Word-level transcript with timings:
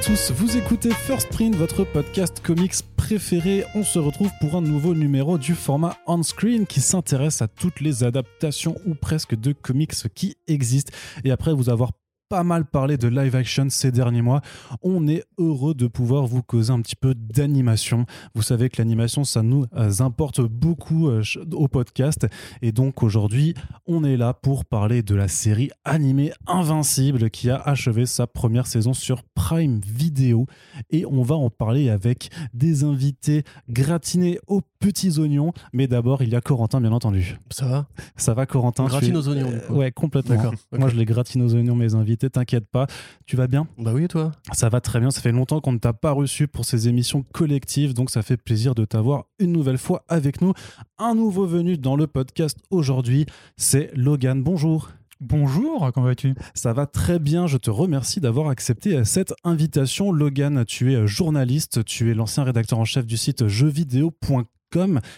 Tous, 0.00 0.32
vous 0.32 0.56
écoutez 0.56 0.90
First 0.90 1.28
Print, 1.28 1.54
votre 1.54 1.84
podcast 1.84 2.40
comics 2.42 2.72
préféré. 2.96 3.64
On 3.74 3.82
se 3.82 3.98
retrouve 3.98 4.30
pour 4.40 4.56
un 4.56 4.62
nouveau 4.62 4.94
numéro 4.94 5.36
du 5.36 5.54
format 5.54 5.96
on-screen 6.06 6.66
qui 6.66 6.80
s'intéresse 6.80 7.42
à 7.42 7.48
toutes 7.48 7.80
les 7.80 8.02
adaptations 8.02 8.76
ou 8.86 8.94
presque 8.94 9.34
de 9.34 9.52
comics 9.52 9.92
qui 10.14 10.36
existent. 10.46 10.92
Et 11.24 11.30
après 11.30 11.52
vous 11.52 11.68
avoir 11.68 11.90
pas 12.32 12.44
mal 12.44 12.64
parlé 12.64 12.96
de 12.96 13.08
live 13.08 13.36
action 13.36 13.66
ces 13.68 13.92
derniers 13.92 14.22
mois. 14.22 14.40
On 14.80 15.06
est 15.06 15.22
heureux 15.36 15.74
de 15.74 15.86
pouvoir 15.86 16.26
vous 16.26 16.42
causer 16.42 16.70
un 16.70 16.80
petit 16.80 16.96
peu 16.96 17.14
d'animation. 17.14 18.06
Vous 18.34 18.40
savez 18.40 18.70
que 18.70 18.80
l'animation, 18.80 19.22
ça 19.22 19.42
nous 19.42 19.66
euh, 19.76 19.92
importe 20.00 20.40
beaucoup 20.40 21.08
euh, 21.08 21.22
au 21.52 21.68
podcast. 21.68 22.26
Et 22.62 22.72
donc 22.72 23.02
aujourd'hui, 23.02 23.52
on 23.86 24.02
est 24.02 24.16
là 24.16 24.32
pour 24.32 24.64
parler 24.64 25.02
de 25.02 25.14
la 25.14 25.28
série 25.28 25.70
animée 25.84 26.32
Invincible 26.46 27.28
qui 27.28 27.50
a 27.50 27.56
achevé 27.56 28.06
sa 28.06 28.26
première 28.26 28.66
saison 28.66 28.94
sur 28.94 29.24
Prime 29.34 29.82
Video. 29.84 30.46
Et 30.88 31.04
on 31.04 31.20
va 31.20 31.34
en 31.34 31.50
parler 31.50 31.90
avec 31.90 32.30
des 32.54 32.82
invités 32.82 33.44
gratinés 33.68 34.38
aux 34.46 34.62
petits 34.80 35.18
oignons. 35.18 35.52
Mais 35.74 35.86
d'abord, 35.86 36.22
il 36.22 36.30
y 36.30 36.34
a 36.34 36.40
Corentin, 36.40 36.80
bien 36.80 36.92
entendu. 36.92 37.38
Ça 37.50 37.66
va? 37.66 37.86
Ça 38.16 38.32
va, 38.32 38.46
Corentin? 38.46 38.86
Gratine 38.86 39.18
aux 39.18 39.28
oignons. 39.28 39.52
Ouais, 39.68 39.92
complètement. 39.92 40.36
D'accord. 40.36 40.54
Moi, 40.72 40.88
je 40.88 40.96
les 40.96 41.04
gratine 41.04 41.42
aux 41.42 41.54
oignons, 41.54 41.76
mes 41.76 41.94
invités 41.94 42.21
t'inquiète 42.30 42.66
pas. 42.68 42.86
Tu 43.26 43.36
vas 43.36 43.46
bien 43.46 43.66
Bah 43.78 43.92
oui, 43.94 44.04
et 44.04 44.08
toi? 44.08 44.32
Ça 44.52 44.68
va 44.68 44.80
très 44.80 45.00
bien. 45.00 45.10
Ça 45.10 45.20
fait 45.20 45.32
longtemps 45.32 45.60
qu'on 45.60 45.72
ne 45.72 45.78
t'a 45.78 45.92
pas 45.92 46.12
reçu 46.12 46.48
pour 46.48 46.64
ces 46.64 46.88
émissions 46.88 47.24
collectives, 47.32 47.94
donc 47.94 48.10
ça 48.10 48.22
fait 48.22 48.36
plaisir 48.36 48.74
de 48.74 48.84
t'avoir 48.84 49.24
une 49.38 49.52
nouvelle 49.52 49.78
fois 49.78 50.04
avec 50.08 50.40
nous. 50.40 50.52
Un 50.98 51.14
nouveau 51.14 51.46
venu 51.46 51.78
dans 51.78 51.96
le 51.96 52.06
podcast 52.06 52.58
aujourd'hui, 52.70 53.26
c'est 53.56 53.90
Logan. 53.94 54.42
Bonjour. 54.42 54.90
Bonjour, 55.20 55.88
comment 55.94 56.06
vas-tu? 56.06 56.34
Ça 56.52 56.72
va 56.72 56.86
très 56.86 57.20
bien, 57.20 57.46
je 57.46 57.56
te 57.56 57.70
remercie 57.70 58.20
d'avoir 58.20 58.48
accepté 58.48 59.04
cette 59.04 59.32
invitation. 59.44 60.10
Logan, 60.10 60.64
tu 60.66 60.92
es 60.92 61.06
journaliste, 61.06 61.84
tu 61.84 62.10
es 62.10 62.14
l'ancien 62.14 62.42
rédacteur 62.42 62.80
en 62.80 62.84
chef 62.84 63.06
du 63.06 63.16
site 63.16 63.46
jeuxvideo.com 63.46 64.44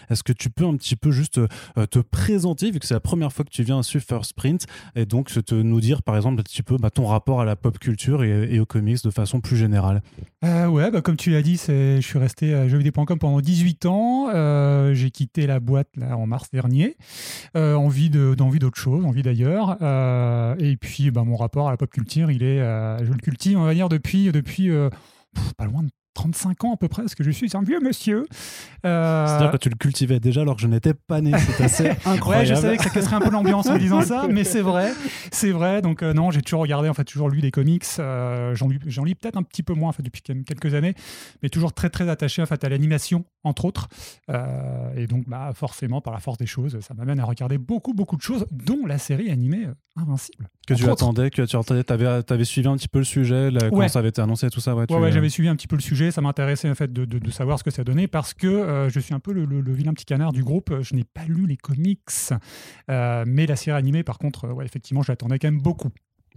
est-ce 0.09 0.23
que 0.23 0.33
tu 0.33 0.49
peux 0.49 0.65
un 0.65 0.75
petit 0.75 0.95
peu 0.95 1.11
juste 1.11 1.37
euh, 1.37 1.85
te 1.85 1.99
présenter, 1.99 2.71
vu 2.71 2.79
que 2.79 2.85
c'est 2.85 2.93
la 2.93 2.99
première 2.99 3.31
fois 3.31 3.45
que 3.45 3.49
tu 3.49 3.63
viens 3.63 3.83
sur 3.83 4.01
First 4.01 4.31
Sprint, 4.31 4.65
et 4.95 5.05
donc 5.05 5.29
te 5.29 5.55
nous 5.55 5.81
dire 5.81 6.01
par 6.03 6.15
exemple 6.15 6.39
un 6.39 6.43
petit 6.43 6.63
peu 6.63 6.77
bah, 6.77 6.89
ton 6.89 7.05
rapport 7.05 7.41
à 7.41 7.45
la 7.45 7.55
pop 7.55 7.77
culture 7.79 8.23
et, 8.23 8.59
aux 8.59 8.65
comics 8.65 9.03
de 9.03 9.09
façon 9.09 9.41
plus 9.41 9.57
générale? 9.57 10.01
Euh, 10.43 10.67
Ouais, 10.67 10.91
bah, 10.91 11.01
comme 11.01 11.15
tu 11.15 11.31
l'as 11.31 11.41
dit, 11.41 11.57
je 11.67 12.01
suis 12.01 12.19
resté 12.19 12.53
à 12.53 12.67
jeuxvideo.com 12.67 13.19
pendant 13.19 13.39
18 13.39 13.85
ans. 13.85 14.29
Euh, 14.33 14.93
j'ai 14.93 15.11
quitté 15.11 15.47
la 15.47 15.59
boîte 15.59 15.89
là, 15.95 16.17
en 16.17 16.27
mars 16.27 16.49
dernier, 16.51 16.97
envie 17.55 18.09
d'autre 18.09 18.77
chose, 18.77 19.05
envie 19.05 19.21
d'ailleurs. 19.21 19.77
et 20.59 20.77
puis 20.77 21.11
bah, 21.11 21.23
mon 21.23 21.35
rapport 21.35 21.67
à 21.67 21.71
la 21.71 21.77
pop 21.77 21.89
culture, 21.89 22.31
il 22.31 22.43
est, 22.43 22.59
je 22.59 23.11
le 23.11 23.19
cultive, 23.19 23.57
on 23.57 23.65
va 23.65 23.73
dire, 23.73 23.89
depuis, 23.89 24.31
depuis 24.31 24.69
pas 25.57 25.65
loin 25.65 25.83
de 25.83 25.89
35 26.15 26.63
ans 26.63 26.73
à 26.73 26.77
peu 26.77 26.87
près, 26.87 27.03
parce 27.03 27.13
que 27.13 27.23
je 27.23 27.29
suis 27.29 27.55
un 27.55 27.61
vieux 27.61 27.79
monsieur. 27.79 28.25
Euh... 28.85 29.27
C'est-à-dire 29.27 29.51
que 29.51 29.57
tu 29.57 29.69
le 29.69 29.75
cultivais 29.75 30.19
déjà 30.19 30.41
alors 30.41 30.55
que 30.55 30.61
je 30.61 30.67
n'étais 30.67 30.93
pas 30.93 31.21
né. 31.21 31.31
C'est 31.37 31.63
assez 31.63 31.89
incroyable. 32.05 32.27
ouais, 32.29 32.45
je 32.45 32.55
savais 32.55 32.77
que 32.77 32.83
ça 32.83 32.89
casserait 32.89 33.17
un 33.17 33.21
peu 33.21 33.29
l'ambiance 33.29 33.67
en 33.67 33.77
disant 33.77 34.01
ça, 34.01 34.25
mais 34.29 34.43
c'est 34.43 34.61
vrai. 34.61 34.93
C'est 35.31 35.51
vrai. 35.51 35.81
Donc, 35.81 36.01
euh, 36.01 36.13
non, 36.13 36.31
j'ai 36.31 36.41
toujours 36.41 36.61
regardé, 36.61 36.89
en 36.89 36.93
fait, 36.93 37.03
toujours 37.03 37.29
lu 37.29 37.41
des 37.41 37.51
comics. 37.51 37.85
Euh, 37.99 38.55
j'en 38.55 38.67
lis, 38.67 38.79
lis 38.85 39.15
peut-être 39.15 39.37
un 39.37 39.43
petit 39.43 39.61
peu 39.61 39.73
moins 39.73 39.89
en 39.89 39.91
fait, 39.91 40.03
depuis 40.03 40.21
quelques 40.21 40.73
années, 40.73 40.95
mais 41.43 41.49
toujours 41.49 41.73
très, 41.73 41.89
très 41.89 42.09
attaché 42.09 42.41
en 42.41 42.45
fait, 42.45 42.63
à 42.63 42.69
l'animation, 42.69 43.25
entre 43.43 43.65
autres. 43.65 43.87
Et 44.95 45.07
donc, 45.07 45.27
bah, 45.27 45.51
forcément, 45.53 46.01
par 46.01 46.13
la 46.13 46.19
force 46.19 46.37
des 46.37 46.47
choses, 46.47 46.79
ça 46.79 46.93
m'amène 46.93 47.19
à 47.19 47.25
regarder 47.25 47.57
beaucoup, 47.57 47.93
beaucoup 47.93 48.15
de 48.15 48.21
choses, 48.21 48.47
dont 48.51 48.85
la 48.85 48.97
série 48.97 49.29
animée 49.29 49.67
Invincible. 49.97 50.49
Que 50.67 50.73
tu 50.73 50.89
attendais, 50.89 51.29
que 51.29 51.41
tu 51.43 51.55
attendais, 51.55 51.89
avais, 51.89 52.05
avais, 52.05 52.43
suivi 52.43 52.67
un 52.67 52.75
petit 52.75 52.89
peu 52.89 52.99
le 52.99 53.05
sujet, 53.05 53.49
quand 53.69 53.87
ça 53.87 53.99
avait 53.99 54.09
été 54.09 54.21
annoncé, 54.21 54.49
tout 54.49 54.59
ça. 54.59 54.75
Ouais, 54.75 54.85
ouais, 54.89 55.11
j'avais 55.13 55.29
suivi 55.29 55.47
un 55.47 55.55
petit 55.55 55.67
peu 55.67 55.77
le 55.77 55.81
sujet 55.81 56.04
ça 56.11 56.21
m'intéressait 56.21 56.69
en 56.69 56.75
fait 56.75 56.91
de, 56.91 57.05
de, 57.05 57.31
savoir 57.31 57.59
ce 57.59 57.63
que 57.63 57.71
ça 57.71 57.83
donnait 57.83 58.07
parce 58.07 58.33
que 58.33 58.47
euh, 58.47 58.89
je 58.89 58.99
suis 58.99 59.13
un 59.13 59.19
peu 59.19 59.33
le, 59.33 59.73
vilain 59.73 59.93
petit 59.93 60.05
canard 60.05 60.31
du 60.31 60.43
groupe. 60.43 60.73
Je 60.81 60.95
n'ai 60.95 61.03
pas 61.03 61.25
lu 61.25 61.47
les 61.47 61.57
comics, 61.57 62.01
euh, 62.89 63.23
mais 63.27 63.45
la 63.45 63.55
série 63.55 63.77
animée, 63.77 64.03
par 64.03 64.17
contre, 64.17 64.47
ouais, 64.49 64.65
effectivement, 64.65 65.01
je 65.01 65.11
l'attendais 65.11 65.39
quand 65.39 65.47
même 65.47 65.61
beaucoup. 65.61 65.89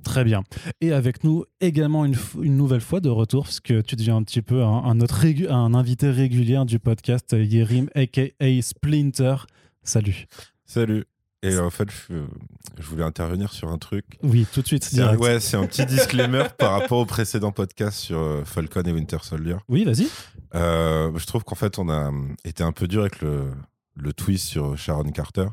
Très 0.05 0.25
bien. 0.25 0.45
Et 0.81 0.93
avec 0.93 1.25
nous 1.25 1.45
également 1.61 2.05
une, 2.05 2.15
une, 2.41 2.57
nouvelle 2.57 2.81
fois 2.81 3.01
de 3.01 3.09
retour, 3.09 3.45
parce 3.45 3.61
que 3.61 3.81
tu 3.81 3.97
deviens 3.97 4.17
un 4.17 4.23
petit 4.23 4.43
peu 4.43 4.63
un, 4.63 5.01
autre 5.01 5.25
un 5.51 5.75
invité 5.75 6.11
régulier 6.11 6.63
du 6.65 6.79
podcast, 6.79 7.35
Yerim, 7.39 7.89
aka 7.95 8.63
Splinter. 8.63 9.37
Salut. 9.83 10.27
Salut. 10.65 11.05
Et 11.43 11.57
en 11.59 11.71
fait, 11.71 11.89
je, 12.09 12.83
voulais 12.83 13.05
intervenir 13.05 13.53
sur 13.53 13.69
un 13.69 13.79
truc. 13.79 14.19
Oui, 14.23 14.47
tout 14.53 14.61
de 14.61 14.67
suite. 14.67 14.85
C'est 14.85 15.01
un, 15.01 15.17
ouais, 15.17 15.39
c'est 15.39 15.57
un 15.57 15.67
petit 15.67 15.87
disclaimer 15.87 16.45
par 16.59 16.73
rapport 16.73 16.99
au 16.99 17.07
précédent 17.07 17.53
podcast 17.53 17.99
sur 17.99 18.19
euh, 18.19 18.45
Falcon 18.45 18.83
et 18.83 18.93
Winter 18.93 19.19
Soldier. 19.23 19.57
Oui, 19.69 19.85
vas-y. 19.85 20.09
Euh, 20.57 21.17
je 21.17 21.27
trouve 21.27 21.45
qu'en 21.45 21.55
fait, 21.55 21.79
on 21.79 21.89
a 21.89 22.11
été 22.45 22.65
un 22.65 22.73
peu 22.73 22.89
dur 22.89 23.03
avec 23.03 23.21
le, 23.21 23.53
le 23.95 24.13
twist 24.13 24.47
sur 24.47 24.77
Sharon 24.77 25.11
Carter. 25.13 25.47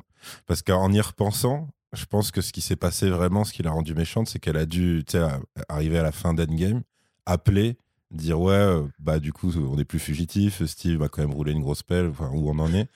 Parce 0.48 0.64
qu'en 0.64 0.92
y 0.92 1.00
repensant, 1.00 1.70
je 1.94 2.06
pense 2.06 2.32
que 2.32 2.42
ce 2.42 2.52
qui 2.52 2.62
s'est 2.62 2.76
passé 2.76 3.10
vraiment, 3.10 3.44
ce 3.44 3.54
qui 3.54 3.62
l'a 3.62 3.72
rendu 3.72 3.94
méchante, 3.94 4.28
c'est 4.28 4.40
qu'elle 4.40 4.58
a 4.58 4.66
dû 4.66 5.04
arriver 5.70 6.00
à 6.00 6.04
la 6.04 6.12
fin 6.12 6.34
d'Endgame, 6.34 6.82
appeler 7.26 7.78
dire 8.12 8.40
ouais 8.40 8.54
euh, 8.54 8.84
bah 9.00 9.20
du 9.20 9.34
coup 9.34 9.52
on 9.58 9.78
est 9.78 9.86
plus 9.86 10.00
fugitif 10.00 10.64
Steve 10.66 11.00
va 11.00 11.10
quand 11.10 11.22
même 11.22 11.34
rouler 11.34 11.52
une 11.52 11.62
grosse 11.62 11.84
pelle 11.84 12.08
enfin, 12.10 12.30
où 12.34 12.50
on 12.50 12.60
en 12.60 12.74
est. 12.74 12.88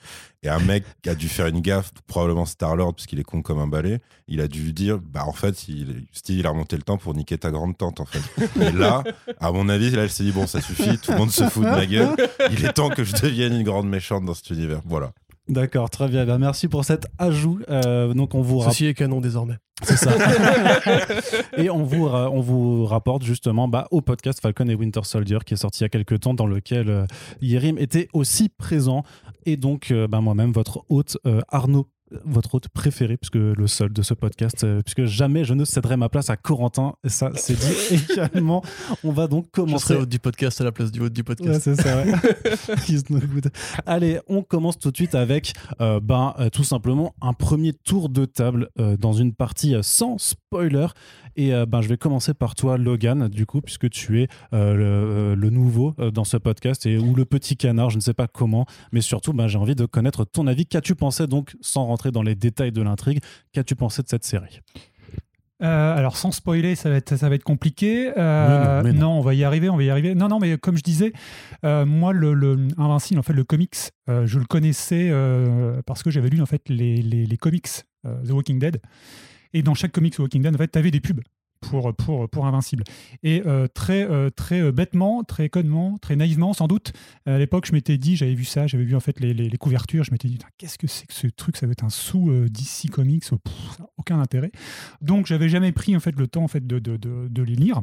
Et 0.42 0.48
un 0.48 0.60
mec 0.60 0.84
a 1.06 1.14
dû 1.14 1.28
faire 1.28 1.46
une 1.46 1.60
gaffe 1.60 1.92
probablement 2.06 2.46
Star 2.46 2.76
Lord 2.76 2.94
parce 2.94 3.06
qu'il 3.06 3.18
est 3.18 3.24
con 3.24 3.42
comme 3.42 3.58
un 3.58 3.66
balai. 3.66 4.00
Il 4.28 4.40
a 4.40 4.48
dû 4.48 4.72
dire 4.72 4.98
bah 4.98 5.24
en 5.26 5.32
fait 5.32 5.68
il, 5.68 6.06
Steve 6.12 6.38
il 6.38 6.46
a 6.46 6.50
remonté 6.50 6.76
le 6.76 6.82
temps 6.82 6.98
pour 6.98 7.14
niquer 7.14 7.38
ta 7.38 7.50
grande 7.50 7.76
tante 7.76 8.00
en 8.00 8.06
fait. 8.06 8.22
Et 8.60 8.72
là 8.72 9.04
à 9.38 9.52
mon 9.52 9.68
avis 9.68 9.90
là 9.90 10.02
elle 10.02 10.10
s'est 10.10 10.24
dit 10.24 10.32
bon 10.32 10.46
ça 10.46 10.60
suffit 10.60 10.98
tout 10.98 11.12
le 11.12 11.18
monde 11.18 11.30
se 11.30 11.48
fout 11.48 11.64
de 11.64 11.70
ma 11.70 11.86
gueule. 11.86 12.14
Il 12.50 12.64
est 12.64 12.72
temps 12.72 12.90
que 12.90 13.04
je 13.04 13.14
devienne 13.14 13.54
une 13.54 13.64
grande 13.64 13.88
méchante 13.88 14.24
dans 14.24 14.34
cet 14.34 14.50
univers. 14.50 14.80
Voilà 14.84 15.12
D'accord, 15.50 15.90
très 15.90 16.08
bien. 16.08 16.24
Ben, 16.24 16.38
merci 16.38 16.68
pour 16.68 16.84
cet 16.84 17.08
ajout. 17.18 17.58
Euh, 17.68 18.14
donc 18.14 18.36
on 18.36 18.40
vous 18.40 18.62
Ceci 18.62 18.86
est 18.86 18.94
canon 18.94 19.20
désormais. 19.20 19.56
C'est 19.82 19.96
ça. 19.96 20.12
et 21.56 21.70
on 21.70 21.82
vous, 21.82 22.06
on 22.06 22.40
vous 22.40 22.84
rapporte 22.84 23.24
justement 23.24 23.66
bah, 23.66 23.88
au 23.90 24.00
podcast 24.00 24.40
Falcon 24.40 24.68
et 24.68 24.76
Winter 24.76 25.00
Soldier 25.02 25.38
qui 25.44 25.54
est 25.54 25.56
sorti 25.56 25.80
il 25.80 25.84
y 25.84 25.86
a 25.86 25.88
quelques 25.88 26.20
temps, 26.20 26.34
dans 26.34 26.46
lequel 26.46 26.88
euh, 26.88 27.06
Yerim 27.40 27.78
était 27.78 28.08
aussi 28.12 28.48
présent. 28.48 29.02
Et 29.44 29.56
donc, 29.56 29.90
euh, 29.90 30.06
bah, 30.06 30.20
moi-même, 30.20 30.52
votre 30.52 30.84
hôte 30.88 31.18
Arnaud 31.48 31.88
votre 32.24 32.54
hôte 32.54 32.68
préféré, 32.68 33.16
puisque 33.16 33.36
le 33.36 33.66
seul 33.66 33.92
de 33.92 34.02
ce 34.02 34.14
podcast, 34.14 34.64
euh, 34.64 34.82
puisque 34.82 35.04
jamais 35.04 35.44
je 35.44 35.54
ne 35.54 35.64
céderai 35.64 35.96
ma 35.96 36.08
place 36.08 36.30
à 36.30 36.36
Corentin. 36.36 36.94
Et 37.04 37.08
ça, 37.08 37.30
c'est 37.34 37.54
dit 37.54 38.04
également. 38.12 38.62
On 39.04 39.12
va 39.12 39.26
donc 39.26 39.50
commencer. 39.50 39.78
Je 39.78 39.88
serai 39.88 40.02
hôte 40.02 40.08
du 40.08 40.18
podcast 40.18 40.60
à 40.60 40.64
la 40.64 40.72
place 40.72 40.90
du 40.90 41.00
hôte 41.00 41.12
du 41.12 41.24
podcast. 41.24 41.60
c'est 41.62 41.74
ça, 41.76 42.02
Allez, 43.86 44.20
on 44.28 44.42
commence 44.42 44.78
tout 44.78 44.90
de 44.90 44.96
suite 44.96 45.14
avec 45.14 45.52
euh, 45.80 46.00
ben, 46.00 46.34
euh, 46.38 46.48
tout 46.50 46.64
simplement 46.64 47.14
un 47.20 47.32
premier 47.32 47.72
tour 47.72 48.08
de 48.08 48.24
table 48.24 48.68
dans 48.98 49.12
une 49.12 49.34
partie 49.34 49.74
sans 49.82 50.18
spoiler. 50.18 50.86
Et 51.36 51.52
ben, 51.66 51.80
je 51.80 51.88
vais 51.88 51.96
commencer 51.96 52.34
par 52.34 52.54
toi, 52.54 52.76
Logan, 52.76 53.28
du 53.28 53.46
coup, 53.46 53.60
puisque 53.60 53.88
tu 53.88 54.22
es 54.22 54.28
le, 54.52 55.34
le, 55.34 55.50
nouveau 55.50 55.94
dans 56.12 56.24
ce 56.24 56.36
podcast 56.36 56.86
et 56.86 56.98
ou 56.98 57.14
le 57.14 57.24
petit 57.24 57.56
canard, 57.56 57.90
je 57.90 57.96
ne 57.96 58.00
sais 58.00 58.14
pas 58.14 58.26
comment, 58.26 58.66
mais 58.92 59.00
surtout, 59.00 59.32
ben, 59.32 59.46
j'ai 59.46 59.58
envie 59.58 59.74
de 59.74 59.86
connaître 59.86 60.24
ton 60.24 60.46
avis. 60.46 60.66
Qu'as-tu 60.66 60.94
pensé 60.94 61.26
donc, 61.26 61.56
sans 61.60 61.84
rentrer 61.86 61.99
dans 62.08 62.22
les 62.22 62.34
détails 62.34 62.72
de 62.72 62.82
l'intrigue. 62.82 63.20
Qu'as-tu 63.52 63.76
pensé 63.76 64.02
de 64.02 64.08
cette 64.08 64.24
série? 64.24 64.60
Euh, 65.62 65.94
alors 65.94 66.16
sans 66.16 66.32
spoiler, 66.32 66.74
ça 66.74 66.88
va 66.88 66.96
être, 66.96 67.16
ça 67.16 67.28
va 67.28 67.34
être 67.34 67.44
compliqué. 67.44 68.12
Euh, 68.16 68.82
non, 68.92 69.18
on 69.18 69.20
va 69.20 69.34
y 69.34 69.44
arriver, 69.44 69.68
on 69.68 69.76
va 69.76 69.82
y 69.82 69.90
arriver. 69.90 70.14
Non, 70.14 70.28
non, 70.28 70.38
mais 70.38 70.56
comme 70.56 70.76
je 70.76 70.82
disais, 70.82 71.12
euh, 71.64 71.84
moi, 71.84 72.12
le, 72.12 72.56
Invincible, 72.78 73.20
en 73.20 73.22
fait, 73.22 73.34
le 73.34 73.44
comics, 73.44 73.76
je 74.08 74.38
le 74.38 74.44
connaissais 74.46 75.12
parce 75.86 76.02
que 76.02 76.10
j'avais 76.10 76.30
lu 76.30 76.40
en 76.40 76.46
fait 76.46 76.68
les, 76.68 77.02
les, 77.02 77.26
les 77.26 77.36
comics 77.36 77.68
The 78.04 78.30
Walking 78.30 78.58
Dead. 78.58 78.80
Et 79.52 79.62
dans 79.62 79.74
chaque 79.74 79.92
comics 79.92 80.14
The 80.14 80.20
Walking 80.20 80.42
Dead, 80.42 80.54
en 80.54 80.58
fait, 80.58 80.72
tu 80.72 80.78
avais 80.78 80.90
des 80.90 81.00
pubs 81.00 81.20
pour, 81.60 81.94
pour, 81.94 82.28
pour 82.28 82.46
Invincible. 82.46 82.84
Et 83.22 83.42
euh, 83.46 83.66
très, 83.68 84.08
euh, 84.08 84.30
très 84.30 84.60
euh, 84.60 84.72
bêtement, 84.72 85.24
très 85.24 85.48
connement, 85.48 85.98
très 85.98 86.16
naïvement, 86.16 86.52
sans 86.52 86.66
doute, 86.66 86.92
à 87.26 87.38
l'époque, 87.38 87.66
je 87.66 87.72
m'étais 87.72 87.98
dit, 87.98 88.16
j'avais 88.16 88.34
vu 88.34 88.44
ça, 88.44 88.66
j'avais 88.66 88.84
vu 88.84 88.96
en 88.96 89.00
fait 89.00 89.20
les, 89.20 89.34
les, 89.34 89.58
couvertures, 89.58 90.04
je 90.04 90.10
m'étais 90.10 90.28
dit, 90.28 90.38
qu'est-ce 90.58 90.78
que 90.78 90.86
c'est 90.86 91.06
que 91.06 91.14
ce 91.14 91.26
truc 91.26 91.56
Ça 91.56 91.66
va 91.66 91.72
être 91.72 91.84
un 91.84 91.90
sous 91.90 92.30
DC 92.48 92.90
Comics, 92.90 93.24
ça 93.24 93.36
n'a 93.78 93.86
aucun 93.96 94.20
intérêt. 94.20 94.52
Donc, 95.00 95.26
j'avais 95.26 95.48
jamais 95.48 95.72
pris 95.72 95.96
en 95.96 96.00
fait 96.00 96.16
le 96.16 96.26
temps 96.26 96.44
en 96.44 96.48
fait 96.48 96.66
de, 96.66 96.78
de, 96.78 96.96
de, 96.96 97.28
de 97.28 97.42
les 97.42 97.54
lire. 97.54 97.82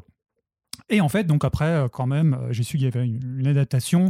Et 0.89 1.01
en 1.01 1.09
fait, 1.09 1.25
donc 1.25 1.44
après, 1.44 1.88
quand 1.91 2.07
même, 2.07 2.38
j'ai 2.51 2.63
su 2.63 2.77
qu'il 2.77 2.85
y 2.85 2.88
avait 2.88 3.06
une, 3.06 3.47
adaptation. 3.47 4.09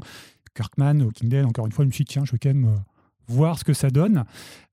Kirkman, 0.56 1.02
Walking 1.02 1.30
Dead, 1.30 1.46
encore 1.46 1.66
une 1.66 1.72
fois, 1.72 1.86
je 1.86 1.88
me 1.88 1.94
suis 1.94 2.04
dit, 2.04 2.14
tiens, 2.14 2.26
je 2.26 2.32
vais 2.32 2.40
quand 2.40 2.50
même 2.50 2.76
voir 3.28 3.60
ce 3.60 3.64
que 3.64 3.74
ça 3.74 3.90
donne. 3.90 4.26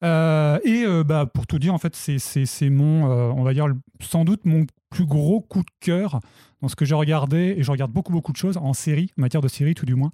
Euh, 0.02 0.58
et 0.64 0.84
euh, 0.84 1.04
bah, 1.04 1.26
pour 1.26 1.46
tout 1.46 1.58
dire, 1.58 1.74
en 1.74 1.78
fait, 1.78 1.94
c'est 1.94 2.70
mon, 2.70 3.10
euh, 3.10 3.32
on 3.34 3.42
va 3.42 3.52
dire, 3.52 3.66
sans 4.00 4.24
doute 4.24 4.44
mon 4.44 4.66
plus 4.90 5.06
gros 5.06 5.40
coup 5.40 5.60
de 5.60 5.70
cœur 5.80 6.20
dans 6.62 6.68
ce 6.68 6.76
que 6.76 6.84
j'ai 6.84 6.94
regardé, 6.94 7.54
et 7.58 7.62
je 7.62 7.70
regarde 7.70 7.92
beaucoup, 7.92 8.12
beaucoup 8.12 8.32
de 8.32 8.36
choses 8.36 8.56
en 8.56 8.72
série, 8.72 9.10
en 9.18 9.22
matière 9.22 9.42
de 9.42 9.48
série 9.48 9.74
tout 9.74 9.84
du 9.84 9.94
moins, 9.94 10.12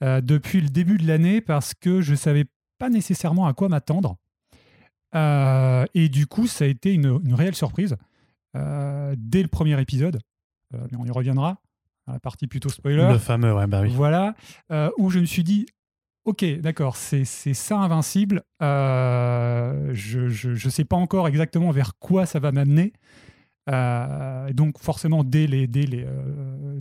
depuis 0.00 0.60
le 0.60 0.68
début 0.68 0.98
de 0.98 1.06
l'année, 1.06 1.40
parce 1.40 1.74
que 1.74 2.00
je 2.00 2.12
ne 2.12 2.16
savais 2.16 2.46
pas 2.78 2.88
nécessairement 2.88 3.46
à 3.46 3.52
quoi 3.52 3.68
m'attendre. 3.68 4.16
et 5.14 6.08
du 6.08 6.26
coup, 6.26 6.48
ça 6.48 6.64
a 6.64 6.66
été 6.66 6.92
une, 6.92 7.20
une 7.24 7.34
réelle 7.34 7.54
surprise 7.54 7.96
dès 8.54 9.42
le 9.42 9.48
premier 9.48 9.80
épisode, 9.80 10.18
mais 10.72 10.98
on 10.98 11.04
y 11.04 11.10
reviendra. 11.12 11.58
la 12.08 12.18
partie 12.18 12.48
plutôt 12.48 12.70
spoiler. 12.70 13.06
Le 13.12 13.18
fameux, 13.18 13.54
ouais, 13.54 13.68
bah 13.68 13.82
oui. 13.82 13.92
Voilà, 13.94 14.34
où 14.98 15.08
je 15.10 15.20
me 15.20 15.26
suis 15.26 15.44
dit, 15.44 15.66
Ok, 16.24 16.44
d'accord, 16.60 16.96
c'est 16.96 17.24
ça 17.24 17.78
Invincible. 17.78 18.42
je 18.60 20.48
ne 20.66 20.70
sais 20.70 20.84
pas 20.84 20.96
encore 20.96 21.26
exactement 21.28 21.70
vers 21.70 21.98
quoi 21.98 22.26
ça 22.26 22.38
va 22.38 22.52
m'amener. 22.52 22.92
donc 23.66 24.78
forcément, 24.78 25.24
dès 25.24 25.46
les, 25.46 25.66
dès, 25.66 25.82
les, 25.82 26.06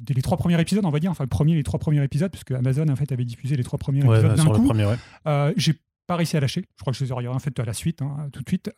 dès 0.04 0.14
les 0.14 0.22
trois 0.22 0.38
premiers 0.38 0.60
épisodes, 0.60 0.86
on 0.86 0.90
va 0.92 1.00
dire, 1.00 1.12
enfin 1.12 1.24
le 1.24 1.30
premier, 1.30 1.56
les 1.56 1.64
trois 1.64 1.80
premiers 1.80 2.04
épisodes, 2.04 2.32
puisque 2.32 2.52
Amazon 2.52 2.88
en 2.90 2.96
fait 2.96 3.12
avait 3.12 3.26
diffusé 3.26 3.56
les 3.56 3.64
trois 3.64 3.80
premiers 3.80 4.00
épisodes 4.00 4.36
d'un 4.36 4.46
coup. 4.46 4.72
J'ai 5.58 5.74
pas 6.08 6.16
réussi 6.16 6.38
à 6.38 6.40
lâcher. 6.40 6.66
Je 6.76 6.82
crois 6.82 6.94
que 6.94 7.00
je 7.00 7.06
les 7.06 7.12
aurais 7.12 7.28
en 7.28 7.40
fait 7.40 7.60
à 7.60 7.66
la 7.66 7.74
suite, 7.74 8.02
hein, 8.02 8.30
tout 8.32 8.44
de 8.44 8.50
suite, 8.50 8.72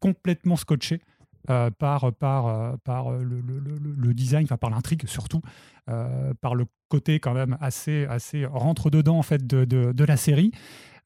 complètement 0.00 0.56
scotché. 0.56 1.00
Euh, 1.48 1.70
par, 1.70 2.12
par, 2.12 2.46
euh, 2.48 2.76
par 2.82 3.10
le, 3.10 3.40
le, 3.40 3.60
le, 3.96 4.14
design, 4.14 4.44
enfin 4.44 4.56
par 4.56 4.70
l'intrigue 4.70 5.06
surtout, 5.06 5.42
euh, 5.88 6.34
par 6.40 6.56
le 6.56 6.64
côté 6.88 7.20
quand 7.20 7.34
même 7.34 7.56
assez, 7.60 8.04
assez 8.06 8.44
rentre-dedans 8.46 9.16
en 9.16 9.22
fait 9.22 9.46
de, 9.46 9.64
de, 9.64 9.92
de 9.92 10.04
la 10.04 10.16
série. 10.16 10.50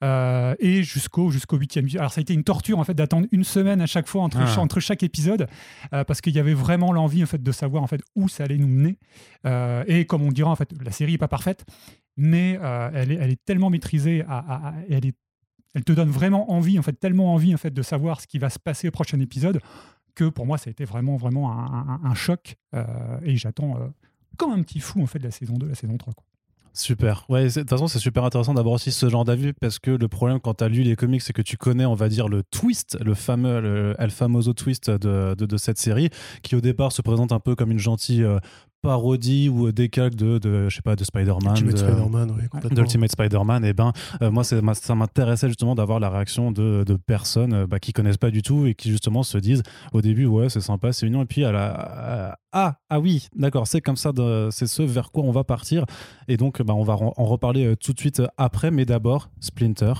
et 0.03 0.83
jusqu'au 0.83 1.31
jusqu'au 1.31 1.59
huitième 1.59 1.87
alors 1.99 2.11
ça 2.11 2.21
a 2.21 2.23
été 2.23 2.33
une 2.33 2.45
torture 2.45 2.79
en 2.79 2.85
fait 2.85 2.95
d'attendre 2.95 3.27
une 3.33 3.45
semaine 3.45 3.83
à 3.83 3.87
chaque 3.87 4.07
fois 4.09 4.23
entre, 4.23 4.39
ah. 4.41 4.59
entre 4.61 4.81
chaque 4.81 5.03
épisode 5.03 5.47
parce 5.91 6.23
qu'il 6.23 6.35
y 6.35 6.39
avait 6.39 6.55
vraiment 6.55 6.91
l'envie 6.91 7.23
en 7.23 7.27
fait 7.27 7.43
de 7.43 7.53
savoir 7.53 7.83
en 7.83 7.87
fait 7.87 8.01
où 8.17 8.27
ça 8.27 8.45
allait 8.45 8.57
nous 8.57 8.67
mener 8.67 8.99
et 9.87 10.07
comme 10.07 10.23
on 10.23 10.33
dira 10.33 10.51
en 10.51 10.57
fait 10.57 10.73
la 10.83 10.91
série 10.91 11.15
est 11.15 11.19
pas 11.19 11.29
parfaite 11.29 11.67
mais 12.17 12.59
elle, 12.95 13.13
est, 13.13 13.17
elle 13.17 13.31
est 13.31 13.45
tellement 13.45 13.69
maîtrisée 13.69 14.25
à, 14.27 14.73
elle 14.89 15.05
est 15.05 15.17
elle 15.75 15.85
te 15.85 15.93
donne 15.93 16.11
vraiment 16.11 16.51
envie 16.53 16.79
en 16.79 16.83
fait 16.83 16.95
tellement 16.95 17.35
envie 17.35 17.55
en 17.55 17.59
fait 17.59 17.73
de 17.73 17.83
savoir 17.83 18.21
ce 18.21 18.27
qui 18.27 18.39
va 18.39 18.51
se 18.51 18.59
passer 18.59 18.89
au 18.89 18.91
prochain 18.91 19.21
épisode 19.21 19.61
que 20.15 20.29
pour 20.29 20.47
moi, 20.47 20.59
ça 20.59 20.69
a 20.69 20.71
été 20.71 20.85
vraiment, 20.85 21.17
vraiment 21.17 21.51
un, 21.51 22.15
choc. 22.15 22.57
Euh, 22.75 22.85
et 23.23 23.37
j'attends 23.37 23.77
euh, 23.77 23.89
comme 24.37 24.53
un 24.53 24.62
petit 24.62 24.81
fou 24.81 25.03
en 25.03 25.07
fait 25.07 25.19
de 25.19 25.25
la 25.25 25.31
saison 25.31 25.55
2, 25.55 25.69
la 25.69 25.75
saison 25.75 25.97
3. 25.97 26.15
Quoi. 26.15 26.25
Super. 26.73 27.27
Ouais, 27.29 27.49
de 27.49 27.53
toute 27.53 27.69
façon, 27.69 27.89
c'est 27.89 27.99
super 27.99 28.25
intéressant 28.25 28.55
d'avoir 28.55 28.75
aussi 28.75 28.93
ce 28.93 29.09
genre 29.09 29.25
d'avis 29.25 29.53
parce 29.53 29.79
que 29.79 29.91
le 29.91 30.09
problème 30.09 30.39
quand 30.39 30.55
tu 30.55 30.65
as 30.65 30.69
lu 30.69 30.83
les 30.83 30.95
comics, 30.95 31.21
c'est 31.21 31.33
que 31.33 31.43
tu 31.43 31.57
connais, 31.57 31.85
on 31.85 31.95
va 31.95 32.09
dire, 32.09 32.29
le 32.29 32.45
twist, 32.45 32.97
le 33.05 33.15
fameux 33.15 33.61
le 33.61 33.95
El 33.99 34.11
Famoso 34.11 34.53
twist 34.53 34.89
de, 34.89 35.35
de, 35.35 35.57
cette 35.57 35.79
série, 35.79 36.11
qui 36.43 36.55
au 36.55 36.61
départ 36.61 36.93
se 36.93 37.03
présente 37.03 37.33
un 37.33 37.41
peu 37.41 37.57
comme 37.57 37.73
une 37.73 37.79
gentille 37.79 38.23
euh, 38.23 38.39
parodie 38.82 39.49
ou 39.49 39.73
décalque 39.73 40.15
de, 40.15 40.38
de 40.38 40.69
je 40.69 40.77
sais 40.77 40.82
pas 40.82 40.97
de 40.97 41.05
Spider-Man 41.05 41.56
Ultimate 41.56 41.79
Spider-Man 41.79 42.49
d'Ultimate 42.73 43.12
Spider-Man 43.12 43.65
et 43.65 43.73
ben 43.73 43.93
euh, 44.23 44.31
moi 44.31 44.44
ça 44.44 44.94
m'intéressait 44.94 45.49
justement 45.49 45.75
d'avoir 45.75 46.00
la 46.00 46.11
réaction 46.11 46.53
de, 46.53 46.85
de 46.87 46.97
personnes 46.97 47.53
euh, 47.53 47.67
bah, 47.67 47.79
qui 47.79 47.93
connaissent 47.93 48.17
pas 48.17 48.31
du 48.31 48.43
tout 48.43 48.67
et 48.67 48.75
qui 48.75 48.91
justement 48.91 49.23
se 49.23 49.38
disent 49.38 49.62
au 49.93 50.00
début 50.00 50.27
ouais 50.27 50.49
c'est 50.49 50.61
sympa 50.61 50.93
c'est 50.93 51.06
mignon 51.06 51.23
et 51.23 51.27
puis 51.27 51.44
à 51.44 51.53
la 51.53 52.38
ah 52.53 52.77
ah 52.88 53.00
oui 53.00 53.29
d'accord 53.37 53.67
c'est 53.67 53.81
comme 53.81 53.97
ça 53.97 54.12
c'est 54.50 54.67
ce 54.67 54.83
vers 54.83 55.11
quoi 55.11 55.25
on 55.25 55.31
va 55.31 55.44
partir. 55.44 55.85
Et 56.29 56.37
donc 56.37 56.62
bah, 56.62 56.75
on 56.75 56.83
va 56.83 56.94
en 56.94 57.25
reparler 57.25 57.65
euh, 57.65 57.76
tout 57.76 57.93
de 57.93 57.99
suite 57.99 58.23
après. 58.37 58.71
Mais 58.71 58.85
d'abord 58.85 59.31
Splinter 59.41 59.93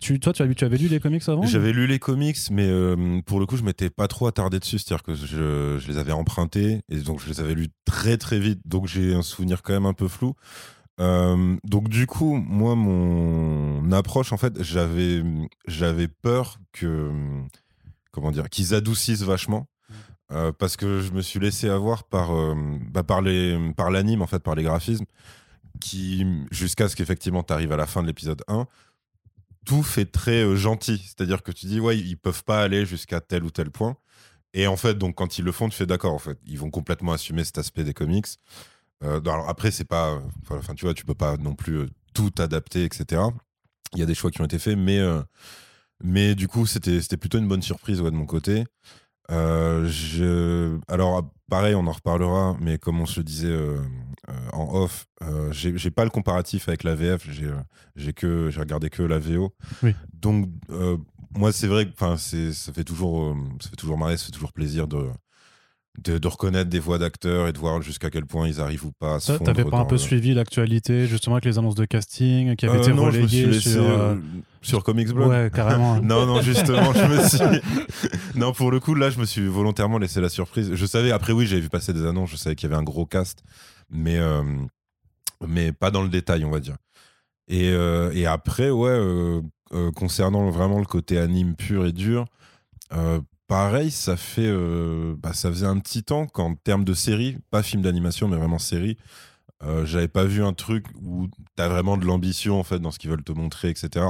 tu, 0.00 0.20
toi, 0.20 0.32
tu, 0.32 0.42
as, 0.42 0.54
tu 0.54 0.64
avais 0.64 0.76
lu 0.76 0.88
les 0.88 1.00
comics 1.00 1.22
avant 1.28 1.44
J'avais 1.44 1.72
lu 1.72 1.86
les 1.86 1.98
comics, 1.98 2.38
mais 2.50 2.66
euh, 2.66 3.20
pour 3.26 3.40
le 3.40 3.46
coup, 3.46 3.56
je 3.56 3.62
m'étais 3.62 3.90
pas 3.90 4.08
trop 4.08 4.26
attardé 4.26 4.58
dessus. 4.58 4.78
C'est-à-dire 4.78 5.02
que 5.02 5.14
je, 5.14 5.78
je, 5.78 5.88
les 5.88 5.98
avais 5.98 6.12
empruntés 6.12 6.80
et 6.88 6.96
donc 6.98 7.20
je 7.20 7.28
les 7.28 7.40
avais 7.40 7.54
lus 7.54 7.68
très 7.84 8.16
très 8.16 8.38
vite. 8.38 8.60
Donc 8.64 8.86
j'ai 8.86 9.14
un 9.14 9.22
souvenir 9.22 9.62
quand 9.62 9.72
même 9.72 9.86
un 9.86 9.94
peu 9.94 10.08
flou. 10.08 10.34
Euh, 11.00 11.56
donc 11.64 11.88
du 11.88 12.06
coup, 12.06 12.34
moi, 12.36 12.74
mon 12.74 13.90
approche, 13.92 14.32
en 14.32 14.36
fait, 14.36 14.62
j'avais 14.62 15.22
j'avais 15.66 16.08
peur 16.08 16.58
que 16.72 17.10
comment 18.12 18.30
dire 18.30 18.48
qu'ils 18.48 18.74
adoucissent 18.74 19.22
vachement. 19.22 19.68
Euh, 20.32 20.50
parce 20.50 20.76
que 20.76 21.02
je 21.02 21.12
me 21.12 21.22
suis 21.22 21.38
laissé 21.38 21.68
avoir 21.68 22.02
par, 22.02 22.32
bah, 22.90 23.04
par, 23.04 23.22
les, 23.22 23.56
par 23.76 23.92
l'anime, 23.92 24.22
en 24.22 24.26
fait, 24.26 24.40
par 24.40 24.56
les 24.56 24.64
graphismes, 24.64 25.04
qui, 25.80 26.26
jusqu'à 26.50 26.88
ce 26.88 26.96
qu'effectivement 26.96 27.42
tu 27.42 27.52
arrives 27.52 27.72
à 27.72 27.76
la 27.76 27.86
fin 27.86 28.02
de 28.02 28.06
l'épisode 28.06 28.42
1, 28.48 28.66
tout 29.66 29.82
fait 29.82 30.06
très 30.06 30.44
euh, 30.44 30.56
gentil. 30.56 31.02
C'est-à-dire 31.04 31.42
que 31.42 31.52
tu 31.52 31.66
dis, 31.66 31.80
ouais, 31.80 31.98
ils 31.98 32.16
peuvent 32.16 32.44
pas 32.44 32.62
aller 32.62 32.86
jusqu'à 32.86 33.20
tel 33.20 33.44
ou 33.44 33.50
tel 33.50 33.70
point. 33.70 33.96
Et 34.54 34.66
en 34.66 34.76
fait, 34.76 34.96
donc 34.96 35.16
quand 35.16 35.38
ils 35.38 35.44
le 35.44 35.52
font, 35.52 35.68
tu 35.68 35.76
fais 35.76 35.86
d'accord, 35.86 36.14
en 36.14 36.18
fait. 36.18 36.38
Ils 36.46 36.58
vont 36.58 36.70
complètement 36.70 37.12
assumer 37.12 37.44
cet 37.44 37.58
aspect 37.58 37.84
des 37.84 37.92
comics. 37.92 38.26
Euh, 39.04 39.20
alors 39.20 39.48
après, 39.50 39.70
c'est 39.70 39.84
pas. 39.84 40.18
Enfin, 40.50 40.74
tu 40.74 40.86
vois, 40.86 40.94
tu 40.94 41.04
peux 41.04 41.14
pas 41.14 41.36
non 41.36 41.54
plus 41.54 41.80
euh, 41.80 41.86
tout 42.14 42.32
adapter, 42.38 42.84
etc. 42.84 43.22
Il 43.92 44.00
y 44.00 44.02
a 44.02 44.06
des 44.06 44.14
choix 44.14 44.30
qui 44.30 44.40
ont 44.40 44.46
été 44.46 44.58
faits, 44.58 44.78
mais, 44.78 45.00
mais 46.02 46.34
du 46.34 46.48
coup, 46.48 46.66
c'était 46.66 47.16
plutôt 47.16 47.38
une 47.38 47.48
bonne 47.48 47.62
surprise 47.62 48.00
ouais, 48.00 48.10
de 48.10 48.16
mon 48.16 48.26
côté. 48.26 48.64
Alors, 49.28 51.22
pareil, 51.48 51.74
on 51.74 51.86
en 51.86 51.92
reparlera, 51.92 52.56
mais 52.60 52.78
comme 52.78 53.00
on 53.00 53.06
se 53.06 53.20
disait 53.20 53.48
euh, 53.48 53.80
en 54.52 54.74
off, 54.74 55.06
euh, 55.22 55.52
j'ai 55.52 55.90
pas 55.90 56.04
le 56.04 56.10
comparatif 56.10 56.68
avec 56.68 56.84
la 56.84 56.94
VF, 56.94 57.28
j'ai 57.96 58.12
que 58.12 58.50
j'ai 58.50 58.60
regardé 58.60 58.90
que 58.90 59.02
la 59.02 59.18
VO. 59.18 59.54
Donc 60.12 60.48
euh, 60.70 60.96
moi 61.36 61.52
c'est 61.52 61.66
vrai 61.66 61.86
que 61.86 62.16
ça 62.16 62.72
fait 62.72 62.84
toujours 62.84 63.36
ça 63.60 63.70
fait 63.70 63.76
toujours 63.76 63.98
marrer, 63.98 64.16
ça 64.16 64.26
fait 64.26 64.32
toujours 64.32 64.52
plaisir 64.52 64.88
de 64.88 65.08
de, 66.02 66.28
reconnaître 66.28 66.68
des 66.68 66.78
voix 66.78 66.98
d'acteurs 66.98 67.48
et 67.48 67.52
de 67.52 67.58
voir 67.58 67.80
jusqu'à 67.82 68.10
quel 68.10 68.26
point 68.26 68.46
ils 68.46 68.60
arrivent 68.60 68.84
ou 68.84 68.92
pas 68.92 69.18
fondre. 69.20 69.42
T'avais 69.44 69.64
pas 69.64 69.78
un 69.78 69.84
peu 69.84 69.98
suivi 69.98 70.34
l'actualité, 70.34 71.06
justement, 71.06 71.36
avec 71.36 71.46
les 71.46 71.58
annonces 71.58 71.74
de 71.74 71.84
casting 71.84 72.54
qui 72.56 72.66
avaient 72.66 72.78
été 72.78 72.92
non, 72.92 73.04
relayées 73.04 73.58
sur, 73.58 74.18
sur 74.60 74.84
Comics 74.84 75.08
Blog 75.08 75.28
Ouais, 75.28 75.50
carrément. 75.52 76.00
non, 76.02 76.26
non, 76.26 76.42
justement, 76.42 76.92
je 76.92 77.04
me 77.04 77.26
suis. 77.26 77.62
non, 78.34 78.52
pour 78.52 78.70
le 78.70 78.80
coup, 78.80 78.94
là, 78.94 79.10
je 79.10 79.18
me 79.18 79.24
suis 79.24 79.46
volontairement 79.46 79.98
laissé 79.98 80.20
la 80.20 80.28
surprise. 80.28 80.74
Je 80.74 80.86
savais, 80.86 81.12
après, 81.12 81.32
oui, 81.32 81.46
j'avais 81.46 81.62
vu 81.62 81.70
passer 81.70 81.92
des 81.92 82.04
annonces, 82.04 82.30
je 82.30 82.36
savais 82.36 82.56
qu'il 82.56 82.68
y 82.68 82.72
avait 82.72 82.80
un 82.80 82.84
gros 82.84 83.06
cast 83.06 83.42
mais, 83.90 84.18
euh, 84.18 84.42
mais 85.46 85.72
pas 85.72 85.90
dans 85.90 86.02
le 86.02 86.08
détail, 86.08 86.44
on 86.44 86.50
va 86.50 86.60
dire. 86.60 86.76
Et, 87.48 87.70
euh, 87.70 88.10
et 88.12 88.26
après, 88.26 88.70
ouais, 88.70 88.90
euh, 88.90 89.42
concernant 89.94 90.50
vraiment 90.50 90.78
le 90.78 90.86
côté 90.86 91.18
anime 91.18 91.54
pur 91.54 91.86
et 91.86 91.92
dur, 91.92 92.26
pareil, 93.46 93.90
ça 93.90 94.16
fait, 94.16 94.52
bah, 95.16 95.32
ça 95.32 95.50
faisait 95.50 95.66
un 95.66 95.78
petit 95.78 96.02
temps 96.02 96.26
qu'en 96.26 96.54
termes 96.54 96.84
de 96.84 96.94
série, 96.94 97.38
pas 97.50 97.62
film 97.62 97.82
d'animation, 97.82 98.28
mais 98.28 98.36
vraiment 98.36 98.58
série, 98.58 98.96
j'avais 99.84 100.08
pas 100.08 100.24
vu 100.24 100.42
un 100.42 100.52
truc 100.52 100.86
où 101.00 101.28
tu 101.56 101.62
as 101.62 101.68
vraiment 101.68 101.96
de 101.96 102.04
l'ambition 102.04 102.58
en 102.58 102.64
fait 102.64 102.78
dans 102.80 102.90
ce 102.90 102.98
qu'ils 102.98 103.10
veulent 103.10 103.24
te 103.24 103.32
montrer, 103.32 103.68
etc. 103.70 104.06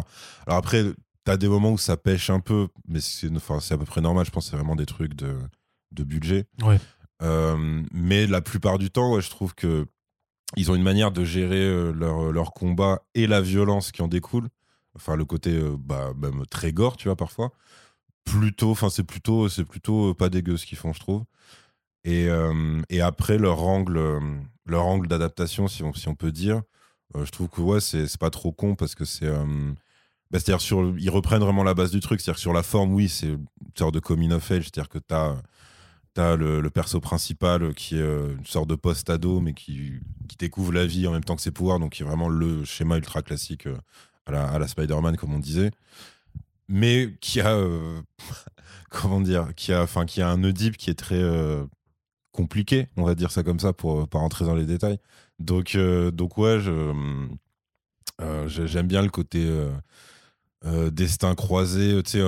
Alors 0.46 0.58
après, 0.58 0.84
tu 1.26 1.30
as 1.30 1.36
des 1.36 1.48
moments 1.48 1.72
où 1.72 1.78
ça 1.78 1.96
pêche 1.96 2.30
un 2.30 2.40
peu, 2.40 2.68
mais 2.88 3.00
c'est 3.00 3.28
à 3.28 3.78
peu 3.78 3.84
près 3.84 4.00
normal. 4.00 4.24
Je 4.24 4.30
pense 4.30 4.48
c'est 4.48 4.56
vraiment 4.56 4.76
des 4.76 4.86
trucs 4.86 5.14
de, 5.14 5.36
de 5.92 6.04
budget. 6.04 6.46
Ouais. 6.62 6.78
Euh, 7.22 7.82
mais 7.92 8.26
la 8.26 8.40
plupart 8.40 8.78
du 8.78 8.90
temps, 8.90 9.20
je 9.20 9.30
trouve 9.30 9.54
que 9.54 9.86
ils 10.56 10.70
ont 10.70 10.74
une 10.74 10.82
manière 10.82 11.10
de 11.12 11.24
gérer 11.24 11.62
euh, 11.64 11.92
leur, 11.92 12.30
leur, 12.32 12.52
combat 12.52 13.02
et 13.14 13.26
la 13.26 13.40
violence 13.40 13.90
qui 13.92 14.02
en 14.02 14.08
découle. 14.08 14.48
Enfin, 14.94 15.16
le 15.16 15.24
côté 15.24 15.50
euh, 15.50 15.76
bah, 15.78 16.12
même 16.16 16.46
très 16.46 16.72
gore, 16.72 16.96
tu 16.96 17.08
vois, 17.08 17.16
parfois. 17.16 17.52
Plutôt, 18.24 18.70
enfin, 18.70 18.90
c'est 18.90 19.04
plutôt, 19.04 19.48
c'est 19.48 19.64
plutôt 19.64 20.14
pas 20.14 20.28
dégueu 20.28 20.56
ce 20.56 20.66
qu'ils 20.66 20.78
font, 20.78 20.92
je 20.92 21.00
trouve. 21.00 21.24
Et, 22.04 22.28
et 22.88 23.00
après, 23.00 23.36
leur 23.36 23.64
angle, 23.64 24.20
leur 24.64 24.86
angle 24.86 25.08
d'adaptation, 25.08 25.66
si 25.66 25.82
on, 25.82 25.92
si 25.92 26.08
on 26.08 26.14
peut 26.14 26.30
dire, 26.30 26.62
je 27.16 27.30
trouve 27.30 27.48
que 27.48 27.60
ouais, 27.60 27.80
c'est 27.80 28.16
pas 28.18 28.30
trop 28.30 28.52
con 28.52 28.76
parce 28.76 28.94
que 28.94 29.04
c'est. 29.04 29.28
Bah, 30.30 30.38
c'est-à-dire, 30.40 30.94
ils 30.98 31.10
reprennent 31.10 31.42
vraiment 31.42 31.64
la 31.64 31.74
base 31.74 31.90
du 31.90 32.00
truc. 32.00 32.20
C'est-à-dire, 32.20 32.38
sur 32.38 32.52
la 32.52 32.62
forme, 32.62 32.94
oui, 32.94 33.08
c'est 33.08 33.28
une 33.28 33.46
sorte 33.76 33.94
de 33.94 34.00
coming 34.00 34.32
of 34.32 34.50
age. 34.50 34.64
C'est-à-dire 34.64 34.88
que 34.88 34.98
tu 34.98 35.14
as 35.14 35.36
T'as 36.16 36.34
le, 36.34 36.70
perso 36.70 36.98
principal 36.98 37.74
qui 37.74 37.96
est 37.96 38.00
euh, 38.00 38.34
une 38.38 38.46
sorte 38.46 38.70
de 38.70 38.74
post-ado, 38.74 39.40
mais 39.40 39.52
qui, 39.52 40.00
découvre 40.38 40.72
la 40.72 40.86
vie 40.86 41.06
en 41.06 41.12
même 41.12 41.22
temps 41.22 41.36
que 41.36 41.42
ses 41.42 41.50
pouvoirs, 41.50 41.78
donc 41.78 41.92
qui 41.92 42.02
est 42.02 42.06
vraiment 42.06 42.30
le 42.30 42.64
schéma 42.64 42.96
ultra 42.96 43.20
classique 43.20 43.66
euh, 43.66 43.76
à 44.24 44.30
la, 44.32 44.48
à 44.48 44.66
Spider-Man, 44.66 45.18
comme 45.18 45.34
on 45.34 45.38
disait. 45.38 45.72
Mais 46.68 47.14
qui 47.20 47.42
a. 47.42 47.52
Euh, 47.54 48.00
comment 48.90 49.20
dire 49.20 49.54
qui 49.56 49.74
a, 49.74 49.82
enfin, 49.82 50.06
qui 50.06 50.22
a 50.22 50.30
un 50.30 50.42
Oedipe 50.42 50.78
qui 50.78 50.88
est 50.88 50.94
très 50.94 51.22
compliqué, 52.32 52.88
on 52.96 53.04
va 53.04 53.14
dire 53.14 53.30
ça 53.30 53.42
comme 53.42 53.60
ça, 53.60 53.74
pour 53.74 54.08
pas 54.08 54.18
rentrer 54.18 54.46
dans 54.46 54.54
les 54.54 54.64
détails. 54.64 54.98
Donc, 55.38 55.76
donc 55.76 56.38
ouais, 56.38 56.60
j'aime 58.46 58.86
bien 58.86 59.02
le 59.02 59.10
côté. 59.10 59.46
destin 60.92 61.34
croisé, 61.34 62.02
tu 62.04 62.12
sais, 62.12 62.22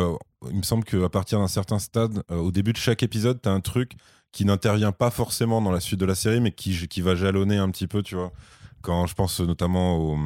il 0.51 0.57
me 0.57 0.63
semble 0.63 0.85
qu'à 0.85 1.09
partir 1.09 1.39
d'un 1.39 1.49
certain 1.49 1.79
stade, 1.79 2.23
euh, 2.31 2.37
au 2.37 2.51
début 2.51 2.73
de 2.73 2.79
chaque 2.79 3.03
épisode, 3.03 3.41
tu 3.43 3.49
as 3.49 3.53
un 3.53 3.61
truc 3.61 3.93
qui 4.33 4.45
n'intervient 4.45 4.93
pas 4.93 5.11
forcément 5.11 5.61
dans 5.63 5.73
la 5.73 5.81
suite 5.81 6.01
de 6.01 6.07
la 6.07 6.15
série, 6.15 6.41
mais 6.41 6.53
qui, 6.53 6.87
qui 6.89 7.01
va 7.01 7.15
jalonner 7.15 7.57
un 7.57 7.71
petit 7.71 7.87
peu, 7.87 8.03
tu 8.03 8.15
vois. 8.15 8.33
Quand 8.83 9.07
je 9.07 9.15
pense 9.15 9.41
notamment 9.41 9.97
au. 9.97 10.19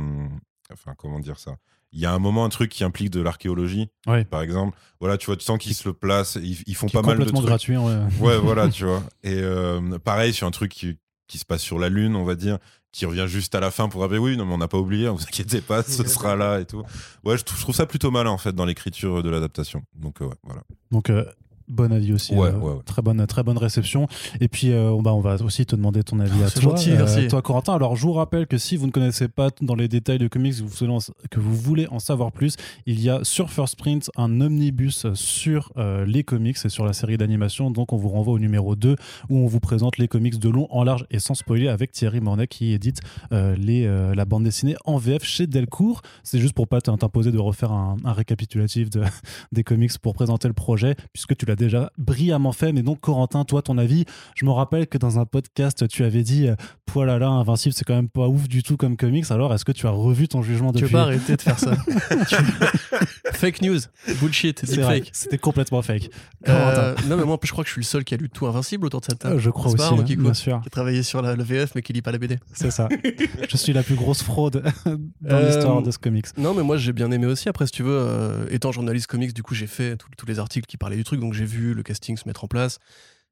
Enfin, 0.72 0.94
comment 0.96 1.20
dire 1.20 1.38
ça? 1.38 1.56
Il 1.92 2.00
y 2.00 2.06
a 2.06 2.12
un 2.12 2.18
moment 2.18 2.44
un 2.46 2.48
truc 2.48 2.70
qui 2.70 2.84
implique 2.84 3.10
de 3.10 3.20
l'archéologie 3.20 3.90
par 4.30 4.40
exemple 4.40 4.78
voilà 4.98 5.18
tu 5.18 5.26
vois 5.26 5.36
tu 5.36 5.44
sens 5.44 5.58
qu'ils 5.58 5.74
se 5.74 5.86
le 5.86 5.92
placent 5.92 6.38
ils, 6.42 6.74
font 6.74 6.88
pas 6.88 7.02
mal 7.02 7.18
de 7.18 7.24
trucs 7.24 7.44
gratuit 7.44 7.76
ouais. 7.76 7.98
ouais 8.18 8.38
voilà 8.38 8.70
tu 8.70 8.86
vois 8.86 9.02
et 9.22 9.34
euh, 9.34 9.98
pareil 9.98 10.32
sur 10.32 10.46
un 10.46 10.50
truc 10.50 10.72
qui, 10.72 10.96
qui, 11.28 11.36
se 11.36 11.44
passe 11.44 11.60
sur 11.60 11.78
la 11.78 11.90
lune 11.90 12.16
on 12.16 12.24
va 12.24 12.34
dire 12.34 12.56
qui 12.92 13.06
revient 13.06 13.26
juste 13.26 13.54
à 13.54 13.60
la 13.60 13.70
fin 13.70 13.88
pour 13.88 14.02
rappeler 14.02 14.18
oui 14.18 14.36
non 14.36 14.44
mais 14.44 14.52
on 14.52 14.58
n'a 14.58 14.68
pas 14.68 14.78
oublié 14.78 15.06
hein, 15.06 15.12
vous 15.12 15.22
inquiétez 15.22 15.62
pas 15.62 15.82
ce 15.82 16.06
sera 16.06 16.36
là 16.36 16.60
et 16.60 16.66
tout. 16.66 16.82
Ouais 17.24 17.36
je 17.38 17.42
trouve, 17.44 17.74
ça 17.74 17.86
plutôt 17.86 18.10
mal 18.10 18.26
en 18.26 18.38
fait 18.38 18.52
dans 18.52 18.66
l'écriture 18.66 19.22
de 19.22 19.30
l'adaptation. 19.30 19.82
Donc 19.94 20.20
euh, 20.20 20.26
ouais, 20.26 20.34
voilà. 20.44 20.62
Donc 20.90 21.08
euh, 21.10 21.24
Bon 21.72 21.90
avis 21.90 22.12
aussi. 22.12 22.34
Ouais, 22.34 22.48
euh, 22.48 22.58
ouais, 22.58 22.72
ouais. 22.74 22.80
Très 22.84 23.00
bonne, 23.02 23.26
très 23.26 23.42
bonne 23.42 23.56
réception. 23.56 24.06
Et 24.40 24.48
puis, 24.48 24.70
euh, 24.72 24.94
bah, 25.02 25.14
on 25.14 25.20
va 25.20 25.36
aussi 25.42 25.64
te 25.64 25.74
demander 25.74 26.02
ton 26.04 26.20
avis 26.20 26.32
Oh, 26.42 26.44
à 26.46 26.50
toi, 26.50 26.62
gentil, 26.62 26.90
merci. 26.90 27.28
toi, 27.28 27.40
Corentin. 27.40 27.74
Alors, 27.74 27.96
je 27.96 28.02
vous 28.02 28.12
rappelle 28.12 28.46
que 28.46 28.58
si 28.58 28.76
vous 28.76 28.86
ne 28.86 28.92
connaissez 28.92 29.28
pas 29.28 29.48
dans 29.62 29.74
les 29.74 29.88
détails 29.88 30.18
de 30.18 30.28
comics, 30.28 30.54
vous 30.60 30.68
voulez 30.68 30.90
en- 30.92 30.98
que 31.30 31.40
vous 31.40 31.54
voulez 31.54 31.86
en 31.88 31.98
savoir 31.98 32.30
plus, 32.30 32.56
il 32.86 33.00
y 33.00 33.08
a 33.08 33.20
sur 33.24 33.50
First 33.50 33.76
Print 33.76 34.10
un 34.16 34.40
omnibus 34.40 35.06
sur 35.14 35.72
euh, 35.78 36.04
les 36.04 36.24
comics 36.24 36.58
et 36.64 36.68
sur 36.68 36.84
la 36.84 36.92
série 36.92 37.16
d'animation. 37.16 37.70
Donc, 37.70 37.92
on 37.92 37.96
vous 37.96 38.08
renvoie 38.10 38.34
au 38.34 38.38
numéro 38.38 38.76
2 38.76 38.96
où 39.30 39.38
on 39.38 39.46
vous 39.46 39.60
présente 39.60 39.96
les 39.98 40.08
comics 40.08 40.38
de 40.38 40.48
long 40.50 40.66
en 40.70 40.84
large 40.84 41.06
et 41.10 41.18
sans 41.18 41.34
spoiler 41.34 41.68
avec 41.68 41.92
Thierry 41.92 42.20
Mornay 42.20 42.46
qui 42.46 42.72
édite 42.72 43.00
euh, 43.32 43.56
les, 43.56 43.86
euh, 43.86 44.14
la 44.14 44.24
bande 44.26 44.44
dessinée 44.44 44.76
en 44.84 44.98
VF 44.98 45.24
chez 45.24 45.46
Delcourt. 45.46 46.02
C'est 46.22 46.38
juste 46.38 46.54
pour 46.54 46.68
pas 46.68 46.80
t'im- 46.80 46.98
t'imposer 46.98 47.32
de 47.32 47.38
refaire 47.38 47.72
un, 47.72 47.96
un 48.04 48.12
récapitulatif 48.12 48.90
de, 48.90 49.02
des 49.52 49.64
comics 49.64 49.96
pour 49.98 50.12
présenter 50.14 50.48
le 50.48 50.54
projet, 50.54 50.96
puisque 51.12 51.36
tu 51.36 51.46
l'as 51.46 51.56
déjà 51.64 51.90
brillamment 51.98 52.52
fait. 52.52 52.72
Mais 52.72 52.82
donc, 52.82 53.00
Corentin, 53.00 53.44
toi, 53.44 53.62
ton 53.62 53.78
avis, 53.78 54.04
je 54.34 54.44
me 54.44 54.50
rappelle 54.50 54.86
que 54.86 54.98
dans 54.98 55.18
un 55.18 55.24
podcast, 55.24 55.86
tu 55.88 56.04
avais 56.04 56.22
dit 56.22 56.48
euh, 56.48 56.54
Poilala, 56.86 57.28
Invincible, 57.28 57.74
c'est 57.74 57.84
quand 57.84 57.94
même 57.94 58.08
pas 58.08 58.28
ouf 58.28 58.48
du 58.48 58.62
tout 58.62 58.76
comme 58.76 58.96
comics. 58.96 59.30
Alors, 59.30 59.52
est-ce 59.54 59.64
que 59.64 59.72
tu 59.72 59.86
as 59.86 59.90
revu 59.90 60.28
ton 60.28 60.42
jugement 60.42 60.72
Tu 60.72 60.78
veux 60.78 60.82
depuis 60.84 60.92
pas 60.92 61.02
arrêter 61.02 61.36
de 61.36 61.42
faire 61.42 61.58
ça 61.58 61.76
Tu- 62.28 62.36
Fake 63.32 63.62
news, 63.62 63.78
bullshit, 64.20 64.60
C'est 64.64 64.76
deepfake. 64.76 65.10
C'était 65.12 65.38
complètement 65.38 65.82
fake. 65.82 66.10
Euh, 66.48 66.94
non, 67.08 67.16
mais 67.16 67.24
moi, 67.24 67.38
je 67.42 67.50
crois 67.50 67.64
que 67.64 67.68
je 67.68 67.72
suis 67.74 67.80
le 67.80 67.86
seul 67.86 68.04
qui 68.04 68.14
a 68.14 68.16
lu 68.16 68.28
tout 68.28 68.46
Invincible 68.46 68.86
autour 68.86 69.00
de 69.00 69.06
cette 69.06 69.18
table. 69.20 69.36
Euh, 69.36 69.38
je 69.38 69.50
crois 69.50 69.72
aussi, 69.72 69.82
hein, 69.82 70.02
Kiko 70.04 70.22
bien 70.22 70.34
sûr. 70.34 70.60
Qui 70.60 70.68
a 70.68 70.70
travaillé 70.70 71.02
sur 71.02 71.22
la, 71.22 71.34
le 71.34 71.42
VF, 71.42 71.74
mais 71.74 71.82
qui 71.82 71.92
lit 71.92 72.02
pas 72.02 72.12
la 72.12 72.18
BD. 72.18 72.38
C'est 72.52 72.70
ça. 72.70 72.88
je 73.48 73.56
suis 73.56 73.72
la 73.72 73.82
plus 73.82 73.94
grosse 73.94 74.22
fraude 74.22 74.62
dans 74.84 75.36
Euh, 75.36 75.46
l'histoire 75.48 75.82
de 75.82 75.90
ce 75.90 75.98
comics. 75.98 76.26
Non, 76.36 76.54
mais 76.54 76.62
moi 76.62 76.76
j'ai 76.76 76.92
bien 76.92 77.10
aimé 77.10 77.26
aussi. 77.26 77.48
Après, 77.48 77.66
si 77.66 77.72
tu 77.72 77.82
veux, 77.82 77.96
euh, 77.98 78.44
étant 78.50 78.70
journaliste 78.72 79.06
comics, 79.06 79.32
du 79.34 79.42
coup, 79.42 79.54
j'ai 79.54 79.66
fait 79.66 79.96
tous 80.16 80.26
les 80.26 80.38
articles 80.38 80.66
qui 80.66 80.76
parlaient 80.76 80.96
du 80.96 81.04
truc, 81.04 81.20
donc 81.20 81.32
j'ai 81.34 81.41
vu 81.44 81.74
le 81.74 81.82
casting 81.82 82.16
se 82.16 82.26
mettre 82.26 82.44
en 82.44 82.48
place. 82.48 82.78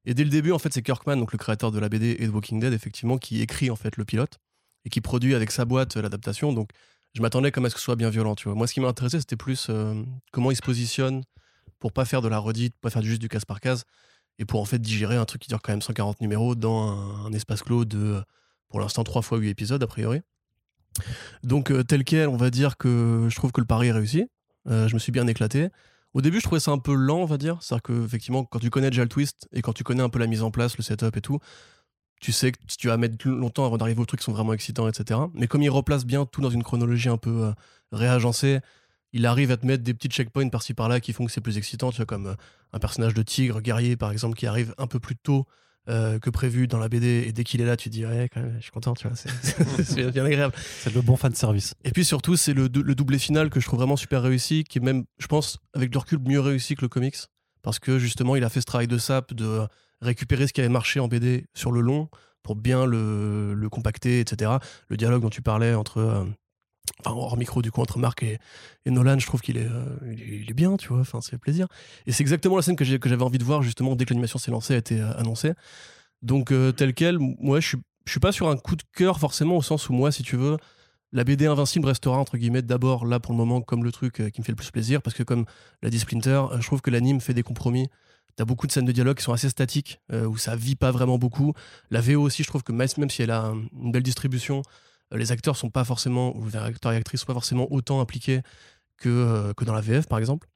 Et 0.05 0.15
dès 0.15 0.25
le 0.25 0.31
début, 0.31 0.53
en 0.53 0.59
fait, 0.59 0.73
c'est 0.73 0.83
Kirkman, 0.83 1.17
donc 1.17 1.33
le 1.33 1.39
créateur 1.39 1.71
de 1.73 1.79
la 1.79 1.89
BD 1.89 2.17
et 2.19 2.27
de 2.27 2.31
Walking 2.31 2.61
Dead, 2.61 2.73
effectivement, 2.73 3.19
qui 3.19 3.43
écrit 3.43 3.71
en 3.71 3.77
fait 3.77 3.97
le 3.97 4.05
pilote 4.05 4.39
et 4.85 4.89
qui 4.89 5.01
produit 5.01 5.35
avec 5.35 5.51
sa 5.51 5.65
boîte 5.65 5.97
euh, 5.97 6.03
l'adaptation. 6.03 6.53
Donc, 6.53 6.71
je 7.15 7.21
m'attendais 7.21 7.51
comme 7.51 7.67
à 7.67 7.71
ce 7.71 7.75
que 7.75 7.81
ce 7.81 7.85
soit 7.85 7.97
bien 7.97 8.09
violent, 8.09 8.35
tu 8.35 8.45
vois. 8.49 8.55
Moi, 8.55 8.67
ce 8.67 8.75
qui 8.75 8.81
m'intéressait, 8.81 9.21
c'était 9.21 9.37
plus 9.37 9.67
euh, 9.69 10.03
comment 10.33 10.51
il 10.51 10.57
se 10.57 10.63
positionne 10.63 11.23
pour 11.79 11.93
pas 11.93 12.05
faire 12.05 12.23
de 12.23 12.29
la 12.29 12.39
redite, 12.39 12.75
pas 12.81 12.91
faire 12.91 13.03
juste 13.03 13.21
du 13.21 13.29
case 13.29 13.45
par 13.45 13.61
case, 13.61 13.85
et 14.39 14.45
pour 14.45 14.61
en 14.61 14.65
fait 14.65 14.79
digérer 14.79 15.17
un 15.17 15.25
truc 15.25 15.43
qui 15.43 15.49
dure 15.49 15.61
quand 15.63 15.73
même 15.73 15.83
140 15.83 16.21
numéros 16.21 16.55
dans 16.55 17.27
un, 17.27 17.33
espace 17.33 17.63
clos 17.63 17.85
de, 17.85 18.23
pour 18.69 18.81
l'instant, 18.81 19.03
3 19.03 19.23
fois 19.23 19.39
8 19.39 19.51
épisodes, 19.51 19.83
a 19.83 19.87
priori. 19.87 20.21
Donc, 21.43 21.71
euh, 21.71 21.83
tel 21.83 22.05
quel, 22.05 22.29
on 22.29 22.37
va 22.37 22.51
dire 22.51 22.77
que 22.77 23.27
je 23.29 23.37
trouve 23.37 23.53
que 23.53 23.61
le 23.61 23.67
pari 23.67 23.89
est 23.89 23.93
réussi. 23.93 24.27
Je 24.67 24.93
me 24.93 24.99
suis 24.99 25.11
bien 25.11 25.27
éclaté. 25.27 25.71
Au 26.13 26.21
début, 26.23 26.39
je 26.39 26.45
trouvais 26.45 26.61
ça 26.61 26.73
un 26.73 26.79
peu 26.79 26.95
lent, 26.95 27.19
on 27.19 27.25
va 27.25 27.39
dire. 27.39 27.59
C'est-à-dire 27.61 27.83
que, 27.83 28.05
effectivement, 28.05 28.45
quand 28.45 28.59
tu 28.59 28.71
connais 28.71 28.91
déjà 28.91 29.03
le 29.03 29.09
twist 29.09 29.49
et 29.53 29.63
quand 29.63 29.73
tu 29.73 29.85
connais 29.85 30.03
un 30.03 30.09
peu 30.09 30.19
la 30.19 30.27
mise 30.27 30.43
en 30.43 30.51
place, 30.51 30.77
le 30.77 30.83
setup 30.83 31.17
et 31.17 31.21
tout, 31.21 31.39
tu 32.21 32.33
sais 32.33 32.53
que 32.53 32.59
tu 32.79 32.89
vas 32.89 32.97
mettre 32.97 33.29
longtemps 33.29 33.65
avant 33.65 33.79
d'arriver 33.79 34.01
aux 34.01 34.07
trucs 34.07 34.21
qui 34.21 34.25
sont 34.25 34.33
vraiment 34.33 34.53
excitants, 34.53 34.89
etc. 34.89 35.21
Mais 35.35 35.47
comme 35.47 35.63
il 35.63 35.71
replace 35.71 36.05
bien 36.05 36.27
tout 36.27 36.41
dans 36.41 36.51
une 36.51 36.63
chronologie 36.63 37.09
un 37.09 37.17
peu 37.17 37.45
euh, 37.45 37.53
réagencée, 37.93 38.61
il 39.13 39.27
arrive 39.27 39.51
à 39.51 39.57
te 39.57 39.67
mettre 39.67 39.83
des 39.83 39.95
petits 39.95 40.09
checkpoints 40.09 40.49
par-ci 40.49 40.75
par-là 40.75 41.01
qui 41.01 41.13
font 41.13 41.25
que 41.27 41.33
c'est 41.33 41.41
plus 41.41 41.59
excitant. 41.59 41.91
Tu 41.91 41.99
vois, 41.99 42.07
comme 42.07 42.27
euh, 42.27 42.35
un 42.73 42.79
personnage 42.79 43.15
de 43.15 43.23
tigre 43.23 43.61
guerrier, 43.61 43.97
par 43.97 44.13
exemple, 44.13 44.37
qui 44.37 44.47
arrive 44.47 44.75
un 44.79 44.87
peu 44.87 45.01
plus 45.01 45.17
tôt 45.17 45.47
euh, 45.89 46.19
que 46.19 46.31
prévu 46.31 46.67
dans 46.67 46.79
la 46.79 46.89
BD. 46.89 47.25
Et 47.27 47.33
dès 47.33 47.43
qu'il 47.45 47.61
est 47.61 47.65
là, 47.65 47.77
tu 47.77 47.89
te 47.89 47.95
dis, 47.95 48.05
ouais, 48.07 48.29
quand 48.33 48.41
même, 48.41 48.55
je 48.59 48.63
suis 48.63 48.71
content, 48.71 48.95
tu 48.95 49.09
vois, 49.09 49.17
c'est- 49.17 50.11
bien 50.13 50.25
agréable. 50.25 50.55
C'est 50.81 50.95
le 50.95 51.01
bon 51.01 51.17
fan 51.17 51.35
service. 51.35 51.75
Et 51.85 51.91
puis 51.91 52.05
surtout, 52.05 52.37
c'est 52.37 52.53
le, 52.55 52.69
dou- 52.69 52.83
le 52.83 52.95
doublé 52.95 53.19
final 53.19 53.51
que 53.51 53.61
je 53.61 53.67
trouve 53.67 53.79
vraiment 53.81 53.97
super 53.97 54.23
réussi, 54.23 54.65
qui 54.65 54.79
est 54.79 54.83
même, 54.83 55.05
je 55.19 55.27
pense, 55.27 55.59
avec 55.75 55.93
le 55.93 55.99
recul, 55.99 56.19
mieux 56.21 56.41
réussi 56.41 56.75
que 56.77 56.83
le 56.83 56.89
comics. 56.89 57.17
Parce 57.63 57.79
que 57.79 57.99
justement, 57.99 58.37
il 58.37 58.45
a 58.45 58.49
fait 58.49 58.61
ce 58.61 58.67
travail 58.67 58.87
de 58.89 58.99
sap, 58.99 59.35
de 59.35 59.67
récupérer 60.01 60.47
ce 60.47 60.53
qui 60.53 60.61
avait 60.61 60.69
marché 60.71 60.99
en 61.01 61.09
BD 61.09 61.45
sur 61.55 61.73
le 61.73 61.81
long 61.81 62.09
pour 62.43 62.57
bien 62.57 62.87
le, 62.87 63.53
le 63.55 63.69
compacter, 63.69 64.21
etc. 64.21 64.53
Le 64.89 64.97
dialogue 64.97 65.23
dont 65.23 65.29
tu 65.31 65.43
parlais 65.43 65.75
entre. 65.75 65.99
euh, 65.99 66.25
Enfin, 67.05 67.17
hors 67.17 67.37
micro, 67.37 67.63
du 67.63 67.71
coup, 67.71 67.81
entre 67.81 67.99
Marc 67.99 68.23
et, 68.23 68.39
Nolan, 68.87 69.19
je 69.19 69.27
trouve 69.27 69.41
qu'il 69.41 69.57
est, 69.57 69.67
euh, 69.67 69.97
il 70.13 70.51
est, 70.51 70.55
bien, 70.55 70.77
tu 70.77 70.89
vois, 70.89 71.01
enfin, 71.01 71.21
fait 71.21 71.39
plaisir. 71.39 71.67
Et 72.07 72.13
c'est 72.13 72.23
exactement 72.23 72.57
la 72.57 72.63
scène 72.63 72.77
que 72.77 72.85
j'avais 72.85 73.23
envie 73.23 73.39
de 73.39 73.45
voir, 73.45 73.63
justement, 73.63 73.97
dès 73.97 74.05
que 74.05 74.11
l'animation 74.11 74.39
s'est 74.39 74.51
lancée, 74.51 74.75
a 74.75 74.79
été 74.79 75.01
euh, 75.01 75.13
annoncée. 75.17 75.53
Donc, 76.23 76.53
euh, 76.53 76.73
tel 76.73 76.93
quel, 76.93 77.19
moi, 77.19 77.61
je 77.61 77.69
suis, 77.69 77.79
je 78.07 78.11
suis 78.11 78.21
pas 78.21 78.33
sur 78.33 78.49
un 78.49 78.57
coup 78.57 78.77
de 78.77 78.83
cœur, 78.95 79.19
forcément, 79.19 79.57
au 79.57 79.63
sens 79.63 79.89
où, 79.89 79.93
moi, 79.95 80.13
si 80.13 80.23
tu 80.23 80.37
veux, 80.37 80.59
la 81.13 81.25
BD 81.25 81.47
Invincible 81.47 81.89
restera 81.89 82.19
entre 82.19 82.37
guillemets 82.37 82.63
d'abord 82.63 83.05
là 83.05 83.19
pour 83.19 83.33
le 83.33 83.39
moment 83.39 83.63
comme 83.63 83.83
le 83.83 83.91
truc 83.91 84.23
qui 84.33 84.41
me 84.41 84.45
fait 84.45 84.53
le 84.53 84.57
plus 84.57 84.71
plaisir 84.71 85.03
parce 85.03 85.17
que 85.17 85.25
comme 85.25 85.45
l'a 85.83 85.91
dit 85.91 85.99
Splinter, 85.99 86.41
je 86.61 86.65
trouve 86.65 86.83
que 86.83 86.91
l'anime 86.91 87.21
fait 87.21 87.35
des 87.35 87.43
compromis. 87.43 87.89
T'as 88.37 88.45
beaucoup 88.45 88.69
de 88.69 88.73
scènes 88.73 88.85
de 88.85 88.93
dialogue 88.93 89.17
qui 89.17 89.25
sont 89.25 89.33
assez 89.33 89.49
statiques 89.49 90.01
où 90.13 90.37
ça 90.37 90.55
vit 90.55 90.77
pas 90.77 90.93
vraiment 90.93 91.19
beaucoup. 91.19 91.53
La 91.91 92.01
VO 92.01 92.23
aussi, 92.23 92.45
je 92.45 92.49
trouve 92.49 92.63
que 92.63 92.71
même 92.71 93.11
si 93.11 93.23
elle 93.23 93.33
a 93.33 93.47
un- 93.47 93.57
une 93.83 93.91
belle 93.91 94.05
distribution, 94.05 94.63
les 95.13 95.33
acteurs 95.33 95.57
sont 95.57 95.71
pas 95.71 95.85
forcément 95.85 96.37
ou 96.37 96.47
les 96.47 96.57
acteurs 96.57 96.93
et 96.93 96.97
actrices 96.97 97.21
sont 97.21 97.27
pas 97.27 97.33
forcément 97.35 97.67
autant 97.73 98.01
impliqués 98.01 98.43
que 98.99 99.09
euh, 99.09 99.53
que 99.55 99.65
dans 99.65 99.75
la 99.75 99.81
VF 99.81 100.07
par 100.07 100.19
exemple. 100.19 100.47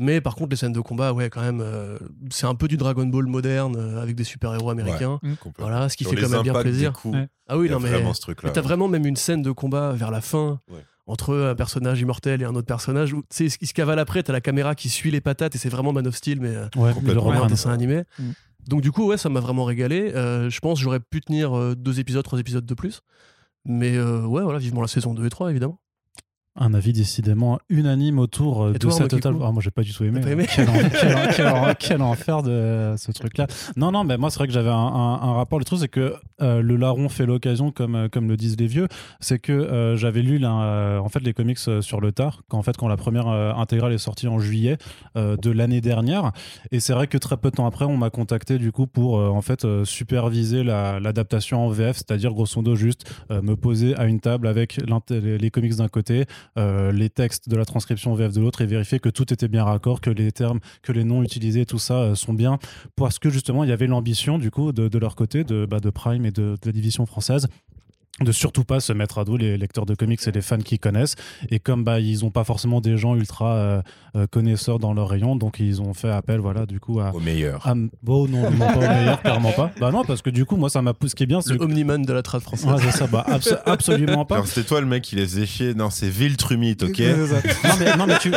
Mais 0.00 0.20
par 0.20 0.36
contre, 0.36 0.50
les 0.50 0.56
scènes 0.56 0.72
de 0.72 0.80
combat, 0.80 1.12
ouais, 1.12 1.28
quand 1.28 1.40
même, 1.40 1.60
euh, 1.60 1.98
c'est 2.30 2.46
un 2.46 2.54
peu 2.54 2.68
du 2.68 2.76
Dragon 2.76 3.04
Ball 3.06 3.26
moderne 3.26 3.74
euh, 3.76 4.00
avec 4.00 4.14
des 4.14 4.22
super-héros 4.22 4.70
américains. 4.70 5.18
Complètement. 5.40 5.52
Voilà, 5.58 5.88
ce 5.88 5.96
qui 5.96 6.04
Sur 6.04 6.12
fait 6.12 6.20
quand 6.22 6.28
même 6.28 6.42
bien 6.42 6.52
plaisir. 6.54 6.92
des 6.92 6.96
coups, 6.96 7.16
Ouais. 7.16 7.28
Ah 7.48 7.58
oui, 7.58 7.66
il 7.66 7.70
y 7.70 7.72
a 7.72 7.74
non 7.74 7.80
mais 7.80 7.90
vraiment 7.90 8.14
ce 8.14 8.20
truc-là. 8.20 8.48
mais 8.48 8.52
t'as 8.52 8.60
vraiment 8.60 8.86
même 8.86 9.04
une 9.06 9.16
scène 9.16 9.42
de 9.42 9.50
combat 9.50 9.92
vers 9.94 10.12
la 10.12 10.20
fin 10.20 10.60
Ouais. 10.70 10.84
entre 11.08 11.34
un 11.36 11.56
personnage 11.56 12.00
immortel 12.00 12.42
et 12.42 12.44
un 12.44 12.54
autre 12.54 12.66
personnage 12.68 13.12
où 13.12 13.22
tu 13.22 13.48
sais, 13.50 13.56
il 13.60 13.66
se 13.66 13.74
cavale 13.74 13.98
après, 13.98 14.22
t'as 14.22 14.32
la 14.32 14.40
caméra 14.40 14.76
qui 14.76 14.88
suit 14.88 15.10
les 15.10 15.20
patates 15.20 15.56
et 15.56 15.58
c'est 15.58 15.68
vraiment 15.68 15.92
Man 15.92 16.06
of 16.06 16.14
Steel, 16.14 16.40
mais 16.40 16.56
Ouais, 16.76 16.92
Complètement. 16.94 17.32
mais 17.32 17.40
le 17.40 17.46
dessin 17.48 17.72
animé. 17.72 18.04
Mm. 18.20 18.30
Donc 18.68 18.82
du 18.82 18.92
coup, 18.92 19.06
ouais, 19.08 19.16
ça 19.16 19.28
m'a 19.30 19.40
vraiment 19.40 19.64
régalé. 19.64 20.12
Euh, 20.14 20.48
je 20.48 20.60
pense 20.60 20.78
que 20.78 20.84
j'aurais 20.84 21.00
pu 21.00 21.20
tenir 21.22 21.56
euh, 21.58 21.74
deux 21.74 21.98
épisodes, 21.98 22.22
trois 22.22 22.38
épisodes 22.38 22.66
de 22.66 22.74
plus. 22.74 23.00
Mais 23.68 23.96
euh, 23.96 24.22
ouais, 24.26 24.42
voilà, 24.42 24.58
vivement 24.58 24.80
la 24.82 24.88
saison 24.88 25.14
2 25.14 25.26
et 25.26 25.30
3, 25.30 25.50
évidemment. 25.50 25.78
Un 26.60 26.74
avis 26.74 26.92
décidément 26.92 27.58
unanime 27.68 28.18
autour 28.18 28.64
euh, 28.64 28.72
de 28.72 28.78
toi, 28.78 28.90
cette 28.92 29.08
totale. 29.08 29.34
Ah, 29.42 29.52
moi, 29.52 29.62
j'ai 29.62 29.70
pas 29.70 29.82
du 29.82 29.92
tout 29.94 30.02
aimé. 30.04 30.20
Aimé 30.28 30.46
quel, 30.52 30.68
en- 30.68 30.72
quel 30.72 31.14
en- 31.16 31.20
quel 31.34 31.46
en- 31.48 31.74
quel 31.78 32.02
enfer 32.02 32.42
de 32.42 32.94
ce 32.96 33.12
truc-là. 33.12 33.46
Non, 33.76 33.92
non, 33.92 34.02
mais 34.04 34.16
moi, 34.18 34.30
c'est 34.30 34.38
vrai 34.38 34.48
que 34.48 34.52
j'avais 34.52 34.68
un, 34.70 34.72
un- 34.74 35.20
un 35.22 35.32
rapport. 35.34 35.58
Le 35.60 35.64
truc, 35.64 35.78
c'est 35.78 35.88
que 35.88 36.14
euh, 36.42 36.60
le 36.60 36.76
larron 36.76 37.08
fait 37.08 37.26
l'occasion, 37.26 37.70
comme, 37.70 37.94
euh, 37.94 38.08
comme 38.08 38.28
le 38.28 38.36
disent 38.36 38.56
les 38.58 38.66
vieux. 38.66 38.88
C'est 39.20 39.38
que 39.38 39.52
euh, 39.52 39.96
j'avais 39.96 40.22
lu 40.22 40.38
là, 40.38 40.52
euh, 40.62 40.98
en 40.98 41.08
fait, 41.08 41.20
les 41.20 41.32
comics 41.32 41.58
sur 41.58 42.00
le 42.00 42.12
tard, 42.12 42.42
quand, 42.48 42.58
en 42.58 42.62
fait, 42.62 42.76
quand 42.76 42.88
la 42.88 42.96
première 42.96 43.28
intégrale 43.28 43.92
est 43.92 43.98
sortie 43.98 44.26
en 44.28 44.38
juillet 44.40 44.78
de 45.16 45.50
l'année 45.50 45.80
dernière. 45.80 46.32
Et 46.72 46.80
c'est 46.80 46.92
vrai 46.92 47.06
que 47.06 47.18
très 47.18 47.36
peu 47.36 47.50
de 47.50 47.56
temps 47.56 47.66
après, 47.66 47.84
on 47.84 47.96
m'a 47.96 48.10
contacté 48.10 48.58
du 48.58 48.72
coup 48.72 48.86
pour 48.86 49.14
en 49.14 49.42
fait 49.42 49.66
superviser 49.84 50.62
la- 50.64 51.00
l'adaptation 51.00 51.64
en 51.64 51.68
VF, 51.70 51.96
c'est-à-dire 51.98 52.32
grosso 52.32 52.54
modo 52.60 52.74
juste 52.76 53.10
me 53.30 53.54
poser 53.54 53.94
à 53.96 54.04
une 54.06 54.20
table 54.20 54.46
avec 54.46 54.78
les 55.10 55.50
comics 55.50 55.76
d'un 55.76 55.88
côté, 55.88 56.26
euh, 56.56 56.92
les 56.92 57.10
textes 57.10 57.48
de 57.48 57.56
la 57.56 57.64
transcription 57.64 58.14
VF 58.14 58.32
de 58.32 58.40
l'autre 58.40 58.62
et 58.62 58.66
vérifier 58.66 58.98
que 58.98 59.08
tout 59.08 59.32
était 59.32 59.48
bien 59.48 59.64
raccord, 59.64 60.00
que 60.00 60.10
les 60.10 60.32
termes, 60.32 60.60
que 60.82 60.92
les 60.92 61.04
noms 61.04 61.22
utilisés, 61.22 61.66
tout 61.66 61.78
ça 61.78 62.00
euh, 62.02 62.14
sont 62.14 62.32
bien, 62.32 62.58
parce 62.96 63.18
que 63.18 63.30
justement 63.30 63.64
il 63.64 63.70
y 63.70 63.72
avait 63.72 63.86
l'ambition 63.86 64.38
du 64.38 64.50
coup 64.50 64.72
de, 64.72 64.98
leur 64.98 65.16
côté, 65.16 65.44
de, 65.44 65.66
bah, 65.66 65.80
de 65.80 65.90
Prime 65.90 66.24
et 66.24 66.30
de 66.30 66.56
la 66.64 66.72
division 66.72 67.06
française 67.06 67.48
de 68.20 68.32
surtout 68.32 68.64
pas 68.64 68.80
se 68.80 68.92
mettre 68.92 69.18
à 69.18 69.24
dos 69.24 69.36
les 69.36 69.56
lecteurs 69.56 69.86
de 69.86 69.94
comics 69.94 70.20
et 70.26 70.32
les 70.32 70.40
fans 70.40 70.58
qui 70.58 70.78
connaissent 70.78 71.14
et 71.50 71.60
comme 71.60 71.84
bah 71.84 72.00
ils 72.00 72.24
ont 72.24 72.30
pas 72.30 72.42
forcément 72.42 72.80
des 72.80 72.96
gens 72.96 73.14
ultra 73.14 73.52
euh, 73.54 73.82
euh, 74.16 74.26
connaisseurs 74.28 74.78
dans 74.80 74.92
leur 74.92 75.08
rayon 75.08 75.36
donc 75.36 75.60
ils 75.60 75.80
ont 75.80 75.94
fait 75.94 76.10
appel 76.10 76.40
voilà 76.40 76.66
du 76.66 76.80
coup 76.80 76.98
à, 76.98 77.14
Au 77.14 77.20
meilleur. 77.20 77.64
à 77.66 77.74
bon 78.02 78.26
non, 78.26 78.50
non 78.50 78.58
pas 78.66 78.76
au 78.76 78.80
meilleur 78.80 79.22
clairement 79.22 79.52
pas 79.52 79.70
bah 79.80 79.92
non 79.92 80.04
parce 80.04 80.22
que 80.22 80.30
du 80.30 80.44
coup 80.44 80.56
moi 80.56 80.68
ça 80.68 80.82
m'a 80.82 80.94
poussé 80.94 81.10
ce 81.10 81.14
qui 81.16 81.22
est 81.22 81.26
bien 81.26 81.40
c'est 81.40 81.52
Le 81.52 81.58
que- 81.58 81.64
Omniman 81.64 82.02
de 82.02 82.12
la 82.12 82.22
trad 82.22 82.40
française. 82.42 82.66
Ouais, 82.70 82.78
c'est 82.80 82.90
ça 82.90 83.06
bah 83.06 83.24
abso- 83.28 83.58
absolument 83.66 84.24
pas 84.24 84.44
c'était 84.46 84.66
toi 84.66 84.80
le 84.80 84.86
mec 84.86 85.02
qui 85.04 85.14
les 85.14 85.38
échiait. 85.38 85.74
Non, 85.74 85.90
c'est 85.90 86.08
Viltrumite, 86.08 86.82
ok 86.82 86.98
non 86.98 87.70
mais, 87.78 87.96
non, 87.96 88.06
mais 88.06 88.18
tu- 88.18 88.32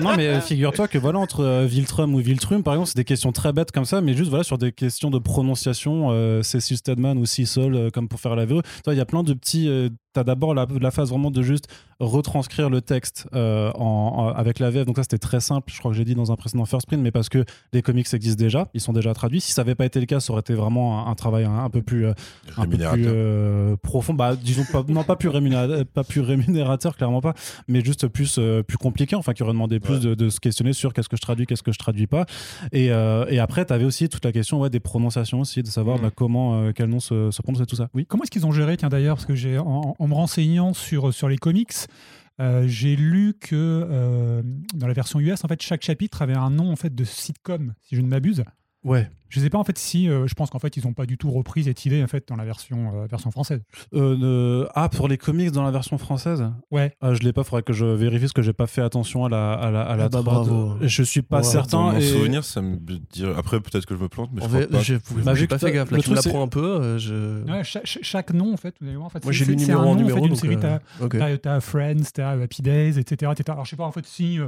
non, 0.00 0.16
mais, 0.16 0.26
euh, 0.26 0.40
figure-toi 0.40 0.88
que 0.88 0.96
voilà 0.98 1.18
entre 1.18 1.44
euh, 1.44 1.66
Viltrum 1.66 2.14
ou 2.14 2.18
Viltrum 2.18 2.62
par 2.62 2.74
exemple 2.74 2.88
c'est 2.88 2.96
des 2.96 3.04
questions 3.04 3.30
très 3.30 3.52
bêtes 3.52 3.70
comme 3.72 3.84
ça 3.84 4.00
mais 4.00 4.14
juste 4.14 4.30
voilà 4.30 4.42
sur 4.42 4.56
des 4.58 4.72
questions 4.72 5.10
de 5.10 5.18
prononciation 5.18 6.08
euh, 6.10 6.42
c'est 6.42 6.60
Stedman 6.60 7.18
ou 7.18 7.26
Cecil 7.26 7.74
euh, 7.74 7.90
comme 7.90 8.08
pour 8.08 8.18
faire 8.20 8.34
la 8.36 8.46
VO 8.46 8.62
Toi, 8.84 8.94
il 8.94 8.96
y 8.96 9.00
a 9.00 9.04
plein 9.12 9.22
de 9.22 9.34
petits 9.34 9.68
euh, 9.68 9.90
t'as 10.12 10.24
d'abord 10.24 10.54
la, 10.54 10.66
la 10.80 10.90
phase 10.90 11.10
vraiment 11.10 11.30
de 11.30 11.42
juste 11.42 11.66
retranscrire 12.00 12.68
le 12.68 12.80
texte 12.80 13.28
euh, 13.34 13.70
en, 13.74 13.84
en- 14.16 14.28
avec 14.28 14.58
la 14.58 14.70
VF 14.70 14.86
donc 14.86 14.96
ça 14.96 15.02
c'était 15.02 15.18
très 15.18 15.40
simple 15.40 15.72
je 15.72 15.78
crois 15.78 15.90
que 15.92 15.96
j'ai 15.96 16.04
dit 16.04 16.14
dans 16.14 16.32
un 16.32 16.36
précédent 16.36 16.64
first 16.64 16.86
print 16.86 17.00
mais 17.02 17.10
parce 17.12 17.28
que 17.28 17.44
les 17.72 17.80
comics 17.82 18.12
existent 18.12 18.42
déjà 18.42 18.68
ils 18.74 18.80
sont 18.80 18.92
déjà 18.92 19.14
traduits 19.14 19.40
si 19.40 19.52
ça 19.52 19.62
avait 19.62 19.74
pas 19.74 19.84
été 19.86 20.00
le 20.00 20.06
cas 20.06 20.20
ça 20.20 20.32
aurait 20.32 20.40
été 20.40 20.54
vraiment 20.54 21.06
un, 21.06 21.10
un 21.10 21.14
travail 21.14 21.44
un, 21.44 21.58
un 21.64 21.70
peu 21.70 21.80
plus 21.82 22.06
euh, 22.06 22.10
un 22.56 22.62
peu 22.64 22.76
plus 22.76 22.84
Rémunérateur. 22.86 23.12
euh, 23.14 23.76
profond 23.76 24.14
bah 24.14 24.34
disons 24.36 24.64
pas 24.70 24.82
non 24.88 25.04
pas 25.04 25.16
plus 25.16 25.28
rémunérateur 25.28 25.84
pas 25.86 26.04
plus 26.04 26.20
rémunérateur 26.20 26.96
clairement 26.96 27.20
pas 27.20 27.34
mais 27.68 27.84
juste 27.84 28.08
plus 28.08 28.36
euh, 28.38 28.62
plus 28.62 28.78
compliqué 28.78 29.14
enfin 29.16 29.32
qui 29.32 29.42
aurait 29.42 29.52
demandé 29.52 29.78
plus 29.80 29.92
Ouais. 29.94 30.00
de, 30.00 30.14
de 30.14 30.30
se 30.30 30.40
questionner 30.40 30.72
sur 30.72 30.92
qu'est-ce 30.94 31.08
que 31.08 31.16
je 31.16 31.22
traduis 31.22 31.46
qu'est-ce 31.46 31.62
que 31.62 31.72
je 31.72 31.78
traduis 31.78 32.06
pas 32.06 32.24
et, 32.72 32.90
euh, 32.90 33.26
et 33.28 33.38
après 33.38 33.64
tu 33.66 33.72
avais 33.72 33.84
aussi 33.84 34.08
toute 34.08 34.24
la 34.24 34.32
question 34.32 34.60
ouais, 34.60 34.70
des 34.70 34.80
prononciations 34.80 35.40
aussi 35.40 35.62
de 35.62 35.68
savoir 35.68 35.96
Mhm. 35.98 36.02
bah, 36.04 36.10
comment 36.14 36.54
euh, 36.62 36.72
quel 36.74 36.88
nom 36.88 37.00
se, 37.00 37.30
se 37.30 37.42
prononce 37.42 37.60
et 37.60 37.66
tout 37.66 37.76
ça 37.76 37.88
oui 37.94 38.06
Comment 38.08 38.22
est-ce 38.24 38.30
qu'ils 38.30 38.46
ont 38.46 38.52
géré, 38.52 38.76
tiens 38.76 38.88
d'ailleurs, 38.88 39.16
parce 39.16 39.26
que 39.26 39.34
j'ai 39.34 39.58
en, 39.58 39.94
en 39.98 40.01
me 40.08 40.14
renseignant 40.14 40.74
sur, 40.74 41.12
sur 41.12 41.28
les 41.28 41.38
comics, 41.38 41.74
j'ai 42.64 42.96
lu 42.96 43.34
que 43.40 44.42
dans 44.74 44.86
la 44.88 44.92
version 44.94 45.20
US, 45.20 45.44
en 45.44 45.48
fait, 45.48 45.62
chaque 45.62 45.82
chapitre 45.82 46.22
avait 46.22 46.34
un 46.34 46.50
nom 46.50 46.72
en 46.72 46.76
fait 46.76 46.92
de 46.92 47.04
sitcom, 47.04 47.74
si 47.82 47.94
je 47.94 48.00
ne 48.00 48.08
m'abuse. 48.08 48.42
Ouais. 48.84 49.08
Je 49.28 49.40
sais 49.40 49.48
pas 49.48 49.56
en 49.56 49.64
fait 49.64 49.78
si 49.78 50.10
euh, 50.10 50.26
je 50.26 50.34
pense 50.34 50.50
qu'en 50.50 50.58
fait 50.58 50.76
ils 50.76 50.84
n'ont 50.84 50.92
pas 50.92 51.06
du 51.06 51.16
tout 51.16 51.30
repris 51.30 51.64
cette 51.64 51.86
idée 51.86 52.02
en 52.02 52.06
fait 52.06 52.28
dans 52.28 52.36
la 52.36 52.44
version 52.44 52.92
euh, 52.94 53.06
version 53.06 53.30
française. 53.30 53.62
Euh, 53.94 54.66
ah 54.74 54.90
pour 54.90 55.08
les 55.08 55.16
comics 55.16 55.50
dans 55.50 55.62
la 55.62 55.70
version 55.70 55.96
française? 55.96 56.44
Ouais. 56.70 56.94
Ah, 57.00 57.14
je 57.14 57.20
l'ai 57.20 57.32
pas. 57.32 57.42
Faudrait 57.42 57.62
que 57.62 57.72
je 57.72 57.86
vérifie 57.86 58.24
parce 58.24 58.34
que 58.34 58.42
j'ai 58.42 58.52
pas 58.52 58.66
fait 58.66 58.82
attention 58.82 59.24
à 59.24 59.30
la 59.30 59.54
à 59.54 59.70
la, 59.70 59.82
à 59.84 59.96
la 59.96 60.04
ah 60.04 60.08
bah, 60.10 60.20
bravo. 60.20 60.76
Je 60.82 61.02
suis 61.02 61.22
pas 61.22 61.42
certain. 61.42 61.78
Dans 61.78 61.92
mon 61.92 61.98
et... 61.98 62.02
souvenir, 62.02 62.44
ça 62.44 62.60
me 62.60 62.76
dit. 62.76 63.02
Après 63.34 63.58
peut-être 63.60 63.86
que 63.86 63.96
je 63.96 64.02
me 64.02 64.08
plante, 64.08 64.30
mais 64.34 64.42
je 64.42 64.48
crois 64.48 64.66
pas. 64.66 64.80
J'ai 64.82 64.98
bah, 64.98 65.32
pas 65.48 65.58
fait 65.58 65.72
gaffe. 65.72 65.90
Là, 65.90 65.98
tu 66.00 66.10
me 66.10 66.14
l'apprends 66.14 66.42
un 66.42 66.48
peu. 66.48 66.98
Je... 66.98 67.42
Ouais, 67.50 67.64
chaque, 67.64 67.86
chaque, 67.86 68.34
nom 68.34 68.52
en 68.52 68.58
fait. 68.58 68.74
En 69.00 69.08
fait 69.08 69.24
Moi 69.24 69.32
j'ai 69.32 69.46
lu 69.46 69.56
numéro 69.56 69.80
en 69.80 69.94
numéro. 69.94 70.26
En 70.30 70.34
fait, 70.34 70.56
T'as 70.56 70.80
okay. 71.00 71.60
Friends, 71.60 72.10
t'as 72.12 72.32
Happy 72.32 72.60
Days, 72.60 72.98
etc., 72.98 73.32
etc. 73.32 73.44
Alors 73.52 73.64
je 73.64 73.70
sais 73.70 73.76
pas 73.76 73.86
en 73.86 73.92
fait 73.92 74.06
si 74.06 74.38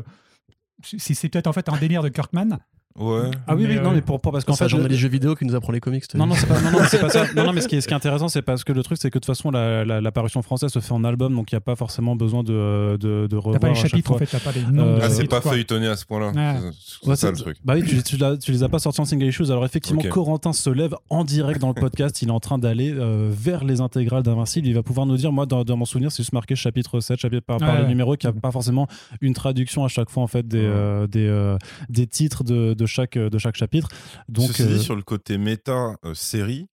si 0.82 1.14
c'est 1.14 1.30
peut-être 1.30 1.46
en 1.46 1.54
fait 1.54 1.70
un 1.70 1.78
délire 1.78 2.02
de 2.02 2.10
Kirkman. 2.10 2.58
Ouais. 2.96 3.28
Ah 3.48 3.56
oui, 3.56 3.66
oui, 3.68 3.80
non, 3.80 3.90
mais 3.90 4.02
pour, 4.02 4.20
pour 4.20 4.30
parce 4.30 4.44
qu'en 4.44 4.54
fait, 4.54 4.68
genre 4.68 4.78
les 4.78 4.94
jeux 4.94 5.08
vidéo 5.08 5.34
qui 5.34 5.44
nous 5.44 5.56
apprend 5.56 5.72
les 5.72 5.80
comics. 5.80 6.04
Non, 6.14 6.26
non, 6.26 6.36
c'est 6.36 6.46
pas, 6.46 6.60
non, 6.60 6.70
non, 6.70 6.78
pas 6.78 7.08
ça. 7.08 7.24
Non, 7.34 7.44
non, 7.44 7.52
mais 7.52 7.60
ce 7.60 7.66
qui 7.66 7.74
est, 7.74 7.80
ce 7.80 7.88
qui 7.88 7.92
est 7.92 7.96
intéressant, 7.96 8.28
c'est 8.28 8.42
parce 8.42 8.62
que 8.62 8.72
le 8.72 8.84
truc, 8.84 8.98
c'est 9.00 9.10
que 9.10 9.18
de 9.18 9.24
toute 9.24 9.26
façon, 9.26 9.50
la, 9.50 9.84
la, 9.84 10.12
parution 10.12 10.42
française 10.42 10.70
se 10.70 10.78
fait 10.78 10.92
en 10.92 11.02
album, 11.02 11.34
donc 11.34 11.50
il 11.50 11.56
n'y 11.56 11.58
a 11.58 11.60
pas 11.60 11.74
forcément 11.74 12.14
besoin 12.14 12.44
de, 12.44 12.96
de, 13.00 13.26
de 13.26 13.36
revoir. 13.36 13.54
T'as 13.54 13.58
pas 13.58 13.68
les 13.70 13.74
chapitres, 13.74 14.12
en 14.12 14.18
fait, 14.18 14.26
t'as 14.26 14.38
pas 14.38 14.52
les 14.52 14.62
noms. 14.62 14.98
ah, 15.02 15.10
c'est 15.10 15.24
pas 15.24 15.40
feuilletonné 15.40 15.88
à 15.88 15.96
ce 15.96 16.06
point-là. 16.06 16.60
C'est 17.02 17.16
ça 17.16 17.30
le 17.32 17.36
truc. 17.36 17.56
Bah 17.64 17.74
oui, 17.74 17.82
tu, 17.82 18.00
tu, 18.00 18.16
tu, 18.40 18.52
les 18.52 18.62
as 18.62 18.68
pas 18.68 18.78
sortis 18.78 19.00
en 19.00 19.04
single 19.04 19.26
issues. 19.26 19.50
Alors 19.50 19.64
effectivement, 19.64 20.02
Corentin 20.10 20.52
se 20.52 20.70
lève 20.70 20.94
en 21.10 21.24
direct 21.24 21.60
dans 21.60 21.68
le 21.68 21.74
podcast. 21.74 22.22
il 22.22 22.28
est 22.28 22.32
en 22.32 22.38
train 22.38 22.58
d'aller 22.58 22.92
euh, 22.94 23.28
vers 23.32 23.64
les 23.64 23.80
intégrales 23.80 24.22
d'Invincible. 24.22 24.68
Il 24.68 24.74
va 24.74 24.84
pouvoir 24.84 25.06
nous 25.06 25.16
dire, 25.16 25.32
moi, 25.32 25.46
dans, 25.46 25.64
mon 25.76 25.84
souvenir, 25.84 26.12
c'est 26.12 26.22
juste 26.22 26.32
marqué 26.32 26.54
chapitre 26.54 27.00
7, 27.00 27.18
chapitre 27.18 27.44
par, 27.44 27.58
par 27.58 27.80
le 27.80 27.88
numéro, 27.88 28.16
qui 28.16 28.28
a 28.28 28.32
pas 28.32 28.52
forcément 28.52 28.86
une 29.20 29.34
traduction 29.34 29.84
à 29.84 29.88
chaque 29.88 30.10
fois, 30.10 30.22
en 30.22 30.28
fait, 30.28 30.46
des, 30.46 30.58
euh, 30.58 31.08
des, 31.08 31.26
euh, 31.26 31.58
des 31.88 32.06
titres 32.06 32.44
de, 32.44 32.83
de, 32.84 32.88
chaque, 32.88 33.18
de 33.18 33.38
chaque 33.38 33.56
chapitre. 33.56 33.88
Donc, 34.28 34.48
Ceci 34.48 34.66
dit, 34.66 34.82
sur 34.82 34.94
le 34.94 35.02
côté 35.02 35.38
méta 35.38 35.96
série, 36.14 36.68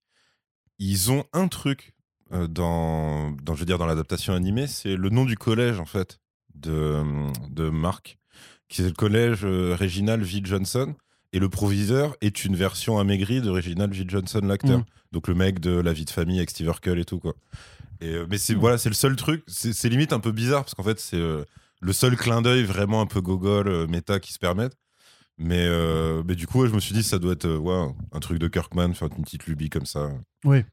ils 0.79 1.11
ont 1.11 1.23
un 1.33 1.47
truc 1.47 1.93
dans, 2.31 3.31
dans, 3.31 3.55
je 3.55 3.59
veux 3.59 3.65
dire, 3.65 3.77
dans 3.77 3.85
l'adaptation 3.85 4.33
animée, 4.33 4.67
c'est 4.67 4.95
le 4.95 5.09
nom 5.09 5.25
du 5.25 5.37
collège 5.37 5.79
en 5.79 5.85
fait 5.85 6.19
de, 6.55 7.01
de 7.49 7.69
Mark, 7.69 8.17
qui 8.67 8.81
est 8.81 8.85
le 8.85 8.91
collège 8.91 9.45
Reginald 9.45 10.23
V. 10.23 10.41
Johnson. 10.43 10.95
Et 11.33 11.39
le 11.39 11.47
proviseur 11.47 12.15
est 12.19 12.43
une 12.43 12.57
version 12.57 12.99
amaigrie 12.99 13.39
de 13.39 13.49
Reginald 13.49 13.93
V. 13.93 14.03
Johnson, 14.05 14.41
l'acteur. 14.43 14.79
Mm. 14.79 14.85
Donc 15.13 15.27
le 15.29 15.33
mec 15.33 15.59
de 15.59 15.71
La 15.71 15.93
vie 15.93 16.03
de 16.03 16.09
famille 16.09 16.37
avec 16.37 16.49
Steve 16.49 16.67
Urkel 16.67 16.99
et 16.99 17.05
tout 17.05 17.19
quoi. 17.19 17.35
Et, 18.01 18.17
mais 18.29 18.37
c'est 18.37 18.55
mm. 18.55 18.59
voilà, 18.59 18.77
c'est 18.77 18.89
le 18.89 18.95
seul 18.95 19.15
truc. 19.15 19.43
C'est 19.47 19.89
limite 19.89 20.11
un 20.11 20.19
peu 20.19 20.31
bizarre 20.31 20.63
parce 20.63 20.73
qu'en 20.73 20.83
fait 20.83 20.99
c'est 20.99 21.19
le 21.19 21.93
seul 21.93 22.17
clin 22.17 22.41
d'œil 22.41 22.63
vraiment 22.63 23.01
un 23.01 23.05
peu 23.05 23.21
gogol 23.21 23.87
méta 23.87 24.19
qui 24.19 24.33
se 24.33 24.39
permettent. 24.39 24.75
Mais, 25.37 25.65
euh, 25.67 26.23
mais 26.25 26.35
du 26.35 26.45
coup, 26.47 26.65
je 26.67 26.73
me 26.73 26.79
suis 26.79 26.93
dit, 26.93 27.03
ça 27.03 27.17
doit 27.17 27.33
être 27.33 27.45
euh, 27.45 27.87
un 28.11 28.19
truc 28.19 28.37
de 28.37 28.47
Kirkman, 28.47 28.93
faire 28.93 29.09
une 29.17 29.23
petite 29.23 29.47
lubie 29.47 29.69
comme 29.69 29.85
ça. 29.85 30.11
Oui. 30.45 30.63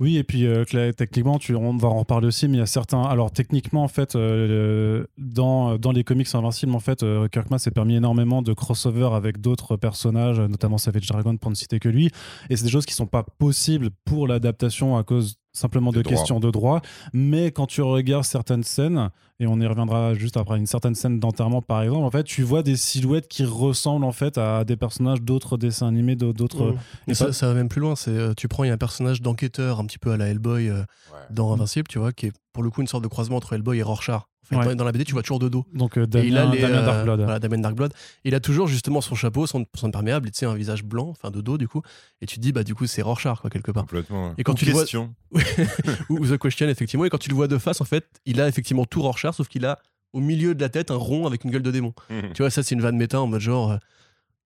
Oui, 0.00 0.16
et 0.16 0.24
puis 0.24 0.46
euh, 0.46 0.64
techniquement, 0.92 1.38
tu, 1.38 1.54
on 1.54 1.76
va 1.76 1.88
en 1.88 1.98
reparler 2.00 2.26
aussi, 2.26 2.48
mais 2.48 2.58
il 2.58 2.60
y 2.60 2.62
a 2.62 2.66
certains. 2.66 3.02
Alors, 3.02 3.30
techniquement, 3.30 3.84
en 3.84 3.88
fait, 3.88 4.16
dans, 4.16 5.78
dans 5.78 5.92
les 5.92 6.04
comics 6.04 6.34
Invincibles, 6.34 6.74
en 6.74 6.80
fait, 6.80 7.04
Kirkman 7.30 7.58
s'est 7.58 7.70
permis 7.70 7.96
énormément 7.96 8.42
de 8.42 8.52
crossover 8.52 9.08
avec 9.12 9.40
d'autres 9.40 9.76
personnages, 9.76 10.40
notamment 10.40 10.78
Savage 10.78 11.06
Dragon, 11.06 11.36
pour 11.36 11.50
ne 11.50 11.56
citer 11.56 11.78
que 11.78 11.88
lui. 11.88 12.10
Et 12.50 12.56
c'est 12.56 12.64
des 12.64 12.70
choses 12.70 12.86
qui 12.86 12.94
sont 12.94 13.06
pas 13.06 13.22
possibles 13.22 13.90
pour 14.04 14.26
l'adaptation 14.26 14.96
à 14.96 15.04
cause 15.04 15.36
simplement 15.56 15.90
de, 15.90 16.02
questions 16.02 16.38
de 16.38 16.50
droit. 16.50 16.80
Mais 17.12 17.50
quand 17.50 17.66
tu 17.66 17.82
regardes 17.82 18.24
certaines 18.24 18.62
scènes, 18.62 19.10
et 19.38 19.46
on 19.46 19.60
y 19.60 19.66
reviendra 19.66 20.14
juste 20.14 20.36
après 20.36 20.58
une 20.58 20.66
certaine 20.66 20.94
scène 20.94 21.20
d'enterrement 21.20 21.60
par 21.60 21.82
exemple, 21.82 22.04
en 22.04 22.10
fait, 22.10 22.24
tu 22.24 22.42
vois 22.42 22.62
des 22.62 22.76
silhouettes 22.76 23.28
qui 23.28 23.44
ressemblent 23.44 24.04
en 24.04 24.12
fait 24.12 24.38
à 24.38 24.64
des 24.64 24.76
personnages 24.76 25.20
d'autres 25.22 25.56
dessins 25.56 25.88
animés, 25.88 26.16
d'autres. 26.16 26.72
Mmh. 26.72 27.10
Et 27.10 27.14
ça, 27.14 27.32
ça, 27.32 27.48
va 27.48 27.54
même 27.54 27.68
plus 27.68 27.80
loin. 27.80 27.96
C'est 27.96 28.10
euh, 28.10 28.34
tu 28.34 28.48
prends 28.48 28.64
il 28.64 28.68
y 28.68 28.70
a 28.70 28.74
un 28.74 28.78
personnage 28.78 29.20
d'enquêteur 29.22 29.65
un 29.68 29.84
petit 29.86 29.98
peu 29.98 30.12
à 30.12 30.16
la 30.16 30.28
Hellboy 30.28 30.68
euh, 30.68 30.82
dans 31.30 31.52
Invincible, 31.52 31.88
tu 31.88 31.98
vois, 31.98 32.12
qui 32.12 32.26
est 32.26 32.32
pour 32.52 32.62
le 32.62 32.70
coup 32.70 32.80
une 32.80 32.86
sorte 32.86 33.02
de 33.02 33.08
croisement 33.08 33.36
entre 33.36 33.52
Hellboy 33.52 33.78
et 33.78 33.82
Rorschach. 33.82 34.22
Dans 34.50 34.84
la 34.84 34.92
BD, 34.92 35.04
tu 35.04 35.12
vois 35.12 35.22
toujours 35.22 35.38
de 35.38 35.48
dos. 35.48 35.64
Donc 35.74 35.98
euh, 35.98 36.06
Damien, 36.06 36.52
il 36.54 36.64
a 36.64 36.82
Darkblood. 36.82 37.20
Voilà, 37.20 37.38
Damien 37.38 37.58
Darkblood. 37.58 37.92
Il 38.24 38.34
a 38.34 38.40
toujours 38.40 38.68
justement 38.68 39.00
son 39.00 39.14
chapeau, 39.14 39.46
son, 39.46 39.66
son 39.74 39.88
imperméable, 39.88 40.30
tu 40.30 40.38
sais, 40.38 40.46
un 40.46 40.54
visage 40.54 40.84
blanc, 40.84 41.08
enfin 41.08 41.30
de 41.30 41.40
dos 41.40 41.58
du 41.58 41.66
coup. 41.66 41.82
Et 42.20 42.26
tu 42.26 42.36
te 42.36 42.40
dis, 42.40 42.52
bah 42.52 42.62
du 42.62 42.74
coup, 42.74 42.86
c'est 42.86 43.02
Rorschach, 43.02 43.40
quoi, 43.40 43.50
quelque 43.50 43.72
part. 43.72 43.82
Complètement. 43.82 44.34
Et 44.38 44.44
quand 44.44 44.54
tu 44.54 44.66
question. 44.66 45.14
Le 45.32 45.40
vois... 45.40 45.94
ou 46.10 46.26
The 46.26 46.38
Question, 46.38 46.68
effectivement. 46.68 47.04
Et 47.04 47.10
quand 47.10 47.18
tu 47.18 47.28
le 47.28 47.34
vois 47.34 47.48
de 47.48 47.58
face, 47.58 47.80
en 47.80 47.84
fait, 47.84 48.06
il 48.24 48.40
a 48.40 48.46
effectivement 48.46 48.84
tout 48.84 49.02
Rorschach, 49.02 49.34
sauf 49.34 49.48
qu'il 49.48 49.66
a 49.66 49.78
au 50.12 50.20
milieu 50.20 50.54
de 50.54 50.60
la 50.60 50.68
tête 50.68 50.90
un 50.90 50.96
rond 50.96 51.26
avec 51.26 51.44
une 51.44 51.50
gueule 51.50 51.62
de 51.62 51.72
démon. 51.72 51.92
Mhm. 52.10 52.32
Tu 52.32 52.42
vois, 52.42 52.50
ça, 52.50 52.62
c'est 52.62 52.74
une 52.74 52.80
vanne 52.80 52.96
méta 52.96 53.20
en 53.20 53.26
mode 53.26 53.40
genre. 53.40 53.78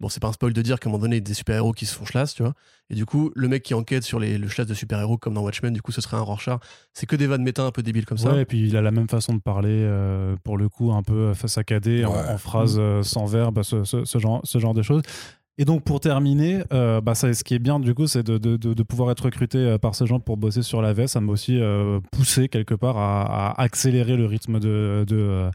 Bon, 0.01 0.09
c'est 0.09 0.21
pas 0.21 0.29
un 0.29 0.33
spoil 0.33 0.55
de 0.55 0.63
dire 0.63 0.81
qu'à 0.81 0.89
un 0.89 0.93
moment 0.93 1.03
donné, 1.03 1.17
il 1.17 1.19
y 1.19 1.23
a 1.23 1.25
des 1.25 1.35
super-héros 1.35 1.73
qui 1.73 1.85
se 1.85 1.95
font 1.95 2.05
chlasse, 2.05 2.35
tu 2.35 2.43
vois. 2.43 2.55
Et 2.89 2.95
du 2.95 3.05
coup, 3.05 3.31
le 3.35 3.49
mec 3.49 3.63
qui 3.63 3.75
enquête 3.75 4.03
sur 4.03 4.19
les, 4.19 4.39
le 4.39 4.49
chlasse 4.49 4.67
de 4.67 4.73
super-héros, 4.73 5.19
comme 5.19 5.35
dans 5.35 5.43
Watchmen, 5.43 5.75
du 5.75 5.83
coup, 5.83 5.93
ce 5.93 6.01
serait 6.01 6.17
un 6.17 6.23
Rorschach. 6.23 6.59
C'est 6.95 7.05
que 7.05 7.17
des 7.17 7.27
vannes 7.27 7.43
méta 7.43 7.63
un 7.63 7.71
peu 7.71 7.83
débiles 7.83 8.07
comme 8.07 8.17
ça. 8.19 8.33
Ouais, 8.33 8.43
et 8.43 8.45
puis 8.47 8.67
il 8.67 8.77
a 8.77 8.81
la 8.81 8.91
même 8.91 9.09
façon 9.09 9.35
de 9.35 9.41
parler, 9.41 9.69
euh, 9.69 10.37
pour 10.43 10.57
le 10.57 10.71
coup, 10.71 10.91
un 10.91 11.03
peu 11.03 11.35
saccadé, 11.47 12.07
en, 12.07 12.15
en 12.15 12.39
phrases 12.39 12.77
euh, 12.79 13.03
sans 13.03 13.27
verbe, 13.27 13.63
ce, 13.63 13.85
ce, 13.85 14.19
genre, 14.19 14.41
ce 14.43 14.59
genre 14.59 14.73
de 14.75 14.83
choses. 14.83 15.03
Et 15.61 15.67
donc 15.67 15.85
pour 15.85 16.01
terminer, 16.01 16.63
euh, 16.73 17.03
bah 17.03 17.15
ça, 17.15 17.35
ce 17.35 17.45
qui 17.45 17.53
est 17.53 17.59
bien 17.59 17.81
du 17.81 17.95
coup, 17.95 18.07
c'est 18.07 18.27
de, 18.27 18.83
pouvoir 18.83 19.11
être 19.11 19.27
recruté 19.27 19.59
euh, 19.59 19.77
par 19.77 19.95
ces 19.95 20.07
gens 20.07 20.19
pour 20.19 20.39
bosser 20.39 20.63
sur 20.63 20.81
la 20.81 20.95
veste. 20.95 21.13
Ça 21.13 21.21
m'a 21.21 21.33
aussi 21.33 21.61
euh, 21.61 22.01
poussé 22.13 22.49
quelque 22.49 22.75
part 22.75 22.97
à, 22.97 23.61
accélérer 23.61 24.17
le 24.17 24.25
rythme 24.25 24.59
de, 24.59 25.51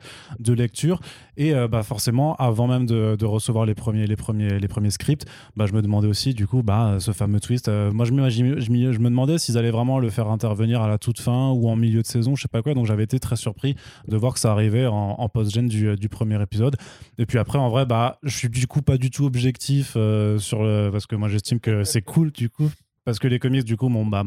lecture. 0.54 1.00
Et 1.38 1.54
bah 1.70 1.84
forcément, 1.84 2.36
avant 2.36 2.68
même 2.68 2.86
de, 2.86 3.26
recevoir 3.26 3.66
les 3.66 3.74
premiers, 3.74 4.06
les 4.06 4.16
premiers, 4.16 4.60
les 4.60 4.68
premiers 4.68 4.92
scripts, 4.92 5.26
bah 5.56 5.66
je 5.66 5.74
me 5.74 5.82
demandais 5.82 6.08
aussi 6.08 6.36
du 6.36 6.46
coup, 6.46 6.62
bah 6.62 6.98
ce 7.00 7.12
fameux 7.12 7.40
twist. 7.40 7.68
moi, 7.68 8.06
je, 8.06 8.14
je, 8.14 8.62
je, 8.62 8.72
me 9.00 9.10
demandais 9.10 9.40
s'ils 9.40 9.58
allaient 9.58 9.72
vraiment 9.72 9.98
le 9.98 10.12
faire 10.12 10.30
intervenir 10.30 10.84
à 10.84 10.88
la 10.88 11.00
toute 11.00 11.20
fin 11.20 11.50
ou 11.50 11.68
en 11.68 11.76
milieu 11.76 12.04
de 12.04 12.08
saison, 12.08 12.36
je 12.36 12.44
sais 12.44 12.48
pas 12.48 12.62
quoi. 12.62 12.76
Donc 12.76 12.86
j'avais 12.86 13.04
été 13.04 13.20
très 13.20 13.38
surpris 13.38 13.76
de 14.08 14.16
voir 14.16 14.36
que 14.36 14.40
ça 14.40 14.52
arrivait 14.52 14.86
en, 14.86 15.16
en 15.18 15.30
post-gen 15.30 15.68
du, 15.68 15.96
du 15.96 16.10
premier 16.10 16.40
épisode. 16.42 16.78
Et 17.18 17.26
puis 17.26 17.40
après, 17.40 17.58
en 17.58 17.70
vrai, 17.70 17.88
bah 17.88 18.20
je 18.22 18.38
suis 18.38 18.50
du 18.50 18.68
coup 18.68 18.84
pas 18.84 18.98
du 18.98 19.10
tout 19.10 19.26
objectif 19.26 19.95
sur 20.40 20.64
le, 20.64 20.90
parce 20.92 21.08
que 21.08 21.16
moi 21.16 21.30
j'estime 21.30 21.60
que 21.60 21.84
c'est 21.84 22.02
cool 22.02 22.32
du 22.32 22.50
coup 22.50 22.70
parce 23.06 23.20
que 23.20 23.28
les 23.28 23.38
comics 23.38 23.64
du 23.64 23.78
coup 23.78 23.88
m'ont 23.88 24.06
bah, 24.06 24.24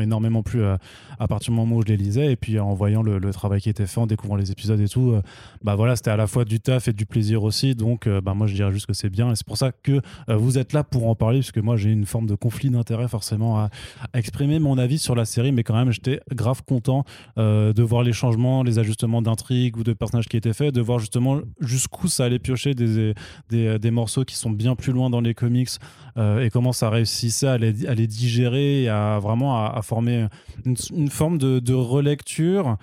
énormément 0.00 0.42
plu 0.42 0.62
euh, 0.62 0.76
à, 1.18 1.28
partir 1.28 1.52
du 1.52 1.56
moment 1.58 1.76
où 1.76 1.82
je 1.82 1.88
les 1.88 1.98
lisais. 1.98 2.32
Et 2.32 2.36
puis 2.36 2.58
en 2.58 2.72
voyant 2.72 3.02
le, 3.02 3.20
travail 3.32 3.60
qui 3.60 3.68
était 3.68 3.86
fait 3.86 4.00
en 4.00 4.06
découvrant 4.06 4.36
les 4.36 4.50
épisodes 4.50 4.80
et 4.80 4.88
tout 4.88 5.12
euh, 5.12 5.22
bah 5.62 5.76
voilà 5.76 5.94
c'était 5.94 6.10
à 6.10 6.16
la 6.16 6.26
fois 6.26 6.44
du 6.44 6.58
taf 6.58 6.88
et 6.88 6.92
du 6.92 7.06
plaisir 7.06 7.44
aussi. 7.44 7.74
Donc 7.74 8.08
bah 8.08 8.34
moi 8.34 8.46
je 8.46 8.54
dirais 8.54 8.72
juste 8.72 8.86
que 8.86 8.94
c'est 8.94 9.10
bien. 9.10 9.30
Et 9.30 9.36
c'est 9.36 9.46
pour 9.46 9.58
ça 9.58 9.70
que 9.70 10.00
vous 10.28 10.58
êtes 10.58 10.72
là 10.72 10.82
pour 10.82 11.08
en 11.08 11.14
parler 11.14 11.40
parce 11.40 11.52
que 11.52 11.60
moi 11.60 11.76
j'ai 11.76 11.90
une 11.90 12.06
forme 12.06 12.26
de 12.26 12.34
conflit 12.34 12.70
d'intérêt 12.70 13.06
forcément 13.06 13.58
à, 13.58 13.70
exprimer 14.14 14.58
mon 14.58 14.78
avis 14.78 14.98
sur 14.98 15.14
la 15.14 15.26
série. 15.26 15.52
Mais 15.52 15.62
quand 15.62 15.74
même 15.74 15.92
j'étais 15.92 16.20
grave 16.34 16.62
content 16.66 17.04
de 17.36 17.82
voir 17.82 18.02
les 18.02 18.14
changements 18.14 18.62
les 18.62 18.78
ajustements 18.78 19.20
d'intrigue 19.20 19.76
ou 19.76 19.84
de 19.84 19.92
personnages 19.92 20.28
qui 20.28 20.38
étaient 20.38 20.54
faits 20.54 20.74
de 20.74 20.80
voir 20.80 20.98
justement 20.98 21.40
jusqu'où 21.60 22.08
ça 22.08 22.24
allait 22.24 22.38
piocher 22.38 22.74
des, 22.74 23.14
des, 23.50 23.78
des 23.78 23.90
morceaux 23.90 24.24
qui 24.24 24.36
sont 24.36 24.50
bien 24.50 24.74
plus 24.74 24.92
loin 24.92 25.10
dans 25.10 25.20
les 25.20 25.34
comics 25.34 25.70
et 26.16 26.48
comment 26.50 26.72
ça 26.72 26.88
réussissait 26.88 27.46
à 27.46 27.58
les 27.58 27.89
à 27.90 27.94
les 27.94 28.06
digérer 28.06 28.84
et 28.84 28.88
à 28.88 29.18
vraiment 29.18 29.64
à, 29.64 29.82
former 29.82 30.28
une, 30.64 31.08
forme 31.10 31.38
de, 31.38 31.58
de, 31.58 31.74
relecture 31.74 32.76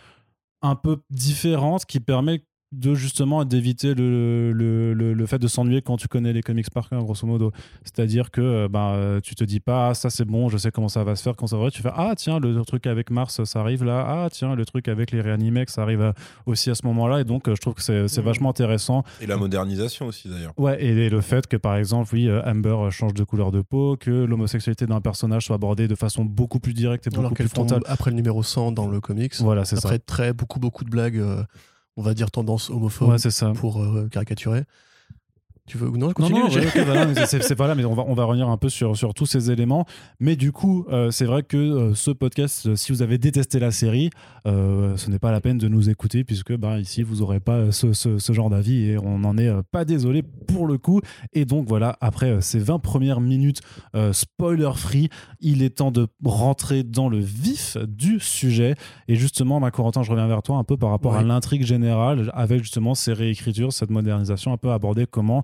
un 0.62 0.76
peu 0.76 0.98
différente 1.10 1.86
qui 1.86 2.02
permet 2.02 2.43
de 2.73 2.95
justement 2.95 3.45
d'éviter 3.45 3.93
le, 3.95 4.51
le, 4.51 4.93
le, 4.93 5.25
fait 5.25 5.39
de 5.39 5.47
s'ennuyer 5.47 5.82
quand 5.82 5.95
tu 5.95 6.10
connais 6.10 6.34
les 6.34 6.41
comics 6.41 6.69
par 6.69 6.89
cœur, 6.89 7.01
grosso 7.03 7.25
modo. 7.25 7.51
C'est-à-dire 7.84 8.30
que 8.30 8.41
euh, 8.41 8.67
bah, 8.67 9.19
tu 9.23 9.36
te 9.36 9.43
dis 9.45 9.62
pas, 9.62 9.89
ah, 9.89 9.93
ça 9.93 10.10
c'est 10.10 10.25
bon, 10.25 10.49
je 10.49 10.58
sais 10.58 10.71
comment 10.71 10.89
ça 10.89 11.03
va 11.06 11.15
se 11.15 11.23
faire. 11.23 11.36
Quand 11.36 11.47
ça 11.47 11.58
va, 11.58 11.71
tu 11.71 11.82
fais, 11.82 11.91
ah 11.95 12.13
tiens, 12.17 12.39
le 12.39 12.62
truc 12.65 12.86
avec 12.88 13.10
Mars, 13.10 13.43
ça 13.45 13.62
arrive 13.62 13.86
là. 13.86 14.06
Ah 14.08 14.30
tiens, 14.30 14.56
le 14.56 14.65
truc 14.65 14.89
avec 14.89 15.12
les 15.12 15.21
réanimex, 15.21 15.73
ça 15.73 15.84
arrive 15.84 16.01
euh, 16.01 16.12
aussi 16.45 16.69
à 16.69 16.75
ce 16.75 16.86
moment-là. 16.88 17.21
Et 17.21 17.23
donc, 17.23 17.47
euh, 17.47 17.56
je 17.56 17.62
trouve 17.62 17.73
que 17.73 17.82
c'est 17.82 18.03
mmh. 18.03 18.21
vachement 18.21 18.49
intéressant. 18.49 19.03
Et 19.21 19.27
la 19.27 19.38
modernisation 19.38 20.08
aussi, 20.08 20.27
d'ailleurs. 20.27 20.53
Ouais, 20.58 20.84
et, 20.84 21.10
le 21.10 21.21
fait 21.21 21.47
que, 21.47 21.56
par 21.56 21.77
exemple, 21.77 22.10
oui, 22.13 22.30
Amber 22.45 22.89
change 22.91 23.13
de 23.13 23.23
couleur 23.23 23.51
de 23.51 23.62
peau, 23.62 23.95
que 23.95 24.12
l'homosexualité 24.12 24.86
d'un 24.88 24.99
personnage 24.99 25.45
soit 25.45 25.56
abordée 25.56 25.88
de 25.88 25.95
façon 25.95 26.25
beaucoup 26.25 26.60
plus 26.60 26.73
directe 26.73 27.08
et 27.08 27.10
beaucoup 27.10 27.34
plus 27.34 27.47
frontale. 27.47 27.82
Après 27.86 28.12
le 28.12 28.17
numéro 28.17 28.43
100 28.43 28.73
dans 28.73 28.88
le 28.88 28.99
comics. 28.99 29.34
Voilà, 29.39 29.63
c'est 29.63 29.77
ça. 29.77 29.88
Après, 29.88 29.99
très, 29.99 30.34
beaucoup, 30.34 30.60
beaucoup 30.60 30.84
de 30.84 30.89
blagues 30.89 31.23
on 31.97 32.01
va 32.01 32.13
dire 32.13 32.31
tendance 32.31 32.69
homophobe 32.69 33.17
ça. 33.17 33.51
pour 33.51 33.81
euh, 33.81 34.07
caricaturer. 34.10 34.63
Tu 35.67 35.77
veux 35.77 35.89
non, 35.89 36.13
non, 36.17 36.30
non, 36.30 36.49
c'est 36.49 37.56
pas 37.58 37.67
là, 37.67 37.75
mais 37.75 37.84
on 37.84 37.93
va, 37.93 38.06
on 38.08 38.13
va 38.13 38.23
revenir 38.23 38.47
un 38.47 38.56
peu 38.56 38.69
sur, 38.69 38.95
sur 38.95 39.13
tous 39.13 39.25
ces 39.25 39.51
éléments. 39.51 39.86
Mais 40.21 40.38
du 40.38 40.53
coup, 40.53 40.86
euh, 40.89 41.12
c'est 41.12 41.25
vrai 41.25 41.43
que 41.43 41.58
euh, 41.58 41.93
ce 41.93 42.10
podcast, 42.10 42.67
euh, 42.67 42.75
si 42.77 42.93
vous 42.93 43.01
avez 43.01 43.17
détesté 43.17 43.60
la 43.60 43.71
série, 43.71 44.10
ce 44.45 45.10
n'est 45.10 45.19
pas 45.19 45.32
la 45.32 45.41
peine 45.41 45.58
de 45.58 45.67
nous 45.67 45.89
écouter, 45.89 46.23
puisque 46.23 46.56
bah, 46.56 46.80
ici, 46.80 47.03
vous 47.03 47.17
n'aurez 47.17 47.41
pas 47.41 47.73
ce, 47.73 47.91
ce, 47.91 48.34
genre 48.34 48.49
d'avis 48.49 48.91
et 48.91 48.97
on 48.97 49.19
n'en 49.19 49.38
est 49.38 49.51
pas 49.73 49.84
désolé 49.84 50.23
pour 50.23 50.67
le 50.67 50.77
coup. 50.77 51.01
Et 51.34 51.43
donc 51.43 51.67
voilà, 51.67 51.97
après 51.99 52.39
ces 52.39 52.60
20 52.60 52.80
premières 52.80 53.19
minutes 53.19 53.60
spoiler 54.13 54.71
free, 54.75 55.10
il 55.41 55.63
est 55.63 55.71
temps 55.71 55.91
de 55.91 56.08
rentrer 56.23 56.84
dans 56.84 57.10
le 57.10 57.19
vif 57.19 57.75
du 57.86 58.21
sujet. 58.21 58.75
Et 59.10 59.17
justement, 59.17 59.60
ma 59.60 59.69
Corentin, 59.69 60.01
je 60.01 60.12
reviens 60.12 60.27
vers 60.27 60.43
toi 60.43 60.56
un 60.56 60.63
peu 60.63 60.77
par 60.77 60.91
rapport 60.91 61.15
à 61.15 61.23
l'intrigue 61.23 61.65
générale, 61.65 62.32
avec 62.34 62.62
justement 62.62 62.95
ces 62.95 63.12
réécritures, 63.12 63.73
cette 63.73 63.89
modernisation, 63.89 64.53
un 64.53 64.58
peu 64.58 64.71
aborder 64.71 65.06
comment 65.06 65.43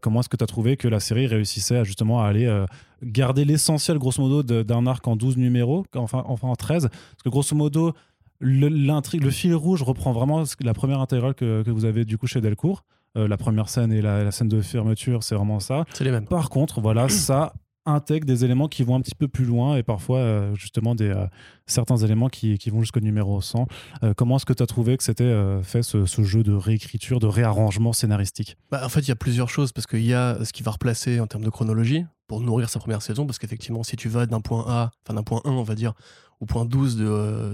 comment 0.00 0.20
est-ce 0.20 0.28
que 0.28 0.36
tu 0.36 0.44
as 0.44 0.46
trouvé 0.46 0.76
que 0.76 0.88
la 0.88 1.00
série 1.00 1.26
réussissait 1.26 1.76
à 1.76 1.84
justement 1.84 2.22
aller 2.22 2.46
euh, 2.46 2.66
garder 3.02 3.44
l'essentiel, 3.44 3.98
grosso 3.98 4.22
modo, 4.22 4.42
d'un 4.42 4.86
arc 4.86 5.06
en 5.06 5.16
12 5.16 5.36
numéros, 5.36 5.84
enfin, 5.94 6.22
enfin 6.26 6.48
en 6.48 6.56
13 6.56 6.88
Parce 6.88 7.22
que 7.24 7.28
grosso 7.28 7.54
modo, 7.56 7.94
l'intrigue, 8.40 9.24
le, 9.24 9.30
fil 9.30 9.54
rouge 9.54 9.82
reprend 9.82 10.12
vraiment 10.12 10.44
la 10.60 10.74
première 10.74 11.00
intégrale 11.00 11.34
que, 11.34 11.62
que 11.62 11.70
vous 11.70 11.84
avez 11.84 12.04
du 12.04 12.18
coup 12.18 12.26
chez 12.26 12.40
Delcourt. 12.40 12.84
Euh, 13.16 13.26
la 13.26 13.36
première 13.36 13.68
scène 13.68 13.92
et 13.92 14.00
la, 14.00 14.22
la 14.22 14.30
scène 14.30 14.48
de 14.48 14.60
fermeture, 14.60 15.24
c'est 15.24 15.34
vraiment 15.34 15.58
ça. 15.58 15.84
C'est 15.92 16.04
les 16.04 16.12
mêmes. 16.12 16.26
Par 16.26 16.48
contre, 16.48 16.80
voilà, 16.80 17.08
ça 17.08 17.52
intègre 17.86 18.26
des 18.26 18.44
éléments 18.44 18.68
qui 18.68 18.82
vont 18.82 18.94
un 18.94 19.00
petit 19.00 19.14
peu 19.14 19.28
plus 19.28 19.44
loin 19.44 19.76
et 19.76 19.82
parfois 19.82 20.18
euh, 20.18 20.54
justement 20.54 20.94
des, 20.94 21.08
euh, 21.08 21.26
certains 21.66 21.96
éléments 21.96 22.28
qui, 22.28 22.58
vont 22.70 22.80
jusqu'au 22.80 23.00
numéro 23.00 23.40
100. 23.40 23.66
Euh, 24.02 24.14
comment 24.14 24.36
est-ce 24.36 24.46
que 24.46 24.52
tu 24.52 24.62
as 24.62 24.66
trouvé 24.66 24.96
que 24.96 25.02
c'était 25.02 25.34
fait 25.62 25.82
ce, 25.82 26.06
ce, 26.06 26.22
jeu 26.22 26.42
de 26.42 26.52
réécriture, 26.52 27.20
de 27.20 27.26
réarrangement 27.26 27.92
scénaristique? 27.92 28.56
Bah, 28.70 28.82
En 28.84 28.88
fait, 28.88 29.00
il 29.00 29.08
y 29.08 29.12
a 29.12 29.16
plusieurs 29.16 29.48
choses 29.48 29.72
parce 29.72 29.86
qu'il 29.86 30.04
y 30.04 30.14
a 30.14 30.44
ce 30.44 30.52
qui 30.52 30.62
va 30.62 30.72
replacer 30.72 31.20
en 31.20 31.26
termes 31.26 31.44
de 31.44 31.50
chronologie 31.50 32.04
pour 32.26 32.40
nourrir 32.40 32.68
sa 32.68 32.78
première 32.78 33.02
saison 33.02 33.26
parce 33.26 33.38
qu'effectivement, 33.38 33.82
si 33.82 33.96
tu 33.96 34.08
vas 34.08 34.26
d'un 34.26 34.40
point 34.40 34.64
A, 34.68 34.90
enfin 35.04 35.14
d'un 35.14 35.22
point 35.22 35.40
1, 35.44 35.50
on 35.50 35.62
va 35.62 35.74
dire, 35.74 35.94
au 36.40 36.46
point 36.46 36.64
12 36.64 36.96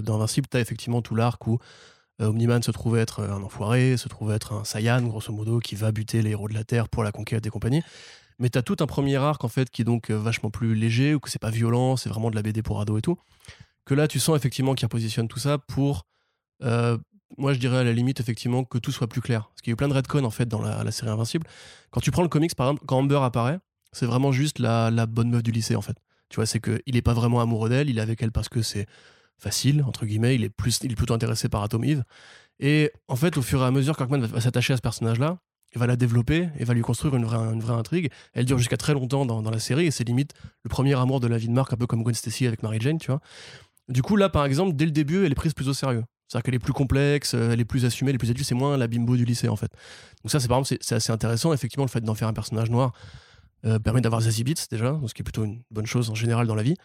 d'Invincible, 0.03 0.47
tu 0.49 0.57
as 0.57 0.59
effectivement 0.59 1.01
tout 1.01 1.15
l'arc 1.15 1.45
où 1.47 1.59
Omniman 2.19 2.63
se 2.63 2.71
trouve 2.71 2.97
être 2.97 3.23
un 3.23 3.43
enfoiré, 3.43 3.95
se 3.95 4.07
trouve 4.09 4.31
être 4.31 4.53
un 4.53 4.63
Saiyan, 4.63 5.03
grosso 5.03 5.31
modo, 5.31 5.59
qui 5.59 5.75
va 5.75 5.91
buter 5.91 6.21
les 6.21 6.31
héros 6.31 6.47
de 6.47 6.53
la 6.53 6.63
Terre 6.63 6.89
pour 6.89 7.03
la 7.03 7.11
conquête 7.11 7.43
des 7.43 7.49
compagnies 7.49 7.83
mais 8.39 8.49
t'as 8.49 8.61
tout 8.61 8.77
un 8.79 8.85
premier 8.85 9.15
arc 9.15 9.43
en 9.43 9.47
fait 9.47 9.69
qui 9.69 9.81
est 9.81 9.85
donc 9.85 10.09
euh, 10.09 10.17
vachement 10.17 10.49
plus 10.49 10.75
léger 10.75 11.15
ou 11.15 11.19
que 11.19 11.29
c'est 11.29 11.39
pas 11.39 11.49
violent, 11.49 11.97
c'est 11.97 12.09
vraiment 12.09 12.29
de 12.29 12.35
la 12.35 12.41
BD 12.41 12.61
pour 12.61 12.79
ado 12.79 12.97
et 12.97 13.01
tout. 13.01 13.17
Que 13.85 13.93
là, 13.93 14.07
tu 14.07 14.19
sens 14.19 14.35
effectivement 14.35 14.75
qu'il 14.75 14.85
repositionne 14.85 15.27
tout 15.27 15.39
ça 15.39 15.57
pour, 15.57 16.05
euh, 16.63 16.97
moi 17.37 17.53
je 17.53 17.59
dirais 17.59 17.77
à 17.77 17.83
la 17.83 17.93
limite 17.93 18.19
effectivement 18.19 18.63
que 18.63 18.77
tout 18.77 18.91
soit 18.91 19.07
plus 19.07 19.21
clair. 19.21 19.47
Parce 19.49 19.61
qu'il 19.61 19.71
y 19.71 19.73
a 19.73 19.73
eu 19.73 19.77
plein 19.77 19.87
de 19.87 19.93
redcon 19.93 20.23
en 20.23 20.29
fait 20.29 20.47
dans 20.47 20.61
la, 20.61 20.91
série 20.91 21.09
Invincible. 21.09 21.47
Quand 21.91 22.01
tu 22.01 22.11
prends 22.11 22.23
le 22.23 22.29
comics 22.29 22.53
par 22.55 22.67
exemple, 22.67 22.83
quand 22.85 22.97
Amber 22.97 23.19
apparaît, 23.23 23.59
c'est 23.91 24.05
vraiment 24.05 24.31
juste 24.31 24.59
la, 24.59 25.05
bonne 25.05 25.29
meuf 25.29 25.43
du 25.43 25.51
lycée 25.51 25.75
en 25.75 25.81
fait. 25.81 25.97
Tu 26.29 26.35
vois, 26.35 26.45
c'est 26.45 26.59
qu'il 26.59 26.95
est 26.95 27.01
pas 27.01 27.13
vraiment 27.13 27.39
amoureux 27.39 27.69
d'elle, 27.69 27.89
il 27.89 27.97
est 27.97 28.01
avec 28.01 28.21
elle 28.21 28.31
parce 28.31 28.49
que 28.49 28.61
c'est 28.61 28.85
facile 29.37 29.83
entre 29.83 30.05
guillemets, 30.05 30.35
il 30.35 30.43
est 30.43 30.49
plus, 30.49 30.79
il 30.83 30.91
est 30.91 30.95
plutôt 30.95 31.13
intéressé 31.13 31.49
par 31.49 31.63
Atom 31.63 31.83
Eve. 31.83 32.03
Et 32.59 32.91
en 33.07 33.15
fait, 33.15 33.37
au 33.37 33.41
fur 33.41 33.61
et 33.61 33.65
à 33.65 33.71
mesure, 33.71 33.95
Kirkman 33.95 34.19
va 34.19 34.41
s'attacher 34.41 34.73
à 34.73 34.77
ce 34.77 34.81
personnage-là, 34.81 35.37
va 35.77 35.87
la 35.87 35.95
développer 35.95 36.49
et 36.57 36.65
va 36.65 36.73
lui 36.73 36.81
construire 36.81 37.15
une 37.15 37.25
vraie, 37.25 37.73
intrigue. 37.73 38.09
Elle 38.33 38.45
dure 38.45 38.57
jusqu'à 38.57 38.77
très 38.77 38.93
longtemps 38.93 39.25
dans, 39.25 39.51
la 39.51 39.59
série 39.59 39.85
et 39.85 39.91
c'est 39.91 40.03
limite 40.03 40.33
le 40.63 40.69
premier 40.69 40.97
amour 40.97 41.19
de 41.19 41.27
la 41.27 41.37
vie 41.37 41.47
de 41.47 41.53
Mark, 41.53 41.71
un 41.73 41.77
peu 41.77 41.87
comme 41.87 42.03
Gwen 42.03 42.15
Stacy 42.15 42.47
avec 42.47 42.63
Mary 42.63 42.77
Jane, 42.79 42.97
tu 42.97 43.07
vois. 43.07 43.21
Du 43.89 44.01
coup, 44.01 44.17
là, 44.17 44.29
par 44.29 44.45
exemple, 44.45 44.75
dès 44.75 44.85
le 44.85 44.91
début, 44.91 45.25
elle 45.25 45.31
est 45.31 45.35
prise 45.35 45.53
plus 45.53 45.69
au 45.69 45.73
sérieux. 45.73 46.03
C'est-à-dire 46.27 46.43
qu'elle 46.43 46.55
est 46.55 46.59
plus 46.59 46.73
complexe, 46.73 47.33
euh, 47.33 47.51
elle 47.51 47.61
est 47.61 47.65
plus 47.65 47.85
assumée, 47.85 48.09
elle 48.09 48.15
est 48.15 48.19
plus 48.19 48.29
adulte, 48.29 48.45
c'est 48.45 48.55
moins 48.55 48.75
la 48.75 48.87
bimbo 48.87 49.15
du 49.15 49.23
lycée 49.23 49.47
en 49.47 49.55
fait. 49.55 49.71
Donc 50.23 50.31
ça, 50.31 50.39
c'est 50.39 50.49
par 50.49 50.59
exemple, 50.59 50.81
c'est 50.81 50.95
assez 50.95 51.11
intéressant. 51.11 51.53
Effectivement, 51.53 51.85
le 51.85 51.89
fait 51.89 52.01
d'en 52.01 52.15
faire 52.15 52.27
un 52.27 52.33
personnage 52.33 52.69
noir 52.69 52.91
euh, 53.65 53.79
permet 53.79 54.01
d'avoir 54.01 54.21
Zazie 54.21 54.43
Beats 54.43 54.67
déjà, 54.69 54.99
ce 55.05 55.13
qui 55.13 55.21
est 55.21 55.23
plutôt 55.23 55.45
une 55.45 55.61
bonne 55.71 55.85
chose 55.85 56.09
en 56.09 56.15
général 56.15 56.45
dans 56.45 56.55
la 56.55 56.63
vie. 56.63 56.75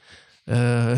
Euh, 0.48 0.96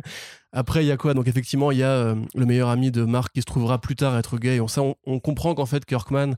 après, 0.52 0.84
il 0.84 0.88
y 0.88 0.92
a 0.92 0.98
quoi? 0.98 1.14
Donc 1.14 1.28
effectivement, 1.28 1.70
il 1.70 1.78
y 1.78 1.82
a 1.82 2.14
le 2.34 2.46
meilleur 2.46 2.68
ami 2.68 2.90
de 2.90 3.04
Mark 3.04 3.32
qui 3.32 3.40
se 3.40 3.46
trouvera 3.46 3.80
plus 3.80 3.96
tard 3.96 4.18
être 4.18 4.36
gay. 4.36 4.60
On, 4.60 4.68
ça, 4.68 4.82
on 5.06 5.18
comprend 5.18 5.54
qu'en 5.54 5.66
fait, 5.66 5.86
Kirkman 5.86 6.34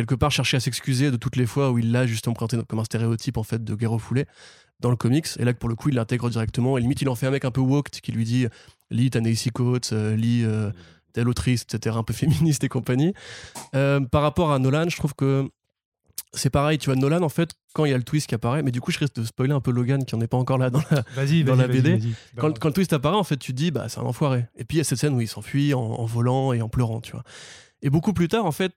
quelque 0.00 0.14
part 0.14 0.30
chercher 0.30 0.56
à 0.56 0.60
s'excuser 0.60 1.10
de 1.10 1.16
toutes 1.16 1.36
les 1.36 1.44
fois 1.44 1.70
où 1.70 1.78
il 1.78 1.92
l'a 1.92 2.06
justement 2.06 2.32
présenté 2.32 2.58
comme 2.66 2.78
un 2.78 2.84
stéréotype 2.84 3.36
en 3.36 3.42
fait 3.42 3.62
de 3.62 3.74
guerre 3.74 4.00
foulé 4.00 4.24
dans 4.80 4.88
le 4.88 4.96
comics 4.96 5.26
et 5.38 5.44
là 5.44 5.52
pour 5.52 5.68
le 5.68 5.74
coup 5.74 5.90
il 5.90 5.94
l'intègre 5.96 6.30
directement 6.30 6.78
et 6.78 6.80
limite 6.80 7.02
il 7.02 7.08
en 7.10 7.14
fait 7.14 7.26
un 7.26 7.30
mec 7.30 7.44
un 7.44 7.50
peu 7.50 7.60
woke 7.60 7.90
qui 7.90 8.10
lui 8.10 8.24
dit 8.24 8.46
lis 8.90 9.10
ta 9.10 9.20
Coates 9.52 9.92
euh, 9.92 10.16
lis 10.16 10.42
euh, 10.42 10.70
telle 11.12 11.28
autrice 11.28 11.62
etc 11.62 11.96
un 11.98 12.02
peu 12.02 12.14
féministe 12.14 12.64
et 12.64 12.70
compagnie 12.70 13.12
euh, 13.74 14.00
par 14.00 14.22
rapport 14.22 14.52
à 14.52 14.58
Nolan 14.58 14.88
je 14.88 14.96
trouve 14.96 15.14
que 15.14 15.46
c'est 16.32 16.50
pareil, 16.50 16.78
tu 16.78 16.86
vois, 16.86 16.94
Nolan, 16.94 17.22
en 17.22 17.28
fait, 17.28 17.50
quand 17.74 17.86
il 17.86 17.90
y 17.90 17.94
a 17.94 17.96
le 17.96 18.04
twist 18.04 18.28
qui 18.28 18.36
apparaît, 18.36 18.62
mais 18.62 18.70
du 18.70 18.80
coup, 18.80 18.92
je 18.92 19.00
risque 19.00 19.16
de 19.16 19.24
spoiler 19.24 19.52
un 19.52 19.60
peu 19.60 19.72
Logan 19.72 20.04
qui 20.04 20.14
en 20.14 20.20
est 20.20 20.28
pas 20.28 20.36
encore 20.36 20.58
là 20.58 20.70
dans 20.70 20.80
la, 20.88 21.02
dans 21.42 21.56
la 21.56 21.66
BD. 21.66 21.98
Quand, 22.36 22.56
quand, 22.56 22.68
le 22.68 22.74
twist 22.74 22.92
apparaît, 22.92 23.16
en 23.16 23.24
fait, 23.24 23.36
tu 23.36 23.50
te 23.50 23.56
dis, 23.56 23.72
bah, 23.72 23.88
c'est 23.88 23.98
un 23.98 24.04
enfoiré. 24.04 24.46
Et 24.56 24.62
puis, 24.62 24.76
il 24.76 24.78
y 24.78 24.80
a 24.80 24.84
cette 24.84 24.98
scène 24.98 25.14
où 25.14 25.20
il 25.20 25.26
s'enfuit 25.26 25.74
en, 25.74 25.80
en, 25.80 26.04
volant 26.04 26.52
et 26.52 26.62
en 26.62 26.68
pleurant, 26.68 27.00
tu 27.00 27.10
vois. 27.10 27.24
Et 27.82 27.90
beaucoup 27.90 28.12
plus 28.12 28.28
tard, 28.28 28.46
en 28.46 28.52
fait, 28.52 28.72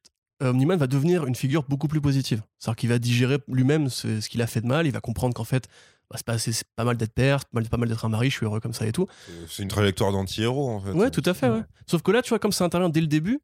Omniman 0.49 0.77
va 0.77 0.87
devenir 0.87 1.25
une 1.25 1.35
figure 1.35 1.63
beaucoup 1.63 1.87
plus 1.87 2.01
positive. 2.01 2.41
C'est-à-dire 2.59 2.75
qu'il 2.75 2.89
va 2.89 2.99
digérer 2.99 3.37
lui-même 3.47 3.89
ce, 3.89 4.27
qu'il 4.27 4.41
a 4.41 4.47
fait 4.47 4.61
de 4.61 4.67
mal, 4.67 4.85
il 4.85 4.91
va 4.91 5.01
comprendre 5.01 5.33
qu'en 5.33 5.43
fait, 5.43 5.67
bah, 6.09 6.17
c'est, 6.17 6.25
pas, 6.25 6.37
c'est 6.37 6.63
pas, 6.75 6.83
mal 6.83 6.97
d'être 6.97 7.13
père, 7.13 7.39
c'est 7.39 7.69
pas 7.69 7.77
mal 7.77 7.89
d'être 7.89 8.05
un 8.05 8.09
mari, 8.09 8.29
je 8.29 8.37
suis 8.37 8.45
heureux 8.45 8.59
comme 8.59 8.73
ça 8.73 8.85
et 8.85 8.91
tout. 8.91 9.07
C'est 9.49 9.63
une 9.63 9.69
trajectoire 9.69 10.11
d'anti-héros 10.11 10.69
en 10.69 10.81
fait. 10.81 10.91
Ouais, 10.91 11.11
tout 11.11 11.23
à 11.25 11.33
fait, 11.33 11.49
ouais. 11.49 11.63
Sauf 11.87 12.01
que 12.01 12.11
là, 12.11 12.21
tu 12.21 12.29
vois, 12.29 12.39
comme 12.39 12.51
ça 12.51 12.65
intervient 12.65 12.89
dès 12.89 13.01
le 13.01 13.07
début, 13.07 13.39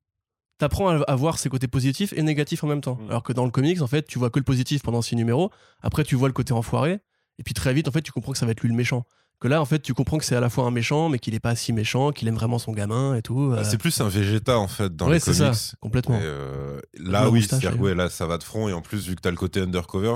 t'apprends 0.58 0.90
à, 0.90 1.16
voir 1.16 1.40
ses 1.40 1.50
côtés 1.50 1.68
positifs 1.68 2.14
et 2.14 2.22
négatifs 2.22 2.64
en 2.64 2.68
même 2.68 2.82
temps. 2.82 2.96
Mm. 2.96 3.10
Alors 3.10 3.24
que 3.24 3.34
dans 3.34 3.46
le 3.46 3.52
comics, 3.52 3.82
en 3.82 3.88
fait, 3.88 4.06
tu 4.06 4.20
vois 4.20 4.30
que 4.30 4.40
le 4.40 4.46
positif 4.46 4.84
pendant 4.84 5.02
six 5.02 5.16
numéros, 5.16 5.52
après 5.82 6.04
tu 6.04 6.16
vois 6.16 6.28
le 6.28 6.34
côté 6.34 6.54
enfoiré, 6.54 7.00
et 7.40 7.44
puis 7.44 7.54
très 7.54 7.74
vite, 7.74 7.88
en 7.88 7.92
fait, 7.92 8.02
tu 8.02 8.12
comprends 8.12 8.34
que 8.34 8.38
ça 8.38 8.46
va 8.46 8.52
être 8.52 8.62
lui 8.62 8.70
le 8.70 8.76
méchant 8.76 9.06
que 9.39 9.47
là 9.47 9.62
en 9.62 9.65
fait 9.65 9.80
tu 9.80 9.93
comprends 9.93 10.17
que 10.17 10.25
c'est 10.25 10.36
à 10.36 10.39
la 10.39 10.49
fois 10.49 10.65
un 10.65 10.71
méchant 10.71 11.10
mais 11.10 11.19
qu'il 11.19 11.34
est 11.34 11.39
pas 11.39 11.56
si 11.56 11.73
méchant 11.73 12.12
qu'il 12.12 12.28
aime 12.28 12.36
vraiment 12.36 12.60
son 12.60 12.71
gamin 12.71 13.15
et 13.15 13.21
tout 13.21 13.49
bah, 13.49 13.60
euh. 13.60 13.63
c'est 13.63 13.78
plus 13.78 13.99
un 14.02 14.10
végéta 14.10 14.58
en 14.58 14.67
fait 14.67 14.95
dans 14.95 15.10
les 15.10 15.19
comics 15.19 15.38
ça, 15.38 15.75
complètement 15.80 16.19
euh, 16.21 16.80
là 16.97 17.30
oui 17.30 17.47
c'est 17.49 17.73
ouais, 17.73 17.95
là 17.95 18.10
ça 18.10 18.25
va 18.25 18.38
de 18.38 18.43
front 18.43 18.67
et 18.67 18.73
en 18.73 18.82
plus 18.82 19.08
vu 19.08 19.15
que 19.15 19.21
t'as 19.21 19.32
le 19.32 19.38
côté 19.38 19.62
undercover 19.62 20.15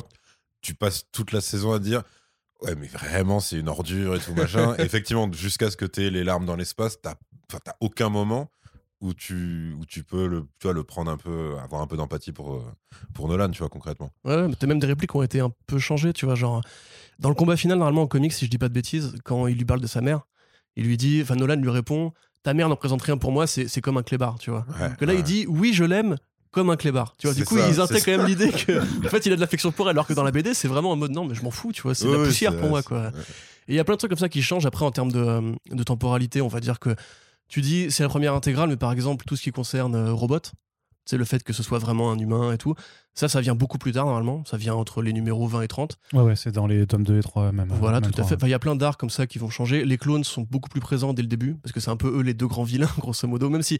tu 0.62 0.73
passes 0.73 1.05
toute 1.12 1.31
la 1.31 1.41
saison 1.41 1.71
à 1.73 1.79
dire 1.79 2.03
ouais 2.62 2.75
mais 2.75 2.88
vraiment 2.88 3.39
c'est 3.39 3.57
une 3.57 3.69
ordure 3.69 4.15
et 4.15 4.19
tout 4.19 4.33
machin 4.33 4.75
effectivement 4.79 5.31
jusqu'à 5.31 5.71
ce 5.71 5.77
que 5.77 5.86
t'aies 5.86 6.09
les 6.09 6.23
larmes 6.23 6.45
dans 6.45 6.55
l'espace 6.55 6.99
t'as 7.01 7.15
aucun 7.79 8.09
moment 8.09 8.49
où 9.03 9.13
tu, 9.13 9.75
où 9.79 9.86
tu 9.86 10.03
peux 10.03 10.27
le, 10.27 10.47
tu 10.59 10.67
vois, 10.67 10.73
le 10.73 10.83
prendre 10.83 11.12
un 11.12 11.17
peu, 11.17 11.57
avoir 11.62 11.81
un 11.81 11.88
peu 11.88 11.97
d'empathie 11.97 12.31
pour, 12.31 12.55
euh, 12.55 12.63
pour 13.13 13.27
Nolan, 13.27 13.49
tu 13.49 13.59
vois, 13.59 13.67
concrètement. 13.67 14.12
Ouais, 14.23 14.47
mais 14.47 14.55
t'as 14.55 14.65
même 14.65 14.79
des 14.79 14.88
répliques 14.88 15.12
qui 15.12 15.17
ont 15.17 15.23
été 15.23 15.41
un 15.41 15.51
peu 15.67 15.77
changées, 15.77 16.13
tu 16.13 16.25
vois, 16.25 16.36
genre, 16.36 16.62
dans 17.19 17.30
le 17.30 17.36
combat 17.36 17.58
final, 17.58 17.78
normalement 17.78 18.04
en 18.04 18.08
comics, 18.08 18.34
si 18.34 18.45
je 18.45 18.49
dis 18.49 18.58
pas 18.58 18.69
de 18.69 18.73
bêtises, 18.73 19.15
quand 19.23 19.47
il 19.47 19.58
lui 19.58 19.65
parle 19.65 19.82
de 19.82 19.88
sa 19.88 20.02
mère, 20.02 20.21
il 20.76 20.86
lui 20.86 20.97
dit, 20.97 21.21
enfin 21.21 21.36
Nolan 21.36 21.56
lui 21.56 21.69
répond, 21.69 22.12
ta 22.43 22.54
mère 22.54 22.69
n'en 22.69 22.76
présente 22.76 23.02
rien 23.02 23.17
pour 23.17 23.32
moi, 23.32 23.47
c'est 23.47 23.82
comme 23.82 23.97
un 23.97 24.04
clébard, 24.04 24.38
tu 24.39 24.49
vois. 24.52 24.65
que 24.99 25.06
là, 25.06 25.13
il 25.13 25.23
dit, 25.23 25.45
oui, 25.47 25.73
je 25.73 25.84
l'aime, 25.84 26.17
comme 26.52 26.69
un 26.69 26.76
clébard. 26.76 27.15
Tu 27.17 27.28
vois, 27.28 27.34
du 27.36 27.45
coup, 27.45 27.58
ils 27.58 27.80
intègrent 27.80 28.06
quand 28.06 28.17
même 28.17 28.28
l'idée 28.28 28.52
que, 28.52 28.80
en 28.80 29.10
fait, 29.10 29.26
il 29.26 29.34
a 29.34 29.36
de 29.36 29.41
l'affection 29.41 29.71
pour 29.71 29.88
elle, 29.89 29.95
alors 29.95 30.08
que 30.08 30.13
dans 30.13 30.23
la 30.23 30.32
BD, 30.32 30.54
c'est 30.54 30.67
vraiment 30.67 30.91
en 30.91 30.95
mode 30.95 31.12
non, 31.12 31.26
mais 31.26 31.36
je 31.36 31.43
m'en 31.43 31.52
fous, 31.52 31.71
tu 31.71 31.82
vois, 31.82 31.95
c'est 31.95 32.06
de 32.06 32.13
la 32.13 32.23
poussière 32.23 32.58
pour 32.58 32.69
moi, 32.69 32.84
quoi. 32.84 33.12
Et 33.67 33.73
il 33.73 33.76
y 33.76 33.80
a 33.80 33.84
plein 33.84 33.95
de 33.95 33.97
trucs 33.97 34.10
comme 34.10 34.19
ça 34.19 34.30
qui 34.30 34.41
changent 34.41 34.65
après 34.65 34.86
en 34.86 34.91
termes 34.91 35.12
de, 35.12 35.56
de 35.71 35.84
temporalité. 35.84 36.41
On 36.41 36.49
va 36.49 36.60
dire 36.60 36.80
que 36.80 36.95
tu 37.47 37.62
dis 37.62 37.91
c'est 37.91 38.04
la 38.04 38.10
première 38.10 38.34
intégrale, 38.34 38.69
mais 38.69 38.76
par 38.76 38.91
exemple, 38.91 39.26
tout 39.26 39.36
ce 39.36 39.41
qui 39.41 39.52
concerne 39.52 39.95
euh, 39.95 40.12
Robot, 40.13 40.39
c'est 41.06 41.17
le 41.17 41.26
fait 41.26 41.43
que 41.43 41.54
ce 41.54 41.63
soit 41.63 41.80
vraiment 41.80 42.12
un 42.12 42.19
humain 42.19 42.52
et 42.52 42.58
tout. 42.58 42.76
Ça, 43.15 43.28
ça 43.28 43.41
vient 43.41 43.56
beaucoup 43.56 43.78
plus 43.78 43.91
tard 43.91 44.06
normalement. 44.06 44.43
Ça 44.45 44.58
vient 44.58 44.73
entre 44.73 45.02
les 45.02 45.13
numéros 45.13 45.47
20 45.47 45.62
et 45.62 45.67
30. 45.67 45.97
Ouais, 46.13 46.21
ouais, 46.21 46.36
c'est 46.36 46.52
dans 46.52 46.65
les 46.65 46.88
tomes 46.88 47.04
2 47.04 47.19
et 47.19 47.21
3 47.21 47.52
même. 47.52 47.71
Voilà, 47.80 48.02
tout 48.02 48.12
à 48.19 48.23
fait. 48.23 48.36
Il 48.41 48.49
y 48.49 48.54
a 48.54 48.60
plein 48.60 48.76
d'arcs 48.76 48.99
comme 48.99 49.10
ça 49.10 49.28
qui 49.28 49.39
vont 49.39 49.49
changer. 49.49 49.86
Les 49.86 49.97
clones 49.97 50.23
sont 50.23 50.47
beaucoup 50.49 50.69
plus 50.69 50.82
présents 50.82 51.13
dès 51.13 51.21
le 51.21 51.28
début, 51.28 51.56
parce 51.56 51.71
que 51.71 51.80
c'est 51.80 51.91
un 51.91 51.97
peu 51.97 52.19
eux 52.19 52.21
les 52.21 52.34
deux 52.34 52.47
grands 52.47 52.63
vilains, 52.63 52.89
grosso 52.97 53.28
modo. 53.28 53.49
Même 53.49 53.62
si 53.62 53.80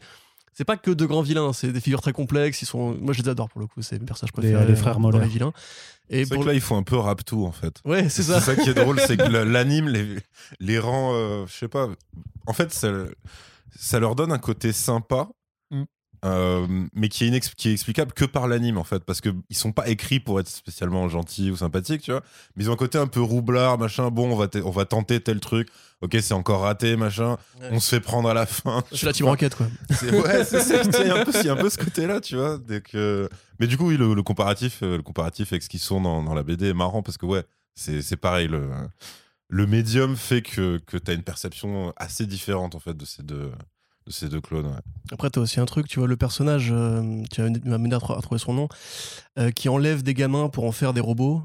c'est 0.52 0.64
pas 0.64 0.76
que 0.76 0.92
deux 0.92 1.06
grands 1.06 1.22
vilains, 1.22 1.52
c'est 1.52 1.72
des 1.72 1.80
figures 1.80 2.00
très 2.00 2.12
complexes. 2.12 2.62
Ils 2.62 2.66
sont... 2.66 2.96
Moi, 3.00 3.12
je 3.12 3.22
les 3.22 3.28
adore 3.28 3.48
pour 3.48 3.60
le 3.60 3.66
coup. 3.66 3.82
C'est 3.82 3.98
mes 3.98 4.06
personnages 4.06 4.32
préférés. 4.32 4.66
Les, 4.66 4.76
frères 4.76 5.00
Moller. 5.00 5.18
les 5.18 5.26
vilains. 5.26 5.52
Et 6.10 6.24
c'est 6.24 6.38
que 6.38 6.44
là, 6.44 6.54
ils 6.54 6.60
font 6.60 6.76
un 6.76 6.82
peu 6.82 6.96
rap 6.96 7.24
tout 7.24 7.44
en 7.44 7.52
fait. 7.52 7.80
Ouais, 7.84 8.08
c'est 8.08 8.22
ça. 8.22 8.40
C'est 8.40 8.54
ça 8.54 8.62
qui 8.62 8.70
est 8.70 8.74
drôle, 8.74 9.00
c'est 9.00 9.16
que 9.16 9.22
l'anime 9.44 9.88
les, 9.88 10.18
les 10.60 10.78
rend, 10.78 11.12
euh, 11.14 11.44
je 11.48 11.52
sais 11.54 11.68
pas. 11.68 11.88
En 12.46 12.52
fait, 12.52 12.72
ça 12.72 12.90
ça 13.76 13.98
leur 13.98 14.14
donne 14.14 14.32
un 14.32 14.38
côté 14.38 14.72
sympa. 14.72 15.28
Euh, 16.24 16.66
mais 16.94 17.10
qui 17.10 17.26
est, 17.26 17.54
qui 17.54 17.68
est 17.68 17.72
explicable 17.72 18.12
que 18.12 18.24
par 18.24 18.48
l'anime 18.48 18.78
en 18.78 18.84
fait, 18.84 19.04
parce 19.04 19.20
qu'ils 19.20 19.34
sont 19.52 19.72
pas 19.72 19.88
écrits 19.88 20.20
pour 20.20 20.40
être 20.40 20.48
spécialement 20.48 21.06
gentils 21.08 21.50
ou 21.50 21.56
sympathiques, 21.56 22.00
tu 22.00 22.12
vois. 22.12 22.22
Mais 22.56 22.64
ils 22.64 22.70
ont 22.70 22.72
un 22.72 22.76
côté 22.76 22.96
un 22.96 23.06
peu 23.06 23.20
roublard, 23.20 23.78
machin. 23.78 24.10
Bon, 24.10 24.32
on 24.32 24.36
va, 24.36 24.48
on 24.64 24.70
va 24.70 24.86
tenter 24.86 25.20
tel 25.20 25.40
truc. 25.40 25.68
Ok, 26.00 26.16
c'est 26.22 26.32
encore 26.32 26.62
raté, 26.62 26.96
machin. 26.96 27.36
On 27.70 27.78
se 27.78 27.90
fait 27.90 28.00
prendre 28.00 28.28
à 28.28 28.34
la 28.34 28.46
fin. 28.46 28.82
Je 28.90 28.96
suis 28.96 29.06
la 29.06 29.12
team 29.12 29.26
enquête, 29.26 29.54
quoi. 29.54 29.66
Ouais, 30.02 30.44
c'est 30.44 30.62
Il 31.00 31.06
y, 31.06 31.10
a 31.10 31.52
un 31.52 31.56
peu 31.56 31.70
ce 31.70 31.78
côté-là, 31.78 32.20
tu 32.20 32.36
vois. 32.36 32.58
que... 32.84 33.28
Mais 33.60 33.66
du 33.66 33.76
coup, 33.76 33.88
oui, 33.88 33.96
le, 33.96 34.22
comparatif, 34.22 34.82
euh, 34.82 34.96
le 34.96 35.02
comparatif 35.02 35.52
avec 35.52 35.62
ce 35.62 35.68
qu'ils 35.68 35.80
sont 35.80 36.00
dans, 36.00 36.22
dans, 36.22 36.34
la 36.34 36.42
BD 36.42 36.68
est 36.68 36.74
marrant 36.74 37.02
parce 37.02 37.18
que, 37.18 37.26
ouais, 37.26 37.44
c'est 37.74 38.16
pareil. 38.16 38.48
Le, 38.48 38.70
le 39.48 39.66
médium 39.66 40.16
fait 40.16 40.42
que, 40.42 40.78
que 40.78 40.96
tu 40.96 41.10
as 41.10 41.14
une 41.14 41.22
perception 41.22 41.92
assez 41.96 42.26
différente 42.26 42.74
en 42.74 42.80
fait 42.80 42.96
de 42.96 43.04
ces 43.04 43.22
deux, 43.22 43.52
ces 44.06 44.28
deux 44.28 44.40
clones. 44.40 44.66
Ouais. 44.66 44.80
Après, 45.12 45.30
tu 45.30 45.38
as 45.38 45.42
aussi 45.42 45.60
un 45.60 45.64
truc, 45.64 45.88
tu 45.88 45.98
vois, 45.98 46.08
le 46.08 46.16
personnage, 46.16 46.70
euh, 46.72 47.22
tu 47.30 47.40
as 47.40 47.48
mené 47.48 47.94
à, 47.94 47.98
trouver 47.98 48.38
son 48.38 48.54
nom, 48.54 48.68
euh, 49.38 49.50
qui 49.50 49.68
enlève 49.68 50.02
des 50.02 50.14
gamins 50.14 50.48
pour 50.48 50.64
en 50.64 50.72
faire 50.72 50.92
des 50.92 51.00
robots. 51.00 51.42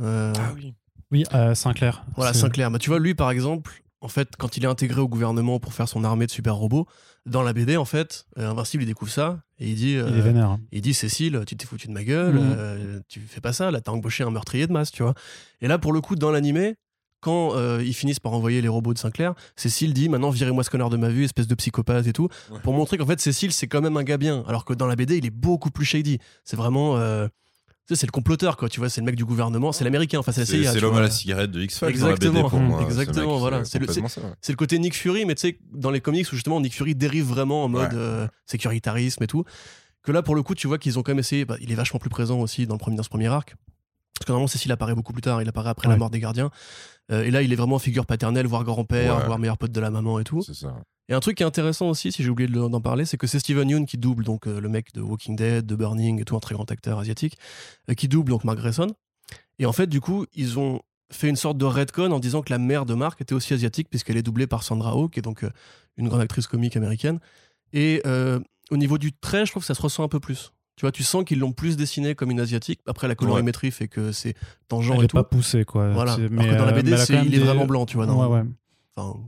ah 0.00 0.32
oui. 0.54 0.74
Oui, 1.12 1.24
Sinclair. 1.54 2.04
Voilà, 2.16 2.32
Sinclair. 2.32 2.70
Bah, 2.70 2.78
tu 2.78 2.88
vois, 2.88 3.00
lui, 3.00 3.16
par 3.16 3.32
exemple, 3.32 3.82
en 4.00 4.06
fait, 4.06 4.36
quand 4.38 4.56
il 4.56 4.62
est 4.62 4.68
intégré 4.68 5.00
au 5.00 5.08
gouvernement 5.08 5.58
pour 5.58 5.74
faire 5.74 5.88
son 5.88 6.04
armée 6.04 6.26
de 6.26 6.30
super 6.30 6.54
robots, 6.54 6.86
dans 7.26 7.42
la 7.42 7.52
BD, 7.52 7.76
en 7.76 7.84
fait, 7.84 8.26
Invincible, 8.36 8.84
il 8.84 8.86
découvre 8.86 9.10
ça 9.10 9.42
et 9.58 9.68
il 9.68 9.74
dit. 9.74 9.92
il 9.94 9.98
est 9.98 10.20
vénère. 10.20 10.50
Hein. 10.50 10.60
Il 10.70 10.82
dit 10.82 10.94
Cécile, 10.94 11.42
tu 11.46 11.56
t'es 11.56 11.66
foutu 11.66 11.88
de 11.88 11.92
ma 11.92 12.04
gueule, 12.04 12.36
mmh. 12.36 13.02
tu 13.08 13.20
fais 13.20 13.40
pas 13.40 13.52
ça, 13.52 13.72
là, 13.72 13.80
t'as 13.80 13.90
embauché 13.90 14.22
un 14.22 14.30
meurtrier 14.30 14.68
de 14.68 14.72
masse, 14.72 14.92
tu 14.92 15.02
vois. 15.02 15.14
Et 15.60 15.66
là, 15.66 15.78
pour 15.78 15.92
le 15.92 16.00
coup, 16.00 16.14
dans 16.14 16.30
l'animé, 16.30 16.76
quand 17.20 17.54
euh, 17.54 17.82
ils 17.84 17.94
finissent 17.94 18.20
par 18.20 18.32
envoyer 18.32 18.60
les 18.60 18.68
robots 18.68 18.94
de 18.94 18.98
Sinclair, 18.98 19.34
Cécile 19.56 19.92
dit 19.94 20.08
maintenant 20.08 20.30
virez-moi 20.30 20.64
ce 20.64 20.70
connard 20.70 20.90
de 20.90 20.96
ma 20.96 21.08
vue, 21.08 21.24
espèce 21.24 21.46
de 21.46 21.54
psychopathe 21.54 22.06
et 22.06 22.12
tout, 22.12 22.28
pour 22.62 22.74
montrer 22.74 22.98
qu'en 22.98 23.06
fait 23.06 23.20
Cécile 23.20 23.52
c'est 23.52 23.66
quand 23.66 23.80
même 23.80 23.96
un 23.96 24.04
gars 24.04 24.18
bien, 24.18 24.44
alors 24.46 24.64
que 24.64 24.74
dans 24.74 24.86
la 24.86 24.96
BD 24.96 25.18
il 25.18 25.26
est 25.26 25.30
beaucoup 25.30 25.70
plus 25.70 25.84
shady. 25.84 26.18
C'est 26.44 26.56
vraiment. 26.56 26.96
Euh, 26.96 27.28
c'est 27.96 28.06
le 28.06 28.12
comploteur, 28.12 28.56
quoi, 28.56 28.68
tu 28.68 28.80
vois, 28.80 28.88
c'est 28.88 29.00
le 29.00 29.04
mec 29.04 29.16
du 29.16 29.24
gouvernement, 29.24 29.72
c'est 29.72 29.84
l'américain, 29.84 30.18
enfin 30.18 30.32
c'est 30.32 30.44
C'est 30.44 30.80
l'homme 30.80 30.96
à 30.96 31.00
la 31.00 31.10
cigarette 31.10 31.50
de 31.50 31.62
X-Files 31.62 31.88
Exactement, 31.88 32.48
pour 32.48 32.60
moi, 32.60 32.82
exactement, 32.86 33.38
voilà. 33.38 33.64
C'est 33.64 33.78
le, 33.78 33.86
le, 33.86 34.54
côté 34.54 34.78
Nick 34.78 34.94
Fury, 34.94 35.24
mais 35.24 35.34
tu 35.34 35.40
sais, 35.48 35.58
dans 35.72 35.90
les 35.90 36.00
comics 36.00 36.26
où 36.30 36.34
justement 36.34 36.60
Nick 36.60 36.74
Fury 36.74 36.94
dérive 36.94 37.24
vraiment 37.24 37.64
en 37.64 37.68
mode 37.68 37.94
euh, 37.94 38.28
sécuritarisme 38.46 39.22
et 39.22 39.26
tout, 39.26 39.44
que 40.02 40.12
là 40.12 40.22
pour 40.22 40.34
le 40.34 40.42
coup, 40.42 40.54
tu 40.54 40.66
vois 40.66 40.78
qu'ils 40.78 40.98
ont 40.98 41.02
quand 41.02 41.12
même 41.12 41.18
essayé, 41.18 41.44
bah, 41.44 41.56
il 41.60 41.72
est 41.72 41.74
vachement 41.74 41.98
plus 41.98 42.10
présent 42.10 42.40
aussi 42.40 42.66
dans, 42.66 42.74
le 42.74 42.78
premier, 42.78 42.96
dans 42.96 43.02
ce 43.02 43.08
premier 43.08 43.28
arc, 43.28 43.56
parce 44.20 44.26
que 44.26 44.32
normalement, 44.32 44.48
Cécile 44.48 44.70
apparaît 44.70 44.94
beaucoup 44.94 45.14
plus 45.14 45.22
tard, 45.22 45.40
il 45.40 45.48
apparaît 45.48 45.70
après 45.70 45.88
la 45.88 45.96
mort 45.96 46.10
des 46.10 46.20
gardiens. 46.20 46.50
Euh, 47.10 47.24
et 47.24 47.30
là, 47.30 47.40
il 47.40 47.54
est 47.54 47.56
vraiment 47.56 47.78
figure 47.78 48.04
paternelle, 48.04 48.46
voire 48.46 48.64
grand-père, 48.64 49.24
voire 49.24 49.38
meilleur 49.38 49.56
pote 49.56 49.72
de 49.72 49.80
la 49.80 49.88
maman 49.88 50.20
et 50.20 50.24
tout. 50.24 50.42
Et 51.08 51.14
un 51.14 51.20
truc 51.20 51.38
qui 51.38 51.42
est 51.42 51.46
intéressant 51.46 51.88
aussi, 51.88 52.12
si 52.12 52.22
j'ai 52.22 52.28
oublié 52.28 52.46
d'en 52.46 52.80
parler, 52.82 53.06
c'est 53.06 53.16
que 53.16 53.26
c'est 53.26 53.38
Steven 53.38 53.66
Yeun 53.66 53.86
qui 53.86 53.96
double 53.96 54.22
donc 54.22 54.46
euh, 54.46 54.60
le 54.60 54.68
mec 54.68 54.92
de 54.92 55.00
Walking 55.00 55.36
Dead, 55.36 55.64
de 55.64 55.74
Burning 55.74 56.20
et 56.20 56.24
tout, 56.26 56.36
un 56.36 56.40
très 56.40 56.54
grand 56.54 56.70
acteur 56.70 56.98
asiatique, 56.98 57.38
euh, 57.88 57.94
qui 57.94 58.08
double 58.08 58.28
donc 58.28 58.44
Mark 58.44 58.58
Grayson. 58.58 58.88
Et 59.58 59.64
en 59.64 59.72
fait, 59.72 59.86
du 59.86 60.02
coup, 60.02 60.26
ils 60.34 60.58
ont 60.58 60.82
fait 61.10 61.30
une 61.30 61.36
sorte 61.36 61.56
de 61.56 61.64
redcon 61.64 62.10
en 62.10 62.20
disant 62.20 62.42
que 62.42 62.52
la 62.52 62.58
mère 62.58 62.84
de 62.84 62.92
Mark 62.92 63.22
était 63.22 63.34
aussi 63.34 63.54
asiatique 63.54 63.88
puisqu'elle 63.88 64.18
est 64.18 64.22
doublée 64.22 64.46
par 64.46 64.64
Sandra 64.64 64.94
Oh, 64.96 65.08
qui 65.08 65.18
est 65.18 65.22
donc 65.22 65.46
une 65.96 66.08
grande 66.08 66.20
actrice 66.20 66.46
comique 66.46 66.76
américaine. 66.76 67.20
Et 67.72 68.02
au 68.70 68.76
niveau 68.76 68.98
du 68.98 69.12
trait, 69.12 69.46
je 69.46 69.50
trouve 69.50 69.62
que 69.62 69.66
ça 69.66 69.74
se 69.74 69.82
ressent 69.82 70.04
un 70.04 70.08
peu 70.08 70.20
plus. 70.20 70.52
Tu 70.80 70.86
vois, 70.86 70.92
tu 70.92 71.02
sens 71.02 71.24
qu'ils 71.24 71.38
l'ont 71.40 71.52
plus 71.52 71.76
dessiné 71.76 72.14
comme 72.14 72.30
une 72.30 72.40
asiatique. 72.40 72.80
Après, 72.86 73.06
la 73.06 73.14
colorimétrie 73.14 73.70
fait 73.70 73.86
que 73.86 74.12
c'est 74.12 74.32
tangent 74.66 74.90
Elle 74.94 75.04
et 75.04 75.08
tout. 75.08 75.14
pas 75.18 75.24
poussé, 75.24 75.66
quoi. 75.66 75.90
Voilà. 75.90 76.16
Mais 76.30 76.56
dans 76.56 76.64
la 76.64 76.72
BD, 76.72 76.96
il 77.26 77.34
est 77.34 77.38
vraiment 77.38 77.66
blanc, 77.66 77.84
tu 77.84 77.98
vois. 77.98 78.06
Ouais, 78.06 78.34
ouais. 78.34 78.48
Enfin, 78.96 79.20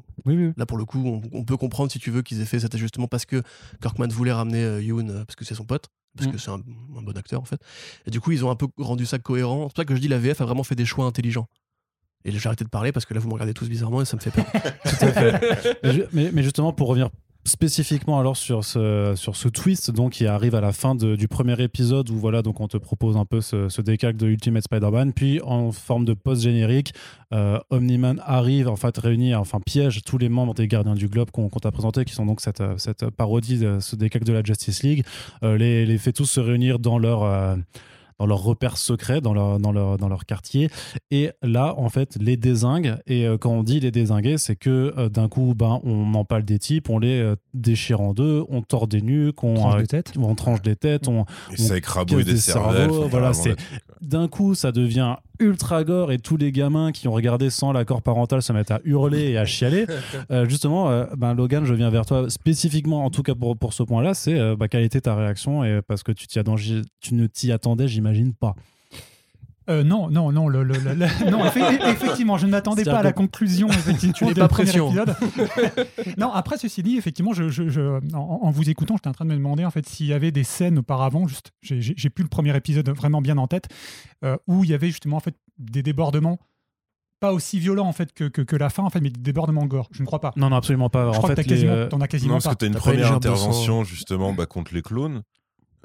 Là, 0.57 0.65
pour 0.65 0.79
le 0.79 0.87
coup, 0.87 1.21
on, 1.31 1.45
peut 1.45 1.59
comprendre, 1.59 1.93
si 1.93 1.99
tu 1.99 2.11
veux, 2.11 2.23
qu'ils 2.23 2.41
aient 2.41 2.47
fait 2.47 2.61
cet 2.61 2.75
ajustement 2.75 3.07
parce 3.07 3.27
que 3.27 3.43
Kirkman 3.83 4.09
voulait 4.09 4.33
ramener 4.33 4.65
euh, 4.65 4.81
Yoon 4.81 5.07
euh, 5.11 5.25
parce 5.27 5.37
que 5.37 5.45
c'est 5.45 5.55
son 5.55 5.67
pote, 5.67 5.89
parce 6.17 6.31
mm. 6.31 6.33
que 6.33 6.39
c'est 6.39 6.51
un, 6.51 6.63
bon 6.89 7.19
acteur, 7.19 7.43
en 7.43 7.45
fait. 7.45 7.61
Et 8.07 8.11
du 8.11 8.19
coup, 8.19 8.33
ils 8.33 8.47
ont 8.47 8.51
un 8.51 8.57
peu 8.57 8.69
rendu 8.79 9.05
ça 9.05 9.19
cohérent. 9.19 9.65
C'est 9.65 9.75
pour 9.75 9.77
ça 9.77 9.85
que 9.85 9.95
je 9.95 10.01
dis 10.01 10.09
la 10.09 10.19
VF 10.19 10.41
a 10.41 10.47
vraiment 10.47 10.65
fait 10.65 10.75
des 10.75 10.87
choix 10.87 11.05
intelligents. 11.05 11.49
Et 12.25 12.31
j'ai 12.31 12.47
arrêté 12.47 12.65
de 12.65 12.71
parler 12.71 12.93
parce 12.93 13.05
que 13.05 13.13
là, 13.13 13.21
vous 13.21 13.29
me 13.29 13.35
regardez 13.35 13.53
tous 13.53 13.69
bizarrement 13.69 14.01
et 14.01 14.07
ça 14.07 14.17
me 14.17 14.23
fait 14.23 14.31
peur. 14.31 14.47
Tout 14.85 15.05
à 15.05 15.13
fait. 15.13 15.79
mais, 16.15 16.31
mais, 16.33 16.43
justement, 16.43 16.73
pour 16.73 16.89
revenir 16.89 17.11
spécifiquement 17.45 18.21
alors 18.21 18.37
sur 18.37 18.65
ce, 18.65 19.15
sur 19.17 19.37
ce 19.37 19.49
twist 19.49 19.91
donc 19.91 20.13
qui 20.13 20.27
arrive 20.27 20.55
à 20.55 20.61
la 20.61 20.73
fin 20.73 20.95
du 20.95 21.27
premier 21.29 21.61
épisode 21.61 22.09
où 22.11 22.17
voilà 22.17 22.43
donc 22.43 22.61
on 22.61 22.69
te 22.69 22.77
propose 22.77 23.17
un 23.17 23.25
peu 23.25 23.41
ce, 23.41 23.69
ce 23.69 23.83
décalque 23.83 24.17
de 24.17 24.29
Ultimate 24.29 24.63
Spider-Man 24.63 25.13
puis 25.13 25.41
en 25.43 25.73
forme 25.73 26.05
de 26.05 26.15
post-générique 26.15 26.95
euh, 27.33 27.59
Omni-Man 27.71 28.23
arrive 28.25 28.69
en 28.69 28.77
fait 28.77 28.97
réunit 28.97 29.35
enfin 29.35 29.59
piège 29.61 30.03
tous 30.05 30.19
les 30.19 30.29
membres 30.29 30.55
des 30.55 30.69
Gardiens 30.69 30.95
du 30.95 31.09
Globe 31.09 31.31
qu'on 31.31 31.49
t'a 31.49 31.73
présenté 31.73 32.05
qui 32.05 32.15
sont 32.15 32.27
donc 32.27 32.41
cette, 32.41 32.63
cette 32.77 33.11
parodie 33.11 33.59
de 33.59 33.81
ce 33.81 33.97
décalque 33.97 34.25
de 34.25 34.33
la 34.33 34.43
Justice 34.43 34.83
League. 34.83 35.05
Euh, 35.43 35.57
les, 35.57 35.87
les 35.87 35.99
fait 35.99 36.13
tous 36.13 36.27
se 36.27 36.41
réunir 36.41 36.79
dans 36.79 36.99
leur 36.99 37.23
euh, 37.23 37.57
dans 38.19 38.27
leurs 38.27 38.43
repères 38.43 38.77
secrets, 38.77 39.21
dans 39.21 39.35
leur, 39.35 39.59
dans, 39.59 39.73
leur, 39.73 39.99
dans 39.99 40.09
leur 40.09 40.25
quartier. 40.25 40.69
Et 41.11 41.31
là, 41.43 41.75
en 41.77 41.89
fait, 41.89 42.17
les 42.21 42.37
désingues. 42.37 42.97
Et 43.07 43.27
euh, 43.27 43.39
quand 43.39 43.51
on 43.51 43.63
dit 43.63 43.81
les 43.81 43.91
désinguer, 43.91 44.39
c'est 44.39 44.57
que 44.57 44.95
euh, 44.97 45.09
d'un 45.09 45.29
coup, 45.29 45.55
ben, 45.57 45.81
on 45.85 46.15
empale 46.15 46.45
des 46.45 46.59
types, 46.59 46.89
on 46.91 46.99
les 46.99 47.21
euh, 47.21 47.37
déchire 47.55 48.01
en 48.01 48.15
deux, 48.15 48.45
on 48.49 48.63
tord 48.63 48.87
des 48.87 49.03
nuques, 49.03 49.43
on, 49.45 49.55
tranche 49.55 49.81
des 49.81 49.87
têtes. 49.87 50.13
on 50.19 50.35
tranche 50.35 50.63
des 50.63 50.77
têtes, 50.77 51.09
on, 51.09 51.25
et 51.53 51.57
ça 51.57 51.77
écrabouille 51.77 52.25
des, 52.25 52.37
cerveaux. 52.37 53.09
Voilà, 53.09 53.33
c'est 53.33 53.57
d'un 54.01 54.29
coup, 54.29 54.55
ça 54.55 54.73
devient 54.73 55.17
ultra 55.43 55.85
gore 55.85 56.13
et 56.13 56.19
tous 56.19 56.37
les 56.37 56.53
gamins 56.53 56.93
qui 56.93 57.09
ont 57.09 57.13
regardé 57.13 57.51
sans 57.51 57.73
l'accord 57.73 58.03
parental 58.03 58.43
se 58.43 58.53
mettent 58.53 58.71
à 58.71 58.81
hurler 58.85 59.31
et 59.31 59.39
à 59.39 59.45
chialer. 59.45 59.87
Euh, 60.31 60.49
justement, 60.49 60.91
euh, 60.91 61.05
ben 61.17 61.35
Logan, 61.35 61.65
je 61.65 61.75
viens 61.75 61.91
vers 61.91 62.07
toi 62.07 62.29
spécifiquement, 62.31 63.05
en 63.05 63.11
tout 63.11 63.23
cas 63.23 63.35
pour, 63.35 63.57
pour 63.57 63.73
ce 63.73 63.83
point-là, 63.83 64.15
c'est 64.15 64.39
euh, 64.39 64.57
bah, 64.57 64.69
quelle 64.69 64.85
était 64.85 65.01
ta 65.01 65.15
réaction 65.15 65.65
et 65.65 65.81
parce 65.87 66.03
que 66.03 66.13
tu, 66.13 66.27
tu 66.27 67.15
ne 67.15 67.27
t'y 67.27 67.51
attendais, 67.51 67.89
j'imagine 67.89 68.35
pas. 68.35 68.55
Non, 69.69 70.11
non, 70.11 70.33
non, 70.33 70.49
le, 70.49 70.65
non 71.31 71.45
effectivement, 71.47 72.37
je 72.39 72.47
ne 72.47 72.51
m'attendais 72.51 72.85
pas 72.85 72.99
à 72.99 73.03
la 73.03 73.13
conclusion 73.13 73.69
effectivement, 73.71 74.31
de 74.31 74.63
épisode. 74.63 75.17
non, 76.19 76.33
après, 76.33 76.59
ceci 76.59 76.83
dit, 76.83 76.97
effectivement, 76.97 77.33
je, 77.33 77.49
je, 77.49 78.15
en, 78.15 78.51
vous 78.51 78.71
écoutant, 78.71 78.97
j'étais 78.97 79.09
en 79.09 79.13
train 79.13 79.25
de 79.25 79.31
me 79.31 79.37
demander 79.37 79.65
en 79.65 79.71
fait 79.71 79.87
s'il 79.89 80.07
y 80.07 80.13
avait 80.13 80.33
des 80.33 80.45
scènes 80.45 80.79
auparavant, 80.79 81.27
juste, 81.27 81.53
j'ai 81.63 82.11
plus 82.11 82.23
le 82.23 82.29
premier 82.29 82.57
épisode 82.57 82.89
vraiment 82.91 83.21
bien 83.21 83.39
en 83.39 83.47
tête, 83.47 83.69
où 84.47 84.65
il 84.65 84.71
y 84.71 84.75
avait 84.75 84.89
justement 84.89 85.17
en 85.17 85.21
fait 85.21 85.37
des 85.59 85.83
débordements 85.83 86.39
pas 87.23 87.33
aussi 87.33 87.61
violents 87.61 87.87
en 87.87 87.93
fait 87.93 88.13
que, 88.13 88.25
que, 88.25 88.57
la 88.57 88.69
fin 88.69 88.83
en 88.83 88.91
fait 88.91 89.01
mais 89.01 89.09
des 89.09 89.21
débordements 89.21 89.65
gore. 89.65 89.89
Je 89.93 90.03
ne 90.03 90.07
crois 90.07 90.21
pas. 90.21 90.33
Non 90.37 90.51
non 90.51 90.57
absolument 90.57 90.91
pas. 90.91 91.13
Je 91.13 91.19
crois 91.19 91.31
que 91.31 91.35
t'as 91.35 91.45
quasiment, 91.45 91.73
euh, 91.73 91.89
as 91.89 92.09
quasiment 92.09 92.35
non, 92.35 92.41
parce 92.41 92.57
que 92.57 92.59
t'as 92.59 92.67
une 92.67 92.75
première 92.75 93.13
intervention 93.13 93.85
justement 93.85 94.33
bah, 94.33 94.47
contre 94.47 94.75
les 94.75 94.83
clones 94.83 95.23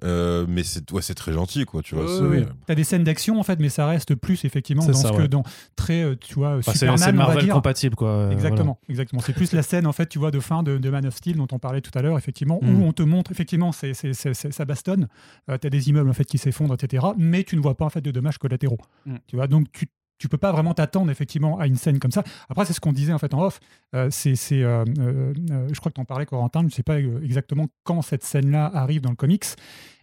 euh, 0.04 0.46
mais 0.48 0.64
c'est 0.64 0.92
ouais, 0.92 1.02
c'est 1.02 1.16
très 1.16 1.34
gentil 1.34 1.66
quoi 1.66 1.82
tu 1.82 1.96
vois 1.96 2.06
oui. 2.22 2.46
t'as 2.68 2.76
des 2.76 2.84
scènes 2.84 3.04
d'action 3.04 3.40
en 3.40 3.44
fait 3.44 3.60
mais 3.60 3.70
ça 3.70 3.88
reste 3.88 4.14
plus 4.14 4.46
effectivement 4.46 4.86
dans 4.86 4.94
ce 4.94 5.12
que 5.12 5.26
dans 5.26 5.44
très 5.76 6.04
euh, 6.04 6.16
tu 6.16 6.36
vois 6.36 6.58
bah, 6.58 6.74
Superman 6.74 6.98
c'est 6.98 7.12
Marvel 7.12 7.48
compatible 7.48 7.96
quoi 7.96 8.30
exactement 8.32 8.80
exactement 8.90 9.22
c'est 9.26 9.34
plus 9.34 9.54
la 9.54 9.64
scène 9.64 9.88
en 9.88 9.94
fait 9.94 10.08
tu 10.08 10.20
vois 10.20 10.30
de 10.30 10.40
fin 10.40 10.62
de, 10.62 10.90
Man 10.90 11.06
of 11.06 11.16
Steel 11.16 11.38
dont 11.38 11.48
on 11.52 11.58
parlait 11.60 11.82
tout 11.82 11.98
à 11.98 12.02
l'heure 12.04 12.18
effectivement 12.18 12.60
où 12.62 12.68
mm. 12.68 12.84
on 12.84 12.94
te 12.94 13.02
montre 13.02 13.32
effectivement 13.32 13.72
c'est 13.72 13.94
ça 13.94 14.66
bastonne 14.66 15.08
euh, 15.50 15.58
t'as 15.58 15.70
des 15.70 15.90
immeubles 15.90 16.10
en 16.10 16.14
fait 16.14 16.26
qui 16.26 16.38
s'effondrent 16.38 16.76
etc 16.76 17.08
mais 17.18 17.44
tu 17.44 17.56
ne 17.56 17.62
vois 17.62 17.76
pas 17.76 17.86
en 17.86 17.90
fait 17.90 18.02
de 18.02 18.12
dommages 18.12 18.38
collatéraux 18.38 18.80
mm. 19.08 19.16
tu 19.28 19.36
vois 19.36 19.48
donc 19.48 19.66
tu 19.72 19.88
tu 20.18 20.28
peux 20.28 20.38
pas 20.38 20.52
vraiment 20.52 20.74
t'attendre 20.74 21.12
effectivement 21.12 21.60
à 21.60 21.68
une 21.68 21.76
scène 21.76 22.00
comme 22.00 22.12
ça. 22.12 22.24
Après, 22.50 22.66
c'est 22.66 22.74
ce 22.74 22.80
qu'on 22.80 22.94
disait 22.94 23.14
en 23.14 23.20
fait 23.20 23.34
en 23.34 23.42
off. 23.44 23.60
c'est, 24.10 24.36
je 24.36 25.80
crois 25.80 25.92
que 25.92 25.96
tu 25.96 26.02
en 26.02 26.06
parlais, 26.06 26.26
Corentin. 26.26 26.62
Je 26.62 26.66
ne 26.66 26.72
sais 26.72 26.84
pas 26.84 27.00
exactement 27.00 27.68
quand 27.84 28.02
cette 28.02 28.24
scène-là 28.24 28.72
arrive 28.74 29.02
dans 29.02 29.10
le 29.10 29.16
comics, 29.16 29.46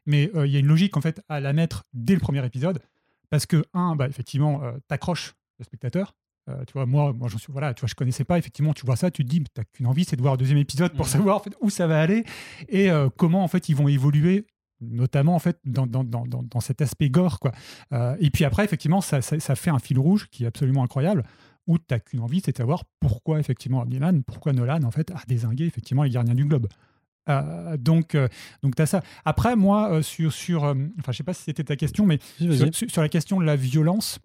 mais 0.06 0.30
il 0.34 0.50
y 0.50 0.56
a 0.56 0.58
une 0.60 0.66
logique 0.66 0.96
en 0.96 1.00
fait 1.00 1.20
à 1.28 1.40
la 1.40 1.52
mettre 1.52 1.84
dès 1.92 2.14
le 2.14 2.20
premier 2.20 2.44
épisode, 2.44 2.78
parce 3.30 3.46
que 3.46 3.64
un, 3.74 3.96
bah, 3.96 4.06
effectivement, 4.08 4.62
t'accroches 4.88 5.34
le 5.58 5.64
spectateur. 5.64 6.14
tu 6.66 6.72
vois, 6.74 6.86
moi, 6.86 7.12
moi, 7.12 7.28
je 7.28 7.38
suis, 7.38 7.52
voilà, 7.52 7.74
tu 7.74 7.80
vois, 7.80 7.88
je 7.88 7.94
connaissais 7.94 8.24
pas. 8.24 8.38
Effectivement, 8.38 8.72
tu 8.72 8.86
vois 8.86 8.96
ça, 8.96 9.10
tu 9.10 9.24
te 9.24 9.28
dis, 9.28 9.42
t'as 9.52 9.64
qu'une 9.64 9.86
envie, 9.86 10.04
c'est 10.04 10.16
de 10.16 10.22
voir 10.22 10.34
le 10.34 10.38
deuxième 10.38 10.58
épisode 10.58 10.92
pour 10.92 11.06
mmh. 11.06 11.10
savoir 11.10 11.36
en 11.36 11.40
fait, 11.40 11.54
où 11.60 11.70
ça 11.70 11.86
va 11.86 12.00
aller 12.00 12.24
et 12.68 12.88
comment 13.16 13.42
en 13.42 13.48
fait 13.48 13.68
ils 13.68 13.76
vont 13.76 13.88
évoluer 13.88 14.46
notamment 14.80 15.34
en 15.34 15.38
fait 15.38 15.58
dans, 15.64 15.86
dans, 15.86 16.04
dans, 16.04 16.24
dans 16.26 16.60
cet 16.60 16.82
aspect 16.82 17.10
gore. 17.10 17.40
Quoi. 17.40 17.52
Euh, 17.92 18.16
et 18.20 18.30
puis 18.30 18.44
après, 18.44 18.64
effectivement, 18.64 19.00
ça, 19.00 19.22
ça, 19.22 19.56
fait 19.56 19.70
un 19.70 19.78
fil 19.78 19.98
rouge 19.98 20.28
qui 20.30 20.44
est 20.44 20.46
absolument 20.46 20.82
incroyable, 20.82 21.24
où 21.66 21.78
tu 21.78 21.84
n'as 21.90 21.98
qu'une 21.98 22.20
envie, 22.20 22.42
c'est 22.44 22.52
de 22.52 22.56
savoir 22.56 22.84
pourquoi 23.00 23.40
effectivement 23.40 23.84
Milan, 23.84 24.20
pourquoi 24.26 24.52
Nolan 24.52 24.82
en 24.82 24.90
fait 24.90 25.10
a 25.10 25.20
désingué 25.26 25.64
effectivement 25.64 26.02
les 26.02 26.10
gardiens 26.10 26.34
du 26.34 26.44
globe. 26.44 26.68
Euh, 27.30 27.78
donc, 27.78 28.14
euh, 28.14 28.28
donc 28.62 28.76
tu 28.76 28.82
as 28.82 28.86
ça. 28.86 29.02
Après, 29.24 29.56
moi, 29.56 30.02
sur, 30.02 30.32
sur 30.32 30.64
enfin, 30.64 31.12
je 31.12 31.16
sais 31.16 31.24
pas 31.24 31.34
si 31.34 31.44
c'était 31.44 31.64
ta 31.64 31.76
question, 31.76 32.04
mais 32.04 32.18
sur, 32.72 33.00
la 33.00 33.08
question 33.08 33.40
de 33.40 33.44
la 33.44 33.56
violence, 33.56 34.18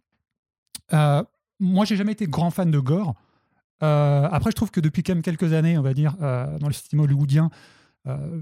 moi, 0.92 1.86
j'ai 1.86 1.96
jamais 1.96 2.14
été 2.14 2.26
grand 2.26 2.52
fan 2.52 2.72
de 2.72 2.80
gore. 2.80 3.16
après, 3.80 4.52
je 4.52 4.56
trouve 4.56 4.72
que 4.72 4.82
depuis 4.82 5.04
quand 5.04 5.14
même 5.14 5.24
quelques 5.24 5.54
années, 5.54 5.78
on 5.78 5.82
va 5.84 5.94
dire, 5.94 6.16
dans 6.18 6.68
le 6.68 6.74
cinéma 6.74 7.04
hollywoodien, 7.04 7.50
euh, 8.08 8.42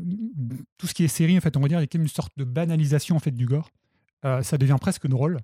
tout 0.78 0.88
ce 0.88 0.93
qui 0.93 1.04
est 1.04 1.08
série, 1.08 1.38
en 1.38 1.41
fait, 1.41 1.58
on 1.58 1.60
va 1.60 1.67
dire, 1.67 1.80
il 1.80 1.88
y 1.91 1.98
a 1.98 2.00
une 2.00 2.08
sorte 2.08 2.32
de 2.38 2.43
banalisation 2.43 3.15
en 3.15 3.20
fait 3.20 3.32
du 3.32 3.46
gore. 3.46 3.70
Euh, 4.26 4.41
ça 4.41 4.58
devient 4.58 4.78
presque 4.80 5.08
drôle. 5.08 5.39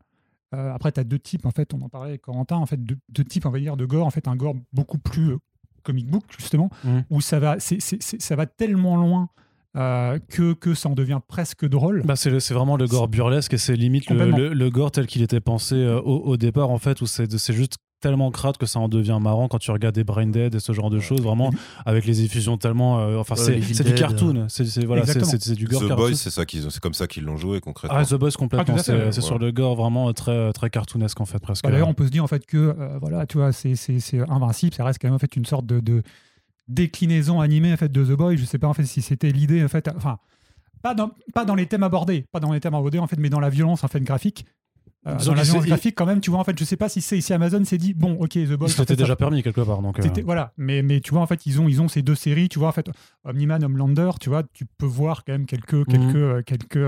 Euh, 0.53 0.73
après, 0.73 0.91
tu 0.91 0.99
as 0.99 1.03
deux 1.03 1.19
types, 1.19 1.45
en 1.45 1.51
fait, 1.51 1.73
on 1.73 1.81
en 1.81 1.89
parlait 1.89 2.09
avec 2.09 2.21
Corentin, 2.21 2.57
en 2.57 2.65
fait, 2.65 2.79
deux, 2.83 3.23
types, 3.23 3.45
on 3.45 3.49
va 3.49 3.59
dire, 3.59 3.77
de 3.77 3.85
gore. 3.85 4.05
En 4.05 4.11
fait, 4.11 4.27
un 4.27 4.35
gore 4.35 4.55
beaucoup 4.71 4.99
plus 4.99 5.37
comic 5.81 6.07
book, 6.07 6.23
justement, 6.37 6.69
mmh. 6.83 6.99
où 7.09 7.21
ça 7.21 7.39
va, 7.39 7.57
ça 7.59 8.35
va 8.35 8.45
tellement 8.45 8.95
loin 8.95 9.29
que, 9.73 10.53
que 10.53 10.75
ça 10.75 10.89
en 10.89 10.93
devient 10.93 11.19
presque 11.27 11.67
drôle. 11.67 12.03
Bah 12.05 12.15
c'est 12.15 12.29
vraiment 12.53 12.77
le 12.77 12.85
gore 12.85 13.07
burlesque 13.07 13.55
et 13.55 13.57
c'est 13.57 13.75
limite 13.75 14.07
le, 14.11 14.69
gore 14.69 14.91
tel 14.91 15.07
qu'il 15.07 15.23
était 15.23 15.41
pensé 15.41 15.83
au, 15.87 16.19
au, 16.19 16.37
départ, 16.37 16.69
en 16.69 16.77
fait, 16.77 17.01
où 17.01 17.07
c'est 17.07 17.53
juste 17.53 17.77
tellement 18.03 18.29
crade 18.31 18.57
que 18.57 18.65
ça 18.65 18.79
en 18.79 18.89
devient 18.89 19.17
marrant 19.21 19.47
quand 19.47 19.59
tu 19.59 19.71
regardes 19.71 19.95
des 19.95 20.03
Brain 20.03 20.27
Dead 20.27 20.53
et 20.53 20.59
ce 20.59 20.73
genre 20.73 20.89
de 20.89 20.99
choses, 20.99 21.21
vraiment, 21.21 21.51
avec 21.85 22.05
les 22.05 22.21
effusions 22.23 22.57
tellement. 22.57 22.99
Euh, 22.99 23.17
enfin, 23.17 23.35
c'est 23.35 23.55
du 23.55 23.93
cartoon, 23.95 24.47
c'est 24.49 24.85
voilà, 24.85 25.05
c'est 25.05 25.53
du 25.53 25.65
gore. 25.65 25.81
The 25.81 25.95
Boys, 25.95 26.15
c'est 26.15 26.79
comme 26.79 26.93
ça 26.93 27.07
qu'ils 27.07 27.23
l'ont 27.23 27.37
joué 27.37 27.61
concrètement. 27.61 27.97
Ah, 27.97 28.05
The 28.05 28.15
Boys, 28.15 28.31
complètement. 28.31 28.75
Ah, 28.77 29.11
c'est 29.11 29.21
sur 29.21 29.39
le 29.39 29.51
gore 29.51 29.75
vraiment 29.75 30.11
très, 30.13 30.51
très 30.53 30.69
cartoonesque, 30.69 31.21
en 31.21 31.25
fait, 31.25 31.39
presque. 31.39 31.63
Bah, 31.63 31.71
d'ailleurs, 31.71 31.87
on 31.87 31.93
peut 31.93 32.05
se 32.05 32.11
dire, 32.11 32.23
en 32.23 32.27
fait, 32.27 32.45
que, 32.45 32.57
euh, 32.57 32.97
voilà, 32.99 33.25
tu 33.25 33.37
vois, 33.37 33.51
c'est 33.53 33.73
invincible, 34.27 34.75
ça 34.75 34.83
reste 34.83 34.99
quand 35.01 35.07
même, 35.07 35.15
en 35.15 35.19
fait, 35.19 35.35
une 35.35 35.45
sorte 35.45 35.65
de, 35.65 35.79
de 35.79 36.03
déclinaison 36.67 37.41
animée 37.41 37.73
en 37.73 37.77
fait 37.77 37.91
de 37.91 38.03
The 38.03 38.17
Boy. 38.17 38.37
Je 38.37 38.45
sais 38.45 38.57
pas 38.57 38.67
en 38.67 38.73
fait 38.73 38.85
si 38.85 39.01
c'était 39.01 39.31
l'idée 39.31 39.63
en 39.63 39.67
fait, 39.67 39.89
enfin 39.95 40.19
pas 40.81 40.93
dans, 40.93 41.11
pas 41.33 41.45
dans 41.45 41.55
les 41.55 41.65
thèmes 41.65 41.83
abordés, 41.83 42.25
pas 42.31 42.39
dans 42.39 42.51
les 42.51 42.59
thèmes 42.59 42.73
abordés 42.73 42.99
en 42.99 43.07
fait, 43.07 43.17
mais 43.17 43.29
dans 43.29 43.39
la 43.39 43.49
violence 43.49 43.83
en 43.83 43.87
fait 43.87 44.01
graphique. 44.01 44.45
Euh, 45.05 45.15
dans 45.25 45.33
la 45.33 45.43
graphique 45.43 45.95
quand 45.95 46.05
même, 46.05 46.21
tu 46.21 46.29
vois 46.29 46.39
en 46.39 46.45
fait, 46.45 46.57
je 46.57 46.63
sais 46.63 46.77
pas 46.77 46.87
si 46.87 47.01
c'est 47.01 47.17
ici 47.17 47.33
Amazon 47.33 47.65
s'est 47.65 47.77
dit 47.77 47.93
bon, 47.93 48.13
ok, 48.21 48.31
The 48.31 48.53
Boy. 48.53 48.69
C'était 48.69 48.95
déjà 48.95 49.17
permis 49.17 49.43
quelque 49.43 49.59
part 49.59 49.81
donc. 49.81 49.99
Euh. 49.99 50.03
Voilà, 50.23 50.53
mais 50.57 50.81
mais 50.81 51.01
tu 51.01 51.11
vois 51.11 51.21
en 51.21 51.27
fait 51.27 51.45
ils 51.45 51.59
ont 51.59 51.67
ils 51.67 51.81
ont 51.81 51.89
ces 51.89 52.01
deux 52.01 52.15
séries, 52.15 52.47
tu 52.47 52.57
vois 52.57 52.69
en 52.69 52.71
fait 52.71 52.89
Omniman, 53.25 53.61
Homelander, 53.61 54.11
tu 54.21 54.29
vois, 54.29 54.43
tu 54.53 54.65
peux 54.65 54.85
voir 54.85 55.25
quand 55.25 55.33
même 55.33 55.45
quelques 55.45 55.73
mhm. 55.73 55.85
quelques 55.85 56.15
euh, 56.15 56.41
quelques. 56.41 56.87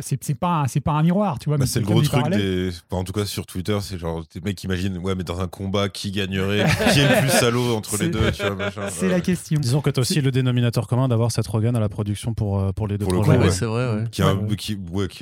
c'est 0.00 0.34
pas 0.34 0.64
c'est 0.68 0.80
pas 0.80 0.92
un 0.92 1.02
miroir, 1.02 1.38
tu 1.38 1.50
vois. 1.50 1.58
Bah, 1.58 1.66
c'est 1.66 1.80
le 1.80 1.86
gros 1.86 2.00
truc 2.00 2.30
des, 2.30 2.70
en 2.90 3.04
tout 3.04 3.12
cas 3.12 3.26
sur 3.26 3.44
Twitter, 3.44 3.76
c'est 3.82 3.98
genre 3.98 4.24
des 4.34 4.40
mecs 4.40 4.62
imaginent 4.64 4.96
ouais 4.96 5.14
mais 5.14 5.24
dans 5.24 5.40
un 5.40 5.48
combat 5.48 5.90
qui 5.90 6.12
gagnerait, 6.12 6.64
qui 6.94 7.00
est 7.00 7.08
le 7.08 7.20
plus 7.20 7.30
salaud 7.30 7.76
entre 7.76 7.98
les 7.98 8.08
deux, 8.08 8.32
tu 8.32 8.42
vois 8.42 8.70
C'est 8.88 9.08
la 9.08 9.20
question. 9.20 9.60
Disons 9.60 9.82
que 9.82 9.90
tu 9.90 10.00
as 10.00 10.02
aussi 10.02 10.22
le 10.22 10.30
dénominateur 10.30 10.86
commun 10.86 11.08
d'avoir 11.08 11.30
Seth 11.30 11.46
Rogen 11.46 11.76
à 11.76 11.80
la 11.80 11.90
production 11.90 12.32
pour 12.32 12.72
pour 12.72 12.88
les 12.88 12.96
deux 12.96 13.04
projets. 13.04 13.36
Ouais, 13.36 13.50
c'est 13.50 13.66
vrai. 13.66 14.04
Qui 14.10 14.22
est 14.22 14.24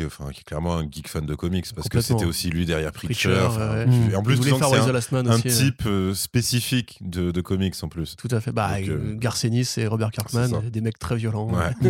enfin 0.07 0.31
qui 0.31 0.40
est 0.40 0.44
clairement 0.44 0.77
un 0.77 0.88
geek 0.88 1.09
fan 1.09 1.27
de 1.27 1.35
comics 1.35 1.66
parce 1.74 1.88
que 1.88 2.01
c'était 2.01 2.28
aussi 2.29 2.51
lui 2.51 2.67
derrière 2.67 2.88
en 2.88 2.93
plus, 2.93 3.14
tu 3.14 4.49
c'est 4.49 5.14
un, 5.14 5.27
un, 5.27 5.41
type 5.41 5.83
euh, 5.87 6.14
spécifique 6.14 6.99
de, 7.01 7.31
de, 7.31 7.41
comics 7.41 7.75
en 7.83 7.88
plus. 7.88 8.17
Tout 8.17 8.29
à 8.31 8.41
fait. 8.41 8.53
Bah, 8.53 8.71
euh, 8.81 9.14
Garcenis 9.17 9.75
et 9.77 9.87
Robert 9.87 10.11
Kirkman, 10.11 10.62
des 10.71 10.81
mecs 10.81 10.99
très 10.99 11.17
violents. 11.17 11.51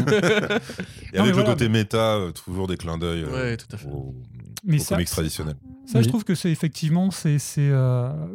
et 1.13 1.19
avec 1.19 1.35
le 1.35 1.43
côté 1.43 1.69
méta, 1.69 2.17
euh, 2.17 2.33
toujours 2.33 2.67
des 2.67 2.77
clins 2.77 2.99
d'œil 2.99 3.25
aux, 3.25 4.15
comics 4.89 5.09
traditionnels. 5.09 5.57
Ça, 5.87 6.03
je 6.03 6.09
trouve 6.09 6.25
que 6.25 6.35
c'est 6.35 6.51
effectivement, 6.51 7.11
c'est 7.11 7.39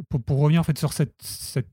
pour, 0.10 0.22
pour, 0.22 0.39
revenir 0.39 0.62
en 0.62 0.63
fait 0.63 0.78
sur 0.78 0.94
cette, 0.94 1.16
cette 1.22 1.70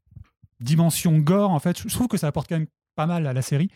dimension 0.61 1.19
gore, 1.19 1.51
en 1.51 1.61
fait, 1.61 1.81
je 1.87 1.95
trouve 1.95 2.09
que 2.09 2.17
ça 2.19 2.27
apporte 2.27 2.49
quand 2.49 2.59
même 2.59 2.69
pas 2.97 3.07
mal 3.07 3.27
à 3.27 3.33
la 3.33 3.43
série 3.43 3.71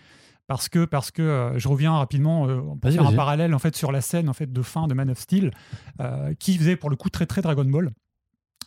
parce 0.46 0.68
que 0.68 0.84
parce 0.84 1.10
que 1.10 1.22
euh, 1.22 1.58
je 1.58 1.68
reviens 1.68 1.92
rapidement 1.92 2.46
euh, 2.46 2.60
on 2.60 2.76
peut 2.76 2.90
faire 2.90 3.06
un 3.06 3.12
parallèle 3.12 3.54
en 3.54 3.58
fait 3.58 3.76
sur 3.76 3.92
la 3.92 4.00
scène 4.00 4.28
en 4.28 4.32
fait 4.34 4.52
de 4.52 4.62
fin 4.62 4.86
de 4.86 4.94
Man 4.94 5.10
of 5.10 5.18
Steel 5.18 5.50
euh, 6.00 6.34
qui 6.38 6.56
faisait 6.58 6.76
pour 6.76 6.90
le 6.90 6.96
coup 6.96 7.08
très 7.08 7.26
très 7.26 7.42
Dragon 7.42 7.64
Ball. 7.64 7.90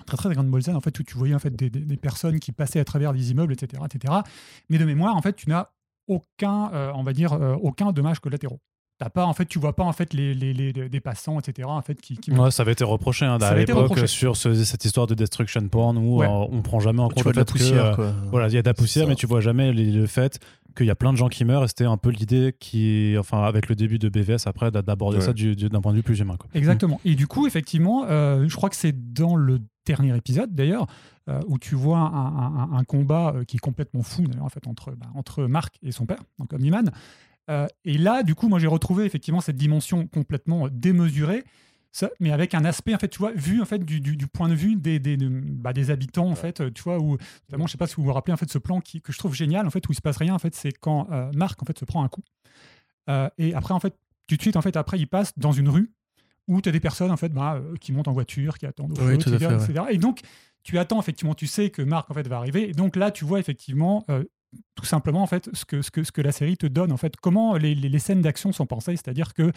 Très 0.05 0.17
très 0.17 0.29
Dragon 0.29 0.47
Ball 0.47 0.61
Z 0.61 0.69
en 0.69 0.81
fait 0.81 0.97
où 0.99 1.03
tu 1.03 1.17
voyais 1.17 1.33
en 1.33 1.39
fait 1.39 1.55
des, 1.55 1.69
des, 1.69 1.97
personnes 1.97 2.39
qui 2.39 2.51
passaient 2.51 2.79
à 2.79 2.85
travers 2.85 3.13
des 3.13 3.31
immeubles 3.31 3.53
etc 3.53 3.81
etc 3.85 4.13
mais 4.69 4.77
de 4.77 4.85
mémoire 4.85 5.15
en 5.15 5.21
fait 5.21 5.35
tu 5.35 5.49
n'as 5.49 5.67
aucun 6.07 6.71
on 6.93 7.01
va 7.01 7.13
dire 7.13 7.33
aucun 7.61 7.91
dommage 7.91 8.19
collatéraux 8.19 8.59
T'as 8.99 9.09
pas 9.09 9.25
en 9.25 9.33
fait 9.33 9.45
tu 9.45 9.59
vois 9.59 9.75
pas 9.75 9.83
en 9.83 9.93
fait 9.93 10.13
les, 10.13 10.33
les, 10.33 10.53
les 10.53 10.71
des 10.71 10.99
passants 10.99 11.39
etc 11.39 11.67
en 11.67 11.81
fait 11.81 11.99
qui, 11.99 12.17
ouais, 12.31 12.51
ça 12.51 12.61
avait 12.61 12.71
été 12.71 12.83
reproché 12.83 13.25
hein, 13.25 13.37
à 13.41 13.55
l'époque 13.55 14.07
sur 14.07 14.37
cette 14.37 14.85
histoire 14.85 15.07
de 15.07 15.15
destruction 15.15 15.67
porn 15.67 15.97
où 15.97 16.23
on 16.23 16.61
prend 16.61 16.79
jamais 16.79 17.01
en 17.01 17.09
compte 17.09 17.25
le 17.25 17.33
fait 17.33 17.51
poussière, 17.51 17.97
voilà 18.31 18.47
il 18.47 18.53
y 18.53 18.57
a 18.57 18.61
de 18.61 18.67
la 18.67 18.75
poussière 18.75 19.07
mais 19.07 19.15
tu 19.15 19.25
vois 19.25 19.41
jamais 19.41 19.71
le 19.71 20.05
fait 20.05 20.39
qu'il 20.77 20.85
y 20.85 20.91
a 20.91 20.95
plein 20.95 21.11
de 21.11 21.17
gens 21.17 21.27
qui 21.27 21.43
meurent 21.43 21.63
et 21.63 21.67
c'était 21.67 21.85
un 21.85 21.97
peu 21.97 22.09
l'idée 22.09 22.55
qui, 22.57 23.15
enfin, 23.19 23.43
avec 23.43 23.67
le 23.67 23.75
début 23.75 23.99
de 23.99 24.07
BVS 24.07 24.45
après, 24.45 24.71
d'aborder 24.71 25.19
ça 25.19 25.33
d'un 25.33 25.81
point 25.81 25.91
de 25.91 25.97
vue 25.97 26.03
plus 26.03 26.19
humain. 26.19 26.37
Quoi. 26.37 26.49
Exactement. 26.53 27.01
Et 27.03 27.15
du 27.15 27.27
coup, 27.27 27.47
effectivement, 27.47 28.05
euh, 28.05 28.47
je 28.47 28.55
crois 28.55 28.69
que 28.69 28.75
c'est 28.75 29.13
dans 29.13 29.35
le 29.35 29.59
dernier 29.85 30.15
épisode 30.15 30.53
d'ailleurs, 30.53 30.85
euh, 31.29 31.41
où 31.47 31.57
tu 31.57 31.75
vois 31.75 31.99
un, 31.99 32.83
combat 32.83 33.33
euh, 33.35 33.43
qui 33.43 33.57
est 33.57 33.59
complètement 33.59 34.03
fou 34.03 34.23
en 34.39 34.49
fait, 34.49 34.67
entre, 34.67 34.91
bah, 34.91 35.07
entre 35.15 35.45
Marc 35.45 35.77
et 35.81 35.91
son 35.91 36.05
père, 36.05 36.19
donc 36.39 36.53
Omniman. 36.53 36.91
et 37.83 37.97
là, 37.97 38.23
du 38.23 38.35
coup, 38.35 38.49
moi 38.49 38.59
j'ai 38.59 38.67
retrouvé 38.67 39.05
effectivement 39.05 39.41
cette 39.41 39.57
dimension 39.57 40.07
complètement 40.07 40.67
démesurée 40.69 41.43
mais 42.19 42.31
avec 42.31 42.53
un 42.53 42.65
aspect 42.65 42.93
en 42.93 42.99
fait 42.99 43.07
tu 43.07 43.19
vois 43.19 43.31
vu 43.31 43.61
en 43.61 43.65
fait 43.65 43.79
du, 43.79 43.99
du, 43.99 44.27
point 44.27 44.49
de 44.49 44.53
vue 44.53 44.75
des, 44.75 44.99
des, 44.99 45.17
bah, 45.17 45.73
des 45.73 45.89
habitants 45.89 46.29
en 46.29 46.35
fait 46.35 46.73
tu 46.73 46.83
vois 46.83 46.99
où 46.99 47.17
notamment 47.49 47.67
je 47.67 47.71
sais 47.71 47.77
pas 47.77 47.87
si 47.87 47.95
vous 47.95 48.03
vous 48.03 48.13
rappelez 48.13 48.33
en 48.33 48.37
fait 48.37 48.49
ce 48.49 48.57
plan 48.57 48.81
qui, 48.81 49.01
que 49.01 49.11
je 49.11 49.17
trouve 49.17 49.33
génial 49.33 49.65
en 49.65 49.69
fait 49.69 49.87
où 49.87 49.91
il 49.91 49.95
se 49.95 50.01
passe 50.01 50.17
rien 50.17 50.33
en 50.33 50.39
fait 50.39 50.55
c'est 50.55 50.71
quand 50.71 51.07
euh, 51.11 51.31
Marc 51.33 51.61
en 51.61 51.65
fait 51.65 51.77
se 51.77 51.85
prend 51.85 52.03
un 52.03 52.07
coup 52.07 52.23
euh, 53.09 53.29
et 53.37 53.53
après 53.53 53.73
en 53.73 53.79
fait 53.79 53.95
tout 54.27 54.35
de 54.35 54.41
suite 54.41 54.55
en 54.55 54.61
fait 54.61 54.77
après 54.77 54.99
il 54.99 55.07
passe 55.07 55.37
dans 55.37 55.51
une 55.51 55.69
rue 55.69 55.91
où 56.47 56.61
tu 56.61 56.69
as 56.69 56.71
des 56.71 56.79
personnes 56.79 57.11
en 57.11 57.17
fait 57.17 57.29
bah, 57.29 57.55
euh, 57.55 57.75
qui 57.77 57.91
montent 57.91 58.07
en 58.07 58.13
voiture 58.13 58.57
qui 58.57 58.65
attendent 58.65 58.97
oui, 58.99 59.15
etc., 59.15 59.83
et 59.89 59.97
donc 59.97 60.21
tu 60.63 60.77
attends 60.77 60.99
effectivement 60.99 61.33
tu 61.33 61.47
sais 61.47 61.69
que 61.69 61.81
Marc 61.81 62.11
en 62.11 62.13
fait 62.13 62.27
va 62.27 62.37
arriver 62.37 62.69
et 62.69 62.73
donc 62.73 62.95
là 62.95 63.11
tu 63.11 63.25
vois 63.25 63.39
effectivement 63.39 64.05
tout 64.75 64.85
simplement 64.85 65.23
en 65.23 65.27
fait 65.27 65.49
ce 65.53 65.65
que, 65.65 65.81
ce 65.81 65.91
que, 65.91 66.03
ce 66.03 66.11
que 66.11 66.21
la 66.21 66.31
série 66.31 66.57
te 66.57 66.67
donne 66.67 66.91
en 66.91 66.97
fait 66.97 67.15
comment 67.17 67.55
les, 67.55 67.75
les, 67.75 67.89
les 67.89 67.99
scènes 67.99 68.21
d'action 68.21 68.51
sont 68.51 68.65
pensées 68.65 68.95
c'est-à-dire 68.95 69.33
que 69.33 69.51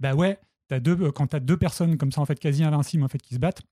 bah 0.00 0.14
ouais 0.14 0.38
as 0.70 0.80
deux, 0.80 0.96
euh, 1.00 1.12
quand 1.12 1.28
tu 1.28 1.36
as 1.36 1.40
deux 1.40 1.56
personnes 1.56 1.96
comme 1.96 2.12
ça, 2.12 2.20
en 2.20 2.26
fait, 2.26 2.38
quasi 2.38 2.64
invincibles, 2.64 3.04
en 3.04 3.08
fait, 3.08 3.20
qui 3.20 3.34
se 3.34 3.40
battent, 3.40 3.62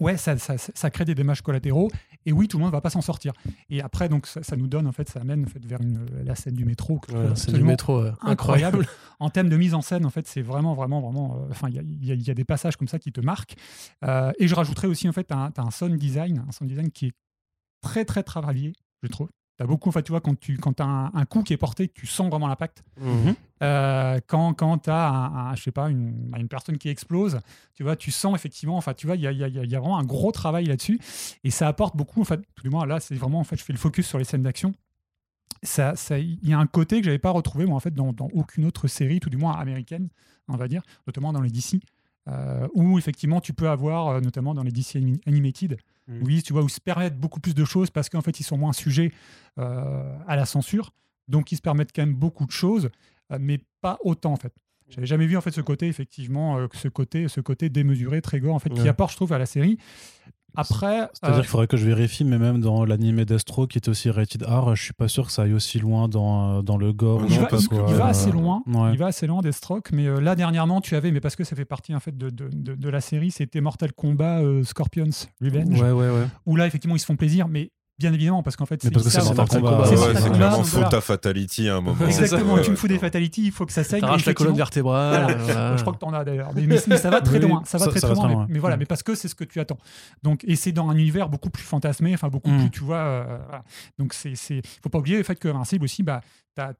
ouais, 0.00 0.16
ça, 0.16 0.38
ça, 0.38 0.56
ça, 0.58 0.90
crée 0.90 1.04
des 1.04 1.14
dommages 1.14 1.42
collatéraux. 1.42 1.90
Et 2.24 2.32
oui, 2.32 2.48
tout 2.48 2.58
le 2.58 2.64
monde 2.64 2.72
va 2.72 2.80
pas 2.80 2.90
s'en 2.90 3.02
sortir. 3.02 3.32
Et 3.70 3.80
après, 3.80 4.08
donc, 4.08 4.26
ça, 4.26 4.56
nous 4.56 4.66
donne, 4.66 4.86
en 4.86 4.92
fait, 4.92 5.08
ça 5.08 5.20
amène 5.20 5.44
en 5.44 5.48
fait, 5.48 5.64
vers 5.64 5.80
une, 5.80 6.06
la 6.24 6.34
scène 6.34 6.54
du 6.54 6.64
métro. 6.64 7.00
c'est 7.34 7.52
du 7.52 7.62
métro 7.62 8.04
incroyable. 8.22 8.86
en 9.20 9.30
termes 9.30 9.48
de 9.48 9.56
mise 9.56 9.74
en 9.74 9.82
scène, 9.82 10.04
en 10.04 10.10
fait, 10.10 10.26
c'est 10.26 10.42
vraiment, 10.42 10.74
vraiment, 10.74 11.00
vraiment. 11.00 11.36
Euh, 11.36 11.50
enfin, 11.50 11.68
il 11.68 12.04
y, 12.04 12.14
y, 12.14 12.30
a 12.30 12.34
des 12.34 12.44
passages 12.44 12.76
comme 12.76 12.88
ça 12.88 12.98
qui 12.98 13.12
te 13.12 13.20
marquent. 13.20 13.56
Euh, 14.04 14.32
et 14.38 14.48
je 14.48 14.54
rajouterais 14.54 14.88
aussi, 14.88 15.08
en 15.08 15.12
fait, 15.12 15.24
tu 15.24 15.34
as, 15.34 15.52
un 15.56 15.70
sound 15.70 15.96
design, 15.96 16.44
un 16.46 16.52
sound 16.52 16.70
design 16.70 16.90
qui 16.90 17.06
est 17.06 17.14
très, 17.80 18.04
très 18.04 18.22
travaillé, 18.22 18.74
je 19.02 19.08
trouve. 19.08 19.28
T'as 19.56 19.64
beaucoup, 19.64 19.88
enfin, 19.88 20.02
tu 20.02 20.12
vois, 20.12 20.20
quand 20.20 20.38
tu 20.38 20.58
quand 20.58 20.80
as 20.82 21.10
un, 21.14 21.24
coup 21.24 21.42
qui 21.42 21.54
est 21.54 21.56
porté, 21.56 21.88
tu 21.88 22.06
sens 22.06 22.28
vraiment 22.28 22.46
l'impact. 22.46 22.84
Mhm. 23.00 23.34
Euh, 23.62 24.20
quand 24.26 24.52
quand 24.52 24.78
tu 24.78 24.90
as, 24.90 25.08
un, 25.08 25.54
je 25.54 25.62
sais 25.62 25.70
pas, 25.70 25.88
une, 25.88 26.30
une, 26.36 26.48
personne 26.48 26.76
qui 26.76 26.90
explose, 26.90 27.40
tu 27.72 27.82
vois, 27.82 27.96
tu 27.96 28.10
sens 28.10 28.34
effectivement, 28.34 28.76
enfin, 28.76 28.92
tu 28.92 29.06
vois, 29.06 29.16
il 29.16 29.22
y 29.22 29.26
a, 29.26 29.32
y, 29.32 29.44
a, 29.44 29.48
y 29.48 29.74
a, 29.74 29.80
vraiment 29.80 29.98
un 29.98 30.04
gros 30.04 30.30
travail 30.30 30.66
là-dessus. 30.66 31.00
Et 31.42 31.50
ça 31.50 31.68
apporte 31.68 31.96
beaucoup, 31.96 32.20
en 32.20 32.24
fait, 32.24 32.40
tout 32.54 32.64
du 32.64 32.68
moins, 32.68 32.84
là, 32.84 33.00
c'est 33.00 33.14
vraiment, 33.14 33.40
en 33.40 33.44
fait, 33.44 33.56
je 33.56 33.64
fais 33.64 33.72
le 33.72 33.78
focus 33.78 34.06
sur 34.06 34.18
les 34.18 34.24
scènes 34.24 34.42
d'action. 34.42 34.74
Ça, 35.62 35.94
il 36.18 36.46
y 36.46 36.52
a 36.52 36.58
un 36.58 36.66
côté 36.66 36.98
que 37.00 37.06
j'avais 37.06 37.18
pas 37.18 37.30
retrouvé, 37.30 37.64
moi, 37.64 37.76
en 37.76 37.80
fait, 37.80 37.94
dans, 37.94 38.12
dans, 38.12 38.28
aucune 38.34 38.66
autre 38.66 38.88
série, 38.88 39.20
tout 39.20 39.30
du 39.30 39.38
moins 39.38 39.52
américaine, 39.52 40.08
on 40.48 40.56
va 40.56 40.68
dire, 40.68 40.82
notamment 41.06 41.32
dans 41.32 41.40
les 41.40 41.50
DC, 41.50 41.80
euh, 42.28 42.68
où 42.74 42.98
effectivement, 42.98 43.40
tu 43.40 43.54
peux 43.54 43.70
avoir, 43.70 44.08
euh, 44.08 44.20
notamment 44.20 44.52
dans 44.52 44.62
les 44.62 44.70
DC 44.70 44.96
Animated, 45.26 45.78
Mm. 46.08 46.22
Oui, 46.22 46.42
tu 46.42 46.52
vois, 46.52 46.62
où 46.62 46.68
se 46.68 46.80
permettent 46.80 47.18
beaucoup 47.18 47.40
plus 47.40 47.54
de 47.54 47.64
choses 47.64 47.90
parce 47.90 48.08
qu'en 48.08 48.20
fait, 48.20 48.40
ils 48.40 48.44
sont 48.44 48.56
moins 48.56 48.72
sujets 48.72 49.12
euh, 49.58 50.18
à 50.26 50.36
la 50.36 50.46
censure. 50.46 50.92
Donc, 51.28 51.52
ils 51.52 51.56
se 51.56 51.62
permettent 51.62 51.90
quand 51.94 52.02
même 52.02 52.14
beaucoup 52.14 52.46
de 52.46 52.52
choses, 52.52 52.90
euh, 53.32 53.38
mais 53.40 53.60
pas 53.80 53.98
autant, 54.02 54.32
en 54.32 54.36
fait. 54.36 54.52
J'avais 54.88 55.06
jamais 55.06 55.26
vu 55.26 55.36
en 55.36 55.40
fait 55.40 55.50
ce 55.50 55.60
côté 55.60 55.88
effectivement, 55.88 56.58
euh, 56.58 56.68
ce 56.72 56.86
côté, 56.86 57.26
ce 57.26 57.40
côté 57.40 57.68
démesuré, 57.68 58.22
très 58.22 58.38
gore 58.38 58.54
en 58.54 58.60
fait, 58.60 58.70
qui 58.70 58.88
apporte, 58.88 59.10
je 59.10 59.16
trouve, 59.16 59.32
à 59.32 59.38
la 59.38 59.46
série. 59.46 59.78
Après, 60.56 61.08
c'est-à-dire 61.12 61.38
euh, 61.38 61.40
qu'il 61.40 61.48
faudrait 61.48 61.66
que 61.66 61.76
je 61.76 61.86
vérifie, 61.86 62.24
mais 62.24 62.38
même 62.38 62.60
dans 62.60 62.84
l'anime 62.84 63.24
Destro 63.24 63.66
qui 63.66 63.78
est 63.78 63.88
aussi 63.88 64.10
rated 64.10 64.42
R, 64.42 64.74
je 64.74 64.82
suis 64.82 64.92
pas 64.92 65.08
sûr 65.08 65.26
que 65.26 65.32
ça 65.32 65.42
aille 65.42 65.52
aussi 65.52 65.78
loin 65.78 66.08
dans, 66.08 66.58
euh, 66.58 66.62
dans 66.62 66.78
le 66.78 66.92
gore. 66.92 67.22
Il, 67.28 67.38
va, 67.38 67.48
il, 67.52 67.94
va, 67.94 68.06
assez 68.06 68.30
loin, 68.32 68.62
il 68.66 68.98
va 68.98 69.06
assez 69.06 69.26
loin 69.26 69.42
Deathstroke, 69.42 69.92
mais 69.92 70.06
euh, 70.06 70.20
là 70.20 70.34
dernièrement 70.34 70.80
tu 70.80 70.96
avais, 70.96 71.12
mais 71.12 71.20
parce 71.20 71.36
que 71.36 71.44
ça 71.44 71.54
fait 71.54 71.64
partie 71.64 71.94
en 71.94 72.00
fait 72.00 72.16
de, 72.16 72.30
de, 72.30 72.48
de, 72.74 72.88
la 72.88 73.00
série, 73.00 73.30
c'était 73.30 73.60
Mortal 73.60 73.92
Kombat 73.92 74.42
Scorpions 74.64 75.10
Revenge, 75.42 75.80
ouais, 75.80 75.92
ouais, 75.92 76.10
ouais. 76.10 76.26
où 76.46 76.56
là 76.56 76.66
effectivement 76.66 76.96
ils 76.96 77.00
se 77.00 77.06
font 77.06 77.16
plaisir, 77.16 77.48
mais 77.48 77.70
Bien 77.98 78.12
évidemment, 78.12 78.42
parce 78.42 78.56
qu'en 78.56 78.66
fait, 78.66 78.82
c'est 78.82 78.90
parce 78.90 79.04
que 79.04 79.10
c'est 79.10 79.34
Mortal 79.34 79.60
Kombat. 79.62 79.86
C'est 79.86 80.30
clairement 80.30 80.64
faute 80.64 80.92
à 80.92 81.00
Fatality 81.00 81.68
à 81.68 81.76
un 81.76 81.80
moment. 81.80 82.06
Exactement, 82.06 82.58
tu 82.60 82.70
me 82.70 82.76
fous 82.76 82.88
des 82.88 82.98
Fatality, 82.98 83.46
il 83.46 83.52
faut 83.52 83.64
que 83.64 83.72
ça 83.72 83.84
saigne. 83.84 84.00
T'arraches 84.00 84.26
la 84.26 84.34
colonne 84.34 84.56
vertébrale. 84.56 85.38
Je 85.48 85.80
crois 85.80 85.94
que 85.94 85.98
t'en 85.98 86.12
as 86.12 86.24
d'ailleurs. 86.24 86.50
Mais, 86.54 86.78
ça 86.78 87.10
va 87.10 87.20
très 87.20 87.38
loin. 87.38 87.62
Ça 87.64 87.78
va 87.78 87.86
très, 87.86 88.00
très 88.00 88.14
loin. 88.14 88.46
Mais, 88.48 88.58
voilà, 88.58 88.76
mais 88.76 88.86
parce 88.86 89.02
que 89.02 89.14
c'est 89.14 89.28
ce 89.28 89.34
que 89.34 89.44
tu 89.44 89.60
attends. 89.60 89.78
Donc, 90.22 90.44
et 90.44 90.56
c'est 90.56 90.72
dans 90.72 90.88
un 90.88 90.96
univers 90.96 91.28
beaucoup 91.28 91.50
plus 91.50 91.62
fantasmé, 91.62 92.14
enfin 92.14 92.28
beaucoup 92.28 92.50
mm. 92.50 92.60
plus, 92.60 92.70
tu 92.70 92.84
vois. 92.84 92.98
Euh, 92.98 93.38
Donc, 93.98 94.12
c'est, 94.12 94.32
il 94.50 94.62
faut 94.82 94.88
pas 94.88 94.98
oublier 94.98 95.16
le 95.16 95.22
fait 95.22 95.36
que 95.36 95.48
Invincible 95.48 95.84
aussi, 95.84 96.02
bah, 96.02 96.20
t'as 96.54 96.72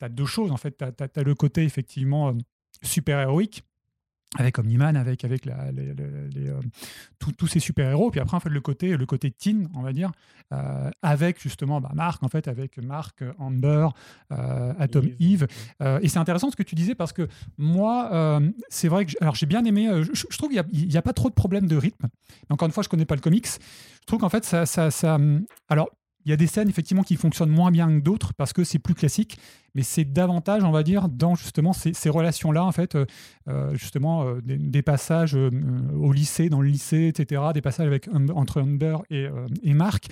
as, 0.00 0.08
deux 0.08 0.26
choses 0.26 0.52
en 0.52 0.56
fait. 0.56 0.70
T'as 0.72 1.06
as, 1.16 1.22
le 1.22 1.34
côté 1.34 1.64
effectivement 1.64 2.28
euh, 2.28 2.32
super 2.82 3.20
héroïque 3.20 3.64
avec 4.38 4.58
Omniman, 4.58 4.96
avec, 4.96 5.24
avec 5.24 5.46
la, 5.46 5.70
les, 5.72 5.94
euh, 6.48 6.60
tous 7.38 7.46
ces 7.46 7.60
super-héros. 7.60 8.10
Puis 8.10 8.20
après, 8.20 8.36
en 8.36 8.40
fait, 8.40 8.50
le 8.50 8.60
côté, 8.60 8.96
le 8.96 9.06
côté 9.06 9.30
teen, 9.30 9.68
on 9.74 9.82
va 9.82 9.92
dire, 9.92 10.10
euh, 10.52 10.90
avec 11.02 11.40
justement 11.40 11.80
bah, 11.80 11.92
Marc, 11.94 12.22
en 12.22 12.28
fait, 12.28 12.48
avec 12.48 12.78
Marc, 12.78 13.22
Amber, 13.38 13.88
euh, 14.32 14.74
Atom 14.78 15.08
Eve. 15.20 15.46
et 15.80 16.08
c'est 16.08 16.18
intéressant 16.18 16.50
ce 16.50 16.56
que 16.56 16.62
tu 16.62 16.74
disais 16.74 16.94
parce 16.94 17.12
que 17.12 17.28
moi, 17.56 18.40
c'est 18.68 18.88
vrai 18.88 19.06
que 19.06 19.12
alors 19.20 19.34
j'ai 19.34 19.46
bien 19.46 19.64
aimé, 19.64 19.88
je, 20.12 20.36
trouve 20.36 20.50
qu'il 20.50 20.86
n'y 20.88 20.96
a, 20.96 20.98
a, 20.98 21.02
pas 21.02 21.12
trop 21.12 21.28
de 21.28 21.34
problèmes 21.34 21.66
de 21.66 21.76
rythme. 21.76 22.06
encore 22.50 22.66
une 22.66 22.72
fois, 22.72 22.82
je 22.82 22.88
connais 22.88 23.06
pas 23.06 23.14
le 23.14 23.20
comics. 23.20 23.46
Je 23.46 24.06
trouve 24.06 24.20
qu'en 24.20 24.28
fait, 24.28 24.44
ça, 24.44 24.66
ça, 24.66 24.90
ça, 24.90 25.18
alors, 25.68 25.90
il 26.26 26.30
y 26.30 26.32
a 26.32 26.36
des 26.36 26.48
scènes 26.48 26.68
effectivement 26.68 27.04
qui 27.04 27.14
fonctionnent 27.14 27.50
moins 27.50 27.70
bien 27.70 27.86
que 27.86 28.02
d'autres 28.02 28.34
parce 28.34 28.52
que 28.52 28.64
c'est 28.64 28.80
plus 28.80 28.94
classique, 28.94 29.38
mais 29.76 29.82
c'est 29.82 30.04
davantage, 30.04 30.64
on 30.64 30.72
va 30.72 30.82
dire, 30.82 31.08
dans 31.08 31.36
justement 31.36 31.72
ces, 31.72 32.10
relations-là, 32.10 32.64
en 32.64 32.72
fait, 32.72 32.96
euh, 32.96 33.06
euh, 33.48 33.72
justement 33.74 34.24
euh, 34.24 34.40
des, 34.42 34.82
passages 34.82 35.36
au 35.36 36.12
lycée, 36.12 36.48
dans 36.48 36.60
le 36.60 36.68
lycée, 36.68 37.06
etc., 37.06 37.42
des 37.54 37.60
passages 37.60 37.86
avec, 37.86 38.08
entre 38.34 38.60
Humber 38.60 38.98
et, 39.08 39.28
et 39.62 39.74
Mark. 39.74 40.08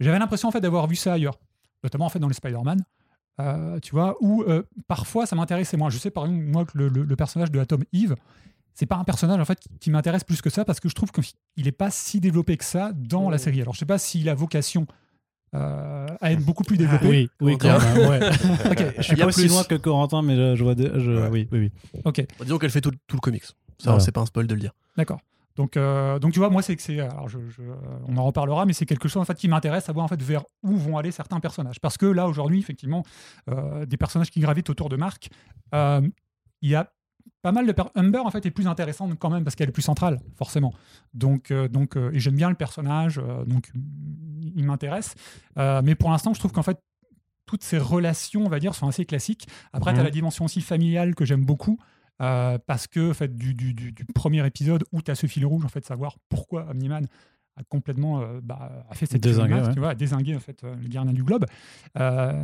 J'avais 0.00 0.18
l'impression 0.18 0.48
en 0.48 0.52
fait 0.52 0.60
d'avoir 0.60 0.86
vu 0.86 0.96
ça 0.96 1.14
ailleurs, 1.14 1.38
notamment 1.82 2.04
en 2.04 2.10
fait 2.10 2.18
dans 2.18 2.28
les 2.28 2.34
Spider-Man. 2.34 2.84
tu 3.80 3.92
vois, 3.92 4.18
où 4.20 4.44
parfois 4.86 5.24
ça 5.24 5.34
m'intéressait 5.34 5.78
moins. 5.78 5.88
Je 5.88 5.96
sais 5.96 6.10
par 6.10 6.26
exemple, 6.26 6.44
moi, 6.44 6.66
que 6.66 6.76
le, 6.76 7.16
personnage 7.16 7.50
de 7.50 7.58
Atom 7.58 7.84
Eve, 7.94 8.16
c'est 8.74 8.86
pas 8.86 8.96
un 8.96 9.04
personnage 9.04 9.40
en 9.40 9.44
fait 9.46 9.60
qui 9.80 9.90
m'intéresse 9.90 10.24
plus 10.24 10.42
que 10.42 10.50
ça 10.50 10.66
parce 10.66 10.80
que 10.80 10.90
je 10.90 10.94
trouve 10.94 11.10
qu'il 11.10 11.64
n'est 11.64 11.72
pas 11.72 11.90
si 11.90 12.20
développé 12.20 12.58
que 12.58 12.64
ça 12.64 12.92
dans 12.92 13.30
la 13.30 13.38
série. 13.38 13.62
Alors 13.62 13.72
je 13.72 13.78
sais 13.78 13.86
pas 13.86 13.98
s'il 13.98 14.28
a 14.28 14.34
vocation 14.34 14.86
euh, 15.54 16.06
à 16.20 16.32
être 16.32 16.44
beaucoup 16.44 16.64
plus 16.64 16.76
développé. 16.76 17.06
Oui, 17.06 17.30
oui, 17.40 17.58
quand 17.58 17.78
même. 17.78 18.08
Ouais. 18.08 18.20
je 18.98 19.02
suis 19.02 19.16
pas 19.16 19.26
aussi 19.26 19.48
loin 19.48 19.64
que 19.64 19.74
Corentin, 19.74 20.22
mais 20.22 20.56
je, 20.56 20.62
vois. 20.62 20.74
Je, 20.76 21.28
Oui, 21.28 21.48
oui, 21.52 21.70
oui. 21.94 22.00
Ok. 22.04 22.26
Bah, 22.38 22.44
disons 22.44 22.58
qu'elle 22.58 22.70
fait 22.70 22.80
tout, 22.80 22.92
tout, 23.06 23.16
le 23.16 23.20
comics. 23.20 23.44
Ça, 23.78 24.00
c'est 24.00 24.12
pas 24.12 24.20
un 24.20 24.26
spoil 24.26 24.46
de 24.46 24.54
le 24.54 24.60
dire. 24.60 24.72
D'accord. 24.96 25.20
Donc, 25.56 25.76
euh, 25.76 26.18
donc 26.18 26.32
tu 26.32 26.40
vois, 26.40 26.50
moi, 26.50 26.62
c'est 26.62 26.74
que 26.74 26.82
c'est. 26.82 26.98
Alors, 27.00 27.28
je, 27.28 27.38
on 28.08 28.16
en 28.16 28.24
reparlera, 28.24 28.66
mais 28.66 28.72
c'est 28.72 28.86
quelque 28.86 29.08
chose 29.08 29.22
en 29.22 29.24
fait 29.24 29.36
qui 29.36 29.48
m'intéresse, 29.48 29.84
savoir 29.84 30.04
en 30.04 30.08
fait 30.08 30.20
vers 30.20 30.44
où 30.62 30.76
vont 30.76 30.98
aller 30.98 31.12
certains 31.12 31.40
personnages. 31.40 31.80
Parce 31.80 31.96
que 31.96 32.06
là, 32.06 32.26
aujourd'hui, 32.26 32.58
effectivement, 32.58 33.04
euh, 33.48 33.86
des 33.86 33.96
personnages 33.96 34.30
qui 34.30 34.40
gravitent 34.40 34.70
autour 34.70 34.88
de 34.88 34.96
Marc, 34.96 35.28
euh, 35.74 36.00
il 36.60 36.70
y 36.70 36.74
a 36.74 36.90
pas 37.44 37.52
mal 37.52 37.66
de 37.66 37.74
Humber 37.94 38.22
en 38.24 38.30
fait 38.30 38.44
est 38.46 38.50
plus 38.50 38.66
intéressante 38.66 39.16
quand 39.18 39.30
même 39.30 39.44
parce 39.44 39.54
qu'elle 39.54 39.68
est 39.68 39.72
plus 39.72 39.82
centrale 39.82 40.18
forcément. 40.36 40.72
Donc 41.12 41.52
donc 41.52 41.96
et 41.96 42.18
j'aime 42.18 42.36
bien 42.36 42.48
le 42.48 42.56
personnage 42.56 43.20
donc 43.46 43.70
il 44.56 44.64
m'intéresse. 44.64 45.14
Mais 45.56 45.94
pour 45.94 46.10
l'instant 46.10 46.32
je 46.32 46.38
trouve 46.38 46.52
qu'en 46.52 46.62
fait 46.62 46.78
toutes 47.44 47.62
ces 47.62 47.76
relations 47.78 48.46
on 48.46 48.48
va 48.48 48.58
dire 48.58 48.74
sont 48.74 48.88
assez 48.88 49.04
classiques. 49.04 49.46
Après 49.74 49.92
tu 49.92 49.98
as 49.98 50.00
mhm. 50.00 50.06
la 50.06 50.10
dimension 50.10 50.46
aussi 50.46 50.62
familiale 50.62 51.14
que 51.14 51.26
j'aime 51.26 51.44
beaucoup 51.44 51.78
euh, 52.22 52.58
parce 52.66 52.86
que 52.86 53.10
en 53.10 53.14
fait, 53.14 53.36
du, 53.36 53.54
du, 53.54 53.74
du, 53.74 54.04
premier 54.14 54.46
épisode 54.46 54.84
où 54.92 55.02
tu 55.02 55.10
as 55.10 55.14
ce 55.14 55.26
fil 55.26 55.44
rouge, 55.44 55.64
en 55.64 55.68
fait, 55.68 55.84
savoir 55.84 56.16
pourquoi 56.28 56.66
Omniman 56.70 57.06
a 57.56 57.62
complètement 57.64 58.20
euh, 58.20 58.40
bah, 58.42 58.84
a 58.88 58.94
fait 58.94 59.06
cette 59.06 59.22
désingué, 59.22 59.60
tu 59.72 59.78
vois, 59.78 59.94
désingué 59.94 60.34
en 60.34 60.40
fait 60.40 60.64
euh, 60.64 60.74
le 60.82 60.88
gardien 60.88 61.12
du 61.12 61.22
globe. 61.22 61.46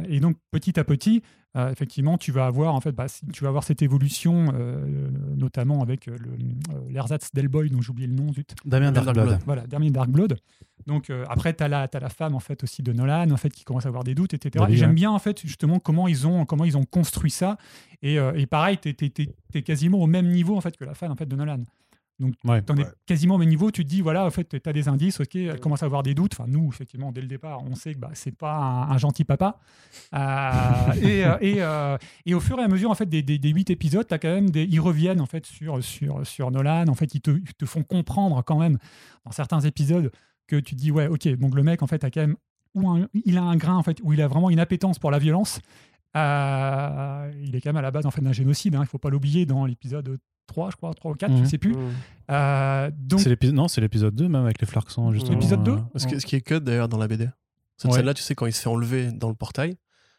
et 0.09 0.21
donc 0.21 0.37
petit 0.51 0.79
à 0.79 0.85
petit, 0.85 1.23
effectivement, 1.57 2.17
tu 2.17 2.31
vas 2.31 2.47
avoir 2.47 2.75
en 2.75 2.81
fait, 2.81 2.93
bah, 2.93 3.07
tu 3.33 3.43
vas 3.43 3.49
avoir 3.49 3.65
cette 3.65 3.83
évolution, 3.83 4.53
notamment 5.37 5.83
avec 5.83 6.09
l'ersatz 6.89 7.31
d'Elboy 7.35 7.71
dont 7.71 7.81
j'ai 7.81 7.91
oublié 7.91 8.07
le 8.07 8.15
nom, 8.15 8.33
zut. 8.33 8.55
Damien 8.65 8.93
Darkblood. 8.93 9.39
Voilà, 9.47 9.67
Damien 9.67 9.91
Darkblood. 9.91 10.37
Donc 10.87 11.11
après, 11.29 11.55
tu 11.55 11.65
as, 11.65 11.69
la, 11.69 11.89
as 11.93 12.01
la 12.01 12.09
femme 12.09 12.35
en 12.35 12.41
fait 12.41 12.63
aussi 12.63 12.83
de 12.83 12.93
Nolan, 12.93 13.31
en 13.31 13.37
fait, 13.37 13.51
qui 13.51 13.65
commence 13.65 13.85
à 13.87 13.89
avoir 13.89 14.05
des 14.05 14.15
doutes, 14.15 14.35
etc. 14.35 14.65
Et 14.69 14.77
j'aime 14.77 14.95
bien 14.95 15.11
en 15.11 15.19
fait 15.19 15.41
justement 15.41 15.81
comment 15.81 16.07
ils 16.07 16.27
ont 16.27 16.45
comment 16.45 16.65
ils 16.65 16.77
ont 16.77 16.85
construit 16.85 17.33
ça. 17.33 17.59
Et, 18.03 18.15
et 18.15 18.47
pareil, 18.47 18.79
tu 18.79 18.95
es, 19.55 19.63
quasiment 19.63 19.99
au 19.99 20.07
même 20.07 20.29
niveau 20.29 20.57
en 20.57 20.61
fait 20.61 20.77
que 20.77 20.85
la 20.85 20.95
fan 20.95 21.11
en 21.11 21.17
fait 21.17 21.27
de 21.27 21.35
Nolan. 21.35 21.65
Donc, 22.21 22.35
ouais, 22.45 22.59
es 22.59 22.87
quasiment 23.07 23.37
au 23.37 23.39
même 23.39 23.49
niveau, 23.49 23.71
tu 23.71 23.83
te 23.83 23.89
dis, 23.89 24.03
voilà, 24.03 24.27
en 24.27 24.31
fait, 24.31 24.61
tu 24.63 24.69
as 24.69 24.73
des 24.75 24.89
indices, 24.89 25.21
ok, 25.21 25.35
elle 25.37 25.59
commence 25.59 25.83
à 25.83 25.87
avoir 25.87 26.03
des 26.03 26.13
doutes. 26.13 26.35
Enfin, 26.35 26.45
nous, 26.47 26.69
effectivement, 26.69 27.13
dès 27.13 27.23
le 27.23 27.27
départ, 27.27 27.63
on 27.65 27.75
sait 27.75 27.95
que 27.95 27.99
bah, 27.99 28.11
c'est 28.13 28.37
pas 28.37 28.57
un, 28.91 28.99
gentil 28.99 29.25
papa. 29.25 29.59
Euh, 30.15 30.93
et, 31.01 31.25
euh, 31.25 31.39
et, 31.41 31.63
euh, 31.63 31.97
et, 32.27 32.35
au 32.35 32.41
fur 32.41 32.61
et 32.61 32.63
à 32.63 32.69
mesure, 32.69 32.91
en 32.91 32.95
fait, 32.95 33.07
des, 33.07 33.23
des, 33.23 33.49
8 33.49 33.71
épisodes, 33.71 34.07
as 34.11 34.19
quand 34.19 34.29
même 34.29 34.51
des, 34.51 34.65
ils 34.65 34.81
reviennent, 34.81 35.23
en 35.23 35.27
fait, 35.27 35.47
sur, 35.47 35.83
sur, 35.83 36.27
sur 36.27 36.51
Nolan. 36.51 36.89
En 36.89 36.95
fait, 36.95 37.15
ils 37.15 37.23
te, 37.23 37.31
te, 37.57 37.65
font 37.65 37.83
comprendre 37.85 38.43
quand 38.45 38.59
même, 38.59 38.77
dans 39.25 39.33
certains 39.33 39.61
épisodes, 39.61 40.13
que 40.47 40.57
tu 40.57 40.77
te 40.77 40.81
dis, 40.81 40.91
ouais, 40.91 41.07
ok, 41.07 41.27
donc 41.39 41.55
le 41.55 41.63
mec, 41.63 41.83
en 41.83 41.87
fait, 41.87 42.05
a 42.05 42.11
quand 42.11 42.21
même, 42.21 42.37
ou 42.75 42.99
il 43.25 43.39
a 43.39 43.43
un 43.43 43.57
grain, 43.57 43.77
en 43.77 43.83
fait, 43.83 43.97
où 44.03 44.13
il 44.13 44.21
a 44.21 44.29
vraiment 44.29 44.51
une 44.51 44.61
appétence 44.61 44.99
pour 44.99 45.11
la 45.11 45.19
violence. 45.19 45.59
il 46.15 47.57
est 47.57 47.61
quand 47.63 47.71
même 47.71 47.79
à 47.79 47.83
la 47.83 47.91
base 47.91 48.05
en 48.05 48.11
fait 48.11 48.21
d'un 48.21 48.33
génocide. 48.33 48.75
Hein, 48.75 48.81
il 48.81 48.83
ne 48.83 48.89
faut 48.89 48.99
pas 48.99 49.11
l'oublier 49.11 49.47
dans 49.47 49.65
l'épisode 49.65 50.19
3, 50.51 50.71
je 50.71 50.77
crois, 50.77 50.93
3 50.93 51.11
ou 51.11 51.15
4, 51.15 51.31
je 51.31 51.37
ne 51.37 51.41
mhm. 51.41 51.47
sais 51.47 51.59
plus. 51.59 51.75
Mhm. 51.75 51.93
Euh, 52.31 52.91
donc... 52.99 53.27
Non, 53.45 53.69
c'est 53.69 53.81
l'épisode 53.81 54.15
2 54.15 54.29
même 54.29 54.45
avec 54.45 54.61
les 54.61 54.67
flarksons, 54.67 55.13
justement. 55.13 55.37
L'épisode 55.37 55.63
2 55.65 55.79
ce, 55.97 56.07
qui, 56.07 56.21
ce 56.21 56.27
qui 56.27 56.37
est 56.37 56.41
cut 56.41 56.61
d'ailleurs 56.61 56.89
dans 56.89 56.99
la 56.99 57.09
BD. 57.09 57.29
Cette 57.77 57.93
scène-là, 57.93 58.15
tu 58.15 58.23
sais, 58.23 58.35
quand 58.35 58.47
il 58.47 58.53
se 58.53 58.61
fait 58.61 58.69
enlever 58.69 59.11
dans 59.11 59.29
le 59.29 59.35
portail, 59.35 59.77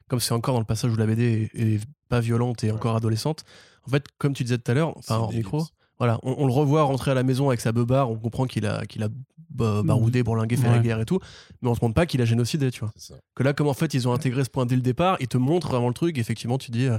comme 0.07 0.19
c'est 0.19 0.33
encore 0.33 0.55
dans 0.55 0.59
le 0.59 0.65
passage 0.65 0.91
où 0.91 0.95
la 0.95 1.05
BD 1.05 1.49
est, 1.53 1.79
pas 2.09 2.19
violente 2.19 2.63
et 2.63 2.71
encore 2.71 2.95
adolescente, 2.95 3.43
en 3.87 3.91
fait, 3.91 4.05
comme 4.17 4.33
tu 4.33 4.43
disais 4.43 4.57
tout 4.57 4.69
à 4.71 4.73
l'heure, 4.73 4.97
enfin 4.97 5.17
hors 5.17 5.31
micro, 5.31 5.63
voilà, 5.99 6.19
on, 6.23 6.47
le 6.47 6.51
revoit 6.51 6.83
rentrer 6.83 7.11
à 7.11 7.13
la 7.13 7.23
maison 7.23 7.49
avec 7.49 7.61
sa 7.61 7.71
beubare, 7.71 8.09
on 8.09 8.17
comprend 8.17 8.45
qu'il 8.45 8.65
a, 8.65 8.85
qu'il 8.87 9.03
a 9.03 9.09
baroudé, 9.51 10.23
bourlingué, 10.23 10.57
fait 10.57 10.67
la 10.67 10.79
guerre 10.79 10.99
et 10.99 11.05
tout, 11.05 11.19
mais 11.61 11.69
on 11.69 11.75
se 11.75 11.79
montre 11.81 11.93
pas 11.93 12.05
qu'il 12.05 12.21
a 12.21 12.25
génocidé, 12.25 12.71
tu 12.71 12.81
vois. 12.81 12.91
Que 13.35 13.43
là, 13.43 13.53
comme 13.53 13.67
en 13.67 13.73
fait, 13.73 13.93
ils 13.93 14.07
ont 14.07 14.13
intégré 14.13 14.43
ce 14.43 14.49
point 14.49 14.65
dès 14.65 14.75
le 14.75 14.81
départ, 14.81 15.17
ils 15.19 15.27
te 15.27 15.37
montrent 15.37 15.69
vraiment 15.69 15.87
le 15.87 15.93
truc, 15.93 16.17
effectivement, 16.17 16.57
tu 16.57 16.71
dis, 16.71 16.87
euh, 16.87 16.97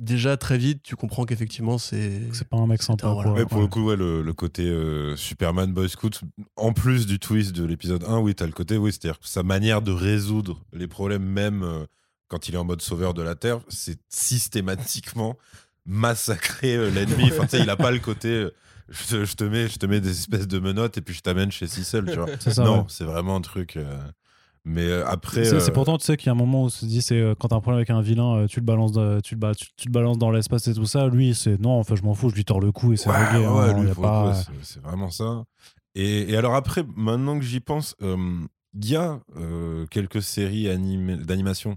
déjà 0.00 0.36
très 0.36 0.58
vite, 0.58 0.82
tu 0.82 0.96
comprends 0.96 1.24
qu'effectivement, 1.24 1.78
c'est. 1.78 2.22
C'est 2.32 2.48
pas 2.48 2.56
un 2.56 2.66
mec 2.66 2.82
sympa. 2.82 3.08
pour 3.48 3.60
le 3.60 3.66
coup, 3.66 3.90
le, 3.90 4.32
côté 4.32 4.64
euh, 4.64 5.16
Superman 5.16 5.72
Boy 5.72 5.88
Scout, 5.88 6.20
en 6.56 6.72
plus 6.72 7.06
du 7.06 7.18
twist 7.18 7.52
de 7.52 7.64
l'épisode 7.64 8.04
1, 8.04 8.18
oui, 8.18 8.34
t'as 8.34 8.46
le 8.46 8.52
côté, 8.52 8.76
oui, 8.76 8.92
c'est-à-dire 8.92 9.18
sa 9.22 9.42
manière 9.42 9.82
de 9.82 9.92
résoudre 9.92 10.62
les 10.72 10.86
problèmes, 10.86 11.24
même 11.24 11.62
euh, 11.62 11.86
quand 12.28 12.48
il 12.48 12.54
est 12.54 12.58
en 12.58 12.64
mode 12.64 12.82
sauveur 12.82 13.14
de 13.14 13.22
la 13.22 13.34
Terre, 13.34 13.60
c'est 13.68 13.98
systématiquement 14.08 15.36
massacrer 15.86 16.76
euh, 16.76 16.90
l'ennemi. 16.90 17.30
Enfin, 17.32 17.44
tu 17.44 17.56
sais, 17.56 17.60
il 17.60 17.70
a 17.70 17.76
pas 17.76 17.90
le 17.90 17.98
côté. 17.98 18.48
Je 18.88 19.34
te, 19.34 19.42
mets, 19.42 19.68
je 19.68 19.78
te 19.78 19.86
mets 19.86 20.00
des 20.00 20.10
espèces 20.10 20.46
de 20.46 20.60
menottes 20.60 20.96
et 20.96 21.00
puis 21.00 21.12
je 21.12 21.20
t'amène 21.20 21.50
chez 21.50 21.66
Cecil, 21.66 22.04
tu 22.06 22.16
vois. 22.16 22.28
non, 22.64 22.86
c'est 22.88 23.04
vraiment 23.04 23.34
un 23.34 23.40
truc. 23.40 23.76
Mais 24.68 24.84
euh, 24.84 25.06
après. 25.06 25.44
C'est 25.44 25.54
euh, 25.54 25.72
pourtant, 25.72 25.96
tu 25.96 26.04
sais 26.04 26.16
qu'il 26.16 26.26
y 26.26 26.28
a 26.28 26.32
un 26.32 26.36
moment 26.36 26.62
où 26.62 26.66
on 26.66 26.68
se 26.68 26.84
dit, 26.84 27.00
c'est 27.00 27.20
euh, 27.20 27.36
quand 27.38 27.48
t'as 27.48 27.56
un 27.56 27.60
problème 27.60 27.78
avec 27.78 27.90
un 27.90 28.00
vilain, 28.00 28.46
tu 28.48 28.58
le 28.58 28.66
balances, 28.66 28.98
tu, 29.22 29.36
le 29.36 29.54
tu, 29.54 29.70
te 29.76 29.88
balances 29.88 30.18
dans 30.18 30.32
l'espace 30.32 30.66
et 30.66 30.74
tout 30.74 30.86
ça. 30.86 31.06
Lui, 31.06 31.36
c'est 31.36 31.60
non, 31.60 31.78
enfin, 31.78 31.94
je 31.94 32.02
m'en 32.02 32.14
fous, 32.14 32.30
je 32.30 32.34
lui 32.34 32.44
tords 32.44 32.60
le 32.60 32.72
cou 32.72 32.92
et 32.92 32.96
c'est 32.96 33.08
réglé. 33.08 33.44
Hein, 33.46 34.34
c'est 34.62 34.82
vraiment 34.82 35.10
ça. 35.10 35.44
Et, 35.94 36.32
et, 36.32 36.36
alors 36.36 36.56
après, 36.56 36.84
maintenant 36.96 37.38
que 37.38 37.44
j'y 37.44 37.60
pense, 37.60 37.94
il 38.00 38.90
y 38.90 38.96
a 38.96 39.20
quelques 39.90 40.20
séries 40.20 40.66
d'animation 41.24 41.76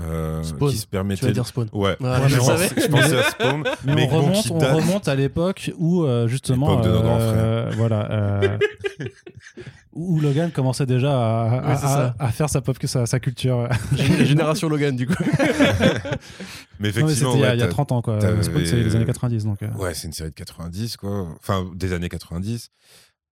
euh, 0.00 0.42
qui 0.42 0.78
se 0.78 0.86
permettait. 0.86 1.20
Tu 1.20 1.26
vas 1.26 1.32
dire 1.32 1.46
Spawn. 1.46 1.68
Ouais, 1.72 1.96
je, 2.00 2.28
je, 2.28 2.88
pensais 2.88 3.18
à 3.18 3.22
Spawn. 3.30 3.62
Mais, 3.84 4.08
on, 4.10 4.22
remonte, 4.22 4.50
on 4.50 4.58
remonte 4.58 5.08
à 5.08 5.14
l'époque 5.14 5.70
où, 5.76 6.04
euh, 6.04 6.26
justement. 6.28 6.80
de 6.80 6.88
nos 6.88 7.02
grands 7.02 7.18
euh, 7.20 7.70
Voilà. 7.76 8.10
Euh, 8.10 8.58
où 9.92 10.18
Logan 10.18 10.50
commençait 10.50 10.86
déjà 10.86 11.12
à, 11.12 12.12
à, 12.18 12.32
faire 12.32 12.48
sa, 12.48 12.62
pop, 12.62 12.78
sa, 12.86 13.04
sa 13.04 13.20
culture. 13.20 13.68
Génération 13.94 14.70
Logan, 14.70 14.96
du 14.96 15.06
coup. 15.06 15.22
mais 16.80 16.88
effectivement. 16.88 17.34
il 17.34 17.40
y, 17.40 17.62
a 17.62 17.68
30 17.68 17.92
ans, 17.92 18.00
quoi. 18.00 18.18
Spawn, 18.20 18.64
c'est 18.64 18.76
les 18.76 18.96
années 18.96 19.04
90. 19.04 19.44
Donc, 19.44 19.58
Ouais, 19.76 19.92
c'est 19.92 20.06
une 20.06 20.14
série 20.14 20.30
de 20.30 20.34
90, 20.34 20.96
quoi. 20.96 21.28
Enfin, 21.38 21.66
des 21.74 21.92
années 21.92 22.08
90. 22.08 22.70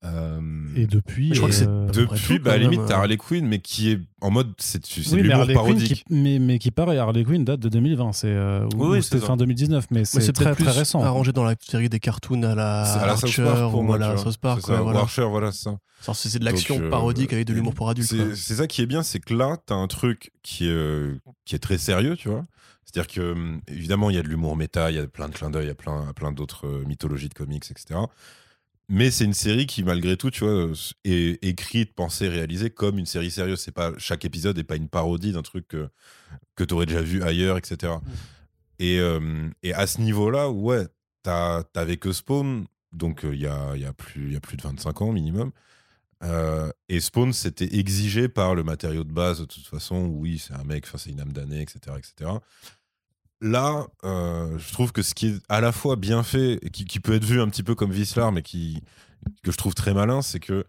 Euh, 0.03 0.40
et 0.76 0.86
depuis, 0.86 1.34
je 1.34 1.38
crois 1.38 1.51
que 1.51 1.55
c'est 1.55 1.68
euh, 1.68 1.86
depuis, 1.90 2.38
bah, 2.38 2.53
à 2.53 2.57
la 2.57 2.62
limite, 2.62 2.80
t'as 2.86 2.96
Harley 2.96 3.18
Quinn, 3.18 3.46
mais 3.46 3.59
qui 3.59 3.90
est 3.90 4.01
en 4.22 4.30
mode, 4.30 4.55
c'est 4.57 4.82
oui, 5.12 5.20
l'humour 5.20 5.46
parodique. 5.53 6.05
Qui, 6.07 6.14
mais, 6.14 6.38
mais 6.38 6.59
qui 6.59 6.70
paraît, 6.70 6.96
Harley 6.96 7.22
Quinn 7.22 7.44
date 7.44 7.61
de 7.61 7.68
2020, 7.68 8.12
c'est 8.14 8.28
euh, 8.28 8.66
oui, 8.76 9.03
c'était 9.03 9.18
fin 9.18 9.36
2019, 9.36 9.88
mais 9.90 10.07
c'est 10.07 10.32
très 10.32 10.55
très 10.55 10.70
récent. 10.70 11.03
Arrangé 11.03 11.32
dans 11.32 11.44
la 11.44 11.55
série 11.61 11.90
des 11.90 12.01
cartoons 12.01 12.42
à 12.44 12.55
la, 12.55 12.82
à 12.82 13.07
la 13.07 13.12
Archer, 13.12 13.68
pour 13.70 13.82
moi, 13.82 13.98
la 13.98 14.16
South 14.16 14.38
Park, 14.38 14.62
ça, 14.62 14.80
voilà. 14.80 15.01
Archer, 15.01 15.26
voilà 15.28 15.53
ça. 15.53 15.78
C'est 16.14 16.38
de 16.38 16.44
l'action 16.46 16.88
parodique 16.88 17.32
avec 17.34 17.46
de 17.46 17.53
l'humour 17.53 17.74
pour 17.74 17.90
adultes. 17.90 18.14
C'est 18.34 18.55
ça 18.55 18.66
qui 18.66 18.80
est 18.80 18.86
bien, 18.86 19.03
c'est 19.03 19.20
que 19.20 19.34
là, 19.34 19.59
t'as 19.66 19.74
un 19.74 19.86
truc 19.86 20.32
qui 20.42 20.66
est, 20.66 21.20
qui 21.44 21.55
est 21.55 21.61
très 21.61 21.78
sérieux, 21.78 22.16
tu 22.16 22.28
vois. 22.28 22.46
C'est-à-dire 22.86 23.12
que, 23.12 23.59
évidemment, 23.68 24.11
il 24.11 24.16
y 24.16 24.18
a 24.18 24.22
de 24.22 24.28
l'humour 24.28 24.57
méta, 24.57 24.90
il 24.90 24.96
y 24.96 24.98
a 24.98 25.07
plein 25.07 25.28
de 25.28 25.34
clins 25.34 25.51
d'œil, 25.51 25.66
il 25.66 25.68
y 25.68 25.70
a 25.70 25.74
plein, 25.74 26.12
plein 26.16 26.32
d'autres 26.32 26.82
mythologies 26.86 27.28
de 27.28 27.34
comics, 27.34 27.70
etc. 27.70 28.01
Mais 28.93 29.12
c'est 29.12 29.24
une 29.24 29.34
série 29.34 29.66
qui, 29.66 29.84
malgré 29.84 30.16
tout, 30.16 30.32
tu 30.32 30.43
vois, 30.43 30.66
est 31.05 31.45
écrite, 31.45 31.95
pensée, 31.95 32.28
réalisée 32.28 32.70
comme 32.70 32.99
une 32.99 33.07
série 33.07 33.30
sérieuse. 33.30 33.61
C'est 33.61 33.70
pas 33.70 33.93
chaque 33.99 34.24
épisode 34.24 34.57
n'est 34.57 34.64
pas 34.64 34.74
une 34.74 34.88
parodie 34.88 35.30
d'un 35.30 35.43
truc 35.43 35.68
que, 35.68 35.88
que 36.57 36.64
tu 36.64 36.74
aurais 36.74 36.86
déjà 36.86 37.01
vu 37.01 37.22
ailleurs, 37.22 37.57
etc. 37.57 37.93
Et, 38.80 38.99
euh, 38.99 39.49
et 39.62 39.72
à 39.74 39.86
ce 39.86 40.01
niveau-là, 40.01 40.51
ouais, 40.51 40.88
t'avais 41.22 41.99
que 41.99 42.11
Spawn, 42.11 42.66
donc 42.91 43.24
euh, 43.24 43.32
il 43.32 43.41
y, 43.41 43.47
a, 43.47 43.76
y, 43.76 43.84
a 43.84 43.93
plus, 43.93 44.32
y 44.32 44.36
a 44.36 44.41
plus 44.41 44.57
de 44.57 44.62
25 44.62 45.03
ans 45.03 45.12
minimum. 45.12 45.53
Euh, 46.24 46.72
et 46.88 46.99
Spawn, 46.99 47.32
c'était 47.32 47.76
exigé 47.76 48.28
par 48.28 48.57
le 48.57 48.64
matériau 48.64 49.05
de 49.05 49.12
base, 49.12 49.38
de 49.38 49.45
toute 49.45 49.68
façon. 49.68 50.07
Oui, 50.07 50.41
c'est 50.41 50.55
un 50.55 50.64
mec, 50.64 50.88
c'est 50.97 51.11
une 51.11 51.20
âme 51.20 51.32
damnée, 51.32 51.62
etc., 51.62 51.97
etc 51.97 52.30
là, 53.41 53.86
euh, 54.05 54.59
je 54.59 54.72
trouve 54.72 54.93
que 54.93 55.03
ce 55.03 55.14
qui 55.14 55.28
est 55.28 55.43
à 55.49 55.61
la 55.61 55.72
fois 55.72 55.97
bien 55.97 56.22
fait, 56.22 56.59
et 56.62 56.70
qui, 56.70 57.01
peut 57.01 57.14
être 57.14 57.24
vu 57.24 57.41
un 57.41 57.49
petit 57.49 57.62
peu 57.62 57.74
comme 57.74 57.91
Vislar, 57.91 58.32
mais 58.32 58.43
qui, 58.43 58.82
que 59.43 59.51
je 59.51 59.57
trouve 59.57 59.74
très 59.74 59.95
malin, 59.95 60.22
c'est 60.22 60.41
que 60.41 60.64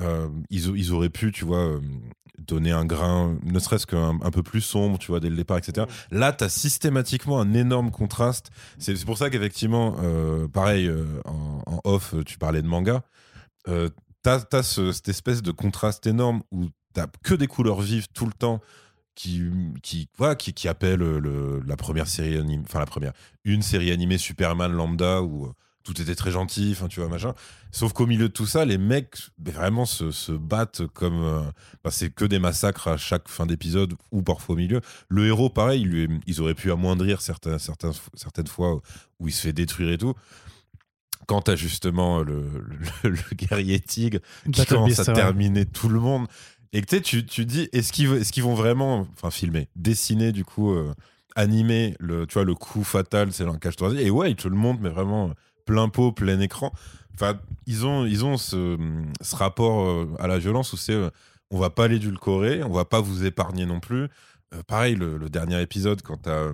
euh, 0.00 0.28
ils, 0.50 0.92
auraient 0.92 1.08
pu, 1.08 1.30
tu 1.30 1.44
vois, 1.44 1.64
euh, 1.64 1.80
donner 2.38 2.72
un 2.72 2.84
grain, 2.84 3.38
ne 3.44 3.58
serait-ce 3.58 3.86
qu'un 3.86 4.18
un 4.22 4.30
peu 4.30 4.42
plus 4.42 4.60
sombre, 4.60 4.98
tu 4.98 5.08
vois, 5.08 5.20
dès 5.20 5.30
le 5.30 5.36
départ, 5.36 5.58
etc. 5.58 5.86
Là, 6.10 6.32
tu 6.32 6.44
as 6.44 6.48
systématiquement 6.48 7.40
un 7.40 7.54
énorme 7.54 7.90
contraste. 7.90 8.50
C'est 8.78 9.02
pour 9.04 9.18
ça 9.18 9.30
qu'effectivement, 9.30 9.96
pareil, 10.52 10.90
en, 11.24 11.80
off, 11.84 12.14
tu 12.26 12.38
parlais 12.38 12.60
de 12.60 12.66
manga. 12.66 13.04
tu 13.66 13.72
as, 14.28 14.62
cette 14.62 15.08
espèce 15.08 15.42
de 15.42 15.52
contraste 15.52 16.06
énorme 16.08 16.42
où 16.50 16.66
tu 16.66 17.02
que 17.22 17.34
des 17.34 17.46
couleurs 17.46 17.80
vives 17.80 18.08
tout 18.12 18.26
le 18.26 18.32
temps 18.32 18.60
qui 19.14 19.50
qui 19.82 20.08
voilà 20.16 20.34
qui, 20.34 20.52
qui 20.52 20.68
appelle 20.68 21.00
le, 21.00 21.60
la 21.66 21.76
première 21.76 22.08
série 22.08 22.36
animée 22.36 22.64
enfin 22.66 22.80
la 22.80 22.86
première 22.86 23.12
une 23.44 23.62
série 23.62 23.90
animée 23.90 24.18
Superman 24.18 24.72
lambda 24.72 25.22
où 25.22 25.46
euh, 25.46 25.52
tout 25.84 26.00
était 26.00 26.14
très 26.14 26.30
gentil 26.30 26.70
enfin 26.72 26.88
tu 26.88 27.00
vois 27.00 27.08
machin. 27.08 27.34
Sauf 27.70 27.92
qu'au 27.92 28.06
milieu 28.06 28.28
de 28.28 28.32
tout 28.32 28.46
ça 28.46 28.64
les 28.64 28.78
mecs 28.78 29.16
vraiment 29.38 29.84
se, 29.84 30.10
se, 30.10 30.32
battent 30.32 30.86
comme 30.88 31.22
euh, 31.22 31.42
bah, 31.84 31.90
c'est 31.90 32.10
que 32.10 32.24
des 32.24 32.38
massacres 32.38 32.88
à 32.88 32.96
chaque 32.96 33.28
fin 33.28 33.46
d'épisode 33.46 33.94
ou 34.10 34.22
parfois 34.22 34.54
au 34.54 34.58
milieu. 34.58 34.80
Le 35.08 35.26
héros 35.26 35.50
pareil 35.50 35.84
lui, 35.84 36.08
ils 36.26 36.40
auraient 36.40 36.54
pu 36.54 36.72
amoindrir 36.72 37.20
certains, 37.20 37.58
certains, 37.58 37.92
certaines 38.14 38.46
fois 38.46 38.80
où 39.20 39.28
il 39.28 39.32
se 39.32 39.42
fait 39.42 39.52
détruire 39.52 39.92
et 39.92 39.98
tout. 39.98 40.14
Quand 41.26 41.42
t'as 41.42 41.56
justement 41.56 42.22
le, 42.22 42.44
le, 43.02 43.34
guerrier 43.34 43.80
tigre 43.80 44.18
qui 44.52 44.66
commence 44.66 44.98
à 44.98 45.12
terminer 45.12 45.64
tout 45.64 45.88
le 45.88 46.00
monde 46.00 46.26
Et 46.74 46.82
sais, 46.88 47.00
tu, 47.00 47.24
tu 47.24 47.46
dis, 47.46 47.68
est-ce 47.72 47.92
qu'ils 47.92 48.42
vont 48.42 48.54
vraiment, 48.54 49.06
enfin, 49.12 49.30
filmer, 49.30 49.68
dessiner, 49.76 50.32
du 50.32 50.44
coup, 50.44 50.72
euh, 50.74 50.92
animer 51.36 51.94
le, 52.00 52.26
tu 52.26 52.34
vois, 52.34 52.42
le 52.42 52.56
coup 52.56 52.82
fatal, 52.82 53.32
c'est 53.32 53.44
un 53.44 53.58
cache 53.58 53.76
Et 53.96 54.10
ouais, 54.10 54.32
ils 54.32 54.36
te 54.36 54.48
le 54.48 54.56
montrent, 54.56 54.80
mais 54.82 54.88
vraiment 54.88 55.30
plein 55.66 55.88
pot, 55.88 56.10
plein 56.10 56.40
écran. 56.40 56.72
Enfin, 57.14 57.38
ils 57.66 57.86
ont, 57.86 58.06
ils 58.06 58.24
ont 58.24 58.36
ce, 58.36 58.76
ce 59.20 59.36
rapport 59.36 59.86
euh, 59.86 60.16
à 60.18 60.26
la 60.26 60.38
violence 60.38 60.72
où 60.72 60.76
c'est, 60.76 60.94
euh, 60.94 61.10
on 61.52 61.60
va 61.60 61.70
pas 61.70 61.86
l'édulcorer, 61.86 62.64
on 62.64 62.72
va 62.72 62.84
pas 62.84 63.00
vous 63.00 63.24
épargner 63.24 63.66
non 63.66 63.78
plus. 63.78 64.08
pareil, 64.66 64.96
le, 64.96 65.16
le, 65.16 65.30
dernier 65.30 65.62
épisode, 65.62 66.02
quand 66.02 66.16
t'as. 66.22 66.50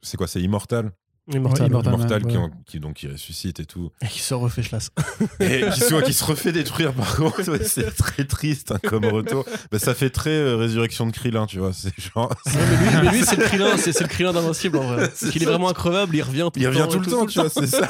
c'est 0.00 0.16
quoi, 0.16 0.28
c'est 0.28 0.40
Immortal? 0.40 0.92
Immortal, 1.28 1.68
Immortal, 1.68 2.26
qui, 2.26 2.36
qui, 2.66 2.80
donc 2.80 2.94
qui 2.94 3.06
ressuscite 3.06 3.60
et 3.60 3.64
tout. 3.64 3.92
Et 4.02 4.08
qui 4.08 4.18
se 4.18 4.34
refait 4.34 4.62
chlasse. 4.62 4.90
et 5.40 5.62
qui, 5.72 5.80
soit, 5.80 6.02
qui 6.02 6.12
se 6.12 6.24
refait 6.24 6.50
détruire 6.50 6.92
par 6.92 7.14
contre. 7.14 7.62
c'est 7.62 7.94
très 7.94 8.24
triste 8.24 8.72
hein, 8.72 8.78
comme 8.82 9.04
retour. 9.04 9.44
Mais 9.70 9.78
ça 9.78 9.94
fait 9.94 10.10
très 10.10 10.30
euh, 10.30 10.56
résurrection 10.56 11.06
de 11.06 11.12
Krillin, 11.12 11.46
tu 11.46 11.60
vois. 11.60 11.72
C'est 11.72 11.92
genre. 12.00 12.34
mais 13.02 13.10
lui, 13.10 13.24
c'est 13.24 13.36
le 13.36 13.44
Krillin, 13.44 13.76
c'est 13.76 14.00
le 14.00 14.08
Krillin 14.08 14.32
d'invincible 14.32 14.78
en 14.78 14.82
vrai. 14.82 14.96
Parce 15.20 15.30
qu'il 15.30 15.42
est 15.44 15.46
vraiment 15.46 15.68
increvable, 15.68 16.16
il 16.16 16.22
revient 16.22 16.48
tout 16.52 16.58
il 16.58 16.64
le 16.64 16.70
revient 16.70 16.88
tout, 16.90 16.98
le 16.98 17.06
temps, 17.06 17.26
tu 17.26 17.38
vois, 17.38 17.48
c'est 17.48 17.68
ça. 17.68 17.88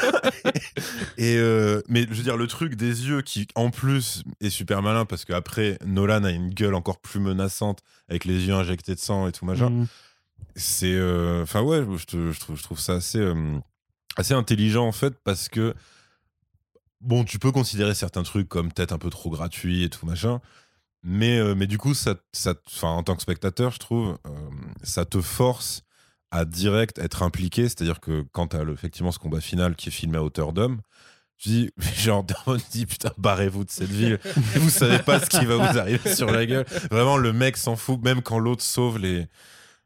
et 1.17 1.37
euh, 1.39 1.81
mais 1.89 2.03
je 2.03 2.15
veux 2.15 2.23
dire, 2.23 2.37
le 2.37 2.47
truc 2.47 2.75
des 2.75 3.07
yeux 3.07 3.23
qui 3.23 3.49
en 3.55 3.71
plus 3.71 4.25
est 4.43 4.51
super 4.51 4.83
malin 4.83 5.07
parce 5.07 5.25
qu'après, 5.25 5.79
Nolan 5.87 6.25
a 6.25 6.31
une 6.31 6.51
gueule 6.51 6.75
encore 6.75 6.99
plus 6.99 7.21
menaçante 7.21 7.79
avec 8.11 8.27
les 8.27 8.47
yeux 8.47 8.55
injectés 8.55 8.95
de 8.95 9.01
sang 9.01 9.27
et 9.27 9.33
tout 9.33 9.47
machin. 9.47 9.71
Mm 9.71 9.87
c'est 10.57 10.95
euh, 10.95 11.43
enfin 11.43 11.63
ouais 11.63 11.85
je, 11.97 12.07
trouve, 12.39 12.57
je 12.57 12.63
trouve 12.63 12.79
ça 12.79 12.95
assez 12.95 13.19
euh, 13.19 13.59
assez 14.17 14.35
intelligent 14.35 14.87
en 14.87 14.93
fait 14.93 15.15
parce 15.25 15.49
que 15.49 15.75
bon 17.01 17.25
tu 17.25 17.39
peux 17.39 17.53
considérer 17.53 17.95
certains 17.95 18.23
trucs 18.23 18.49
comme 18.49 18.73
peut-être 18.73 18.93
un 18.93 18.99
peu 18.99 19.11
trop 19.11 19.31
gratuits 19.31 19.83
et 19.85 19.91
tout 19.91 20.07
machin 20.07 20.41
mais 21.03 21.39
euh, 21.39 21.55
du 21.67 21.79
coup 21.79 21.95
ça 21.95 22.17
en 22.83 23.03
tant 23.03 23.17
que 23.17 23.23
spectateur 23.23 23.73
je 23.73 23.79
trouve 23.79 24.19
ça 24.83 25.05
te 25.05 25.21
force 25.21 25.83
à 26.31 26.45
direct 26.45 26.99
être 26.99 27.23
impliqué 27.23 27.63
c'est-à-dire 27.65 28.01
que 28.01 28.25
quand 28.33 28.49
t'as 28.49 28.65
effectivement 28.65 29.13
ce 29.13 29.19
combat 29.19 29.41
final 29.41 29.75
qui 29.77 29.89
est 29.89 29.93
filmé 29.93 30.19
à 30.19 30.23
hauteur 30.23 30.53
d'homme 30.53 30.81
je 31.39 31.51
dis, 31.51 31.71
genre, 31.97 32.25
on 32.47 32.57
dit, 32.71 32.87
putain, 32.87 33.11
barrez-vous 33.19 33.65
de 33.65 33.71
cette 33.71 33.91
ville. 33.91 34.21
vous 34.55 34.71
savez 34.71 35.01
pas 35.01 35.19
ce 35.19 35.27
qui 35.27 35.45
va 35.45 35.57
vous 35.57 35.77
arriver 35.77 36.15
sur 36.15 36.31
la 36.31 36.47
gueule. 36.47 36.65
Vraiment, 36.89 37.17
le 37.17 37.33
mec 37.33 37.57
s'en 37.57 37.75
fout, 37.75 38.01
même 38.01 38.23
quand 38.23 38.39
l'autre 38.39 38.63
sauve 38.63 38.99
les, 38.99 39.27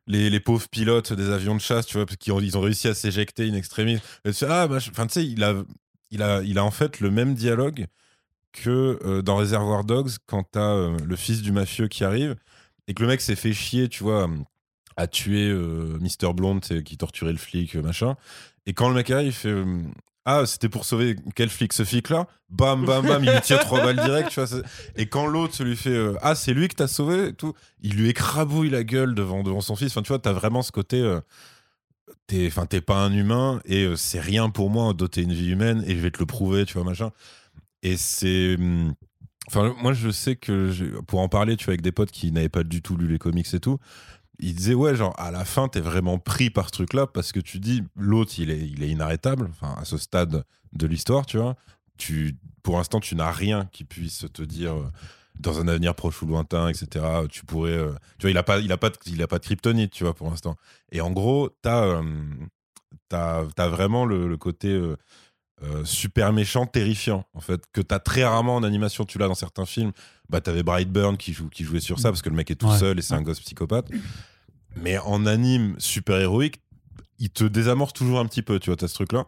les, 0.07 0.41
pauvres 0.41 0.69
pilotes 0.69 1.13
des 1.13 1.31
avions 1.31 1.55
de 1.55 1.61
chasse, 1.61 1.87
tu 1.87 1.97
vois, 1.97 2.07
parce 2.07 2.17
qu'ils 2.17 2.33
ont, 2.33 2.41
ils 2.41 2.57
ont 2.57 2.61
réussi 2.61 2.89
à 2.89 2.95
s'éjecter 2.95 3.49
in 3.49 3.55
extremis. 3.55 3.99
ah, 4.43 4.69
enfin, 4.71 5.07
tu 5.07 5.15
sais, 5.15 5.27
il 5.27 5.43
a, 5.43 5.55
il, 6.11 6.23
a, 6.23 6.65
en 6.65 6.71
fait 6.71 7.01
le 7.01 7.11
même 7.11 7.35
dialogue 7.35 7.87
que 8.53 8.99
euh, 9.05 9.23
dans 9.23 9.37
Reservoir 9.37 9.85
Dogs, 9.85 10.13
quand 10.27 10.45
t'as 10.45 10.75
euh, 10.75 10.97
le 11.05 11.17
fils 11.17 11.43
du 11.43 11.53
mafieux 11.53 11.89
qui 11.89 12.05
arrive 12.05 12.37
et 12.89 12.95
que 12.95 13.03
le 13.03 13.09
mec 13.09 13.21
s'est 13.21 13.37
fait 13.37 13.53
chier, 13.53 13.89
tu 13.89 14.03
vois, 14.03 14.31
à 14.97 15.07
tuer 15.07 15.49
euh, 15.51 15.99
Mr. 16.01 16.33
Blonde 16.33 16.61
qui 16.61 16.97
torturait 16.97 17.33
le 17.33 17.39
flic, 17.39 17.75
machin. 17.77 18.17
Et 18.65 18.73
quand 18.73 18.89
le 18.89 18.95
mec 18.95 19.11
arrive, 19.11 19.29
il 19.29 19.33
fait 19.33 19.65
ah, 20.29 20.45
c'était 20.45 20.69
pour 20.69 20.85
sauver 20.85 21.15
quel 21.37 21.49
flic 21.49 21.73
Ce 21.73 21.85
flic-là 21.85 22.27
Bam, 22.51 22.85
bam, 22.85 23.07
bam, 23.07 23.23
il 23.23 23.31
lui 23.31 23.41
tire 23.43 23.61
trois 23.61 23.81
balles 23.81 24.01
direct, 24.03 24.31
tu 24.31 24.41
vois. 24.41 24.61
Et 24.97 25.07
quand 25.07 25.29
l'autre 25.29 25.63
lui 25.63 25.77
fait 25.77 25.91
euh, 25.91 26.17
Ah, 26.21 26.35
c'est 26.35 26.53
lui 26.53 26.67
que 26.67 26.75
t'as 26.75 26.89
sauvé? 26.89 27.33
tout, 27.33 27.55
il 27.81 27.95
lui 27.95 28.09
écrabouille 28.09 28.69
la 28.69 28.83
gueule 28.83 29.15
devant, 29.15 29.45
devant 29.45 29.61
son 29.61 29.77
fils. 29.77 29.93
Enfin, 29.93 30.03
tu 30.03 30.09
vois, 30.09 30.19
t'as 30.19 30.33
vraiment 30.33 30.63
ce 30.63 30.73
côté. 30.73 31.01
Euh, 31.01 31.21
t'es, 32.27 32.51
t'es 32.69 32.81
pas 32.81 33.05
un 33.05 33.13
humain 33.13 33.61
et 33.67 33.85
euh, 33.85 33.95
c'est 33.95 34.19
rien 34.19 34.51
pour 34.51 34.69
moi 34.69 34.93
doter 34.95 35.23
une 35.23 35.33
vie 35.33 35.51
humaine 35.51 35.85
et 35.87 35.95
je 35.95 36.01
vais 36.01 36.11
te 36.11 36.19
le 36.19 36.27
prouver, 36.27 36.67
tu 36.67 36.75
vois, 36.75 36.83
machin. 36.83 37.13
Et 37.85 37.97
c'est. 37.97 38.57
Hmm, 38.59 38.95
enfin, 39.47 39.77
moi, 39.81 39.93
je 39.93 40.11
sais 40.11 40.35
que 40.35 41.01
pour 41.03 41.21
en 41.21 41.29
parler, 41.29 41.57
tu 41.57 41.67
vois, 41.67 41.73
avec 41.73 41.83
des 41.83 41.93
potes 41.93 42.11
qui 42.11 42.33
n'avaient 42.33 42.49
pas 42.49 42.65
du 42.65 42.83
tout 42.83 42.97
lu 42.97 43.07
les 43.07 43.19
comics 43.19 43.55
et 43.55 43.61
tout, 43.61 43.79
il 44.39 44.55
disait 44.55 44.75
ouais 44.75 44.95
genre 44.95 45.15
à 45.19 45.31
la 45.31 45.45
fin 45.45 45.69
t'es 45.69 45.81
vraiment 45.81 46.19
pris 46.19 46.51
par 46.51 46.67
ce 46.67 46.73
truc 46.73 46.93
là 46.93 47.07
parce 47.07 47.33
que 47.33 47.41
tu 47.41 47.59
dis 47.59 47.83
l'autre 47.97 48.33
il 48.39 48.51
est 48.51 48.89
inarrêtable. 48.89 49.49
Enfin 49.51 49.75
à 49.79 49.85
ce 49.85 49.99
stade 49.99 50.45
de 50.73 50.87
l'histoire 50.87 51.27
tu 51.27 51.39
vois. 51.39 51.57
Tu 51.97 52.37
pour 52.63 52.77
l'instant 52.77 53.01
tu 53.01 53.15
n'as 53.15 53.31
rien 53.31 53.69
qui 53.73 53.85
puisse 53.85 54.27
te 54.33 54.43
dire 54.43 54.75
euh, 54.75 54.91
dans 55.41 55.61
un 55.61 55.69
avenir 55.69 55.95
proche 55.95 56.23
ou 56.23 56.27
lointain 56.27 56.69
etc 56.69 57.05
tu 57.31 57.45
pourrais 57.45 57.73
euh, 57.73 57.93
tu 58.19 58.23
vois 58.23 58.31
il 58.31 58.39
a 58.39 58.43
pas 58.43 58.91
de, 58.91 59.39
kryptonite 59.39 59.93
tu 59.93 60.05
vois 60.05 60.15
pour 60.15 60.29
l'instant. 60.29 60.57
Et 60.93 61.01
en 61.01 61.11
gros 61.11 61.51
t'as 61.63 61.85
euh, 61.85 63.47
vraiment 63.57 64.05
le, 64.05 64.37
côté 64.37 64.79
super 65.85 66.33
méchant, 66.33 66.67
terrifiant, 66.67 67.25
en 67.35 67.41
fait, 67.41 67.63
que 67.73 67.81
t'as 67.81 67.99
très 67.99 68.25
rarement 68.25 68.57
en 68.57 68.63
animation. 68.63 69.05
Tu 69.05 69.19
l'as 69.19 69.29
dans 69.29 69.35
certains 69.35 69.67
films. 69.67 69.93
Bah, 70.29 70.41
t'avais 70.41 70.63
Brightburn 70.63 71.17
qui, 71.17 71.33
joue, 71.33 71.49
qui 71.49 71.65
jouait 71.65 71.81
sur 71.81 71.99
ça 71.99 72.11
parce 72.11 72.23
que 72.23 72.29
le 72.29 72.37
mec 72.37 72.51
est 72.51 72.57
tout 72.57 72.73
seul 72.73 72.99
et 72.99 73.03
c'est 73.03 73.15
un 73.15 73.23
gosse 73.23 73.41
psychopathe. 73.41 73.89
Mais 74.77 74.99
en 74.99 75.25
anime 75.25 75.75
super 75.79 76.21
héroïque, 76.21 76.61
il 77.19 77.31
te 77.31 77.45
désamorce 77.45 77.93
toujours 77.93 78.19
un 78.19 78.27
petit 78.27 78.43
peu. 78.43 78.59
Tu 78.59 78.71
vois, 78.71 78.77
t'as 78.77 78.89
ce 78.89 78.95
truc-là. 78.95 79.25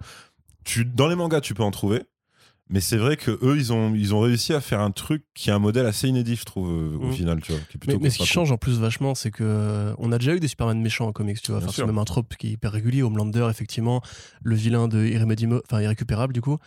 Tu, 0.64 0.85
dans 0.85 1.09
les 1.09 1.14
mangas, 1.14 1.41
tu 1.41 1.55
peux 1.55 1.62
en 1.62 1.70
trouver. 1.70 2.03
Mais 2.71 2.81
c'est 2.81 2.99
vrai 2.99 3.16
que 3.16 3.31
eux, 3.43 3.57
ils 3.57 3.73
ont, 3.73 3.95
ils 3.95 4.14
ont 4.14 4.21
réussi 4.21 4.53
à 4.53 4.61
faire 4.61 4.81
un 4.81 4.91
truc 4.91 5.25
qui 5.35 5.49
est 5.49 5.53
un 5.53 5.59
modèle 5.59 5.87
assez 5.87 6.09
inédit, 6.09 6.37
je 6.37 6.45
trouve, 6.45 6.71
euh, 6.71 6.99
au 6.99 7.09
mm. 7.09 7.12
final. 7.12 7.41
Tu 7.41 7.53
vois, 7.53 7.99
mais, 8.01 8.11
ce 8.11 8.19
qui 8.19 8.27
change 8.27 8.53
en 8.53 8.59
plus 8.59 8.79
vachement, 8.79 9.14
c'est 9.14 9.31
que 9.31 9.45
euh, 9.45 9.95
on 9.99 10.12
a 10.12 10.19
déjà 10.19 10.35
eu 10.35 10.41
des 10.41 10.49
Superman 10.49 10.81
méchants 10.81 11.07
en 11.07 11.12
comics, 11.12 11.41
tu 11.41 11.53
vois. 11.53 11.62
c'est 11.73 11.87
même 11.87 11.99
un 11.99 12.05
trope 12.05 12.37
qui 12.37 12.49
est 12.49 12.51
hyper 12.53 12.73
régulier. 12.73 13.03
Homelander, 13.03 13.47
effectivement, 13.51 14.03
le 14.43 14.55
vilain 14.55 14.89
de 14.89 15.62
enfin 15.64 15.81
irrécupérable, 15.81 16.35
du 16.35 16.41
coup. 16.41 16.59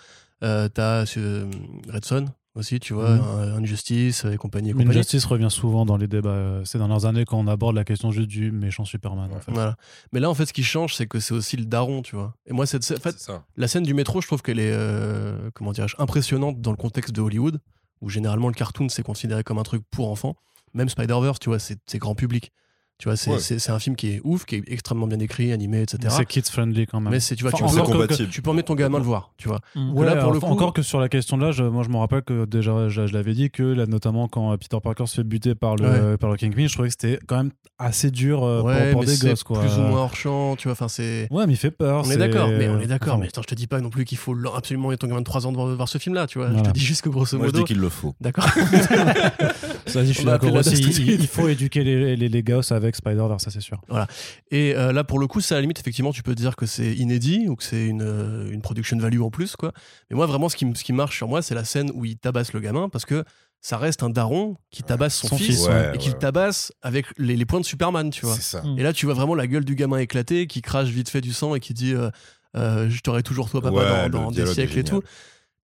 Euh, 0.43 0.67
t'as 0.69 1.05
euh, 1.17 1.51
Redson, 1.87 2.25
aussi, 2.55 2.79
tu 2.79 2.93
vois, 2.93 3.15
mmh. 3.15 3.63
Injustice 3.63 4.25
et 4.25 4.37
compagnie. 4.37 4.71
Et 4.71 4.83
Injustice 4.83 5.25
revient 5.25 5.49
souvent 5.49 5.85
dans 5.85 5.97
les 5.97 6.07
débats 6.07 6.29
euh, 6.29 6.65
ces 6.65 6.77
dernières 6.77 7.05
années 7.05 7.25
quand 7.25 7.39
on 7.39 7.47
aborde 7.47 7.75
la 7.75 7.83
question 7.83 8.11
juste 8.11 8.27
du 8.27 8.51
méchant 8.51 8.85
Superman. 8.85 9.31
En 9.33 9.39
fait. 9.39 9.51
Voilà. 9.51 9.77
Mais 10.11 10.19
là, 10.19 10.29
en 10.29 10.33
fait, 10.33 10.45
ce 10.45 10.53
qui 10.53 10.63
change, 10.63 10.95
c'est 10.95 11.07
que 11.07 11.19
c'est 11.19 11.33
aussi 11.33 11.55
le 11.55 11.65
daron, 11.65 12.01
tu 12.01 12.15
vois. 12.15 12.33
Et 12.45 12.53
moi, 12.53 12.65
cette, 12.65 12.89
en 12.91 12.99
fait, 12.99 13.31
la 13.55 13.67
scène 13.67 13.83
du 13.83 13.93
métro, 13.93 14.21
je 14.21 14.27
trouve 14.27 14.41
qu'elle 14.41 14.59
est, 14.59 14.71
euh, 14.73 15.49
comment 15.53 15.71
dirais-je, 15.71 15.95
impressionnante 15.97 16.61
dans 16.61 16.71
le 16.71 16.77
contexte 16.77 17.13
de 17.13 17.21
Hollywood, 17.21 17.59
où 18.01 18.09
généralement 18.09 18.47
le 18.47 18.53
cartoon, 18.53 18.89
c'est 18.89 19.03
considéré 19.03 19.43
comme 19.43 19.57
un 19.57 19.63
truc 19.63 19.83
pour 19.89 20.09
enfants. 20.09 20.35
Même 20.73 20.89
Spider-Verse, 20.89 21.39
tu 21.39 21.49
vois, 21.49 21.59
c'est 21.59 21.97
grand 21.97 22.15
public. 22.15 22.51
Tu 23.01 23.09
vois, 23.09 23.17
c'est 23.17 23.69
un 23.71 23.79
film 23.79 23.95
qui 23.95 24.11
est 24.11 24.21
ouf, 24.23 24.45
qui 24.45 24.57
est 24.57 24.63
extrêmement 24.67 25.07
bien 25.07 25.17
écrit, 25.19 25.51
animé, 25.51 25.81
etc. 25.81 26.13
C'est 26.15 26.25
kids 26.25 26.43
friendly 26.51 26.85
quand 26.85 27.01
même. 27.01 27.11
Mais 27.11 27.19
tu 27.19 27.35
vois, 27.43 27.51
tu, 27.51 27.63
peux, 27.63 28.27
tu, 28.27 28.41
peux, 28.43 28.51
emmener 28.51 28.61
ton 28.61 28.75
gamin 28.75 28.99
le 28.99 29.03
voir, 29.03 29.31
tu 29.37 29.47
vois. 29.47 29.59
Mm. 29.75 30.03
là, 30.03 30.15
pour 30.17 30.31
le 30.31 30.39
coup... 30.39 30.45
Encore 30.45 30.71
que 30.71 30.83
sur 30.83 30.99
la 30.99 31.09
question 31.09 31.35
de 31.35 31.43
l'âge, 31.43 31.63
moi 31.63 31.81
je 31.81 31.89
me 31.89 31.97
rappelle 31.97 32.21
que 32.21 32.45
déjà, 32.45 32.89
je, 32.89 33.01
l'avais 33.01 33.33
dit 33.33 33.49
que 33.49 33.63
là, 33.63 33.87
notamment 33.87 34.27
quand 34.27 34.55
Peter 34.59 34.77
Parker 34.83 35.07
se 35.07 35.15
fait 35.15 35.23
buter 35.23 35.55
par 35.55 35.77
le, 35.77 36.15
par 36.17 36.29
le 36.29 36.37
Kingpin, 36.37 36.67
je 36.67 36.73
trouvais 36.73 36.89
que 36.89 36.95
c'était 36.99 37.19
quand 37.25 37.37
même 37.37 37.51
assez 37.79 38.11
dur 38.11 38.43
euh, 38.43 38.91
pour, 38.91 39.03
des 39.03 39.17
gosses, 39.17 39.43
quoi. 39.43 39.59
Plus 39.61 39.73
ou 39.79 39.81
moins 39.81 40.01
hors 40.01 40.15
champ, 40.15 40.55
tu 40.55 40.67
vois. 40.67 40.73
Enfin, 40.73 40.87
c'est. 40.87 41.27
Ouais, 41.31 41.47
mais 41.47 41.53
il 41.53 41.57
fait 41.57 41.71
peur. 41.71 42.03
On 42.05 42.11
est, 42.11 42.17
d'accord, 42.17 42.49
mais 42.49 42.69
on 42.69 42.79
est 42.79 42.87
d'accord. 42.87 43.17
mais 43.17 43.27
attends, 43.27 43.41
je 43.41 43.47
te 43.47 43.55
dis 43.55 43.67
pas 43.67 43.81
non 43.81 43.89
plus 43.89 44.05
qu'il 44.05 44.17
faut 44.17 44.35
absolument 44.55 44.95
ton 44.95 45.07
gamin 45.07 45.21
de 45.21 45.25
3 45.25 45.47
ans 45.47 45.51
de 45.51 45.57
voir, 45.57 45.89
ce 45.89 45.97
film-là, 45.97 46.27
tu 46.27 46.37
vois. 46.37 46.51
Je 46.55 46.61
te 46.61 46.71
dis 46.71 46.79
juste 46.79 47.01
que 47.01 47.09
grosso 47.09 47.37
modo. 47.37 47.51
Moi, 47.51 47.59
je 47.59 47.63
dis 47.63 47.73
qu'il 47.73 47.79
le 47.79 47.89
faut. 47.89 48.13
D'accord. 48.21 48.47
je 49.87 50.11
suis 50.11 50.25
d'accord 50.25 50.53
aussi. 50.53 50.75
Il, 50.75 51.27
faut 51.27 51.47
éduquer 51.47 51.83
les, 51.83 52.15
les, 52.15 52.29
les 52.29 52.43
gosses 52.43 52.71
avec 52.71 52.90
Spider-Verse, 52.95 53.43
ça 53.43 53.51
c'est 53.51 53.61
sûr. 53.61 53.81
Voilà. 53.87 54.07
Et 54.49 54.75
euh, 54.75 54.91
là, 54.91 55.03
pour 55.03 55.19
le 55.19 55.27
coup, 55.27 55.41
ça 55.41 55.55
à 55.55 55.57
la 55.57 55.61
limite, 55.61 55.79
effectivement, 55.79 56.11
tu 56.11 56.23
peux 56.23 56.35
dire 56.35 56.55
que 56.55 56.65
c'est 56.65 56.93
inédit 56.95 57.47
ou 57.47 57.55
que 57.55 57.63
c'est 57.63 57.85
une, 57.85 58.01
euh, 58.01 58.51
une 58.51 58.61
production 58.61 58.97
value 58.97 59.21
en 59.21 59.29
plus, 59.29 59.55
quoi. 59.55 59.71
Mais 60.09 60.15
moi, 60.15 60.25
vraiment, 60.25 60.49
ce 60.49 60.55
qui, 60.55 60.65
ce 60.75 60.83
qui 60.83 60.93
marche 60.93 61.17
sur 61.17 61.27
moi, 61.27 61.41
c'est 61.41 61.55
la 61.55 61.63
scène 61.63 61.91
où 61.93 62.05
il 62.05 62.17
tabasse 62.17 62.53
le 62.53 62.59
gamin 62.59 62.89
parce 62.89 63.05
que 63.05 63.23
ça 63.61 63.77
reste 63.77 64.01
un 64.01 64.09
daron 64.09 64.55
qui 64.71 64.81
tabasse 64.81 65.15
son, 65.15 65.37
fils, 65.37 65.67
et 65.93 65.97
qui 65.99 66.09
le 66.09 66.17
tabasse 66.17 66.71
avec 66.81 67.05
les, 67.17 67.45
points 67.45 67.59
de 67.59 67.65
Superman, 67.65 68.09
tu 68.09 68.25
vois. 68.25 68.35
Mm. 68.35 68.79
Et 68.79 68.83
là, 68.83 68.91
tu 68.91 69.05
vois 69.05 69.13
vraiment 69.13 69.35
la 69.35 69.45
gueule 69.45 69.65
du 69.65 69.75
gamin 69.75 69.97
éclaté 69.97 70.47
qui 70.47 70.61
crache 70.61 70.89
vite 70.89 71.09
fait 71.09 71.21
du 71.21 71.31
sang 71.31 71.53
et 71.53 71.59
qui 71.59 71.75
dit 71.75 71.93
euh, 71.93 72.89
Je 72.89 72.99
t'aurai 73.01 73.21
toujours 73.21 73.49
toi, 73.49 73.61
papa, 73.61 74.09
dans, 74.09 74.31
des 74.31 74.47
siècles 74.47 74.79
et 74.79 74.83
tout. 74.83 75.03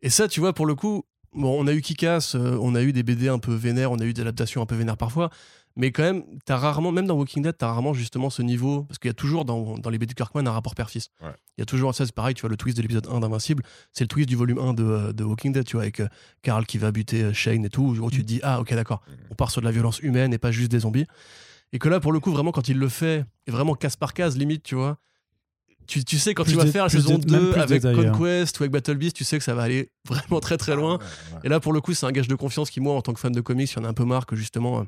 Et 0.04 0.12
ça, 0.12 0.28
tu 0.28 0.40
vois, 0.40 0.54
pour 0.54 0.68
le 0.68 0.76
coup, 0.76 1.06
bon, 1.34 1.58
on 1.60 1.66
a 1.66 1.74
eu 1.74 1.82
Kikas, 1.82 2.36
on 2.36 2.76
a 2.76 2.84
eu 2.84 2.94
des 2.94 3.02
BD 3.02 3.30
un 3.30 3.40
peu 3.40 3.56
vénères, 3.56 3.92
on 3.92 3.98
a 3.98 4.06
eu 4.06 4.14
des 4.14 4.22
adaptations 4.22 4.62
un 4.62 4.68
peu 4.68 4.76
vénères 4.76 4.98
parfois, 4.98 5.32
mais 5.78 5.92
quand 5.92 6.02
même, 6.02 6.24
as 6.50 6.58
rarement, 6.58 6.92
même 6.92 7.06
dans 7.06 7.16
Walking 7.16 7.44
Dead, 7.44 7.56
as 7.62 7.68
rarement 7.68 7.94
justement 7.94 8.32
ce 8.32 8.42
niveau, 8.42 8.84
parce 8.84 8.98
qu'il 8.98 9.10
y 9.10 9.12
a 9.12 9.14
toujours 9.14 9.46
dans, 9.46 9.78
dans 9.78 9.90
les 9.92 10.00
BD 10.00 10.14
de 10.14 10.16
Kirkman 10.16 10.48
un 10.48 10.52
rapport 10.52 10.74
père-fils. 10.74 11.10
Il 11.22 11.28
y 11.60 11.62
a 11.62 11.66
toujours 11.66 11.94
ça, 11.94 12.06
c'est 12.06 12.16
pareil, 12.16 12.34
tu 12.34 12.42
vois, 12.42 12.50
le 12.50 12.58
twist 12.58 12.76
de 12.76 12.82
l'épisode 12.82 13.08
1 13.08 13.20
d'Invincible, 13.20 13.64
c'est 13.94 14.04
le 14.04 14.08
twist 14.08 14.28
du 14.28 14.36
volume 14.36 14.58
1 14.58 14.74
de, 14.74 15.12
de, 15.12 15.24
Walking 15.24 15.54
Dead, 15.54 15.64
tu 15.64 15.76
vois, 15.76 15.84
avec 15.84 16.02
Carl 16.42 16.64
euh, 16.64 16.66
qui 16.66 16.80
va 16.80 16.92
buter 16.92 17.24
euh, 17.24 17.34
Shane 17.34 17.64
et 17.64 17.70
tout, 17.70 17.96
où 18.02 18.12
tu 18.12 18.24
te 18.24 18.28
dis, 18.28 18.40
ah 18.42 18.60
ok, 18.60 18.74
d'accord, 18.74 19.04
mm. 19.08 19.14
on 19.32 19.36
part 19.36 19.52
sur 19.52 19.62
de 19.62 19.66
la 19.68 19.72
violence 19.72 20.00
humaine 20.00 20.34
et 20.34 20.40
pas 20.40 20.52
juste 20.52 20.72
des 20.72 20.80
zombies. 20.80 21.06
Et 21.74 21.80
que 21.80 21.90
là, 21.90 22.00
pour 22.00 22.12
le 22.12 22.20
coup, 22.20 22.32
vraiment, 22.32 22.52
quand 22.52 22.68
il 22.70 22.80
le 22.80 22.90
fait, 22.90 23.26
et 23.46 23.52
vraiment 23.52 23.76
case 23.76 23.98
par 23.98 24.14
case, 24.14 24.36
limite, 24.36 24.64
tu 24.64 24.74
vois, 24.74 24.98
tu, 25.86 26.04
tu, 26.04 26.18
sais, 26.18 26.34
quand 26.34 26.44
tu 26.44 26.56
vas 26.56 26.66
faire 26.66 26.84
la 26.84 26.90
saison 26.90 27.18
2 27.18 27.54
avec 27.54 27.82
Conquest 27.84 28.60
ou 28.60 28.64
avec 28.64 28.72
Battle 28.72 28.96
Beast, 28.96 29.16
tu 29.16 29.24
sais 29.24 29.38
que 29.38 29.44
ça 29.44 29.54
va 29.54 29.64
aller 29.64 29.92
vraiment 30.08 30.40
très 30.40 30.58
très 30.58 30.76
loin. 30.76 31.00
Et 31.44 31.50
là, 31.50 31.60
pour 31.60 31.72
le 31.72 31.82
coup, 31.82 31.94
c'est 31.94 32.06
un 32.06 32.12
gage 32.12 32.28
de 32.28 32.36
confiance 32.36 32.70
qui, 32.70 32.82
moi, 32.82 32.96
en 32.96 33.02
tant 33.02 33.14
que 33.14 33.20
fan 33.20 33.32
de 33.32 33.42
comics, 33.42 33.72
il 33.72 33.78
y 33.78 33.80
en 33.80 33.86
a 33.86 33.88
un 33.88 33.94
peu 33.94 34.04
marre 34.04 34.26
que 34.26 34.36
justement, 34.36 34.82
euh, 34.82 34.84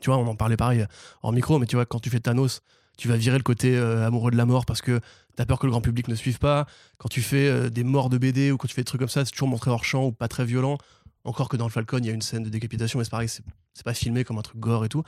tu 0.00 0.10
vois, 0.10 0.18
on 0.18 0.26
en 0.26 0.34
parlait 0.36 0.56
pareil 0.56 0.86
en 1.22 1.32
micro, 1.32 1.58
mais 1.58 1.66
tu 1.66 1.76
vois, 1.76 1.86
quand 1.86 1.98
tu 2.00 2.10
fais 2.10 2.20
Thanos, 2.20 2.62
tu 2.98 3.08
vas 3.08 3.16
virer 3.16 3.36
le 3.38 3.42
côté 3.42 3.76
euh, 3.76 4.06
amoureux 4.06 4.30
de 4.30 4.36
la 4.36 4.44
mort 4.46 4.66
parce 4.66 4.82
que 4.82 5.00
t'as 5.36 5.46
peur 5.46 5.58
que 5.58 5.66
le 5.66 5.70
grand 5.72 5.80
public 5.80 6.08
ne 6.08 6.14
suive 6.14 6.38
pas. 6.38 6.66
Quand 6.98 7.08
tu 7.08 7.22
fais 7.22 7.48
euh, 7.48 7.70
des 7.70 7.84
morts 7.84 8.10
de 8.10 8.18
BD 8.18 8.50
ou 8.52 8.56
quand 8.58 8.68
tu 8.68 8.74
fais 8.74 8.82
des 8.82 8.86
trucs 8.86 9.00
comme 9.00 9.08
ça, 9.08 9.24
c'est 9.24 9.30
toujours 9.32 9.48
montré 9.48 9.70
hors 9.70 9.84
champ 9.84 10.04
ou 10.06 10.12
pas 10.12 10.28
très 10.28 10.44
violent. 10.44 10.76
Encore 11.24 11.48
que 11.48 11.56
dans 11.56 11.66
le 11.66 11.70
Falcon, 11.72 11.98
il 11.98 12.06
y 12.06 12.10
a 12.10 12.12
une 12.12 12.20
scène 12.22 12.42
de 12.42 12.48
décapitation, 12.50 12.98
mais 12.98 13.04
c'est 13.04 13.10
pareil, 13.10 13.28
c'est 13.28 13.42
c'est 13.74 13.84
pas 13.84 13.94
filmé 13.94 14.24
comme 14.24 14.38
un 14.38 14.42
truc 14.42 14.58
gore 14.60 14.84
et 14.84 14.88
tout. 14.88 15.02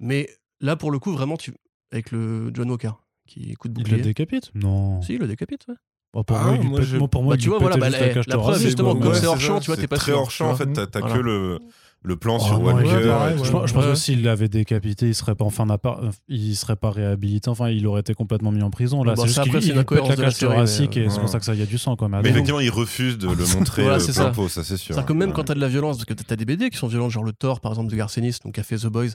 Mais 0.00 0.28
là, 0.60 0.74
pour 0.76 0.90
le 0.90 0.98
coup, 0.98 1.12
vraiment, 1.12 1.36
tu... 1.36 1.54
avec 1.92 2.10
le 2.10 2.50
John 2.54 2.68
Walker 2.70 2.90
qui 3.28 3.54
coup 3.54 3.68
de 3.68 3.74
Il 3.74 3.78
le 3.78 3.84
bouclier. 3.84 4.02
décapite? 4.02 4.50
Non. 4.54 5.00
Si, 5.02 5.12
il 5.14 5.20
le 5.20 5.28
décapite, 5.28 5.66
ouais. 5.68 5.74
Bon, 6.12 6.24
pour 6.24 6.36
Ah, 6.36 6.44
moi, 6.46 6.56
moi, 6.64 6.80
pète- 6.80 6.86
je- 6.88 6.96
moi, 6.96 7.06
pour 7.08 7.22
moi, 7.22 7.34
Bah, 7.34 7.38
il 7.38 7.42
tu 7.44 7.48
vois, 7.50 7.58
voilà, 7.60 7.76
bah, 7.76 7.88
la 7.90 8.12
la- 8.14 8.36
preuve, 8.38 8.58
justement, 8.60 8.94
comme 8.96 9.12
ouais. 9.12 9.14
c'est 9.20 9.26
hors 9.28 9.38
champ, 9.38 9.60
tu 9.60 9.66
vois, 9.66 9.76
t'es 9.76 9.86
pas 9.86 9.96
très 9.98 10.10
hors 10.12 10.30
champ, 10.32 10.50
en 10.50 10.56
fait, 10.56 10.66
t'as 10.72 10.86
t'as 10.88 10.98
Voilà. 11.00 11.14
que 11.14 11.20
le, 11.20 11.58
le 12.02 12.16
plan 12.16 12.38
Oh, 12.40 12.44
sur 12.44 12.62
Walker. 12.62 12.86
ouais, 12.88 12.94
ouais. 12.94 13.36
tout. 13.36 13.44
Je, 13.44 13.50
pense- 13.50 13.68
je 13.68 13.74
pense 13.74 13.84
Ouais. 13.84 13.90
que 13.90 13.94
s'il 13.96 14.22
l'avait 14.22 14.48
décapité, 14.48 15.06
il 15.08 15.14
serait 15.14 15.34
pas 15.34 15.44
enfin 15.44 15.68
appart- 15.68 16.00
il 16.28 16.56
serait 16.56 16.76
pas 16.76 16.90
réhabilité. 16.90 17.50
Enfin, 17.50 17.68
il 17.68 17.86
aurait 17.86 18.00
été 18.00 18.14
complètement 18.14 18.52
mis 18.52 18.62
en 18.62 18.70
prison. 18.70 19.04
Là, 19.04 19.14
Bon, 19.14 19.22
c'est 19.22 19.28
juste 19.28 19.42
qu'il 19.42 19.62
c'est 19.62 19.74
la 19.74 20.30
série, 20.30 20.52
thoracique 20.54 20.96
et 20.96 21.10
c'est 21.10 21.16
euh, 21.18 21.20
pour 21.20 21.28
ça 21.28 21.38
que 21.38 21.44
ça 21.44 21.54
y 21.54 21.60
a 21.62 21.66
du 21.66 21.76
sang 21.78 21.96
quand 21.96 22.08
même. 22.08 22.22
Mais 22.22 22.28
Donc, 22.30 22.36
effectivement, 22.36 22.60
il 22.60 22.70
refuse 22.70 23.18
de 23.18 23.28
le 23.28 23.44
montrer 23.58 23.82
Voilà, 23.82 23.96
euh, 23.98 24.00
c'est 24.00 24.12
plein 24.12 24.24
ça. 24.24 24.30
pot, 24.30 24.48
ça 24.48 24.64
c'est 24.64 24.76
sûr. 24.78 24.94
C'est-à-dire 24.94 25.06
que 25.06 25.12
même 25.12 25.28
Ouais. 25.30 25.34
quand 25.34 25.44
t'as 25.44 25.54
de 25.54 25.60
la 25.60 25.68
violence, 25.68 25.96
parce 25.98 26.06
que 26.06 26.14
t'as 26.14 26.36
des 26.36 26.44
BD 26.46 26.70
qui 26.70 26.78
sont 26.78 26.86
violentes, 26.88 27.10
genre 27.10 27.24
le 27.24 27.32
Thor 27.32 27.60
par 27.60 27.72
exemple 27.72 27.90
de 27.90 27.96
Garcenis, 27.96 28.36
donc 28.44 28.54
qui 28.54 28.60
a 28.60 28.62
fait 28.62 28.76
The 28.78 28.86
Boys, 28.86 29.08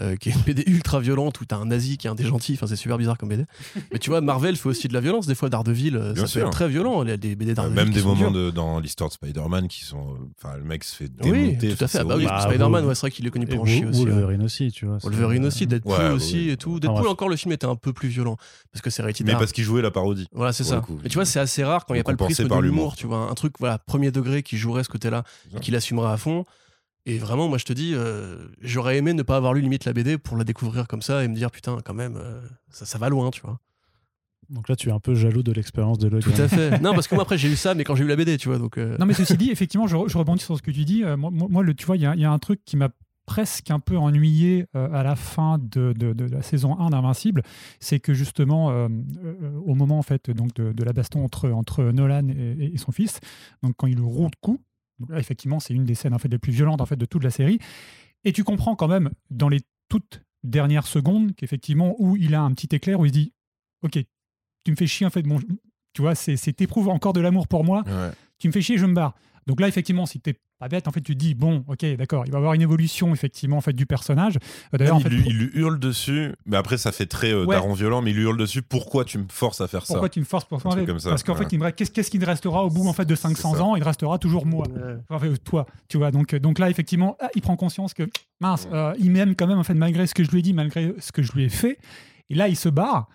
euh, 0.00 0.14
qui 0.16 0.28
est 0.28 0.32
une 0.32 0.40
BD 0.42 0.62
ultra 0.68 1.00
violente 1.00 1.40
où 1.40 1.44
t'as 1.44 1.56
un 1.56 1.66
nazi 1.66 1.98
qui 1.98 2.06
est 2.06 2.10
un 2.10 2.14
des 2.14 2.24
gentils, 2.24 2.54
enfin 2.54 2.66
c'est 2.68 2.76
super 2.76 2.96
bizarre 2.96 3.18
comme 3.18 3.28
BD. 3.28 3.44
Mais 3.92 3.98
tu 3.98 4.08
vois, 4.08 4.20
Marvel 4.20 4.56
fait 4.56 4.68
aussi 4.68 4.88
de 4.88 4.94
la 4.94 5.00
violence, 5.00 5.26
des 5.26 5.34
fois 5.34 5.48
Daredevil, 5.50 5.96
euh, 5.96 6.14
ça 6.14 6.22
peut 6.22 6.26
sûr. 6.28 6.42
être 6.46 6.50
très 6.52 6.68
violent, 6.68 7.02
il 7.02 7.08
y 7.10 7.12
a 7.12 7.16
des 7.16 7.34
BD 7.36 7.50
Euh, 7.50 7.54
Daredevil. 7.54 7.76
Même 7.84 7.90
des 7.92 8.02
moments 8.02 8.30
de- 8.30 8.50
dans 8.50 8.78
l'histoire 8.80 9.10
de 9.10 9.14
Spider-Man 9.14 9.68
qui 9.68 9.84
sont. 9.84 9.98
euh, 9.98 10.26
Enfin, 10.42 10.56
le 10.56 10.64
mec 10.64 10.84
se 10.84 10.94
fait 10.96 11.10
Oui, 11.24 11.30
démonter. 11.56 11.74
tout 11.76 11.84
à 11.84 11.88
fait. 11.88 11.98
c'est 11.98 12.04
bah 12.04 12.14
oui. 12.16 12.24
Bah, 12.30 12.40
Spider-Man, 12.48 12.84
ouais, 12.86 12.94
c'est 12.94 13.00
vrai 13.02 13.10
qu'il 13.10 13.26
est 13.26 13.30
connu 13.30 13.44
et 13.46 13.48
pour 13.48 13.62
en 13.62 13.66
chier 13.66 13.84
aussi. 13.86 14.04
ouais. 14.04 14.10
Wolverine 14.10 14.42
aussi, 14.42 14.70
tu 14.72 14.86
vois. 14.86 14.98
Wolverine 14.98 15.44
aussi, 15.46 15.66
Deadpool 15.66 15.92
Ouais, 15.92 16.10
aussi 16.10 16.50
et 16.50 16.56
tout. 16.56 16.80
Deadpool 16.80 17.00
Enfin, 17.00 17.10
encore 17.10 17.28
le 17.28 17.36
film 17.36 17.52
était 17.52 17.66
un 17.66 17.76
peu 17.76 17.92
plus 17.92 18.08
violent 18.08 18.36
parce 18.72 18.82
que 18.82 18.90
c'est 18.90 19.02
rated 19.02 19.26
Mais 19.26 19.32
parce 19.32 19.52
qu'il 19.52 19.64
jouait 19.64 19.82
la 19.82 19.90
parodie. 19.90 20.26
Voilà, 20.32 20.52
c'est 20.52 20.64
ça. 20.64 20.82
Mais 21.02 21.08
tu 21.08 21.14
vois, 21.14 21.24
c'est 21.24 21.40
assez 21.40 21.64
rare 21.64 21.86
quand 21.86 21.94
il 21.94 21.98
n'y 21.98 22.00
a 22.02 22.04
pas 22.04 22.12
le 22.12 22.16
prisme 22.16 22.48
par 22.48 22.58
de 22.58 22.62
l'humour. 22.64 22.96
tu 22.96 23.06
vois. 23.06 23.28
Un 23.30 23.34
truc, 23.34 23.54
voilà, 23.58 23.78
premier 23.78 24.10
degré 24.10 24.42
qui 24.42 24.56
jouerait 24.56 24.84
ce 24.84 24.88
côté-là 24.88 25.24
et 25.56 25.60
qui 25.60 25.70
l'assumerait 25.70 26.12
à 26.12 26.16
fond. 26.16 26.44
Et 27.06 27.16
vraiment, 27.18 27.48
moi, 27.48 27.56
je 27.56 27.64
te 27.64 27.72
dis, 27.72 27.92
euh, 27.94 28.46
j'aurais 28.60 28.98
aimé 28.98 29.14
ne 29.14 29.22
pas 29.22 29.36
avoir 29.36 29.54
lu 29.54 29.62
limite 29.62 29.86
la 29.86 29.94
BD 29.94 30.18
pour 30.18 30.36
la 30.36 30.44
découvrir 30.44 30.86
comme 30.86 31.00
ça 31.00 31.24
et 31.24 31.28
me 31.28 31.34
dire, 31.34 31.50
putain, 31.50 31.78
quand 31.82 31.94
même, 31.94 32.16
euh, 32.16 32.42
ça, 32.70 32.84
ça 32.84 32.98
va 32.98 33.08
loin, 33.08 33.30
tu 33.30 33.40
vois. 33.40 33.58
Donc 34.50 34.68
là, 34.68 34.76
tu 34.76 34.88
es 34.88 34.92
un 34.92 34.98
peu 35.00 35.14
jaloux 35.14 35.42
de 35.42 35.52
l'expérience 35.52 35.98
de 35.98 36.08
Logan. 36.08 36.32
Tout 36.34 36.42
à 36.42 36.48
fait. 36.48 36.80
non, 36.80 36.92
parce 36.92 37.06
que 37.08 37.14
moi, 37.14 37.22
après, 37.22 37.38
j'ai 37.38 37.48
eu 37.48 37.56
ça, 37.56 37.74
mais 37.74 37.84
quand 37.84 37.94
j'ai 37.94 38.04
eu 38.04 38.08
la 38.08 38.16
BD, 38.16 38.36
tu 38.36 38.48
vois. 38.48 38.58
Donc, 38.58 38.78
euh, 38.78 38.96
Non, 38.98 39.06
mais 39.06 39.14
ceci 39.14 39.36
dit, 39.36 39.50
effectivement, 39.50 39.86
je, 39.86 39.96
je 40.08 40.18
rebondis 40.18 40.42
sur 40.44 40.56
ce 40.56 40.62
que 40.62 40.70
tu 40.70 40.84
dis. 40.84 41.04
Euh, 41.04 41.16
moi, 41.16 41.62
le, 41.62 41.74
tu 41.74 41.86
vois, 41.86 41.96
il 41.96 42.02
y, 42.02 42.06
a- 42.06 42.14
il 42.14 42.20
y 42.20 42.24
a 42.24 42.32
un 42.32 42.38
truc 42.38 42.60
qui 42.64 42.76
m'a 42.76 42.88
presque 43.26 43.70
un 43.70 43.78
peu 43.78 43.96
ennuyé 43.96 44.66
euh, 44.74 44.92
à 44.92 45.04
la 45.04 45.14
fin 45.14 45.58
de, 45.58 45.92
de- 45.96 46.12
de 46.12 46.24
la 46.24 46.42
saison 46.42 46.76
1 46.80 46.90
d'Invincible, 46.90 47.42
c'est 47.78 48.00
que 48.00 48.12
justement, 48.12 48.70
euh, 48.70 48.88
euh, 49.24 49.52
au 49.64 49.76
moment 49.76 49.98
en 50.00 50.02
fait, 50.02 50.30
donc 50.32 50.52
de, 50.54 50.72
de 50.72 50.82
la 50.84 50.92
baston 50.92 51.24
entre, 51.24 51.48
entre 51.50 51.84
Nolan 51.84 52.28
et, 52.30 52.72
et 52.74 52.76
son 52.76 52.90
fils, 52.90 53.20
donc 53.62 53.74
quand 53.76 53.86
il 53.86 53.98
le 53.98 54.02
roule 54.02 54.30
de 54.30 54.36
coups, 54.40 54.60
donc 54.98 55.10
là, 55.10 55.18
effectivement, 55.20 55.60
c'est 55.60 55.74
une 55.74 55.84
des 55.84 55.94
scènes 55.94 56.12
en 56.12 56.18
fait, 56.18 56.28
les 56.28 56.38
plus 56.38 56.50
violentes 56.52 56.80
en 56.80 56.86
fait, 56.86 56.96
de 56.96 57.06
toute 57.06 57.22
la 57.22 57.30
série. 57.30 57.60
Et 58.24 58.32
tu 58.32 58.42
comprends 58.42 58.74
quand 58.74 58.88
même, 58.88 59.10
dans 59.30 59.48
les 59.48 59.60
toutes 59.88 60.22
dernières 60.42 60.86
secondes, 60.88 61.32
qu'effectivement, 61.36 61.94
où 62.00 62.16
il 62.16 62.34
a 62.34 62.42
un 62.42 62.52
petit 62.52 62.74
éclair 62.74 62.98
où 62.98 63.04
il 63.06 63.10
se 63.10 63.14
dit 63.14 63.32
Ok, 63.82 63.98
tu 64.64 64.70
me 64.70 64.76
fais 64.76 64.86
chier, 64.86 65.06
en 65.06 65.10
fait, 65.10 65.22
bon, 65.22 65.38
tu 65.92 66.02
vois, 66.02 66.14
c'est 66.14 66.36
c'est- 66.36 66.52
t'éprouves 66.52 66.88
encore 66.88 67.12
de 67.12 67.20
l'amour 67.20 67.48
pour 67.48 67.64
moi, 67.64 67.82
Ouais. 67.86 68.10
tu 68.38 68.48
me 68.48 68.52
fais 68.52 68.60
chier, 68.62 68.78
je 68.78 68.86
me 68.86 68.94
barre. 68.94 69.14
Donc 69.46 69.60
là, 69.60 69.68
effectivement, 69.68 70.06
si 70.06 70.20
t'es 70.20 70.34
pas 70.60 70.68
bête, 70.68 70.86
en 70.86 70.92
fait, 70.92 71.00
tu 71.00 71.14
te 71.14 71.18
dis, 71.18 71.34
bon, 71.34 71.64
ok, 71.66 71.84
d'accord, 71.96 72.24
il 72.26 72.30
va 72.30 72.36
y 72.36 72.40
avoir 72.40 72.52
une 72.52 72.60
évolution, 72.60 73.12
effectivement, 73.14 73.56
en 73.56 73.60
fait, 73.62 73.72
du 73.72 73.86
personnage. 73.86 74.36
Euh, 74.74 74.76
D'ailleurs, 74.78 74.96
en 74.96 74.98
il, 74.98 75.02
fait, 75.04 75.16
pour- 75.16 75.26
il 75.26 75.38
lui 75.38 75.50
hurle 75.54 75.78
dessus, 75.80 76.32
mais 76.44 76.58
après 76.58 76.76
ça 76.76 76.92
fait 76.92 77.06
très 77.06 77.32
euh, 77.32 77.46
Ouais. 77.46 77.56
daron 77.56 77.72
violent, 77.72 78.02
mais 78.02 78.10
il 78.10 78.16
lui 78.18 78.24
hurle 78.24 78.36
dessus. 78.36 78.60
Pourquoi 78.60 79.06
tu 79.06 79.16
me 79.16 79.24
forces 79.30 79.62
à 79.62 79.66
faire 79.66 79.80
pourquoi 79.86 80.02
ça 80.08 80.08
tu 80.10 80.20
me 80.20 80.26
forces 80.26 80.44
pour 80.44 80.60
truc 80.62 80.86
comme 80.86 80.98
ça, 81.00 81.08
Parce 81.08 81.22
qu'en 81.22 81.32
ouais. 81.32 81.38
fait, 81.44 81.52
il 81.52 81.58
me 81.58 81.64
reste- 81.64 81.76
qu'est-ce 81.78 81.90
qu'est-ce 81.90 82.10
qui 82.10 82.18
me 82.18 82.26
restera 82.26 82.62
au 82.64 82.68
bout 82.68 82.86
en 82.86 82.92
fait, 82.92 83.06
de 83.06 83.14
500 83.14 83.54
ça. 83.54 83.62
ans? 83.64 83.74
Il 83.76 83.82
restera 83.82 84.18
toujours 84.18 84.44
moi. 84.44 84.66
Enfin, 85.08 85.26
euh, 85.26 85.36
toi, 85.42 85.64
tu 85.88 85.96
vois. 85.96 86.10
Donc, 86.10 86.34
donc 86.34 86.58
là, 86.58 86.68
effectivement, 86.68 87.16
ah, 87.20 87.30
il 87.34 87.40
prend 87.40 87.56
conscience 87.56 87.94
que 87.94 88.06
mince, 88.40 88.68
euh, 88.72 88.92
il 88.98 89.10
m'aime 89.10 89.34
quand 89.34 89.46
même 89.46 89.58
en 89.58 89.64
fait 89.64 89.74
malgré 89.74 90.06
ce 90.06 90.14
que 90.14 90.22
je 90.22 90.30
lui 90.30 90.40
ai 90.40 90.42
dit, 90.42 90.52
malgré 90.52 90.94
ce 90.98 91.10
que 91.10 91.22
je 91.22 91.32
lui 91.32 91.44
ai 91.44 91.48
fait. 91.48 91.78
Et 92.28 92.34
là, 92.34 92.46
il 92.48 92.56
se 92.56 92.68
barre. 92.68 93.08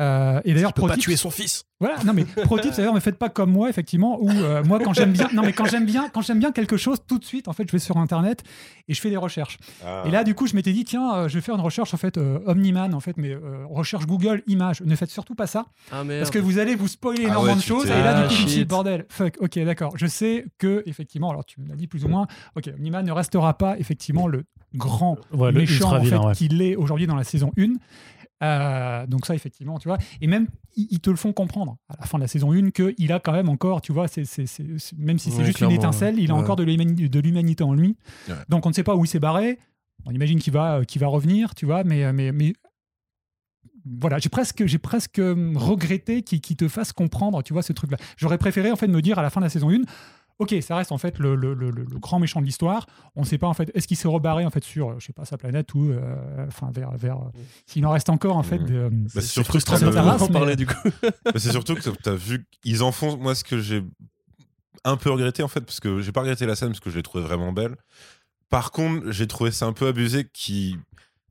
Euh, 0.00 0.40
et 0.44 0.52
d'ailleurs, 0.52 0.70
il 0.70 0.74
peut 0.74 0.82
pro 0.82 0.88
pas 0.88 0.96
tuer 0.96 1.16
son 1.16 1.30
fils. 1.30 1.64
Voilà, 1.78 1.96
non 2.04 2.14
mais 2.14 2.24
pro 2.24 2.58
d'ailleurs, 2.58 2.94
ne 2.94 3.00
faites 3.00 3.18
pas 3.18 3.28
comme 3.28 3.50
moi, 3.50 3.68
effectivement, 3.68 4.18
où 4.20 4.30
euh, 4.30 4.64
moi 4.64 4.78
quand 4.82 4.94
j'aime 4.94 5.12
bien, 5.12 5.28
non 5.34 5.42
mais 5.42 5.52
quand 5.52 5.66
j'aime 5.66 5.84
bien, 5.84 6.08
quand 6.08 6.22
j'aime 6.22 6.38
bien 6.38 6.50
quelque 6.50 6.78
chose, 6.78 6.98
tout 7.06 7.18
de 7.18 7.24
suite, 7.24 7.48
en 7.48 7.52
fait, 7.52 7.64
je 7.66 7.72
vais 7.72 7.78
sur 7.78 7.98
internet 7.98 8.42
et 8.88 8.94
je 8.94 9.00
fais 9.00 9.10
des 9.10 9.16
recherches. 9.18 9.58
Ah. 9.84 10.04
Et 10.06 10.10
là, 10.10 10.24
du 10.24 10.34
coup, 10.34 10.46
je 10.46 10.54
m'étais 10.56 10.72
dit, 10.72 10.84
tiens, 10.84 11.14
euh, 11.14 11.28
je 11.28 11.34
vais 11.34 11.42
faire 11.42 11.54
une 11.54 11.60
recherche 11.60 11.92
en 11.92 11.98
fait 11.98 12.16
euh, 12.16 12.38
Omniman, 12.46 12.94
en 12.94 13.00
fait, 13.00 13.16
mais 13.18 13.30
euh, 13.30 13.64
recherche 13.68 14.06
Google 14.06 14.42
images. 14.46 14.80
Ne 14.82 14.96
faites 14.96 15.10
surtout 15.10 15.34
pas 15.34 15.46
ça, 15.46 15.66
Ah 15.92 16.02
parce 16.06 16.30
que 16.30 16.38
vous 16.38 16.58
allez 16.58 16.76
vous 16.76 16.88
spoiler 16.88 17.24
Ah 17.26 17.28
énormément 17.30 17.52
ouais, 17.54 17.60
de 17.60 17.64
choses. 17.64 17.86
Et 17.86 17.90
là, 17.90 18.16
Ah, 18.16 18.22
du 18.22 18.28
coup, 18.28 18.34
je 18.34 18.42
me 18.44 18.48
suis 18.48 18.64
bordel, 18.64 19.04
fuck, 19.10 19.36
ok, 19.40 19.58
d'accord. 19.64 19.92
Je 19.96 20.06
sais 20.06 20.46
que 20.58 20.82
effectivement, 20.86 21.30
alors 21.30 21.44
tu 21.44 21.60
me 21.60 21.68
l'as 21.68 21.76
dit 21.76 21.86
plus 21.88 22.04
ou 22.06 22.08
moins, 22.08 22.26
ok, 22.54 22.70
Omniman 22.74 23.04
ne 23.04 23.12
restera 23.12 23.52
pas 23.58 23.78
effectivement 23.78 24.28
le 24.28 24.44
grand 24.74 25.18
Ouais, 25.32 25.52
le 25.52 25.60
méchant 25.60 25.74
ultra 25.74 25.96
en 25.96 26.00
fait, 26.00 26.04
vilain, 26.06 26.26
ouais. 26.28 26.34
qu'il 26.34 26.62
est 26.62 26.76
aujourd'hui 26.76 27.06
dans 27.06 27.16
la 27.16 27.24
saison 27.24 27.52
1. 27.58 27.74
Euh, 28.42 29.06
donc 29.06 29.24
ça 29.24 29.34
effectivement 29.34 29.78
tu 29.78 29.88
vois 29.88 29.96
et 30.20 30.26
même 30.26 30.46
ils, 30.76 31.00
te 31.00 31.08
le 31.08 31.16
font 31.16 31.32
comprendre 31.32 31.78
à 31.88 31.96
la 31.98 32.04
fin 32.06 32.18
de 32.18 32.22
la 32.22 32.28
saison 32.28 32.52
1 32.52 32.70
qu'il 32.70 33.10
a 33.10 33.18
quand 33.18 33.32
même 33.32 33.48
encore 33.48 33.80
tu 33.80 33.94
vois 33.94 34.08
c'est, 34.08 34.26
c'est- 34.26 34.44
même 34.98 35.18
si 35.18 35.30
c'est 35.30 35.38
Ouais, 35.38 35.44
juste 35.46 35.60
une 35.62 35.70
étincelle 35.70 36.18
il 36.18 36.30
a 36.30 36.34
ouais. 36.34 36.40
encore 36.40 36.56
de 36.56 36.62
l'humanité, 36.62 37.08
de 37.08 37.20
l'humanité 37.20 37.64
en 37.64 37.72
lui 37.72 37.96
Ouais. 38.28 38.34
donc 38.50 38.66
on 38.66 38.68
ne 38.68 38.74
sait 38.74 38.82
pas 38.82 38.94
où 38.94 39.06
il 39.06 39.08
s'est 39.08 39.20
barré 39.20 39.58
on 40.04 40.10
imagine 40.10 40.38
qu'il 40.38 40.52
va, 40.52 40.80
euh, 40.80 40.84
qu'il 40.84 41.00
va 41.00 41.06
revenir 41.06 41.54
tu 41.54 41.64
vois 41.64 41.82
mais, 41.82 42.12
mais, 42.12 42.30
mais 42.30 42.52
voilà 43.86 44.18
j'ai 44.18 44.28
presque, 44.28 44.66
j'ai 44.66 44.78
presque 44.78 45.18
hum, 45.18 45.56
regretté 45.56 46.22
qu'il, 46.22 46.42
qu'il 46.42 46.56
te 46.56 46.68
fasse 46.68 46.92
comprendre 46.92 47.42
tu 47.42 47.54
vois 47.54 47.62
ce 47.62 47.72
truc 47.72 47.90
là 47.90 47.96
j'aurais 48.18 48.36
préféré 48.38 48.70
en 48.70 48.76
fait 48.76 48.88
me 48.88 49.00
dire 49.00 49.18
à 49.18 49.22
la 49.22 49.30
fin 49.30 49.40
de 49.40 49.46
la 49.46 49.50
saison 49.50 49.70
1 49.70 49.80
Ok, 50.38 50.54
ça 50.60 50.76
reste 50.76 50.92
en 50.92 50.98
fait 50.98 51.18
le, 51.18 51.34
le- 51.34 51.54
le- 51.54 51.70
le- 51.70 51.84
grand 51.84 52.18
méchant 52.18 52.40
de 52.40 52.46
l'histoire. 52.46 52.86
On 53.14 53.22
ne 53.22 53.26
sait 53.26 53.38
pas 53.38 53.46
en 53.46 53.54
fait, 53.54 53.70
est-ce 53.74 53.88
qu'il 53.88 53.96
s'est 53.96 54.06
rebarré 54.08 54.44
en 54.44 54.50
fait 54.50 54.62
sur, 54.62 54.90
euh, 54.90 54.96
je 54.98 55.06
sais 55.06 55.12
pas, 55.14 55.24
sa 55.24 55.38
planète 55.38 55.72
ou, 55.74 55.90
euh, 55.90 56.46
enfin 56.46 56.70
vers, 56.74 56.90
vers, 56.96 57.16
euh, 57.16 57.30
s'il 57.66 57.86
en 57.86 57.90
reste 57.90 58.10
encore 58.10 58.36
en 58.36 58.42
fait. 58.42 58.58
De, 58.58 58.74
euh, 58.74 58.90
Bah, 58.90 59.08
c'est 59.14 59.22
surtout 59.22 59.52
frustrant 59.52 59.76
que 59.76 59.84
de 59.84 60.26
mais- 60.26 60.32
parler 60.32 60.56
du 60.56 60.66
coup. 60.66 60.74
Mais 61.02 61.10
c'est 61.40 61.50
surtout 61.52 61.74
que 61.74 61.80
tu 61.88 62.08
as 62.08 62.14
vu 62.14 62.46
qu'ils 62.60 62.82
en 62.82 62.92
font. 62.92 63.16
Moi, 63.16 63.34
ce 63.34 63.44
que 63.44 63.58
j'ai 63.60 63.82
un 64.84 64.96
peu 64.98 65.10
regretté, 65.10 65.42
en 65.42 65.48
fait, 65.48 65.62
parce 65.62 65.80
que 65.80 66.00
j'ai 66.02 66.12
pas 66.12 66.20
regretté 66.20 66.44
la 66.46 66.54
scène 66.54 66.68
parce 66.68 66.80
que 66.80 66.90
je 66.90 66.96
l'ai 66.96 67.02
trouvée 67.02 67.24
vraiment 67.24 67.52
belle. 67.52 67.76
Par 68.50 68.70
contre, 68.72 69.10
j'ai 69.10 69.26
trouvé 69.26 69.50
ça 69.50 69.66
un 69.66 69.72
peu 69.72 69.86
abusé 69.88 70.28
qu'ils 70.32 70.76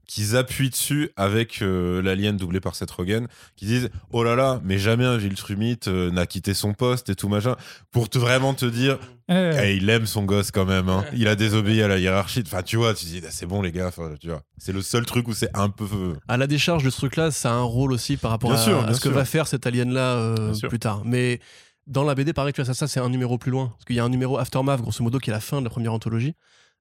qu'ils 0.07 0.35
appuient 0.35 0.69
dessus 0.69 1.09
avec 1.15 1.61
euh, 1.61 2.01
l'alien 2.01 2.37
doublé 2.37 2.59
par 2.59 2.75
Seth 2.75 2.91
Rogen, 2.91 3.27
qui 3.55 3.65
disent 3.65 3.89
oh 4.11 4.23
là 4.23 4.35
là, 4.35 4.61
mais 4.63 4.77
jamais 4.77 5.05
un 5.05 5.19
Gilles 5.19 5.35
Trumit 5.35 5.79
euh, 5.87 6.11
n'a 6.11 6.25
quitté 6.25 6.53
son 6.53 6.73
poste 6.73 7.09
et 7.09 7.15
tout 7.15 7.27
machin, 7.29 7.55
pour 7.91 8.09
te 8.09 8.17
vraiment 8.17 8.53
te 8.53 8.65
dire 8.65 8.97
euh, 9.31 9.59
Eh, 9.63 9.75
il 9.77 9.89
aime 9.89 10.05
son 10.05 10.23
gosse 10.23 10.51
quand 10.51 10.65
même, 10.65 10.87
hein. 10.89 11.03
il 11.13 11.27
a 11.27 11.35
désobéi 11.35 11.81
à 11.81 11.87
la 11.87 11.97
hiérarchie. 11.97 12.43
Enfin, 12.45 12.61
tu 12.61 12.77
vois, 12.77 12.93
tu 12.93 13.05
dis 13.05 13.21
ah, 13.25 13.29
c'est 13.31 13.45
bon 13.47 13.61
les 13.61 13.71
gars, 13.71 13.87
enfin, 13.87 14.13
tu 14.19 14.27
vois, 14.27 14.41
c'est 14.57 14.71
le 14.73 14.81
seul 14.81 15.05
truc 15.05 15.27
où 15.27 15.33
c'est 15.33 15.49
un 15.55 15.69
peu 15.69 15.85
À 16.27 16.37
la 16.37 16.47
décharge 16.47 16.83
de 16.83 16.89
ce 16.89 16.97
truc-là, 16.97 17.31
ça 17.31 17.51
a 17.51 17.53
un 17.53 17.63
rôle 17.63 17.91
aussi 17.91 18.17
par 18.17 18.31
rapport 18.31 18.51
Bien 18.51 18.59
à, 18.59 18.63
sûr, 18.63 18.79
à 18.79 18.83
bien 18.83 18.93
ce 18.93 19.01
que 19.01 19.09
va 19.09 19.25
faire 19.25 19.47
cet 19.47 19.65
alien-là 19.65 20.15
euh, 20.15 20.53
plus 20.69 20.79
tard. 20.79 21.01
Mais 21.05 21.39
dans 21.87 22.03
la 22.03 22.15
BD, 22.15 22.33
pareil, 22.33 22.53
tu 22.53 22.61
vois, 22.61 22.65
ça, 22.65 22.73
ça 22.73 22.87
c'est 22.87 22.99
un 22.99 23.09
numéro 23.09 23.37
plus 23.37 23.51
loin. 23.51 23.67
Parce 23.69 23.85
qu'il 23.85 23.95
y 23.95 23.99
a 23.99 24.03
un 24.03 24.09
numéro 24.09 24.37
Aftermath, 24.37 24.81
grosso 24.81 25.03
modo, 25.03 25.19
qui 25.19 25.29
est 25.29 25.33
la 25.33 25.39
fin 25.39 25.59
de 25.59 25.63
la 25.63 25.69
première 25.69 25.93
anthologie. 25.93 26.33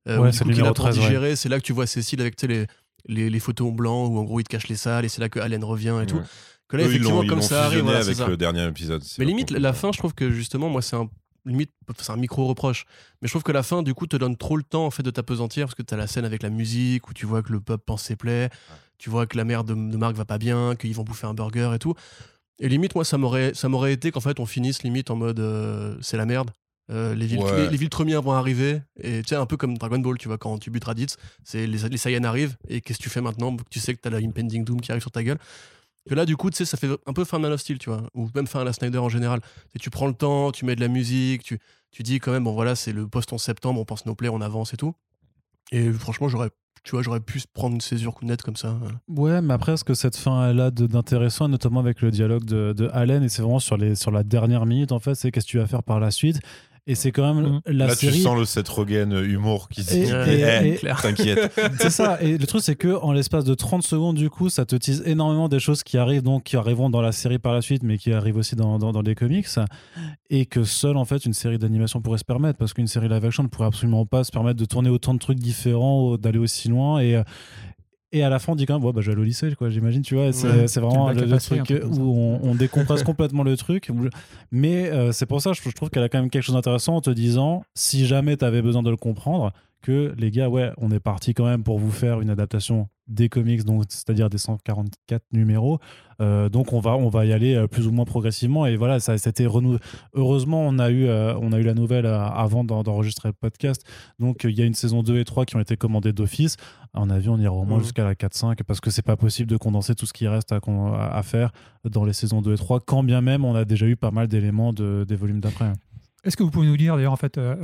Euh, 0.08 0.18
Ouais, 0.18 0.32
c'est 0.32 0.44
coup, 0.44 0.50
le 0.50 0.56
numéro 0.56 0.74
pour 0.74 0.84
13, 0.84 0.98
ouais. 0.98 1.04
digérer. 1.04 1.36
C'est 1.36 1.48
là 1.48 1.58
que 1.58 1.64
tu 1.64 1.72
vois 1.72 1.86
Cécile 1.86 2.20
avec 2.20 2.40
les, 2.42 2.66
les, 3.06 3.30
les 3.30 3.40
photos 3.40 3.68
en 3.68 3.72
blanc, 3.72 4.06
où 4.06 4.18
en 4.18 4.24
gros 4.24 4.40
il 4.40 4.44
te 4.44 4.48
cache 4.48 4.68
les 4.68 4.76
salles, 4.76 5.04
et 5.04 5.08
c'est 5.08 5.20
là 5.20 5.28
que 5.28 5.40
Allen 5.40 5.62
revient 5.64 5.98
et 6.02 6.06
tout. 6.06 6.20
Que 6.68 6.76
là, 6.76 6.84
Eux, 6.84 6.86
effectivement, 6.86 7.22
ils 7.22 7.28
comme 7.28 7.42
ça 7.42 7.66
arrive, 7.66 7.82
voilà, 7.82 8.00
avec 8.00 8.16
ça. 8.16 8.26
le 8.26 8.36
dernier 8.36 8.66
épisode. 8.66 9.02
Mais 9.18 9.24
limite, 9.24 9.50
la 9.50 9.72
fin, 9.72 9.92
je 9.92 9.98
trouve 9.98 10.14
que 10.14 10.30
justement, 10.30 10.68
moi, 10.70 10.80
c'est 10.80 10.96
un 10.96 11.10
limite, 11.44 11.70
c'est 11.98 12.10
un 12.10 12.16
micro 12.16 12.46
reproche. 12.46 12.86
Mais 13.20 13.28
je 13.28 13.32
trouve 13.32 13.42
que 13.42 13.52
la 13.52 13.62
fin, 13.62 13.82
du 13.82 13.92
coup, 13.92 14.06
te 14.06 14.16
donne 14.16 14.36
trop 14.36 14.56
le 14.56 14.62
temps 14.62 14.86
en 14.86 14.90
fait 14.90 15.02
de 15.02 15.10
t'apesantir 15.10 15.66
parce 15.66 15.74
que 15.74 15.82
t'as 15.82 15.96
la 15.96 16.06
scène 16.06 16.24
avec 16.24 16.42
la 16.42 16.48
musique 16.50 17.08
où 17.08 17.12
tu 17.12 17.26
vois 17.26 17.42
que 17.42 17.52
le 17.52 17.60
peuple 17.60 17.84
pense 17.86 18.02
ses 18.02 18.16
plaies, 18.16 18.48
tu 18.96 19.10
vois 19.10 19.26
que 19.26 19.36
la 19.36 19.44
mère 19.44 19.64
de, 19.64 19.74
de 19.74 19.96
Marc 19.96 20.14
va 20.14 20.24
pas 20.24 20.38
bien, 20.38 20.74
qu'ils 20.74 20.94
vont 20.94 21.04
bouffer 21.04 21.26
un 21.26 21.34
burger 21.34 21.72
et 21.74 21.78
tout. 21.78 21.94
Et 22.60 22.68
limite, 22.68 22.94
moi, 22.94 23.04
ça 23.04 23.18
m'aurait, 23.18 23.52
ça 23.52 23.68
m'aurait 23.68 23.92
été 23.92 24.10
qu'en 24.10 24.20
fait, 24.20 24.40
on 24.40 24.46
finisse 24.46 24.82
limite 24.84 25.10
en 25.10 25.16
mode 25.16 25.40
euh, 25.40 25.96
c'est 26.00 26.16
la 26.16 26.24
merde. 26.24 26.50
Euh, 26.90 27.14
les, 27.14 27.24
villes, 27.26 27.38
Ouais. 27.38 27.62
les, 27.64 27.68
les 27.70 27.76
villes 27.78 27.88
premières 27.88 28.20
vont 28.20 28.32
arriver 28.32 28.82
et 29.00 29.22
tu 29.22 29.28
sais 29.30 29.36
un 29.36 29.46
peu 29.46 29.56
comme 29.56 29.78
Dragon 29.78 29.98
Ball 30.00 30.18
tu 30.18 30.28
vois 30.28 30.36
quand 30.36 30.58
tu 30.58 30.68
butes 30.70 30.84
Raditz 30.84 31.16
c'est 31.42 31.66
les, 31.66 31.78
les 31.88 31.96
Saiyans 31.96 32.24
arrivent 32.24 32.58
et 32.68 32.82
qu'est-ce 32.82 32.98
que 32.98 33.04
tu 33.04 33.08
fais 33.08 33.22
maintenant 33.22 33.56
tu 33.70 33.80
sais 33.80 33.94
que 33.94 34.00
t'as 34.02 34.10
la 34.10 34.18
impending 34.18 34.64
doom 34.66 34.82
qui 34.82 34.90
arrive 34.92 35.00
sur 35.00 35.10
ta 35.10 35.22
gueule 35.24 35.38
que 36.06 36.14
là 36.14 36.26
du 36.26 36.36
coup 36.36 36.50
tu 36.50 36.56
sais 36.58 36.66
ça 36.66 36.76
fait 36.76 36.88
un 37.06 37.12
peu 37.14 37.24
fin 37.24 37.38
de 37.38 37.42
Man 37.44 37.52
of 37.52 37.60
Steel 37.62 37.78
tu 37.78 37.88
vois 37.88 38.02
ou 38.12 38.28
même 38.34 38.46
fin 38.46 38.60
à 38.60 38.64
la 38.64 38.74
Snyder 38.74 38.98
en 38.98 39.08
général 39.08 39.40
C'est 39.72 39.78
tu 39.78 39.88
prends 39.88 40.06
le 40.08 40.12
temps 40.12 40.52
tu 40.52 40.66
mets 40.66 40.76
de 40.76 40.82
la 40.82 40.88
musique 40.88 41.42
tu, 41.42 41.58
tu 41.90 42.02
dis 42.02 42.18
quand 42.20 42.32
même 42.32 42.44
bon 42.44 42.52
voilà 42.52 42.74
c'est 42.74 42.92
le 42.92 43.08
post 43.08 43.32
11 43.32 43.40
septembre 43.40 43.80
on 43.80 43.86
pense 43.86 44.04
nos 44.04 44.14
plaies 44.14 44.28
on 44.28 44.42
avance 44.42 44.74
et 44.74 44.76
tout 44.76 44.94
et 45.72 45.90
franchement 45.90 46.28
j'aurais 46.28 46.50
tu 46.82 46.90
vois 46.90 47.00
j'aurais 47.02 47.20
pu 47.20 47.40
prendre 47.54 47.76
une 47.76 47.80
césure 47.80 48.14
nette 48.20 48.42
comme 48.42 48.56
ça. 48.56 48.78
Ouais, 49.08 49.40
mais 49.40 49.54
après, 49.54 49.78
ce 49.78 49.84
que 49.84 49.94
cette 49.94 50.16
fin 50.18 50.50
elle 50.50 50.60
a 50.60 50.70
de- 50.70 50.86
d'intéressant, 50.86 51.48
notamment 51.48 51.80
avec 51.80 52.02
le 52.02 52.10
dialogue 52.10 52.44
de, 52.44 52.74
de 52.76 52.90
Allen, 52.92 53.22
et 53.22 53.30
c'est 53.30 53.40
vraiment 53.40 53.58
sur, 53.58 53.78
les, 53.78 53.94
sur 53.94 54.10
la 54.10 54.22
dernière 54.22 54.66
minute, 54.66 54.92
en 54.92 54.98
fait, 54.98 55.14
c'est 55.14 55.30
qu'est-ce 55.30 55.46
que 55.46 55.50
tu 55.52 55.56
vas 55.56 55.66
faire 55.66 55.82
par 55.82 55.98
la 55.98 56.10
suite. 56.10 56.40
Et 56.86 56.94
c'est 56.94 57.12
quand 57.12 57.34
même 57.34 57.44
Mhm. 57.46 57.60
la 57.66 57.86
Là, 57.86 57.94
série. 57.94 58.16
tu 58.16 58.20
sens 58.22 58.38
le 58.38 58.44
Seth 58.44 58.68
Rogen 58.68 59.12
humour 59.24 59.70
qui 59.70 59.82
se 59.82 59.94
dit 59.94 60.00
et- 60.00 60.44
Eh, 60.62 60.68
et- 60.74 60.78
T'inquiète. 61.02 61.50
C'est 61.80 61.88
ça. 61.88 62.18
Et 62.20 62.36
le 62.36 62.46
truc, 62.46 62.60
c'est 62.62 62.74
que 62.76 62.94
en 63.00 63.12
l'espace 63.12 63.44
de 63.44 63.54
30 63.54 63.82
secondes, 63.82 64.16
du 64.16 64.28
coup, 64.28 64.50
ça 64.50 64.66
te 64.66 64.76
tease 64.76 65.02
énormément 65.06 65.48
des 65.48 65.60
choses 65.60 65.82
qui 65.82 65.96
arrivent, 65.96 66.22
donc 66.22 66.42
qui 66.44 66.56
arriveront 66.56 66.90
dans 66.90 67.00
la 67.00 67.12
série 67.12 67.38
par 67.38 67.54
la 67.54 67.62
suite, 67.62 67.82
mais 67.82 67.96
qui 67.96 68.12
arrivent 68.12 68.36
aussi 68.36 68.54
dans, 68.54 68.78
dans, 68.78 68.92
dans 68.92 69.00
les 69.00 69.14
comics. 69.14 69.46
Et 70.28 70.44
que 70.44 70.64
seule, 70.64 70.98
en 70.98 71.06
fait, 71.06 71.24
une 71.24 71.32
série 71.32 71.56
d'animation 71.58 72.02
pourrait 72.02 72.18
se 72.18 72.24
permettre. 72.24 72.58
Parce 72.58 72.74
qu'une 72.74 72.86
série 72.86 73.08
live 73.08 73.24
action 73.24 73.42
ne 73.44 73.48
pourrait 73.48 73.68
absolument 73.68 74.04
pas 74.04 74.22
se 74.22 74.30
permettre 74.30 74.58
de 74.60 74.64
tourner 74.66 74.90
autant 74.90 75.14
de 75.14 75.18
trucs 75.18 75.38
différents, 75.38 76.16
d'aller 76.18 76.38
aussi 76.38 76.68
loin. 76.68 77.00
Et. 77.00 77.18
Et 78.16 78.22
à 78.22 78.28
la 78.30 78.38
fin, 78.38 78.52
on 78.52 78.56
dit 78.56 78.64
quand 78.66 78.74
même, 78.78 78.84
ouais, 78.84 78.92
bah, 78.92 79.00
je 79.02 79.06
vais 79.08 79.12
aller 79.12 79.20
au 79.22 79.24
lycée, 79.24 79.54
quoi, 79.56 79.68
j'imagine, 79.70 80.02
tu 80.02 80.14
vois. 80.14 80.32
C'est 80.32 80.46
Ouais. 80.46 80.66
vraiment 80.86 81.10
le, 81.12 81.38
truc 81.38 81.66
ça. 81.68 81.86
où 81.86 82.16
on, 82.16 82.40
on 82.42 82.54
décompresse 82.54 83.02
complètement 83.04 83.42
le 83.42 83.56
truc. 83.56 83.90
Mais 84.50 84.88
euh, 84.90 85.12
c'est 85.12 85.26
pour 85.26 85.40
ça, 85.42 85.52
je, 85.52 85.60
je 85.62 85.70
trouve 85.74 85.90
qu'elle 85.90 86.02
a 86.02 86.08
quand 86.08 86.20
même 86.20 86.30
quelque 86.30 86.42
chose 86.42 86.54
d'intéressant 86.54 86.96
en 86.96 87.00
te 87.00 87.10
disant, 87.10 87.64
si 87.74 88.06
jamais 88.06 88.36
tu 88.36 88.44
avais 88.44 88.62
besoin 88.62 88.82
de 88.82 88.90
le 88.90 88.96
comprendre, 88.96 89.52
que 89.84 90.14
les 90.18 90.30
gars, 90.30 90.48
ouais, 90.48 90.72
on 90.78 90.90
est 90.90 90.98
parti 91.00 91.34
quand 91.34 91.44
même 91.44 91.62
pour 91.62 91.78
vous 91.78 91.90
faire 91.90 92.20
une 92.20 92.30
adaptation 92.30 92.88
des 93.06 93.28
comics, 93.28 93.64
donc 93.64 93.84
c'est-à-dire 93.90 94.30
des 94.30 94.38
144 94.38 95.22
numéros. 95.32 95.78
Euh, 96.22 96.48
donc 96.48 96.72
on 96.72 96.80
va, 96.80 96.96
on 96.96 97.10
va 97.10 97.26
y 97.26 97.32
aller 97.34 97.54
euh, 97.54 97.66
plus 97.66 97.86
ou 97.86 97.92
moins 97.92 98.06
progressivement. 98.06 98.64
Et 98.64 98.76
voilà, 98.76 98.98
ça, 98.98 99.18
c'était 99.18 99.44
renou... 99.44 99.76
Heureusement, 100.14 100.62
on 100.66 100.78
a 100.78 100.90
eu, 100.90 101.04
euh, 101.06 101.34
on 101.38 101.52
a 101.52 101.58
eu 101.58 101.62
la 101.64 101.74
nouvelle 101.74 102.06
euh, 102.06 102.18
avant 102.18 102.64
d'en- 102.64 102.82
d'enregistrer 102.82 103.28
le 103.28 103.34
podcast. 103.34 103.84
Donc 104.18 104.44
euh, 104.46 104.50
il 104.50 104.58
y 104.58 104.62
a 104.62 104.64
une 104.64 104.72
saison 104.74 105.02
2 105.02 105.18
et 105.18 105.24
3 105.26 105.44
qui 105.44 105.56
ont 105.56 105.60
été 105.60 105.76
commandées 105.76 106.14
d'office. 106.14 106.56
À 106.94 107.00
mon 107.00 107.10
avis, 107.10 107.28
on 107.28 107.38
ira 107.38 107.52
au 107.54 107.64
moins 107.64 107.76
Mhm. 107.78 107.82
jusqu'à 107.82 108.04
la 108.04 108.14
4-5 108.14 108.62
parce 108.62 108.80
que 108.80 108.90
c'est 108.90 109.02
pas 109.02 109.16
possible 109.16 109.50
de 109.50 109.58
condenser 109.58 109.94
tout 109.94 110.06
ce 110.06 110.14
qui 110.14 110.26
reste 110.26 110.52
à, 110.52 111.22
faire 111.22 111.52
dans 111.84 112.04
les 112.06 112.12
saisons 112.14 112.40
2 112.40 112.54
et 112.54 112.56
3, 112.56 112.80
quand 112.80 113.02
bien 113.02 113.20
même 113.20 113.44
on 113.44 113.54
a 113.54 113.64
déjà 113.66 113.86
eu 113.86 113.96
pas 113.96 114.12
mal 114.12 114.28
d'éléments 114.28 114.72
de, 114.72 115.04
des 115.06 115.16
volumes 115.16 115.40
d'après. 115.40 115.72
Est-ce 116.24 116.36
que 116.36 116.42
vous 116.42 116.50
pouvez 116.50 116.66
nous 116.66 116.76
dire 116.76 116.96
d'ailleurs 116.96 117.12
en 117.12 117.16
fait 117.16 117.38
euh, 117.38 117.54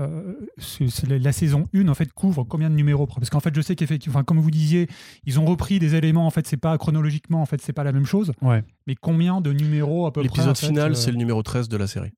euh, 0.80 0.86
la, 1.08 1.18
la 1.18 1.32
saison 1.32 1.68
1 1.74 1.88
en 1.88 1.94
fait 1.94 2.12
couvre 2.12 2.44
combien 2.44 2.68
de 2.70 2.74
numéros 2.74 3.06
Parce 3.06 3.30
qu'en 3.30 3.40
fait 3.40 3.54
je 3.54 3.60
sais 3.60 3.74
qu'effectivement, 3.76 4.16
enfin, 4.16 4.24
comme 4.24 4.38
vous 4.38 4.50
disiez, 4.50 4.88
ils 5.24 5.40
ont 5.40 5.44
repris 5.44 5.78
des 5.78 5.94
éléments 5.94 6.26
en 6.26 6.30
fait 6.30 6.46
c'est 6.46 6.56
pas 6.56 6.76
chronologiquement 6.78 7.40
en 7.42 7.46
fait 7.46 7.60
c'est 7.60 7.72
pas 7.72 7.84
la 7.84 7.92
même 7.92 8.06
chose. 8.06 8.32
Ouais. 8.42 8.62
Mais 8.86 8.94
combien 8.94 9.40
de 9.40 9.52
numéros 9.52 10.06
à 10.06 10.12
peu 10.12 10.20
près 10.20 10.28
L'épisode 10.28 10.50
en 10.50 10.54
fait, 10.54 10.66
final, 10.66 10.92
euh, 10.92 10.94
c'est 10.94 11.10
le 11.10 11.16
numéro 11.16 11.42
13 11.42 11.68
de 11.68 11.76
la 11.76 11.86
série. 11.86 12.10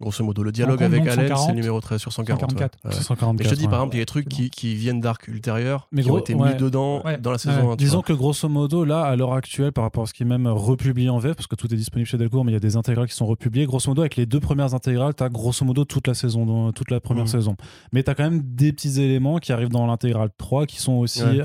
Grosso 0.00 0.24
modo, 0.24 0.42
le 0.42 0.50
dialogue 0.50 0.78
compte 0.78 0.86
avec 0.86 1.00
Allen, 1.02 1.10
c'est 1.14 1.28
140, 1.28 1.48
le 1.50 1.54
numéro 1.56 1.80
13 1.80 2.00
sur 2.00 2.12
140. 2.12 2.40
144. 2.52 2.78
ouais. 2.84 2.90
Ouais. 2.90 2.96
C'est 2.96 3.02
144, 3.04 3.40
Et 3.40 3.44
je 3.44 3.54
te 3.54 3.60
dis, 3.60 3.66
par 3.68 3.80
exemple, 3.80 3.96
il 3.96 3.98
y 3.98 4.00
a 4.00 4.02
des 4.02 4.06
trucs 4.06 4.28
qui, 4.28 4.48
qui 4.48 4.74
viennent 4.74 5.00
d'arcs 5.00 5.28
ultérieurs, 5.28 5.88
Mais 5.92 6.02
qui 6.02 6.08
gros, 6.08 6.16
ont 6.16 6.20
été 6.20 6.34
ouais. 6.34 6.52
mis 6.52 6.58
dedans 6.58 7.02
Ouais. 7.04 7.18
dans 7.18 7.30
la 7.30 7.38
saison 7.38 7.66
Ouais. 7.66 7.72
1. 7.74 7.76
tu 7.76 7.84
Disons 7.84 8.00
que 8.02 8.12
grosso 8.14 8.48
modo, 8.48 8.84
là, 8.84 9.02
à 9.02 9.14
l'heure 9.16 9.34
actuelle, 9.34 9.72
par 9.72 9.84
rapport 9.84 10.04
à 10.04 10.06
ce 10.06 10.14
qui 10.14 10.22
est 10.22 10.26
même 10.26 10.46
republié 10.46 11.10
en 11.10 11.18
VF, 11.18 11.34
parce 11.36 11.46
que 11.46 11.54
tout 11.56 11.72
est 11.72 11.76
disponible 11.76 12.08
chez 12.08 12.16
Delcourt, 12.16 12.44
mais 12.44 12.52
il 12.52 12.54
y 12.54 12.56
a 12.56 12.60
des 12.60 12.76
intégrales 12.76 13.08
qui 13.08 13.14
sont 13.14 13.26
republiées. 13.26 13.66
Grosso 13.66 13.90
modo, 13.90 14.00
avec 14.00 14.16
les 14.16 14.24
deux 14.26 14.40
premières 14.40 14.74
intégrales, 14.74 15.14
tu 15.14 15.22
as 15.22 15.28
grosso 15.28 15.64
modo 15.66 15.84
toute 15.84 16.06
la 16.08 16.14
saison, 16.14 16.46
dans- 16.46 16.72
toute 16.72 16.90
la 16.90 17.00
première 17.00 17.24
Mhm. 17.24 17.30
saison. 17.30 17.56
Mais 17.92 18.02
tu 18.02 18.10
as 18.10 18.14
quand 18.14 18.24
même 18.24 18.40
des 18.42 18.72
petits 18.72 19.00
éléments 19.02 19.36
qui 19.38 19.52
arrivent 19.52 19.68
dans 19.68 19.86
l'intégrale 19.86 20.30
3 20.38 20.64
qui 20.66 20.80
sont 20.80 20.94
aussi 20.94 21.22
Ouais. 21.22 21.42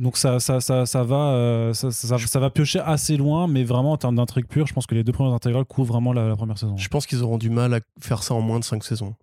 Donc 0.00 0.18
euh, 0.24 0.38
ça, 0.38 2.40
va 2.40 2.50
piocher 2.50 2.80
assez 2.80 3.18
loin, 3.18 3.46
mais 3.46 3.64
vraiment 3.64 3.92
en 3.92 3.96
termes 3.98 4.16
d'intrigue 4.16 4.46
pure, 4.46 4.66
je 4.66 4.72
pense 4.72 4.86
que 4.86 4.94
les 4.94 5.04
deux 5.04 5.12
premières 5.12 5.34
intégrales 5.34 5.66
couvrent 5.66 5.92
vraiment 5.92 6.14
la, 6.14 6.34
première 6.36 6.56
saison. 6.56 6.74
Je 6.78 6.88
pense 6.88 7.06
qu'ils 7.06 7.22
auront 7.22 7.36
du 7.36 7.50
mal 7.50 7.74
à 7.74 7.80
faire 8.00 8.22
ça 8.22 8.32
en 8.32 8.40
moins 8.40 8.58
de 8.58 8.64
5 8.64 8.82
saisons. 8.82 9.14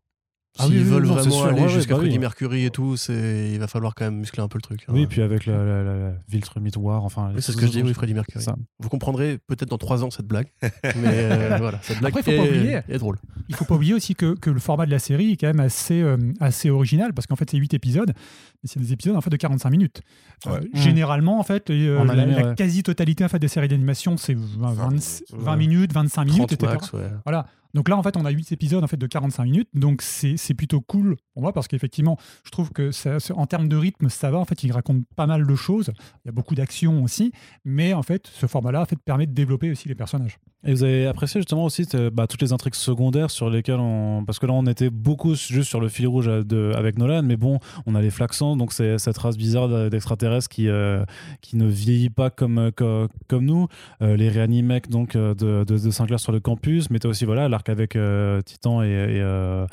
Ah 0.59 0.63
S'ils 0.65 0.73
oui, 0.73 0.79
oui, 0.83 0.83
veulent 0.89 1.05
vraiment 1.05 1.29
sûr, 1.31 1.45
aller 1.45 1.61
ouais, 1.61 1.69
jusqu'à 1.69 1.93
bah 1.93 1.99
Freddie 1.99 2.15
oui. 2.15 2.19
Mercury 2.19 2.65
et 2.65 2.69
tout, 2.69 2.97
c'est... 2.97 3.51
il 3.53 3.59
va 3.59 3.67
falloir 3.67 3.93
quand 3.95 4.05
même 4.05 4.17
muscler 4.17 4.41
un 4.43 4.47
peu 4.47 4.57
le 4.57 4.61
truc. 4.61 4.83
hein. 4.87 4.91
Oui, 4.93 5.05
puis 5.07 5.21
avec 5.21 5.45
la, 5.45 5.57
la, 5.63 5.83
la, 5.83 5.93
la 5.97 6.13
Viltre 6.27 6.57
War, 6.77 7.03
enfin. 7.03 7.31
Oui, 7.35 7.41
c'est 7.41 7.51
ce 7.51 7.57
que 7.57 7.65
je 7.67 7.71
dis, 7.71 7.81
oui, 7.83 7.93
Freddie 7.93 8.13
Mercury. 8.13 8.43
Ça. 8.43 8.55
Vous 8.79 8.89
comprendrez 8.89 9.37
peut-être 9.37 9.69
dans 9.69 9.77
3 9.77 10.03
ans 10.03 10.09
cette 10.11 10.27
blague, 10.27 10.47
mais 10.61 10.71
euh, 11.05 11.57
voilà, 11.59 11.79
cette 11.81 11.99
blague 11.99 12.11
Après, 12.17 12.23
faut 12.23 12.31
pas 12.41 12.47
est, 12.47 12.57
oublier. 12.57 12.79
est 12.87 12.97
drôle. 12.97 13.17
Il 13.49 13.55
faut 13.55 13.65
pas 13.65 13.75
oublier 13.75 13.93
aussi 13.93 14.15
que, 14.15 14.35
que 14.35 14.49
le 14.49 14.59
format 14.59 14.85
de 14.85 14.91
la 14.91 14.99
série 14.99 15.31
est 15.31 15.37
quand 15.37 15.47
même 15.47 15.59
assez, 15.59 16.01
euh, 16.01 16.17
assez 16.39 16.69
original 16.69 17.13
parce 17.13 17.27
qu'en 17.27 17.35
fait 17.35 17.49
c'est 17.49 17.57
8 17.57 17.73
épisodes, 17.73 18.13
mais 18.15 18.69
c'est 18.69 18.79
des 18.79 18.93
épisodes 18.93 19.15
en 19.15 19.21
fait 19.21 19.29
de 19.29 19.37
45 19.37 19.69
minutes. 19.69 20.01
Euh, 20.45 20.51
Ouais. 20.59 20.61
Généralement 20.73 21.39
en 21.39 21.43
fait 21.43 21.69
et, 21.69 21.87
euh, 21.87 21.99
En 21.99 22.03
la, 22.03 22.13
animé, 22.13 22.35
la 22.41 22.47
ouais. 22.49 22.55
quasi-totalité 22.55 23.23
en 23.25 23.27
fait 23.27 23.39
des 23.39 23.47
séries 23.47 23.67
d'animation 23.67 24.17
c'est 24.17 24.35
20, 24.35 24.71
20 24.73 24.87
minutes, 24.89 25.23
20 25.31 25.51
ouais. 25.51 25.57
minutes, 25.57 25.93
25 25.93 26.23
minutes, 26.25 26.37
30 26.39 26.51
etc. 26.53 26.71
max, 26.73 26.93
ouais. 26.93 27.09
Voilà. 27.25 27.47
Donc 27.77 27.89
là, 27.89 27.95
en 27.95 28.01
fait, 28.01 28.17
on 28.17 28.25
a 28.25 28.31
8 28.31 28.53
épisodes 28.53 28.83
en 28.83 28.87
fait, 28.87 28.97
de 28.97 29.05
45 29.05 29.43
minutes. 29.43 29.69
Donc 29.75 30.01
c'est 30.01 30.55
plutôt 30.55 30.81
cool 30.81 31.15
pour 31.35 31.43
moi 31.43 31.53
parce 31.53 31.67
qu'effectivement, 31.67 32.17
je 32.43 32.49
trouve 32.49 32.71
que 32.71 32.89
en 33.33 33.45
termes 33.45 33.69
de 33.69 33.77
rythme, 33.77 34.09
ça 34.09 34.31
va. 34.31 34.39
En 34.39 34.45
fait, 34.45 34.63
il 34.63 34.71
raconte 34.71 35.03
pas 35.15 35.27
mal 35.27 35.45
de 35.45 35.55
choses. 35.55 35.91
Il 36.25 36.27
y 36.27 36.29
a 36.29 36.31
beaucoup 36.31 36.55
d'action 36.55 37.03
aussi. 37.03 37.31
Mais 37.65 37.93
en 37.93 38.01
fait, 38.01 38.25
ce 38.33 38.47
format-là 38.47 38.81
en 38.81 38.85
fait, 38.85 38.97
permet 38.97 39.27
de 39.27 39.33
développer 39.33 39.69
aussi 39.69 39.87
les 39.87 39.93
personnages. 39.93 40.39
Et 40.67 40.73
vous 40.73 40.83
avez 40.83 41.07
apprécié 41.07 41.39
justement 41.39 41.63
aussi 41.63 41.87
euh, 41.95 42.09
bah, 42.11 42.27
toutes 42.27 42.41
les 42.41 42.51
intrigues 42.53 42.75
secondaires 42.75 43.31
sur 43.31 43.49
lesquelles 43.49 43.79
on. 43.79 44.23
Parce 44.25 44.37
que 44.37 44.45
là, 44.45 44.53
on 44.53 44.65
était 44.65 44.89
beaucoup 44.89 45.33
juste 45.33 45.69
sur 45.69 45.79
le 45.79 45.87
fil 45.87 46.07
rouge 46.07 46.27
euh, 46.27 46.43
de... 46.43 46.73
avec 46.75 46.97
Nolan, 46.99 47.23
mais 47.23 47.37
bon, 47.37 47.59
on 47.85 47.95
a 47.95 48.01
les 48.01 48.09
Flaxans, 48.11 48.57
donc 48.57 48.73
c'est 48.73 48.97
cette 48.97 49.17
race 49.17 49.37
bizarre 49.37 49.89
d'extraterrestres 49.89 50.49
qui, 50.49 50.67
euh, 50.67 51.03
qui 51.41 51.55
ne 51.55 51.65
vieillit 51.67 52.09
pas 52.09 52.29
comme, 52.29 52.71
co- 52.75 53.07
comme 53.29 53.45
nous. 53.45 53.67
Euh, 54.01 54.15
les 54.17 54.27
réanimecs 54.29 54.89
donc, 54.89 55.13
de, 55.15 55.33
de, 55.33 55.63
de 55.63 55.89
Sinclair 55.89 56.19
sur 56.19 56.31
le 56.33 56.39
campus, 56.41 56.89
mais 56.89 56.99
t'as 56.99 57.09
aussi 57.09 57.25
voilà, 57.25 57.47
l'arc 57.47 57.69
avec 57.69 57.95
euh, 57.95 58.41
Titan 58.41 58.83
et. 58.83 58.87
et, 58.87 58.91
euh, 59.21 59.65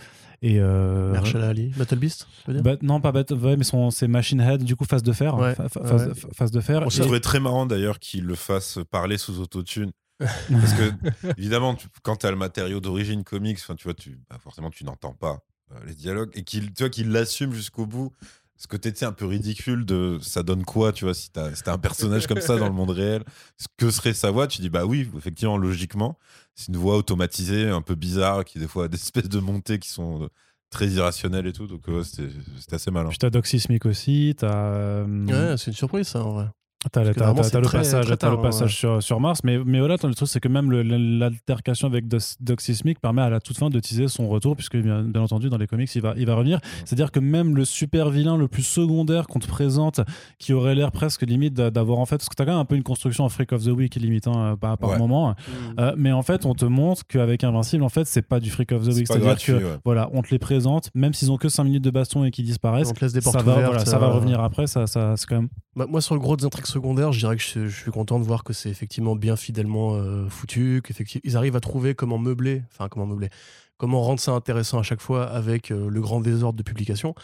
et 0.42 0.59
euh, 0.61 1.11
Mahershala 1.12 1.49
Ali, 1.49 1.72
Battle 1.76 1.97
Beast, 1.97 2.28
tu 2.45 2.51
veux 2.51 2.55
dire? 2.55 2.62
Bat- 2.62 2.82
non, 2.82 3.01
pas 3.01 3.12
Battle, 3.12 3.34
ouais, 3.34 3.57
mais 3.57 3.64
c'est 3.90 4.09
Machine 4.09 4.40
Head, 4.42 4.62
du 4.62 4.76
coup, 4.76 4.84
face 4.84 5.03
de 5.03 5.12
fer. 5.12 5.34
Ouais, 5.38 5.55
fa- 5.55 5.70
fa- 5.70 5.80
ouais, 5.80 5.88
face, 5.88 6.07
ouais. 6.07 6.14
fa- 6.14 6.28
face 6.34 6.51
de 6.51 6.61
fer. 6.61 6.90
Je 6.90 6.99
Et- 6.99 7.01
trouvais 7.01 7.20
très 7.20 7.40
marrant 7.40 7.64
d'ailleurs 7.64 7.99
qu'il 7.99 8.24
le 8.24 8.34
fasse 8.34 8.78
parler 8.90 9.16
sous 9.16 9.40
autotune. 9.40 9.90
Parce 10.20 10.72
que, 10.74 10.92
évidemment, 11.38 11.74
tu- 11.74 11.88
quand 12.02 12.16
tu 12.16 12.26
as 12.26 12.30
le 12.30 12.36
matériau 12.36 12.80
d'origine 12.80 13.24
comics, 13.24 13.58
enfin, 13.60 13.74
tu 13.74 13.84
vois, 13.84 13.94
tu, 13.94 14.18
bah, 14.30 14.38
forcément, 14.38 14.70
tu 14.70 14.84
n'entends 14.84 15.12
pas 15.14 15.42
euh, 15.72 15.78
les 15.86 15.94
dialogues. 15.94 16.30
Et 16.34 16.44
qu'il 16.44 16.72
tu 16.74 16.82
vois, 16.82 16.90
qu'il 16.90 17.10
l'assume 17.10 17.52
jusqu'au 17.52 17.86
bout. 17.86 18.12
Ce 18.56 18.68
côté, 18.68 18.92
un 19.04 19.12
peu 19.12 19.26
ridicule 19.26 19.84
de 19.84 20.18
ça 20.22 20.44
donne 20.44 20.64
quoi, 20.64 20.92
tu 20.92 21.04
vois, 21.04 21.12
si 21.14 21.28
t'as 21.30 21.52
si 21.54 21.62
un 21.66 21.76
personnage 21.76 22.28
comme 22.28 22.40
ça 22.40 22.56
dans 22.56 22.68
le 22.68 22.72
monde 22.74 22.90
réel, 22.90 23.24
ce 23.58 23.66
que 23.76 23.90
serait 23.90 24.14
sa 24.14 24.30
voix, 24.30 24.46
tu 24.46 24.60
dis, 24.60 24.70
bah 24.70 24.84
oui, 24.86 25.10
effectivement, 25.16 25.56
logiquement, 25.58 26.16
c'est 26.54 26.68
une 26.68 26.76
voix 26.76 26.96
automatisée, 26.96 27.68
un 27.68 27.82
peu 27.82 27.96
bizarre, 27.96 28.44
qui 28.44 28.60
des 28.60 28.68
fois 28.68 28.84
a 28.84 28.88
des 28.88 28.96
espèces 28.96 29.28
de 29.28 29.40
montées 29.40 29.80
qui 29.80 29.88
sont 29.88 30.22
euh, 30.22 30.28
très 30.70 30.86
irrationnelles 30.88 31.48
et 31.48 31.52
tout. 31.52 31.66
Donc, 31.66 31.88
ouais, 31.88 32.04
c'était 32.04 32.74
assez 32.76 32.92
malin. 32.92 33.08
Puis 33.08 33.18
t'as 33.18 33.30
Doc 33.30 33.46
Sismic 33.46 33.86
aussi, 33.86 34.34
t'as. 34.38 34.54
euh, 34.54 35.04
Ouais, 35.50 35.56
c'est 35.58 35.72
une 35.72 35.76
surprise 35.76 36.06
ça 36.06 36.22
en 36.24 36.32
vrai. 36.34 36.46
T'as, 36.93 37.05
le 37.05 37.12
passage, 37.14 38.07
très 38.07 38.16
t'as 38.16 38.30
le 38.30 38.41
passage 38.41 38.70
ouais. 38.70 38.76
sur, 38.76 39.03
sur 39.03 39.20
Mars, 39.20 39.41
mais, 39.45 39.59
mais 39.64 39.78
voilà, 39.78 39.97
le 40.03 40.14
truc, 40.14 40.28
c'est 40.28 40.41
que 40.41 40.49
même 40.49 40.70
l'altercation 41.18 41.89
avec 41.89 42.05
Sismic 42.59 43.01
permet 43.01 43.22
à 43.22 43.30
la 43.30 43.41
toute 43.41 43.57
fin 43.59 43.70
de 43.70 43.80
teaser 43.80 44.09
son 44.09 44.28
retour, 44.28 44.57
puisque 44.57 44.76
bien, 44.76 45.03
bien 45.03 45.22
entendu, 45.22 45.49
dans 45.49 45.57
les 45.59 45.66
comics, 45.66 45.93
il 45.95 46.03
va, 46.03 46.14
il 46.16 46.26
va 46.26 46.35
revenir. 46.35 46.59
C'est-à-dire 46.85 47.11
que 47.11 47.20
même 47.20 47.57
le 47.57 47.64
super 47.64 48.11
vilain 48.11 48.37
le 48.37 48.49
plus 48.49 48.62
secondaire 48.62 49.26
qu'on 49.26 49.39
te 49.39 49.47
présente, 49.47 50.01
qui 50.39 50.53
aurait 50.53 50.74
l'air 50.74 50.93
presque 50.93 51.22
limite 51.22 51.55
d'a- 51.55 51.70
d'avoir 51.70 51.99
en 51.99 52.07
fait, 52.07 52.16
parce 52.18 52.28
que 52.28 52.35
t'as 52.35 52.45
quand 52.45 52.53
même 52.53 52.61
un 52.61 52.64
peu 52.64 52.76
une 52.76 52.82
construction 52.82 53.24
en 53.24 53.28
Freak 53.28 53.53
of 53.53 53.64
the 53.64 53.68
Week 53.68 53.95
limite 53.97 54.26
hein, 54.26 54.57
par, 54.61 54.78
par 54.78 54.91
Ouais. 54.91 54.99
moment, 54.99 55.35
Euh, 55.78 55.93
mais 55.97 56.12
en 56.12 56.22
fait, 56.22 56.47
on 56.47 56.55
te 56.55 56.64
montre 56.64 57.03
qu'avec 57.07 57.43
Invincible, 57.45 57.82
en 57.82 57.89
fait, 57.89 58.07
c'est 58.07 58.22
pas 58.22 58.39
du 58.41 58.51
Freak 58.51 58.72
of 58.72 58.82
the 58.85 58.93
Week. 58.95 59.07
C'est-à-dire 59.07 59.37
que 59.39 59.53
ouais. 59.53 59.78
voilà, 59.85 60.09
on 60.12 60.22
te 60.22 60.28
les 60.30 60.39
présente, 60.39 60.91
même 60.95 61.12
s'ils 61.14 61.30
ont 61.32 61.37
que 61.37 61.49
5 61.49 61.64
minutes 61.64 61.82
de 61.85 61.91
baston 61.91 62.24
et 62.24 62.30
qu'ils 62.30 62.45
disparaissent. 62.45 62.91
On 62.91 62.93
te 62.95 63.01
laisse 63.05 63.12
des 63.12 63.20
portes 63.20 63.37
ça 63.39 63.43
va, 63.43 63.53
ouvertes, 63.53 63.70
voilà, 63.72 63.85
ça 63.85 63.99
va 63.99 64.07
euh, 64.07 64.11
revenir 64.12 64.41
après, 64.41 64.66
ça, 64.66 64.87
ça, 64.87 65.14
c'est 65.16 65.26
quand 65.26 65.37
même 65.37 65.49
Bah, 65.76 65.87
moi, 65.89 66.01
sur 66.01 66.14
le 66.14 66.20
gros 66.20 66.37
des 66.37 66.45
intrigues 66.45 66.66
secondaires, 66.74 67.12
je 67.12 67.20
dirais 67.20 67.36
que 67.36 67.42
je, 67.42 67.68
suis 67.68 67.90
content 67.90 68.18
de 68.18 68.24
voir 68.24 68.44
que 68.44 68.52
c'est 68.52 68.68
effectivement 68.68 69.16
bien 69.16 69.36
fidèlement 69.36 69.94
euh, 69.94 70.28
foutu, 70.28 70.82
qu'ils 70.82 71.36
arrivent 71.36 71.56
à 71.56 71.60
trouver 71.60 71.94
comment 71.94 72.18
meubler, 72.18 72.62
enfin 72.70 72.88
comment 72.88 73.06
meubler, 73.06 73.30
comment 73.76 74.02
rendre 74.02 74.20
ça 74.20 74.32
intéressant 74.32 74.78
à 74.78 74.82
chaque 74.82 75.00
fois 75.00 75.24
avec 75.24 75.70
euh, 75.70 75.88
le 75.88 76.00
grand 76.00 76.20
désordre 76.20 76.58
de 76.58 76.62
publication. 76.62 77.14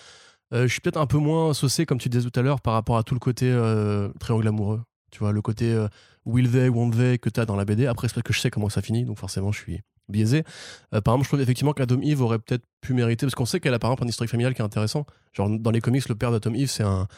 Euh, 0.53 0.63
je 0.63 0.73
suis 0.73 0.81
peut-être 0.81 0.97
un 0.97 1.07
peu 1.07 1.19
moins 1.19 1.55
saucé, 1.55 1.87
comme 1.87 1.99
tu 1.99 2.09
disais 2.09 2.29
tout 2.29 2.39
à 2.39 2.43
l'heure, 2.43 2.61
par 2.61 2.75
rapport 2.75 2.97
à 2.97 3.03
tout 3.03 3.15
le 3.15 3.21
côté 3.21 3.51
euh, 3.51 4.09
triangle 4.19 4.49
amoureux. 4.49 4.83
Tu 5.11 5.21
vois, 5.21 5.33
le 5.33 5.43
côté 5.43 5.77
will 6.25 6.51
they, 6.51 6.69
won't 6.69 6.93
they 6.93 7.19
que 7.19 7.29
tu 7.31 7.41
as 7.41 7.47
dans 7.47 7.57
la 7.57 7.65
BD. 7.65 7.87
Après, 7.87 8.09
c'est 8.09 8.15
parce 8.15 8.25
que 8.25 8.33
je 8.33 8.41
sais 8.41 8.51
comment 8.51 8.69
ça 8.69 8.81
finit, 8.81 9.05
donc 9.05 9.19
forcément, 9.19 9.51
je 9.51 9.59
suis 9.59 9.81
biaisé. 10.09 10.45
Par 10.91 11.01
exemple, 11.01 11.25
je 11.25 11.29
trouve 11.29 11.41
effectivement 11.41 11.73
qu'Atom 11.73 12.01
Eve 12.03 12.23
aurait 12.23 12.39
peut-être 12.39 12.65
pu 12.81 12.95
mériter, 12.95 13.27
parce 13.27 13.35
qu'on 13.35 13.45
sait 13.45 13.59
qu'elle 13.59 13.75
a 13.75 13.81
par 13.81 13.91
exemple 13.91 14.05
un 14.05 14.09
historique 14.09 14.31
familial 14.31 14.55
qui 14.55 14.63
est 14.63 14.65
intéressant. 14.65 15.07
Genre, 15.33 15.51
dans 15.51 15.73
les 15.73 15.81
comics, 15.81 16.09
le 16.09 16.15
père 16.15 16.31
d'Atom 16.31 16.55
Eve, 16.55 16.71
c'est 16.71 16.85
un, 16.85 17.09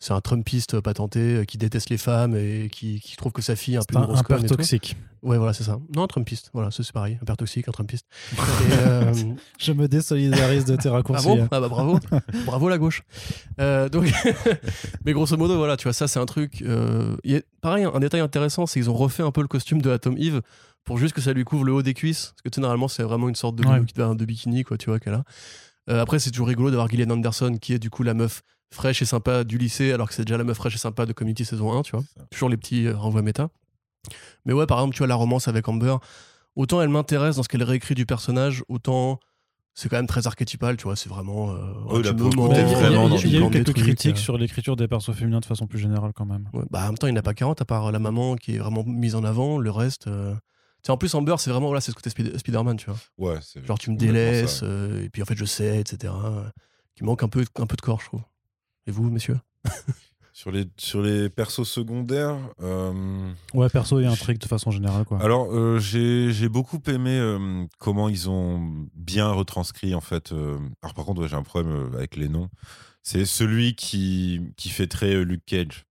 c'est 0.00 0.12
un 0.14 0.20
Trumpiste 0.20 0.80
patenté 0.80 1.20
euh, 1.20 1.44
qui 1.44 1.58
déteste 1.58 1.90
les 1.90 1.98
femmes 1.98 2.34
et 2.34 2.68
qui, 2.72 3.00
qui 3.00 3.16
trouve 3.16 3.32
que 3.32 3.42
sa 3.42 3.54
fille 3.54 3.74
est 3.74 3.78
un 3.78 3.82
peu 3.86 3.98
un, 3.98 4.02
grosse 4.02 4.20
un 4.20 4.22
père 4.24 4.40
tout. 4.40 4.46
toxique. 4.46 4.96
Ouais, 5.22 5.36
voilà, 5.36 5.52
c'est 5.52 5.64
ça. 5.64 5.78
Non, 5.94 6.04
un 6.04 6.06
Trumpiste. 6.06 6.50
Voilà, 6.54 6.70
c'est 6.70 6.90
pareil. 6.90 7.18
Un 7.20 7.24
père 7.26 7.36
toxique, 7.36 7.68
un 7.68 7.72
Trumpiste. 7.72 8.06
Et, 8.38 8.72
euh, 8.72 9.12
Je 9.58 9.72
me 9.72 9.86
désolidarise 9.88 10.64
de 10.64 10.76
tes 10.76 10.88
ah 10.88 10.92
raccourcis. 10.92 11.26
bon 11.26 11.46
Ah 11.50 11.60
bah 11.60 11.68
bravo. 11.68 12.00
bravo 12.46 12.68
la 12.70 12.78
gauche. 12.78 13.02
Euh, 13.60 13.90
donc, 13.90 14.10
mais 15.04 15.12
grosso 15.12 15.36
modo, 15.36 15.56
voilà, 15.58 15.76
tu 15.76 15.84
vois, 15.84 15.92
ça, 15.92 16.08
c'est 16.08 16.18
un 16.18 16.24
truc. 16.26 16.62
euh, 16.62 17.16
a- 17.28 17.42
pareil, 17.60 17.84
un 17.84 18.00
détail 18.00 18.20
intéressant, 18.22 18.64
c'est 18.66 18.80
qu'ils 18.80 18.88
ont 18.88 18.94
refait 18.94 19.22
un 19.22 19.30
peu 19.32 19.42
le 19.42 19.48
costume 19.48 19.82
de 19.82 19.90
Atom 19.90 20.16
Eve 20.16 20.40
pour 20.84 20.96
juste 20.96 21.12
que 21.14 21.20
ça 21.20 21.34
lui 21.34 21.44
couvre 21.44 21.64
le 21.64 21.72
haut 21.74 21.82
des 21.82 21.92
cuisses. 21.92 22.28
Parce 22.32 22.42
que 22.42 22.48
tu 22.48 22.54
sais, 22.56 22.60
normalement, 22.62 22.88
c'est 22.88 23.02
vraiment 23.02 23.28
une 23.28 23.34
sorte 23.34 23.56
de, 23.56 23.66
Ouais. 23.66 23.80
de, 24.16 24.24
bikini, 24.24 24.64
quoi, 24.64 24.78
tu 24.78 24.88
vois, 24.88 24.98
qu'elle 24.98 25.12
a. 25.14 25.24
Après, 25.88 26.18
c'est 26.18 26.30
toujours 26.30 26.48
rigolo 26.48 26.70
d'avoir 26.70 26.88
Gillian 26.88 27.10
Anderson, 27.10 27.58
qui 27.60 27.74
est 27.74 27.78
du 27.78 27.90
coup 27.90 28.02
la 28.04 28.14
meuf 28.14 28.42
fraîche 28.72 29.02
et 29.02 29.04
sympa 29.04 29.44
du 29.44 29.58
lycée, 29.58 29.92
alors 29.92 30.08
que 30.08 30.14
c'est 30.14 30.24
déjà 30.24 30.38
la 30.38 30.44
meuf 30.44 30.56
fraîche 30.56 30.74
et 30.74 30.78
sympa 30.78 31.06
de 31.06 31.12
Community 31.12 31.44
saison 31.44 31.72
1, 31.72 31.82
tu 31.82 31.92
vois. 31.92 32.04
Toujours 32.30 32.48
les 32.48 32.56
petits 32.56 32.86
euh, 32.86 32.96
renvois 32.96 33.22
méta. 33.22 33.48
Mais 34.46 34.52
ouais, 34.52 34.66
par 34.66 34.78
exemple, 34.78 34.94
tu 34.94 34.98
vois, 34.98 35.06
la 35.06 35.14
romance 35.16 35.48
avec 35.48 35.68
Amber, 35.68 35.96
autant 36.56 36.80
elle 36.80 36.88
m'intéresse 36.88 37.36
dans 37.36 37.42
ce 37.42 37.48
qu'elle 37.48 37.62
réécrit 37.62 37.94
du 37.94 38.06
personnage, 38.06 38.62
autant 38.68 39.18
c'est 39.74 39.88
quand 39.88 39.96
même 39.96 40.06
très 40.06 40.26
archétypal, 40.26 40.76
tu 40.76 40.84
vois. 40.84 40.96
C'est 40.96 41.08
vraiment. 41.08 41.52
Euh, 41.52 41.56
là, 41.98 41.98
Il 42.00 42.70
y 42.70 42.74
a- 42.74 42.78
vraiment 42.78 43.04
il 43.04 43.04
y 43.04 43.04
a, 43.04 43.08
dans 43.08 43.16
il 43.16 43.30
y 43.32 43.36
a 43.36 43.38
eu 43.38 43.50
quelques 43.50 43.64
trucs, 43.72 43.84
critiques 43.84 44.16
euh. 44.16 44.20
sur 44.20 44.36
l'écriture 44.38 44.76
des 44.76 44.88
persos 44.88 45.12
féminins 45.14 45.40
de 45.40 45.44
façon 45.44 45.66
plus 45.66 45.78
générale 45.78 46.12
quand 46.14 46.26
même. 46.26 46.48
Ouais, 46.52 46.64
bah, 46.70 46.82
en 46.82 46.86
même 46.86 46.98
temps, 46.98 47.06
il 47.06 47.12
n'y 47.12 47.16
en 47.18 47.20
a 47.20 47.22
pas 47.22 47.34
40 47.34 47.60
à 47.60 47.64
part 47.64 47.90
la 47.92 47.98
maman 47.98 48.36
qui 48.36 48.56
est 48.56 48.58
vraiment 48.58 48.84
mise 48.84 49.14
en 49.14 49.24
avant. 49.24 49.58
Le 49.58 49.70
reste. 49.70 50.06
euh, 50.08 50.34
tu 50.34 50.86
sais, 50.86 50.92
en 50.92 50.96
plus, 50.96 51.14
Amber, 51.14 51.34
c'est 51.38 51.50
vraiment. 51.50 51.66
Voilà, 51.66 51.80
c'est 51.80 51.92
ce 51.92 51.96
côté 51.96 52.10
Spider- 52.10 52.36
Spider-Man, 52.38 52.76
tu 52.78 52.86
vois. 52.90 52.96
Ouais, 53.18 53.38
c'est 53.42 53.64
Genre, 53.64 53.78
tu 53.78 53.90
me 53.90 53.96
délaisses, 53.96 54.60
euh, 54.62 55.04
et 55.04 55.08
puis 55.10 55.22
en 55.22 55.24
fait, 55.26 55.36
je 55.36 55.44
sais, 55.44 55.78
etc. 55.78 56.12
Qui 56.96 57.04
manque 57.04 57.22
un 57.22 57.28
peu, 57.28 57.44
un 57.58 57.66
peu 57.66 57.76
de 57.76 57.80
corps, 57.82 58.00
je 58.00 58.06
trouve. 58.06 58.22
Et 58.90 58.92
vous, 58.92 59.08
messieurs 59.08 59.38
Sur 60.32 60.50
les, 60.50 60.64
sur 60.78 61.00
les 61.00 61.28
persos 61.30 61.62
secondaires, 61.68 62.36
euh, 62.60 63.30
Ouais, 63.54 63.68
perso 63.68 64.00
et 64.00 64.06
intrigue 64.06 64.38
de 64.38 64.46
façon 64.46 64.70
générale 64.72 65.04
quoi. 65.04 65.22
alors 65.22 65.48
euh, 65.54 65.78
j'ai 65.78 66.32
j'ai 66.32 66.48
beaucoup 66.48 66.80
aimé 66.86 67.10
euh, 67.18 67.66
comment 67.78 68.08
ils 68.08 68.28
ont 68.30 68.86
bien 68.94 69.30
retranscrit 69.30 69.94
en 69.94 70.00
fait. 70.00 70.32
euh, 70.32 70.58
alors 70.82 70.94
par 70.94 71.04
contre, 71.04 71.20
ouais, 71.20 71.28
j'ai 71.28 71.36
un 71.36 71.42
problème 71.42 71.90
avec 71.94 72.16
les 72.16 72.28
noms. 72.28 72.48
C'est 73.02 73.26
celui 73.26 73.74
qui, 73.76 74.40
qui 74.56 74.70
fait 74.70 74.86
très 74.86 75.14
euh, 75.14 75.22
Luke 75.24 75.44
Cage, 75.46 75.84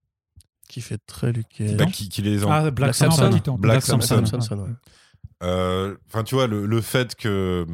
Qui 0.67 0.81
fait 0.81 0.99
très 1.05 1.31
Luke 1.31 1.47
Cage. 1.55 1.77
Bah, 1.77 1.85
qui, 1.85 2.09
qui 2.09 2.21
les 2.23 2.43
en- 2.43 2.49
Ah, 2.51 2.61
Black, 2.71 2.73
Black 2.75 2.95
Samson. 2.95 3.29
Black 3.29 3.57
Black 3.59 3.81
Samson. 3.83 4.25
Samson. 4.25 4.41
Samson, 4.41 4.59
ouais. 4.63 4.69
Euh, 5.43 5.95
Enfin, 6.07 6.23
tu 6.23 6.35
vois, 6.35 6.47
le, 6.47 6.65
le 6.65 6.81
fait 6.81 7.15
que, 7.15 7.65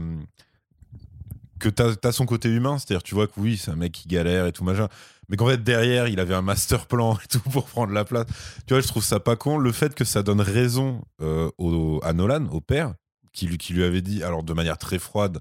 que 1.70 1.98
tu 1.98 2.08
as, 2.08 2.12
son 2.12 2.26
côté 2.26 2.50
humain, 2.50 2.78
c'est-à-dire, 2.78 3.04
tu 3.04 3.16
vois 3.16 3.28
que 3.28 3.34
oui, 3.38 3.58
c'est 3.58 3.72
un 3.72 3.76
mec 3.76 3.92
qui 3.92 4.08
galère 4.08 4.46
et 4.46 4.52
tout 4.52 4.64
machin, 4.64 4.88
mais 5.30 5.38
qu'en 5.38 5.48
fait, 5.48 5.64
derrière, 5.64 6.08
il 6.08 6.20
avait 6.20 6.36
un 6.36 6.42
master 6.42 6.86
plan 6.86 7.16
et 7.24 7.28
tout 7.28 7.40
pour 7.50 7.66
prendre 7.66 7.94
la 7.94 8.06
place. 8.06 8.28
Tu 8.68 8.74
vois, 8.74 8.82
je 8.82 8.88
trouve 8.88 9.04
ça 9.04 9.20
pas 9.20 9.36
con. 9.36 9.58
Le 9.58 9.72
fait 9.72 9.96
que 9.96 10.06
ça 10.06 10.24
donne 10.24 10.42
raison 10.42 11.02
euh, 11.22 11.50
au, 11.58 12.00
à 12.04 12.14
Nolan, 12.14 12.46
au 12.52 12.62
père, 12.62 12.94
qui 13.34 13.48
lui, 13.48 13.58
qui 13.58 13.74
lui 13.74 13.84
avait 13.84 14.02
dit, 14.02 14.24
alors 14.24 14.44
de 14.44 14.54
manière 14.54 14.78
très 14.78 15.00
froide, 15.00 15.40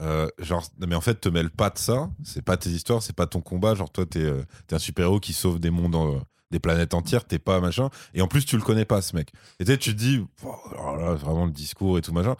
euh, 0.00 0.28
genre, 0.38 0.64
mais 0.86 0.94
en 0.94 1.00
fait, 1.00 1.20
te 1.20 1.28
mêle 1.28 1.50
pas 1.50 1.70
de 1.70 1.78
ça, 1.78 2.10
c'est 2.24 2.42
pas 2.42 2.56
tes 2.56 2.70
histoires, 2.70 3.02
c'est 3.02 3.14
pas 3.14 3.26
ton 3.26 3.40
combat. 3.40 3.74
Genre, 3.74 3.90
toi, 3.90 4.04
t'es 4.06 4.20
euh, 4.20 4.42
un 4.70 4.78
super-héros 4.78 5.20
qui 5.20 5.32
sauve 5.32 5.60
des 5.60 5.70
mondes, 5.70 5.94
euh, 5.94 6.18
des 6.50 6.58
planètes 6.58 6.94
entières, 6.94 7.24
t'es 7.24 7.38
pas 7.38 7.60
machin. 7.60 7.88
Et 8.14 8.22
en 8.22 8.28
plus, 8.28 8.44
tu 8.44 8.56
le 8.56 8.62
connais 8.62 8.84
pas, 8.84 9.00
ce 9.00 9.14
mec. 9.14 9.32
Et 9.60 9.64
tu 9.64 9.78
te 9.78 9.90
dis, 9.90 10.24
vraiment 10.40 11.46
le 11.46 11.52
discours 11.52 11.98
et 11.98 12.02
tout 12.02 12.12
machin. 12.12 12.36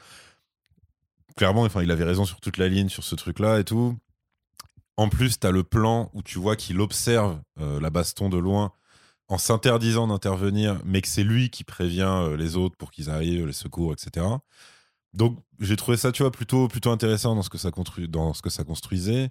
Clairement, 1.37 1.63
enfin, 1.63 1.83
il 1.83 1.91
avait 1.91 2.05
raison 2.05 2.25
sur 2.25 2.41
toute 2.41 2.57
la 2.57 2.69
ligne, 2.69 2.89
sur 2.89 3.05
ce 3.05 3.15
truc-là 3.15 3.61
et 3.61 3.65
tout. 3.65 3.97
En 4.97 5.09
plus, 5.09 5.39
t'as 5.39 5.51
le 5.51 5.63
plan 5.65 6.11
où 6.13 6.23
tu 6.23 6.39
vois 6.39 6.57
qu'il 6.57 6.81
observe 6.81 7.41
euh, 7.61 7.81
la 7.81 7.91
baston 7.91 8.29
de 8.29 8.37
loin 8.37 8.73
en 9.29 9.39
s'interdisant 9.39 10.09
d'intervenir, 10.09 10.81
mais 10.85 11.01
que 11.01 11.09
c'est 11.09 11.25
lui 11.25 11.49
qui 11.49 11.65
prévient 11.65 12.03
euh, 12.03 12.37
les 12.37 12.57
autres 12.57 12.77
pour 12.77 12.91
qu'ils 12.91 13.09
arrivent, 13.09 13.47
les 13.47 13.53
secours, 13.55 13.93
etc. 13.93 14.27
Donc, 15.15 15.39
j'ai 15.61 15.77
trouvé 15.77 15.97
ça, 15.97 16.13
tu 16.13 16.23
vois, 16.23 16.31
plutôt, 16.31 16.69
plutôt 16.69 16.91
intéressant 16.91 17.35
dans 17.35 17.43
ce 17.43 17.51
que 17.51 17.59
ça, 17.59 17.71
dans 18.09 18.35
ce 18.35 18.43
que 18.43 18.51
ça 18.51 18.65
construisait. 18.65 19.31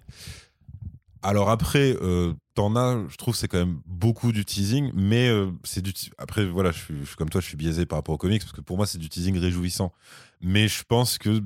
Alors 1.22 1.50
après, 1.50 1.96
euh, 2.02 2.34
t'en 2.54 2.74
as, 2.74 2.98
je 3.08 3.16
trouve, 3.16 3.36
c'est 3.36 3.46
quand 3.46 3.58
même 3.58 3.80
beaucoup 3.86 4.32
du 4.32 4.44
teasing, 4.44 4.90
mais 4.92 5.28
euh, 5.28 5.52
c'est 5.62 5.80
du. 5.80 5.92
Après, 6.18 6.44
voilà, 6.44 6.72
je 6.72 6.78
suis 6.78 7.16
comme 7.16 7.30
toi, 7.30 7.40
je 7.40 7.46
suis 7.46 7.56
biaisé 7.56 7.86
par 7.86 7.98
rapport 7.98 8.16
aux 8.16 8.18
comics 8.18 8.42
parce 8.42 8.52
que 8.52 8.60
pour 8.60 8.76
moi, 8.76 8.86
c'est 8.86 8.98
du 8.98 9.08
teasing 9.08 9.38
réjouissant. 9.38 9.92
Mais 10.40 10.66
je 10.66 10.82
pense 10.82 11.18
que 11.18 11.40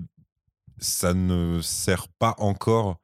ça 0.78 1.14
ne 1.14 1.60
sert 1.62 2.08
pas 2.08 2.34
encore 2.38 3.00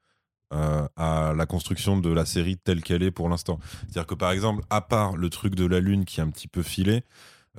euh, 0.53 0.87
à 0.97 1.33
la 1.35 1.47
construction 1.47 1.97
de 1.97 2.11
la 2.11 2.27
série 2.27 2.59
telle 2.59 2.83
qu'elle 2.83 3.03
est 3.03 3.11
pour 3.11 3.31
l'instant. 3.31 3.59
C'est-à-dire 3.83 4.07
que 4.07 4.15
par 4.15 4.33
exemple, 4.33 4.63
à 4.69 4.83
part 4.83 5.17
le 5.17 5.31
truc 5.31 5.55
de 5.55 5.65
la 5.65 5.81
lune 5.81 6.05
qui 6.05 6.21
est 6.21 6.23
un 6.23 6.29
petit 6.29 6.49
peu 6.49 6.63
filé, 6.63 7.05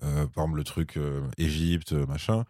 euh, 0.04 0.28
par 0.28 0.44
exemple 0.44 0.58
le 0.58 0.64
truc 0.64 0.98
euh, 0.98 1.28
Égypte, 1.40 1.94
machin. 1.94 2.44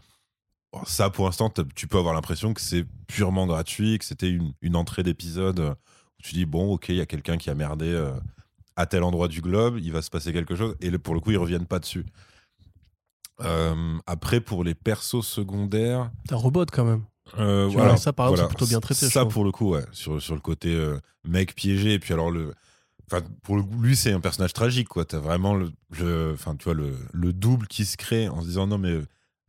ça, 0.86 1.09
pour 1.09 1.26
l'instant, 1.26 1.49
tu 1.76 1.88
peux 1.88 1.97
avoir 1.97 2.14
l'impression 2.14 2.53
que 2.53 2.59
c'est 2.59 2.86
purement 3.07 3.47
gratuit, 3.47 3.97
que 3.97 4.03
c'était 4.03 4.30
une, 4.30 4.51
une 4.61 4.76
entrée 4.76 5.03
d'épisode 5.03 5.59
où 5.61 6.22
tu 6.22 6.34
dis 6.34 6.45
bon, 6.45 6.74
ok, 6.74 6.89
il 6.89 6.95
y 6.95 7.01
a 7.01 7.05
quelqu'un 7.05 7.38
qui 7.38 7.49
a 7.49 7.55
merdé 7.55 7.97
à 8.76 8.86
tel 8.86 9.03
endroit 9.03 9.30
du 9.30 9.39
globe, 9.39 9.78
il 9.82 9.93
va 9.93 10.01
se 10.01 10.09
passer 10.09 10.34
quelque 10.34 10.55
chose, 10.55 10.76
et 10.82 10.91
pour 10.97 11.14
le 11.14 11.22
coup, 11.22 11.32
ils 11.32 11.38
reviennent 11.38 11.68
pas 11.68 11.80
dessus. 11.80 12.05
Après, 14.07 14.41
pour 14.41 14.66
les 14.66 14.76
persos 14.76 15.26
secondaires, 15.26 16.11
T'as 16.28 16.36
robot 16.36 16.66
quand 16.70 16.84
même. 16.84 17.03
Euh, 17.39 17.67
Tu 17.67 17.73
voilà, 17.73 17.89
vois, 17.89 17.97
ça, 17.97 18.13
par 18.13 18.27
exemple, 18.27 18.38
voilà. 18.38 18.49
c'est 18.49 18.55
plutôt 18.57 18.69
bien 18.69 18.79
traité, 18.79 19.07
Ça, 19.09 19.25
pour 19.25 19.43
le 19.43 19.51
coup, 19.51 19.69
ouais, 19.71 19.84
sur, 19.91 20.21
sur 20.21 20.36
le 20.36 20.41
côté 20.41 20.73
euh, 20.73 20.97
mec 21.23 21.55
piégé, 21.55 21.93
et 21.93 21.99
puis 21.99 22.13
alors 22.13 22.31
le. 22.31 22.53
Pour 23.43 23.57
le, 23.57 23.63
lui, 23.81 23.95
c'est 23.95 24.11
un 24.11 24.19
personnage 24.19 24.53
tragique, 24.53 24.88
quoi. 24.88 25.05
T'as 25.05 25.19
vraiment 25.19 25.53
le, 25.53 25.71
le- 25.99 26.36
tu 26.57 26.63
vois, 26.63 26.73
le, 26.73 26.95
le 27.11 27.31
double 27.34 27.67
qui 27.67 27.86
se 27.86 27.95
crée 27.95 28.27
en 28.27 28.41
se 28.41 28.47
disant 28.47 28.65
non, 28.65 28.79
mais 28.79 28.97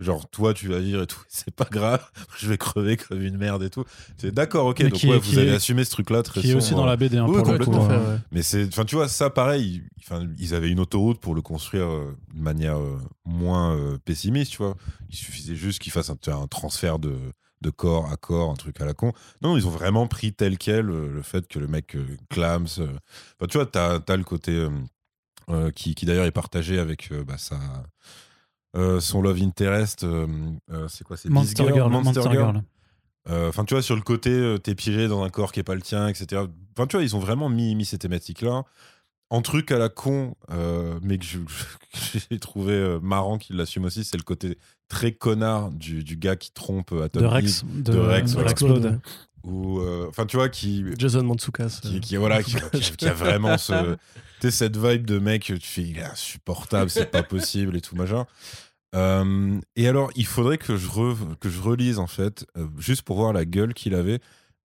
genre, 0.01 0.29
toi, 0.29 0.53
tu 0.53 0.69
vas 0.69 0.81
vivre 0.81 1.03
et 1.03 1.07
tout, 1.07 1.23
c'est 1.29 1.55
pas 1.55 1.69
grave, 1.71 2.05
je 2.39 2.49
vais 2.49 2.59
crever 2.59 2.97
comme 2.99 3.23
une 3.23 3.39
merde 3.39 3.63
et 3.63 3.71
tout. 3.71 3.85
C'est 4.19 4.33
d'accord, 4.35 4.67
ok, 4.67 4.81
Mais 4.81 4.91
donc 4.91 5.03
ouais, 5.05 5.19
vous 5.19 5.39
est- 5.39 5.51
assumé 5.51 5.85
ce 5.85 5.91
truc-là 5.93 6.23
très 6.23 6.43
Qui 6.43 6.51
est 6.51 6.55
aussi 6.55 6.75
dans 6.75 6.85
la 6.85 6.97
BD 6.97 7.17
hein, 7.17 7.27
Oui, 7.27 7.37
pour 7.37 7.47
le 7.53 7.59
complètement. 7.59 7.87
coup. 7.87 7.93
ouais. 7.93 8.19
Mais 8.33 8.43
c'est, 8.43 8.67
enfin, 8.67 8.85
tu 8.85 8.97
vois, 8.97 9.09
ça, 9.09 9.31
pareil, 9.31 9.83
ils, 10.39 10.55
avaient 10.55 10.69
une 10.71 10.81
autoroute 10.81 11.21
pour 11.21 11.35
le 11.35 11.41
construire 11.41 11.87
euh, 11.87 12.15
de 12.35 12.43
manière 12.43 12.77
moins 13.25 13.79
pessimiste, 14.05 14.51
tu 14.53 14.59
vois. 14.59 14.77
Il 15.09 15.17
suffisait 15.17 15.55
juste 15.57 15.81
qu'ils 15.81 15.93
fassent 15.93 16.11
un, 16.11 16.19
un 16.33 16.47
transfert 16.49 16.99
de, 16.99 17.15
de 17.61 17.71
corps 17.71 18.11
à 18.11 18.17
corps, 18.17 18.51
un 18.51 18.55
truc 18.57 18.81
à 18.81 18.85
la 18.85 18.95
con. 18.95 19.13
Non, 19.43 19.57
ils 19.57 19.67
ont 19.67 19.71
vraiment 19.71 20.07
pris 20.07 20.33
tel 20.33 20.59
quel 20.59 20.91
euh, 20.91 21.11
le 21.13 21.23
fait 21.23 21.47
que 21.49 21.59
le 21.59 21.67
mec 21.67 21.97
euh, 21.97 22.05
clams. 22.31 22.67
euh, 22.79 22.89
Enfin, 23.39 23.47
tu 23.49 23.57
vois, 23.59 23.67
t'as 23.67 24.01
as 24.07 24.17
le 24.17 24.25
côté 24.25 24.69
euh, 25.51 25.71
qui, 25.71 25.95
qui 25.95 26.07
d'ailleurs 26.07 26.27
est 26.27 26.31
partagé 26.33 26.79
avec 26.79 27.13
bah, 27.27 27.39
sa, 27.39 27.59
euh, 28.77 29.01
son 29.01 29.23
love 29.23 29.41
interest. 29.43 30.05
euh, 30.05 30.27
c'est 30.89 31.05
quoi 31.05 31.17
C'est 31.17 31.29
Monster 31.31 31.67
Girl. 31.73 31.91
Monster 31.91 32.23
Girl. 32.31 32.63
Enfin, 33.29 33.65
tu 33.65 33.73
vois, 33.73 33.83
sur 33.83 33.97
le 33.97 34.03
côté, 34.03 34.57
t'es 34.63 34.75
piégé 34.75 35.09
dans 35.09 35.23
un 35.23 35.31
corps 35.31 35.53
qui 35.53 35.61
est 35.61 35.65
pas 35.65 35.75
le 35.75 35.81
tien, 35.83 36.09
etc. 36.09 36.43
Enfin, 36.77 36.87
tu 36.87 36.97
vois, 36.97 37.03
ils 37.05 37.17
ont 37.17 37.21
vraiment 37.21 37.49
mis, 37.49 37.75
mis 37.75 37.87
ces 37.87 37.99
thématiques-là. 37.99 38.65
En 39.31 39.41
truc 39.41 39.73
à 39.73 39.79
la 39.79 39.89
con, 39.89 40.37
euh, 40.51 40.99
mais 41.03 41.17
que 41.19 41.25
j'ai 42.31 42.39
trouvé 42.39 42.99
marrant 43.01 43.39
qu'il 43.39 43.57
l'assume 43.57 43.85
aussi, 43.87 44.05
c'est 44.05 44.19
le 44.19 44.23
côté 44.23 44.59
très 44.89 45.13
connard 45.13 45.71
du, 45.71 46.05
du 46.05 46.17
gars 46.17 46.37
qui 46.37 46.53
trompe 46.53 46.93
Atom 46.93 47.23
De 47.23 47.27
Rex. 47.27 47.65
De, 47.65 47.93
de 47.93 47.99
Rex, 47.99 48.33
de 48.35 48.41
voilà. 48.67 48.99
Ou 49.45 49.81
euh, 49.81 50.07
enfin, 50.09 50.25
tu 50.25 50.37
vois, 50.37 50.49
qui, 50.49 50.85
Jason 50.99 51.23
Mantzoukas. 51.23 51.81
qui, 51.83 51.97
euh, 51.97 52.01
qui- 52.01 52.17
voilà, 52.17 52.43
qui, 52.43 52.57
qui- 52.73 52.97
qui 52.97 53.07
a 53.07 53.13
vraiment 53.13 53.59
ce, 53.59 53.95
tu 53.95 53.99
sais, 54.41 54.51
cette 54.51 54.77
vibe 54.79 55.05
de 55.05 55.19
mec, 55.19 55.43
tu 55.45 55.59
fais, 55.61 55.83
il 55.83 55.99
est 55.99 56.03
insupportable, 56.05 56.89
c'est 56.91 57.11
pas 57.11 57.23
possible 57.23 57.77
et 57.77 57.81
tout 57.83 57.95
machin. 57.95 58.27
Euh, 58.95 59.59
et 59.77 59.89
alors, 59.89 60.11
il 60.17 60.25
faudrait 60.27 60.57
que 60.59 60.77
je, 60.77 60.87
re- 60.89 61.37
que 61.41 61.49
je 61.51 61.61
relise 61.61 61.99
en 61.99 62.07
fait, 62.07 62.47
euh, 62.57 62.67
juste 62.79 63.03
pour 63.03 63.17
voir 63.17 63.33
la 63.33 63.45
gueule 63.45 63.75
qu'il 63.75 63.95
avait. 63.95 64.21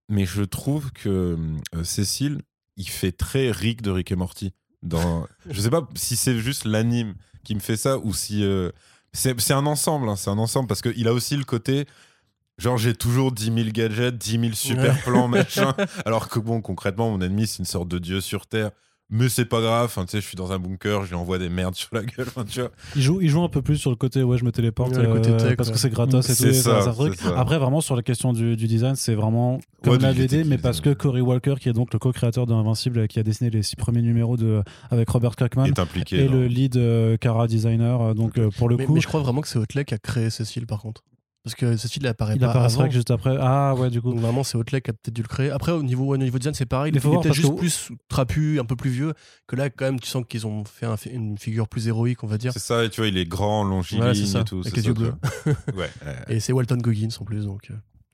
Mais 0.08 0.26
je 0.26 0.44
trouve 0.44 0.92
que 0.92 1.38
euh, 1.76 1.84
Cécile, 1.84 2.42
il 2.78 2.88
fait 2.90 3.12
très 3.12 3.52
Rick 3.52 3.82
de 3.82 3.92
Rick 3.92 4.12
et 4.12 4.16
Morty. 4.16 4.54
Dans, 4.82 5.28
je 5.50 5.60
sais 5.60 5.70
pas 5.70 5.88
si 5.96 6.16
c'est 6.16 6.38
juste 6.40 6.64
l'anime 6.66 7.16
qui 7.44 7.54
me 7.54 7.60
fait 7.60 7.76
ça 7.78 7.98
ou 8.00 8.14
si 8.14 8.44
euh, 8.44 8.72
c'est 9.14 9.52
un 9.52 9.66
ensemble. 9.66 10.10
hein, 10.10 10.16
c'est 10.16 10.30
un 10.30 10.38
ensemble 10.38 10.68
parce 10.68 10.82
qu'il 10.82 11.08
a 11.08 11.14
aussi 11.14 11.36
le 11.38 11.44
côté. 11.44 11.86
Genre, 12.58 12.78
j'ai 12.78 12.94
toujours 12.94 13.32
10 13.32 13.46
000 13.46 13.58
gadgets, 13.72 14.18
10 14.18 14.32
000 14.40 14.54
super 14.54 15.02
plans, 15.04 15.28
machin. 15.30 15.74
Alors 16.06 16.28
que, 16.28 16.40
bon, 16.40 16.62
concrètement, 16.62 17.10
mon 17.10 17.22
ennemi, 17.22 17.48
c'est 17.48 17.60
une 17.60 17.66
sorte 17.66 17.88
de 17.88 18.00
dieu 18.00 18.20
sur 18.20 18.48
Terre. 18.48 18.72
Mais 19.12 19.28
c'est 19.28 19.46
pas 19.46 19.60
grave, 19.60 19.86
enfin, 19.86 20.06
tu 20.06 20.12
sais, 20.12 20.22
je 20.22 20.28
suis 20.28 20.36
dans 20.36 20.52
un 20.52 20.60
bunker, 20.60 21.04
je 21.04 21.10
lui 21.10 21.16
envoie 21.16 21.40
des 21.40 21.50
merdes 21.50 21.74
sur 21.76 21.90
la 21.94 22.04
gueule, 22.04 22.28
enfin, 22.28 22.44
tu 22.46 22.60
vois. 22.62 22.70
Il 22.96 23.02
joue, 23.02 23.22
il 23.22 23.30
joue 23.30 23.42
un 23.42 23.50
peu 23.50 23.62
plus 23.64 23.78
sur 23.78 23.90
le 23.90 23.96
côté 23.96 24.22
ouais 24.22 24.38
je 24.38 24.46
me 24.46 24.52
téléporte 24.52 24.96
Ouais, 24.96 25.02
le 25.04 25.14
côté 25.14 25.32
euh, 25.32 25.38
tech, 25.38 25.56
parce 25.58 25.70
ouais. 25.70 25.74
que 25.74 25.80
c'est 25.80 25.90
gratos 25.90 26.26
et 26.30 26.36
tout 26.36 26.44
C'est 26.44 26.50
et 26.50 26.54
ça, 26.54 26.82
ça, 26.82 26.92
truc. 26.94 27.16
c'est 27.18 27.24
ça. 27.26 27.40
Après 27.40 27.58
vraiment 27.58 27.82
sur 27.82 27.96
la 27.96 28.04
question 28.04 28.34
du, 28.34 28.56
du 28.56 28.68
design 28.68 28.96
c'est 28.96 29.16
vraiment 29.16 29.60
comme 29.84 29.94
Ouais, 29.94 30.00
la 30.00 30.14
du 30.14 30.44
mais 30.46 30.58
parce 30.60 30.80
que 30.82 30.92
Cory 30.94 31.22
Walker 31.22 31.56
qui 31.60 31.70
est 31.70 31.74
donc 31.74 31.92
le 31.94 31.98
co-créateur 32.00 32.46
de 32.46 32.54
Invincible 32.54 33.08
qui 33.08 33.20
a 33.20 33.24
dessiné 33.24 33.50
les 33.50 33.64
six 33.64 33.76
premiers 33.76 34.02
numéros 34.04 34.38
de 34.38 34.62
avec 34.92 35.10
Robert 35.10 35.36
Kirkman 35.36 35.66
est 35.66 35.80
impliqué. 35.80 36.24
et 36.24 36.28
dans- 36.28 36.34
le 36.34 36.46
lead 36.48 36.78
euh, 36.78 37.18
Cara 37.18 37.48
designer 37.48 38.02
euh, 38.02 38.14
donc 38.14 38.38
euh, 38.38 38.50
pour 38.58 38.70
le 38.70 38.76
Mais, 38.78 38.86
coup 38.86 38.94
mais 38.94 39.02
je 39.02 39.08
crois 39.08 39.22
vraiment 39.22 39.42
que 39.42 39.48
c'est 39.48 39.58
Otley 39.60 39.86
qui 39.86 39.94
a 39.96 39.98
créé 39.98 40.30
Cécile 40.30 40.68
par 40.68 40.82
contre. 40.82 41.04
Parce 41.50 41.56
que 41.56 41.78
Cécile, 41.78 42.04
elle 42.06 42.10
apparaît 42.12 42.36
il 42.36 42.40
pas 42.42 42.52
avant. 42.52 42.86
que 42.88 42.94
juste 42.94 43.12
après 43.12 43.36
ah 43.40 43.74
ouais 43.76 43.90
du 43.90 44.02
coup 44.02 44.12
Donc 44.12 44.20
vraiment, 44.20 44.44
c'est 44.44 44.58
Otley 44.58 44.82
qui 44.82 44.90
a 44.92 44.94
peut-être 44.94 45.14
dû 45.14 45.22
le 45.22 45.28
créer. 45.28 45.50
Après, 45.50 45.72
au 45.72 45.82
niveau, 45.84 46.14
au 46.14 46.18
niveau 46.18 46.38
design, 46.38 46.54
c'est 46.54 46.66
pareil. 46.66 46.92
Il 46.92 46.94
Mais 46.94 47.00
est 47.00 47.22
peut-être 47.22 47.34
juste 47.34 47.52
que- 47.54 47.58
plus 47.60 47.90
trapu, 48.08 48.60
un 48.60 48.66
peu 48.66 48.76
plus 48.76 48.90
vieux. 48.92 49.14
Que 49.48 49.56
là, 49.56 49.70
quand 49.70 49.86
même, 49.86 50.00
tu 50.00 50.08
sens 50.08 50.24
qu'ils 50.28 50.46
ont 50.48 50.64
fait 50.66 50.86
un- 50.86 50.96
une 51.12 51.38
figure 51.38 51.68
plus 51.68 51.88
héroïque, 51.88 52.24
on 52.24 52.28
va 52.28 52.38
dire. 52.38 52.54
C'est 52.54 52.60
ça, 52.60 52.84
et 52.86 52.90
tu 52.90 53.02
vois, 53.02 53.08
il 53.08 53.18
est 53.18 53.26
grand, 53.26 53.64
longiligne 53.64 54.02
Voilà, 54.04 54.16
c'est 54.16 54.26
ça, 54.26 54.42
et 54.42 54.44
tout. 54.44 54.60
avec 54.60 54.70
c'est 54.70 54.78
les 54.78 54.88
yeux 54.88 54.94
bleus. 54.94 55.14
ouais, 55.46 55.74
ouais. 55.76 55.90
Et 56.28 56.40
c'est 56.40 56.54
Walton 56.54 56.78
Goggins 56.78 57.08
en 57.20 57.26
plus, 57.26 57.46
donc. 57.46 57.68
euh, 57.72 57.74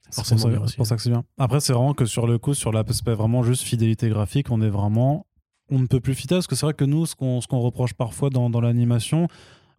C'est 0.10 0.16
pour, 0.16 0.26
ça, 0.26 0.36
pour 0.78 0.88
que 0.88 1.02
c'est 1.02 1.10
bien. 1.10 1.24
Après, 1.38 1.60
c'est 1.60 1.74
vraiment 1.74 1.94
que 1.94 2.06
sur 2.06 2.28
le 2.28 2.38
coup, 2.38 2.54
sur 2.54 2.72
l'aspect 2.72 3.14
vraiment 3.16 3.44
juste 3.44 3.64
fidélité 3.64 4.08
graphique, 4.10 4.50
on 4.52 4.62
est 4.62 4.70
vraiment. 4.70 5.26
On 5.72 5.80
ne 5.80 5.88
peut 5.88 6.00
plus 6.00 6.14
fitter 6.14 6.36
parce 6.36 6.46
que 6.46 6.56
c'est 6.56 6.66
vrai 6.68 6.76
que 6.76 6.86
nous, 6.86 7.08
ce 7.08 7.16
qu'on 7.16 7.42
ce 7.42 7.48
qu'on 7.48 7.60
reproche 7.60 7.96
parfois 7.96 8.30
dans, 8.30 8.52
dans 8.52 8.62
l'animation, 8.62 9.28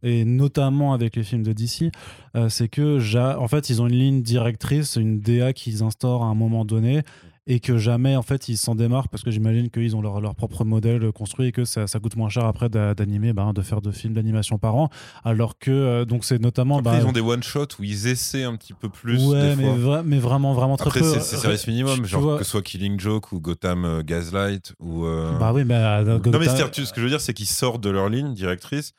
et 0.06 0.24
notamment 0.24 0.92
avec 0.94 1.16
les 1.16 1.24
films 1.24 1.42
de 1.42 1.52
DC, 1.52 1.90
euh, 2.36 2.48
c'est 2.48 2.68
que, 2.68 3.36
en 3.36 3.48
fait, 3.48 3.70
ils 3.70 3.82
ont 3.82 3.88
une 3.88 3.98
ligne 3.98 4.22
directrice, 4.22 4.94
une 4.96 5.20
DA 5.20 5.52
qu'ils 5.52 5.82
instaurent 5.82 6.22
à 6.22 6.26
un 6.26 6.34
moment 6.34 6.64
donné. 6.64 7.02
et 7.48 7.60
que 7.60 7.78
jamais 7.78 8.16
en 8.16 8.22
fait 8.22 8.48
ils 8.48 8.56
s'en 8.56 8.74
démarquent 8.74 9.08
parce 9.08 9.22
que 9.22 9.30
j'imagine 9.30 9.70
qu'ils 9.70 9.94
ont 9.94 10.02
leur, 10.02 10.20
leur 10.20 10.34
propre 10.34 10.64
modèle 10.64 11.12
construit 11.12 11.46
et 11.46 11.52
que 11.52 11.64
ça, 11.64 11.86
ça 11.86 12.00
coûte 12.00 12.16
moins 12.16 12.28
cher 12.28 12.44
après 12.44 12.68
d'animer, 12.68 13.32
bah, 13.32 13.52
de 13.54 13.62
faire 13.62 13.80
de 13.80 13.92
films 13.92 14.14
d'animation 14.14 14.58
par 14.58 14.74
an. 14.74 14.88
Alors 15.24 15.56
que 15.56 15.70
euh, 15.70 16.04
donc 16.04 16.24
c'est 16.24 16.40
notamment. 16.40 16.78
Après, 16.78 16.96
bah, 16.96 16.98
ils 17.00 17.06
ont 17.06 17.12
des 17.12 17.20
one 17.20 17.44
shots 17.44 17.78
où 17.78 17.84
ils 17.84 18.08
essaient 18.08 18.42
un 18.42 18.56
petit 18.56 18.72
peu 18.72 18.88
plus. 18.88 19.24
Ouais, 19.24 19.54
mais, 19.54 20.02
mais, 20.04 20.18
vraiment, 20.18 20.54
vraiment 20.54 20.76
très 20.76 20.88
après, 20.88 21.00
peu. 21.02 21.20
c'est 21.20 21.36
service 21.36 21.68
minimum, 21.68 22.04
genre 22.04 22.38
que 22.38 22.44
ce 22.44 22.50
soit 22.50 22.62
Killing 22.62 22.98
Joke 22.98 23.30
ou 23.30 23.40
Gotham 23.40 23.84
euh, 23.84 24.02
Gaslight 24.02 24.74
ou. 24.80 25.06
Euh, 25.06 25.38
bah 25.38 25.52
oui, 25.54 25.64
mais. 25.64 25.78
Non, 26.02 26.40
mais 26.40 26.48
ce 26.48 26.92
que 26.92 26.96
je 26.96 27.02
veux 27.02 27.10
dire, 27.10 27.20
c'est 27.20 27.32
qu'ils 27.32 27.46
sortent 27.46 27.80
de 27.80 27.90
leur 27.90 28.08
ligne 28.08 28.34
directrice 28.34 28.92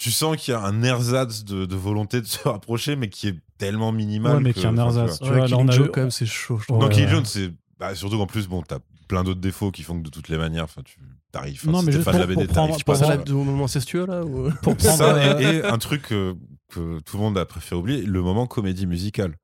tu 0.00 0.10
sens 0.10 0.34
qu'il 0.38 0.52
y 0.52 0.56
a 0.56 0.62
un 0.62 0.82
ersatz 0.82 1.44
de, 1.44 1.66
de, 1.66 1.76
volonté 1.76 2.22
de 2.22 2.26
se 2.26 2.48
rapprocher, 2.48 2.96
mais 2.96 3.10
qui 3.10 3.28
est 3.28 3.36
tellement 3.58 3.92
minimal. 3.92 4.36
Ouais, 4.36 4.42
mais 4.42 4.54
qu'il 4.54 4.62
y 4.62 4.66
a 4.66 4.70
un 4.70 4.76
ersatz. 4.78 5.20
Tu 5.20 5.28
vois, 5.28 5.44
Killing 5.44 5.70
Joke, 5.70 5.90
quand 5.92 6.00
même, 6.00 6.10
c'est 6.10 6.26
chaud. 6.26 6.58
Je 6.66 6.72
non, 6.72 6.88
Killing 6.88 7.08
Joke, 7.08 7.26
c'est 7.26 7.52
bah, 7.78 7.94
surtout 7.94 8.16
qu'en 8.16 8.26
plus, 8.26 8.48
bon, 8.48 8.62
t'as 8.62 8.78
plein 9.08 9.22
d'autres 9.24 9.40
défauts 9.40 9.70
qui 9.70 9.82
font 9.82 9.98
que 9.98 10.04
de 10.04 10.08
toutes 10.08 10.28
les 10.28 10.38
manières, 10.38 10.64
enfin, 10.64 10.80
tu 10.82 10.96
t'arrives. 11.30 11.68
Non, 11.68 11.82
mais 11.82 11.92
juste 11.92 12.04
fan 12.04 12.14
de 12.14 12.18
la 12.20 12.26
BD, 12.26 12.46
t'arrives. 12.46 12.76
Tu 12.76 12.84
penses 12.84 13.02
à 13.02 13.16
la 13.16 13.32
moment 13.32 13.64
incestueux 13.64 14.06
là 14.06 14.24
ou... 14.24 14.50
Pour 14.62 14.74
prendre 14.76 14.96
ça, 14.96 15.40
et, 15.40 15.56
et, 15.56 15.64
un 15.64 15.76
truc 15.76 16.02
que, 16.02 16.34
que, 16.72 17.00
tout 17.00 17.18
le 17.18 17.22
monde 17.22 17.36
a 17.36 17.44
préféré 17.44 17.78
oublier, 17.78 18.02
le 18.02 18.22
moment 18.22 18.46
comédie 18.46 18.86
musicale. 18.86 19.36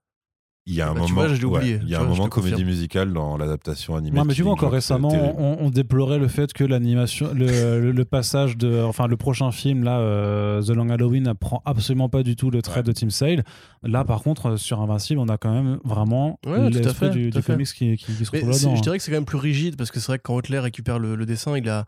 Il 0.68 0.74
y 0.74 0.80
a 0.80 0.90
un 0.90 0.94
bah, 0.94 1.02
moment, 1.02 1.26
vois, 1.28 1.58
oublié. 1.58 1.78
il 1.80 1.88
y 1.88 1.94
a 1.94 2.00
un 2.00 2.04
moment 2.04 2.28
comédie 2.28 2.64
musicale 2.64 3.12
dans 3.12 3.36
l'adaptation 3.36 3.94
animée. 3.94 4.18
Non, 4.18 4.24
mais 4.24 4.34
tu 4.34 4.42
vois, 4.42 4.52
encore 4.52 4.72
récemment, 4.72 5.12
on, 5.12 5.58
on, 5.60 5.70
déplorait 5.70 6.18
le 6.18 6.26
fait 6.26 6.52
que 6.52 6.64
l'animation, 6.64 7.30
le, 7.34 7.92
le, 7.92 8.04
passage 8.04 8.56
de, 8.56 8.82
enfin, 8.82 9.06
le 9.06 9.16
prochain 9.16 9.52
film 9.52 9.84
là, 9.84 10.00
euh, 10.00 10.60
The 10.60 10.70
Long 10.70 10.88
Halloween, 10.88 11.22
n'apprend 11.22 11.62
absolument 11.64 12.08
pas 12.08 12.24
du 12.24 12.34
tout 12.34 12.50
le 12.50 12.62
trait 12.62 12.82
de 12.82 12.90
Tim 12.90 13.10
Sale. 13.10 13.44
Là, 13.84 14.04
par 14.04 14.22
contre, 14.22 14.46
euh, 14.46 14.56
sur 14.56 14.80
Invincible, 14.80 15.20
on 15.20 15.28
a 15.28 15.38
quand 15.38 15.52
même 15.52 15.78
vraiment 15.84 16.40
ouais, 16.44 16.68
l'esprit 16.68 17.10
du, 17.10 17.30
du 17.30 17.42
comics 17.44 17.68
qui, 17.68 17.96
qui, 17.96 18.12
qui, 18.16 18.24
se 18.24 18.32
retrouve 18.32 18.50
là-dedans. 18.50 18.74
Je 18.74 18.78
hein. 18.78 18.80
dirais 18.82 18.98
que 18.98 19.04
c'est 19.04 19.12
quand 19.12 19.18
même 19.18 19.24
plus 19.24 19.38
rigide 19.38 19.76
parce 19.76 19.92
que 19.92 20.00
c'est 20.00 20.08
vrai 20.08 20.18
que 20.18 20.24
quand 20.24 20.34
Hotler 20.34 20.58
récupère 20.58 20.98
le, 20.98 21.14
le 21.14 21.26
dessin, 21.26 21.56
il 21.56 21.68
a 21.68 21.84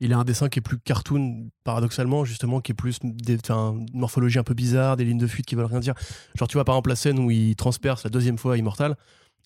il 0.00 0.12
a 0.12 0.18
un 0.18 0.24
dessin 0.24 0.48
qui 0.48 0.60
est 0.60 0.62
plus 0.62 0.78
cartoon, 0.78 1.50
paradoxalement, 1.64 2.24
justement, 2.24 2.60
qui 2.60 2.72
est 2.72 2.74
plus 2.74 2.98
des, 3.02 3.38
une 3.48 3.86
morphologie 3.92 4.38
un 4.38 4.44
peu 4.44 4.54
bizarre, 4.54 4.96
des 4.96 5.04
lignes 5.04 5.18
de 5.18 5.26
fuite 5.26 5.46
qui 5.46 5.54
veulent 5.54 5.66
rien 5.66 5.80
dire. 5.80 5.94
Genre, 6.36 6.48
tu 6.48 6.54
vois, 6.54 6.64
par 6.64 6.76
exemple, 6.76 6.90
la 6.90 6.96
scène 6.96 7.18
où 7.18 7.30
il 7.30 7.56
transperce 7.56 8.04
la 8.04 8.10
deuxième 8.10 8.38
fois 8.38 8.56
Immortal, 8.56 8.96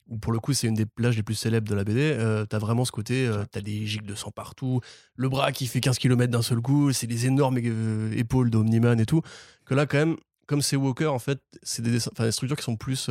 où 0.08 0.18
pour 0.18 0.32
le 0.32 0.40
coup, 0.40 0.52
c'est 0.52 0.66
une 0.66 0.74
des 0.74 0.84
plages 0.84 1.16
les 1.16 1.22
plus 1.22 1.34
célèbres 1.34 1.68
de 1.68 1.74
la 1.74 1.84
BD. 1.84 2.00
Euh, 2.00 2.44
t'as 2.44 2.58
vraiment 2.58 2.84
ce 2.84 2.92
côté, 2.92 3.26
euh, 3.26 3.44
t'as 3.50 3.60
des 3.60 3.86
gigs 3.86 4.04
de 4.04 4.14
sang 4.14 4.30
partout, 4.30 4.80
le 5.16 5.28
bras 5.28 5.52
qui 5.52 5.66
fait 5.66 5.80
15 5.80 5.98
km 5.98 6.30
d'un 6.30 6.42
seul 6.42 6.60
coup, 6.60 6.92
c'est 6.92 7.06
des 7.06 7.26
énormes 7.26 7.58
euh, 7.64 8.12
épaules 8.14 8.50
d'Omniman 8.50 9.00
et 9.00 9.06
tout. 9.06 9.22
Que 9.64 9.74
là, 9.74 9.86
quand 9.86 9.98
même, 9.98 10.16
comme 10.46 10.60
c'est 10.60 10.76
Walker, 10.76 11.06
en 11.06 11.18
fait, 11.18 11.40
c'est 11.62 11.82
des, 11.82 11.92
des, 11.92 12.32
structures 12.32 12.56
qui 12.56 12.64
sont 12.64 12.76
plus 12.76 13.08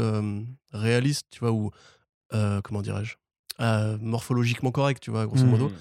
réalistes, 0.73 1.25
tu 1.31 1.39
vois, 1.39 1.51
ou 1.51 1.71
comment 2.63 2.81
dirais-je, 2.81 3.15
morphologiquement 3.99 4.71
correctes, 4.71 5.01
tu 5.01 5.11
vois, 5.11 5.25
grosso 5.25 5.45
modo. 5.45 5.69
Mmh. 5.69 5.73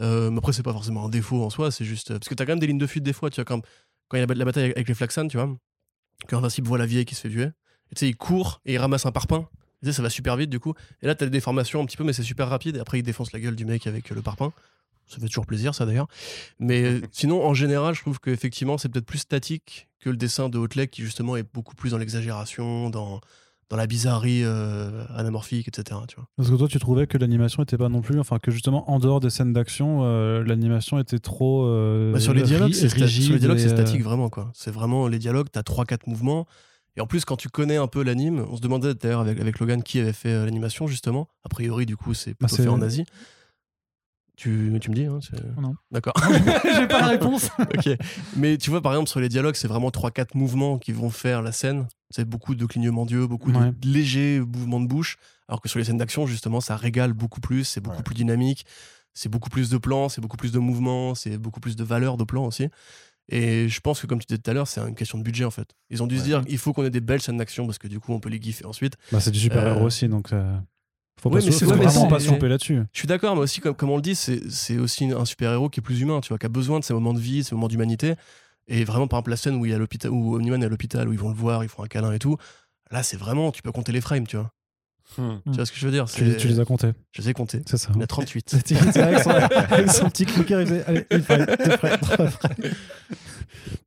Euh, 0.00 0.30
mais 0.30 0.38
après, 0.38 0.52
c'est 0.52 0.62
pas 0.62 0.72
forcément 0.72 1.06
un 1.06 1.08
défaut 1.08 1.42
en 1.44 1.50
soi, 1.50 1.70
c'est 1.70 1.84
juste. 1.84 2.08
Parce 2.08 2.28
que 2.28 2.34
t'as 2.34 2.44
quand 2.44 2.52
même 2.52 2.60
des 2.60 2.66
lignes 2.66 2.78
de 2.78 2.86
fuite 2.86 3.04
des 3.04 3.12
fois, 3.12 3.30
tu 3.30 3.36
vois, 3.36 3.44
quand, 3.44 3.60
quand 4.08 4.16
il 4.16 4.20
y 4.20 4.22
a 4.22 4.26
la 4.26 4.44
bataille 4.44 4.70
avec 4.70 4.88
les 4.88 4.94
Flaxan, 4.94 5.28
tu 5.28 5.36
vois, 5.36 5.48
quand 6.28 6.38
Invincible 6.38 6.68
voit 6.68 6.78
la 6.78 6.86
vieille 6.86 7.04
qui 7.04 7.14
se 7.14 7.22
fait 7.22 7.30
tuer, 7.30 7.48
tu 7.94 8.00
sais, 8.00 8.08
il 8.08 8.16
court 8.16 8.60
et 8.64 8.74
il 8.74 8.78
ramasse 8.78 9.06
un 9.06 9.12
parpaing. 9.12 9.48
Tu 9.82 9.86
sais, 9.86 9.92
ça 9.92 10.02
va 10.02 10.10
super 10.10 10.36
vite 10.36 10.50
du 10.50 10.58
coup. 10.58 10.74
Et 11.02 11.06
là, 11.06 11.14
t'as 11.14 11.26
des 11.26 11.30
déformations 11.30 11.80
un 11.80 11.86
petit 11.86 11.96
peu, 11.96 12.04
mais 12.04 12.12
c'est 12.12 12.22
super 12.22 12.48
rapide. 12.48 12.76
Et 12.76 12.80
après, 12.80 12.98
il 12.98 13.02
défonce 13.02 13.32
la 13.32 13.40
gueule 13.40 13.56
du 13.56 13.64
mec 13.64 13.86
avec 13.86 14.10
le 14.10 14.22
parpaing. 14.22 14.52
Ça 15.06 15.18
fait 15.18 15.26
toujours 15.26 15.46
plaisir, 15.46 15.74
ça 15.74 15.86
d'ailleurs. 15.86 16.08
Mais 16.58 17.00
sinon, 17.12 17.44
en 17.44 17.54
général, 17.54 17.94
je 17.94 18.02
trouve 18.02 18.20
qu'effectivement, 18.20 18.76
c'est 18.76 18.88
peut-être 18.88 19.06
plus 19.06 19.18
statique 19.18 19.88
que 20.00 20.10
le 20.10 20.16
dessin 20.16 20.48
de 20.48 20.58
Hotlek 20.58 20.90
qui 20.90 21.02
justement 21.02 21.36
est 21.36 21.44
beaucoup 21.54 21.74
plus 21.74 21.90
dans 21.90 21.98
l'exagération, 21.98 22.90
dans 22.90 23.20
dans 23.70 23.76
la 23.76 23.86
bizarrerie 23.86 24.42
euh, 24.44 25.04
anamorphique, 25.14 25.68
etc. 25.68 26.00
Tu 26.08 26.16
vois. 26.16 26.26
Parce 26.36 26.50
que 26.50 26.54
toi, 26.54 26.68
tu 26.68 26.78
trouvais 26.78 27.06
que 27.06 27.18
l'animation 27.18 27.62
était 27.62 27.76
pas 27.76 27.88
non 27.88 28.00
plus, 28.00 28.18
enfin 28.18 28.38
que 28.38 28.50
justement 28.50 28.90
en 28.90 28.98
dehors 28.98 29.20
des 29.20 29.30
scènes 29.30 29.52
d'action, 29.52 30.00
euh, 30.02 30.42
l'animation 30.42 30.98
était 30.98 31.18
trop. 31.18 31.66
Euh, 31.66 32.12
bah 32.12 32.20
sur 32.20 32.32
les 32.32 32.42
dialogues, 32.42 32.72
c'est 32.72 32.90
rigide. 32.92 33.32
les 33.32 33.38
dialogues, 33.38 33.58
c'est 33.58 33.68
et, 33.68 33.72
euh, 33.72 33.76
statique 33.84 34.02
vraiment 34.02 34.30
quoi. 34.30 34.50
C'est 34.54 34.70
vraiment 34.70 35.06
les 35.06 35.18
dialogues. 35.18 35.48
T'as 35.52 35.62
trois 35.62 35.84
quatre 35.84 36.06
mouvements. 36.06 36.46
Et 36.96 37.00
en 37.00 37.06
plus, 37.06 37.24
quand 37.24 37.36
tu 37.36 37.48
connais 37.48 37.76
un 37.76 37.86
peu 37.86 38.02
l'anime, 38.02 38.44
on 38.50 38.56
se 38.56 38.60
demandait 38.60 38.94
d'ailleurs 38.94 39.20
avec, 39.20 39.38
avec 39.38 39.60
Logan 39.60 39.82
qui 39.82 40.00
avait 40.00 40.12
fait 40.12 40.32
l'animation 40.44 40.86
justement. 40.86 41.28
A 41.44 41.48
priori, 41.48 41.86
du 41.86 41.96
coup, 41.96 42.14
c'est 42.14 42.30
Bah, 42.40 42.48
plutôt 42.48 42.62
fait 42.62 42.68
en 42.68 42.80
Asie. 42.82 43.04
Tu, 44.38 44.72
tu 44.80 44.90
me 44.90 44.94
dis 44.94 45.04
hein, 45.04 45.18
Non. 45.60 45.74
D'accord. 45.90 46.14
J'ai 46.76 46.86
pas 46.86 47.00
la 47.00 47.06
réponse. 47.08 47.50
ok. 47.58 47.88
Mais 48.36 48.56
tu 48.56 48.70
vois, 48.70 48.80
par 48.80 48.92
exemple, 48.92 49.10
sur 49.10 49.18
les 49.18 49.28
dialogues, 49.28 49.56
c'est 49.56 49.66
vraiment 49.66 49.88
3-4 49.90 50.28
mouvements 50.36 50.78
qui 50.78 50.92
vont 50.92 51.10
faire 51.10 51.42
la 51.42 51.50
scène. 51.50 51.88
C'est 52.10 52.24
beaucoup 52.24 52.54
de 52.54 52.64
clignements 52.64 53.04
d'yeux, 53.04 53.26
beaucoup 53.26 53.50
Ouais. 53.50 53.72
de 53.76 53.88
légers 53.88 54.38
mouvements 54.40 54.78
de 54.80 54.86
bouche. 54.86 55.16
Alors 55.48 55.60
que 55.60 55.68
sur 55.68 55.80
les 55.80 55.84
scènes 55.84 55.96
d'action, 55.98 56.24
justement, 56.26 56.60
ça 56.60 56.76
régale 56.76 57.14
beaucoup 57.14 57.40
plus, 57.40 57.64
c'est 57.64 57.80
beaucoup 57.80 57.96
Ouais. 57.96 58.02
plus 58.04 58.14
dynamique, 58.14 58.64
c'est 59.12 59.28
beaucoup 59.28 59.50
plus 59.50 59.70
de 59.70 59.76
plans, 59.78 60.08
c'est 60.08 60.20
beaucoup 60.20 60.36
plus 60.36 60.52
de 60.52 60.60
mouvements, 60.60 61.16
c'est 61.16 61.36
beaucoup 61.36 61.58
plus 61.58 61.74
de 61.74 61.82
valeur 61.82 62.16
de 62.16 62.22
plans 62.22 62.44
aussi. 62.46 62.68
Et 63.30 63.68
je 63.68 63.80
pense 63.80 64.00
que, 64.00 64.06
comme 64.06 64.20
tu 64.20 64.26
disais 64.26 64.38
tout 64.38 64.50
à 64.50 64.54
l'heure, 64.54 64.68
c'est 64.68 64.80
une 64.80 64.94
question 64.94 65.18
de 65.18 65.24
budget 65.24 65.44
en 65.44 65.50
fait. 65.50 65.74
Ils 65.90 66.02
ont 66.02 66.06
dû 66.06 66.16
se 66.16 66.22
dire, 66.22 66.42
il 66.48 66.58
faut 66.58 66.72
qu'on 66.72 66.84
ait 66.84 66.90
des 66.90 67.00
belles 67.00 67.20
scènes 67.20 67.36
d'action 67.38 67.66
parce 67.66 67.78
que 67.78 67.88
du 67.88 67.98
coup, 67.98 68.12
on 68.12 68.20
peut 68.20 68.28
les 68.30 68.40
giffer 68.40 68.64
ensuite. 68.66 68.94
Bah, 69.10 69.18
c'est 69.20 69.32
du 69.32 69.38
super-héros 69.40 69.80
Euh, 69.80 69.84
aussi, 69.86 70.08
donc. 70.08 70.32
euh, 70.32 70.56
Faut, 71.20 71.30
Ouais, 71.30 71.40
pas 71.40 71.46
mais 71.46 71.50
faut 71.52 71.66
ouais, 71.66 71.76
mais 71.76 71.84
vraiment 71.86 72.02
c'est- 72.04 72.08
pas 72.08 72.20
se 72.20 72.26
tromper 72.26 72.48
là-dessus. 72.48 72.82
Je 72.92 72.98
suis 72.98 73.08
d'accord, 73.08 73.34
mais 73.34 73.42
aussi, 73.42 73.60
comme, 73.60 73.74
comme 73.74 73.90
on 73.90 73.96
le 73.96 74.02
dit, 74.02 74.14
c'est 74.14 74.78
aussi 74.78 75.04
un 75.10 75.24
super-héros 75.24 75.68
qui 75.68 75.80
est 75.80 75.82
plus 75.82 76.00
humain, 76.00 76.20
tu 76.20 76.28
vois, 76.28 76.38
qui 76.38 76.46
a 76.46 76.48
besoin 76.48 76.78
de 76.78 76.84
ces 76.84 76.94
moments 76.94 77.12
de 77.14 77.18
vie, 77.20 77.42
ces 77.44 77.54
moments 77.54 77.68
d'humanité. 77.68 78.14
Et 78.68 78.84
vraiment, 78.84 79.08
par 79.08 79.18
exemple, 79.18 79.30
la 79.30 79.36
scène 79.36 79.56
où 79.56 79.64
il 79.66 79.72
y 79.72 79.74
a 79.74 79.78
l'hôpital, 79.78 80.10
où 80.10 80.34
Omniman 80.36 80.62
est 80.62 80.66
à 80.66 80.68
l'hôpital, 80.68 81.08
où 81.08 81.12
ils 81.12 81.18
vont 81.18 81.30
le 81.30 81.34
voir, 81.34 81.64
ils 81.64 81.68
font 81.70 81.82
un 81.82 81.88
câlin 81.88 82.12
et 82.12 82.18
tout. 82.18 82.36
Là, 82.90 83.02
c'est 83.02 83.16
vraiment, 83.16 83.50
tu 83.50 83.62
peux 83.62 83.72
compter 83.72 83.92
les 83.92 84.00
frames, 84.00 84.26
tu 84.26 84.36
vois. 84.36 84.50
Hmm. 85.16 85.38
Tu 85.46 85.52
vois 85.52 85.64
ce 85.64 85.72
que 85.72 85.78
je 85.78 85.86
veux 85.86 85.92
dire 85.92 86.04
Tu, 86.04 86.36
tu 86.36 86.48
les 86.48 86.60
as 86.60 86.66
comptés, 86.66 86.92
Je 87.12 87.22
les 87.22 87.30
ai 87.30 87.32
comptés. 87.32 87.62
c'est 87.66 87.78
ça. 87.78 87.88
Il 87.94 87.96
y 87.96 87.98
en 87.98 88.02
a 88.02 88.06
38. 88.06 88.56
C'est 88.66 88.76
avec 89.00 89.20
son, 89.20 89.30
avec 89.30 89.90
son 89.90 90.10
petit 90.10 90.26
clicker, 90.26 90.60
il 90.60 90.66
faisait 90.66 90.84
Allez, 90.84 91.06
une 91.10 91.22
frame, 91.22 91.46
deux 91.46 91.76
frames, 91.78 91.98
trois 92.00 92.26
frames. 92.28 92.54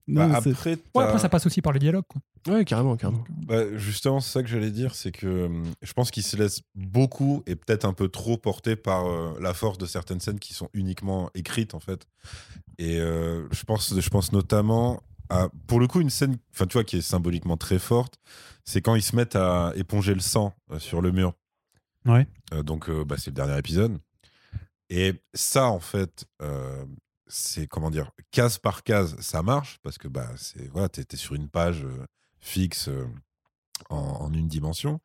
Non, 0.08 0.28
Bah, 0.28 0.28
mais 0.28 0.42
c'est- 0.42 0.50
après, 0.52 0.78
Ouais, 0.96 1.04
après, 1.04 1.20
ça 1.20 1.30
passe 1.30 1.46
aussi 1.46 1.62
par 1.62 1.74
les 1.74 1.80
dialogues. 1.80 2.06
Quoi. 2.08 2.22
Ouais, 2.48 2.66
carrément, 2.66 2.98
carrément. 2.98 3.24
Bah, 3.30 3.78
justement, 3.78 4.20
c'est 4.20 4.32
ça 4.32 4.42
que 4.44 4.50
j'allais 4.50 4.72
dire, 4.72 4.96
c'est 4.96 5.12
que 5.12 5.46
hum, 5.46 5.66
je 5.82 5.94
pense 5.94 6.12
qu'il 6.12 6.24
se 6.24 6.36
laisse 6.38 6.62
beaucoup 6.76 7.44
et 7.46 7.56
peut-être 7.56 7.86
un 7.86 7.94
peu 7.94 8.08
trop 8.10 8.38
porter 8.38 8.76
par 8.76 9.06
euh, 9.06 9.38
la 9.40 9.54
force 9.54 9.78
de 9.78 9.86
certaines 9.86 10.20
scènes 10.20 10.40
qui 10.40 10.54
sont 10.54 10.70
uniquement 10.74 11.30
écrites 11.36 11.76
en 11.76 11.80
fait. 11.80 12.08
Et 12.78 13.00
euh, 13.00 13.48
je 13.52 13.64
pense, 13.64 14.00
je 14.00 14.10
pense 14.10 14.32
notamment 14.32 15.04
à, 15.30 15.50
pour 15.68 15.80
le 15.80 15.88
coup, 15.88 16.02
une 16.02 16.10
scène, 16.10 16.38
enfin 16.54 16.66
tu 16.68 16.74
vois, 16.74 16.84
qui 16.84 16.98
est 16.98 17.02
symboliquement 17.02 17.58
très 17.58 17.80
forte, 17.80 18.16
c'est 18.66 18.82
quand 18.82 18.96
ils 18.96 19.02
se 19.04 19.16
mettent 19.16 19.36
à 19.36 19.72
éponger 19.76 20.14
le 20.14 20.20
sang 20.20 20.54
euh, 20.72 20.80
sur 20.80 21.02
le 21.02 21.12
mur. 21.12 21.34
Ouais. 22.06 22.28
Euh, 22.54 22.64
donc, 22.64 22.90
euh, 22.90 23.06
bah, 23.06 23.16
c'est 23.18 23.30
le 23.30 23.36
dernier 23.36 23.58
épisode. 23.58 23.98
Et 24.90 25.14
ça, 25.34 25.68
en 25.68 25.80
fait, 25.80 26.26
euh, 26.42 26.84
c'est 27.28 27.68
comment 27.68 27.90
dire, 27.92 28.12
case 28.32 28.58
par 28.58 28.84
case, 28.84 29.16
ça 29.22 29.42
marche 29.42 29.80
parce 29.84 29.98
que 29.98 30.08
bah, 30.10 30.28
c'est 30.36 30.70
voilà, 30.72 30.90
t'es 30.90 31.06
t'es 31.06 31.18
sur 31.18 31.36
une 31.36 31.48
page 31.48 31.86
euh, 31.86 32.06
fixe 32.42 32.90
euh, 32.90 33.06
en, 33.90 33.96
en 33.98 34.34
une 34.34 34.48
dimension. 34.48 35.00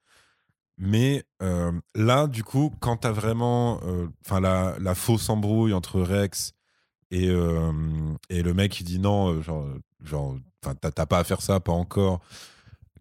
Mais 0.78 1.24
euh, 1.42 1.72
là, 1.94 2.26
du 2.26 2.44
coup, 2.44 2.74
quand 2.80 2.98
t'as 2.98 3.12
vraiment, 3.12 3.80
euh, 3.84 4.08
la, 4.30 4.76
la 4.78 4.94
fausse 4.94 5.30
embrouille 5.30 5.72
entre 5.72 6.00
Rex 6.02 6.52
et, 7.10 7.28
euh, 7.28 7.72
et 8.28 8.42
le 8.42 8.52
mec 8.52 8.72
qui 8.72 8.84
dit 8.84 8.98
non, 8.98 9.40
genre, 9.40 9.66
genre, 10.02 10.36
t'as 10.60 11.06
pas 11.06 11.18
à 11.18 11.24
faire 11.24 11.40
ça, 11.40 11.60
pas 11.60 11.72
encore, 11.72 12.20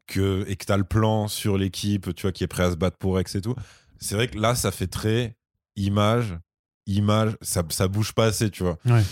que 0.07 0.45
et 0.47 0.55
que 0.55 0.65
t'as 0.65 0.77
le 0.77 0.83
plan 0.85 1.27
sur 1.27 1.57
l'équipe, 1.57 2.13
tu 2.15 2.21
vois, 2.21 2.31
qui 2.31 2.43
est 2.43 2.47
prêt 2.47 2.63
à 2.63 2.71
se 2.71 2.75
battre 2.77 2.97
pour 2.97 3.15
Rex 3.15 3.35
et 3.35 3.41
tout. 3.41 3.55
C'est 3.99 4.15
vrai 4.15 4.27
que 4.29 4.37
là, 4.37 4.55
ça 4.55 4.71
fait 4.71 4.87
très 4.87 5.35
image, 5.75 6.37
image, 6.85 7.35
ça, 7.41 7.63
ça 7.69 7.89
bouge 7.89 8.13
pas 8.13 8.25
assez, 8.25 8.49
tu 8.51 8.63
vois. 8.63 8.77
Ouais. 8.85 9.03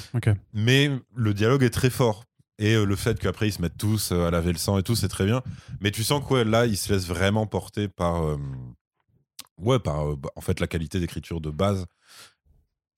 Mais 0.53 0.89
le 1.15 1.34
dialogue 1.34 1.63
est 1.63 1.69
très 1.69 1.89
fort. 1.89 2.24
Et 2.60 2.76
euh, 2.76 2.86
le 2.86 2.95
fait 2.95 3.20
qu'après 3.20 3.47
ils 3.47 3.54
se 3.54 3.62
mettent 3.62 3.78
tous 3.78 4.12
euh, 4.12 4.28
à 4.28 4.32
laver 4.32 4.51
le 4.51 4.58
sang 4.58 4.78
et 4.78 4.84
tout, 4.84 4.95
c'est 4.95 5.08
très 5.08 5.26
bien. 5.26 5.41
Mais 5.82 5.91
tu 5.91 6.04
sens 6.04 6.24
que 6.24 6.34
ouais, 6.34 6.45
là, 6.45 6.66
ils 6.66 6.78
se 6.78 6.91
laissent 6.93 7.08
vraiment 7.08 7.47
porter 7.47 7.88
par, 7.88 8.24
euh, 8.24 8.38
ouais, 9.58 9.80
par 9.80 10.12
euh, 10.12 10.16
bah, 10.16 10.30
en 10.36 10.41
fait 10.41 10.60
la 10.60 10.68
qualité 10.68 10.99
d'écriture 10.99 11.41
de 11.41 11.49
base 11.49 11.86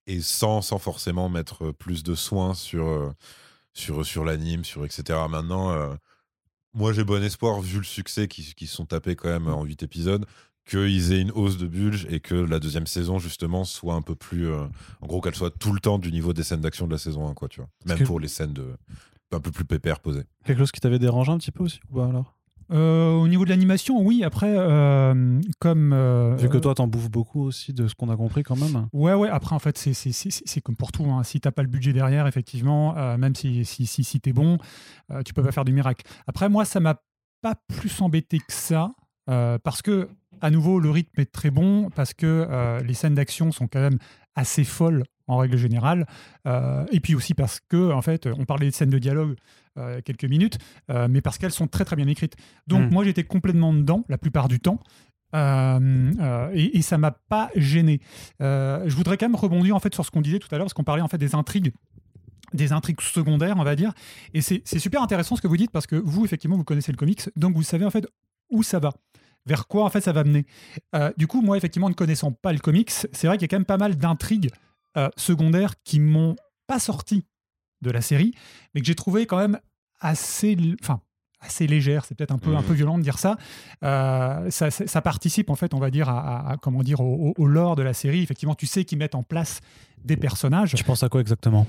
et 0.07 0.21
sans, 0.21 0.61
sans 0.61 0.77
forcément 0.77 1.29
mettre 1.29 1.71
plus 1.71 2.03
de 2.03 2.15
soins 2.15 2.53
sur, 2.53 3.13
sur, 3.75 4.05
sur 4.05 4.25
l'anime, 4.25 4.63
sur 4.63 4.85
etc. 4.85 5.19
Maintenant, 5.29 5.71
euh, 5.71 5.93
moi 6.73 6.93
j'ai 6.93 7.03
bon 7.03 7.21
espoir, 7.23 7.61
vu 7.61 7.77
le 7.77 7.83
succès 7.83 8.27
qui, 8.27 8.55
qui 8.55 8.65
sont 8.65 8.85
tapés 8.85 9.15
quand 9.15 9.29
même 9.29 9.47
en 9.47 9.63
8 9.63 9.83
épisodes, 9.83 10.25
qu'ils 10.67 11.13
aient 11.13 11.21
une 11.21 11.31
hausse 11.31 11.57
de 11.57 11.67
budget 11.67 12.07
et 12.11 12.19
que 12.19 12.33
la 12.33 12.59
deuxième 12.59 12.87
saison 12.87 13.19
justement 13.19 13.65
soit 13.65 13.93
un 13.93 14.01
peu 14.01 14.15
plus 14.15 14.49
euh, 14.49 14.65
en 15.01 15.07
gros 15.07 15.21
qu'elle 15.21 15.35
soit 15.35 15.51
tout 15.51 15.73
le 15.73 15.79
temps 15.79 15.99
du 15.99 16.11
niveau 16.11 16.33
des 16.33 16.41
scènes 16.41 16.61
d'action 16.61 16.87
de 16.87 16.91
la 16.91 16.97
saison 16.97 17.27
1 17.27 17.35
quoi 17.35 17.49
tu 17.49 17.59
vois 17.59 17.69
même 17.85 18.03
pour 18.03 18.19
les 18.19 18.27
scènes 18.27 18.53
de 18.53 18.75
un 19.31 19.39
peu 19.39 19.51
plus 19.51 19.65
pépère 19.65 19.99
posées 19.99 20.23
Quelque 20.45 20.59
chose 20.59 20.71
qui 20.71 20.79
t'avait 20.79 20.99
dérangé 20.99 21.31
un 21.31 21.37
petit 21.37 21.51
peu 21.51 21.63
aussi 21.63 21.79
ou 21.91 21.95
pas 21.95 22.07
alors? 22.07 22.35
Euh, 22.71 23.11
au 23.11 23.27
niveau 23.27 23.45
de 23.45 23.49
l'animation, 23.51 24.01
oui. 24.01 24.23
Après, 24.23 24.51
euh, 24.57 25.39
comme. 25.59 25.93
euh, 25.93 26.35
Vu 26.35 26.49
que 26.49 26.57
toi, 26.57 26.73
t'en 26.73 26.87
bouffes 26.87 27.11
beaucoup 27.11 27.43
aussi 27.43 27.73
de 27.73 27.87
ce 27.87 27.93
qu'on 27.93 28.09
a 28.09 28.17
compris 28.17 28.41
quand 28.41 28.55
même. 28.55 28.87
Ouais, 28.91 29.13
ouais. 29.13 29.29
Après, 29.29 29.53
en 29.55 29.59
fait, 29.59 29.77
c'est- 29.77 30.61
comme 30.61 30.75
pour 30.75 30.91
tout. 30.91 31.05
Hein. 31.05 31.23
Si 31.23 31.39
t'as 31.39 31.51
pas 31.51 31.61
le 31.61 31.67
budget 31.67 31.93
derrière, 31.93 32.25
effectivement, 32.25 32.97
euh, 32.97 33.17
même 33.17 33.35
si, 33.35 33.65
si, 33.65 33.85
si, 33.85 34.03
si 34.03 34.19
t'es 34.19 34.33
bon, 34.33 34.57
euh, 35.11 35.21
tu 35.21 35.35
peux 35.35 35.43
pas 35.43 35.51
faire 35.51 35.63
du 35.65 35.73
miracle. 35.73 36.07
Après, 36.25 36.49
moi, 36.49 36.65
ça 36.65 36.79
m'a 36.79 36.95
pas 37.43 37.53
plus 37.67 38.01
embêté 38.01 38.39
que 38.39 38.45
ça. 38.53 38.91
euh, 39.29 39.59
parce 39.63 39.81
que 39.83 40.09
à 40.41 40.49
nouveau, 40.49 40.79
le 40.79 40.89
rythme 40.89 41.21
est 41.21 41.31
très 41.31 41.51
bon 41.51 41.89
parce 41.95 42.13
que 42.15 42.81
les 42.83 42.93
scènes 42.95 43.13
d'action 43.15 43.51
sont 43.51 43.67
quand 43.67 43.79
même 43.79 43.99
assez 44.35 44.63
folles 44.63 45.03
en 45.27 45.37
règle 45.37 45.57
générale. 45.57 46.05
et 46.45 46.99
puis 46.99 47.15
aussi 47.15 47.33
parce 47.33 47.59
que, 47.59 47.91
en 47.91 48.01
fait, 48.01 48.27
on 48.27 48.45
parlait 48.45 48.67
de 48.67 48.73
scènes 48.73 48.89
de 48.89 48.99
dialogue 48.99 49.35
quelques 50.05 50.25
minutes, 50.25 50.57
mais 50.89 51.21
parce 51.21 51.37
qu'elles 51.37 51.51
sont 51.51 51.67
très 51.67 51.85
très 51.85 51.95
bien 51.95 52.07
écrites. 52.07 52.35
Donc, 52.67 52.89
hmm. 52.89 52.93
moi, 52.93 53.03
j'étais 53.03 53.23
complètement 53.23 53.73
dedans 53.73 54.03
la 54.09 54.17
plupart 54.17 54.47
du 54.47 54.59
temps. 54.59 54.79
Euh, 55.35 56.11
euh, 56.19 56.49
et, 56.53 56.81
ça 56.81 56.97
m'a 56.97 57.11
pas 57.11 57.49
gêné. 57.55 57.99
Euh, 58.41 58.83
je 58.87 58.95
voudrais 58.95 59.17
quand 59.17 59.27
même 59.27 59.35
rebondir 59.35 59.75
en 59.75 59.79
fait 59.79 59.93
sur 59.93 60.05
ce 60.05 60.11
qu'on 60.11 60.21
disait 60.21 60.39
tout 60.39 60.47
à 60.51 60.57
l'heure, 60.57 60.65
parce 60.65 60.73
qu'on 60.73 60.83
parlait 60.83 61.01
en 61.01 61.07
fait 61.07 61.17
des 61.17 61.35
intrigues 61.35 61.73
des 62.53 62.71
intrigues 62.71 63.01
secondaires, 63.01 63.55
on 63.57 63.63
va 63.63 63.75
dire. 63.75 63.91
Et 64.33 64.41
c'est 64.41 64.79
super 64.79 65.01
intéressant 65.01 65.35
ce 65.35 65.41
que 65.41 65.47
vous 65.47 65.57
dites 65.57 65.71
parce 65.71 65.87
que 65.87 65.97
vous, 65.97 66.23
effectivement, 66.23 66.55
vous 66.55 66.63
connaissez 66.63 66.91
le 66.91 66.97
comics, 66.97 67.29
donc 67.35 67.55
vous 67.55 67.63
savez 67.63 67.83
en 67.83 67.89
fait 67.89 68.07
où 68.49 68.63
ça 68.63 68.79
va, 68.79 68.93
vers 69.45 69.67
quoi 69.67 69.83
en 69.83 69.89
fait 69.89 69.99
ça 69.99 70.13
va 70.13 70.23
mener. 70.23 70.45
du 71.17 71.27
coup, 71.27 71.41
moi, 71.41 71.57
effectivement, 71.57 71.89
ne 71.89 71.95
connaissant 71.95 72.31
pas 72.31 72.53
le 72.53 72.59
comics, 72.59 72.91
c'est 72.91 73.27
vrai 73.27 73.37
qu'il 73.37 73.41
y 73.41 73.45
a 73.45 73.47
quand 73.49 73.57
même 73.57 73.65
pas 73.65 73.77
mal 73.77 73.97
d'intrigues 73.97 74.51
secondaires 75.17 75.75
qui 75.83 75.99
m'ont 75.99 76.35
pas 76.67 76.79
sorti 76.79 77.25
de 77.81 77.91
la 77.91 78.01
série, 78.01 78.33
mais 78.73 78.81
que 78.81 78.87
j'ai 78.87 78.95
trouvé 78.95 79.25
quand 79.25 79.37
même 79.37 79.59
assez, 79.99 80.57
enfin, 80.81 81.01
assez 81.39 81.67
légère, 81.67 82.05
c'est 82.05 82.15
peut-être 82.15 82.31
un 82.31 82.37
peu, 82.37 82.55
un 82.55 82.61
peu 82.61 82.73
mmh. 82.73 82.75
violent 82.75 82.97
de 82.97 83.03
dire 83.03 83.19
ça. 83.19 83.37
Euh, 83.83 84.49
ça, 84.49 85.01
participe, 85.01 85.49
en 85.49 85.55
fait, 85.55 85.73
on 85.73 85.79
va 85.79 85.89
dire, 85.91 86.09
à, 86.09 86.57
comment 86.61 86.83
dire, 86.83 86.99
au, 87.01 87.47
lore 87.47 87.75
de 87.75 87.83
la 87.83 87.93
série. 87.93 88.21
Effectivement, 88.21 88.55
tu 88.55 88.65
sais 88.65 88.85
qu'ils 88.85 88.97
mettent 88.97 89.15
en 89.15 89.23
place 89.23 89.61
des 90.03 90.17
personnages. 90.17 90.73
Tu 90.73 90.83
penses 90.83 91.03
à 91.03 91.09
quoi 91.09 91.21
exactement? 91.21 91.67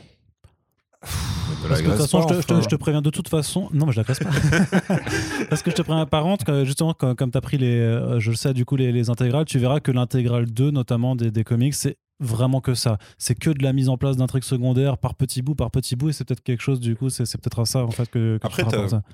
Parce 1.68 1.82
que 1.82 1.86
de 1.86 1.92
toute 1.92 2.02
façon, 2.02 2.60
je 2.62 2.68
te, 2.68 2.76
préviens 2.76 3.02
de 3.02 3.10
toute 3.10 3.28
façon. 3.28 3.68
Non, 3.72 3.86
mais 3.86 3.92
je 3.92 3.98
la 3.98 4.04
casse 4.04 4.18
pas. 4.18 4.30
Parce 5.50 5.62
que 5.62 5.70
je 5.70 5.76
te 5.76 5.82
préviens 5.82 6.06
par 6.06 6.22
contre, 6.22 6.64
justement, 6.64 6.94
comme, 6.94 7.30
tu 7.30 7.38
as 7.38 7.40
pris 7.40 7.58
les, 7.58 7.78
euh, 7.78 8.18
je 8.20 8.30
le 8.30 8.36
sais, 8.36 8.54
du 8.54 8.64
coup, 8.64 8.76
les, 8.76 8.92
les 8.92 9.10
intégrales, 9.10 9.44
tu 9.44 9.58
verras 9.58 9.80
que 9.80 9.92
l'intégrale 9.92 10.46
2, 10.46 10.70
notamment 10.70 11.16
des, 11.16 11.30
des 11.30 11.44
comics, 11.44 11.74
c'est 11.74 11.98
vraiment 12.20 12.60
que 12.60 12.74
ça. 12.74 12.98
C'est 13.18 13.34
que 13.34 13.50
de 13.50 13.62
la 13.62 13.72
mise 13.72 13.88
en 13.88 13.96
place 13.96 14.16
d'un 14.16 14.26
truc 14.26 14.44
secondaire 14.44 14.98
par 14.98 15.14
petit 15.14 15.42
bout, 15.42 15.54
par 15.54 15.70
petit 15.70 15.96
bout, 15.96 16.10
et 16.10 16.12
c'est 16.12 16.24
peut-être 16.24 16.42
quelque 16.42 16.62
chose, 16.62 16.80
du 16.80 16.96
coup, 16.96 17.10
c'est 17.10 17.24
peut-être 17.24 17.60
à 17.60 17.64
ça, 17.64 17.84
en 17.84 17.90
fait, 17.90 18.08
que. 18.08 18.38
Après, 18.42 18.64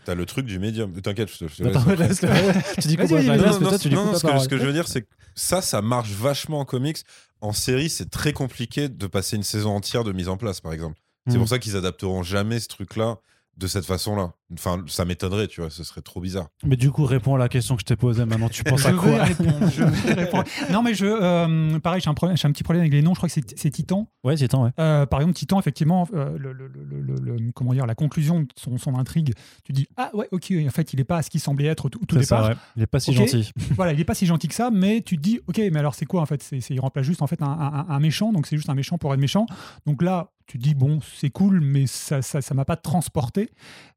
t'as 0.04 0.14
le 0.14 0.26
truc 0.26 0.46
du 0.46 0.58
médium. 0.58 0.92
T'inquiète, 1.00 1.30
je 1.30 1.46
te, 1.46 1.98
laisse. 2.02 2.20
tu 2.80 2.88
dis 2.88 2.96
quoi 2.96 3.06
Non, 3.06 3.60
non, 3.60 3.78
ce 3.78 4.48
que 4.48 4.58
je 4.58 4.66
veux 4.66 4.72
dire, 4.72 4.88
c'est 4.88 5.02
que 5.02 5.08
ça, 5.34 5.62
ça 5.62 5.82
marche 5.82 6.10
vachement 6.10 6.60
en 6.60 6.64
comics. 6.64 6.98
En 7.40 7.52
série, 7.52 7.90
c'est 7.90 8.08
très 8.08 8.32
compliqué 8.32 8.88
de 8.88 9.06
passer 9.08 9.36
une 9.36 9.42
saison 9.42 9.70
entière 9.74 10.04
de 10.04 10.12
mise 10.12 10.28
en 10.28 10.36
place, 10.36 10.60
par 10.60 10.72
exemple. 10.72 11.00
C'est 11.28 11.34
pour 11.34 11.44
hmm. 11.44 11.48
ça 11.48 11.58
qu'ils 11.58 11.76
adapteront 11.76 12.22
jamais 12.22 12.58
ce 12.58 12.68
truc-là 12.68 13.18
de 13.58 13.66
cette 13.66 13.84
façon-là. 13.84 14.32
Enfin, 14.54 14.82
ça 14.86 15.04
m'étonnerait, 15.04 15.46
tu 15.46 15.60
vois, 15.60 15.70
ce 15.70 15.84
serait 15.84 16.00
trop 16.00 16.20
bizarre. 16.20 16.48
Mais 16.64 16.76
du 16.76 16.90
coup, 16.90 17.04
réponds 17.04 17.34
à 17.34 17.38
la 17.38 17.48
question 17.48 17.76
que 17.76 17.80
je 17.80 17.86
t'ai 17.86 17.96
posée. 17.96 18.24
Maintenant, 18.24 18.48
tu 18.48 18.64
penses 18.64 18.86
à 18.86 18.92
quoi? 18.92 19.24
je 19.26 19.84
vais 19.84 20.12
répondre. 20.24 20.44
Non, 20.70 20.82
mais 20.82 20.94
je, 20.94 21.06
euh, 21.06 21.78
pareil, 21.78 22.00
j'ai 22.00 22.08
un, 22.08 22.12
un, 22.12 22.52
petit 22.52 22.62
problème 22.62 22.82
avec 22.82 22.92
les 22.92 23.02
noms. 23.02 23.12
Je 23.12 23.18
crois 23.18 23.28
que 23.28 23.34
c'est 23.34 23.70
Titan. 23.70 24.08
Ouais, 24.24 24.36
Titan, 24.36 24.64
ouais. 24.64 24.70
Euh, 24.78 25.06
par 25.06 25.20
exemple, 25.20 25.36
Titan, 25.36 25.58
effectivement, 25.58 26.08
euh, 26.14 26.36
le, 26.38 27.50
comment 27.54 27.72
dire, 27.72 27.86
la 27.86 27.94
conclusion 27.94 28.40
de 28.40 28.48
son, 28.56 28.78
son, 28.78 28.98
intrigue, 28.98 29.34
tu 29.64 29.72
dis 29.72 29.86
ah 29.96 30.10
ouais, 30.14 30.28
ok, 30.32 30.52
en 30.66 30.70
fait, 30.70 30.92
il 30.92 30.96
n'est 30.96 31.04
pas 31.04 31.18
à 31.18 31.22
ce 31.22 31.30
qu'il 31.30 31.40
semblait 31.40 31.66
être 31.66 31.88
tout, 31.88 32.00
tout 32.06 32.18
départ. 32.18 32.46
Ça, 32.46 32.54
Il 32.76 32.80
n'est 32.80 32.86
pas 32.86 33.00
si 33.00 33.12
gentil. 33.12 33.52
voilà, 33.76 33.92
il 33.92 33.98
n'est 33.98 34.04
pas 34.04 34.14
si 34.14 34.26
gentil 34.26 34.48
que 34.48 34.54
ça, 34.54 34.70
mais 34.70 35.02
tu 35.02 35.16
te 35.16 35.22
dis 35.22 35.40
ok, 35.46 35.58
mais 35.58 35.78
alors 35.78 35.94
c'est 35.94 36.06
quoi 36.06 36.22
en 36.22 36.26
fait? 36.26 36.42
C'est 36.42 36.58
il 36.70 36.80
remplace 36.80 37.04
juste 37.04 37.22
en 37.22 37.26
fait 37.26 37.42
un, 37.42 37.46
un, 37.46 37.86
un 37.88 38.00
méchant, 38.00 38.32
donc 38.32 38.46
c'est 38.46 38.56
juste 38.56 38.70
un 38.70 38.74
méchant 38.74 38.98
pour 38.98 39.12
être 39.12 39.20
méchant. 39.20 39.46
Donc 39.86 40.02
là, 40.02 40.32
tu 40.52 40.58
dis 40.58 40.74
bon, 40.74 41.00
c'est 41.00 41.30
cool, 41.30 41.62
mais 41.62 41.86
ça 41.86 42.20
ça, 42.20 42.42
ça 42.42 42.54
m'a 42.54 42.66
pas 42.66 42.76
transporté. 42.76 43.48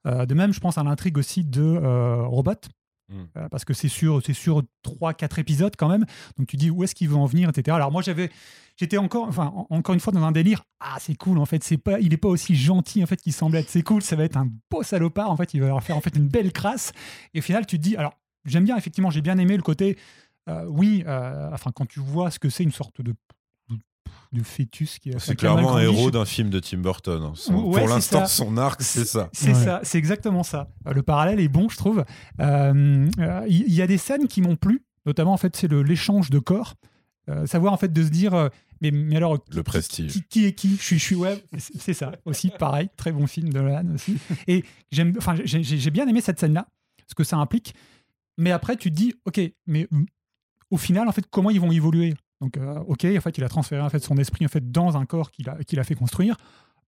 de 0.06 0.34
même, 0.34 0.54
je 0.54 0.62
pense 0.62 0.78
à 0.78 0.84
l'intrigue 0.84 1.18
aussi 1.18 1.44
de 1.44 1.62
euh, 1.62 2.26
Robot. 2.26 2.54
Hmm. 3.10 3.26
Euh, 3.38 3.50
parce 3.50 3.66
que 3.66 3.74
c'est 3.74 3.90
sur, 3.90 4.24
c'est 4.26 4.34
sur 4.34 4.64
3-4 4.84 5.40
épisodes 5.42 5.76
quand 5.78 5.90
même. 5.90 6.06
Donc 6.38 6.48
tu 6.48 6.56
dis 6.56 6.72
où 6.72 6.84
est-ce 6.84 6.96
qu'il 6.96 7.10
veut 7.10 7.18
en 7.18 7.26
venir, 7.26 7.50
etc. 7.50 7.76
Alors 7.76 7.92
moi 7.92 8.02
j'avais, 8.02 8.32
j'étais 8.78 8.98
encore, 8.98 9.28
enfin 9.28 9.54
encore 9.70 9.94
une 9.94 10.00
fois 10.00 10.14
dans 10.14 10.24
un 10.24 10.32
délire. 10.32 10.64
Ah 10.80 10.96
c'est 11.00 11.16
cool 11.16 11.38
en 11.40 11.46
fait, 11.46 11.62
c'est 11.64 11.78
pas, 11.78 12.00
il 12.00 12.14
est 12.14 12.18
pas 12.18 12.30
aussi 12.30 12.56
gentil 12.56 13.04
en 13.04 13.06
fait 13.06 13.18
qu'il 13.18 13.34
semble 13.34 13.58
être. 13.58 13.70
C'est 13.70 13.84
cool, 13.84 14.02
ça 14.02 14.16
va 14.16 14.24
être 14.24 14.38
un 14.38 14.50
beau 14.72 14.82
salopard 14.82 15.30
en 15.30 15.36
fait. 15.36 15.54
Il 15.54 15.62
va 15.62 15.68
leur 15.68 15.84
faire 15.84 15.98
en 15.98 16.02
fait 16.02 16.16
une 16.16 16.30
belle 16.30 16.54
crasse. 16.54 16.94
Et 17.34 17.40
au 17.40 17.44
final 17.44 17.68
tu 17.68 17.78
te 17.78 17.84
dis, 17.84 17.98
alors 17.98 18.14
j'aime 18.46 18.64
bien 18.64 18.78
effectivement, 18.78 19.12
j'ai 19.12 19.22
bien 19.22 19.38
aimé 19.38 19.56
le 19.56 19.64
côté. 19.64 19.98
Euh, 20.48 20.66
oui, 20.68 21.04
enfin 21.06 21.72
quand 21.76 21.86
tu 21.86 22.00
vois 22.00 22.32
ce 22.32 22.40
que 22.40 22.50
c'est 22.50 22.64
une 22.64 22.72
sorte 22.72 23.02
de 23.02 23.14
de 24.36 24.44
fœtus 24.44 25.00
qui 25.00 25.12
C'est 25.18 25.36
clairement 25.36 25.76
un 25.76 25.82
héros 25.82 26.12
d'un 26.12 26.26
film 26.26 26.50
de 26.50 26.60
Tim 26.60 26.78
Burton. 26.78 27.24
Hein. 27.24 27.34
pour 27.48 27.88
l'instant, 27.88 28.26
son 28.26 28.58
arc, 28.58 28.82
c'est 28.82 29.06
ça. 29.06 29.30
C'est 29.34 29.54
ça, 29.54 29.80
c'est 29.84 29.98
exactement 29.98 30.44
ça. 30.44 30.70
Euh, 30.88 30.94
le 30.94 31.04
parallèle 31.04 31.40
est 31.40 31.48
bon, 31.48 31.70
je 31.70 31.78
trouve. 31.78 32.04
Euh, 32.40 33.10
euh, 33.20 33.46
il 33.48 33.74
y, 33.74 33.82
a 33.82 33.88
des 33.88 33.98
scènes 33.98 34.28
qui 34.28 34.42
m'ont 34.42 34.56
plu, 34.56 34.84
notamment 35.06 35.34
en 35.34 35.38
fait, 35.38 35.56
c'est 35.56 35.72
l'échange 35.72 36.30
de 36.30 36.40
corps. 36.40 36.76
savoir 37.46 37.74
en 37.74 37.78
fait 37.78 37.92
de 37.92 38.04
se 38.04 38.10
dire, 38.10 38.50
mais, 38.82 38.92
mais 38.92 39.16
alors 39.16 39.38
le 39.52 39.64
prestige. 39.64 40.22
Qui, 40.30 40.46
est 40.46 40.54
qui? 40.54 40.76
Je 40.78 40.84
suis, 40.84 41.00
je 41.00 41.04
suis 41.04 41.16
ouais, 41.16 41.44
c'est 41.58 41.94
ça 41.94 42.12
aussi. 42.26 42.52
Pareil, 42.60 42.90
très 42.98 43.12
bon 43.12 43.28
film 43.28 43.50
de 43.50 43.60
Nolan 43.60 43.94
aussi. 43.94 44.18
Et 44.48 44.64
j'aime, 44.92 45.14
enfin, 45.18 45.36
j'ai 45.44 45.92
bien 45.92 46.08
aimé 46.08 46.22
cette 46.22 46.40
scène-là, 46.40 46.68
ce 47.08 47.16
que 47.16 47.24
ça 47.24 47.38
implique. 47.38 47.74
Mais 48.38 48.52
après, 48.52 48.76
tu 48.76 48.92
te 48.92 48.96
dis, 48.96 49.14
ok, 49.26 49.40
mais 49.66 49.88
au 50.70 50.78
final, 50.78 51.08
en 51.08 51.12
fait, 51.12 51.26
comment 51.30 51.52
ils 51.52 51.62
vont 51.62 51.72
évoluer? 51.72 52.16
Donc, 52.42 52.58
euh, 52.58 52.80
ok, 52.88 53.06
en 53.06 53.22
fait, 53.22 53.38
il 53.38 53.44
a 53.44 53.50
transféré 53.50 53.82
en 53.82 53.90
fait 53.90 54.00
son 54.00 54.18
esprit 54.18 54.46
en 54.46 54.50
fait 54.50 54.72
dans 54.72 54.98
un 54.98 55.06
corps 55.06 55.32
qu'il 55.32 55.50
a, 55.50 55.64
qu'il 55.64 55.80
a 55.80 55.84
fait 55.84 55.96
construire. 55.96 56.38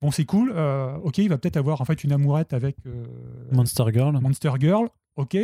Bon, 0.02 0.12
c'est 0.12 0.26
cool. 0.26 0.52
Euh, 0.56 0.96
ok, 0.98 1.18
il 1.20 1.30
va 1.30 1.38
peut-être 1.38 1.58
avoir 1.58 1.82
en 1.82 1.86
fait 1.86 2.04
une 2.04 2.12
amourette 2.12 2.54
avec 2.54 2.78
euh, 2.86 3.06
Monster 3.52 3.86
Girl. 3.94 4.20
Monster 4.20 4.52
Girl. 4.60 4.90
Ok. 5.16 5.38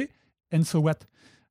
And 0.53 0.63
so 0.63 0.79
what? 0.79 0.99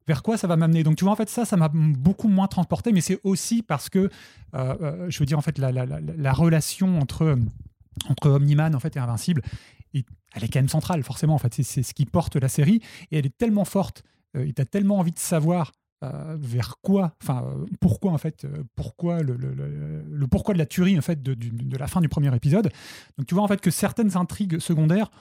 Vers 0.07 0.22
quoi 0.22 0.36
ça 0.36 0.46
va 0.46 0.57
m'amener? 0.57 0.82
Donc, 0.82 0.96
tu 0.96 1.05
vois, 1.05 1.12
en 1.12 1.16
fait, 1.16 1.28
ça, 1.28 1.44
ça 1.44 1.57
m'a 1.57 1.68
beaucoup 1.68 2.28
moins 2.28 2.46
transporté, 2.48 2.92
mais 2.92 3.00
c'est 3.00 3.20
aussi 3.24 3.62
parce 3.62 3.88
que, 3.88 4.11
je 4.53 5.18
veux 5.18 5.26
dire, 5.26 5.38
en 5.38 5.42
fait, 5.42 5.59
la, 5.59 5.70
la, 5.70 5.86
la, 5.86 6.32
relation 6.32 6.98
entre 6.98 7.38
entre 8.09 8.30
Omniman 8.30 8.74
en 8.74 8.80
fait 8.80 8.96
et 8.96 8.98
Invincible, 8.98 9.42
et 9.94 10.05
elle 10.34 10.44
est 10.44 10.48
quand 10.48 10.59
même 10.59 10.68
centrale, 10.68 11.05
forcément. 11.05 11.34
En 11.34 11.38
fait, 11.38 11.55
c'est, 11.55 11.82
ce 11.82 11.94
qui 11.94 12.05
porte 12.05 12.34
la 12.34 12.48
série, 12.48 12.80
et 13.12 13.18
elle 13.18 13.26
est 13.26 13.36
tellement 13.36 13.64
forte. 13.64 14.03
et 14.34 14.53
tu 14.53 14.61
as 14.61 14.64
tellement 14.64 14.98
envie 14.98 15.12
de 15.12 15.20
savoir 15.20 15.72
euh, 16.03 16.36
vers 16.40 16.78
quoi, 16.82 17.14
enfin 17.22 17.44
euh, 17.46 17.64
pourquoi 17.80 18.11
en 18.11 18.18
fait, 18.18 18.44
euh, 18.44 18.64
pourquoi 18.74 19.22
le, 19.22 19.36
le, 19.36 20.26
pourquoi 20.26 20.53
de 20.53 20.59
la 20.59 20.66
tuerie 20.66 20.98
en 20.98 21.03
fait 21.03 21.22
de, 21.22 21.34
de, 21.34 21.76
la 21.76 21.86
fin 21.86 22.00
du 22.00 22.09
premier 22.09 22.34
épisode. 22.34 22.70
Donc 23.18 23.26
tu 23.26 23.34
vois 23.34 23.44
en 23.44 23.48
fait 23.48 23.61
que 23.61 23.70
certaines 23.70 24.16
intrigues 24.16 24.59
secondaires, 24.59 25.12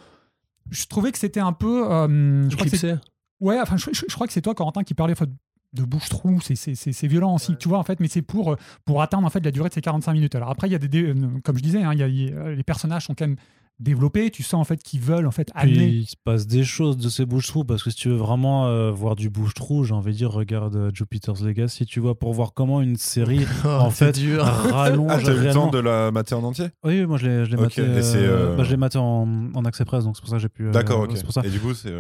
je 0.72 0.86
trouvais 0.86 1.12
que 1.12 1.20
c'était 1.20 1.40
un 1.40 1.54
peu, 1.54 1.84
je 1.84 2.56
crois 2.56 2.68
que 2.68 2.78
c'est, 2.78 2.98
ouais, 3.42 3.60
enfin 3.62 3.78
je, 3.78 4.14
crois 4.14 4.26
que 4.26 4.34
c'est 4.34 4.42
toi 4.42 4.56
Corentin 4.56 4.84
qui 4.84 4.96
parlait 4.96 5.14
en 5.14 5.18
fait, 5.18 5.30
de 5.74 5.84
bouche-trou, 5.84 6.40
c'est 6.42 7.08
violent 7.08 7.36
aussi, 7.36 7.56
tu 7.58 7.70
vois, 7.70 7.78
en 7.78 7.84
fait, 7.84 8.00
mais 8.00 8.08
c'est 8.08 8.24
pour, 8.24 8.56
pour 8.84 9.02
atteindre 9.02 9.28
en 9.28 9.30
fait 9.30 9.46
la 9.46 9.52
durée 9.52 9.70
de 9.70 9.74
ces 9.74 9.82
45 9.82 10.14
minutes. 10.14 10.36
Alors 10.36 10.50
après, 10.50 10.68
il 10.68 10.72
y 10.72 10.76
a 10.76 10.80
des, 10.80 11.14
comme 11.44 11.58
je 11.58 11.64
disais, 11.64 11.84
hein, 11.84 11.94
y 11.94 12.04
a, 12.04 12.08
les 12.08 12.64
personnages 12.64 13.06
sont 13.06 13.14
quand 13.14 13.28
même 13.28 13.38
développé. 13.82 14.32
Tu 14.32 14.44
sens 14.44 14.62
en 14.62 14.64
fait 14.64 14.82
qu'ils 14.82 15.02
veulent 15.02 15.28
en 15.28 15.32
fait 15.32 15.50
amener. 15.56 15.88
il 15.88 16.06
se 16.06 16.16
passe 16.24 16.48
des 16.48 16.64
choses 16.64 16.98
de 16.98 17.10
ces 17.10 17.26
bouches-trous 17.26 17.64
parce 17.64 17.84
que 17.84 17.90
si 17.90 17.98
tu 17.98 18.10
veux 18.10 18.16
vraiment 18.16 18.68
euh, 18.68 18.92
voir 18.92 19.16
du 19.16 19.30
bouche-trou, 19.30 19.84
j'ai 19.84 19.94
envie 19.94 20.12
de 20.12 20.18
dire, 20.18 20.32
regarde 20.32 20.76
euh, 20.76 20.92
Jupiter's 20.94 21.42
Legacy, 21.42 21.86
tu 21.86 22.00
vois, 22.00 22.18
pour 22.18 22.34
voir 22.34 22.54
comment 22.54 22.82
une 22.82 22.98
série 22.98 23.46
oh, 23.66 23.68
en 23.68 23.92
fait 23.92 24.18
dur. 24.18 24.44
rallonge. 24.44 25.12
Ah, 25.12 25.20
t'as 25.24 25.34
eu 25.34 25.40
le 25.40 25.54
temps 25.54 25.70
de 25.70 25.80
la 25.80 26.12
mater 26.12 26.36
en 26.36 26.44
entier? 26.44 26.68
Oui, 26.84 27.06
moi 27.06 27.18
je 27.18 27.44
l'ai 27.44 27.58
maté. 27.58 27.82
Euh, 27.82 28.56
bah, 28.56 28.64
je 28.64 28.72
l'ai 28.72 28.78
maté 28.78 28.98
en, 28.98 29.50
en 29.54 29.66
accès 29.66 29.86
presse, 29.86 30.04
donc 30.04 30.16
c'est 30.16 30.22
pour 30.22 30.30
ça 30.30 30.36
que 30.38 30.42
j'ai 30.42 30.50
pu. 30.50 30.70
D'accord, 30.72 31.02
ok. 31.02 31.14
Et 31.44 31.50
du 31.50 31.60
coup, 31.60 31.74
c'est. 31.74 31.94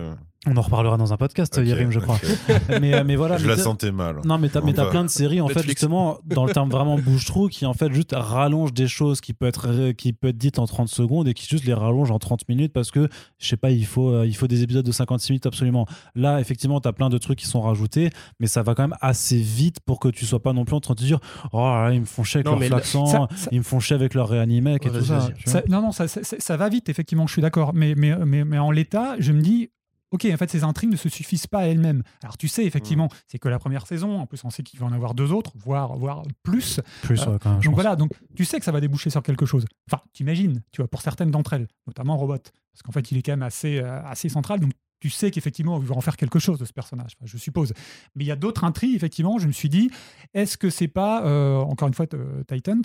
On 0.47 0.57
en 0.57 0.61
reparlera 0.61 0.97
dans 0.97 1.13
un 1.13 1.17
podcast, 1.17 1.61
Yerim, 1.63 1.91
je 1.91 1.99
crois. 1.99 2.19
mais, 2.81 3.03
mais 3.03 3.15
voilà. 3.15 3.37
Je 3.41 3.47
la 3.47 3.57
sentais 3.57 3.91
mal. 3.91 4.21
Non, 4.25 4.39
mais 4.39 4.49
t'as 4.49 4.59
as 4.59 4.85
plein 4.89 5.03
de 5.03 5.09
séries, 5.09 5.39
en 5.39 5.47
fait, 5.47 5.61
justement, 5.61 6.17
dans 6.25 6.45
le 6.45 6.51
terme 6.51 6.71
vraiment 6.71 6.97
bouche-trou, 6.97 7.47
qui 7.47 7.67
en 7.67 7.73
fait 7.73 7.93
juste 7.93 8.15
rallonge 8.17 8.73
des 8.73 8.87
choses 8.87 9.21
qui 9.21 9.33
peut 9.33 9.45
être, 9.45 9.91
qui 9.91 10.13
peut 10.13 10.29
être 10.29 10.37
dites 10.37 10.57
en 10.57 10.65
30 10.65 10.87
secondes 10.87 11.27
et 11.27 11.35
qui 11.35 11.47
juste 11.47 11.65
les 11.65 11.75
rallonge 11.75 12.09
en 12.09 12.17
30 12.17 12.49
minutes 12.49 12.73
parce 12.73 12.89
que, 12.89 13.07
je 13.37 13.47
sais 13.47 13.57
pas, 13.57 13.69
il 13.69 13.85
faut, 13.85 14.09
euh, 14.09 14.25
il 14.25 14.35
faut 14.35 14.47
des 14.47 14.63
épisodes 14.63 14.85
de 14.85 14.91
56 14.91 15.31
minutes 15.31 15.45
absolument. 15.45 15.85
Là, 16.15 16.39
effectivement, 16.39 16.81
t'as 16.81 16.91
plein 16.91 17.09
de 17.09 17.19
trucs 17.19 17.37
qui 17.37 17.47
sont 17.47 17.61
rajoutés, 17.61 18.09
mais 18.39 18.47
ça 18.47 18.63
va 18.63 18.73
quand 18.73 18.83
même 18.83 18.97
assez 18.99 19.37
vite 19.37 19.79
pour 19.81 19.99
que 19.99 20.07
tu 20.07 20.25
sois 20.25 20.41
pas 20.41 20.53
non 20.53 20.65
plus 20.65 20.75
en 20.75 20.81
train 20.81 20.95
de 20.95 20.99
te 20.99 21.05
dire, 21.05 21.19
oh, 21.53 21.85
ils 21.91 21.99
me 21.99 22.05
font 22.05 22.23
chier 22.23 22.39
avec 22.39 22.69
leur 22.69 22.79
accent, 22.79 23.27
ils 23.51 23.59
me 23.59 23.63
font 23.63 23.79
chier 23.79 23.95
avec 23.95 24.15
leur 24.15 24.27
réanimec 24.27 24.87
et 24.87 24.89
tout 24.89 25.03
ça, 25.03 25.29
Non, 25.69 25.83
non, 25.83 25.91
ça, 25.91 26.07
ça, 26.07 26.57
va 26.57 26.67
vite, 26.69 26.89
effectivement, 26.89 27.27
je 27.27 27.33
suis 27.33 27.43
d'accord. 27.43 27.75
Mais, 27.75 27.93
mais, 27.95 28.15
mais, 28.25 28.43
mais 28.43 28.57
en 28.57 28.71
l'état, 28.71 29.15
je 29.19 29.33
me 29.33 29.41
dis, 29.41 29.69
ok, 30.11 30.27
en 30.31 30.37
fait, 30.37 30.49
ces 30.49 30.63
intrigues 30.63 30.91
ne 30.91 30.97
se 30.97 31.09
suffisent 31.09 31.47
pas 31.47 31.59
à 31.59 31.63
elles-mêmes. 31.63 32.03
Alors, 32.21 32.37
tu 32.37 32.47
sais, 32.47 32.65
effectivement, 32.65 33.05
mm. 33.05 33.17
c'est 33.27 33.39
que 33.39 33.49
la 33.49 33.59
première 33.59 33.87
saison. 33.87 34.19
En 34.19 34.27
plus, 34.27 34.43
on 34.43 34.49
sait 34.49 34.63
qu'il 34.63 34.79
va 34.79 34.85
en 34.85 34.91
avoir 34.91 35.13
deux 35.13 35.31
autres, 35.31 35.53
voire, 35.55 35.95
voire 35.95 36.23
plus. 36.43 36.79
Plus, 37.01 37.21
euh, 37.21 37.37
quand 37.39 37.51
même, 37.51 37.61
Donc 37.61 37.73
voilà, 37.73 37.95
donc 37.95 38.11
tu 38.35 38.45
sais 38.45 38.59
que 38.59 38.65
ça 38.65 38.71
va 38.71 38.81
déboucher 38.81 39.09
sur 39.09 39.23
quelque 39.23 39.45
chose. 39.45 39.65
Enfin, 39.89 40.03
t'imagines, 40.13 40.61
tu 40.71 40.81
vois, 40.81 40.87
pour 40.87 41.01
certaines 41.01 41.31
d'entre 41.31 41.53
elles, 41.53 41.67
notamment 41.87 42.17
Robot, 42.17 42.37
parce 42.37 42.83
qu'en 42.83 42.91
fait, 42.91 43.11
il 43.11 43.17
est 43.17 43.21
quand 43.21 43.33
même 43.33 43.43
assez, 43.43 43.79
euh, 43.79 44.03
assez 44.03 44.29
central. 44.29 44.59
Donc, 44.59 44.71
tu 44.99 45.09
sais 45.09 45.31
qu'effectivement, 45.31 45.79
il 45.79 45.87
va 45.87 45.95
en 45.95 46.01
faire 46.01 46.15
quelque 46.15 46.37
chose 46.37 46.59
de 46.59 46.65
ce 46.65 46.73
personnage, 46.73 47.17
je 47.23 47.37
suppose. 47.37 47.73
Mais 48.15 48.23
il 48.23 48.27
y 48.27 48.31
a 48.31 48.35
d'autres 48.35 48.63
intrigues, 48.63 48.95
effectivement, 48.95 49.39
je 49.39 49.47
me 49.47 49.51
suis 49.51 49.69
dit, 49.69 49.89
est-ce 50.35 50.57
que 50.57 50.69
c'est 50.69 50.87
pas, 50.87 51.25
euh, 51.25 51.57
encore 51.57 51.87
une 51.87 51.95
fois, 51.95 52.05
Titan 52.47 52.81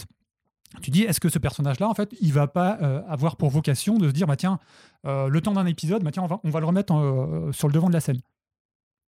tu 0.83 0.91
dis, 0.91 1.03
est-ce 1.03 1.21
que 1.21 1.29
ce 1.29 1.39
personnage-là, 1.39 1.89
en 1.89 1.95
fait, 1.95 2.15
il 2.21 2.33
va 2.33 2.47
pas 2.47 2.79
euh, 2.83 3.03
avoir 3.09 3.37
pour 3.37 3.51
vocation 3.51 3.99
de 3.99 4.09
se 4.09 4.13
dire, 4.13 4.27
bah 4.27 4.37
tiens, 4.37 4.59
euh, 5.07 5.29
le 5.29 5.41
temps 5.41 5.53
d'un 5.53 5.67
épisode, 5.67 6.03
bah 6.03 6.11
tiens, 6.13 6.23
on 6.23 6.27
va, 6.27 6.41
on 6.45 6.51
va 6.51 6.61
le 6.61 6.67
remettre 6.67 6.95
euh, 6.95 7.53
sur 7.53 7.69
le 7.69 7.75
devant 7.75 7.89
de 7.89 7.93
la 7.93 8.01
scène. 8.01 8.21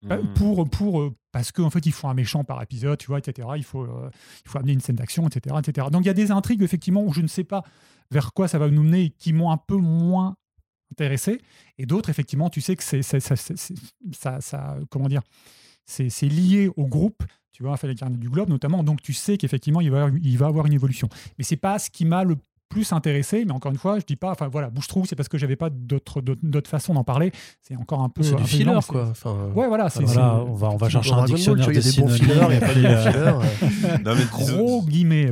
Mmh. 0.03 0.33
Pour, 0.35 0.69
pour, 0.69 1.11
parce 1.31 1.53
qu'en 1.53 1.69
fait, 1.69 1.85
il 1.85 1.93
faut 1.93 2.09
un 2.09 2.13
méchant 2.13 2.43
par 2.43 2.61
épisode, 2.61 2.97
tu 2.97 3.07
vois, 3.07 3.19
etc. 3.19 3.47
Il 3.55 3.63
faut, 3.63 3.85
il 3.85 4.49
faut 4.49 4.57
amener 4.57 4.73
une 4.73 4.81
scène 4.81 4.97
d'action, 4.97 5.25
etc., 5.27 5.55
etc. 5.59 5.87
Donc 5.89 6.03
il 6.03 6.07
y 6.07 6.09
a 6.09 6.13
des 6.13 6.31
intrigues, 6.31 6.61
effectivement, 6.61 7.03
où 7.03 7.13
je 7.13 7.21
ne 7.21 7.27
sais 7.27 7.45
pas 7.45 7.63
vers 8.11 8.33
quoi 8.33 8.49
ça 8.49 8.59
va 8.59 8.69
nous 8.69 8.83
mener, 8.83 9.11
qui 9.11 9.31
m'ont 9.31 9.49
un 9.49 9.57
peu 9.57 9.77
moins 9.77 10.35
intéressé. 10.91 11.39
Et 11.77 11.85
d'autres, 11.85 12.09
effectivement, 12.09 12.49
tu 12.49 12.59
sais 12.59 12.75
que 12.75 12.83
c'est 12.83 13.01
ça, 13.01 13.19
ça, 13.21 14.41
ça, 14.41 14.77
comment 14.89 15.07
dire, 15.07 15.21
c'est 15.85 16.09
lié 16.23 16.69
au 16.75 16.85
groupe 16.85 17.23
tu 17.53 17.63
vois, 17.63 17.77
fait 17.77 17.87
les 17.87 17.95
carnets 17.95 18.17
du 18.17 18.29
globe 18.29 18.49
notamment. 18.49 18.83
Donc 18.83 19.01
tu 19.01 19.13
sais 19.13 19.37
qu'effectivement, 19.37 19.79
il 19.79 19.91
va, 19.91 20.09
il 20.21 20.37
va 20.37 20.47
avoir 20.47 20.65
une 20.65 20.73
évolution. 20.73 21.07
Mais 21.37 21.43
c'est 21.43 21.55
pas 21.55 21.79
ce 21.79 21.89
qui 21.89 22.03
m'a 22.03 22.23
le 22.23 22.35
plus 22.73 22.91
intéressé, 22.91 23.45
mais 23.45 23.51
encore 23.51 23.71
une 23.71 23.77
fois, 23.77 23.99
je 23.99 24.05
dis 24.05 24.15
pas, 24.15 24.31
enfin 24.31 24.47
voilà, 24.47 24.71
bouche-trou, 24.71 25.05
c'est 25.05 25.15
parce 25.15 25.29
que 25.29 25.37
j'avais 25.37 25.55
pas 25.55 25.69
d'autres 25.69 26.21
d'autres 26.21 26.69
façons 26.69 26.95
d'en 26.95 27.03
parler. 27.03 27.31
C'est 27.61 27.75
encore 27.75 28.01
un 28.01 28.09
peu. 28.09 28.23
C'est 28.23 28.35
du 28.35 28.43
filler, 28.43 28.79
quoi. 28.87 29.09
Enfin, 29.11 29.51
ouais, 29.55 29.67
voilà. 29.67 29.89
C'est, 29.89 30.03
on 30.03 30.53
va, 30.55 30.69
on 30.69 30.77
va 30.77 30.89
chercher 30.89 31.13
un 31.13 31.25
dictionnaire 31.25 31.69
il 31.69 31.75
y 31.75 31.77
a 31.77 31.81
des 31.81 32.01
bons 32.01 32.07
fillers, 32.09 32.33
il 32.33 32.49
n'y 32.49 32.55
a 32.55 32.59
pas 32.59 32.73
des 32.73 34.03
non, 34.03 34.15
mais 34.15 34.25
Gros 34.25 34.83
guillemets. 34.83 35.31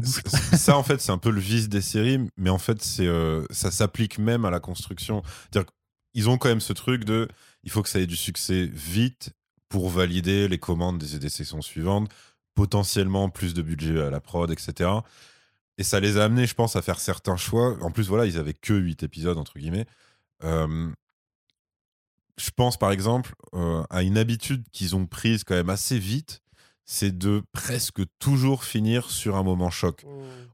Ça, 0.53 0.77
en 0.77 0.83
fait, 0.83 1.01
c'est 1.01 1.11
un 1.11 1.17
peu 1.17 1.31
le 1.31 1.41
vice 1.41 1.67
des 1.67 1.81
séries, 1.81 2.19
mais 2.37 2.51
en 2.51 2.59
fait, 2.59 2.81
c'est 2.81 3.07
euh, 3.07 3.43
ça 3.49 3.71
s'applique 3.71 4.19
même 4.19 4.45
à 4.45 4.51
la 4.51 4.59
construction. 4.59 5.23
dire 5.51 5.63
ils 6.13 6.29
ont 6.29 6.37
quand 6.37 6.49
même 6.49 6.59
ce 6.59 6.73
truc 6.73 7.05
de, 7.05 7.27
il 7.63 7.71
faut 7.71 7.81
que 7.81 7.89
ça 7.89 7.99
ait 7.99 8.07
du 8.07 8.17
succès 8.17 8.69
vite 8.73 9.31
pour 9.71 9.89
valider 9.89 10.47
les 10.47 10.59
commandes 10.59 10.99
des, 10.99 11.17
des 11.17 11.29
sessions 11.29 11.61
suivantes, 11.61 12.11
potentiellement 12.53 13.29
plus 13.29 13.53
de 13.53 13.61
budget 13.61 13.99
à 14.01 14.09
la 14.09 14.19
prod, 14.19 14.51
etc. 14.51 14.89
Et 15.77 15.83
ça 15.83 15.99
les 15.99 16.17
a 16.17 16.25
amenés, 16.25 16.45
je 16.45 16.53
pense, 16.53 16.75
à 16.75 16.81
faire 16.81 16.99
certains 16.99 17.37
choix. 17.37 17.77
En 17.81 17.89
plus, 17.89 18.07
voilà, 18.07 18.25
ils 18.25 18.37
avaient 18.37 18.53
que 18.53 18.73
8 18.73 19.03
épisodes, 19.03 19.37
entre 19.37 19.57
guillemets. 19.57 19.87
je 20.43 20.91
pense, 22.55 22.77
par 22.77 22.91
exemple, 22.91 23.33
euh, 23.53 23.83
à 23.89 24.03
une 24.03 24.17
habitude 24.17 24.63
qu'ils 24.71 24.95
ont 24.95 25.05
prise 25.05 25.43
quand 25.43 25.55
même 25.55 25.69
assez 25.69 25.97
vite, 25.97 26.40
c'est 26.93 27.17
de 27.17 27.41
presque 27.53 28.01
toujours 28.19 28.65
finir 28.65 29.11
sur 29.11 29.37
un 29.37 29.43
moment 29.43 29.69
choc. 29.69 30.03
Mmh. 30.03 30.09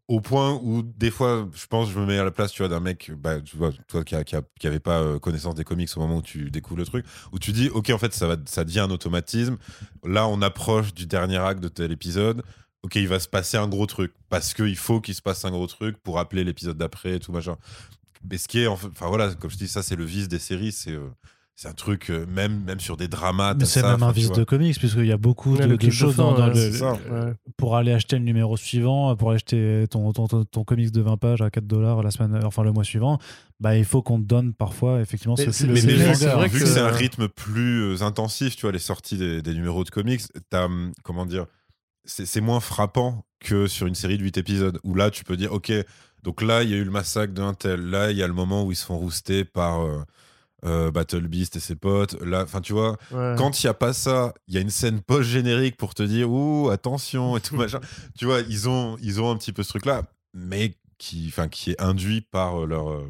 Au 0.07 0.21
point 0.21 0.53
où, 0.61 0.83
des 0.83 1.09
fois, 1.09 1.49
je 1.55 1.65
pense, 1.65 1.89
je 1.89 1.99
me 1.99 2.05
mets 2.05 2.19
à 2.19 2.23
la 2.23 2.29
place, 2.29 2.51
tu 2.51 2.61
vois, 2.61 2.69
d'un 2.69 2.79
mec, 2.79 3.09
bah, 3.17 3.41
tu 3.41 3.57
vois, 3.57 3.71
toi 3.87 4.03
qui, 4.03 4.15
avait 4.15 4.79
pas 4.79 5.01
euh, 5.01 5.17
connaissance 5.17 5.55
des 5.55 5.63
comics 5.63 5.89
au 5.95 5.99
moment 5.99 6.17
où 6.17 6.21
tu 6.21 6.51
découvres 6.51 6.77
le 6.77 6.85
truc, 6.85 7.07
où 7.31 7.39
tu 7.39 7.53
dis, 7.53 7.69
ok, 7.69 7.89
en 7.89 7.97
fait, 7.97 8.13
ça, 8.13 8.27
va, 8.27 8.35
ça 8.45 8.63
devient 8.65 8.81
un 8.81 8.91
automatisme. 8.91 9.57
Là, 10.03 10.27
on 10.27 10.43
approche 10.43 10.93
du 10.93 11.07
dernier 11.07 11.37
acte 11.37 11.59
de 11.59 11.69
tel 11.69 11.91
épisode. 11.91 12.43
Ok, 12.83 12.97
il 12.97 13.07
va 13.07 13.19
se 13.19 13.27
passer 13.27 13.57
un 13.57 13.67
gros 13.67 13.87
truc. 13.87 14.13
Parce 14.29 14.53
qu'il 14.53 14.77
faut 14.77 15.01
qu'il 15.01 15.15
se 15.15 15.23
passe 15.23 15.43
un 15.43 15.49
gros 15.49 15.65
truc 15.65 15.97
pour 16.03 16.19
appeler 16.19 16.43
l'épisode 16.43 16.77
d'après 16.77 17.15
et 17.15 17.19
tout, 17.19 17.31
machin. 17.31 17.57
Mais 18.29 18.37
ce 18.37 18.47
qui 18.47 18.59
est, 18.59 18.67
enfin 18.67 19.07
voilà, 19.07 19.33
comme 19.33 19.49
je 19.49 19.57
dis, 19.57 19.67
ça, 19.67 19.81
c'est 19.81 19.95
le 19.95 20.05
vice 20.05 20.27
des 20.27 20.39
séries, 20.39 20.71
c'est. 20.71 20.91
Euh, 20.91 21.09
c'est 21.59 21.69
un 21.69 21.73
truc, 21.73 22.11
euh, 22.11 22.27
même, 22.27 22.63
même 22.65 22.79
sur 22.79 22.97
des 22.97 23.07
dramas. 23.07 23.55
Mais 23.55 23.65
c'est 23.65 23.81
même 23.81 24.03
un 24.03 24.11
vice 24.11 24.31
de 24.31 24.43
comics, 24.43 24.77
puisqu'il 24.77 25.07
y 25.07 25.11
a 25.11 25.17
beaucoup 25.17 25.57
de, 25.57 25.89
choses 25.89 26.15
dans, 26.15 26.35
le, 26.37 27.33
pour 27.57 27.75
aller 27.75 27.91
acheter 27.91 28.15
le 28.15 28.23
numéro 28.23 28.55
suivant, 28.57 29.15
pour 29.15 29.31
acheter 29.31 29.85
ton, 29.89 30.13
ton, 30.13 30.27
ton, 30.27 30.63
comics 30.63 30.91
de 30.91 31.01
20 31.01 31.17
pages 31.17 31.41
à 31.41 31.49
4 31.49 31.65
dollars 31.65 32.03
la 32.03 32.11
semaine, 32.11 32.39
enfin 32.45 32.61
le 32.61 32.71
mois 32.71 32.83
suivant, 32.83 33.17
bah, 33.59 33.75
il 33.75 33.85
faut 33.85 34.03
qu'on 34.03 34.19
te 34.19 34.25
donne 34.25 34.53
parfois 34.53 35.01
effectivement 35.01 35.33
mais 35.35 35.51
ce 35.51 35.65
Mais, 35.65 35.81
c'est 36.13 36.27
vrai 36.27 36.47
que, 36.47 36.63
c'est 36.63 36.79
un 36.79 36.91
rythme 36.91 37.27
plus 37.27 37.81
euh, 37.81 38.03
intensif, 38.03 38.55
tu 38.55 38.61
vois, 38.61 38.71
les 38.71 38.77
sorties 38.77 39.17
des, 39.17 39.41
des 39.41 39.53
numéros 39.55 39.83
de 39.83 39.89
comics, 39.89 40.21
t'as, 40.51 40.65
hum, 40.65 40.91
comment 41.01 41.25
dire, 41.25 41.47
c'est 42.05 42.39
moins 42.39 42.59
frappant 42.59 43.25
que 43.39 43.65
sur 43.65 43.87
une 43.87 43.95
série 43.95 44.19
de 44.19 44.23
8 44.23 44.37
épisodes, 44.37 44.79
où 44.83 44.93
là, 44.93 45.09
tu 45.09 45.23
peux 45.23 45.35
dire, 45.35 45.53
ok, 45.53 45.73
donc 46.21 46.43
là, 46.43 46.61
il 46.61 46.69
y 46.69 46.75
a 46.75 46.77
eu 46.77 46.83
le 46.83 46.91
massacre 46.91 47.33
d'un 47.33 47.55
tel, 47.55 47.81
là, 47.89 48.11
il 48.11 48.17
y 48.17 48.21
a 48.21 48.27
le 48.27 48.33
moment 48.33 48.63
où 48.63 48.71
ils 48.71 48.75
se 48.75 48.85
font 48.85 48.97
rouster 48.99 49.43
par... 49.43 49.81
Euh, 49.81 50.03
euh, 50.65 50.91
Battle 50.91 51.27
Beast 51.27 51.55
et 51.55 51.59
ses 51.59 51.75
potes. 51.75 52.19
Là, 52.21 52.43
enfin, 52.43 52.61
tu 52.61 52.73
vois, 52.73 52.97
quand 53.11 53.61
il 53.61 53.65
n'y 53.65 53.69
a 53.69 53.73
pas 53.73 53.93
ça, 53.93 54.33
il 54.47 54.55
y 54.55 54.57
a 54.57 54.61
une 54.61 54.69
scène 54.69 55.01
post-générique 55.01 55.77
pour 55.77 55.93
te 55.93 56.03
dire, 56.03 56.31
ouh, 56.31 56.69
attention 56.69 57.37
et 57.37 57.41
tout 57.41 57.55
machin. 57.57 57.79
Tu 58.17 58.25
vois, 58.25 58.41
ils 58.41 58.69
ont, 58.69 58.97
ils 59.01 59.21
ont 59.21 59.31
un 59.31 59.37
petit 59.37 59.53
peu 59.53 59.63
ce 59.63 59.69
truc-là, 59.69 60.03
mais 60.33 60.75
qui, 60.97 61.25
enfin, 61.27 61.47
qui 61.47 61.71
est 61.71 61.81
induit 61.81 62.21
par 62.21 62.65
leur, 62.65 62.91
euh, 62.91 63.07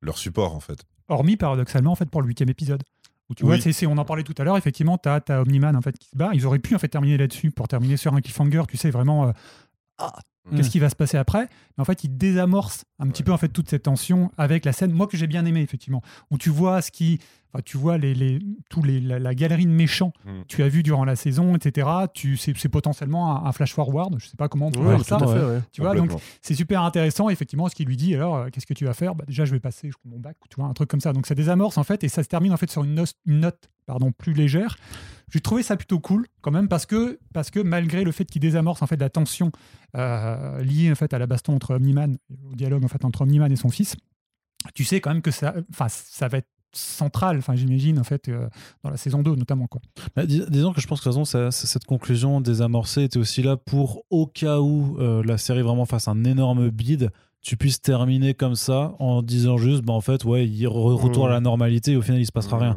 leur 0.00 0.18
support, 0.18 0.54
en 0.54 0.60
fait. 0.60 0.84
Hormis, 1.08 1.36
paradoxalement, 1.36 1.92
en 1.92 1.96
fait, 1.96 2.10
pour 2.10 2.22
le 2.22 2.28
huitième 2.28 2.50
épisode. 2.50 2.82
Où 3.30 3.34
tu 3.34 3.44
vois, 3.44 3.56
on 3.86 3.98
en 3.98 4.04
parlait 4.06 4.22
tout 4.22 4.34
à 4.38 4.44
l'heure, 4.44 4.56
effectivement, 4.56 4.96
tu 4.96 5.08
as, 5.08 5.22
Omniman 5.40 5.76
en 5.76 5.82
fait, 5.82 5.98
qui 5.98 6.08
se 6.08 6.16
bat. 6.16 6.30
Ils 6.32 6.46
auraient 6.46 6.58
pu 6.58 6.74
en 6.74 6.78
fait 6.78 6.88
terminer 6.88 7.18
là-dessus 7.18 7.50
pour 7.50 7.68
terminer 7.68 7.98
sur 7.98 8.14
un 8.14 8.22
cliffhanger, 8.22 8.62
tu 8.68 8.78
sais, 8.78 8.90
vraiment. 8.90 9.28
Euh, 9.28 9.32
ah, 9.98 10.18
Qu'est-ce 10.54 10.68
mm. 10.68 10.72
qui 10.72 10.78
va 10.78 10.90
se 10.90 10.96
passer 10.96 11.16
après? 11.16 11.48
Mais 11.76 11.82
en 11.82 11.84
fait, 11.84 12.04
il 12.04 12.16
désamorce 12.16 12.84
un 12.98 13.08
petit 13.08 13.22
peu 13.22 13.32
en 13.32 13.36
fait 13.36 13.48
toute 13.48 13.68
cette 13.68 13.84
tension 13.84 14.30
avec 14.38 14.64
la 14.64 14.72
scène, 14.72 14.92
moi 14.92 15.06
que 15.06 15.16
j'ai 15.16 15.26
bien 15.26 15.44
aimé 15.44 15.60
effectivement, 15.60 16.02
où 16.30 16.38
tu 16.38 16.50
vois 16.50 16.82
ce 16.82 16.90
qui, 16.90 17.20
enfin, 17.52 17.62
tu 17.64 17.76
vois 17.76 17.98
les, 17.98 18.14
les 18.14 18.38
tous 18.70 18.82
les 18.82 19.00
la, 19.00 19.34
galerie 19.34 19.66
de 19.66 19.70
méchants 19.70 20.12
que 20.24 20.30
mm. 20.30 20.44
tu 20.48 20.62
as 20.62 20.68
vu 20.68 20.82
durant 20.82 21.04
la 21.04 21.16
saison, 21.16 21.54
etc. 21.56 21.88
Tu 22.14 22.36
c'est, 22.36 22.68
potentiellement 22.68 23.44
un, 23.46 23.52
flash 23.52 23.72
forward, 23.72 24.16
je 24.18 24.26
sais 24.26 24.36
pas 24.36 24.48
comment 24.48 24.68
on 24.68 24.70
peut 24.70 24.80
voir 24.80 25.04
ça. 25.04 25.18
Tu 25.72 25.80
vois, 25.80 25.94
donc 25.94 26.10
c'est 26.42 26.54
super 26.54 26.82
intéressant 26.82 27.28
effectivement 27.28 27.68
ce 27.68 27.74
qu'il 27.74 27.86
lui 27.86 27.96
dit. 27.96 28.14
Alors, 28.14 28.36
euh, 28.36 28.48
qu'est-ce 28.50 28.66
que 28.66 28.74
tu 28.74 28.84
vas 28.84 28.94
faire? 28.94 29.14
Bah, 29.14 29.24
déjà, 29.26 29.44
je 29.44 29.52
vais 29.52 29.60
passer 29.60 29.90
mon 30.04 30.18
bac, 30.18 30.36
tu 30.50 30.56
vois, 30.56 30.66
un 30.66 30.74
truc 30.74 30.88
comme 30.88 31.00
ça. 31.00 31.12
Donc 31.12 31.26
ça 31.26 31.34
désamorce 31.34 31.78
en 31.78 31.84
fait 31.84 32.04
et 32.04 32.08
ça 32.08 32.22
se 32.22 32.28
termine 32.28 32.52
en 32.52 32.56
fait 32.56 32.70
sur 32.70 32.84
une 32.84 33.04
une 33.26 33.40
note 33.40 33.70
pardon 33.86 34.12
plus 34.12 34.32
légère 34.32 34.76
j'ai 35.30 35.40
trouvé 35.40 35.62
ça 35.62 35.76
plutôt 35.76 36.00
cool 36.00 36.26
quand 36.40 36.50
même 36.50 36.68
parce 36.68 36.86
que, 36.86 37.18
parce 37.32 37.50
que 37.50 37.60
malgré 37.60 38.04
le 38.04 38.12
fait 38.12 38.24
qu'il 38.24 38.40
désamorce 38.40 38.82
en 38.82 38.86
fait 38.86 38.96
la 38.96 39.10
tension 39.10 39.52
euh, 39.96 40.62
liée 40.62 40.90
en 40.90 40.94
fait 40.94 41.12
à 41.12 41.18
la 41.18 41.26
baston 41.26 41.54
entre 41.54 41.74
Omniman, 41.74 42.16
au 42.50 42.54
dialogue 42.54 42.84
en 42.84 42.88
fait 42.88 43.04
entre 43.04 43.22
Omniman 43.22 43.50
et 43.50 43.56
son 43.56 43.68
fils, 43.68 43.96
tu 44.74 44.84
sais 44.84 45.00
quand 45.00 45.10
même 45.10 45.22
que 45.22 45.30
ça, 45.30 45.54
enfin 45.70 45.88
ça 45.88 46.28
va 46.28 46.38
être 46.38 46.48
central, 46.72 47.38
enfin 47.38 47.54
j'imagine 47.54 47.98
en 47.98 48.04
fait 48.04 48.28
euh, 48.28 48.48
dans 48.84 48.90
la 48.90 48.96
saison 48.96 49.22
2 49.22 49.34
notamment 49.36 49.66
quoi. 49.66 49.80
Bah, 50.14 50.26
disons 50.26 50.72
que 50.72 50.80
je 50.80 50.86
pense 50.86 51.00
que 51.00 51.08
de 51.08 51.14
toute 51.14 51.26
façon 51.28 51.50
cette 51.50 51.84
conclusion 51.84 52.40
désamorcée 52.40 53.04
était 53.04 53.18
aussi 53.18 53.42
là 53.42 53.56
pour 53.56 54.04
au 54.10 54.26
cas 54.26 54.60
où 54.60 54.96
euh, 54.98 55.22
la 55.24 55.38
série 55.38 55.62
vraiment 55.62 55.86
fasse 55.86 56.08
un 56.08 56.24
énorme 56.24 56.70
bide, 56.70 57.10
tu 57.40 57.56
puisses 57.56 57.80
terminer 57.80 58.34
comme 58.34 58.54
ça 58.54 58.94
en 58.98 59.22
disant 59.22 59.56
juste 59.56 59.82
bah 59.82 59.92
en 59.92 60.00
fait 60.00 60.24
ouais 60.24 60.46
il 60.46 60.66
retourne 60.66 61.30
à 61.30 61.34
la 61.34 61.40
mmh. 61.40 61.44
normalité 61.44 61.92
et 61.92 61.96
au 61.96 62.02
final 62.02 62.20
il 62.20 62.26
se 62.26 62.32
passera 62.32 62.56
mmh. 62.56 62.62
rien 62.62 62.76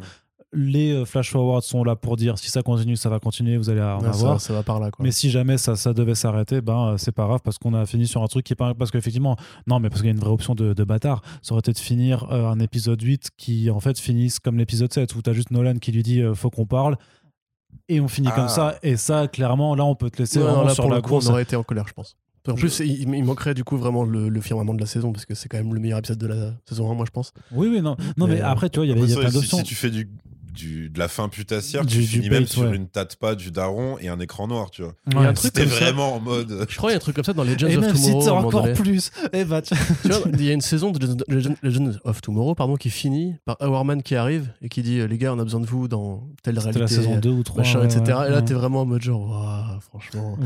les 0.52 0.92
euh, 0.92 1.04
flash 1.04 1.30
forwards 1.30 1.62
sont 1.62 1.82
là 1.84 1.96
pour 1.96 2.16
dire 2.16 2.38
si 2.38 2.50
ça 2.50 2.62
continue, 2.62 2.96
ça 2.96 3.08
va 3.08 3.18
continuer, 3.18 3.56
vous 3.56 3.70
allez 3.70 3.80
en 3.80 4.02
avoir. 4.02 4.40
Ça, 4.40 4.52
va 4.52 4.62
par 4.62 4.80
là. 4.80 4.90
Mais 4.98 5.10
si 5.10 5.30
jamais 5.30 5.58
ça, 5.58 5.76
ça 5.76 5.94
devait 5.94 6.14
s'arrêter, 6.14 6.60
ben 6.60 6.88
euh, 6.88 6.98
c'est 6.98 7.12
pas 7.12 7.24
grave 7.26 7.40
parce 7.42 7.58
qu'on 7.58 7.74
a 7.74 7.86
fini 7.86 8.06
sur 8.06 8.22
un 8.22 8.26
truc 8.26 8.44
qui 8.44 8.52
est 8.52 8.56
pas 8.56 8.74
parce 8.74 8.90
qu'effectivement, 8.90 9.36
non, 9.66 9.80
mais 9.80 9.88
parce 9.88 10.02
qu'il 10.02 10.08
y 10.08 10.12
a 10.12 10.14
une 10.14 10.20
vraie 10.20 10.30
option 10.30 10.54
de, 10.54 10.84
bâtard. 10.84 11.22
Ça 11.42 11.54
aurait 11.54 11.60
été 11.60 11.72
de 11.72 11.78
finir 11.78 12.26
euh, 12.30 12.46
un 12.46 12.58
épisode 12.58 13.00
8 13.00 13.30
qui 13.36 13.70
en 13.70 13.80
fait 13.80 13.98
finisse 13.98 14.40
comme 14.40 14.58
l'épisode 14.58 14.92
7 14.92 15.14
où 15.14 15.22
t'as 15.22 15.32
juste 15.32 15.50
Nolan 15.50 15.76
qui 15.76 15.92
lui 15.92 16.02
dit 16.02 16.22
faut 16.34 16.50
qu'on 16.50 16.66
parle 16.66 16.96
et 17.88 18.00
on 18.00 18.08
finit 18.08 18.28
comme 18.28 18.44
ah. 18.44 18.48
ça. 18.48 18.78
Et 18.82 18.96
ça, 18.96 19.28
clairement, 19.28 19.74
là, 19.74 19.84
on 19.84 19.94
peut 19.94 20.10
te 20.10 20.18
laisser 20.18 20.40
vraiment 20.40 20.68
sur 20.68 20.88
la 20.88 21.00
course. 21.00 21.28
On 21.28 21.32
aurait 21.32 21.42
été 21.42 21.56
en 21.56 21.62
colère, 21.62 21.86
je 21.88 21.94
pense. 21.94 22.16
En 22.48 22.54
plus, 22.54 22.80
il, 22.80 23.24
manquerait 23.24 23.54
du 23.54 23.62
coup 23.62 23.76
vraiment 23.76 24.02
le, 24.02 24.28
le, 24.28 24.40
firmament 24.40 24.74
de 24.74 24.80
la 24.80 24.86
saison 24.86 25.12
parce 25.12 25.26
que 25.26 25.34
c'est 25.34 25.48
quand 25.48 25.58
même 25.58 25.72
le 25.72 25.78
meilleur 25.78 26.00
épisode 26.00 26.18
de 26.18 26.26
la 26.26 26.52
saison 26.68 26.90
1, 26.90 26.94
moi 26.94 27.04
je 27.06 27.12
pense. 27.12 27.32
Oui, 27.52 27.68
oui, 27.68 27.80
non. 27.80 27.96
Non, 28.16 28.26
mais, 28.26 28.40
après, 28.40 28.68
tu 28.68 28.80
vois, 28.80 28.86
il 28.86 28.88
y 28.88 28.92
avait, 28.92 29.14
plein 29.14 29.30
d'options. 29.30 29.58
Si 29.58 29.62
tu 29.62 29.76
fais 29.76 29.90
du 29.90 30.08
du, 30.52 30.90
de 30.90 30.98
la 30.98 31.08
fin 31.08 31.28
putassière, 31.28 31.84
du, 31.84 32.00
tu 32.00 32.02
finis 32.02 32.30
même 32.30 32.46
sur 32.46 32.70
une 32.72 32.88
tatte 32.88 33.16
pas 33.16 33.34
du 33.34 33.50
daron 33.50 33.98
et 33.98 34.08
un 34.08 34.20
écran 34.20 34.46
noir, 34.46 34.70
tu 34.70 34.82
vois. 34.82 34.94
Ouais. 35.14 35.26
un 35.26 35.32
truc 35.32 35.52
C'était 35.54 35.64
vraiment 35.64 36.14
en 36.14 36.20
mode. 36.20 36.66
Je 36.68 36.76
crois 36.76 36.90
qu'il 36.90 36.94
y 36.94 36.94
a 36.94 36.96
un 36.96 37.00
truc 37.00 37.16
comme 37.16 37.24
ça 37.24 37.32
dans 37.32 37.44
Legends 37.44 37.68
et 37.68 37.76
of 37.76 37.82
même 37.82 37.94
Tomorrow. 37.94 38.22
Si 38.22 38.28
encore 38.28 38.72
plus. 38.72 39.10
Et 39.32 39.40
eh 39.40 39.44
bah, 39.44 39.62
tu 39.62 39.74
vois, 40.04 40.20
il 40.32 40.44
y 40.44 40.50
a 40.50 40.52
une 40.52 40.60
saison 40.60 40.90
de 40.90 41.16
Legends 41.62 41.92
of 42.04 42.20
Tomorrow 42.20 42.54
pardon, 42.54 42.76
qui 42.76 42.90
finit 42.90 43.34
par 43.44 43.56
Hourman 43.60 44.02
qui 44.02 44.14
arrive 44.14 44.52
et 44.60 44.68
qui 44.68 44.82
dit 44.82 45.06
Les 45.06 45.18
gars, 45.18 45.32
on 45.32 45.38
a 45.38 45.44
besoin 45.44 45.60
de 45.60 45.66
vous 45.66 45.88
dans 45.88 46.28
telle 46.42 46.58
réalité. 46.58 46.80
la 46.80 46.88
saison 46.88 47.18
2 47.18 47.30
ou 47.30 47.42
3. 47.42 47.58
Machin, 47.58 47.82
etc. 47.84 48.02
et 48.28 48.30
là, 48.30 48.42
t'es 48.42 48.54
vraiment 48.54 48.82
en 48.82 48.86
mode 48.86 49.02
genre, 49.02 49.80
franchement. 49.80 50.38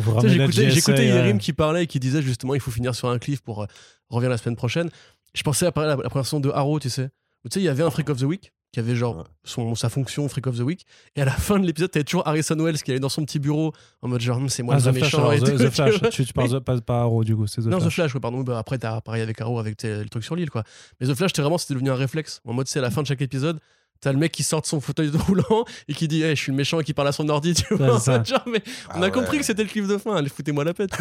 J'écoutais 0.48 1.06
Yerim 1.06 1.38
qui 1.38 1.52
parlait 1.52 1.84
et 1.84 1.86
qui 1.86 2.00
disait 2.00 2.22
justement 2.22 2.54
il 2.54 2.60
faut 2.60 2.70
finir 2.70 2.94
sur 2.94 3.08
un 3.08 3.18
cliff 3.18 3.40
pour 3.40 3.62
euh, 3.62 3.66
revenir 4.08 4.30
la 4.30 4.38
semaine 4.38 4.56
prochaine. 4.56 4.90
Je 5.34 5.42
pensais 5.42 5.66
à 5.66 5.72
la, 5.74 5.96
la 5.96 6.08
première 6.08 6.24
saison 6.24 6.40
de 6.40 6.50
Arrow, 6.50 6.80
tu 6.80 6.90
sais. 6.90 7.10
Tu 7.44 7.50
sais, 7.54 7.60
il 7.60 7.64
y 7.64 7.68
avait 7.68 7.82
un 7.82 7.90
Freak 7.90 8.10
of 8.10 8.18
the 8.18 8.24
Week 8.24 8.52
qui 8.72 8.80
avait 8.80 8.96
genre 8.96 9.24
son, 9.44 9.74
sa 9.74 9.88
fonction 9.88 10.28
Freak 10.28 10.46
of 10.46 10.58
the 10.58 10.62
Week. 10.62 10.86
Et 11.14 11.22
à 11.22 11.24
la 11.24 11.30
fin 11.32 11.58
de 11.58 11.66
l'épisode, 11.66 11.90
t'avais 11.90 12.04
toujours 12.04 12.26
Harrison 12.26 12.56
Wells 12.56 12.82
qui 12.82 12.90
allait 12.90 13.00
dans 13.00 13.08
son 13.08 13.24
petit 13.24 13.38
bureau 13.38 13.72
en 14.02 14.08
mode 14.08 14.20
genre, 14.20 14.40
c'est 14.48 14.62
moi 14.62 14.76
ah, 14.76 14.84
le 14.84 14.92
méchant. 14.92 15.32
et 15.32 15.40
the, 15.40 15.70
Flash, 15.70 16.00
tu, 16.10 16.24
parles 16.32 16.60
pas, 16.60 16.80
pas 16.80 17.00
Arrow 17.00 17.24
du 17.24 17.36
coup, 17.36 17.46
c'est 17.46 17.62
The 17.62 17.66
non, 17.66 17.78
Flash. 17.78 17.82
Non, 17.82 17.88
The 17.88 17.92
Flash, 17.92 18.14
ouais, 18.14 18.20
pardon. 18.20 18.40
Bah, 18.42 18.58
après, 18.58 18.78
t'as 18.78 19.00
pareil 19.00 19.22
avec 19.22 19.40
Arrow, 19.40 19.58
avec 19.58 19.82
le 19.82 20.08
truc 20.08 20.24
sur 20.24 20.36
l'île, 20.36 20.50
quoi. 20.50 20.62
Mais 21.00 21.06
The 21.06 21.14
Flash, 21.14 21.30
c'était 21.30 21.42
vraiment, 21.42 21.58
c'était 21.58 21.74
devenu 21.74 21.90
un 21.90 21.96
réflexe. 21.96 22.40
En 22.44 22.52
mode, 22.52 22.68
c'est 22.68 22.78
à 22.78 22.82
la 22.82 22.90
fin 22.90 23.02
de 23.02 23.06
chaque 23.06 23.22
épisode, 23.22 23.60
T'as 24.00 24.12
le 24.12 24.18
mec 24.18 24.32
qui 24.32 24.42
sort 24.42 24.60
de 24.60 24.66
son 24.66 24.80
fauteuil 24.80 25.10
de 25.10 25.16
roulant 25.16 25.64
et 25.88 25.94
qui 25.94 26.06
dit 26.06 26.22
hey, 26.22 26.36
Je 26.36 26.42
suis 26.42 26.52
le 26.52 26.56
méchant 26.56 26.80
et 26.80 26.84
qui 26.84 26.92
parle 26.92 27.08
à 27.08 27.12
son 27.12 27.28
ordi, 27.28 27.54
tu 27.54 27.74
vois. 27.74 27.98
genre, 28.24 28.44
mais 28.46 28.62
on 28.94 29.02
a 29.02 29.06
ah 29.06 29.10
compris 29.10 29.38
que 29.38 29.44
c'était 29.44 29.62
le 29.62 29.68
cliff 29.68 29.88
de 29.88 29.96
fin, 29.96 30.16
allez, 30.16 30.28
foutez-moi 30.28 30.64
la 30.64 30.74
pète, 30.74 30.92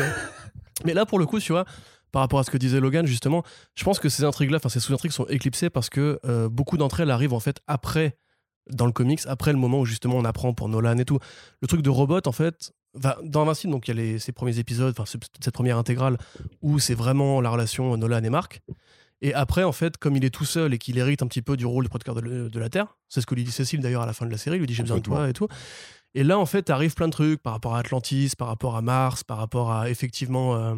mais 0.84 0.94
là, 0.94 1.06
pour 1.06 1.20
le 1.20 1.26
coup, 1.26 1.40
tu 1.40 1.52
vois, 1.52 1.66
par 2.16 2.22
rapport 2.22 2.40
à 2.40 2.46
ce 2.46 2.50
que 2.50 2.58
disait 2.58 2.80
Logan, 2.80 3.06
justement, 3.06 3.44
je 3.76 3.84
pense 3.84 4.00
que 4.00 4.08
ces 4.08 4.24
intrigues-là, 4.24 4.56
enfin, 4.56 4.70
ces 4.70 4.80
sous-intrigues 4.80 5.12
sont 5.12 5.26
éclipsées 5.26 5.70
parce 5.70 5.90
que 5.90 6.18
euh, 6.24 6.48
beaucoup 6.48 6.78
d'entre 6.78 7.02
elles 7.02 7.12
arrivent 7.12 7.34
en 7.34 7.42
fait 7.42 7.60
après 7.68 8.18
dans 8.72 8.86
le 8.86 8.94
comics 8.94 9.20
après 9.28 9.52
le 9.52 9.60
moment 9.60 9.82
où 9.82 9.86
justement 9.86 10.16
on 10.16 10.24
apprend 10.24 10.54
pour 10.54 10.70
Nolan 10.70 10.98
et 10.98 11.04
tout. 11.04 11.20
Le 11.62 11.68
truc 11.68 11.82
de 11.82 11.90
robot, 11.90 12.22
en 12.26 12.32
fait, 12.32 12.72
va, 12.94 13.18
dans 13.22 13.42
Invincible, 13.42 13.74
donc 13.74 13.90
il 13.90 13.98
y 13.98 14.00
a 14.00 14.02
les, 14.02 14.20
ces 14.20 14.32
premiers 14.32 14.60
épisodes, 14.60 14.96
enfin 14.98 15.04
cette 15.06 15.54
première 15.54 15.78
intégrale 15.78 16.18
où 16.62 16.80
c'est 16.80 16.96
vraiment 16.96 17.42
la 17.42 17.50
relation 17.50 17.98
Nolan 17.98 18.24
et 18.24 18.30
Mark. 18.30 18.62
Et 19.20 19.34
après, 19.34 19.66
en 19.66 19.74
fait, 19.74 19.98
comme 19.98 20.16
il 20.16 20.24
est 20.24 20.34
tout 20.34 20.46
seul 20.46 20.74
et 20.74 20.78
qu'il 20.78 20.98
hérite 20.98 21.22
un 21.22 21.28
petit 21.28 21.42
peu 21.42 21.58
du 21.58 21.66
rôle 21.66 21.84
de 21.84 21.90
protecteur 21.90 22.16
de, 22.16 22.60
la 22.60 22.70
Terre, 22.70 22.96
c'est 23.10 23.20
ce 23.20 23.26
que 23.26 23.36
lui 23.36 23.44
dit 23.44 23.52
Cécile 23.52 23.82
d'ailleurs 23.82 24.04
à 24.04 24.06
la 24.06 24.14
fin 24.14 24.26
de 24.26 24.32
la 24.32 24.38
série, 24.38 24.56
il 24.56 24.60
lui 24.60 24.68
dit 24.68 24.74
j'ai 24.74 24.84
besoin 24.84 25.00
de 25.00 25.04
toi 25.04 25.28
et 25.28 25.34
tout. 25.34 25.50
Et 26.14 26.24
là, 26.24 26.40
en 26.40 26.46
fait, 26.46 26.70
arrive 26.70 26.94
plein 26.94 27.08
de 27.08 27.12
trucs 27.12 27.44
par 27.44 27.52
rapport 27.52 27.76
à 27.76 27.80
Atlantis, 27.80 28.32
par 28.38 28.48
rapport 28.48 28.78
à 28.78 28.82
Mars, 28.82 29.26
par 29.26 29.38
rapport 29.38 29.74
à 29.74 29.90
effectivement, 29.90 30.56
euh, 30.56 30.76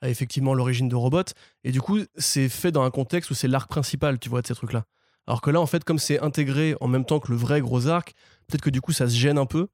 à 0.00 0.08
effectivement 0.08 0.54
l'origine 0.54 0.88
de 0.88 0.96
robots. 0.96 1.22
Et 1.64 1.72
du 1.72 1.80
coup, 1.80 1.98
c'est 2.16 2.48
fait 2.48 2.72
dans 2.72 2.82
un 2.82 2.90
contexte 2.90 3.30
où 3.30 3.34
c'est 3.34 3.48
l'arc 3.48 3.68
principal, 3.68 4.18
tu 4.18 4.28
vois, 4.28 4.42
de 4.42 4.46
ces 4.46 4.54
trucs-là. 4.54 4.84
Alors 5.26 5.40
que 5.40 5.50
là, 5.50 5.60
en 5.60 5.66
fait, 5.66 5.84
comme 5.84 5.98
c'est 5.98 6.20
intégré 6.20 6.76
en 6.80 6.88
même 6.88 7.04
temps 7.04 7.18
que 7.18 7.30
le 7.30 7.36
vrai 7.36 7.60
gros 7.60 7.88
arc, 7.88 8.14
peut-être 8.46 8.62
que 8.62 8.70
du 8.70 8.80
coup, 8.80 8.92
ça 8.92 9.08
se 9.08 9.16
gêne 9.16 9.38
un 9.38 9.46
peu. 9.46 9.68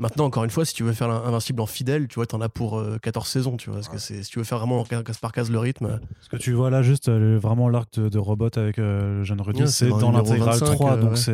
Maintenant, 0.00 0.26
encore 0.26 0.44
une 0.44 0.50
fois, 0.50 0.64
si 0.64 0.74
tu 0.74 0.84
veux 0.84 0.92
faire 0.92 1.10
Invincible 1.10 1.60
en 1.60 1.66
fidèle, 1.66 2.06
tu 2.06 2.16
vois, 2.16 2.26
t'en 2.26 2.40
as 2.40 2.48
pour 2.48 2.80
14 3.02 3.26
euh, 3.26 3.28
saisons, 3.28 3.56
tu 3.56 3.68
vois. 3.68 3.80
Parce 3.80 3.88
que 3.88 3.98
c'est, 3.98 4.22
si 4.22 4.30
tu 4.30 4.38
veux 4.38 4.44
faire 4.44 4.58
vraiment 4.58 4.84
case 4.84 5.18
par 5.18 5.32
case 5.32 5.50
le 5.50 5.58
rythme. 5.58 5.98
Ce 6.20 6.28
que 6.28 6.36
tu 6.36 6.52
vois 6.52 6.70
là, 6.70 6.82
juste 6.82 7.08
euh, 7.08 7.36
vraiment 7.36 7.68
l'arc 7.68 7.98
de, 7.98 8.18
robot 8.18 8.50
avec 8.56 8.78
euh, 8.78 9.18
le 9.18 9.24
jeune 9.24 9.40
Rudy, 9.40 9.66
c'est 9.66 9.88
dans 9.88 10.12
l'intégrale 10.12 10.60
3, 10.60 10.96
donc 10.98 11.18
c'est, 11.18 11.32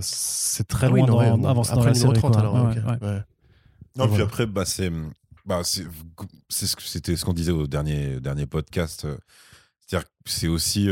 c'est 0.00 0.68
très 0.68 0.88
ah 0.88 0.90
loin 0.90 1.06
dans, 1.06 1.48
avancé 1.48 1.74
dans 1.74 1.84
la 1.84 1.94
série. 1.94 2.12
30, 2.12 2.36
alors, 2.36 2.74
Non, 3.96 4.08
puis 4.08 4.20
après, 4.20 4.44
bah, 4.44 4.66
c'est, 4.66 4.92
bah, 5.48 5.62
c'est, 5.64 5.86
ce 6.50 6.76
que, 6.76 6.82
c'était 6.82 7.16
ce 7.16 7.24
qu'on 7.24 7.32
disait 7.32 7.52
au 7.52 7.66
dernier, 7.66 8.20
dernier 8.20 8.46
podcast. 8.46 9.06
C'est-à-dire 9.80 10.06
que 10.06 10.30
c'est 10.30 10.48
aussi, 10.48 10.88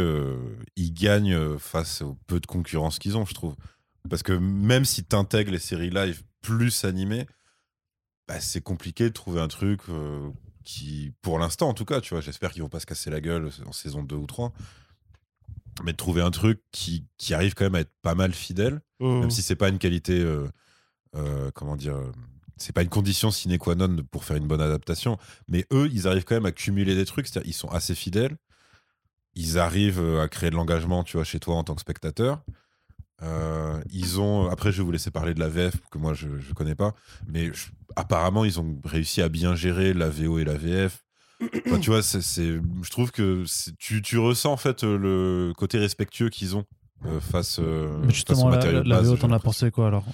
ils 0.76 0.92
gagnent 0.92 1.58
face 1.58 2.02
au 2.02 2.16
peu 2.26 2.40
de 2.40 2.46
concurrence 2.46 2.98
qu'ils 2.98 3.16
ont, 3.16 3.26
je 3.26 3.34
trouve. 3.34 3.54
Parce 4.08 4.22
que 4.22 4.32
même 4.32 4.84
si 4.84 5.04
tu 5.04 5.14
intègres 5.14 5.52
les 5.52 5.58
séries 5.58 5.90
live 5.90 6.22
plus 6.40 6.84
animées, 6.84 7.26
bah, 8.28 8.40
c'est 8.40 8.60
compliqué 8.60 9.04
de 9.04 9.14
trouver 9.14 9.40
un 9.40 9.48
truc 9.48 9.80
euh, 9.88 10.30
qui, 10.64 11.12
pour 11.22 11.38
l'instant 11.38 11.68
en 11.68 11.74
tout 11.74 11.84
cas, 11.84 12.00
tu 12.00 12.14
vois, 12.14 12.20
j'espère 12.20 12.52
qu'ils 12.52 12.62
vont 12.62 12.68
pas 12.68 12.80
se 12.80 12.86
casser 12.86 13.10
la 13.10 13.20
gueule 13.20 13.50
en 13.66 13.72
saison 13.72 14.02
2 14.02 14.16
ou 14.16 14.26
3, 14.26 14.52
mais 15.84 15.92
de 15.92 15.96
trouver 15.96 16.22
un 16.22 16.30
truc 16.30 16.60
qui, 16.72 17.06
qui 17.18 17.34
arrive 17.34 17.54
quand 17.54 17.64
même 17.64 17.76
à 17.76 17.80
être 17.80 17.92
pas 18.02 18.14
mal 18.14 18.32
fidèle, 18.32 18.80
mmh. 19.00 19.20
même 19.20 19.30
si 19.30 19.42
c'est 19.42 19.56
pas 19.56 19.68
une 19.68 19.78
qualité, 19.78 20.18
euh, 20.18 20.48
euh, 21.14 21.50
comment 21.54 21.76
dire, 21.76 21.96
c'est 22.56 22.72
pas 22.72 22.82
une 22.82 22.88
condition 22.88 23.30
sine 23.30 23.58
qua 23.58 23.74
non 23.74 23.96
pour 24.10 24.24
faire 24.24 24.36
une 24.36 24.46
bonne 24.46 24.60
adaptation, 24.60 25.18
mais 25.48 25.66
eux, 25.72 25.88
ils 25.92 26.08
arrivent 26.08 26.24
quand 26.24 26.34
même 26.34 26.46
à 26.46 26.52
cumuler 26.52 26.94
des 26.94 27.04
trucs, 27.04 27.26
c'est-à-dire 27.26 27.48
ils 27.48 27.54
sont 27.54 27.68
assez 27.68 27.94
fidèles, 27.94 28.36
ils 29.34 29.58
arrivent 29.58 30.18
à 30.20 30.28
créer 30.28 30.50
de 30.50 30.56
l'engagement, 30.56 31.04
tu 31.04 31.16
vois, 31.16 31.24
chez 31.24 31.38
toi 31.38 31.56
en 31.56 31.64
tant 31.64 31.74
que 31.74 31.80
spectateur. 31.82 32.42
Euh, 33.22 33.80
ils 33.90 34.20
ont. 34.20 34.48
Après, 34.48 34.72
je 34.72 34.78
vais 34.78 34.84
vous 34.84 34.92
laisser 34.92 35.10
parler 35.10 35.32
de 35.34 35.40
la 35.40 35.48
VF 35.48 35.74
que 35.90 35.98
moi 35.98 36.12
je 36.12 36.28
ne 36.28 36.54
connais 36.54 36.74
pas, 36.74 36.94
mais 37.26 37.50
apparemment 37.94 38.44
ils 38.44 38.60
ont 38.60 38.78
réussi 38.84 39.22
à 39.22 39.28
bien 39.28 39.54
gérer 39.54 39.94
la 39.94 40.10
VO 40.10 40.38
et 40.38 40.44
la 40.44 40.54
VF. 40.54 41.02
tu 41.80 41.90
vois, 41.90 42.02
c'est, 42.02 42.20
je 42.22 42.90
trouve 42.90 43.12
que 43.12 43.44
tu, 43.78 44.02
tu, 44.02 44.18
ressens 44.18 44.52
en 44.52 44.56
fait 44.56 44.84
le 44.84 45.52
côté 45.56 45.78
respectueux 45.78 46.30
qu'ils 46.30 46.56
ont 46.56 46.64
euh, 47.04 47.20
face, 47.20 47.58
euh, 47.58 47.98
mais 48.02 48.12
justement, 48.12 48.46
au 48.46 48.50
matériel 48.50 48.82
la, 48.86 48.96
la 48.96 49.02
VO, 49.02 49.16
t'en 49.16 49.32
as 49.32 49.38
pensé 49.38 49.70
quoi 49.70 49.88
alors? 49.88 50.04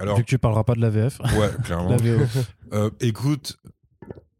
Alors, 0.00 0.16
Vu 0.16 0.24
que 0.24 0.28
tu 0.28 0.38
parleras 0.38 0.64
pas 0.64 0.74
de 0.74 0.80
la 0.80 0.90
VF. 0.90 1.20
Ouais, 1.38 1.50
clairement. 1.64 1.96
écoute, 3.00 3.56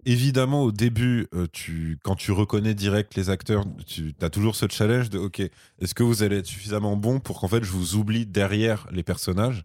évidemment, 0.05 0.63
au 0.63 0.73
début, 0.73 1.27
euh, 1.35 1.47
tu, 1.53 1.99
quand 2.03 2.15
tu 2.17 2.33
reconnais 2.33 2.75
direct 2.75 3.15
les 3.15 3.31
acteurs, 3.31 3.65
tu 3.87 4.15
as 4.21 4.31
toujours 4.31 4.57
ce 4.57 4.67
challenge 4.69 5.11
de 5.11 5.19
OK, 5.19 5.41
est-ce 5.41 5.95
que 5.95 6.03
vous 6.03 6.23
allez 6.23 6.39
être 6.39 6.47
suffisamment 6.47 6.97
bon 6.97 7.21
pour 7.21 7.41
qu'en 7.41 7.49
fait 7.49 7.63
je 7.65 7.71
vous 7.71 7.95
oublie 7.97 8.27
derrière 8.27 8.87
les 8.91 9.03
personnages? 9.03 9.65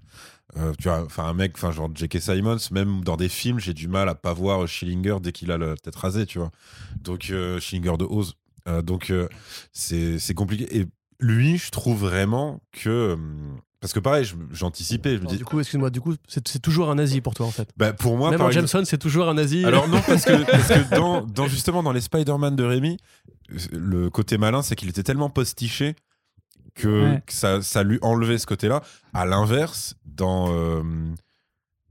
Euh, 0.57 0.73
Tu 0.79 0.87
vois, 0.87 1.03
enfin 1.03 1.25
un 1.25 1.33
mec, 1.33 1.53
enfin 1.55 1.71
genre 1.71 1.89
J.K. 1.93 2.19
Simons, 2.21 2.57
même 2.71 3.03
dans 3.03 3.17
des 3.17 3.29
films, 3.29 3.59
j'ai 3.59 3.73
du 3.73 3.87
mal 3.87 4.07
à 4.09 4.15
pas 4.15 4.33
voir 4.33 4.67
Schillinger 4.67 5.17
dès 5.21 5.31
qu'il 5.31 5.51
a 5.51 5.57
la 5.57 5.75
tête 5.75 5.95
rasée, 5.95 6.25
tu 6.25 6.39
vois. 6.39 6.51
Donc 7.01 7.29
euh, 7.31 7.59
Schillinger 7.59 7.97
de 7.97 8.05
Oz. 8.05 8.35
donc 8.83 9.11
c'est 9.73 10.33
compliqué. 10.35 10.77
Et 10.77 10.85
lui, 11.19 11.57
je 11.57 11.71
trouve 11.71 11.99
vraiment 11.99 12.61
que 12.71 13.13
hum, 13.13 13.59
parce 13.81 13.93
que 13.93 13.99
pareil, 13.99 14.25
j'anticipais. 14.51 15.17
Je, 15.17 15.37
Du 15.37 15.45
coup, 15.45 15.59
excuse-moi, 15.59 15.89
du 15.89 16.01
coup, 16.01 16.15
c'est 16.27 16.61
toujours 16.61 16.89
un 16.89 16.95
nazi 16.95 17.21
pour 17.21 17.33
toi 17.33 17.45
en 17.45 17.51
fait. 17.51 17.69
Bah, 17.77 17.93
pour 17.93 18.17
moi, 18.17 18.31
Même 18.31 18.39
par 18.39 18.51
Jameson, 18.51 18.83
c'est 18.85 18.97
toujours 18.97 19.29
un 19.29 19.35
nazi. 19.35 19.63
Alors 19.65 19.87
non, 19.87 20.01
parce 20.05 20.25
que, 20.25 20.43
parce 20.51 20.67
que 20.67 20.95
dans, 20.95 21.21
dans, 21.21 21.47
justement 21.47 21.83
dans 21.83 21.91
les 21.91 22.01
Spider-Man 22.01 22.55
de 22.55 22.63
Rémi, 22.63 22.97
le 23.71 24.09
côté 24.09 24.37
malin, 24.37 24.61
c'est 24.61 24.75
qu'il 24.75 24.89
était 24.89 25.03
tellement 25.03 25.29
postiché 25.29 25.95
que, 26.73 27.17
ça, 27.27 27.61
ça, 27.61 27.83
lui 27.83 27.99
enlevait 28.01 28.37
ce 28.37 28.47
côté-là. 28.47 28.81
À 29.13 29.25
l'inverse, 29.25 29.95
dans 30.05 30.51
euh, 30.51 30.81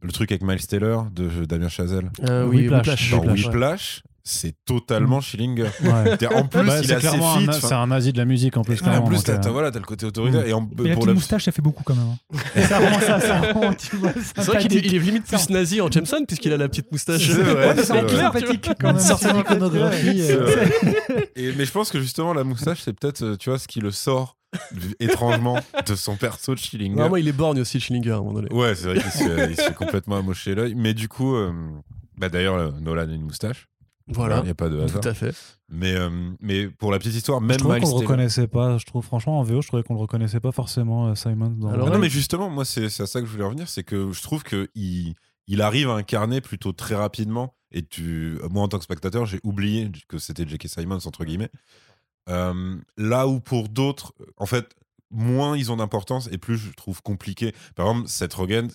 le 0.04 0.12
truc 0.12 0.30
avec 0.30 0.42
Miles 0.42 0.66
Taylor 0.66 1.06
de 1.10 1.44
Damien 1.46 1.68
Chazelle, 1.68 2.10
euh, 2.28 2.46
oui, 2.46 2.68
Whiplash. 2.68 3.10
Dans 3.10 3.24
Whiplash, 3.24 4.02
c'est 4.22 4.54
totalement 4.64 5.18
mm. 5.18 5.22
Schillinger. 5.22 5.70
En 6.34 6.46
plus, 6.46 6.66
bah, 6.66 6.80
il 6.82 6.90
est, 6.90 6.94
assez 6.94 7.08
fit. 7.08 7.48
C'est 7.52 7.72
un 7.72 7.86
nazi 7.86 8.12
de 8.12 8.18
la 8.18 8.24
musique 8.24 8.56
en 8.56 8.62
plus. 8.62 8.82
en 8.82 9.02
plus, 9.02 9.22
t'as 9.22 9.38
voilà, 9.50 9.68
as 9.68 9.72
le 9.72 9.80
côté 9.80 10.04
autoritaire. 10.06 10.42
Mm. 10.42 10.48
Et, 10.48 10.52
en, 10.52 10.68
et 10.84 10.88
la 10.88 10.96
petite 10.96 11.14
moustache, 11.14 11.44
ça 11.44 11.52
fait 11.52 11.62
beaucoup 11.62 11.82
quand 11.84 11.94
même. 11.94 12.16
Hein. 12.34 12.60
ça 12.68 12.78
rend 12.78 13.00
ça, 13.00 13.20
ça 13.20 13.42
C'est 14.36 14.46
vrai 14.46 14.58
qu'il 14.58 14.76
est, 14.76 14.98
limite 14.98 15.24
plus 15.24 15.50
nazi 15.50 15.80
en 15.80 15.90
Jameson 15.90 16.24
puisqu'il 16.26 16.52
a 16.52 16.56
la 16.56 16.68
petite 16.68 16.92
moustache. 16.92 17.26
C'est 17.26 17.42
vrai. 17.42 17.74
C'est 17.76 17.84
sympathique 17.84 18.70
quand 18.78 18.88
même. 18.88 18.98
Certaine 18.98 19.38
iconographie. 19.38 20.22
Mais 21.36 21.64
je 21.64 21.72
pense 21.72 21.90
que 21.90 22.00
justement, 22.00 22.34
la 22.34 22.44
moustache, 22.44 22.82
c'est 22.84 22.92
peut-être, 22.92 23.22
euh, 23.22 23.36
tu 23.36 23.50
vois, 23.50 23.58
ce 23.58 23.68
qui 23.68 23.80
le 23.80 23.90
sort 23.90 24.36
étrangement 25.00 25.58
de 25.86 25.94
son 25.94 26.16
perso 26.16 26.54
de 26.54 26.58
Schillinger. 26.58 26.96
Non, 26.96 27.08
moi, 27.08 27.20
il 27.20 27.28
est 27.28 27.32
borgne 27.32 27.60
aussi, 27.60 27.80
Schillinger, 27.80 28.12
à 28.12 28.16
un 28.16 28.18
moment 28.18 28.34
donné. 28.34 28.52
Ouais, 28.52 28.74
c'est 28.74 28.86
vrai 28.86 29.00
qu'il 29.00 29.10
se, 29.10 29.62
fait 29.62 29.74
complètement 29.76 30.16
amocher 30.16 30.54
l'œil. 30.54 30.74
Mais 30.74 30.94
du 30.94 31.08
coup, 31.08 31.34
euh, 31.34 31.52
bah, 32.16 32.28
d'ailleurs, 32.28 32.80
Nolan 32.80 33.08
a 33.08 33.12
une 33.12 33.22
moustache. 33.22 33.68
Voilà, 34.06 34.38
il 34.40 34.44
n'y 34.44 34.50
a 34.50 34.54
pas 34.54 34.68
de 34.68 34.78
hasard. 34.80 35.00
Tout 35.00 35.08
à 35.08 35.14
fait. 35.14 35.34
Mais, 35.70 35.94
euh, 35.94 36.10
mais 36.40 36.68
pour 36.68 36.92
la 36.92 36.98
petite 36.98 37.14
histoire, 37.14 37.40
même 37.40 37.58
je 37.58 37.64
Miles 37.64 37.80
qu'on 37.80 37.88
le 37.88 37.94
reconnaissait 37.94 38.46
pas. 38.46 38.76
Je 38.76 38.84
trouve 38.84 39.02
franchement 39.02 39.40
en 39.40 39.42
VO, 39.42 39.62
je 39.62 39.68
trouvais 39.68 39.82
qu'on 39.82 39.94
le 39.94 40.00
reconnaissait 40.00 40.40
pas 40.40 40.52
forcément 40.52 41.08
euh, 41.08 41.14
Simon. 41.14 41.50
Dans... 41.50 41.70
Alors, 41.70 41.88
non, 41.88 41.98
mais 41.98 42.10
justement, 42.10 42.50
moi 42.50 42.66
c'est 42.66 42.84
à 42.84 43.06
ça 43.06 43.20
que 43.20 43.26
je 43.26 43.32
voulais 43.32 43.44
revenir, 43.44 43.68
c'est 43.68 43.82
que 43.82 44.12
je 44.12 44.22
trouve 44.22 44.42
que 44.42 44.68
il, 44.74 45.14
il 45.46 45.62
arrive 45.62 45.88
à 45.88 45.94
incarner 45.94 46.42
plutôt 46.42 46.72
très 46.72 46.94
rapidement. 46.94 47.54
Et 47.72 47.82
tu, 47.82 48.38
moi 48.50 48.62
en 48.62 48.68
tant 48.68 48.78
que 48.78 48.84
spectateur, 48.84 49.24
j'ai 49.24 49.40
oublié 49.42 49.90
que 50.06 50.18
c'était 50.18 50.46
J.K. 50.46 50.68
Simons 50.68 50.98
entre 51.06 51.24
guillemets. 51.24 51.50
Euh, 52.28 52.76
là 52.96 53.28
où 53.28 53.40
pour 53.40 53.68
d'autres, 53.68 54.14
en 54.36 54.46
fait, 54.46 54.74
moins 55.10 55.56
ils 55.56 55.70
ont 55.70 55.76
d'importance 55.76 56.28
et 56.32 56.38
plus 56.38 56.58
je 56.58 56.72
trouve 56.72 57.02
compliqué. 57.02 57.54
Par 57.74 57.88
exemple, 57.88 58.08
Seth 58.08 58.34
Rogen, 58.34 58.70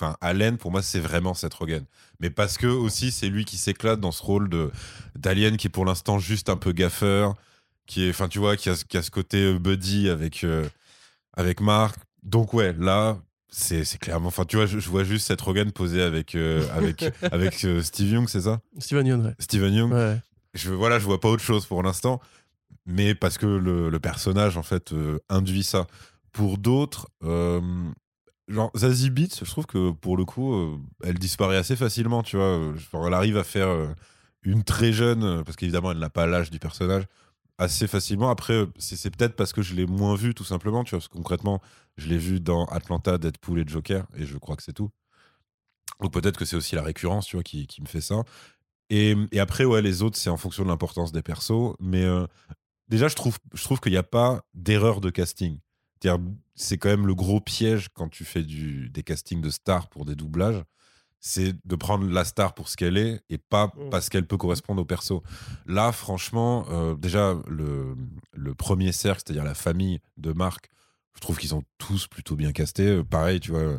Enfin, 0.00 0.16
Allen, 0.22 0.56
pour 0.56 0.70
moi, 0.70 0.80
c'est 0.80 0.98
vraiment 0.98 1.34
Seth 1.34 1.52
Rogen. 1.52 1.84
Mais 2.20 2.30
parce 2.30 2.56
que 2.56 2.66
aussi, 2.66 3.10
c'est 3.10 3.28
lui 3.28 3.44
qui 3.44 3.58
s'éclate 3.58 4.00
dans 4.00 4.12
ce 4.12 4.22
rôle 4.22 4.48
de 4.48 4.70
d'Alien 5.14 5.58
qui 5.58 5.66
est 5.66 5.70
pour 5.70 5.84
l'instant 5.84 6.18
juste 6.18 6.48
un 6.48 6.56
peu 6.56 6.72
gaffeur, 6.72 7.34
qui 7.86 8.06
est, 8.06 8.10
enfin, 8.10 8.28
tu 8.28 8.38
vois, 8.38 8.56
qui 8.56 8.70
a, 8.70 8.74
qui 8.74 8.96
a 8.96 9.02
ce 9.02 9.10
côté 9.10 9.44
euh, 9.44 9.58
buddy 9.58 10.08
avec, 10.08 10.42
euh, 10.42 10.66
avec 11.34 11.60
Mark. 11.60 11.96
Donc, 12.22 12.54
ouais, 12.54 12.74
là, 12.78 13.18
c'est 13.50 13.84
clairement. 13.98 14.28
Enfin, 14.28 14.46
tu 14.46 14.56
vois, 14.56 14.64
je, 14.64 14.78
vois 14.88 15.04
juste 15.04 15.26
Seth 15.26 15.42
Rogen 15.42 15.70
posé 15.70 16.00
avec, 16.00 16.34
euh, 16.34 16.66
avec, 16.72 17.04
avec 17.30 17.66
Steve 17.82 18.08
Young, 18.10 18.26
c'est 18.26 18.42
ça? 18.42 18.60
Steven 18.78 19.06
Young, 19.06 19.24
ouais. 19.26 19.34
Steven 19.38 19.74
Young. 19.74 19.92
Ouais. 19.92 20.16
Je, 20.54 20.70
voilà, 20.70 20.98
je 20.98 21.04
vois 21.04 21.20
pas 21.20 21.28
autre 21.28 21.42
chose 21.42 21.66
pour 21.66 21.82
l'instant. 21.82 22.22
Mais 22.86 23.14
parce 23.14 23.38
que 23.38 23.46
le, 23.46 24.00
personnage, 24.00 24.56
en 24.56 24.62
fait, 24.62 24.94
induit 25.28 25.64
ça. 25.64 25.86
Pour 26.32 26.58
d'autres, 26.58 27.08
genre 28.50 28.70
Zazie 28.76 29.10
Beats, 29.10 29.36
je 29.42 29.50
trouve 29.50 29.66
que 29.66 29.90
pour 29.92 30.16
le 30.16 30.24
coup, 30.24 30.54
euh, 30.54 30.78
elle 31.04 31.18
disparaît 31.18 31.56
assez 31.56 31.76
facilement, 31.76 32.22
tu 32.22 32.36
vois. 32.36 32.74
elle 33.06 33.14
arrive 33.14 33.38
à 33.38 33.44
faire 33.44 33.68
euh, 33.68 33.88
une 34.42 34.64
très 34.64 34.92
jeune, 34.92 35.22
euh, 35.22 35.42
parce 35.42 35.56
qu'évidemment, 35.56 35.92
elle 35.92 35.98
n'a 35.98 36.10
pas 36.10 36.26
l'âge 36.26 36.50
du 36.50 36.58
personnage, 36.58 37.04
assez 37.58 37.86
facilement. 37.86 38.30
Après, 38.30 38.66
c'est 38.78 39.14
peut-être 39.16 39.36
parce 39.36 39.52
que 39.52 39.62
je 39.62 39.74
l'ai 39.74 39.86
moins 39.86 40.16
vu, 40.16 40.34
tout 40.34 40.44
simplement, 40.44 40.84
tu 40.84 40.90
vois. 40.90 40.98
Parce 40.98 41.08
que 41.08 41.16
concrètement, 41.16 41.60
je 41.96 42.08
l'ai 42.08 42.18
vu 42.18 42.40
dans 42.40 42.66
Atlanta, 42.66 43.18
Deadpool 43.18 43.60
et 43.60 43.64
Joker, 43.66 44.06
et 44.16 44.26
je 44.26 44.36
crois 44.38 44.56
que 44.56 44.62
c'est 44.62 44.72
tout. 44.72 44.90
Ou 46.02 46.08
peut-être 46.08 46.38
que 46.38 46.44
c'est 46.44 46.56
aussi 46.56 46.74
la 46.74 46.82
récurrence, 46.82 47.26
tu 47.26 47.36
vois, 47.36 47.42
qui, 47.42 47.66
qui 47.66 47.82
me 47.82 47.86
fait 47.86 48.00
ça. 48.00 48.22
Et, 48.88 49.14
et, 49.32 49.38
après, 49.38 49.64
ouais, 49.64 49.82
les 49.82 50.02
autres, 50.02 50.16
c'est 50.16 50.30
en 50.30 50.36
fonction 50.36 50.64
de 50.64 50.68
l'importance 50.68 51.12
des 51.12 51.22
persos. 51.22 51.76
Mais 51.78 52.04
déjà, 52.90 53.08
je 53.08 53.14
trouve, 53.14 53.38
je 53.54 53.64
trouve 53.64 53.80
qu'il 53.80 53.92
n'y 53.92 53.98
a 53.98 54.02
pas 54.02 54.42
d'erreur 54.52 55.00
de 55.00 55.08
casting 55.08 55.58
c'est 56.54 56.78
quand 56.78 56.88
même 56.88 57.06
le 57.06 57.14
gros 57.14 57.40
piège 57.40 57.88
quand 57.94 58.08
tu 58.08 58.24
fais 58.24 58.42
du, 58.42 58.88
des 58.90 59.02
castings 59.02 59.40
de 59.40 59.50
stars 59.50 59.88
pour 59.88 60.04
des 60.04 60.14
doublages, 60.14 60.62
c'est 61.18 61.54
de 61.66 61.76
prendre 61.76 62.08
la 62.08 62.24
star 62.24 62.54
pour 62.54 62.68
ce 62.68 62.76
qu'elle 62.76 62.96
est 62.96 63.20
et 63.28 63.36
pas 63.36 63.66
mm. 63.66 63.90
parce 63.90 64.08
qu'elle 64.08 64.26
peut 64.26 64.38
correspondre 64.38 64.80
au 64.80 64.84
perso. 64.84 65.22
Là, 65.66 65.92
franchement, 65.92 66.66
euh, 66.70 66.94
déjà, 66.94 67.36
le, 67.46 67.94
le, 68.32 68.54
premier 68.54 68.92
cercle, 68.92 69.22
c'est-à-dire 69.24 69.44
la 69.44 69.54
famille 69.54 70.00
de 70.16 70.32
Marc, 70.32 70.70
je 71.14 71.20
trouve 71.20 71.38
qu'ils 71.38 71.54
ont 71.54 71.64
tous 71.76 72.06
plutôt 72.06 72.36
bien 72.36 72.52
casté. 72.52 72.86
Euh, 72.86 73.04
pareil, 73.04 73.40
tu 73.40 73.50
vois, 73.50 73.60
euh, 73.60 73.78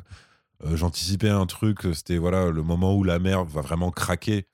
j'anticipais 0.76 1.30
un 1.30 1.48
truc, 1.48 1.80
c'était 1.94 2.18
voilà, 2.18 2.52
le 2.52 2.62
moment 2.62 2.96
où 2.96 3.04
la 3.04 3.18
mère 3.18 3.44
va 3.46 3.62
vraiment 3.62 3.90
craquer. 3.90 4.48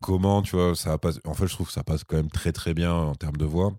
Comment, 0.00 0.42
tu 0.42 0.56
vois, 0.56 0.74
ça 0.74 0.98
passe. 0.98 1.20
En 1.24 1.34
fait, 1.34 1.46
je 1.46 1.54
trouve 1.54 1.68
que 1.68 1.72
ça 1.72 1.84
passe 1.84 2.02
quand 2.04 2.16
même 2.16 2.30
très 2.30 2.52
très 2.52 2.74
bien 2.74 2.92
en 2.92 3.14
termes 3.14 3.36
de 3.36 3.44
voix. 3.44 3.72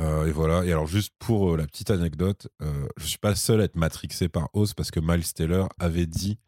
Euh, 0.00 0.26
et 0.26 0.32
voilà. 0.32 0.64
Et 0.64 0.72
alors, 0.72 0.86
juste 0.86 1.12
pour 1.18 1.52
euh, 1.52 1.56
la 1.56 1.66
petite 1.66 1.90
anecdote, 1.90 2.48
euh, 2.62 2.86
je 2.96 3.06
suis 3.06 3.18
pas 3.18 3.30
le 3.30 3.36
seul 3.36 3.60
à 3.60 3.64
être 3.64 3.76
matrixé 3.76 4.28
par 4.28 4.48
Oz 4.54 4.74
parce 4.74 4.90
que 4.90 5.00
Miles 5.00 5.32
Taylor 5.32 5.68
avait 5.78 6.06
dit 6.06 6.38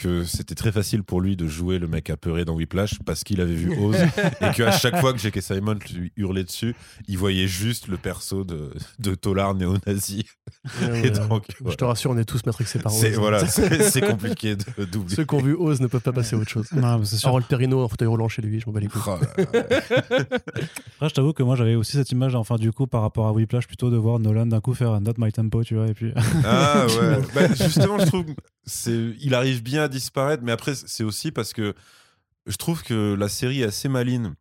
que 0.00 0.24
c'était 0.24 0.54
très 0.54 0.72
facile 0.72 1.02
pour 1.02 1.20
lui 1.20 1.36
de 1.36 1.46
jouer 1.46 1.78
le 1.78 1.86
mec 1.86 2.10
apeuré 2.10 2.44
dans 2.44 2.54
Whiplash 2.54 2.98
parce 3.04 3.22
qu'il 3.22 3.40
avait 3.40 3.54
vu 3.54 3.76
Oz 3.78 3.96
et 4.40 4.50
qu'à 4.52 4.72
chaque 4.72 4.98
fois 4.98 5.12
que 5.12 5.18
J.K. 5.18 5.42
Simon 5.42 5.78
lui 5.94 6.12
hurlait 6.16 6.44
dessus, 6.44 6.74
il 7.06 7.18
voyait 7.18 7.46
juste 7.46 7.88
le 7.88 7.98
perso 7.98 8.44
de, 8.44 8.72
de 8.98 9.14
Tolar 9.14 9.54
néo-nazi. 9.54 10.24
Donc, 11.28 11.44
Je 11.68 11.74
te 11.74 11.84
rassure, 11.84 12.12
on 12.12 12.18
est 12.18 12.24
tous 12.24 12.44
matrixés 12.46 12.78
par 12.78 12.92
Oz. 12.92 13.00
C'est, 13.00 13.10
voilà, 13.10 13.46
c'est, 13.46 14.00
compliqué 14.00 14.56
de 14.56 14.84
doubler. 14.84 15.14
Ceux 15.14 15.24
qui 15.24 15.34
ont 15.34 15.42
vu 15.42 15.54
Oz 15.54 15.80
ne 15.80 15.86
peuvent 15.86 16.00
pas 16.00 16.12
passer 16.12 16.34
à 16.34 16.38
autre 16.38 16.50
chose. 16.50 16.66
Non, 16.72 17.04
c'est 17.04 17.16
sûr. 17.16 17.38
Perrino 17.46 17.82
en 17.82 17.88
fauteuil 17.88 18.08
roulant 18.08 18.28
chez 18.28 18.42
lui, 18.42 18.60
je 18.60 18.66
m'en 18.66 18.72
bats 18.72 18.80
les 18.80 18.88
couilles. 18.88 19.02
Oh 19.06 19.18
Après, 20.96 21.08
je 21.08 21.14
t'avoue 21.14 21.32
que 21.32 21.42
moi 21.42 21.56
j'avais 21.56 21.74
aussi 21.74 21.92
cette 21.92 22.10
image, 22.12 22.34
enfin 22.34 22.56
du 22.56 22.72
coup, 22.72 22.86
par 22.86 23.02
rapport 23.02 23.26
à 23.26 23.32
Whiplash, 23.32 23.66
plutôt 23.66 23.90
de 23.90 23.96
voir 23.96 24.18
Nolan 24.18 24.46
d'un 24.46 24.60
coup 24.60 24.74
faire 24.74 25.00
Not 25.00 25.14
My 25.18 25.32
Tempo, 25.32 25.64
tu 25.64 25.74
vois, 25.74 25.88
et 25.88 25.94
puis. 25.94 26.12
Ah 26.44 26.86
ouais. 26.86 27.18
bah, 27.34 27.54
justement, 27.54 27.98
je 27.98 28.06
trouve 28.06 28.24
il 28.86 29.34
arrive 29.34 29.62
bien 29.62 29.84
à 29.84 29.88
disparaître, 29.88 30.42
mais 30.42 30.52
après, 30.52 30.74
c'est 30.74 31.04
aussi 31.04 31.30
parce 31.32 31.52
que 31.52 31.74
je 32.46 32.56
trouve 32.56 32.82
que 32.82 33.14
la 33.14 33.28
série 33.28 33.62
est 33.62 33.66
assez 33.66 33.88
maline. 33.88 34.34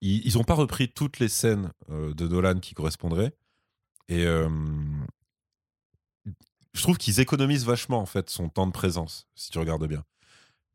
Ils 0.00 0.34
n'ont 0.34 0.44
pas 0.44 0.54
repris 0.54 0.90
toutes 0.90 1.18
les 1.18 1.28
scènes 1.28 1.72
euh, 1.90 2.12
de 2.12 2.28
Nolan 2.28 2.60
qui 2.60 2.74
correspondraient. 2.74 3.34
Et 4.08 4.26
euh, 4.26 4.50
je 6.74 6.82
trouve 6.82 6.98
qu'ils 6.98 7.20
économisent 7.20 7.64
vachement, 7.64 8.00
en 8.00 8.06
fait, 8.06 8.28
son 8.28 8.50
temps 8.50 8.66
de 8.66 8.72
présence, 8.72 9.26
si 9.34 9.50
tu 9.50 9.58
regardes 9.58 9.86
bien. 9.86 10.04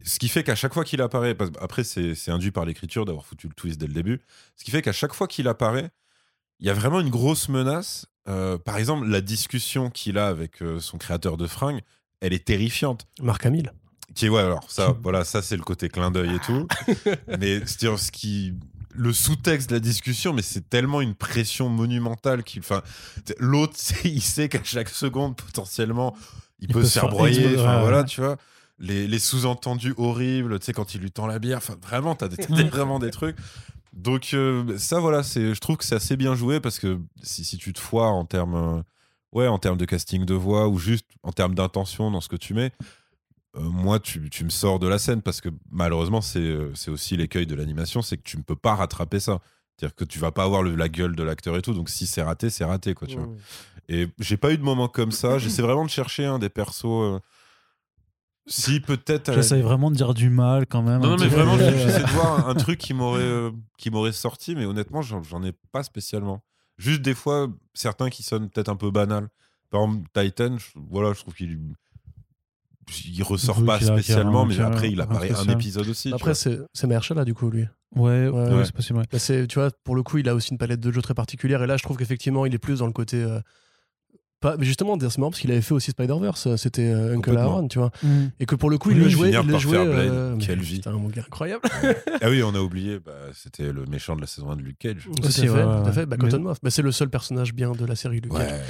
Ce 0.03 0.18
qui 0.18 0.30
fait 0.30 0.43
qu'à 0.43 0.56
chaque 0.56 0.73
fois 0.73 0.84
qu'il 0.84 1.01
apparaît, 1.01 1.38
après, 1.61 1.84
c'est 1.84 2.31
induit 2.31 2.51
par 2.51 2.65
l'écriture 2.65 3.06
d'avoir 3.06 3.26
foutu 3.26 3.47
le 3.47 3.53
twist 3.53 3.80
dès 3.80 3.85
le 3.85 3.93
début. 3.93 4.22
Ce 4.56 4.64
qui 4.64 4.72
fait 4.72 4.81
qu'à 4.81 4.93
chaque 4.93 5.14
fois 5.14 5.27
qu'il 5.27 5.47
apparaît, 5.47 5.91
il 6.60 6.65
y 6.65 6.69
a 6.69 6.73
vraiment 6.73 6.99
une 6.99 7.10
grosse 7.10 7.49
menace. 7.49 8.07
Euh, 8.27 8.57
par 8.57 8.77
exemple, 8.77 9.07
la 9.07 9.22
discussion 9.22 9.91
qu'il 9.91 10.18
a 10.18 10.27
avec 10.27 10.64
son 10.80 10.97
créateur 10.97 11.38
de 11.38 11.45
fringues, 11.45 11.81
elle 12.22 12.34
est 12.34 12.46
terrifiante. 12.46 13.08
Marc 13.22 13.46
Hamill. 13.46 13.72
Qui 14.16 14.26
est, 14.26 14.30
ouais, 14.30 14.41
alors 14.41 14.70
ça, 14.70 14.96
voilà, 15.04 15.24
ça 15.24 15.41
c'est 15.41 15.58
le 15.58 15.64
côté 15.64 15.90
clin 15.90 16.12
d'œil 16.12 16.36
et 16.36 16.40
tout. 16.40 16.68
mais 17.40 17.62
c'est 17.66 17.96
ce 17.98 18.12
qui, 18.12 18.54
le 18.94 19.14
sous-texte 19.14 19.70
de 19.70 19.76
la 19.76 19.80
discussion, 19.80 20.34
mais 20.34 20.41
c'est 20.41 20.70
tellement 20.70 21.02
une 21.02 21.16
pression 21.16 21.70
monumentale 21.70 22.44
qu'il, 22.44 22.62
enfin, 22.62 22.82
l'autre, 23.38 23.76
il 24.04 24.22
sait 24.22 24.50
qu'à 24.50 24.64
chaque 24.64 24.90
seconde 24.90 25.36
potentiellement, 25.36 26.16
il, 26.60 26.68
peut, 26.68 26.84
se 26.84 27.00
faire 27.00 27.10
broyer. 27.10 27.58
Enfin, 27.58 27.80
voilà, 27.80 28.04
tu 28.04 28.22
vois. 28.22 28.38
Les, 28.82 29.08
les 29.08 29.20
sous-entendus 29.20 29.94
horribles, 29.98 30.58
tu 30.60 30.68
sais, 30.68 30.74
quand 30.74 30.96
il 30.96 31.02
lui 31.02 31.12
tend 31.12 31.28
la 31.28 31.40
bière. 31.40 31.58
Enfin, 31.58 31.76
vraiment, 31.82 32.16
t'as 32.16 32.28
vraiment 32.70 33.00
des 33.00 33.12
trucs. 33.12 33.36
Donc, 33.94 34.30
euh, 34.34 34.78
ça, 34.78 35.00
voilà, 35.00 35.24
c'est, 35.24 35.54
je 35.54 35.60
trouve 35.60 35.78
que 35.78 35.84
c'est 35.84 35.96
assez 35.96 36.16
bien 36.16 36.36
joué 36.36 36.60
parce 36.60 36.80
que 36.80 37.00
si, 37.22 37.44
si 37.44 37.58
tu 37.58 37.74
te 37.74 37.80
foires 37.80 38.14
en 38.14 38.26
termes. 38.26 38.84
Ouais, 39.31 39.47
en 39.47 39.60
termes 39.60 39.77
de 39.77 39.85
casting 39.85 40.26
de 40.26 40.34
voix 40.34 40.68
ou 40.68 40.80
juste 40.80 41.06
en 41.23 41.31
termes 41.31 41.53
d'intention 41.53 42.10
dans 42.10 42.22
ce 42.22 42.30
que 42.30 42.35
tu 42.35 42.53
mets, 42.56 42.72
euh, 43.56 43.61
moi, 43.61 43.99
tu, 43.99 44.30
tu, 44.30 44.43
me 44.43 44.49
sors 44.49 44.80
de 44.80 44.88
la 44.88 44.99
scène 44.99 45.22
parce 45.22 45.41
que 45.41 45.49
malheureusement, 45.72 46.22
c'est 46.22 46.39
euh, 46.39 46.72
c'est 46.76 46.91
aussi 46.91 47.18
l'écueil 47.18 47.45
de 47.45 47.56
l'animation, 47.56 48.01
c'est 48.01 48.18
que 48.18 48.23
tu 48.23 48.38
ne 48.38 48.43
peux 48.43 48.56
pas 48.56 48.76
rattraper 48.76 49.19
ça. 49.19 49.39
C'est-à-dire 49.76 49.95
que 49.95 50.03
tu 50.03 50.19
vas 50.19 50.31
pas 50.31 50.43
avoir 50.43 50.61
le, 50.61 50.76
la 50.76 50.89
gueule 50.89 51.15
de 51.15 51.23
l'acteur 51.23 51.56
et 51.56 51.61
tout. 51.61 51.73
Donc 51.73 51.89
si 51.89 52.06
c'est 52.06 52.22
raté, 52.22 52.49
c'est 52.49 52.65
raté, 52.65 52.93
quoi, 52.93 53.07
tu 53.07 53.18
vois. 53.18 53.30
Et 53.88 54.07
j'ai 54.19 54.38
pas 54.38 54.51
eu 54.51 54.57
de 54.57 54.64
moment 54.64 54.88
comme 54.88 55.11
ça. 55.11 55.38
J'essaie 55.39 55.61
vraiment 55.61 55.85
de 55.85 55.89
chercher 55.89 56.26
un 56.26 56.38
des 56.38 56.49
persos. 56.49 56.85
Euh, 56.85 57.19
si 58.45 58.80
peut-être. 58.80 59.34
J'essaie 59.34 59.61
vraiment 59.61 59.89
de 59.89 59.95
dire 59.95 60.14
du 60.14 60.30
mal 60.30 60.65
quand 60.68 60.81
même. 60.81 61.01
Non, 61.01 61.11
non 61.11 61.18
mais 61.18 61.27
vraiment, 61.27 61.57
j'essaie 61.57 62.03
de 62.03 62.10
voir 62.11 62.47
un, 62.47 62.56
truc 62.56 62.80
qui 62.80 62.93
m'aurait 62.93 63.51
qui 63.77 63.89
m'aurait 63.89 64.11
sorti, 64.11 64.56
mais 64.56 64.65
honnêtement, 64.65 65.01
j'en 65.01 65.43
ai 65.43 65.53
pas 65.72 65.84
spécialement. 65.84 66.41
Juste 66.80 67.01
des 67.01 67.14
fois, 67.14 67.47
certains 67.73 68.10
qui 68.10 68.23
sonnent 68.23 68.49
peut-être 68.49 68.69
un 68.69 68.76
peu 68.77 68.89
banal. 68.89 69.27
Par 69.69 69.84
exemple, 69.84 70.07
Titan, 70.14 70.57
je, 70.57 70.65
voilà, 70.89 71.14
je 71.14 71.19
trouve 71.19 71.35
qu'il 71.35 71.60
il 73.06 73.22
ressort 73.22 73.64
pas 73.64 73.80
spécialement, 73.80 74.45
mais 74.45 74.60
après 74.60 74.89
il 74.89 74.99
apparaît 74.99 75.31
un 75.31 75.49
épisode 75.49 75.88
aussi. 75.88 76.11
Après, 76.14 76.34
c'est 76.34 76.60
là 76.84 77.26
du 77.26 77.35
coup, 77.35 77.51
lui. 77.51 77.65
Ouais, 77.95 78.27
ouais, 78.27 78.65
c'est 78.65 78.73
possible. 78.73 79.03
Bah, 79.11 79.19
tu 79.19 79.56
vois, 79.56 79.72
pour 79.84 79.95
le 79.95 80.03
coup, 80.03 80.18
il 80.19 80.30
a 80.30 80.35
aussi 80.35 80.51
une 80.51 80.57
palette 80.57 80.80
de 80.80 80.91
jeux 80.91 81.01
très 81.01 81.14
particulière. 81.14 81.61
Et 81.64 81.68
là, 81.68 81.76
je 81.77 81.84
trouve 81.84 81.97
qu'effectivement, 81.97 82.45
il 82.45 82.53
est 82.53 82.60
plus 82.60 82.80
dans 82.80 82.88
le 82.88 82.93
côté 82.93 83.22
euh, 83.22 83.39
mais 84.44 84.66
justement, 84.66 84.98
c'est 84.99 85.18
marrant 85.18 85.32
parce 85.32 85.41
qu'il 85.41 85.52
avait 85.52 85.61
fait 85.61 85.74
aussi 85.74 85.91
Spider-Verse, 85.91 86.48
euh, 86.48 86.57
c'était 86.57 86.88
euh, 86.88 87.16
Uncle 87.18 87.38
Aaron, 87.38 87.68
tu 87.68 87.80
vois. 87.80 87.91
Mm. 88.03 88.28
Et 88.40 88.45
que 88.45 88.56
pour 88.56 88.70
le 88.70 88.78
coup, 88.78 88.91
il 88.91 88.99
le 88.99 89.10
jouait. 89.10 89.32
Il 89.32 89.48
le 89.48 89.57
jouait 89.57 89.78
euh, 89.78 90.38
Quelle 90.40 90.61
vie. 90.61 90.78
C'était 90.78 90.90
un 90.90 90.98
gars 91.10 91.24
incroyable. 91.28 91.61
ah 92.22 92.30
oui, 92.30 92.41
on 92.44 92.56
a 92.56 92.60
oublié, 92.60 92.99
bah, 92.99 93.11
c'était 93.34 93.72
le 93.72 93.86
méchant 93.86 94.16
de 94.16 94.22
la 94.22 94.28
saison 94.28 94.52
1 94.52 94.56
de 94.56 94.61
Luke 94.61 94.80
Cage. 94.80 95.10
Tout 95.14 95.28
à 95.28 95.30
fait, 95.30 95.48
tout 95.48 95.57
à 95.57 95.91
fait. 95.91 96.06
Bah, 96.06 96.18
Cotton 96.18 96.40
Moth, 96.40 96.60
bah, 96.64 96.70
c'est 96.70 96.82
le 96.82 96.91
seul 96.91 97.10
personnage 97.10 97.53
bien 97.53 97.72
de 97.72 97.86
la 97.86 97.95
série 97.95 98.22
Luke 98.22 98.34
Cage. 98.34 98.61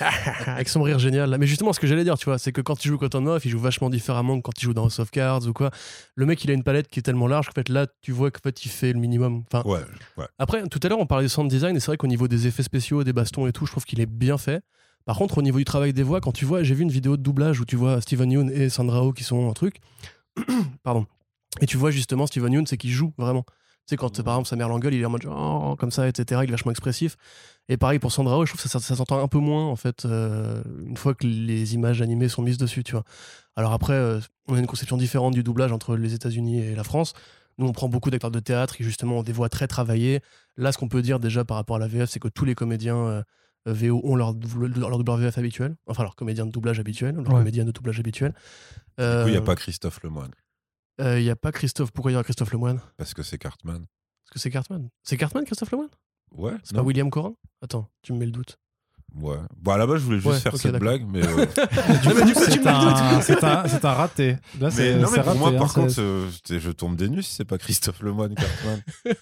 Avec 0.46 0.68
son 0.68 0.82
rire 0.82 0.98
génial. 0.98 1.36
Mais 1.38 1.46
justement, 1.46 1.72
ce 1.72 1.80
que 1.80 1.86
j'allais 1.86 2.04
dire, 2.04 2.16
tu 2.16 2.26
vois, 2.26 2.38
c'est 2.38 2.52
que 2.52 2.60
quand 2.60 2.84
il 2.84 2.88
joue 2.88 2.98
Cotton 2.98 3.22
Moth, 3.22 3.44
il 3.44 3.50
joue 3.50 3.58
vachement 3.58 3.90
différemment 3.90 4.36
que 4.36 4.42
quand 4.42 4.58
il 4.62 4.64
joue 4.64 4.74
dans 4.74 4.84
House 4.84 5.00
of 5.00 5.10
Cards 5.10 5.46
ou 5.48 5.52
quoi. 5.52 5.70
Le 6.14 6.26
mec, 6.26 6.44
il 6.44 6.50
a 6.50 6.54
une 6.54 6.62
palette 6.62 6.88
qui 6.88 7.00
est 7.00 7.02
tellement 7.02 7.26
large 7.26 7.46
qu'en 7.46 7.54
fait, 7.54 7.68
là, 7.68 7.86
tu 8.02 8.12
vois 8.12 8.30
qu'en 8.30 8.40
fait, 8.42 8.64
il 8.64 8.68
fait 8.68 8.92
le 8.92 9.00
minimum. 9.00 9.42
Enfin, 9.52 9.68
ouais, 9.68 9.80
ouais. 10.16 10.26
Après, 10.38 10.62
tout 10.68 10.80
à 10.82 10.88
l'heure, 10.88 11.00
on 11.00 11.06
parlait 11.06 11.24
de 11.24 11.28
sound 11.28 11.50
design 11.50 11.76
et 11.76 11.80
c'est 11.80 11.86
vrai 11.86 11.96
qu'au 11.96 12.06
niveau 12.06 12.28
des 12.28 12.46
effets 12.46 12.62
spéciaux, 12.62 13.02
des 13.02 13.12
bastons 13.12 13.46
et 13.48 13.52
tout, 13.52 13.66
je 13.66 13.72
trouve 13.72 13.84
qu'il 13.84 14.00
est 14.00 14.06
bien 14.06 14.38
fait. 14.38 14.62
Par 15.08 15.16
contre, 15.16 15.38
au 15.38 15.42
niveau 15.42 15.56
du 15.56 15.64
travail 15.64 15.94
des 15.94 16.02
voix, 16.02 16.20
quand 16.20 16.32
tu 16.32 16.44
vois, 16.44 16.62
j'ai 16.62 16.74
vu 16.74 16.82
une 16.82 16.90
vidéo 16.90 17.16
de 17.16 17.22
doublage 17.22 17.60
où 17.60 17.64
tu 17.64 17.76
vois 17.76 17.98
Steven 18.02 18.30
Yeun 18.30 18.50
et 18.50 18.68
Sandra 18.68 19.02
Oh 19.02 19.14
qui 19.14 19.24
sont 19.24 19.48
un 19.48 19.54
truc. 19.54 19.76
Pardon. 20.82 21.06
Et 21.62 21.66
tu 21.66 21.78
vois 21.78 21.90
justement 21.90 22.26
Steven 22.26 22.52
Yeun, 22.52 22.66
c'est 22.66 22.76
qu'il 22.76 22.90
joue 22.90 23.14
vraiment. 23.16 23.42
Tu 23.44 23.54
sais, 23.86 23.96
quand 23.96 24.22
par 24.22 24.34
exemple 24.34 24.48
sa 24.50 24.56
mère 24.56 24.68
l'engueule, 24.68 24.92
il 24.92 25.00
est 25.00 25.06
en 25.06 25.08
mode 25.08 25.24
oh, 25.26 25.76
comme 25.78 25.90
ça, 25.90 26.06
etc. 26.06 26.42
Il 26.44 26.50
est 26.50 26.50
vachement 26.50 26.72
expressif. 26.72 27.16
Et 27.70 27.78
pareil 27.78 27.98
pour 27.98 28.12
Sandra 28.12 28.36
Oh, 28.38 28.44
je 28.44 28.52
trouve 28.52 28.62
que 28.62 28.68
ça, 28.68 28.80
s'entend 28.80 29.22
un 29.22 29.28
peu 29.28 29.38
moins 29.38 29.64
en 29.64 29.76
fait, 29.76 30.04
euh, 30.04 30.62
une 30.84 30.98
fois 30.98 31.14
que 31.14 31.26
les 31.26 31.74
images 31.74 32.02
animées 32.02 32.28
sont 32.28 32.42
mises 32.42 32.58
dessus, 32.58 32.84
tu 32.84 32.92
vois. 32.92 33.04
Alors 33.56 33.72
après, 33.72 33.94
euh, 33.94 34.20
on 34.46 34.56
a 34.56 34.58
une 34.58 34.66
conception 34.66 34.98
différente 34.98 35.32
du 35.32 35.42
doublage 35.42 35.72
entre 35.72 35.96
les 35.96 36.12
États-Unis 36.12 36.60
et 36.60 36.74
la 36.74 36.84
France. 36.84 37.14
Nous, 37.56 37.66
on 37.66 37.72
prend 37.72 37.88
beaucoup 37.88 38.10
d'acteurs 38.10 38.30
de 38.30 38.40
théâtre 38.40 38.76
qui 38.76 38.84
justement 38.84 39.20
ont 39.20 39.22
des 39.22 39.32
voix 39.32 39.48
très 39.48 39.68
travaillées. 39.68 40.20
Là, 40.58 40.70
ce 40.70 40.76
qu'on 40.76 40.88
peut 40.88 41.00
dire 41.00 41.18
déjà 41.18 41.46
par 41.46 41.56
rapport 41.56 41.76
à 41.76 41.78
la 41.78 41.88
VF, 41.88 42.10
c'est 42.10 42.20
que 42.20 42.28
tous 42.28 42.44
les 42.44 42.54
comédiens. 42.54 42.98
Euh, 42.98 43.22
euh, 43.22 43.22
VO 43.72 44.00
ont 44.04 44.16
leur, 44.16 44.34
leur 44.76 44.98
doubleur 44.98 45.16
VF 45.16 45.38
habituel, 45.38 45.76
enfin 45.86 46.02
leur 46.02 46.16
comédien 46.16 46.46
de 46.46 46.50
doublage 46.50 46.80
habituel, 46.80 47.14
leur 47.14 47.24
comédien 47.24 47.64
de 47.64 47.72
doublage 47.72 47.98
habituel. 48.00 48.34
il 48.98 49.30
n'y 49.30 49.36
a 49.36 49.42
pas 49.42 49.56
Christophe 49.56 50.02
Lemoine. 50.02 50.32
Euh, 51.00 51.20
il 51.20 51.24
n'y 51.24 51.30
a 51.30 51.36
pas 51.36 51.52
Christophe. 51.52 51.92
Pourquoi 51.92 52.10
il 52.10 52.14
y 52.14 52.18
a 52.18 52.22
Christophe 52.22 52.52
Lemoine 52.52 52.80
Parce 52.96 53.14
que 53.14 53.22
c'est 53.22 53.38
Cartman. 53.38 53.86
Parce 54.24 54.34
que 54.34 54.38
c'est 54.38 54.50
Cartman. 54.50 54.88
C'est 55.02 55.16
Cartman, 55.16 55.44
Christophe 55.44 55.70
Lemoine 55.70 55.90
Ouais. 56.36 56.52
C'est 56.62 56.74
pas 56.74 56.82
William 56.82 57.08
Corin 57.08 57.34
Attends, 57.62 57.88
tu 58.02 58.12
me 58.12 58.18
mets 58.18 58.26
le 58.26 58.32
doute. 58.32 58.58
Ouais. 59.14 59.38
Bon, 59.56 59.72
à 59.72 59.78
la 59.78 59.86
base, 59.86 60.00
je 60.00 60.04
voulais 60.04 60.20
juste 60.20 60.40
faire 60.40 60.56
cette 60.56 60.78
blague, 60.78 61.06
mais. 61.08 61.22
Euh... 61.28 62.24
du 62.26 62.34
coup, 62.34 62.40
c'est 62.44 62.66
un, 62.66 63.20
c'est 63.22 63.84
un, 63.84 63.92
raté. 63.92 64.36
Là, 64.60 64.70
c'est 64.70 64.96
non, 64.96 65.08
mais 65.10 65.22
pour 65.22 65.34
moi, 65.36 65.52
par 65.52 65.62
hein, 65.62 65.72
contre, 65.72 65.94
je 65.94 66.70
tombe 66.70 66.96
des 66.96 67.08
nues 67.08 67.22
si 67.22 67.34
c'est 67.34 67.44
pas 67.44 67.56
Christophe 67.56 68.02
Lemoine, 68.02 68.34
Cartman. 68.34 68.82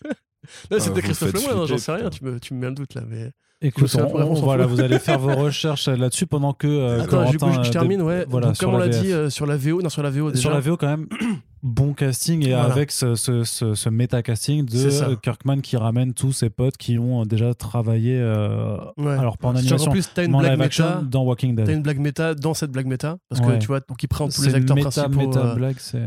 non, 0.70 0.81
c'était 0.81 1.02
Christophe 1.02 1.35
Lemoine, 1.35 1.59
hein, 1.59 1.66
j'en 1.66 1.78
sais 1.78 1.93
rien, 1.93 2.10
tu 2.10 2.24
me, 2.24 2.40
tu 2.40 2.55
me 2.55 2.60
mets 2.60 2.68
le 2.68 2.74
doute 2.74 2.94
là. 2.94 3.02
Mais... 3.06 3.31
Écoute, 3.62 3.97
voilà, 4.43 4.66
vous 4.66 4.81
allez 4.81 4.99
faire 4.99 5.19
vos 5.19 5.35
recherches 5.45 5.89
là-dessus 5.89 6.27
pendant 6.27 6.53
que. 6.53 6.66
Euh, 6.66 7.03
Attends, 7.03 7.27
je, 7.27 7.39
je, 7.65 7.70
termine, 7.70 8.03
ouais. 8.03 8.27
Voilà, 8.28 8.53
comme 8.59 8.74
on 8.74 8.78
l'a 8.78 8.89
dit 8.89 9.12
euh, 9.12 9.31
sur 9.31 9.47
la 9.47 9.57
VO, 9.57 9.81
non, 9.81 9.89
sur 9.89 10.03
la 10.03 10.11
VO 10.11 10.31
déjà. 10.31 10.43
Sur 10.43 10.51
la 10.51 10.61
VO, 10.61 10.77
quand 10.77 10.89
même, 10.89 11.09
bon 11.62 11.95
casting 11.95 12.47
et 12.47 12.53
avec 12.53 12.91
ce, 12.91 13.15
ce, 13.15 13.45
ce, 13.45 13.89
méta-casting 13.89 14.65
de 14.65 15.15
Kirkman 15.16 15.61
qui 15.61 15.77
ramène 15.77 16.15
tous 16.15 16.33
ses 16.33 16.51
potes 16.51 16.77
qui 16.77 16.99
ont 16.99 17.24
déjà 17.24 17.55
travaillé. 17.55 18.19
Euh, 18.19 18.78
alors, 18.99 19.39
pas 19.39 19.49
en 19.49 19.57
animation, 19.57 19.89
en 19.89 19.93
plus, 19.93 20.09
as 20.16 20.24
une 20.24 20.37
blague 20.37 20.59
méta 20.59 21.03
dans 21.03 21.24
Walking 21.24 21.57
Dead. 21.57 21.66
T'as 21.66 21.73
une 21.73 21.83
blague 21.83 21.99
méta 21.99 22.35
dans 22.35 22.55
cette 22.55 22.70
blague 22.70 22.87
méta 22.87 23.19
parce 23.28 23.41
que 23.41 23.59
tu 23.59 23.66
vois, 23.66 23.81
donc 23.81 24.03
il 24.03 24.09
prend 24.09 24.28
tous 24.28 24.43
les 24.43 24.55
acteurs 24.55 24.77
principaux. 24.77 25.33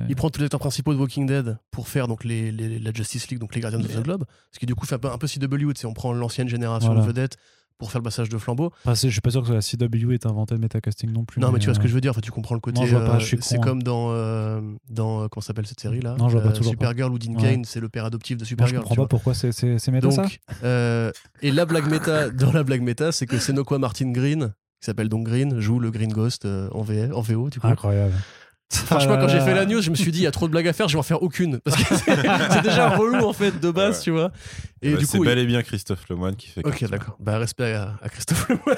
il 0.07 0.15
prend 0.15 0.29
tous 0.29 0.39
les 0.39 0.45
acteurs 0.45 0.59
principaux 0.59 0.93
de 0.93 0.99
Walking 0.99 1.25
Dead 1.25 1.57
pour 1.71 1.87
faire 1.87 2.07
donc 2.07 2.23
les, 2.23 2.51
la 2.51 2.91
Justice 2.93 3.29
League, 3.29 3.39
donc 3.39 3.55
les 3.55 3.61
Guardians 3.61 3.79
of 3.79 3.95
the 3.95 4.03
Globe. 4.03 4.25
Ce 4.51 4.59
qui 4.59 4.65
du 4.65 4.75
coup 4.75 4.85
fait 4.85 4.95
un 4.95 4.99
peu, 4.99 5.09
un 5.09 5.17
peu 5.17 5.27
CW, 5.27 5.71
on 5.85 5.93
prend 5.93 6.13
l'ancienne 6.13 6.47
génération 6.47 6.93
de 6.93 7.01
vedettes 7.01 7.37
pour 7.79 7.91
faire 7.91 7.99
le 7.99 8.03
passage 8.03 8.29
de 8.29 8.37
flambeau. 8.37 8.71
je 8.85 8.93
suis 8.93 9.21
pas 9.21 9.31
sûr 9.31 9.41
que 9.41 9.53
la 9.53 9.61
CW 9.61 10.11
ait 10.11 10.27
inventé 10.27 10.53
le 10.53 10.59
metacasting 10.59 11.11
non 11.11 11.23
plus. 11.23 11.41
Non, 11.41 11.51
mais, 11.51 11.59
tu 11.59 11.65
vois 11.65 11.73
ce 11.73 11.79
que 11.79 11.85
euh, 11.85 11.87
je 11.87 11.93
veux 11.95 12.01
dire. 12.01 12.11
Enfin, 12.11 12.21
tu 12.21 12.29
comprends 12.29 12.53
le 12.53 12.61
côté. 12.61 12.81
Euh, 12.81 13.19
c'est 13.39 13.59
comme 13.59 13.81
dans 13.81 14.09
euh, 14.11 14.61
dans 14.89 15.27
comment 15.29 15.41
s'appelle 15.41 15.65
cette 15.65 15.79
série 15.79 16.01
là. 16.01 16.15
Non, 16.19 16.29
je 16.29 16.37
vois 16.37 16.51
pas 16.51 16.61
Supergirl 16.61 17.11
ou 17.11 17.17
Dean 17.17 17.33
Kane, 17.35 17.63
c'est 17.65 17.79
le 17.79 17.89
père 17.89 18.05
adoptif 18.05 18.37
de 18.37 18.45
Supergirl. 18.45 18.75
je 18.75 18.81
comprends 18.81 19.03
pas 19.03 19.07
pourquoi 19.07 19.33
c'est 19.33 19.87
méta 19.91 20.09
donc, 20.09 20.39
et 21.41 21.51
la 21.51 21.65
blague 21.65 21.89
méta 21.89 22.29
dans 22.31 22.51
la 22.51 22.63
blague 22.63 22.81
méta, 22.81 23.11
c'est 23.11 23.25
que 23.25 23.39
Senoqua 23.39 23.79
Martin 23.79 24.11
Green, 24.11 24.53
qui 24.81 24.85
s'appelle 24.85 25.09
donc 25.09 25.25
Green, 25.25 25.59
joue 25.59 25.79
le 25.79 25.89
Green 25.89 26.11
Ghost 26.11 26.45
en, 26.45 26.81
v, 26.81 27.09
en 27.13 27.21
VO. 27.21 27.49
Du 27.49 27.59
coup. 27.59 27.67
Incroyable. 27.67 28.13
Franchement, 28.71 29.17
quand 29.17 29.27
j'ai 29.27 29.39
fait 29.39 29.55
la 29.55 29.65
news, 29.65 29.81
je 29.81 29.89
me 29.89 29.95
suis 29.95 30.11
dit, 30.11 30.19
il 30.19 30.23
y 30.23 30.27
a 30.27 30.31
trop 30.31 30.47
de 30.47 30.51
blagues 30.51 30.67
à 30.67 30.73
faire, 30.73 30.87
je 30.87 30.93
vais 30.93 30.99
en 30.99 31.03
faire 31.03 31.23
aucune. 31.23 31.59
Parce 31.59 31.83
que 31.83 31.95
c'est 32.51 32.61
déjà 32.61 32.89
relou, 32.89 33.25
en 33.25 33.33
fait, 33.33 33.59
de 33.59 33.71
base, 33.71 34.01
tu 34.01 34.11
vois. 34.11 34.31
Et 34.81 34.93
bah, 34.93 34.99
du 34.99 35.05
c'est 35.05 35.19
bel 35.19 35.39
et 35.39 35.45
bien 35.45 35.63
Christophe 35.63 36.07
Lemoine 36.09 36.35
qui 36.35 36.47
fait 36.47 36.65
Ok, 36.65 36.83
d'accord. 36.89 37.17
Bah, 37.19 37.39
respect 37.39 37.73
à, 37.73 37.97
Christophe 38.11 38.47
Lemoine. 38.49 38.77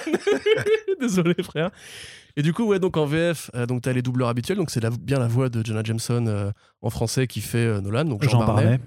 Désolé, 1.02 1.36
frère. 1.44 1.72
Et 2.38 2.42
du 2.42 2.54
coup, 2.54 2.64
ouais, 2.64 2.80
donc 2.80 2.96
en 2.96 3.06
VF, 3.06 3.52
euh, 3.56 3.66
donc 3.66 3.82
t'as 3.82 3.92
les 3.92 4.02
doubleurs 4.02 4.30
habituels, 4.30 4.58
donc 4.58 4.70
c'est 4.70 4.86
bien 5.02 5.20
la 5.20 5.28
voix 5.28 5.50
de 5.50 5.66
Jonah 5.66 5.84
Jameson 5.84 6.26
euh, 6.28 6.52
en 6.82 6.90
français 6.90 7.28
qui 7.28 7.42
fait 7.42 7.66
euh, 7.66 7.82
Nolan, 7.82 8.06
donc 8.06 8.24
Jean, 8.24 8.46
Barnet. 8.46 8.80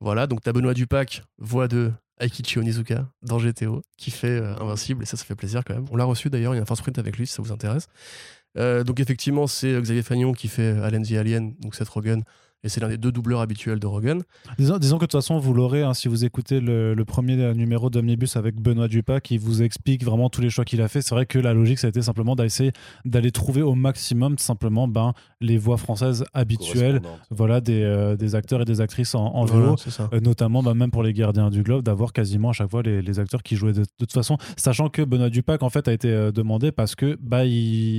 Voilà, 0.00 0.26
donc 0.26 0.40
t'as 0.42 0.52
Benoît 0.52 0.74
Dupac, 0.74 1.22
voix 1.38 1.68
de 1.68 1.92
Aikichi 2.20 2.58
Onizuka 2.58 3.06
dans 3.22 3.38
GTO, 3.38 3.82
qui 3.96 4.10
fait 4.10 4.38
Invincible, 4.60 5.04
et 5.04 5.06
ça, 5.06 5.16
ça 5.16 5.24
fait 5.24 5.36
plaisir 5.36 5.62
quand 5.64 5.74
même. 5.74 5.86
On 5.92 5.96
l'a 5.96 6.04
reçu 6.04 6.30
d'ailleurs, 6.30 6.54
il 6.54 6.56
y 6.56 6.60
a 6.60 6.62
un 6.62 6.66
first 6.66 6.82
print 6.82 6.98
avec 6.98 7.16
lui 7.16 7.26
si 7.26 7.34
ça 7.34 7.42
vous 7.42 7.52
intéresse. 7.52 7.86
Euh, 8.56 8.82
donc 8.84 9.00
effectivement, 9.00 9.46
c'est 9.46 9.80
Xavier 9.80 10.02
Fagnon 10.02 10.32
qui 10.32 10.48
fait 10.48 10.70
Alien 10.82 11.04
the 11.04 11.12
Alien, 11.12 11.54
donc 11.60 11.74
Seth 11.74 11.88
Rogen, 11.88 12.22
et 12.64 12.68
c'est 12.68 12.80
l'un 12.80 12.88
des 12.88 12.98
deux 12.98 13.12
doubleurs 13.12 13.40
habituels 13.40 13.78
de 13.78 13.86
Rogan. 13.86 14.22
Disons, 14.58 14.78
disons 14.78 14.96
que 14.96 15.04
de 15.04 15.06
toute 15.06 15.20
façon, 15.20 15.38
vous 15.38 15.54
l'aurez 15.54 15.82
hein, 15.82 15.94
si 15.94 16.08
vous 16.08 16.24
écoutez 16.24 16.60
le, 16.60 16.94
le 16.94 17.04
premier 17.04 17.54
numéro 17.54 17.88
d'Omnibus 17.90 18.36
avec 18.36 18.60
Benoît 18.60 18.88
Dupas 18.88 19.20
qui 19.20 19.38
vous 19.38 19.62
explique 19.62 20.04
vraiment 20.04 20.28
tous 20.28 20.40
les 20.40 20.50
choix 20.50 20.64
qu'il 20.64 20.82
a 20.82 20.88
fait. 20.88 21.00
C'est 21.02 21.14
vrai 21.14 21.26
que 21.26 21.38
la 21.38 21.54
logique, 21.54 21.78
ça 21.78 21.86
a 21.86 21.90
été 21.90 22.02
simplement 22.02 22.34
d'essayer 22.34 22.72
d'aller 23.04 23.30
trouver 23.30 23.62
au 23.62 23.74
maximum 23.74 24.38
simplement 24.38 24.88
ben, 24.88 25.12
les 25.40 25.56
voix 25.56 25.76
françaises 25.76 26.24
habituelles 26.34 27.00
voilà, 27.30 27.60
des, 27.60 27.82
euh, 27.82 28.16
des 28.16 28.34
acteurs 28.34 28.62
et 28.62 28.64
des 28.64 28.80
actrices 28.80 29.14
en, 29.14 29.24
en 29.26 29.44
Voilà, 29.44 29.76
ça. 29.76 30.08
Euh, 30.12 30.20
notamment 30.20 30.62
bah, 30.62 30.74
même 30.74 30.90
pour 30.90 31.02
les 31.02 31.12
gardiens 31.12 31.50
du 31.50 31.62
globe 31.62 31.82
d'avoir 31.84 32.12
quasiment 32.12 32.50
à 32.50 32.52
chaque 32.52 32.70
fois 32.70 32.82
les, 32.82 33.02
les 33.02 33.20
acteurs 33.20 33.42
qui 33.42 33.56
jouaient 33.56 33.72
de, 33.72 33.80
de 33.82 33.86
toute 33.98 34.12
façon 34.12 34.36
sachant 34.56 34.88
que 34.88 35.02
Benoît 35.02 35.30
Dupac 35.30 35.62
en 35.62 35.70
fait 35.70 35.86
a 35.88 35.92
été 35.92 36.08
euh, 36.10 36.32
demandé 36.32 36.72
parce 36.72 36.94
que 36.94 37.16
bah 37.20 37.42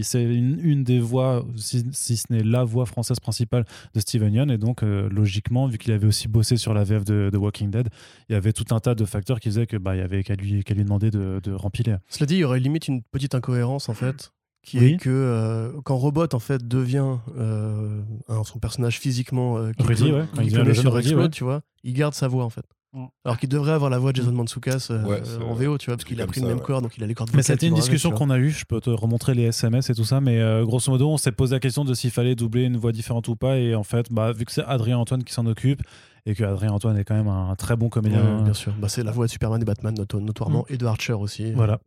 c'est 0.03 0.23
une, 0.23 0.59
une 0.61 0.83
des 0.83 0.99
voix 0.99 1.45
si, 1.55 1.85
si 1.91 2.17
ce 2.17 2.25
n'est 2.29 2.43
la 2.43 2.63
voix 2.63 2.85
française 2.85 3.19
principale 3.19 3.65
de 3.95 3.99
Steven 3.99 4.33
Yeun 4.33 4.48
et 4.51 4.57
donc 4.57 4.83
euh, 4.83 5.07
logiquement 5.09 5.67
vu 5.67 5.77
qu'il 5.77 5.91
avait 5.93 6.07
aussi 6.07 6.27
bossé 6.27 6.57
sur 6.57 6.73
la 6.73 6.83
VF 6.83 7.03
de, 7.05 7.29
de 7.31 7.37
Walking 7.37 7.69
Dead 7.71 7.89
il 8.29 8.33
y 8.33 8.35
avait 8.35 8.53
tout 8.53 8.65
un 8.75 8.79
tas 8.79 8.95
de 8.95 9.05
facteurs 9.05 9.39
qui 9.39 9.49
faisaient 9.49 9.67
que 9.67 9.77
bah 9.77 9.95
il 9.95 9.99
y 9.99 10.01
avait 10.01 10.23
qu'à 10.23 10.35
lui, 10.35 10.63
qu'à 10.63 10.73
lui 10.73 10.83
demander 10.83 11.11
de, 11.11 11.39
de 11.43 11.51
remplir 11.51 11.99
Cela 12.09 12.25
dit, 12.25 12.35
il 12.35 12.39
y 12.39 12.43
aurait 12.43 12.59
limite 12.59 12.87
une 12.87 13.01
petite 13.03 13.35
incohérence 13.35 13.89
en 13.89 13.93
fait, 13.93 14.31
qui 14.63 14.79
Oui. 14.79 14.85
est 14.93 14.97
que 14.97 15.09
euh, 15.09 15.71
quand 15.83 15.95
Robot 15.97 16.27
en 16.33 16.39
fait 16.39 16.67
devient 16.67 17.17
euh, 17.37 18.01
son 18.43 18.59
personnage 18.59 18.99
physiquement 18.99 19.57
euh, 19.57 19.71
qui 19.71 19.83
Rudy, 19.85 20.03
clone- 20.03 20.13
ouais, 20.21 20.25
quand 20.35 20.41
qui 20.41 20.47
il 20.47 20.51
devient 20.51 20.53
clonait 20.55 20.67
le 20.69 20.73
jeune 20.73 20.81
sur 20.83 20.93
Rudy, 20.93 21.07
Explode, 21.09 21.25
ouais. 21.25 21.29
tu 21.31 21.43
vois, 21.43 21.61
il 21.83 21.93
garde 21.93 22.13
sa 22.13 22.27
voix 22.27 22.43
en 22.43 22.49
fait. 22.49 22.65
Mm. 22.91 23.05
Alors 23.23 23.37
qu'il 23.37 23.49
devrait 23.49 23.73
avoir 23.73 23.91
la 23.91 23.99
voix 23.99 24.11
de 24.11 24.17
Jason 24.17 24.31
Mantzoukas 24.31 24.87
euh, 24.89 25.03
Ouais, 25.03 25.21
c'est 25.23 25.37
en 25.37 25.53
vrai. 25.53 25.67
VO, 25.67 25.77
tu 25.77 25.87
vois, 25.87 25.95
parce 25.95 26.05
qu'il 26.05 26.19
a 26.21 26.25
pris 26.25 26.39
ça, 26.39 26.45
le 26.45 26.49
même 26.49 26.59
ouais. 26.59 26.65
corps, 26.65 26.81
donc 26.81 26.97
il 26.97 27.03
a 27.03 27.07
les 27.07 27.13
cordes 27.13 27.29
Mais 27.35 27.43
c'était 27.43 27.67
une 27.67 27.75
discussion 27.75 28.09
qu'on 28.11 28.31
a 28.31 28.39
eue, 28.39 28.49
je 28.49 28.65
peux 28.65 28.81
te 28.81 28.89
remontrer 28.89 29.35
les 29.35 29.43
SMS 29.43 29.91
et 29.91 29.95
tout 29.95 30.05
ça, 30.05 30.21
mais 30.21 30.39
euh, 30.39 30.65
grosso 30.65 30.91
modo, 30.91 31.07
on 31.07 31.17
s'est 31.17 31.31
posé 31.31 31.55
la 31.55 31.59
question 31.59 31.85
de 31.85 31.93
s'il 31.93 32.09
fallait 32.09 32.35
doubler 32.35 32.63
une 32.63 32.77
voix 32.77 32.91
différente 32.91 33.27
ou 33.27 33.35
pas, 33.35 33.57
et 33.57 33.75
en 33.75 33.83
fait, 33.83 34.11
bah, 34.11 34.31
vu 34.31 34.43
que 34.45 34.51
c'est 34.51 34.63
Adrien 34.63 34.97
Antoine 34.97 35.23
qui 35.23 35.33
s'en 35.33 35.45
occupe, 35.45 35.83
et 36.25 36.35
que 36.35 36.43
Adrien 36.43 36.71
Antoine 36.71 36.97
est 36.97 37.03
quand 37.03 37.15
même 37.15 37.27
un 37.27 37.55
très 37.55 37.75
bon 37.75 37.85
Ouais, 37.85 37.89
comédien, 37.91 38.41
bien 38.43 38.53
sûr. 38.53 38.73
Bah, 38.79 38.87
c'est 38.89 39.03
la 39.03 39.11
voix 39.11 39.25
de 39.25 39.31
Superman 39.31 39.61
et 39.61 39.65
Batman, 39.65 39.93
noto- 39.95 40.19
notoirement, 40.19 40.65
et 40.69 40.77
de 40.77 40.85
Archer 40.85 41.13
aussi. 41.13 41.51
voilà, 41.53 41.79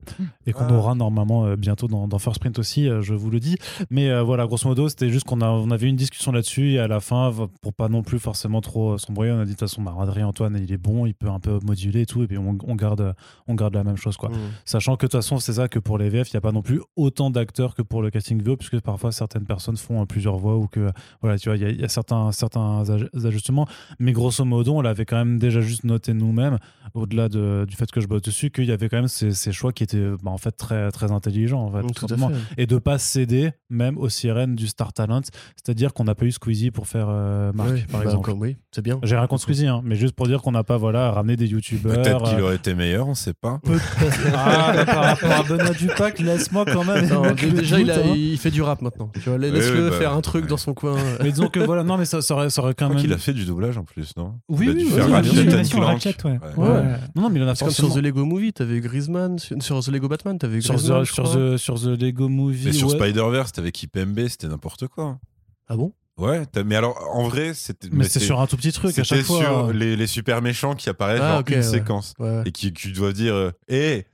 et 0.46 0.52
qu'on 0.52 0.64
Ah. 0.64 0.72
aura 0.72 0.94
normalement 0.94 1.44
euh, 1.46 1.56
bientôt 1.56 1.86
dans, 1.88 2.08
dans 2.08 2.18
First 2.18 2.40
Print 2.40 2.58
aussi, 2.58 2.88
euh, 2.88 3.02
je 3.02 3.14
vous 3.14 3.30
le 3.30 3.40
dis. 3.40 3.56
Mais 3.90 4.10
euh, 4.10 4.22
voilà, 4.22 4.46
grosso 4.46 4.68
modo, 4.68 4.88
c'était 4.88 5.10
juste 5.10 5.26
qu'on 5.26 5.40
a, 5.40 5.48
on 5.48 5.70
avait 5.70 5.88
une 5.88 5.96
discussion 5.96 6.32
là-dessus, 6.32 6.72
et 6.72 6.78
à 6.78 6.88
la 6.88 7.00
fin, 7.00 7.30
pour 7.60 7.72
pas 7.74 7.88
non 7.88 8.02
plus 8.02 8.18
forcément 8.18 8.60
trop 8.60 8.92
euh, 8.94 8.98
s'embrouiller, 8.98 9.32
on 9.32 9.38
a 9.40 9.44
dit 9.44 9.50
de 9.52 9.56
toute 9.56 9.60
façon, 9.68 9.82
bah, 9.82 9.94
Adrien 10.00 10.26
Antoine, 10.26 10.58
il 10.60 10.72
est 10.72 10.76
bon, 10.78 11.06
il 11.06 11.14
peut 11.14 11.28
un 11.28 11.40
peu 11.40 11.58
moduler 11.64 12.02
et 12.02 12.06
tout, 12.06 12.22
et 12.22 12.26
puis 12.26 12.38
on, 12.38 12.56
on 12.66 12.74
garde, 12.74 13.14
on 13.48 13.54
garde 13.54 13.74
la 13.74 13.84
même 13.84 13.96
chose, 13.96 14.16
quoi. 14.16 14.30
Mm. 14.30 14.32
Sachant 14.64 14.96
que 14.96 15.06
de 15.06 15.10
toute 15.10 15.18
façon, 15.20 15.38
c'est 15.38 15.54
ça 15.54 15.68
que 15.68 15.78
pour 15.78 15.98
les 15.98 16.08
VF, 16.08 16.30
il 16.30 16.36
n'y 16.36 16.38
a 16.38 16.40
pas 16.40 16.52
non 16.52 16.62
plus 16.62 16.80
autant 16.96 17.30
d'acteurs 17.30 17.74
que 17.74 17.82
pour 17.82 18.02
le 18.02 18.10
casting 18.10 18.42
VO, 18.42 18.56
puisque 18.56 18.80
parfois 18.80 19.12
certaines 19.12 19.44
personnes 19.44 19.76
font 19.76 20.02
euh, 20.02 20.04
plusieurs 20.06 20.36
voix 20.38 20.56
ou 20.56 20.66
que, 20.68 20.90
voilà, 21.20 21.38
tu 21.38 21.48
vois, 21.48 21.56
il 21.56 21.62
y 21.62 21.66
a, 21.66 21.70
il 21.70 21.80
y 21.80 21.84
a 21.84 21.88
certains, 21.88 22.32
certains 22.32 22.82
aj- 22.84 23.26
ajustements. 23.26 23.66
Mais 23.98 24.12
grosso 24.12 24.21
modo, 24.44 24.74
on 24.74 24.80
l'avait 24.82 25.04
quand 25.04 25.16
même 25.16 25.38
déjà 25.38 25.60
juste 25.60 25.84
noté 25.84 26.12
nous-mêmes, 26.14 26.58
au-delà 26.94 27.28
de- 27.28 27.64
du 27.68 27.76
fait 27.76 27.90
que 27.90 28.00
je 28.00 28.06
bosse 28.06 28.22
dessus, 28.22 28.50
qu'il 28.50 28.64
y 28.66 28.72
avait 28.72 28.88
quand 28.88 28.96
même 28.98 29.08
ces, 29.08 29.32
ces 29.32 29.52
choix 29.52 29.72
qui 29.72 29.82
étaient 29.82 30.10
bah, 30.22 30.30
en 30.30 30.38
fait 30.38 30.52
très, 30.52 30.90
très 30.90 31.10
intelligents. 31.12 31.62
En 31.64 31.72
fait, 31.72 31.80
tout 31.82 31.88
tout 31.94 32.04
à 32.06 32.08
simplement. 32.08 32.28
fait. 32.30 32.62
Et 32.62 32.66
de 32.66 32.78
pas 32.78 32.98
céder 32.98 33.52
même 33.70 33.96
aux 33.98 34.08
sirènes 34.08 34.54
du 34.54 34.66
Star 34.66 34.92
Talent, 34.92 35.22
c'est-à-dire 35.56 35.92
qu'on 35.94 36.04
n'a 36.04 36.14
pas 36.14 36.24
eu 36.26 36.32
Squeezie 36.32 36.70
pour 36.70 36.86
faire 36.86 37.06
euh, 37.08 37.52
Marc, 37.54 37.86
par 37.88 38.00
bah, 38.00 38.06
exemple. 38.06 38.24
comme- 38.30 38.40
oui, 38.40 38.56
c'est 38.70 38.82
bien. 38.82 38.98
J'ai 39.02 39.16
rien 39.16 39.26
contre 39.26 39.42
Squeezie, 39.42 39.66
hein, 39.66 39.80
mais 39.84 39.96
juste 39.96 40.14
pour 40.14 40.26
dire 40.26 40.42
qu'on 40.42 40.52
n'a 40.52 40.64
pas 40.64 40.76
voilà, 40.76 41.10
ramené 41.10 41.36
des 41.36 41.46
youtubeurs. 41.46 41.94
Peut-être 41.94 42.24
qu'il 42.24 42.38
euh, 42.38 42.42
aurait 42.44 42.56
été 42.56 42.74
meilleur, 42.74 43.08
on 43.08 43.14
sait 43.14 43.34
pas. 43.34 43.60
ah, 44.34 44.72
bah, 44.74 44.84
par 44.84 45.04
rapport 45.04 45.30
à 45.32 45.42
Benoît 45.42 45.70
Dupac, 45.74 46.18
laisse-moi 46.18 46.64
quand 46.66 46.84
même. 46.84 47.08
Non, 47.08 47.22
déjà, 47.32 47.76
doute, 47.76 47.86
il, 47.86 47.90
a- 47.90 47.98
hein. 47.98 48.14
il 48.16 48.38
fait 48.38 48.50
du 48.50 48.62
rap 48.62 48.82
maintenant. 48.82 49.10
Laisse-le 49.26 49.84
oui, 49.84 49.90
bah, 49.90 49.96
faire 49.96 50.12
un 50.12 50.20
truc 50.20 50.44
ouais. 50.44 50.48
dans 50.50 50.56
son 50.56 50.74
coin. 50.74 50.96
Mais 51.22 51.30
disons 51.30 51.48
que 51.48 51.60
voilà, 51.60 51.82
non, 51.84 51.96
mais 51.96 52.04
ça, 52.04 52.20
ça 52.22 52.34
aurait, 52.34 52.50
ça 52.50 52.62
aurait 52.62 52.74
quand 52.74 52.88
même. 52.88 52.98
qu'il 52.98 53.12
a 53.12 53.18
fait 53.18 53.32
du 53.32 53.44
doublage 53.44 53.76
en 53.78 53.84
plus, 53.84 54.11
non 54.16 54.38
Oui, 54.48 54.68
oui, 54.74 54.88
oui, 54.92 55.00
Ratchet 55.80 56.16
ouais. 56.24 56.38
Ouais. 56.56 56.68
Ouais. 56.68 56.82
Non, 57.14 57.30
mais 57.30 57.38
il 57.40 57.42
en 57.42 57.48
a 57.48 57.54
C'est 57.54 57.64
comme 57.64 57.74
sur. 57.74 57.92
The 57.94 57.98
Lego 57.98 58.24
Movie, 58.24 58.52
t'avais 58.52 58.80
Griezmann. 58.80 59.38
Sur 59.38 59.62
sur 59.62 59.80
The 59.80 59.88
Lego 59.88 60.08
Batman, 60.08 60.38
t'avais 60.38 60.60
Sur, 60.60 60.74
Griezmann. 60.74 61.04
sur, 61.04 61.24
the, 61.32 61.56
sur 61.56 61.80
The 61.80 62.00
Lego 62.00 62.28
Movie. 62.28 62.66
Mais 62.66 62.72
sur 62.72 62.88
ouais. 62.88 62.96
Spider-Verse, 62.96 63.52
t'avais 63.52 63.72
Kipembe, 63.72 64.28
c'était 64.28 64.48
n'importe 64.48 64.86
quoi. 64.88 65.18
Ah 65.68 65.76
bon? 65.76 65.92
Ouais, 66.18 66.42
mais 66.66 66.76
alors 66.76 66.96
en 67.14 67.26
vrai, 67.28 67.54
c'était. 67.54 67.88
Mais 67.90 68.04
c'est 68.04 68.20
sur 68.20 68.38
un 68.40 68.46
tout 68.46 68.56
petit 68.58 68.70
truc 68.72 68.90
à 68.98 69.02
C'était 69.02 69.16
chaque 69.16 69.24
fois. 69.24 69.38
sur 69.40 69.58
euh. 69.68 69.72
les, 69.72 69.96
les 69.96 70.06
super 70.06 70.42
méchants 70.42 70.74
qui 70.74 70.90
apparaissent 70.90 71.20
Ah, 71.22 71.30
genre 71.30 71.40
ok, 71.40 71.50
une 71.50 71.56
ouais. 71.56 71.62
séquence 71.62 72.14
Ouais, 72.18 72.42
et 72.44 72.52
qui, 72.52 72.72
qui 72.72 72.92
doivent 72.92 73.14
dire 73.14 73.34
euh, 73.34 73.50
Hé 73.68 73.70
Tu 73.70 73.80
vois, 73.96 74.10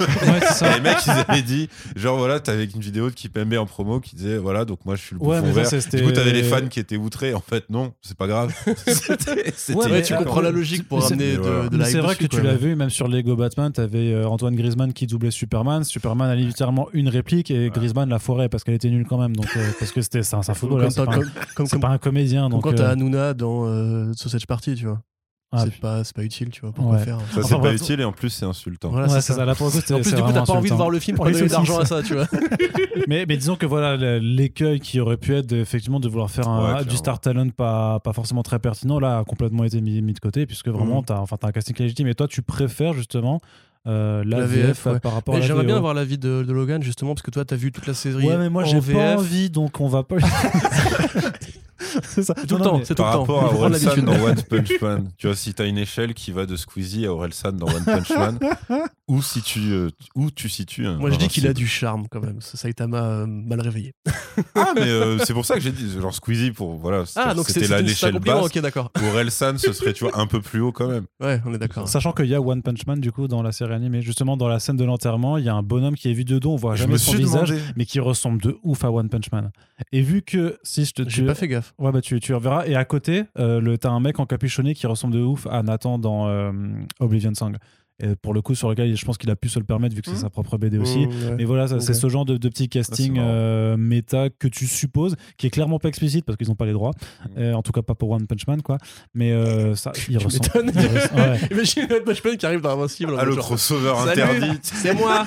Ouais, 0.00 0.40
c'est 0.40 0.54
ça. 0.54 0.74
Les 0.76 0.80
mecs, 0.80 0.98
ils 1.06 1.10
avaient 1.10 1.42
dit, 1.42 1.68
genre 1.96 2.16
voilà, 2.18 2.40
t'avais 2.40 2.64
une 2.64 2.80
vidéo 2.80 3.10
de 3.10 3.14
Kipembe 3.14 3.54
en 3.54 3.66
promo 3.66 4.00
qui 4.00 4.16
disait, 4.16 4.38
voilà, 4.38 4.64
donc 4.64 4.84
moi 4.84 4.94
je 4.96 5.02
suis 5.02 5.16
le 5.16 5.22
Ouais, 5.22 5.40
bouffon 5.40 5.52
vert. 5.52 5.68
Du 5.70 6.02
coup, 6.02 6.12
t'avais 6.12 6.32
les 6.32 6.42
fans 6.42 6.66
qui 6.68 6.80
étaient 6.80 6.96
outrés. 6.96 7.34
En 7.34 7.40
fait, 7.40 7.64
non, 7.70 7.92
c'est 8.02 8.16
pas 8.16 8.26
grave. 8.26 8.54
C'était- 8.86 9.52
c'était 9.56 9.78
Ouais, 9.78 9.84
Ouais, 9.86 9.90
mais 9.92 10.02
tu 10.02 10.14
comprends 10.14 10.40
la 10.40 10.50
logique 10.50 10.86
pour 10.88 11.02
ramener 11.02 11.36
de, 11.36 11.68
de 11.68 11.76
la 11.76 11.84
c'est 11.86 11.98
vrai 11.98 12.14
dessus, 12.14 12.28
que 12.28 12.36
tu 12.36 12.42
l'as 12.42 12.54
vu, 12.54 12.76
même 12.76 12.90
sur 12.90 13.08
Lego 13.08 13.36
Batman, 13.36 13.72
t'avais 13.72 14.12
euh, 14.12 14.28
Antoine 14.28 14.54
Griezmann 14.54 14.92
qui 14.92 15.06
doublait 15.06 15.30
Superman. 15.30 15.84
Superman 15.84 16.28
a 16.30 16.34
littéralement 16.36 16.88
une 16.92 17.08
réplique 17.08 17.50
et 17.50 17.70
Griezmann 17.70 18.08
la 18.08 18.18
foirait 18.18 18.48
parce 18.48 18.64
qu'elle 18.64 18.74
était 18.74 18.90
nulle 18.90 19.06
quand 19.08 19.18
même. 19.18 19.34
Donc, 19.36 19.48
euh, 19.56 19.70
parce 19.78 19.92
que 19.92 20.00
c'était 20.02 20.22
c'est 20.22 20.36
un, 20.36 20.42
c'est 20.42 20.52
un 20.52 20.54
footballeur, 20.54 20.90
c'est 20.92 21.04
t'as- 21.04 21.78
pas, 21.78 21.88
un- 21.88 21.98
comédien. 21.98 22.48
Donc, 22.48 22.62
quand 22.62 22.72
t'as 22.74 22.88
euh, 22.88 22.92
Hanouna 22.92 23.34
dans 23.34 23.66
euh, 23.66 24.12
Sausage 24.14 24.46
Party, 24.46 24.74
tu 24.74 24.86
vois. 24.86 25.00
Ah, 25.50 25.64
c'est 25.64 25.80
pas, 25.80 26.04
c'est 26.04 26.14
pas 26.14 26.24
utile, 26.24 26.50
tu 26.50 26.60
vois. 26.60 26.72
Pourquoi 26.72 26.96
Ouais. 26.96 27.04
faire 27.04 27.18
Ça, 27.18 27.24
Enfin, 27.38 27.42
c'est 27.42 27.54
pas 27.54 27.60
bref. 27.60 27.76
utile 27.80 28.00
et 28.00 28.04
en 28.04 28.12
plus, 28.12 28.28
c'est 28.30 28.44
insultant. 28.44 28.90
Voilà, 28.90 29.06
ouais, 29.06 29.20
ça. 29.20 29.34
ça. 29.34 29.44
Là, 29.44 29.54
pour 29.54 29.68
En 29.68 29.70
plus, 29.70 29.86
du 29.86 30.22
coup, 30.22 30.32
t'as 30.32 30.44
pas 30.44 30.52
envie 30.52 30.68
de 30.70 30.74
voir 30.74 30.90
le 30.90 30.98
film 30.98 31.16
pour 31.16 31.24
donner 31.26 31.40
de 31.40 31.48
l'argent 31.50 31.76
ça. 31.76 31.80
à 31.82 31.84
ça, 31.86 32.02
tu 32.02 32.14
vois. 32.14 32.26
mais, 33.08 33.24
mais 33.26 33.36
disons 33.36 33.56
que 33.56 33.64
voilà 33.66 33.96
l'écueil 34.18 34.80
qui 34.80 35.00
aurait 35.00 35.16
pu 35.16 35.34
être 35.34 35.46
de- 35.46 35.56
effectivement 35.56 36.00
de 36.00 36.08
vouloir 36.08 36.30
faire 36.30 36.46
un- 36.48 36.78
Ouais, 36.78 36.84
du 36.84 36.96
star 36.96 37.20
talent 37.20 37.48
pas, 37.50 37.98
pas 38.00 38.12
forcément 38.12 38.42
très 38.42 38.58
pertinent 38.58 38.98
là 39.00 39.18
a 39.18 39.24
complètement 39.24 39.64
été 39.64 39.80
mis, 39.80 40.02
mis 40.02 40.12
de 40.12 40.18
côté 40.18 40.44
puisque 40.46 40.68
vraiment 40.68 40.98
Mhm. 40.98 41.04
t'as 41.06 41.18
enfin, 41.20 41.36
t'as 41.40 41.48
un 41.48 41.52
casting 41.52 41.76
légitime 41.78 42.08
et 42.08 42.14
toi 42.14 42.28
tu 42.28 42.42
préfères 42.42 42.92
justement 42.92 43.40
euh, 43.86 44.22
la, 44.26 44.40
La 44.40 44.46
VF, 44.46 44.66
VF, 44.66 44.86
ouais. 44.86 45.00
par 45.00 45.14
rapport 45.14 45.34
Mais 45.34 45.40
à 45.40 45.46
J'aimerais 45.46 45.64
bien 45.64 45.74
VO. 45.74 45.78
avoir 45.78 45.94
l'avis 45.94 46.18
de, 46.18 46.42
de 46.46 46.52
Logan, 46.52 46.82
justement, 46.82 47.14
parce 47.14 47.22
que 47.22 47.30
toi, 47.30 47.44
t'as 47.46 47.56
vu 47.56 47.72
toute 47.72 47.86
la 47.86 47.94
série. 47.94 48.26
ouais 48.26 48.36
mais 48.36 48.50
moi 48.50 48.64
j'ai 48.64 48.80
pas 48.80 49.16
envie 49.16 49.48
donc 49.48 49.80
on 49.80 49.88
va 49.88 50.02
pas 50.02 50.16
c'est 52.02 52.22
ça 52.22 52.34
Tout 52.34 52.56
le 52.56 52.62
temps, 52.64 52.80
c'est 52.84 52.94
tout 52.94 53.02
Par 53.02 53.12
le 53.12 53.26
temps. 53.26 53.34
rapport 53.36 53.44
à 53.44 53.54
Orelsan 53.54 54.02
dans 54.02 54.20
One 54.22 54.42
Punch 54.42 54.80
Man, 54.80 55.10
tu 55.16 55.26
vois, 55.26 55.36
si 55.36 55.54
t'as 55.54 55.66
une 55.66 55.78
échelle 55.78 56.14
qui 56.14 56.30
va 56.32 56.46
de 56.46 56.56
Squeezie 56.56 57.06
à 57.06 57.12
Orelsan 57.12 57.52
dans 57.52 57.66
One 57.66 57.84
Punch 57.84 58.10
Man, 58.10 58.38
où, 59.08 59.22
si 59.22 59.42
tu, 59.42 59.60
euh, 59.72 59.88
où 60.14 60.30
tu 60.30 60.48
situes 60.48 60.86
un 60.86 60.96
Moi, 60.98 61.10
je 61.10 61.16
dis 61.16 61.28
qu'il 61.28 61.46
a 61.46 61.52
du 61.52 61.66
charme 61.66 62.06
quand 62.10 62.20
même. 62.20 62.40
Ça, 62.40 62.56
Saitama 62.56 63.02
euh, 63.02 63.26
mal 63.26 63.60
réveillé. 63.60 63.94
Ah, 64.54 64.72
mais 64.74 64.82
euh, 64.82 65.18
c'est 65.24 65.32
pour 65.32 65.44
ça 65.44 65.54
que 65.54 65.60
j'ai 65.60 65.72
dit, 65.72 65.90
genre 66.00 66.14
Squeezie, 66.14 66.52
pour, 66.52 66.76
voilà, 66.76 67.02
Ah, 67.16 67.34
donc 67.34 67.46
c'est- 67.46 67.60
c'était 67.60 67.74
un 67.74 67.80
l'échelle 67.80 68.18
basse. 68.20 68.46
Ok, 68.46 68.58
d'accord. 68.60 68.92
Orelsan, 69.02 69.58
ce 69.58 69.72
serait, 69.72 69.92
tu 69.92 70.04
vois, 70.04 70.16
un 70.18 70.26
peu 70.28 70.40
plus 70.40 70.60
haut 70.60 70.70
quand 70.70 70.86
même. 70.88 71.06
Ouais, 71.20 71.40
on 71.44 71.52
est 71.54 71.58
d'accord. 71.58 71.88
Sachant 71.88 72.12
qu'il 72.12 72.26
y 72.26 72.34
a 72.36 72.40
One 72.40 72.62
Punch 72.62 72.86
Man 72.86 73.00
du 73.00 73.10
coup 73.10 73.26
dans 73.26 73.42
la 73.42 73.50
série 73.50 73.74
animée, 73.74 74.00
justement 74.00 74.36
dans 74.36 74.46
la 74.46 74.60
scène 74.60 74.76
de 74.76 74.84
l'enterrement, 74.84 75.38
il 75.38 75.44
y 75.44 75.48
a 75.48 75.54
un 75.54 75.62
bonhomme 75.64 75.96
qui 75.96 76.08
est 76.08 76.12
vu 76.12 76.24
de 76.24 76.38
dos, 76.38 76.52
on 76.52 76.56
voit 76.56 76.76
Je 76.76 76.82
jamais 76.82 76.98
son 76.98 77.14
visage, 77.14 77.48
demandé. 77.50 77.64
mais 77.76 77.84
qui 77.84 77.98
ressemble 77.98 78.40
de 78.40 78.56
ouf 78.62 78.84
à 78.84 78.92
One 78.92 79.08
Punch 79.08 79.32
Man. 79.32 79.50
Et 79.90 80.02
vu 80.02 80.22
que 80.22 80.56
si 80.62 80.84
je 80.84 80.92
te 80.92 81.02
J'ai 81.08 81.22
tu- 81.22 81.26
pas 81.26 81.34
fait 81.34 81.48
gaffe. 81.48 81.74
Ouais, 81.78 81.90
bah 81.90 82.00
tu, 82.00 82.20
tu 82.20 82.32
reverras. 82.32 82.64
Et 82.66 82.76
à 82.76 82.84
côté, 82.84 83.24
euh, 83.38 83.60
le, 83.60 83.76
t'as 83.76 83.90
un 83.90 84.00
mec 84.00 84.20
encapuchonné 84.20 84.74
qui 84.74 84.86
ressemble 84.86 85.14
de 85.14 85.20
ouf 85.20 85.46
à 85.50 85.62
Nathan 85.64 85.98
dans 85.98 86.28
euh, 86.28 86.52
Oblivion 87.00 87.34
Song. 87.34 87.56
Et 88.00 88.14
pour 88.14 88.32
le 88.32 88.42
coup, 88.42 88.54
sur 88.54 88.68
lequel 88.70 88.96
je 88.96 89.04
pense 89.04 89.18
qu'il 89.18 89.28
a 89.30 89.34
pu 89.36 89.48
se 89.48 89.58
le 89.58 89.64
permettre 89.64 89.94
vu 89.96 90.02
que 90.02 90.06
c'est 90.08 90.14
Mhm. 90.16 90.22
sa 90.22 90.30
propre 90.30 90.56
BD 90.56 90.78
aussi. 90.78 91.06
Mmh, 91.06 91.10
ouais. 91.10 91.34
Mais 91.38 91.44
voilà, 91.44 91.66
c'est 91.80 91.94
ce 91.94 92.08
genre 92.08 92.24
de, 92.24 92.36
de 92.36 92.48
petit 92.48 92.68
casting 92.68 93.18
euh, 93.18 93.76
méta 93.76 94.28
que 94.30 94.46
tu 94.46 94.66
supposes, 94.68 95.16
qui 95.36 95.48
est 95.48 95.50
clairement 95.50 95.78
pas 95.80 95.88
explicite 95.88 96.24
parce 96.24 96.36
qu'ils 96.36 96.46
n'ont 96.48 96.54
pas 96.54 96.66
les 96.66 96.72
droits. 96.72 96.92
Mhm. 97.36 97.42
Euh, 97.42 97.52
en 97.54 97.62
tout 97.62 97.72
cas, 97.72 97.82
pas 97.82 97.94
pour 97.96 98.10
One 98.10 98.26
Punch 98.28 98.46
Man, 98.46 98.62
quoi. 98.62 98.78
Mais 99.14 99.32
euh, 99.32 99.74
ça, 99.74 99.90
il 100.08 100.16
ressemble. 100.18 100.70
ouais. 100.76 101.40
Imagine 101.50 101.86
Matt 101.90 102.04
Bushman 102.04 102.36
qui 102.36 102.46
arrive 102.46 102.60
dans 102.60 102.70
Invincible. 102.70 103.14
Ah, 103.18 103.24
le 103.24 103.32
genre, 103.32 103.44
crossover 103.44 103.92
Salut. 104.04 104.22
interdit. 104.22 104.58
C'est 104.62 104.94
moi. 104.94 105.26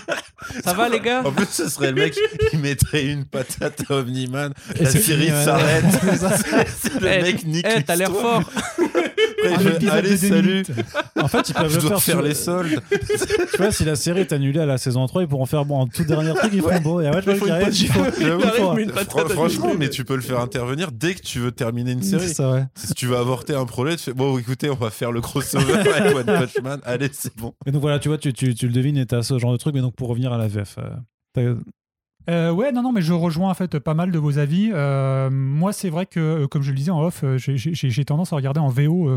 Ça 0.64 0.74
va, 0.74 0.88
les 0.88 1.00
gars 1.02 1.24
En 1.26 1.32
plus, 1.32 1.48
ce 1.50 1.68
serait 1.70 1.92
le 1.92 2.02
mec 2.02 2.16
qui 2.50 2.58
mettrait 2.58 3.06
une 3.06 3.26
patate 3.26 3.84
à 3.90 3.96
Omniman. 3.96 4.54
Et 4.80 4.84
La 4.86 4.90
série 4.92 5.28
s'arrête. 5.28 5.84
C'est 6.80 7.02
le 7.02 7.08
Eh, 7.08 7.22
mec 7.22 7.46
nique 7.46 7.66
Eh, 7.70 7.84
t'as 7.84 7.96
l'air 7.98 8.12
fort. 8.12 8.50
Après, 9.44 9.86
Un 9.88 9.90
Allez, 9.92 10.18
salut. 10.18 10.64
En 11.20 11.28
fait, 11.28 11.50
ils 11.50 11.54
peuvent 11.56 11.70
Je 11.70 11.76
le 11.76 11.82
faire 11.82 12.02
faire 12.02 12.16
sur- 12.16 12.22
les 12.22 12.34
soldes. 12.34 12.80
Tu 13.52 13.58
vois, 13.58 13.72
si 13.72 13.84
la 13.86 13.96
série 13.96 14.22
est 14.22 14.34
annulée 14.34 14.60
à 14.60 14.66
la 14.66 14.78
saison 14.78 15.06
3, 15.08 15.24
ils 15.24 15.28
pourront 15.28 15.46
faire 15.46 15.66
bon, 15.66 15.80
en 15.82 15.88
tout 15.88 16.04
dernier 16.04 16.34
truc, 16.34 16.52
ils 16.54 16.62
feront 16.62 16.80
bon. 16.82 17.00
Et 17.02 17.10
ouais, 17.10 17.22
je 17.26 17.32
Il 17.32 17.38
faut 17.38 17.46
une 18.78 18.92
patate. 18.92 19.08
Il 19.08 19.10
Fran- 19.10 19.28
Franchement, 19.30 19.72
mais 19.78 19.90
tu 19.90 20.06
peux 20.06 20.16
le 20.16 20.22
faire 20.22 20.40
intervenir 20.40 20.92
dès 20.92 21.14
que 21.16 21.22
tu 21.22 21.40
veux 21.40 21.52
terminer 21.52 21.92
une 21.92 22.04
série. 22.04 22.30
ça, 22.34 22.52
ouais. 22.52 22.64
Si 22.76 22.94
tu 22.94 23.08
veux 23.08 23.18
avorter 23.18 23.54
un 23.56 23.66
projet, 23.66 23.96
tu 23.98 24.04
fais 24.04 24.14
bon, 24.14 24.38
écoutez, 24.38 24.70
on 24.70 24.76
va 24.76 24.90
faire 24.90 25.12
le 25.12 25.22
crossover 25.22 25.74
avec 25.96 26.16
One 26.16 26.26
Punch 26.26 26.62
Man. 26.64 26.80
Allez, 26.84 27.10
c'est 27.12 27.36
bon. 27.36 27.54
Et 27.66 27.72
donc 27.72 27.82
voilà, 27.82 28.00
tu 28.00 28.08
vois, 28.10 28.18
tu, 28.18 28.34
tu, 28.34 28.54
tu 28.56 28.68
le 28.68 28.74
devines 28.74 28.98
et 28.98 29.06
t'as 29.06 29.24
ce 29.24 29.38
genre 29.40 29.52
de 29.52 29.58
truc. 29.58 29.74
Mais 29.74 29.82
donc 29.82 29.96
pour 29.96 30.10
revenir 30.10 30.32
à 30.34 30.38
la 30.38 30.48
VF, 30.48 30.76
euh, 31.38 31.56
Euh, 32.30 32.52
ouais, 32.52 32.72
non, 32.72 32.84
non, 32.84 32.92
mais 32.92 33.02
je 33.02 33.14
rejoins 33.14 33.50
en 33.50 33.54
fait 33.54 33.80
pas 33.80 33.94
mal 33.94 34.12
de 34.12 34.20
vos 34.20 34.38
avis. 34.38 34.70
Euh, 34.74 35.30
moi, 35.32 35.74
c'est 35.74 35.90
vrai 35.90 36.06
que, 36.06 36.20
euh, 36.20 36.48
comme 36.48 36.62
je 36.62 36.70
le 36.72 36.78
disais 36.78 36.92
en 36.92 37.02
off, 37.02 37.24
euh, 37.24 37.38
j'ai- 37.38 38.06
tendance 38.06 38.34
à 38.34 38.36
regarder 38.36 38.60
en 38.60 38.68
VO 38.70 39.10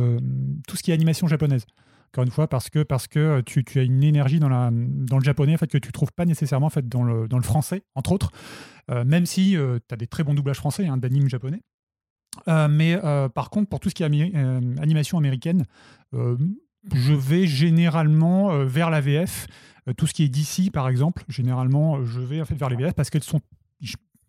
tout 0.66 0.76
ce 0.76 0.82
qui 0.82 0.90
est 0.90 0.94
animation 0.94 1.26
japonaise. 1.26 1.66
encore 2.12 2.24
une 2.24 2.30
fois, 2.30 2.46
parce 2.46 2.70
que, 2.70 2.84
parce 2.84 3.08
que 3.08 3.40
tu, 3.40 3.64
tu 3.64 3.80
as 3.80 3.82
une 3.82 4.04
énergie 4.04 4.38
dans, 4.38 4.48
la, 4.48 4.70
dans 4.72 5.18
le 5.18 5.24
japonais 5.24 5.54
en 5.54 5.58
fait, 5.58 5.66
que 5.66 5.78
tu 5.78 5.90
trouves 5.90 6.12
pas 6.12 6.24
nécessairement 6.24 6.66
en 6.68 6.70
fait, 6.70 6.88
dans, 6.88 7.02
le, 7.02 7.26
dans 7.26 7.38
le 7.38 7.42
français, 7.42 7.82
entre 7.96 8.12
autres, 8.12 8.30
même 8.88 9.26
si 9.26 9.56
tu 9.88 9.94
as 9.94 9.96
des 9.96 10.06
très 10.06 10.22
bons 10.22 10.34
doublages 10.34 10.58
français 10.58 10.86
hein, 10.86 10.96
d'animes 10.96 11.28
japonais. 11.28 11.60
mais 12.46 12.96
par 13.34 13.50
contre, 13.50 13.68
pour 13.68 13.80
tout 13.80 13.88
ce 13.90 13.94
qui 13.96 14.04
est 14.04 14.06
animation 14.06 15.18
américaine, 15.18 15.64
je 16.12 17.12
vais 17.14 17.46
généralement 17.48 18.64
vers 18.64 18.90
la 18.90 19.00
VF. 19.00 19.48
Tout 19.96 20.06
ce 20.06 20.14
qui 20.14 20.24
est 20.24 20.28
d'ici, 20.28 20.70
par 20.70 20.88
exemple, 20.88 21.24
généralement, 21.28 22.04
je 22.04 22.20
vais 22.20 22.40
en 22.40 22.44
fait 22.44 22.54
vers 22.54 22.68
les 22.68 22.76
VF 22.76 22.94
parce 22.94 23.10
qu'elles 23.10 23.22
sont 23.22 23.40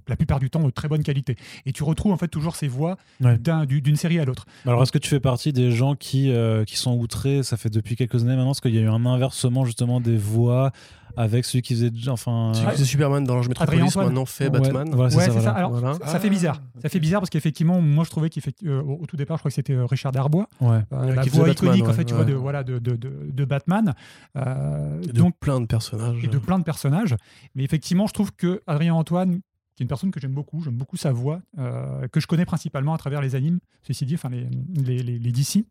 la 0.07 0.15
plupart 0.15 0.39
du 0.39 0.49
temps 0.49 0.63
de 0.63 0.69
très 0.69 0.87
bonne 0.87 1.03
qualité. 1.03 1.35
Et 1.65 1.71
tu 1.71 1.83
retrouves 1.83 2.11
en 2.11 2.17
fait 2.17 2.27
toujours 2.27 2.55
ces 2.55 2.67
voix 2.67 2.97
d'une 3.19 3.95
série 3.95 4.19
à 4.19 4.25
l'autre. 4.25 4.45
Alors 4.65 4.83
est-ce 4.83 4.91
que 4.91 4.97
tu 4.97 5.09
fais 5.09 5.19
partie 5.19 5.53
des 5.53 5.71
gens 5.71 5.95
qui, 5.95 6.31
euh, 6.31 6.63
qui 6.63 6.77
sont 6.77 6.95
outrés, 6.95 7.43
ça 7.43 7.57
fait 7.57 7.69
depuis 7.69 7.95
quelques 7.95 8.23
années 8.23 8.35
maintenant, 8.35 8.47
parce 8.47 8.61
qu'il 8.61 8.75
y 8.75 8.79
a 8.79 8.81
eu 8.81 8.89
un 8.89 9.05
inversement 9.05 9.65
justement 9.65 9.99
des 9.99 10.17
voix 10.17 10.71
avec 11.17 11.45
celui 11.45 11.61
qui 11.61 11.73
faisait 11.73 11.91
enfin 12.09 12.51
celui 12.53 12.67
qui 12.67 12.73
faisait 12.73 12.85
Superman 12.85 13.23
dans 13.23 13.35
l'ange 13.35 13.49
Metropolis 13.49 13.95
maintenant 13.95 14.25
fait 14.25 14.49
Batman. 14.49 14.93
Ouais, 14.93 15.09
c'est 15.09 15.31
ça, 15.31 15.51
Alors, 15.51 15.97
ça 16.05 16.19
fait 16.19 16.29
bizarre. 16.29 16.61
Ça 16.81 16.89
fait 16.89 16.99
bizarre 16.99 17.21
parce 17.21 17.29
qu'effectivement 17.29 17.81
moi 17.81 18.03
je 18.03 18.09
trouvais 18.09 18.29
qu'au 18.29 18.39
au 18.69 19.05
tout 19.05 19.17
départ 19.17 19.37
je 19.37 19.41
crois 19.41 19.49
que 19.49 19.55
c'était 19.55 19.73
euh, 19.73 19.85
Richard 19.85 20.11
Darbois. 20.11 20.47
Euh, 20.61 20.81
la 20.91 21.23
voix 21.23 21.49
iconique 21.49 21.87
en 21.87 21.93
fait 21.93 22.05
tu 22.05 22.13
vois 22.13 22.25
de 22.25 22.33
voilà 22.33 22.63
de, 22.63 22.79
de, 22.79 22.95
de, 22.95 23.45
Batman. 23.45 23.93
Euh, 24.37 25.01
donc 25.13 25.37
plein 25.39 25.61
de 25.61 25.65
personnages. 25.65 26.23
et 26.23 26.27
de 26.27 26.37
plein 26.37 26.59
de 26.59 26.63
personnages. 26.63 27.15
Mais 27.55 27.63
effectivement 27.63 28.07
je 28.07 28.13
trouve 28.13 28.31
que 28.31 28.61
Adrien 28.67 28.93
Antoine 28.93 29.41
qui 29.75 29.83
est 29.83 29.85
une 29.85 29.89
personne 29.89 30.11
que 30.11 30.19
j'aime 30.19 30.33
beaucoup, 30.33 30.61
j'aime 30.61 30.75
beaucoup 30.75 30.95
sa 30.95 31.11
voix, 31.11 31.41
euh, 31.59 32.07
que 32.07 32.19
je 32.19 32.27
connais 32.27 32.45
principalement 32.45 32.93
à 32.93 32.97
travers 32.97 33.21
les 33.21 33.35
animes, 33.35 33.59
ceci 33.83 34.05
dit, 34.05 34.15
enfin 34.15 34.29
les, 34.29 34.47
les, 34.73 35.19
les, 35.19 35.31
DC. 35.31 35.65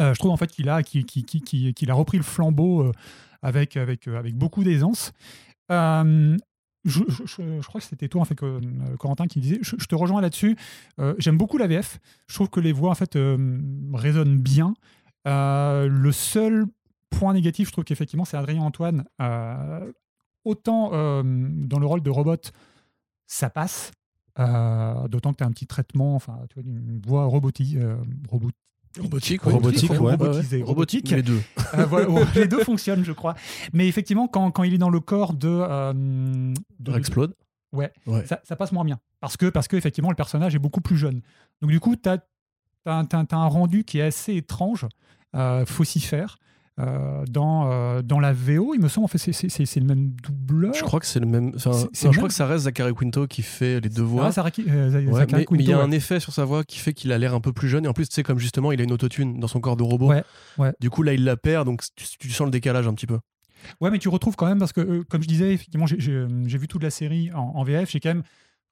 Euh, 0.00 0.14
je 0.14 0.18
trouve 0.18 0.32
en 0.32 0.36
fait 0.36 0.48
qu'il 0.48 0.68
a, 0.68 0.82
qu'il, 0.82 1.04
qu'il, 1.04 1.90
a 1.90 1.94
repris 1.94 2.16
le 2.16 2.24
flambeau 2.24 2.82
euh, 2.82 2.92
avec, 3.42 3.76
avec, 3.76 4.08
avec 4.08 4.36
beaucoup 4.36 4.64
d'aisance. 4.64 5.12
Je, 5.68 7.60
crois 7.66 7.80
que 7.80 7.86
c'était 7.86 8.08
toi, 8.08 8.22
en 8.22 8.24
fait, 8.24 8.38
Corentin, 8.98 9.26
qui 9.26 9.40
disait. 9.40 9.58
Je, 9.62 9.76
te 9.76 9.94
rejoins 9.94 10.20
là-dessus. 10.20 10.56
j'aime 11.18 11.36
beaucoup 11.36 11.58
la 11.58 11.66
VF. 11.66 11.98
Je 12.26 12.34
trouve 12.34 12.48
que 12.50 12.60
les 12.60 12.72
voix, 12.72 12.90
en 12.90 12.94
fait, 12.94 13.18
résonnent 13.92 14.40
bien. 14.40 14.74
le 15.26 16.10
seul 16.12 16.66
point 17.10 17.32
négatif, 17.34 17.68
je 17.68 17.72
trouve 17.72 17.84
qu'effectivement, 17.84 18.24
c'est 18.24 18.36
Adrien 18.36 18.62
Antoine. 18.62 19.04
autant 20.44 20.90
dans 21.22 21.78
le 21.78 21.86
rôle 21.86 22.02
de 22.02 22.10
robot, 22.10 22.50
ça 23.26 23.48
passe. 23.48 23.92
Euh, 24.38 25.08
d'autant 25.08 25.32
que 25.32 25.38
tu 25.38 25.44
as 25.44 25.46
un 25.46 25.52
petit 25.52 25.66
traitement, 25.66 26.14
enfin, 26.14 26.38
tu 26.48 26.60
vois, 26.60 26.62
une 26.64 27.00
voix 27.04 27.24
robotique. 27.26 27.76
Euh, 28.98 29.02
robotique, 29.02 29.42
robotique, 29.42 29.92
robotisée, 29.92 30.62
robotique. 30.62 31.10
Les 31.10 31.22
deux. 31.22 31.40
Euh, 31.74 32.24
les 32.34 32.48
deux 32.48 32.64
fonctionnent, 32.64 33.04
je 33.04 33.12
crois. 33.12 33.36
Mais 33.72 33.86
effectivement, 33.86 34.26
quand, 34.26 34.50
quand 34.50 34.64
il 34.64 34.74
est 34.74 34.78
dans 34.78 34.90
le 34.90 34.98
corps 34.98 35.34
de. 35.34 35.94
de 36.80 36.96
Explode. 36.96 37.34
Ouais, 37.72 37.92
Ça, 38.26 38.40
ça, 38.42 38.56
passe 38.56 38.72
moins 38.72 38.84
bien. 38.84 38.98
Parce 39.20 39.36
que, 39.36 39.46
parce 39.46 39.68
que 39.68 39.76
effectivement, 39.76 40.10
le 40.10 40.16
personnage 40.16 40.56
est 40.56 40.58
beaucoup 40.58 40.80
plus 40.80 40.96
jeune. 40.96 41.20
Donc, 41.62 41.70
du 41.70 41.78
coup, 41.78 41.94
tu 41.94 42.08
as, 42.08 42.18
as, 42.86 43.26
un 43.30 43.46
rendu 43.46 43.84
qui 43.84 43.98
est 43.98 44.02
assez 44.02 44.34
étrange. 44.34 44.86
faut 45.66 45.84
s'y 45.84 46.00
faire. 46.00 46.38
Euh, 46.80 47.24
dans, 47.28 47.70
euh, 47.70 48.02
dans 48.02 48.20
la 48.20 48.32
VO, 48.32 48.74
il 48.74 48.80
me 48.80 48.88
semble, 48.88 49.04
en 49.04 49.08
fait, 49.08 49.18
c'est 49.18 49.80
le 49.80 49.86
même 49.86 50.10
doubleur. 50.22 50.72
Je 50.72 50.82
crois 50.82 51.00
que 51.00 51.06
c'est 51.06 51.20
le 51.20 51.26
même. 51.26 51.52
je 51.56 52.16
crois 52.16 52.28
que 52.28 52.34
ça 52.34 52.46
reste 52.46 52.64
Zachary 52.64 52.94
Quinto 52.94 53.26
qui 53.26 53.42
fait 53.42 53.80
les 53.80 53.88
deux 53.88 54.02
voix. 54.02 54.30
Ah, 54.34 54.44
euh, 54.68 55.26
mais, 55.32 55.46
il 55.50 55.68
y 55.68 55.72
a 55.72 55.78
un 55.78 55.90
effet 55.90 56.20
sur 56.20 56.32
sa 56.32 56.44
voix 56.44 56.64
qui 56.64 56.78
fait 56.78 56.92
qu'il 56.92 57.12
a 57.12 57.18
l'air 57.18 57.34
un 57.34 57.40
peu 57.40 57.52
plus 57.52 57.68
jeune. 57.68 57.84
Et 57.84 57.88
en 57.88 57.92
plus, 57.92 58.08
tu 58.08 58.14
sais, 58.14 58.22
comme 58.22 58.38
justement, 58.38 58.72
il 58.72 58.80
a 58.80 58.84
une 58.84 58.92
autotune 58.92 59.38
dans 59.38 59.48
son 59.48 59.60
corps 59.60 59.76
de 59.76 59.82
robot. 59.82 60.12
Ouais, 60.58 60.72
Du 60.80 60.90
coup, 60.90 61.02
là, 61.02 61.12
il 61.12 61.24
la 61.24 61.36
perd, 61.36 61.66
donc 61.66 61.82
tu, 61.96 62.30
sens 62.30 62.46
le 62.46 62.50
décalage 62.50 62.86
un 62.86 62.94
petit 62.94 63.06
peu. 63.06 63.18
Ouais, 63.80 63.90
mais 63.90 63.98
tu 63.98 64.08
retrouves 64.08 64.36
quand 64.36 64.46
même, 64.46 64.58
parce 64.58 64.72
que, 64.72 65.02
comme 65.02 65.22
je 65.22 65.28
disais, 65.28 65.52
effectivement, 65.52 65.86
j'ai 65.86 66.58
vu 66.58 66.68
toute 66.68 66.82
la 66.82 66.90
série 66.90 67.30
en, 67.32 67.52
en 67.56 67.62
VF, 67.64 67.90
j'ai 67.90 68.00
quand 68.00 68.10
même 68.10 68.22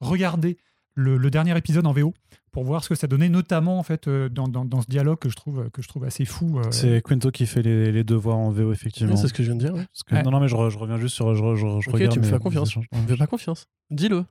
regardé 0.01 0.59
le, 0.99 1.31
dernier 1.31 1.57
épisode 1.57 1.87
en 1.87 1.93
VO 1.93 2.13
pour 2.51 2.65
voir 2.65 2.83
ce 2.83 2.89
que 2.89 2.95
ça 2.95 3.07
donnait, 3.07 3.29
notamment 3.29 3.79
en 3.79 3.83
fait 3.83 4.09
euh, 4.09 4.29
dans, 4.29 4.49
dans, 4.49 4.81
ce 4.81 4.87
dialogue 4.87 5.19
que 5.19 5.29
je 5.29 5.37
trouve 5.37 5.71
que 5.71 5.83
je 5.83 5.89
trouve 5.89 6.05
assez 6.05 6.25
fou. 6.25 6.59
Euh. 6.59 6.71
C'est 6.71 7.03
Quinto 7.03 7.31
qui 7.31 7.47
fait 7.47 7.63
les, 7.63 7.93
les, 7.93 8.05
deux 8.05 8.17
voix 8.17 8.35
en 8.35 8.51
VO 8.51 8.73
effectivement. 8.73 9.17
c'est 9.17 9.29
ce 9.29 9.33
que 9.33 9.43
je 9.43 9.53
viens 9.53 9.57
de 9.57 9.65
dire. 9.65 9.87
Non 10.25 10.31
non 10.31 10.41
mais 10.41 10.49
je, 10.49 10.57
je, 10.57 10.79
reviens 10.79 10.99
juste 10.99 11.15
sur 11.15 11.35
je, 11.35 11.57
je, 11.57 11.91
ok 11.91 12.09
tu 12.09 12.19
me 12.19 12.25
fais 12.25 12.39
confiance. 12.39 12.73
Je 12.73 12.79
me 12.79 13.07
fais 13.07 13.17
pas 13.17 13.27
confiance. 13.27 13.67
Dis-le. 13.91 14.25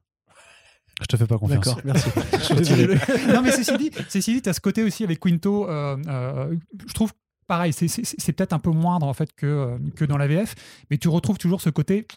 Je 0.99 1.05
te 1.05 1.15
fais 1.15 1.27
pas 1.27 1.37
confiance. 1.37 1.63
D'accord, 1.63 1.81
merci. 1.85 2.09
non 3.33 3.41
mais 3.43 3.51
ceci 3.51 3.77
dit, 3.77 3.91
ceci 4.09 4.41
dit, 4.41 4.49
as 4.49 4.53
ce 4.53 4.61
côté 4.61 4.83
aussi 4.83 5.03
avec 5.03 5.19
Quinto. 5.19 5.69
Euh, 5.69 6.55
je 6.87 6.93
trouve 6.93 7.13
pareil, 7.47 7.71
c'est 7.71 8.33
peut-être 8.33 8.53
un 8.53 8.59
peu 8.59 8.71
moindre 8.71 9.05
en 9.05 9.13
fait 9.13 9.31
que, 9.33 9.77
que 9.95 10.05
dans 10.05 10.17
la 10.17 10.27
VF, 10.27 10.55
mais 10.89 10.97
tu 10.97 11.07
retrouves 11.07 11.37
toujours 11.37 11.61
ce 11.61 11.69
côté 11.69 12.07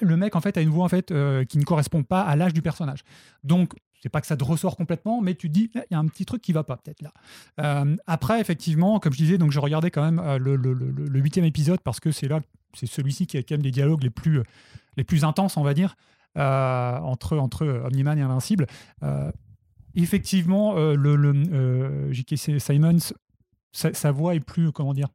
le 0.00 0.16
mec 0.16 0.36
en 0.36 0.40
fait 0.40 0.56
a 0.56 0.60
une 0.60 0.70
voix 0.70 0.84
en 0.84 0.88
fait 0.88 1.10
euh, 1.10 1.44
qui 1.44 1.58
ne 1.58 1.64
correspond 1.64 2.02
pas 2.02 2.22
à 2.22 2.36
l'âge 2.36 2.54
du 2.54 2.62
personnage. 2.62 3.04
Donc 3.44 3.72
c'est 4.02 4.08
pas 4.08 4.20
que 4.20 4.26
ça 4.26 4.36
te 4.36 4.44
ressort 4.44 4.76
complètement, 4.76 5.20
mais 5.20 5.34
tu 5.34 5.48
te 5.48 5.52
dis, 5.52 5.70
il 5.74 5.84
y 5.90 5.94
a 5.94 5.98
un 5.98 6.06
petit 6.06 6.24
truc 6.24 6.40
qui 6.40 6.52
va 6.54 6.64
pas 6.64 6.78
peut-être 6.78 7.02
là. 7.02 7.12
Euh, 7.60 7.96
après, 8.06 8.40
effectivement, 8.40 8.98
comme 8.98 9.12
je 9.12 9.18
disais, 9.18 9.36
donc 9.36 9.52
je 9.52 9.60
regardais 9.60 9.90
quand 9.90 10.02
même 10.02 10.18
euh, 10.18 10.38
le 10.38 11.20
huitième 11.20 11.44
épisode 11.44 11.80
parce 11.80 12.00
que 12.00 12.10
c'est 12.10 12.26
là, 12.26 12.40
c'est 12.72 12.86
celui-ci 12.86 13.26
qui 13.26 13.36
a 13.36 13.42
quand 13.42 13.54
même 13.54 13.62
des 13.62 13.70
dialogues 13.70 14.02
les 14.02 14.10
plus, 14.10 15.24
intenses, 15.24 15.58
on 15.58 15.62
va 15.62 15.74
dire, 15.74 15.96
entre, 16.34 17.36
entre 17.36 17.66
Omniman 17.66 18.18
et 18.18 18.22
Invincible. 18.22 18.66
effectivement, 19.94 20.74
le, 20.76 22.08
J.K. 22.10 22.36
Simons, 22.58 23.12
sa, 23.72 24.12
voix 24.12 24.34
est 24.34 24.40
plus, 24.40 24.72
comment 24.72 24.94
dire, 24.94 25.08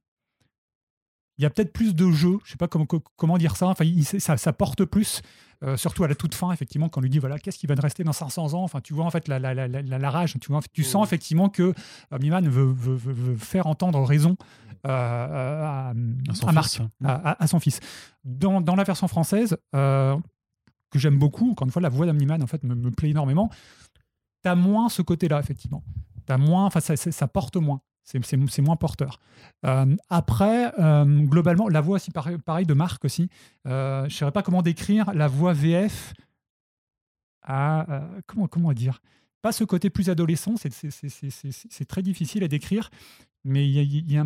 il 1.38 1.44
y 1.44 1.46
a 1.46 1.50
peut-être 1.50 1.74
plus 1.74 1.96
de 1.96 2.12
jeu, 2.12 2.38
je 2.46 2.52
sais 2.52 2.58
pas 2.58 2.68
comment, 2.68 2.86
comment 3.16 3.38
dire 3.38 3.56
ça, 3.58 3.68
enfin, 3.68 3.86
ça, 4.04 4.38
ça, 4.38 4.54
porte 4.54 4.86
plus, 4.86 5.22
euh, 5.64 5.76
surtout 5.76 6.04
à 6.04 6.08
la 6.08 6.16
toute 6.16 6.34
fin, 6.34 6.52
effectivement, 6.52 6.88
quand 6.88 7.00
on 7.00 7.04
lui 7.04 7.10
dit, 7.10 7.20
voilà, 7.20 7.40
qu'est-ce 7.40 7.58
qui 7.58 7.68
va 7.68 7.76
te 7.76 7.82
rester 7.82 8.04
dans 8.04 8.14
500 8.14 8.54
ans, 8.54 8.64
enfin, 8.64 8.80
tu 8.82 8.94
vois, 8.94 9.06
en 9.06 9.10
fait, 9.10 9.28
la, 9.28 9.40
la, 9.40 9.54
la, 9.54 9.68
la 9.68 10.10
rage, 10.10 10.36
tu, 10.40 10.52
vois, 10.52 10.62
tu 10.72 10.84
sens 10.84 11.02
mmh. 11.02 11.06
effectivement 11.06 11.50
que 11.50 11.74
Omniman 12.12 12.48
veut, 12.48 12.72
veut, 12.72 12.96
veut, 12.96 13.36
faire 13.36 13.68
entendre 13.68 14.02
raison 14.04 14.38
euh, 14.88 14.90
à, 14.90 15.90
à, 15.90 16.52
Marc, 16.54 16.80
à, 17.04 17.48
son 17.48 17.60
fils. 17.60 17.80
Dans, 18.24 18.62
dans 18.62 18.76
la 18.76 18.84
version 18.84 19.08
française, 19.08 19.58
euh, 19.76 20.18
que 20.92 21.00
j'aime 21.00 21.18
beaucoup, 21.18 21.52
encore 21.52 21.66
une 21.66 21.72
fois, 21.72 21.82
la 21.82 21.90
voix 21.90 22.06
d'Omniman, 22.06 22.42
en 22.42 22.48
fait, 22.48 22.64
me, 22.64 22.76
me 22.76 22.92
plaît 22.92 23.10
énormément, 23.10 23.50
tu 24.44 24.50
as 24.50 24.56
moins 24.56 24.88
ce 24.88 25.02
côté-là, 25.02 25.40
effectivement. 25.40 25.84
As 26.30 26.38
moins, 26.38 26.66
enfin, 26.66 26.80
ça, 26.80 26.96
ça 26.96 27.28
porte 27.28 27.58
moins. 27.58 27.82
C'est 28.06 28.62
moins 28.62 28.76
porteur. 28.76 29.20
Euh, 29.66 29.96
après, 30.10 30.72
euh, 30.80 31.04
globalement, 31.22 31.68
la 31.68 31.82
voix 31.82 31.96
aussi 31.96 32.12
pareil, 32.12 32.66
de 32.66 32.74
Marc 32.74 33.04
aussi. 33.04 33.30
Euh, 33.68 34.02
je 34.02 34.06
ne 34.06 34.10
saurais 34.10 34.32
pas 34.32 34.44
comment 34.44 34.62
décrire 34.62 35.12
la 35.14 35.28
voix 35.28 35.54
VF 35.54 36.14
à 37.42 38.08
comment 38.28 38.48
comment 38.48 38.74
dire? 38.74 39.02
Pas 39.42 39.52
ce 39.52 39.64
côté 39.64 39.90
plus 39.90 40.10
adolescent, 40.10 40.56
c'est 40.58 41.86
très 41.88 42.02
difficile 42.02 42.44
à 42.44 42.48
décrire, 42.48 42.90
mais 43.46 43.66
il 43.66 43.72
y 43.72 43.80
a, 43.80 43.84
il 43.84 44.12
y, 44.12 44.18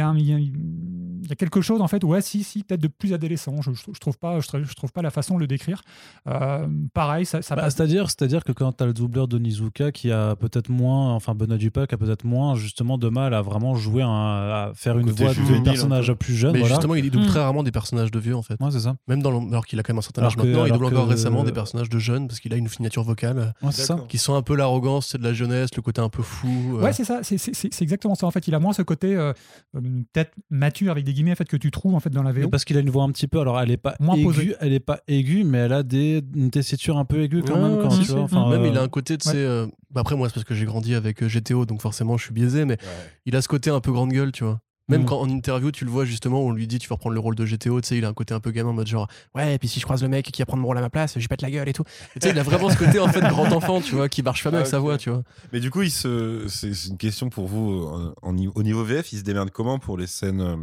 a, 0.00 0.14
y 0.14 1.32
a, 1.32 1.34
quelque 1.34 1.62
chose 1.62 1.80
en 1.80 1.88
fait 1.88 2.04
ouais 2.04 2.20
si 2.20 2.44
si 2.44 2.62
peut-être 2.62 2.80
de 2.80 2.88
plus 2.88 3.14
adolescent. 3.14 3.60
Je, 3.62 3.70
je, 3.72 3.98
trouve 3.98 4.18
pas 4.18 4.38
je, 4.40 4.46
je, 4.62 4.74
trouve 4.74 4.92
pas 4.92 5.00
la 5.00 5.10
façon 5.10 5.36
de 5.36 5.40
le 5.40 5.46
décrire. 5.46 5.82
Euh, 6.28 6.66
pareil 6.92 7.24
ça, 7.24 7.40
ça 7.40 7.56
bah, 7.56 7.70
c'est 7.70 7.82
à 7.82 7.86
dire 7.86 8.10
c'est 8.10 8.22
à 8.22 8.26
dire 8.26 8.44
que 8.44 8.52
quand 8.52 8.72
tu 8.72 8.84
as 8.84 8.86
le 8.86 8.92
doubleur 8.92 9.28
de 9.28 9.38
Nizuka 9.38 9.92
qui 9.92 10.12
a 10.12 10.36
peut-être 10.36 10.68
moins 10.68 11.14
enfin 11.14 11.34
Benoît 11.34 11.56
Dupac 11.56 11.92
a 11.92 11.96
peut-être 11.96 12.24
moins 12.24 12.54
justement 12.54 12.98
de 12.98 13.08
mal 13.08 13.32
à 13.32 13.40
vraiment 13.40 13.74
jouer 13.76 14.02
à 14.02 14.72
faire 14.74 14.98
une 14.98 15.10
voix 15.10 15.32
de 15.32 15.64
personnage 15.64 16.12
plus 16.12 16.34
jeune 16.34 16.52
mais 16.52 16.64
justement 16.64 16.94
il 16.94 17.10
double 17.10 17.24
mm. 17.24 17.28
très 17.28 17.40
rarement 17.40 17.62
des 17.62 17.72
personnages 17.72 18.10
de 18.10 18.18
vieux 18.18 18.36
en 18.36 18.42
fait. 18.42 18.60
Ouais, 18.60 18.70
c'est 18.70 18.80
ça. 18.80 18.96
Même 19.08 19.22
dans 19.22 19.48
alors 19.48 19.64
qu'il 19.64 19.78
a 19.78 19.82
quand 19.82 19.94
même 19.94 19.98
un 19.98 20.02
certain 20.02 20.24
âge 20.24 20.36
maintenant 20.36 20.66
il 20.66 20.72
double 20.72 20.86
encore 20.86 21.08
récemment 21.08 21.44
des 21.44 21.52
personnages 21.52 21.88
de 21.88 21.98
jeunes 21.98 22.28
parce 22.28 22.40
qu'il 22.40 22.52
a 22.52 22.56
une 22.56 22.68
signature 22.68 23.04
vocale 23.04 23.54
ça. 23.70 24.04
qui 24.08 24.18
sont 24.18 24.34
un 24.34 24.42
peu 24.42 24.54
l'arrogance 24.54 25.08
c'est 25.08 25.18
de 25.18 25.24
la 25.24 25.32
jeunesse 25.32 25.70
le 25.74 25.82
côté 25.82 26.02
un 26.02 26.10
peu 26.10 26.22
fou 26.22 26.78
ouais 26.80 26.92
c'est 26.92 27.04
ça 27.04 27.20
c'est 27.22 27.82
exactement 27.82 28.14
ça. 28.14 28.26
En 28.26 28.30
fait 28.34 28.48
il 28.48 28.54
a 28.54 28.58
moins 28.58 28.72
ce 28.72 28.82
côté 28.82 29.16
euh, 29.16 29.32
peut-être 29.72 30.32
mature 30.50 30.90
avec 30.90 31.04
des 31.04 31.12
guillemets 31.12 31.32
en 31.32 31.36
fait 31.36 31.48
que 31.48 31.56
tu 31.56 31.70
trouves 31.70 31.94
en 31.94 32.00
fait 32.00 32.10
dans 32.10 32.22
la 32.22 32.32
VO. 32.32 32.48
parce 32.48 32.64
qu'il 32.64 32.76
a 32.76 32.80
une 32.80 32.90
voix 32.90 33.04
un 33.04 33.10
petit 33.10 33.26
peu, 33.26 33.40
alors 33.40 33.60
elle 33.60 33.70
est 33.70 33.76
pas 33.76 33.94
moins 34.00 34.16
aiguë, 34.16 34.54
elle 34.60 34.72
est 34.72 34.80
pas 34.80 35.00
aiguë, 35.08 35.44
mais 35.44 35.58
elle 35.58 35.72
a 35.72 35.82
des 35.82 36.22
une 36.34 36.50
tessiture 36.50 36.98
un 36.98 37.04
peu 37.04 37.22
aiguë 37.22 37.42
quand 37.42 37.60
même. 37.60 37.80
Quand, 37.82 37.96
tu 37.98 38.04
vois, 38.10 38.22
enfin, 38.22 38.48
même 38.50 38.64
il 38.64 38.76
a 38.76 38.82
un 38.82 38.88
côté 38.88 39.16
de 39.16 39.22
ces. 39.22 39.36
Euh, 39.36 39.66
bah, 39.90 40.00
après 40.00 40.16
moi 40.16 40.28
c'est 40.28 40.34
parce 40.34 40.44
que 40.44 40.54
j'ai 40.54 40.64
grandi 40.64 40.94
avec 40.94 41.22
euh, 41.22 41.28
GTO 41.28 41.66
donc 41.66 41.80
forcément 41.80 42.16
je 42.16 42.24
suis 42.24 42.34
biaisé, 42.34 42.64
mais 42.64 42.78
il 43.26 43.36
a 43.36 43.42
ce 43.42 43.48
côté 43.48 43.70
un 43.70 43.80
peu 43.80 43.92
grande 43.92 44.12
gueule, 44.12 44.32
tu 44.32 44.44
vois. 44.44 44.60
Même 44.88 45.02
mm. 45.02 45.06
quand 45.06 45.18
en 45.18 45.28
interview, 45.28 45.70
tu 45.70 45.84
le 45.84 45.90
vois 45.90 46.04
justement, 46.04 46.42
on 46.42 46.52
lui 46.52 46.66
dit 46.66 46.78
tu 46.78 46.88
vas 46.88 46.94
reprendre 46.96 47.14
le 47.14 47.20
rôle 47.20 47.34
de 47.34 47.44
GTO, 47.44 47.80
tu 47.80 47.88
sais, 47.88 47.98
il 47.98 48.04
a 48.04 48.08
un 48.08 48.12
côté 48.12 48.34
un 48.34 48.40
peu 48.40 48.50
gamin 48.50 48.70
en 48.70 48.74
mode 48.74 48.86
genre 48.86 49.08
ouais, 49.34 49.54
et 49.54 49.58
puis 49.58 49.68
si 49.68 49.80
je 49.80 49.84
croise 49.84 50.02
le 50.02 50.08
mec 50.08 50.26
qui 50.30 50.42
va 50.42 50.46
prendre 50.46 50.60
mon 50.62 50.68
rôle 50.68 50.78
à 50.78 50.82
ma 50.82 50.90
place, 50.90 51.18
je 51.18 51.26
pète 51.28 51.42
la 51.42 51.50
gueule 51.50 51.68
et 51.68 51.72
tout. 51.72 51.84
tu 51.84 52.20
sais, 52.20 52.30
il 52.30 52.38
a 52.38 52.42
vraiment 52.42 52.68
ce 52.68 52.76
côté 52.76 52.98
en 52.98 53.08
fait 53.08 53.20
grand 53.20 53.50
enfant, 53.52 53.80
tu 53.80 53.94
vois, 53.94 54.08
qui 54.08 54.22
marche 54.22 54.44
pas 54.44 54.50
bien 54.50 54.60
avec 54.60 54.70
sa 54.70 54.78
voix, 54.78 54.98
tu 54.98 55.10
vois. 55.10 55.22
Mais 55.52 55.60
du 55.60 55.70
coup, 55.70 55.82
il 55.82 55.90
se... 55.90 56.44
c'est 56.48 56.88
une 56.88 56.98
question 56.98 57.30
pour 57.30 57.46
vous 57.46 57.88
en, 58.22 58.36
au 58.54 58.62
niveau 58.62 58.84
VF, 58.84 59.12
il 59.12 59.18
se 59.18 59.24
démerde 59.24 59.50
comment 59.50 59.78
pour 59.78 59.96
les 59.96 60.06
scènes 60.06 60.40
euh, 60.40 60.56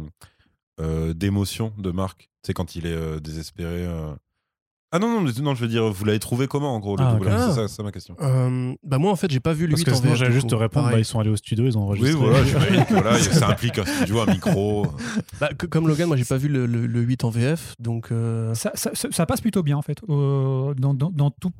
euh, 0.80 1.14
d'émotion 1.14 1.72
de 1.78 1.90
Marc? 1.90 2.30
Tu 2.42 2.48
sais, 2.48 2.54
quand 2.54 2.76
il 2.76 2.86
est 2.86 2.92
euh, 2.92 3.20
désespéré 3.20 3.86
Ah 4.94 4.98
non, 4.98 5.08
non, 5.22 5.32
non, 5.42 5.54
je 5.54 5.60
veux 5.62 5.68
dire, 5.68 5.90
vous 5.90 6.04
l'avez 6.04 6.18
trouvé 6.18 6.46
comment 6.46 6.74
en 6.74 6.78
gros 6.78 6.96
le 6.96 7.02
Ah, 7.02 7.14
ok. 7.14 7.24
C'est 7.24 7.30
ça, 7.30 7.54
c'est 7.68 7.74
ça 7.76 7.82
ma 7.82 7.90
question. 7.92 8.14
Euh, 8.20 8.74
bah 8.84 8.98
moi 8.98 9.10
en 9.10 9.16
fait 9.16 9.30
j'ai 9.30 9.40
pas 9.40 9.54
vu 9.54 9.64
le 9.66 9.70
Parce 9.70 9.80
8 9.80 9.84
que 9.86 9.90
en 9.90 9.94
sinon, 9.94 10.08
VF. 10.10 10.18
j'allais 10.18 10.30
du 10.30 10.34
juste 10.34 10.44
coup. 10.46 10.50
te 10.50 10.54
répondre, 10.56 10.84
Pareil. 10.84 10.96
bah, 10.96 11.00
ils 11.00 11.04
sont 11.06 11.18
allés 11.18 11.30
au 11.30 11.36
studio, 11.36 11.64
ils 11.64 11.78
ont 11.78 11.88
Oui, 11.88 11.98
enregistré. 12.00 12.12
voilà, 12.24 12.44
j'imagine 12.44 12.84
que 12.84 12.92
voilà, 12.92 13.18
ça 13.18 13.48
implique 13.48 13.78
un 13.78 13.86
studio, 13.86 14.20
un 14.20 14.26
micro. 14.26 14.86
Bah, 15.40 15.48
que- 15.56 15.66
comme 15.66 15.88
Logan, 15.88 16.06
moi 16.08 16.16
j'ai 16.16 16.24
pas 16.26 16.36
vu 16.36 16.48
le, 16.48 16.66
le- 16.66 16.86
le 16.86 17.00
8 17.00 17.24
en 17.24 17.30
VF, 17.30 17.74
donc 17.80 18.12
euh, 18.12 18.54
Ça, 18.54 18.70
ça- 18.74 18.90
ça- 18.94 19.08
ça 19.10 19.24
passe 19.26 19.40
plutôt 19.40 19.62
bien 19.62 19.76
en 19.78 19.82
fait 19.82 19.98
euh, 20.10 20.74
dans, 20.74 20.92
dans- 20.94 21.10
dans 21.10 21.30
tout 21.30 21.52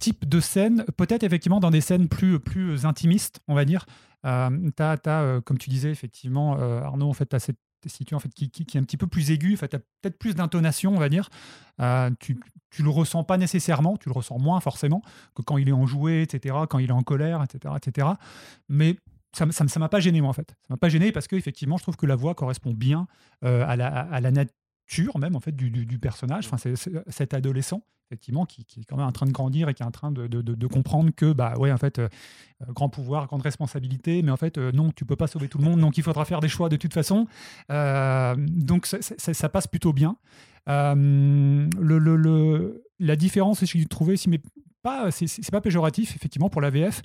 type 0.00 0.28
de 0.28 0.40
scène. 0.40 0.84
Peut-être 0.96 1.22
effectivement 1.22 1.60
dans 1.60 1.70
des 1.70 1.80
scènes 1.80 2.08
plus, 2.08 2.40
plus 2.40 2.84
intimistes, 2.86 3.38
on 3.48 3.54
va 3.54 3.64
dire. 3.64 3.86
Euh, 4.26 4.50
t'as, 4.74 4.96
t'as, 4.96 5.20
euh, 5.22 5.40
comme 5.40 5.58
tu 5.58 5.70
disais 5.70 5.90
effectivement, 5.90 6.56
euh, 6.58 6.80
Arnaud, 6.82 7.08
en 7.08 7.12
fait, 7.12 7.26
tu 7.26 7.36
as 7.36 7.38
cette 7.38 7.58
tessiture 7.84 8.16
en 8.16 8.20
fait, 8.20 8.32
qui, 8.34 8.50
qui- 8.50 8.64
est 8.76 8.80
un 8.80 8.84
petit 8.84 8.96
peu 8.96 9.06
plus 9.06 9.30
aiguë. 9.30 9.54
En 9.54 9.56
tu 9.68 9.76
as 9.76 9.80
peut-être 10.02 10.18
plus 10.18 10.34
d'intonation, 10.34 10.92
on 10.94 10.98
va 10.98 11.08
dire. 11.08 11.28
Euh, 11.80 12.10
tu, 12.20 12.38
tu 12.70 12.82
le 12.82 12.90
ressens 12.90 13.24
pas 13.24 13.36
nécessairement, 13.38 13.96
tu 13.96 14.08
le 14.08 14.14
ressens 14.14 14.38
moins 14.38 14.60
forcément 14.60 15.02
que 15.34 15.42
quand 15.42 15.56
il 15.58 15.68
est 15.68 15.72
enjoué, 15.72 16.22
etc., 16.22 16.56
quand 16.68 16.78
il 16.78 16.90
est 16.90 16.92
en 16.92 17.02
colère, 17.02 17.42
etc., 17.42 17.74
etc. 17.76 18.08
Mais 18.68 18.96
ça, 19.36 19.46
ne 19.46 19.78
m'a 19.78 19.88
pas 19.88 20.00
gêné 20.00 20.20
moi 20.20 20.30
en 20.30 20.34
fait. 20.34 20.50
Ça 20.50 20.66
m'a 20.70 20.76
pas 20.76 20.88
gêné 20.88 21.12
parce 21.12 21.26
que 21.28 21.36
effectivement, 21.36 21.76
je 21.76 21.82
trouve 21.82 21.96
que 21.96 22.06
la 22.06 22.16
voix 22.16 22.34
correspond 22.34 22.72
bien 22.72 23.06
euh, 23.44 23.64
à, 23.66 23.76
la, 23.76 23.88
à 23.88 24.20
même 25.18 25.36
en 25.36 25.40
fait 25.40 25.52
du, 25.52 25.70
du- 25.70 25.98
personnage. 25.98 26.46
Enfin, 26.46 26.56
c'est, 26.58 26.74
cet 27.08 27.34
adolescent 27.34 27.82
effectivement 28.10 28.44
qui, 28.44 28.64
qui 28.66 28.80
est 28.80 28.84
quand 28.84 28.96
même 28.98 29.06
en 29.06 29.12
train 29.12 29.24
de 29.26 29.32
grandir 29.32 29.68
et 29.70 29.74
qui 29.74 29.82
est 29.82 29.86
en 29.86 29.90
train 29.90 30.12
de, 30.12 30.26
de- 30.26 30.66
comprendre 30.66 31.10
que 31.16 31.32
bah 31.32 31.54
ouais 31.56 31.72
en 31.72 31.78
fait 31.78 31.98
euh, 31.98 32.08
euh, 32.62 32.72
grand 32.72 32.90
pouvoir, 32.90 33.26
grande 33.26 33.40
responsabilité, 33.42 34.22
mais 34.22 34.30
en 34.30 34.36
fait 34.36 34.58
euh, 34.58 34.72
non, 34.72 34.90
tu 34.92 35.04
peux 35.06 35.16
pas 35.16 35.26
sauver 35.26 35.48
tout 35.48 35.56
le 35.58 35.64
monde, 35.64 35.80
donc 35.80 35.96
il 35.96 36.02
faudra 36.04 36.24
faire 36.26 36.40
des 36.40 36.48
choix 36.48 36.68
de 36.68 36.76
toute 36.76 36.92
façon. 36.92 37.26
Donc 37.70 38.86
ça, 38.86 39.48
passe 39.48 39.66
plutôt 39.66 39.92
bien. 39.94 40.16
Le, 40.66 41.66
le- 41.98 42.84
la 42.98 43.16
différence, 43.16 43.64
j'ai 43.64 43.86
trouvé, 43.86 44.16
si 44.16 44.28
mais 44.28 44.40
pas, 44.82 45.10
c'est, 45.10 45.50
pas 45.50 45.60
péjoratif 45.62 46.14
effectivement 46.14 46.50
pour 46.50 46.60
la 46.60 46.70
VF, 46.70 47.00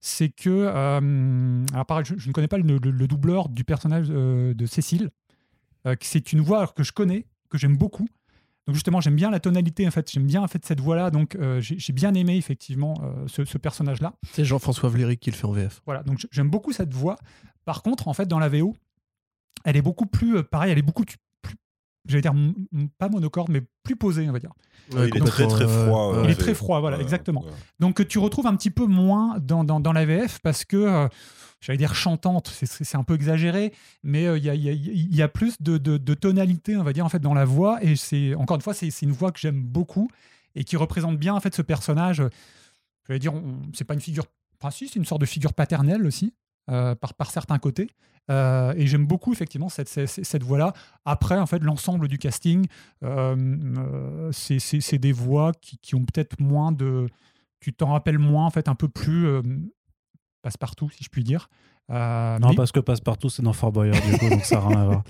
c'est 0.00 0.28
que 0.28 0.66
alors 0.66 1.86
pareil, 1.86 2.04
je, 2.04 2.28
ne 2.28 2.32
connais 2.32 2.48
pas 2.48 2.58
le, 2.58 2.78
le- 2.78 2.90
le 2.90 3.06
doubleur 3.08 3.48
du 3.48 3.64
personnage 3.64 4.08
de 4.08 4.66
Cécile. 4.66 5.10
Euh, 5.86 5.96
c'est 6.00 6.32
une 6.32 6.40
voix 6.40 6.66
que 6.68 6.82
je 6.82 6.92
connais, 6.92 7.26
que 7.50 7.58
j'aime 7.58 7.76
beaucoup. 7.76 8.08
Donc 8.66 8.74
justement, 8.76 9.00
j'aime 9.00 9.16
bien 9.16 9.30
la 9.30 9.40
tonalité, 9.40 9.86
en 9.88 9.90
fait, 9.90 10.08
j'aime 10.10 10.26
bien 10.26 10.40
en 10.42 10.46
fait 10.46 10.64
cette 10.64 10.78
voix-là. 10.80 11.10
Donc 11.10 11.34
euh, 11.34 11.60
j'ai 11.60 11.78
j'ai 11.78 11.92
bien 11.92 12.14
aimé 12.14 12.36
effectivement 12.36 12.94
euh, 13.02 13.24
ce, 13.26 13.44
ce 13.44 13.58
personnage-là. 13.58 14.12
c'est 14.32 14.44
Jean-François 14.44 14.88
Vléric 14.88 15.18
qui 15.20 15.30
le 15.32 15.36
fait 15.36 15.46
en 15.46 15.52
VF. 15.52 15.80
Voilà, 15.84 16.02
donc 16.04 16.24
j'aime 16.30 16.48
beaucoup 16.48 16.72
cette 16.72 16.94
voix. 16.94 17.16
Par 17.64 17.82
contre, 17.82 18.06
en 18.08 18.12
fait, 18.14 18.26
dans 18.26 18.38
la 18.38 18.48
VO, 18.48 18.76
elle 19.64 19.76
est 19.76 19.82
beaucoup 19.82 20.06
plus, 20.06 20.36
euh, 20.36 20.42
pareil, 20.44 20.70
elle 20.70 20.78
est 20.78 20.82
beaucoup 20.82 21.04
plus, 21.04 21.56
j'allais 22.06 22.22
dire 22.22 22.32
m- 22.32 22.54
m- 22.72 22.88
pas 22.98 23.08
monocorde, 23.08 23.48
mais 23.50 23.62
plus 23.82 23.96
posée, 23.96 24.28
on 24.28 24.32
va 24.32 24.38
dire. 24.38 24.52
Ouais, 24.92 25.08
il 25.08 25.16
est 25.16 25.20
très 25.20 25.46
très 25.48 25.66
froid. 25.66 26.14
euh, 26.14 26.22
Il 26.24 26.30
est 26.30 26.34
très 26.36 26.54
froid, 26.54 26.78
voilà, 26.80 26.96
ouais, 26.98 27.02
exactement. 27.02 27.42
ouais. 27.42 27.50
Donc 27.80 28.06
tu 28.06 28.18
retrouves 28.18 28.46
un 28.46 28.54
petit 28.56 28.70
peu 28.70 28.86
moins 28.86 29.38
dans, 29.40 29.64
dans, 29.64 29.80
dans 29.80 29.92
la 29.92 30.04
VF 30.06 30.38
parce 30.40 30.64
que, 30.64 30.76
euh, 30.76 31.08
j'allais 31.62 31.78
dire 31.78 31.94
chantante, 31.94 32.48
c'est- 32.48 32.94
un 32.96 33.02
peu 33.04 33.14
exagéré, 33.14 33.72
mais 34.02 34.26
euh, 34.26 34.36
il 34.36 34.44
y, 34.44 34.50
a, 34.50 34.54
y 34.54 34.66
y 35.16 35.22
a 35.22 35.28
plus 35.28 35.56
de, 35.62 35.78
de, 35.78 36.14
tonalité, 36.14 36.76
on 36.76 36.82
va 36.82 36.92
dire, 36.92 37.06
en 37.06 37.08
fait, 37.08 37.20
dans 37.20 37.32
la 37.32 37.46
voix. 37.46 37.82
Et 37.82 37.96
c'est 37.96 38.34
encore 38.34 38.56
une 38.56 38.62
fois, 38.62 38.74
c'est 38.74 38.90
une 39.02 39.12
voix 39.12 39.32
que 39.32 39.40
j'aime 39.40 39.62
beaucoup 39.62 40.10
et 40.54 40.64
qui 40.64 40.76
représente 40.76 41.16
bien 41.18 41.32
en 41.32 41.40
fait 41.40 41.54
ce 41.54 41.62
personnage. 41.62 42.22
Je 43.08 43.12
vais 43.14 43.18
dire, 43.18 43.32
c'est 43.72 43.84
pas 43.84 43.94
une 43.94 44.00
figure, 44.00 44.26
enfin 44.60 44.70
si, 44.70 44.88
c'est 44.88 44.96
une 44.96 45.06
sorte 45.06 45.22
de 45.22 45.26
figure 45.26 45.54
paternelle 45.54 46.04
aussi. 46.06 46.34
euh, 46.70 46.94
par, 46.94 47.14
par 47.14 47.30
certains 47.32 47.58
côtés. 47.58 47.88
Euh, 48.30 48.72
et 48.76 48.86
j'aime 48.86 49.04
beaucoup 49.04 49.32
effectivement 49.32 49.68
cette, 49.68 49.88
cette, 49.88 50.08
cette 50.08 50.42
voix-là. 50.44 50.72
Après, 51.04 51.36
en 51.36 51.46
fait, 51.46 51.58
l'ensemble 51.58 52.06
du 52.06 52.18
casting, 52.18 52.66
euh, 53.02 53.34
euh, 53.78 54.30
c'est- 54.32 54.98
des 54.98 55.10
voix 55.10 55.50
qui, 55.60 55.78
qui 55.78 55.96
ont 55.96 56.04
peut-être 56.04 56.38
moins 56.40 56.70
de... 56.70 57.08
Tu 57.58 57.72
t'en 57.72 57.88
rappelles 57.92 58.20
moins, 58.20 58.46
en 58.46 58.50
fait, 58.50 58.68
un 58.68 58.76
peu 58.76 58.86
plus 58.88 59.26
euh, 59.26 59.42
passe-partout, 60.42 60.90
si 60.96 61.02
je 61.04 61.08
puis 61.08 61.24
dire. 61.24 61.48
Euh, 61.90 62.38
Non, 62.38 62.50
mais- 62.50 62.54
parce 62.56 62.72
que 62.72 62.80
Passepartout, 62.80 63.28
c'est 63.30 63.42
dans 63.42 63.52
Fort 63.52 63.72
Boyard, 63.72 64.00
du 64.02 64.18
coup, 64.18 64.28
donc 64.28 64.44
ça 64.44 64.56
n'a 64.60 64.66
rien 64.68 64.80
à 64.80 64.84
voir. 64.84 65.02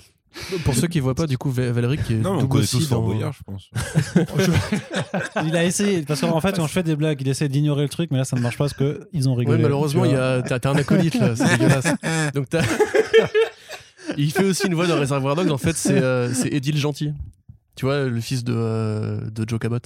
Pour 0.65 0.75
ceux 0.75 0.87
qui 0.89 0.99
voient 1.01 1.15
pas, 1.15 1.27
du 1.27 1.37
coup, 1.37 1.51
Val- 1.51 1.73
Valérie 1.73 1.99
qui 1.99 2.15
est 2.15 2.17
Non, 2.17 2.39
on 2.39 2.51
aussi 2.57 2.79
tous 2.79 2.89
Fort 2.89 3.03
dans- 3.03 3.09
Boyard, 3.09 3.33
je 3.35 3.43
pense. 3.43 3.71
Il 5.45 5.55
a 5.57 5.65
essayé, 5.65 6.03
parce 6.03 6.21
qu'en 6.23 6.41
fait, 6.41 6.57
quand 6.57 6.67
je 6.67 6.73
fais 6.73 6.83
des 6.83 6.97
blagues, 6.97 7.21
il 7.21 7.29
essaie 7.29 7.49
d'ignorer 7.49 7.83
le 7.83 7.89
truc, 7.91 8.11
mais 8.11 8.19
là, 8.19 8.25
ça 8.25 8.37
ne 8.37 8.41
marche 8.41 8.57
pas 8.57 8.65
parce 8.69 8.75
qu'ils 8.75 9.29
ont 9.29 9.35
rigolé. 9.35 9.59
Ouais, 9.59 9.63
malheureusement, 9.63 10.03
tu 10.03 10.09
il 10.09 10.13
y 10.13 10.15
vois. 10.15 10.25
a, 10.25 10.43
t'as, 10.43 10.59
t'as 10.59 10.71
un 10.71 10.77
acolyte 10.77 11.15
là, 11.17 11.37
c'est 11.37 11.45
dégueulasse. 11.59 11.95
Donc 12.35 12.49
t'as. 12.49 12.63
il 14.17 14.31
fait 14.33 14.45
aussi 14.45 14.67
une 14.67 14.75
voix 14.75 14.87
dans 14.87 14.99
Reservoir 14.99 15.37
Dogs, 15.37 15.51
en 15.51 15.59
fait, 15.59 15.77
c'est, 15.77 16.03
euh, 16.03 16.29
le 16.73 16.77
Gentil. 16.79 17.13
Tu 17.77 17.85
vois, 17.87 18.05
le 18.05 18.21
fils 18.21 18.45
de, 18.45 18.55
euh, 18.55 19.31
de 19.31 19.49
Joe 19.49 19.59
Cabot. 19.59 19.79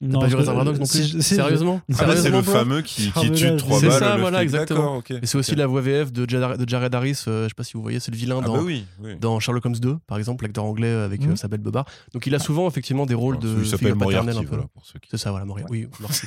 Non, 0.00 0.20
pas 0.20 0.26
vu 0.28 0.36
Reservoir 0.36 0.64
Dogs 0.64 0.78
non 0.78 0.86
plus 0.86 1.20
Sérieusement 1.22 1.80
Ah, 1.98 2.14
c'est 2.16 2.30
le 2.30 2.40
fameux 2.42 2.82
qui, 2.82 3.10
qui 3.10 3.30
tue 3.32 3.56
trois 3.56 3.80
C'est 3.80 3.88
balles. 3.88 3.98
ça, 3.98 4.14
le 4.14 4.20
voilà, 4.20 4.42
exactement. 4.44 5.02
Et 5.10 5.26
c'est 5.26 5.36
aussi 5.38 5.56
la 5.56 5.66
voix 5.66 5.80
VF 5.80 6.12
de 6.12 6.28
Jared, 6.28 6.60
de 6.60 6.68
Jared 6.68 6.94
Harris, 6.94 7.24
euh, 7.26 7.44
je 7.44 7.48
sais 7.48 7.54
pas 7.56 7.64
si 7.64 7.72
vous 7.74 7.82
voyez, 7.82 7.98
c'est 7.98 8.12
le 8.12 8.16
vilain 8.16 8.38
Ah 8.40 8.46
dans, 8.46 8.54
bah 8.58 8.60
oui, 8.62 8.84
oui. 9.02 9.16
dans 9.20 9.40
Sherlock 9.40 9.66
Holmes 9.66 9.74
2, 9.76 9.96
par 10.06 10.16
exemple, 10.18 10.44
l'acteur 10.44 10.64
anglais 10.64 10.90
avec 10.92 11.22
Mhm. 11.22 11.32
euh, 11.32 11.36
sa 11.36 11.48
belle 11.48 11.60
Bobard. 11.60 11.84
Donc 12.14 12.26
il 12.28 12.34
a 12.36 12.38
souvent 12.38 12.68
effectivement 12.68 13.06
des 13.06 13.14
rôles 13.14 13.40
de 13.40 13.48
Il 13.58 13.66
s'appelle 13.66 13.88
figure 13.94 13.98
paternelle 13.98 14.34
Moriarty, 14.36 14.54
un 14.54 14.58
peu. 14.58 15.00
C'est 15.10 15.16
ça, 15.18 15.30
voilà, 15.30 15.44
Moria. 15.46 15.66
Oui, 15.68 15.88
merci. 16.00 16.26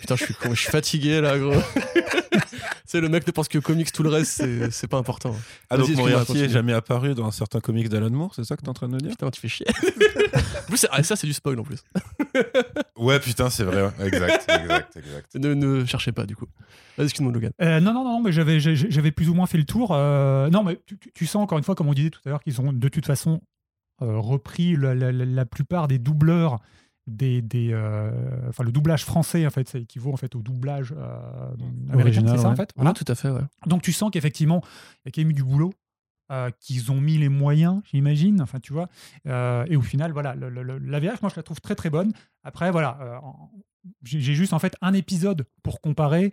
Putain, 0.00 0.16
je 0.16 0.24
suis 0.54 0.70
fatigué 0.70 1.20
là, 1.20 1.38
gros. 1.38 1.52
c'est 2.92 3.00
le 3.00 3.08
mec 3.08 3.26
ne 3.26 3.32
pense 3.32 3.48
que 3.48 3.56
comics, 3.58 3.90
tout 3.90 4.02
le 4.02 4.10
reste, 4.10 4.44
c'est, 4.70 4.86
pas 4.88 4.98
important. 4.98 5.34
Ah, 5.70 5.78
donc 5.78 5.88
Moriarty 5.96 6.38
est 6.40 6.48
jamais 6.50 6.74
apparu 6.74 7.14
dans 7.14 7.24
un 7.26 7.30
certain 7.30 7.60
comics 7.60 7.88
d'Alan 7.88 8.10
Moore, 8.10 8.34
c'est 8.34 8.44
ça 8.44 8.54
que 8.54 8.60
t'es 8.60 8.68
en 8.68 8.74
train 8.74 8.86
de 8.86 8.92
nous 8.92 8.98
dire? 8.98 9.12
Putain, 9.12 9.30
tu 9.30 9.40
fais 9.40 9.48
chier. 9.48 9.64
en 9.68 10.66
plus, 10.68 10.86
ah, 10.90 11.02
ça, 11.02 11.16
c'est 11.16 11.26
du 11.26 11.32
spoil 11.32 11.58
en 11.58 11.62
plus. 11.64 11.78
Ouais, 12.96 13.18
putain, 13.18 13.50
c'est 13.50 13.64
vrai. 13.64 13.90
Exact, 14.00 14.46
exact, 14.48 14.96
exact. 14.96 15.34
Ne, 15.34 15.54
ne 15.54 15.84
cherchez 15.86 16.12
pas, 16.12 16.24
du 16.24 16.36
coup. 16.36 16.46
Vas-y, 16.96 17.06
excuse-moi, 17.06 17.32
Logan. 17.32 17.50
Euh, 17.60 17.80
non, 17.80 17.92
non, 17.94 18.04
non, 18.04 18.22
mais 18.22 18.30
j'avais, 18.30 19.10
plus 19.10 19.28
ou 19.28 19.34
moins 19.34 19.46
fait 19.46 19.58
le 19.58 19.64
tour. 19.64 19.88
Euh, 19.92 20.48
non, 20.50 20.62
mais 20.62 20.78
tu 21.14 21.26
sens 21.26 21.42
encore 21.42 21.58
une 21.58 21.64
fois, 21.64 21.74
comme 21.74 21.88
on 21.88 21.94
disait 21.94 22.10
tout 22.10 22.20
à 22.26 22.28
l'heure, 22.28 22.40
qu'ils 22.42 22.60
ont 22.60 22.72
de 22.72 22.88
toute 22.88 23.06
façon 23.06 23.40
euh, 24.02 24.18
repris 24.18 24.76
la, 24.76 24.94
la- 24.94 25.10
la- 25.10 25.24
la 25.24 25.44
plupart 25.46 25.88
des 25.88 25.98
doubleurs 25.98 26.60
des, 27.06 27.42
des 27.42 27.70
euh, 27.72 28.48
enfin 28.48 28.62
le 28.64 28.72
doublage 28.72 29.04
français 29.04 29.46
en 29.46 29.50
fait, 29.50 29.68
ça 29.68 29.78
équivaut 29.78 30.12
en 30.12 30.16
fait 30.16 30.34
au 30.36 30.42
doublage 30.42 30.94
euh, 30.96 31.48
américain, 31.90 32.20
Original, 32.20 32.36
c'est 32.36 32.42
ça 32.42 32.48
en 32.50 32.56
fait? 32.56 32.70
Voilà, 32.76 32.92
tout 32.92 33.04
à 33.08 33.14
fait, 33.14 33.30
ouais. 33.30 33.40
Donc 33.66 33.82
tu 33.82 33.92
sens 33.92 34.10
qu'effectivement, 34.10 34.62
il 35.04 35.06
y 35.06 35.08
a 35.08 35.12
quand 35.12 35.20
même 35.22 35.30
eu 35.30 35.34
du 35.34 35.42
boulot, 35.44 35.72
euh, 36.30 36.50
qu'ils 36.60 36.90
ont 36.92 37.00
mis 37.00 37.18
les 37.18 37.28
moyens, 37.28 37.82
j'imagine. 37.90 38.40
Enfin, 38.40 38.60
tu 38.60 38.72
vois. 38.72 38.88
Euh, 39.26 39.64
et 39.68 39.76
au 39.76 39.82
final, 39.82 40.12
voilà, 40.12 40.34
le- 40.34 40.48
le- 40.48 40.62
le- 40.62 40.78
la 40.78 41.00
VF, 41.00 41.20
moi, 41.22 41.30
je 41.30 41.36
la 41.36 41.42
trouve 41.42 41.60
très 41.60 41.74
très 41.74 41.90
bonne. 41.90 42.12
Après, 42.44 42.70
voilà, 42.70 43.20
j'ai 44.04 44.20
juste 44.34 44.52
en 44.52 44.58
fait 44.58 44.76
un 44.80 44.94
épisode 44.94 45.44
pour 45.62 45.80
comparer. 45.80 46.32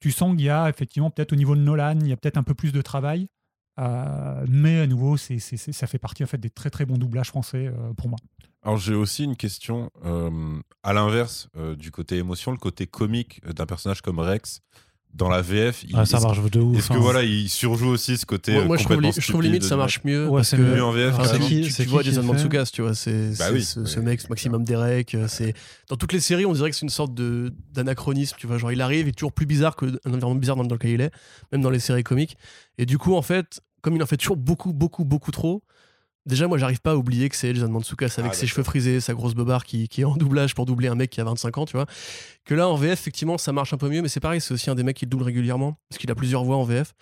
Tu 0.00 0.10
sens 0.10 0.34
qu'il 0.36 0.46
y 0.46 0.50
a 0.50 0.68
effectivement 0.68 1.10
peut-être 1.10 1.32
au 1.32 1.36
niveau 1.36 1.54
de 1.54 1.60
Nolan, 1.60 1.98
il 2.00 2.08
y 2.08 2.12
a 2.12 2.16
peut-être 2.16 2.38
un 2.38 2.42
peu 2.42 2.54
plus 2.54 2.72
de 2.72 2.80
travail. 2.82 3.28
Mais 3.76 4.80
à 4.80 4.86
nouveau, 4.86 5.16
c'est 5.16 5.38
ça 5.38 5.86
fait 5.86 5.98
partie 5.98 6.24
en 6.24 6.26
fait 6.26 6.38
des 6.38 6.50
très 6.50 6.70
très 6.70 6.86
bons 6.86 6.96
doublages 6.98 7.28
français 7.28 7.70
pour 7.96 8.08
moi. 8.08 8.18
Alors 8.68 8.78
j'ai 8.78 8.92
aussi 8.94 9.24
une 9.24 9.34
question 9.36 9.90
euh, 10.04 10.30
à 10.82 10.92
l'inverse 10.92 11.48
euh, 11.56 11.74
du 11.74 11.90
côté 11.90 12.16
émotion, 12.18 12.50
le 12.52 12.58
côté 12.58 12.86
comique 12.86 13.40
euh, 13.46 13.54
d'un 13.54 13.64
personnage 13.64 14.02
comme 14.02 14.18
Rex 14.18 14.60
dans 15.14 15.30
la 15.30 15.40
VF. 15.40 15.84
il- 15.84 15.96
Ah, 15.96 16.04
ça 16.04 16.20
marche 16.20 16.42
de 16.50 16.60
ouf. 16.60 16.76
Est-ce 16.76 16.88
que 16.88 16.92
hein. 16.92 16.98
voilà, 16.98 17.22
il 17.22 17.48
surjoue 17.48 17.88
aussi 17.88 18.18
ce 18.18 18.26
côté 18.26 18.52
Moi, 18.52 18.64
euh, 18.64 18.66
moi, 18.66 18.76
je, 18.76 18.82
trouve, 18.84 19.00
je 19.18 19.48
limite 19.48 19.62
ça 19.62 19.76
marche 19.76 20.04
mieux. 20.04 20.28
Ouais, 20.28 20.40
parce 20.40 20.48
c'est 20.50 20.58
que- 20.58 20.62
mieux 20.62 20.84
en 20.84 20.92
VF, 20.92 21.14
c'est 21.24 21.38
qui- 21.38 21.62
tu, 21.62 21.72
tu 21.72 21.82
qui 21.84 21.88
vois 21.88 22.02
Jason 22.02 22.22
Mantzoukas, 22.24 22.66
tu 22.70 22.82
vois, 22.82 22.94
c'est 22.94 23.30
Bah 23.38 23.46
oui, 23.54 23.64
ce, 23.64 23.86
ce 23.86 24.00
mec, 24.00 24.28
Maximum 24.28 24.62
Derek. 24.64 25.16
C'est 25.28 25.54
dans 25.88 25.96
toutes 25.96 26.12
les 26.12 26.20
séries, 26.20 26.44
on 26.44 26.52
dirait 26.52 26.68
que 26.68 26.76
c'est 26.76 26.84
une 26.84 26.90
sorte 26.90 27.14
de 27.14 27.50
d'anachronisme. 27.72 28.36
Tu 28.38 28.46
vois, 28.46 28.58
genre 28.58 28.70
il 28.70 28.82
arrive, 28.82 29.06
il 29.06 29.08
est 29.08 29.12
toujours 29.12 29.32
plus 29.32 29.46
bizarre 29.46 29.76
que 29.76 29.86
un 30.04 30.12
environnement 30.12 30.34
bizarre 30.38 30.56
dans 30.56 30.64
lequel 30.74 30.90
il 30.90 31.00
est, 31.00 31.10
même 31.52 31.62
dans 31.62 31.70
les 31.70 31.80
séries 31.80 32.04
comiques. 32.04 32.36
Et 32.76 32.84
du 32.84 32.98
coup, 32.98 33.14
en 33.14 33.22
fait, 33.22 33.62
comme 33.80 33.96
il 33.96 34.02
en 34.02 34.06
fait 34.06 34.18
toujours 34.18 34.36
beaucoup, 34.36 34.74
beaucoup, 34.74 35.06
beaucoup 35.06 35.30
trop. 35.30 35.62
Déjà, 36.28 36.46
moi, 36.46 36.58
j'arrive 36.58 36.80
pas 36.80 36.92
à 36.92 36.94
oublier 36.96 37.28
que 37.30 37.34
c'est 37.36 37.54
Jason 37.54 37.68
Mantzoukas 37.70 38.14
avec 38.18 38.32
Ah, 38.32 38.36
ses 38.36 38.46
cheveux 38.46 38.62
frisés, 38.62 39.00
sa 39.00 39.14
grosse 39.14 39.34
bobard 39.34 39.64
qui, 39.64 39.88
qui 39.88 40.02
est 40.02 40.04
en 40.04 40.14
doublage 40.14 40.54
pour 40.54 40.66
doubler 40.66 40.86
un 40.88 40.94
mec 40.94 41.10
qui 41.10 41.20
a 41.20 41.24
25 41.24 41.58
ans, 41.58 41.64
tu 41.64 41.72
vois. 41.76 41.86
Que 42.44 42.54
là, 42.54 42.68
en 42.68 42.76
VF, 42.76 42.92
effectivement, 42.92 43.38
ça 43.38 43.52
marche 43.52 43.72
un 43.72 43.78
peu 43.78 43.88
mieux, 43.88 44.02
mais 44.02 44.08
c'est 44.08 44.20
pareil, 44.20 44.40
c'est 44.40 44.52
aussi 44.54 44.68
un 44.70 44.74
des 44.74 44.82
mecs 44.82 44.96
qui 44.96 45.06
le 45.06 45.10
double 45.10 45.24
régulièrement, 45.24 45.78
parce 45.88 45.98
qu'il 45.98 46.10
a 46.10 46.14
plusieurs 46.14 46.44
voix 46.44 46.56
en 46.56 46.64
VF. 46.64 46.92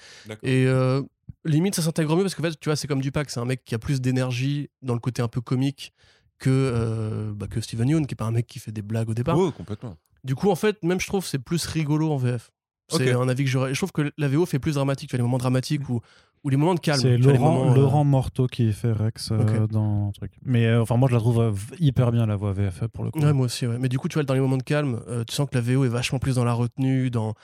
Et 0.44 0.66
euh, 0.66 1.02
limite, 1.44 1.74
ça 1.74 1.82
s'intègre 1.82 2.14
mieux 2.16 2.22
parce 2.22 2.34
que, 2.36 2.40
en 2.40 2.44
fait, 2.50 2.58
tu 2.60 2.68
vois, 2.68 2.76
c'est 2.76 2.86
comme 2.86 3.00
Dupac, 3.00 3.28
c'est 3.30 3.40
un 3.40 3.44
mec 3.44 3.64
qui 3.64 3.74
a 3.74 3.78
plus 3.80 4.00
d'énergie 4.00 4.70
dans 4.82 4.94
le 4.94 5.00
côté 5.00 5.22
un 5.22 5.28
peu 5.28 5.40
comique 5.40 5.92
que, 6.38 6.48
euh, 6.50 7.32
bah, 7.34 7.46
que 7.48 7.60
Steven 7.60 7.88
Yeun, 7.88 8.06
qui 8.06 8.14
est 8.14 8.16
pas 8.16 8.26
un 8.26 8.30
mec 8.30 8.46
qui 8.46 8.58
fait 8.60 8.72
des 8.72 8.82
blagues 8.82 9.10
au 9.10 9.14
départ. 9.14 9.36
Ouais, 9.38 9.50
complètement. 9.50 9.96
Du 10.22 10.34
coup, 10.34 10.50
en 10.50 10.56
fait, 10.56 10.80
même 10.82 11.00
je 11.00 11.06
trouve 11.06 11.24
c'est 11.26 11.38
plus 11.38 11.66
rigolo 11.66 12.12
en 12.12 12.16
VF. 12.16 12.50
C'est 12.88 13.12
Ok. 13.12 13.20
un 13.22 13.28
avis 13.28 13.42
que 13.44 13.50
j'aurais. 13.50 13.74
Je 13.74 13.78
trouve 13.80 13.90
que 13.90 14.12
la 14.16 14.28
VO 14.28 14.46
fait 14.46 14.60
plus 14.60 14.74
dramatique. 14.76 15.10
Tu 15.10 15.16
as 15.16 15.18
les 15.18 15.22
moments 15.22 15.38
dramatiques 15.38 15.88
ou, 15.88 16.00
ou 16.46 16.48
les 16.48 16.56
moments 16.56 16.74
de 16.74 16.80
calme. 16.80 17.00
C'est 17.00 17.16
Laurent, 17.18 17.52
moments, 17.52 17.72
euh, 17.72 17.74
Laurent 17.74 18.04
Morteau 18.04 18.46
qui 18.46 18.72
fait 18.72 18.92
Rex 18.92 19.30
euh, 19.32 19.66
dans 19.66 20.06
le 20.06 20.12
truc. 20.12 20.32
Mais 20.44 20.66
euh, 20.66 20.80
enfin, 20.82 20.96
moi, 20.96 21.08
je 21.08 21.14
la 21.14 21.20
trouve 21.20 21.40
euh, 21.40 21.52
hyper 21.80 22.12
bien, 22.12 22.24
la 22.24 22.36
voix 22.36 22.52
VF, 22.52 22.84
pour 22.92 23.02
le 23.04 23.10
coup. 23.10 23.18
Ouais, 23.20 23.32
moi 23.32 23.46
aussi, 23.46 23.66
ouais. 23.66 23.78
Mais 23.80 23.88
du 23.88 23.98
coup, 23.98 24.08
tu 24.08 24.14
vois, 24.14 24.22
dans 24.22 24.34
les 24.34 24.40
moments 24.40 24.56
de 24.56 24.62
calme, 24.62 25.00
euh, 25.08 25.24
tu 25.24 25.34
sens 25.34 25.48
que 25.50 25.54
la 25.56 25.60
VO 25.60 25.84
est 25.84 25.88
vachement 25.88 26.20
plus 26.20 26.36
dans 26.36 26.44
la 26.44 26.52
retenue, 26.52 27.10
dans, 27.10 27.34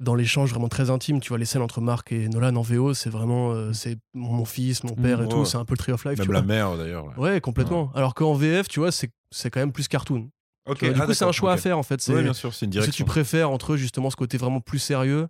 dans 0.00 0.14
l'échange 0.14 0.50
vraiment 0.50 0.68
très 0.68 0.90
intime. 0.90 1.20
Tu 1.20 1.30
vois, 1.30 1.38
les 1.38 1.46
scènes 1.46 1.62
entre 1.62 1.80
Marc 1.80 2.12
et 2.12 2.28
Nolan 2.28 2.54
en 2.56 2.62
VO, 2.62 2.92
c'est 2.92 3.08
vraiment. 3.10 3.52
euh, 3.52 3.72
c'est 3.72 3.96
mon, 4.12 4.44
fils, 4.44 4.84
mon 4.84 4.94
père 4.94 5.18
Mm, 5.18 5.22
et 5.22 5.24
ouais. 5.24 5.28
tout. 5.30 5.44
C'est 5.46 5.56
un 5.56 5.64
peu 5.64 5.72
le 5.72 5.78
tree 5.78 5.92
of 5.92 6.04
life. 6.04 6.14
tu 6.16 6.20
Même 6.20 6.26
vois. 6.26 6.34
la 6.36 6.42
mère 6.42 6.76
d'ailleurs. 6.76 7.06
ouais. 7.06 7.16
Ouais, 7.34 7.40
complètement. 7.40 7.90
Alors 7.94 8.14
qu'en 8.14 8.34
VF, 8.34 8.68
tu 8.68 8.80
vois, 8.80 8.92
c'est 8.92 9.10
c'est 9.30 9.48
quand 9.48 9.60
même 9.60 9.72
plus 9.72 9.88
cartoon. 9.88 10.18
du 10.20 10.30
Ah, 10.68 11.06
coup, 11.06 11.14
c'est 11.14 11.24
un 11.24 11.32
choix 11.32 11.52
à 11.52 11.56
faire 11.56 11.78
en 11.78 11.82
fait. 11.82 12.02
C'est 12.02 12.14
Ouais, 12.14 12.22
bien 12.22 12.34
sûr, 12.34 12.52
c'est 12.52 12.66
une 12.66 12.72
ce 12.72 12.76
que 12.78 12.80
tu 12.82 12.86
direction. 12.90 13.04
préfères 13.06 13.50
entre 13.50 13.76
justement 13.76 14.10
ce 14.10 14.16
côté 14.16 14.36
vraiment 14.36 14.60
plus 14.60 14.78
sérieux 14.78 15.26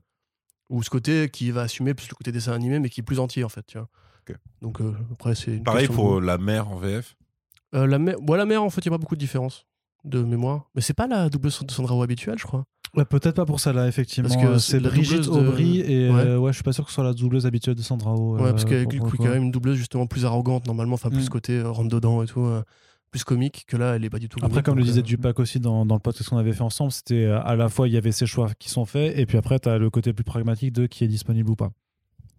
ou 0.73 0.83
ce 0.83 0.91
côté 0.91 1.29
qui 1.29 1.51
va 1.51 1.63
assumer 1.63 1.95
plus 1.95 2.09
le 2.09 2.15
côté 2.15 2.33
dessin 2.33 2.53
animé 2.53 2.79
mais 2.81 2.89
qui 2.91 3.01
est 3.01 3.05
plus 3.05 3.21
entier 3.21 3.45
en 3.45 3.49
fait. 3.49 3.65
Tu 3.67 3.79
vois. 3.79 3.89
Donc 4.61 4.81
euh, 4.81 4.93
après, 5.13 5.35
c'est 5.35 5.63
Pareil 5.63 5.89
de 5.89 5.93
pour 5.93 6.15
goût. 6.15 6.21
la 6.21 6.39
mère 6.39 6.69
en 6.69 6.77
VF. 6.77 7.17
Euh, 7.75 7.87
la 7.87 7.99
mère. 7.99 8.17
Bon, 8.21 8.35
la 8.35 8.45
mère, 8.47 8.63
en 8.63 8.71
fait, 8.71 8.85
il 8.85 8.89
n'y 8.89 8.95
a 8.95 8.99
pas 8.99 9.01
beaucoup 9.01 9.15
de 9.17 9.21
différence 9.21 9.67
de 10.05 10.23
mémoire. 10.23 10.71
Mais 10.75 10.81
c'est 10.83 10.95
pas 10.95 11.07
la 11.07 11.29
double 11.29 11.49
de 11.49 11.71
Sandra 11.71 11.95
Oh 11.97 12.03
habituelle, 12.03 12.39
je 12.39 12.45
crois. 12.45 12.65
Ouais, 12.97 13.05
Peut-être 13.05 13.35
pas 13.37 13.47
pour 13.47 13.59
celle-là, 13.61 13.89
effectivement. 13.89 14.29
Parce 14.29 14.41
que 14.43 14.47
Euh, 14.49 14.59
c'est 14.59 14.79
Brigitte 14.81 15.23
doubleuse 15.25 15.45
de- 15.45 15.49
Aubry 15.49 15.81
et 15.81 16.11
Ouais. 16.11 16.21
euh, 16.21 16.39
ouais, 16.39 16.53
je 16.53 16.57
suis 16.57 16.63
pas 16.63 16.73
sûr 16.73 16.85
que 16.85 16.91
ce 16.91 16.95
soit 16.97 17.05
la 17.05 17.15
doubleuse 17.15 17.47
habituelle 17.47 17.75
de 17.75 17.83
Sandra 17.83 18.15
Oh. 18.15 18.37
Ouais, 18.37 18.51
parce 18.51 18.65
euh, 18.65 18.69
qu'avec 18.69 18.85
pour- 18.85 18.93
lui, 18.93 18.99
pour 19.01 19.09
le 19.09 19.15
il 19.15 19.15
y 19.15 19.15
a 19.15 19.17
coup. 19.19 19.25
quand 19.29 19.35
même 19.35 19.43
une 19.45 19.51
doubleuse 19.51 19.77
justement 19.77 20.07
plus 20.07 20.25
arrogante 20.27 20.67
normalement, 20.67 20.95
enfin 20.95 21.09
plus 21.11 21.27
Mm. 21.27 21.29
côté 21.31 21.59
euh, 21.59 21.71
rentre 21.71 21.89
dedans 21.89 22.23
et 22.23 22.27
tout, 22.27 22.41
euh, 22.43 22.63
plus 23.13 23.23
comique 23.25 23.65
que 23.69 23.77
là, 23.77 23.95
elle 23.95 24.05
est 24.05 24.11
pas 24.11 24.19
du 24.19 24.29
tout. 24.29 24.39
Après, 24.39 24.49
comique, 24.51 24.65
comme 24.65 24.79
le 24.79 24.85
disait 24.85 25.01
euh, 25.01 25.05
Dupac 25.05 25.39
aussi 25.39 25.61
dans, 25.61 25.87
dans 25.87 25.95
le 25.95 26.01
podcast 26.01 26.31
qu'on 26.31 26.39
avait 26.39 26.53
fait 26.53 26.63
ensemble, 26.63 26.91
c'était 26.91 27.27
euh, 27.27 27.41
à 27.43 27.55
la 27.55 27.69
fois 27.69 27.87
il 27.87 27.95
y 27.95 27.97
avait 27.97 28.11
ces 28.11 28.27
choix 28.27 28.51
qui 28.59 28.71
sont 28.71 28.87
faits, 28.87 29.17
et 29.17 29.27
puis 29.27 29.39
après, 29.39 29.61
tu 29.61 29.69
as 29.69 29.79
le 29.79 29.91
côté 29.91 30.13
plus 30.13 30.25
pragmatique 30.25 30.73
de 30.73 30.87
qui 30.87 31.05
est 31.05 31.09
disponible 31.09 31.51
ou 31.51 31.55
pas. 31.55 31.71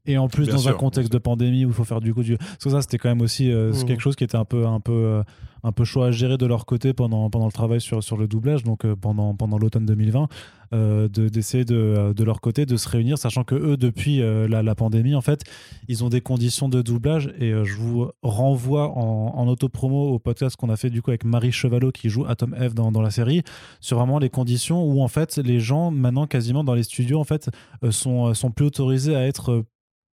Et 0.05 0.17
en 0.17 0.27
plus, 0.27 0.45
Bien 0.45 0.55
dans 0.55 0.59
sûr, 0.61 0.71
un 0.71 0.73
contexte 0.73 1.11
de 1.13 1.17
pandémie 1.17 1.63
où 1.65 1.69
il 1.69 1.73
faut 1.73 1.85
faire 1.85 2.01
du 2.01 2.13
coup 2.13 2.23
du. 2.23 2.35
Parce 2.38 2.57
que 2.57 2.69
ça, 2.69 2.81
c'était 2.81 2.97
quand 2.97 3.07
même 3.09 3.21
aussi 3.21 3.49
euh, 3.51 3.71
Mhm. 3.71 3.85
quelque 3.85 4.01
chose 4.01 4.15
qui 4.17 4.25
était 4.25 4.35
un 4.35 4.43
peu, 4.43 4.65
un 4.67 4.81
peu, 4.81 4.91
euh, 4.91 5.23
un 5.63 5.71
peu 5.71 5.85
chaud 5.85 6.01
à 6.03 6.11
gérer 6.11 6.38
de 6.38 6.45
leur 6.45 6.65
côté 6.65 6.91
pendant, 6.93 7.30
pendant 7.30 7.45
le 7.45 7.53
travail 7.53 7.80
sur, 7.80 8.03
sur 8.03 8.17
le 8.17 8.27
doublage, 8.27 8.63
donc 8.63 8.84
euh, 8.84 8.97
pendant, 8.97 9.34
pendant 9.34 9.57
l'automne 9.57 9.85
2020, 9.85 10.27
euh, 10.73 11.07
de- 11.07 11.30
d'essayer 11.30 11.63
de, 11.63 12.11
de 12.13 12.23
leur 12.25 12.41
côté 12.41 12.65
de 12.65 12.75
se 12.75 12.89
réunir, 12.89 13.17
sachant 13.17 13.45
que 13.45 13.55
eux, 13.55 13.77
depuis 13.77 14.21
euh, 14.21 14.45
la, 14.49 14.61
la 14.61 14.75
pandémie, 14.75 15.15
en 15.15 15.21
fait, 15.21 15.43
ils 15.88 16.03
ont 16.03 16.09
des 16.09 16.19
conditions 16.19 16.67
de 16.67 16.81
doublage. 16.81 17.34
Et 17.39 17.51
euh, 17.53 17.63
je 17.63 17.75
vous 17.77 18.09
renvoie 18.23 18.89
en, 18.97 19.34
en 19.38 19.47
autopromo 19.47 20.09
au 20.09 20.19
podcast 20.19 20.57
qu'on 20.57 20.69
a 20.69 20.75
fait 20.75 20.89
du 20.89 21.01
coup 21.01 21.11
avec 21.11 21.23
Marie 21.23 21.53
Chevalot 21.53 21.93
qui 21.93 22.09
joue 22.09 22.25
Atom 22.25 22.53
F 22.55 22.73
dans, 22.73 22.91
dans 22.91 23.01
la 23.01 23.11
série, 23.11 23.41
sur 23.80 23.99
vraiment 23.99 24.19
les 24.19 24.30
conditions 24.30 24.84
où 24.84 25.01
en 25.01 25.07
fait 25.07 25.38
les 25.38 25.61
gens 25.61 25.91
maintenant 25.91 26.27
quasiment 26.27 26.65
dans 26.65 26.73
les 26.73 26.84
studios 26.84 27.21
en 27.21 27.23
fait 27.23 27.49
euh, 27.85 27.91
sont, 27.91 28.34
sont 28.34 28.51
plus 28.51 28.65
autorisés 28.65 29.15
à 29.15 29.25
être 29.25 29.51
euh, 29.51 29.63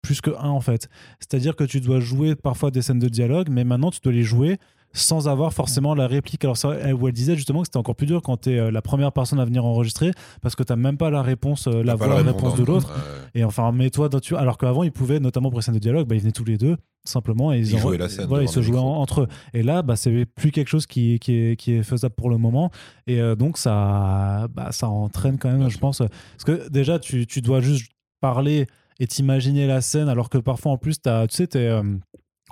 plus 0.03 0.21
que 0.21 0.31
un 0.39 0.49
en 0.51 0.61
fait. 0.61 0.89
C'est-à-dire 1.19 1.57
que 1.57 1.65
tu 1.65 1.81
dois 1.81 2.01
jouer 2.01 2.35
parfois 2.35 2.71
des 2.71 2.83
scènes 2.83 2.99
de 2.99 3.09
dialogue, 3.09 3.49
mais 3.51 3.65
maintenant 3.65 3.91
tu 3.91 4.01
dois 4.03 4.13
les 4.13 4.23
jouer 4.23 4.59
sans 4.93 5.29
avoir 5.29 5.53
forcément 5.53 5.95
la 5.95 6.09
réplique. 6.09 6.43
Alors 6.45 6.57
ça, 6.57 6.75
elle, 6.75 6.95
où 6.95 7.07
elle 7.07 7.15
disait 7.15 7.37
justement 7.37 7.61
que 7.61 7.67
c'était 7.69 7.77
encore 7.77 7.95
plus 7.95 8.09
dur 8.09 8.23
quand 8.23 8.39
tu 8.39 8.51
es 8.51 8.71
la 8.73 8.83
première 8.83 9.13
personne 9.13 9.39
à 9.39 9.45
venir 9.45 9.65
enregistrer 9.65 10.11
parce 10.43 10.57
que 10.57 10.65
tu 10.65 10.75
même 10.75 10.97
pas 10.97 11.11
la 11.11 11.23
réponse, 11.23 11.69
euh, 11.69 11.85
la 11.85 11.95
voix, 11.95 12.09
la 12.09 12.17
réponse 12.17 12.57
de 12.57 12.65
l'autre. 12.65 12.89
Ouais. 12.89 13.41
Et 13.41 13.45
enfin, 13.45 13.71
mets-toi 13.71 14.09
tu 14.21 14.35
alors 14.35 14.59
qu'avant 14.59 14.83
ils 14.83 14.91
pouvaient 14.91 15.21
notamment 15.21 15.49
pour 15.51 15.61
les 15.61 15.63
scènes 15.65 15.75
de 15.75 15.79
dialogue, 15.81 16.09
bah, 16.09 16.17
ils 16.17 16.21
venaient 16.23 16.33
tous 16.33 16.45
les 16.45 16.59
deux 16.59 16.77
simplement 17.05 17.53
et 17.53 17.61
ils, 17.61 17.71
Ils 17.73 17.87
en- 17.87 17.91
la 17.91 18.09
scène 18.09 18.27
Voilà, 18.27 18.43
ils 18.43 18.49
se 18.49 18.61
jouaient 18.63 18.79
en- 18.79 18.83
entre 18.97 19.21
eux. 19.23 19.29
Et 19.55 19.63
là, 19.63 19.83
bah, 19.83 19.95
c'est 19.95 20.27
plus 20.27 20.51
quelque 20.51 20.69
chose 20.69 20.87
qui, 20.87 21.21
qui, 21.21 21.35
est, 21.35 21.57
qui 21.57 21.75
est 21.75 21.83
faisable 21.85 22.15
pour 22.17 22.29
le 22.29 22.37
moment. 22.37 22.73
Et 23.07 23.21
euh, 23.21 23.37
donc 23.37 23.59
ça, 23.59 24.49
bah, 24.53 24.73
ça 24.73 24.89
entraîne 24.89 25.39
quand 25.39 25.51
même, 25.57 25.69
je 25.71 25.79
pense, 25.79 25.99
parce 25.99 26.45
que 26.45 26.69
déjà 26.69 26.99
tu, 26.99 27.29
tu 27.29 27.43
dois 27.43 27.61
juste 27.61 27.93
parler 28.21 28.67
et 29.01 29.07
t'imaginer 29.07 29.67
la 29.67 29.81
scène, 29.81 30.09
alors 30.09 30.29
que 30.29 30.39
parfois 30.39 30.73
en 30.73 30.79
plus 30.79 31.01
t'as, 31.01 31.27
tu 31.27 31.35
sais, 31.37 31.47
t'es 31.49 31.67
euh, 31.67 31.83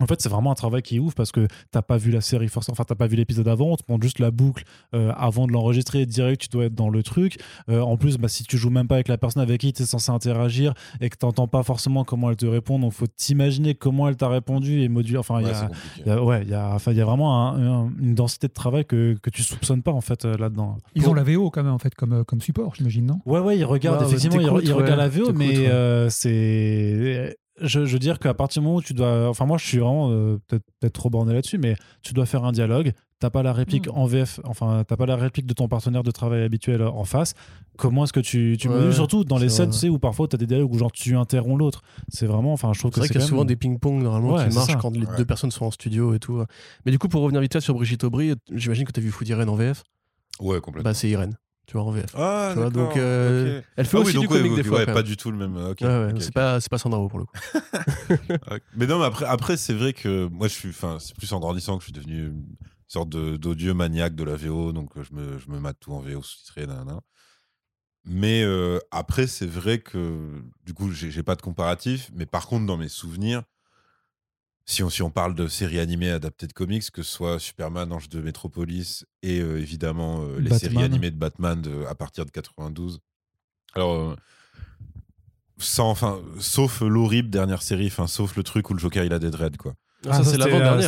en 0.00 0.06
fait, 0.06 0.20
c'est 0.20 0.28
vraiment 0.28 0.50
un 0.52 0.54
travail 0.54 0.82
qui 0.82 0.96
est 0.96 0.98
ouf 0.98 1.14
parce 1.14 1.32
que 1.32 1.46
t'as 1.70 1.82
pas 1.82 1.96
vu 1.96 2.10
la 2.10 2.20
série 2.20 2.48
forcément, 2.48 2.72
enfin 2.74 2.84
t'as 2.86 2.94
pas 2.94 3.06
vu 3.06 3.16
l'épisode 3.16 3.48
avant, 3.48 3.66
on 3.72 3.76
te 3.76 3.82
montre 3.88 4.02
juste 4.02 4.18
la 4.18 4.30
boucle 4.30 4.64
euh, 4.94 5.12
avant 5.16 5.46
de 5.46 5.52
l'enregistrer 5.52 6.06
direct, 6.06 6.40
tu 6.42 6.48
dois 6.48 6.66
être 6.66 6.74
dans 6.74 6.88
le 6.90 7.02
truc. 7.02 7.38
Euh, 7.68 7.80
en 7.80 7.96
plus, 7.96 8.16
bah, 8.18 8.28
si 8.28 8.44
tu 8.44 8.56
joues 8.58 8.70
même 8.70 8.88
pas 8.88 8.94
avec 8.96 9.08
la 9.08 9.18
personne 9.18 9.42
avec 9.42 9.60
qui 9.60 9.72
tu 9.72 9.82
es 9.82 9.86
censé 9.86 10.10
interagir 10.10 10.74
et 11.00 11.08
que 11.10 11.16
t'entends 11.16 11.48
pas 11.48 11.62
forcément 11.62 12.04
comment 12.04 12.30
elle 12.30 12.36
te 12.36 12.46
répond, 12.46 12.78
donc 12.78 12.92
faut 12.92 13.06
t'imaginer 13.06 13.74
comment 13.74 14.08
elle 14.08 14.16
t'a 14.16 14.28
répondu 14.28 14.80
et 14.82 14.88
moduler. 14.88 15.18
Enfin, 15.18 15.40
il 15.40 15.46
Ouais, 15.46 15.52
y 15.52 15.54
a, 15.54 15.70
y 16.06 16.10
a- 16.10 16.22
ouais, 16.24 16.42
il 16.42 16.48
y 16.50 16.54
a, 16.54 16.70
enfin, 16.74 16.92
il 16.92 16.98
y 16.98 17.00
a 17.00 17.04
vraiment 17.04 17.48
un- 17.48 17.84
un- 17.86 17.92
une 18.00 18.14
densité 18.14 18.48
de 18.48 18.52
travail 18.52 18.84
que, 18.84 19.16
que 19.22 19.30
tu 19.30 19.42
soupçonnes 19.42 19.82
pas 19.82 19.92
en 19.92 20.00
fait 20.00 20.24
euh, 20.24 20.36
là-dedans. 20.36 20.76
Ils 20.94 21.02
Pour- 21.02 21.12
ont 21.12 21.14
la 21.14 21.22
VO 21.24 21.50
quand 21.50 21.62
même 21.62 21.72
en 21.72 21.78
fait 21.78 21.94
comme, 21.94 22.12
euh, 22.12 22.24
comme 22.24 22.40
support, 22.40 22.74
j'imagine, 22.74 23.06
non? 23.06 23.20
Ouais, 23.26 23.40
ouais, 23.40 23.58
ils 23.58 23.64
regardent, 23.64 23.98
Ouais, 24.00 24.04
ouais, 24.06 24.08
effectivement, 24.14 24.40
ils, 24.40 24.48
regardent 24.50 24.82
ouais, 24.90 24.96
la 24.96 25.08
VO, 25.08 25.32
mais 25.32 25.66
euh, 25.68 26.08
c'est. 26.10 27.36
Je, 27.60 27.84
je 27.84 27.92
veux 27.92 27.98
dire 27.98 28.18
qu'à 28.18 28.34
partir 28.34 28.62
du 28.62 28.66
moment 28.66 28.78
où 28.78 28.82
tu 28.82 28.94
dois. 28.94 29.28
Enfin, 29.28 29.46
moi, 29.46 29.58
je 29.58 29.66
suis 29.66 29.78
vraiment 29.78 30.10
euh, 30.10 30.38
peut-être 30.48 30.92
trop 30.92 31.10
borné 31.10 31.32
là-dessus, 31.34 31.58
mais 31.58 31.76
tu 32.02 32.14
dois 32.14 32.26
faire 32.26 32.44
un 32.44 32.52
dialogue. 32.52 32.92
T'as 33.20 33.30
pas 33.30 33.42
la 33.42 33.52
réplique 33.52 33.88
Mm. 33.88 33.96
en 33.96 34.06
VF, 34.06 34.38
enfin, 34.44 34.84
t'as 34.86 34.96
pas 34.96 35.04
la 35.06 35.16
réplique 35.16 35.44
de 35.46 35.52
ton 35.54 35.66
partenaire 35.66 36.04
de 36.04 36.10
travail 36.12 36.42
habituel 36.44 36.82
en 36.82 37.02
face. 37.04 37.34
Comment 37.76 38.04
est-ce 38.04 38.12
que 38.12 38.20
tu, 38.20 38.56
tu 38.60 38.68
Ouais, 38.68 38.74
modules 38.76 38.94
Surtout 38.94 39.24
dans 39.24 39.38
les 39.38 39.48
scènes, 39.48 39.66
vrai. 39.70 39.74
tu 39.74 39.78
sais, 39.80 39.88
où 39.88 39.98
parfois 39.98 40.28
t'as 40.28 40.36
des 40.36 40.46
dialogues 40.46 40.72
où 40.72 40.78
genre 40.78 40.92
tu 40.92 41.16
interromps 41.16 41.58
l'autre. 41.58 41.82
C'est 42.08 42.26
vraiment. 42.26 42.52
Enfin, 42.52 42.72
je 42.74 42.78
trouve 42.78 42.90
C'est 42.92 42.94
que 42.94 43.00
vrai 43.00 43.06
c'est 43.08 43.12
qu'il 43.14 43.20
y 43.20 43.24
a 43.24 43.26
souvent 43.26 43.40
même- 43.40 43.48
des 43.48 43.56
ping-pong 43.56 44.02
normalement 44.04 44.34
Ouais, 44.34 44.48
qui 44.48 44.54
marchent 44.54 44.70
ça. 44.72 44.78
quand 44.78 44.94
les 44.94 45.04
Ouais. 45.04 45.16
deux 45.16 45.24
personnes 45.24 45.50
sont 45.50 45.64
en 45.66 45.72
studio 45.72 46.14
et 46.14 46.20
tout. 46.20 46.40
Mais 46.86 46.92
du 46.92 46.98
coup, 47.00 47.08
pour 47.08 47.22
revenir 47.22 47.40
vite 47.40 47.52
fait 47.54 47.60
sur 47.60 47.74
Brigitte 47.74 48.04
Aubry, 48.04 48.34
j'imagine 48.52 48.84
que 48.84 48.92
tu 48.92 49.00
as 49.00 49.02
vu 49.02 49.10
Food 49.10 49.26
Irene 49.28 49.48
en 49.48 49.56
VF. 49.56 49.82
Ouais, 50.40 50.60
complètement. 50.60 50.88
Bah, 50.88 50.94
c'est 50.94 51.08
Irène, 51.10 51.36
tu 51.68 51.74
vois, 51.76 51.82
en 51.84 51.90
VF. 51.90 52.06
Ah, 52.14 52.50
tu 52.54 52.58
vois, 52.60 52.70
donc, 52.70 52.96
euh. 52.96 53.60
Elle 53.76 53.84
fait 53.84 53.96
Ah 53.98 54.00
aussi 54.00 54.08
oui, 54.08 54.14
donc 54.14 54.22
du 54.22 54.28
comique 54.28 54.52
ouais, 54.52 54.62
des 54.62 54.68
fois. 54.68 54.78
ouais, 54.78 54.86
pas 54.86 55.02
du 55.02 55.18
tout 55.18 55.30
le 55.30 55.36
même. 55.36 55.54
ok, 55.56 55.76
Ouais, 55.82 55.86
ouais, 55.86 56.12
ok, 56.12 56.22
c'est 56.22 56.32
pas, 56.32 56.58
pas 56.60 56.78
Sandra 56.78 56.98
Oh 56.98 57.08
pour 57.08 57.18
le 57.18 57.26
coup. 57.26 57.36
Mais 58.74 58.86
non, 58.86 58.98
mais 58.98 59.04
après, 59.04 59.26
après 59.26 59.56
c'est 59.58 59.74
vrai 59.74 59.92
que 59.92 60.26
moi, 60.28 60.48
je 60.48 60.54
suis, 60.54 60.70
enfin, 60.70 60.96
c'est 60.98 61.14
plus 61.14 61.30
en 61.34 61.40
grandissant 61.40 61.76
que 61.76 61.82
je 61.82 61.88
suis 61.88 61.92
devenu 61.92 62.28
une 62.28 62.56
sorte 62.88 63.10
d'odieux 63.10 63.74
maniaque 63.74 64.14
de 64.14 64.24
la 64.24 64.34
VO, 64.36 64.72
donc 64.72 64.96
euh, 64.96 65.02
je 65.04 65.14
me, 65.14 65.38
je 65.38 65.50
me 65.50 65.60
mate 65.60 65.76
tout 65.78 65.92
en 65.92 66.00
VO 66.00 66.22
sous-titré. 66.22 66.66
Mais 68.06 68.42
euh, 68.42 68.78
après, 68.90 69.26
c'est 69.26 69.46
vrai 69.46 69.78
que 69.78 70.42
du 70.64 70.72
coup, 70.72 70.90
j'ai 70.90 71.22
pas 71.22 71.34
de 71.34 71.42
comparatif, 71.42 72.10
mais 72.14 72.24
par 72.24 72.46
contre, 72.46 72.64
dans 72.64 72.78
mes 72.78 72.88
souvenirs, 72.88 73.42
si 74.70 74.82
on, 74.82 74.90
si 74.90 75.02
on 75.02 75.10
parle 75.10 75.34
de 75.34 75.48
séries 75.48 75.78
animées 75.78 76.10
adaptées 76.10 76.46
de 76.46 76.52
comics, 76.52 76.90
que 76.90 77.02
ce 77.02 77.10
soit 77.10 77.38
Superman, 77.38 77.90
Ange 77.90 78.10
de 78.10 78.20
Métropolis 78.20 79.06
et 79.22 79.40
euh, 79.40 79.58
évidemment 79.58 80.20
euh, 80.22 80.36
les 80.40 80.50
Batman. 80.50 80.58
séries 80.58 80.82
animées 80.82 81.10
de 81.10 81.16
Batman 81.16 81.62
de- 81.62 81.84
à 81.88 81.94
partir 81.94 82.26
de 82.26 82.30
92. 82.30 83.00
Alors, 83.74 83.94
euh, 83.94 84.16
sans, 85.58 85.90
enfin, 85.90 86.20
sauf 86.38 86.82
l'horrible 86.82 87.30
dernière 87.30 87.62
série, 87.62 87.86
enfin, 87.86 88.06
sauf 88.06 88.36
le 88.36 88.42
truc 88.42 88.68
où 88.70 88.74
le 88.74 88.78
Joker 88.78 89.04
il 89.04 89.12
a 89.12 89.18
des 89.18 89.30
dreads, 89.30 89.56
quoi. 89.58 89.72
ça, 90.04 90.10
Ah, 90.12 90.22
C'était 90.22 90.36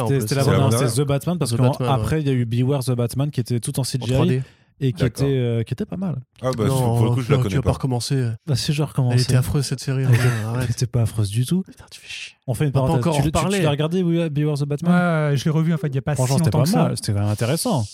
plus. 0.07 0.21
c'était 0.21 0.29
C'est 0.29 0.35
l'avant-dernière, 0.37 0.89
c'était 0.89 1.03
The 1.03 1.07
Batman, 1.07 1.39
parce 1.39 1.51
The 1.53 1.57
qu'après, 1.57 1.87
Batman, 1.87 2.21
il 2.21 2.27
y 2.27 2.31
a 2.31 2.33
eu 2.35 2.45
Beware 2.45 2.85
the 2.85 2.91
Batman 2.93 3.31
qui 3.31 3.41
était 3.41 3.61
tout 3.61 3.79
en 3.79 3.83
En 3.83 3.85
CGI 3.85 4.13
3D. 4.13 4.43
Et 4.81 4.93
qui 4.93 5.05
était, 5.05 5.25
euh, 5.25 5.63
qui 5.63 5.75
était 5.75 5.85
pas 5.85 5.97
mal. 5.97 6.17
Ah 6.43 6.51
bah 6.57 6.65
non, 6.67 6.97
pour 6.97 7.05
le 7.05 7.11
coup, 7.11 7.21
je 7.21 7.31
la 7.31 7.37
non, 7.37 7.43
tu 7.43 7.49
connais 7.49 7.57
vas 7.57 7.63
pas 7.63 7.69
pas. 7.69 7.73
recommencer. 7.75 8.31
Bah, 8.47 8.57
si 8.57 8.73
je 8.73 8.83
recommence. 8.83 9.13
Elle 9.15 9.21
était 9.21 9.37
affreuse 9.37 9.65
cette 9.67 9.81
série. 9.81 10.03
Elle 10.03 10.09
regarde, 10.09 10.59
Elle 10.65 10.71
était 10.71 10.87
pas 10.87 11.03
affreuse 11.03 11.29
du 11.31 11.45
tout. 11.47 11.63
Putain, 11.69 11.85
tu 11.91 12.01
fais 12.01 12.09
chier. 12.09 12.35
On 12.47 12.55
fait 12.55 12.65
une 12.65 12.71
On 12.71 12.73
va 12.73 12.81
pas 12.81 12.87
parenthèse. 12.87 13.01
encore 13.07 13.13
tu, 13.15 13.21
en 13.21 13.51
tu- 13.51 13.57
tu 13.57 13.63
l'as 13.63 13.71
regardé, 13.71 14.03
Be- 14.03 14.29
Beware 14.31 14.57
the 14.59 14.65
Batman? 14.65 15.31
Ouais, 15.31 15.37
je 15.37 15.45
l'ai 15.45 15.51
revu 15.51 15.75
en 15.75 15.79
fait 15.79 15.89
il 15.89 15.95
y 15.95 15.99
a 15.99 16.03
pas 16.03 16.13
si 16.13 16.17
Franchement, 16.17 16.39
c'était 16.39 16.47
longtemps 16.47 16.59
pas 16.59 16.65
que 16.65 16.71
ça. 16.71 16.83
mal. 16.85 16.97
C'était 16.97 17.13
quand 17.13 17.21
même 17.21 17.29
intéressant. 17.29 17.85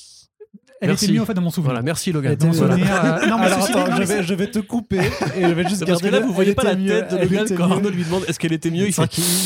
Elle 0.78 0.88
Merci. 0.90 1.06
était 1.06 1.14
mieux 1.14 1.22
en 1.22 1.24
fait 1.24 1.32
dans 1.32 1.40
mon 1.40 1.48
souvenir. 1.48 1.70
Voilà, 1.70 1.82
merci 1.82 2.12
Logan. 2.12 2.36
Voilà. 2.38 2.74
euh, 2.74 3.26
non, 3.28 3.38
mais 3.38 3.46
Alors 3.46 3.64
attends, 3.64 3.88
non, 3.88 3.96
je 3.96 4.02
vais, 4.02 4.22
je 4.22 4.34
vais 4.34 4.50
te 4.50 4.58
couper 4.58 4.98
et 5.34 5.42
je 5.42 5.46
vais 5.48 5.66
juste 5.66 5.86
parce 5.86 6.02
que 6.02 6.08
là, 6.08 6.20
vous 6.20 6.34
voyez 6.34 6.54
pas 6.54 6.64
la 6.64 6.76
tête 6.76 7.12
de 7.12 7.16
Logan 7.16 7.46
quand. 7.56 7.70
Arnaud 7.70 7.88
lui 7.88 8.04
demande 8.04 8.24
est-ce 8.28 8.38
qu'elle 8.38 8.52
était 8.52 8.70
mieux? 8.70 8.86
Il 8.86 8.94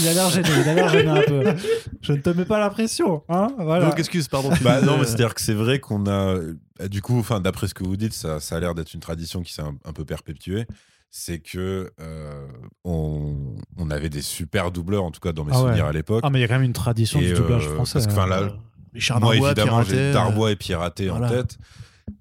il 0.02 0.08
a 0.08 0.12
l'air 0.12 0.28
gêné, 0.30 0.48
il 0.64 0.68
a 0.68 0.74
l'air 0.74 0.88
gêné 0.88 1.08
un 1.08 1.22
peu. 1.22 1.44
Je 2.02 2.12
ne 2.14 2.18
te 2.18 2.30
mets 2.30 2.44
pas 2.44 2.58
la 2.58 2.68
pression, 2.68 3.22
hein 3.28 3.46
Voilà. 3.60 3.86
Donc, 3.86 3.98
excuse, 4.00 4.26
pardon. 4.26 4.50
Bah 4.62 4.80
non, 4.80 4.98
mais 4.98 5.04
c'est-à-dire 5.04 5.32
que 5.34 5.40
c'est 5.40 5.54
vrai 5.54 5.78
qu'on 5.78 6.04
a, 6.08 6.34
du 6.88 7.02
coup, 7.02 7.18
enfin 7.18 7.40
d'après 7.40 7.68
ce 7.68 7.74
que 7.74 7.84
vous 7.84 7.96
dites, 7.96 8.12
ça, 8.14 8.40
ça 8.40 8.56
a 8.56 8.60
l'air 8.60 8.74
d'être 8.74 8.94
une 8.94 9.00
tradition 9.00 9.42
qui 9.42 9.52
s'est 9.52 9.62
un, 9.62 9.76
un 9.84 9.92
peu 9.92 10.04
perpétuée. 10.04 10.66
C'est 11.12 11.40
que 11.40 11.90
euh, 12.00 12.46
on, 12.84 13.34
on 13.76 13.90
avait 13.90 14.10
des 14.10 14.22
super 14.22 14.70
doubleurs, 14.70 15.02
en 15.02 15.10
tout 15.10 15.18
cas 15.20 15.32
dans 15.32 15.44
mes 15.44 15.50
Ah 15.52 15.56
ouais. 15.60 15.62
souvenirs 15.70 15.86
à 15.86 15.92
l'époque. 15.92 16.20
Ah 16.24 16.30
mais 16.30 16.38
il 16.38 16.42
y 16.42 16.44
a 16.44 16.48
quand 16.48 16.54
même 16.54 16.62
une 16.62 16.72
tradition 16.72 17.18
Et, 17.20 17.26
du 17.26 17.34
doublage 17.34 17.66
euh, 17.66 17.74
français. 17.74 17.94
parce 18.00 18.06
que, 18.06 18.20
hein. 18.20 18.26
là, 18.26 19.18
Moi, 19.18 19.36
évidemment, 19.36 19.82
j'ai 19.82 20.12
Darbois 20.12 20.52
et 20.52 20.56
Piraté 20.56 21.08
voilà. 21.08 21.26
en 21.26 21.30
tête. 21.30 21.58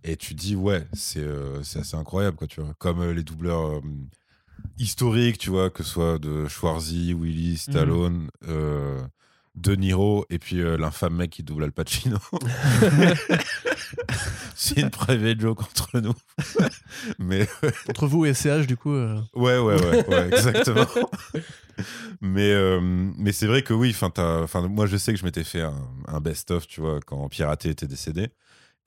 Et 0.03 0.15
tu 0.17 0.33
dis, 0.33 0.55
ouais, 0.55 0.87
c'est 0.93 1.19
euh, 1.21 1.59
assez 1.61 1.95
incroyable, 1.95 2.35
quoi, 2.37 2.47
tu 2.47 2.61
vois. 2.61 2.73
Comme 2.79 3.01
euh, 3.01 3.13
les 3.13 3.23
doubleurs 3.23 3.77
euh, 3.77 3.81
historiques, 4.77 5.37
tu 5.37 5.49
vois, 5.49 5.69
que 5.69 5.83
ce 5.83 5.89
soit 5.89 6.19
de 6.19 6.47
Schwarzy, 6.47 7.13
Willy, 7.13 7.57
Stallone, 7.57 8.29
euh, 8.47 9.01
De 9.61 9.75
Niro, 9.75 10.25
et 10.29 10.39
puis 10.39 10.61
euh, 10.61 10.77
l'infâme 10.77 11.15
mec 11.15 11.31
qui 11.31 11.43
double 11.43 11.65
Al 11.65 11.73
Pacino. 11.73 12.17
c'est 14.55 14.79
une 14.79 14.89
private 14.89 15.39
joke 15.39 15.61
entre 15.61 15.99
nous. 15.99 16.13
Mais 17.19 17.47
Entre 17.89 18.07
vous 18.07 18.25
et 18.25 18.33
SCH, 18.33 18.67
du 18.67 18.77
coup. 18.77 18.93
euh, 18.93 19.19
Ouais, 19.35 19.57
ouais, 19.57 19.75
ouais, 19.81 20.07
ouais, 20.07 20.27
exactement. 20.27 20.85
mais 22.21 22.51
euh, 22.51 22.79
mais 22.81 23.31
c'est 23.31 23.47
vrai 23.47 23.61
que 23.63 23.73
oui, 23.73 23.91
enfin, 23.91 24.09
t'as- 24.09 24.41
enfin, 24.41 24.67
moi 24.67 24.85
je 24.85 24.97
sais 24.97 25.13
que 25.13 25.19
je 25.19 25.23
m'étais 25.25 25.43
fait 25.45 25.61
un, 25.61 25.73
un 26.07 26.19
best-of, 26.19 26.67
tu 26.67 26.81
vois, 26.81 26.99
quand 27.05 27.27
Piraté 27.29 27.69
était 27.69 27.87
décédé. 27.87 28.29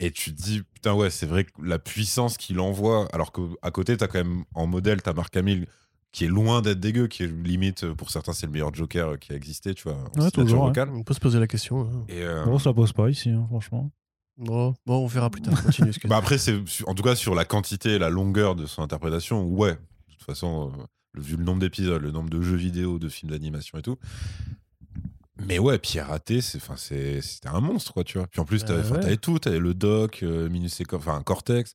Et 0.00 0.10
tu 0.10 0.34
te 0.34 0.42
dis, 0.42 0.62
putain, 0.74 0.94
ouais, 0.94 1.10
c'est 1.10 1.26
vrai 1.26 1.44
que 1.44 1.50
la 1.62 1.78
puissance 1.78 2.36
qu'il 2.36 2.58
envoie, 2.60 3.08
alors 3.12 3.30
qu'à 3.32 3.70
côté, 3.70 3.96
t'as 3.96 4.08
quand 4.08 4.18
même 4.18 4.44
en 4.54 4.66
modèle, 4.66 5.00
t'as 5.00 5.12
Marc 5.12 5.36
Hamill, 5.36 5.66
qui 6.12 6.24
est 6.26 6.28
loin 6.28 6.60
d'être 6.62 6.78
dégueu, 6.80 7.06
qui 7.08 7.22
est 7.22 7.26
limite, 7.26 7.90
pour 7.94 8.10
certains, 8.10 8.32
c'est 8.34 8.46
le 8.46 8.52
meilleur 8.52 8.72
Joker 8.74 9.18
qui 9.18 9.32
a 9.32 9.36
existé, 9.36 9.74
tu 9.74 9.84
vois, 9.84 9.96
en 10.16 10.20
Ouais, 10.20 10.30
toujours. 10.30 10.70
On 10.92 11.02
peut 11.02 11.14
se 11.14 11.20
poser 11.20 11.40
la 11.40 11.46
question. 11.46 11.82
hein. 11.82 12.04
Et, 12.08 12.22
euh, 12.22 12.44
On 12.46 12.58
se 12.58 12.68
la 12.68 12.74
pose 12.74 12.92
pas 12.92 13.08
ici, 13.08 13.30
hein, 13.30 13.46
franchement. 13.48 13.90
Bon, 14.38 14.74
bon, 14.86 14.98
on 15.04 15.06
verra 15.06 15.30
plus 15.30 15.42
tard. 15.42 15.54
Continue. 15.64 15.92
Bah 16.04 16.16
après, 16.18 16.38
c'est 16.38 16.58
en 16.86 16.94
tout 16.94 17.02
cas 17.02 17.14
sur 17.14 17.34
la 17.34 17.44
quantité 17.44 17.90
et 17.94 17.98
la 17.98 18.10
longueur 18.10 18.54
de 18.54 18.66
son 18.66 18.82
interprétation, 18.82 19.46
ouais. 19.46 19.72
De 19.72 20.12
toute 20.12 20.22
façon, 20.24 20.70
euh, 20.78 21.20
vu 21.20 21.36
le 21.36 21.44
nombre 21.44 21.60
d'épisodes, 21.60 22.00
le 22.02 22.10
nombre 22.10 22.30
de 22.30 22.40
jeux 22.42 22.56
vidéo, 22.56 22.98
de 22.98 23.08
films 23.08 23.30
d'animation 23.32 23.78
et 23.78 23.82
tout. 23.82 23.96
Mais 25.46 25.58
ouais, 25.58 25.78
Pierre 25.78 26.08
Raté, 26.08 26.40
c'est, 26.40 26.58
enfin, 26.58 26.74
c'est, 26.76 27.20
c'était 27.22 27.48
un 27.48 27.60
monstre, 27.60 27.92
quoi, 27.92 28.04
tu 28.04 28.18
vois. 28.18 28.26
Puis 28.26 28.40
en 28.40 28.44
plus, 28.44 28.62
Bah 28.62 28.68
t'avais, 28.68 28.80
enfin, 28.90 29.00
ouais. 29.02 29.16
tout, 29.16 29.38
t'avais 29.38 29.58
le 29.58 29.74
Doc, 29.74 30.22
euh, 30.22 30.48
Minus 30.48 30.80
enfin, 30.92 31.20
Cortex, 31.22 31.74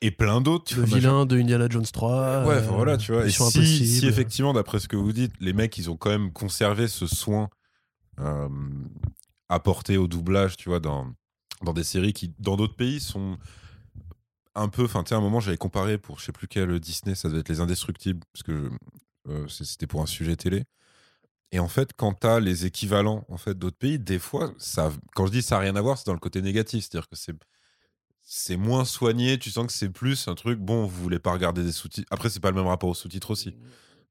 et 0.00 0.10
plein 0.10 0.40
d'autres. 0.40 0.64
tu 0.64 0.76
Le 0.76 0.84
vilain 0.84 1.26
de 1.26 1.38
Indiana 1.38 1.66
Jones 1.68 1.84
3. 1.84 2.44
Ouais, 2.44 2.54
euh, 2.54 2.60
voilà, 2.60 2.96
tu 2.96 3.12
vois. 3.12 3.22
Et 3.22 3.26
Mission 3.26 3.50
si, 3.50 3.86
si 3.86 4.06
effectivement, 4.06 4.52
d'après 4.52 4.78
ce 4.78 4.88
que 4.88 4.96
vous 4.96 5.12
dites, 5.12 5.32
les 5.40 5.52
mecs, 5.52 5.76
ils 5.78 5.90
ont 5.90 5.96
quand 5.96 6.10
même 6.10 6.32
conservé 6.32 6.88
ce 6.88 7.06
soin 7.06 7.48
euh, 8.20 8.48
apporté 9.48 9.96
au 9.96 10.06
doublage, 10.06 10.56
tu 10.56 10.68
vois, 10.68 10.80
dans, 10.80 11.12
dans 11.62 11.72
des 11.72 11.84
séries 11.84 12.12
qui, 12.12 12.32
dans 12.38 12.56
d'autres 12.56 12.76
pays, 12.76 13.00
sont 13.00 13.38
un 14.54 14.68
peu. 14.68 14.84
Enfin, 14.84 15.02
tu 15.02 15.10
sais, 15.10 15.14
à 15.14 15.18
un 15.18 15.22
moment, 15.22 15.40
j'avais 15.40 15.56
comparé 15.56 15.98
pour 15.98 16.18
je 16.18 16.26
sais 16.26 16.32
plus 16.32 16.48
quel 16.48 16.78
Disney, 16.80 17.14
ça 17.14 17.28
devait 17.28 17.40
être 17.40 17.48
Les 17.48 17.60
Indestructibles, 17.60 18.20
parce 18.32 18.42
que 18.42 18.70
euh, 19.28 19.48
c'était 19.48 19.86
pour 19.86 20.00
un 20.02 20.06
sujet 20.06 20.36
télé. 20.36 20.64
Et 21.50 21.60
en 21.60 21.68
fait, 21.68 21.92
quand 21.96 22.12
t'as 22.12 22.40
les 22.40 22.66
équivalents 22.66 23.24
en 23.28 23.38
fait 23.38 23.58
d'autres 23.58 23.78
pays, 23.78 23.98
des 23.98 24.18
fois, 24.18 24.52
ça, 24.58 24.92
quand 25.14 25.26
je 25.26 25.32
dis 25.32 25.42
ça 25.42 25.56
n'a 25.56 25.62
rien 25.62 25.76
à 25.76 25.80
voir, 25.80 25.96
c'est 25.96 26.06
dans 26.06 26.12
le 26.12 26.18
côté 26.18 26.42
négatif, 26.42 26.84
c'est-à-dire 26.84 27.08
que 27.08 27.16
c'est 27.16 27.34
c'est 28.30 28.58
moins 28.58 28.84
soigné, 28.84 29.38
tu 29.38 29.50
sens 29.50 29.66
que 29.66 29.72
c'est 29.72 29.88
plus 29.88 30.28
un 30.28 30.34
truc, 30.34 30.58
bon, 30.58 30.84
vous 30.84 31.02
voulez 31.02 31.18
pas 31.18 31.32
regarder 31.32 31.64
des 31.64 31.72
sous-titres. 31.72 32.06
Après, 32.10 32.28
c'est 32.28 32.40
pas 32.40 32.50
le 32.50 32.56
même 32.56 32.66
rapport 32.66 32.90
aux 32.90 32.94
sous-titres 32.94 33.30
aussi. 33.30 33.54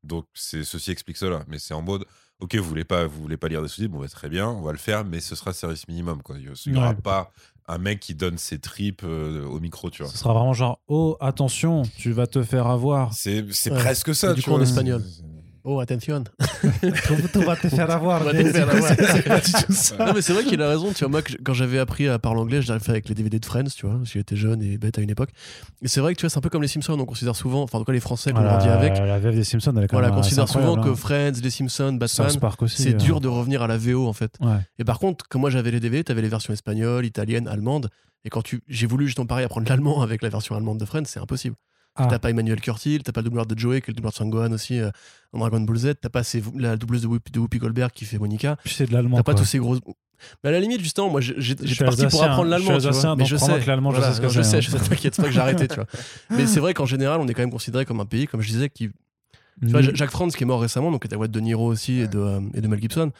Donc, 0.03 0.26
c'est 0.34 0.64
ceci 0.64 0.89
explique 0.89 1.18
cela. 1.18 1.44
Mais 1.48 1.60
c'est 1.60 1.76
en 1.76 1.84
mode, 1.84 2.03
ok, 2.39 2.56
vous 2.56 2.64
voulez 2.64 2.84
pas, 2.84 3.06
vous 3.06 3.22
voulez 3.22 3.38
pas 3.38 3.48
lire 3.48 3.61
des 3.61 3.68
sous-titres, 3.68 3.91
bon, 3.94 3.99
bah, 3.99 4.07
très 4.07 4.27
bien, 4.27 4.48
on 4.49 4.61
va 4.64 4.72
le 4.72 4.80
faire, 4.80 5.06
mais 5.06 5.19
ce 5.19 5.35
sera 5.35 5.53
service 5.53 5.88
minimum, 5.88 6.23
quoi. 6.23 6.35
Il 6.39 6.45
y 6.73 6.76
aura 6.76 6.89
Ouais. 6.89 6.95
pas 6.95 7.31
un 7.68 7.77
mec 7.77 7.99
qui 7.99 8.15
donne 8.15 8.39
ses 8.39 8.57
tripes 8.57 9.03
euh, 9.03 9.45
au 9.45 9.60
micro, 9.60 9.91
tu 9.91 10.02
vois. 10.02 10.11
Ce 10.11 10.18
sera 10.18 10.34
vraiment 10.34 10.53
genre 10.53 10.80
oh 10.88 11.15
attention, 11.19 11.84
tu 11.98 12.11
vas 12.11 12.26
te 12.26 12.41
faire 12.41 12.65
avoir. 12.65 13.14
C'est 13.14 13.44
Ouais. 13.44 13.77
presque 13.77 14.15
ça, 14.15 14.31
Et 14.31 14.34
du 14.34 14.41
tu 14.41 14.49
coup, 14.49 14.56
en 14.56 14.61
espagnol. 14.61 15.03
Oh, 15.69 15.81
attention. 15.81 16.23
tu 16.72 17.39
vas 17.39 17.57
te 17.57 17.68
faire 17.68 17.91
avoir. 17.91 18.22
On 18.22 18.23
va 18.23 18.31
te 18.31 18.52
faire 18.53 18.69
avoir. 18.69 18.91
Non, 19.99 20.14
mais 20.14 20.22
c'est 20.22 20.31
vrai 20.31 20.45
qu'il 20.45 20.61
a 20.61 20.69
raison. 20.69 20.94
Tu 20.94 20.99
vois, 20.99 21.10
moi, 21.10 21.22
quand 21.44 21.53
j'avais 21.53 21.77
appris 21.77 22.07
à 22.07 22.18
parler 22.19 22.39
anglais, 22.39 22.61
je 22.61 22.69
l'avais 22.69 22.81
fait 22.81 22.91
avec 22.91 23.10
les 23.10 23.15
DVD 23.15 23.38
de 23.38 23.45
Friends, 23.45 23.65
tu 23.76 23.85
vois. 23.85 23.99
J'étais 24.06 24.38
jeune 24.38 24.61
et 24.61 24.77
bête 24.77 24.98
à 24.98 25.02
une 25.02 25.10
époque. 25.10 25.31
Et 25.81 25.89
c'est 25.89 25.99
vrai 25.99 26.14
que 26.14 26.19
tu 26.19 26.23
vois, 26.23 26.30
c'est 26.30 26.38
un 26.38 26.41
peu 26.41 26.49
comme 26.49 26.61
les 26.61 26.69
Simpsons. 26.69 26.98
On 26.98 27.06
considère 27.06 27.35
souvent, 27.35 27.64
enfin, 27.64 27.80
en 27.80 27.81
tout 27.81 27.85
cas, 27.85 27.91
les 27.91 27.99
Français 27.99 28.31
qu'on 28.31 28.39
Voilà, 28.39 28.60
grandit 28.60 28.69
avec, 28.69 28.98
La 28.98 29.19
VF 29.19 29.35
des 29.35 29.44
Simpsons, 29.44 29.73
elle 29.76 29.84
est 29.84 29.88
quand 29.88 29.98
voilà, 29.98 30.07
même 30.07 30.19
assez 30.19 30.30
considèrent 30.30 30.48
souvent 30.48 30.81
que 30.81 30.88
hein. 30.88 30.95
Friends, 30.95 31.41
les 31.44 31.49
Simpsons, 31.49 31.94
Batman, 31.94 32.30
c'est 32.68 32.94
euh, 32.94 32.98
dur 32.98 33.19
de 33.19 33.27
revenir 33.27 33.61
à 33.61 33.68
la 33.68 33.77
VO 33.77 34.07
en 34.07 34.14
fait. 34.14 34.38
Et 34.80 34.85
par 34.85 34.99
contre, 34.99 35.27
comme 35.27 35.41
moi 35.41 35.49
j'avais 35.49 35.72
les 35.72 35.81
DVD, 35.81 36.02
t'avais 36.02 36.22
les 36.22 36.30
versions 36.30 36.53
espagnoles, 36.53 37.06
italiennes, 37.06 37.49
allemandes. 37.49 37.89
Et 38.23 38.30
quand 38.30 38.41
tu, 38.41 38.61
j'ai 38.69 38.88
voulu 38.88 39.07
justement 39.07 39.27
pareil 39.27 39.44
apprendre 39.44 39.68
l'allemand 39.68 40.02
avec 40.02 40.22
la 40.22 40.30
version 40.30 40.56
allemande 40.56 40.80
de 40.80 40.85
Friends, 40.85 41.06
c'est 41.06 41.19
impossible. 41.19 41.57
Ah. 42.03 42.07
T'as 42.10 42.19
pas 42.19 42.30
Emmanuel 42.30 42.60
Curtil, 42.61 43.02
t'as 43.03 43.11
pas 43.11 43.22
le 43.22 43.26
doubleur 43.26 43.45
de 43.45 43.57
Joey, 43.57 43.82
qui 43.82 43.86
est 43.90 43.94
le 43.94 43.95
doubleur 43.95 44.11
de 44.11 44.18
Sangohan 44.18 44.52
aussi 44.52 44.80
euh, 44.80 44.90
en 45.34 45.40
Dragon 45.40 45.60
Ball 45.61 45.78
Z, 45.78 45.94
t'as 46.02 46.10
pas 46.10 46.24
ces- 46.24 46.44
la 46.56 46.78
doubleuse 46.78 47.02
de 47.02 47.07
Whoopi, 47.07 47.32
de 47.32 47.40
Whoopi 47.40 47.57
Goldberg 47.57 47.91
qui 47.91 48.06
fait 48.06 48.18
Monica, 48.19 48.57
c'est 48.65 48.88
de 48.88 48.94
l'allemand. 48.94 49.18
t'as 49.18 49.24
pas 49.24 49.34
quoi. 49.34 49.41
tous 49.41 49.48
ces 49.48 49.60
gros. 49.60 49.78
Mais 50.44 50.49
à 50.49 50.52
la 50.52 50.60
limite, 50.60 50.82
justement, 50.82 51.10
moi 51.10 51.22
Je 51.22 51.34
suis 51.40 51.56
j'étais 51.64 51.86
parti 51.86 52.06
pour 52.07 52.24
apprendre 52.24 52.49
je 52.52 52.60
suis 52.60 52.65
l'allemand. 52.68 52.80
vois. 52.80 52.88
alsacien, 52.90 53.15
Mais 53.15 53.26
je 53.26 53.36
sais. 53.38 53.60
que 53.60 53.68
l'allemand, 53.68 53.91
je 53.91 53.98
Voilà, 53.98 54.11
sais 54.14 54.18
ce 54.18 54.22
que 54.22 54.30
je 54.30 54.41
sais, 54.41 54.57
hein. 54.57 54.61
je 54.61 54.72
sais, 54.72 54.80
t'inquiète, 54.80 55.15
pas 55.18 55.24
que 55.24 55.32
j'ai 55.32 55.40
arrêté, 55.40 55.68
tu 55.68 55.76
vois. 55.76 55.86
Mais 56.32 56.48
c'est 56.48 56.60
vrai 56.60 56.74
qu'en 56.74 56.86
général, 56.88 57.19
on 57.22 57.28
est 57.28 57.34
quand 57.34 57.44
même 57.44 57.52
considéré 57.52 57.86
comme 57.86 57.99
un 57.99 58.06
pays, 58.06 58.26
comme 58.28 58.41
je 58.41 58.48
disais, 58.49 58.69
qui 58.69 58.90
tu 59.61 59.68
vois. 59.69 59.82
Jacques 59.82 60.11
Franz 60.11 60.36
qui 60.36 60.44
est 60.44 60.45
mort 60.48 60.61
récemment, 60.61 60.91
donc 60.91 61.02
qui 61.02 61.07
était 61.07 61.15
la 61.15 61.18
voix 61.18 61.28
de 61.28 61.40
Niro 61.40 61.65
aussi 61.68 61.99
et, 62.02 62.07
de, 62.07 62.19
euh, 62.19 62.40
et 62.53 62.61
de 62.61 62.68
Mel 62.68 62.80
Gibson. 62.82 63.11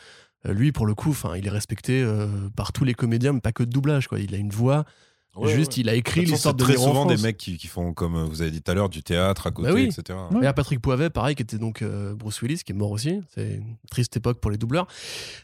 euh, 0.48 0.54
lui, 0.54 0.72
pour 0.72 0.86
le 0.86 0.94
coup, 0.96 1.16
il 1.36 1.46
est 1.48 1.50
respecté 1.52 2.02
euh, 2.04 2.28
par 2.56 2.72
tous 2.74 2.84
les 2.84 2.94
comédiens, 2.94 3.34
mais 3.34 3.42
pas 3.42 3.52
que 3.52 3.64
de 3.64 3.70
doublage. 3.72 4.08
Quoi. 4.08 4.20
Il 4.20 4.34
a 4.36 4.38
une 4.38 4.50
voix. 4.52 4.86
Ouais, 5.38 5.54
juste, 5.54 5.74
ouais. 5.76 5.82
il 5.82 5.90
a 5.90 5.96
écrit 5.96 6.26
l'histoire 6.26 6.54
de 6.56 6.64
très 6.64 6.74
souvent 6.76 7.06
des 7.06 7.18
mecs 7.18 7.38
qui, 7.38 7.58
qui 7.58 7.68
font, 7.68 7.94
comme 7.94 8.16
euh, 8.16 8.24
vous 8.26 8.42
avez 8.42 8.52
dit 8.52 8.62
tout 8.62 8.72
à 8.72 8.74
l'heure, 8.74 8.90
du 8.90 9.04
théâtre 9.04 9.48
à 9.48 9.52
côté, 9.52 9.70
Bah 9.70 9.74
oui. 9.76 9.84
etc. 9.86 10.18
Il 10.36 10.44
y 10.44 10.46
a 10.48 10.54
Patrick 10.54 10.80
Poivet, 10.82 11.10
pareil, 11.10 11.36
qui 11.36 11.44
était 11.44 11.58
donc 11.58 11.82
euh, 11.82 12.14
Bruce 12.16 12.42
Willis, 12.42 12.62
qui 12.66 12.72
est 12.72 12.76
mort 12.76 12.92
aussi. 12.92 13.22
C'est 13.36 13.56
une 13.56 13.76
triste 13.90 14.16
époque 14.18 14.40
pour 14.40 14.52
les 14.52 14.58
doubleurs. 14.58 14.88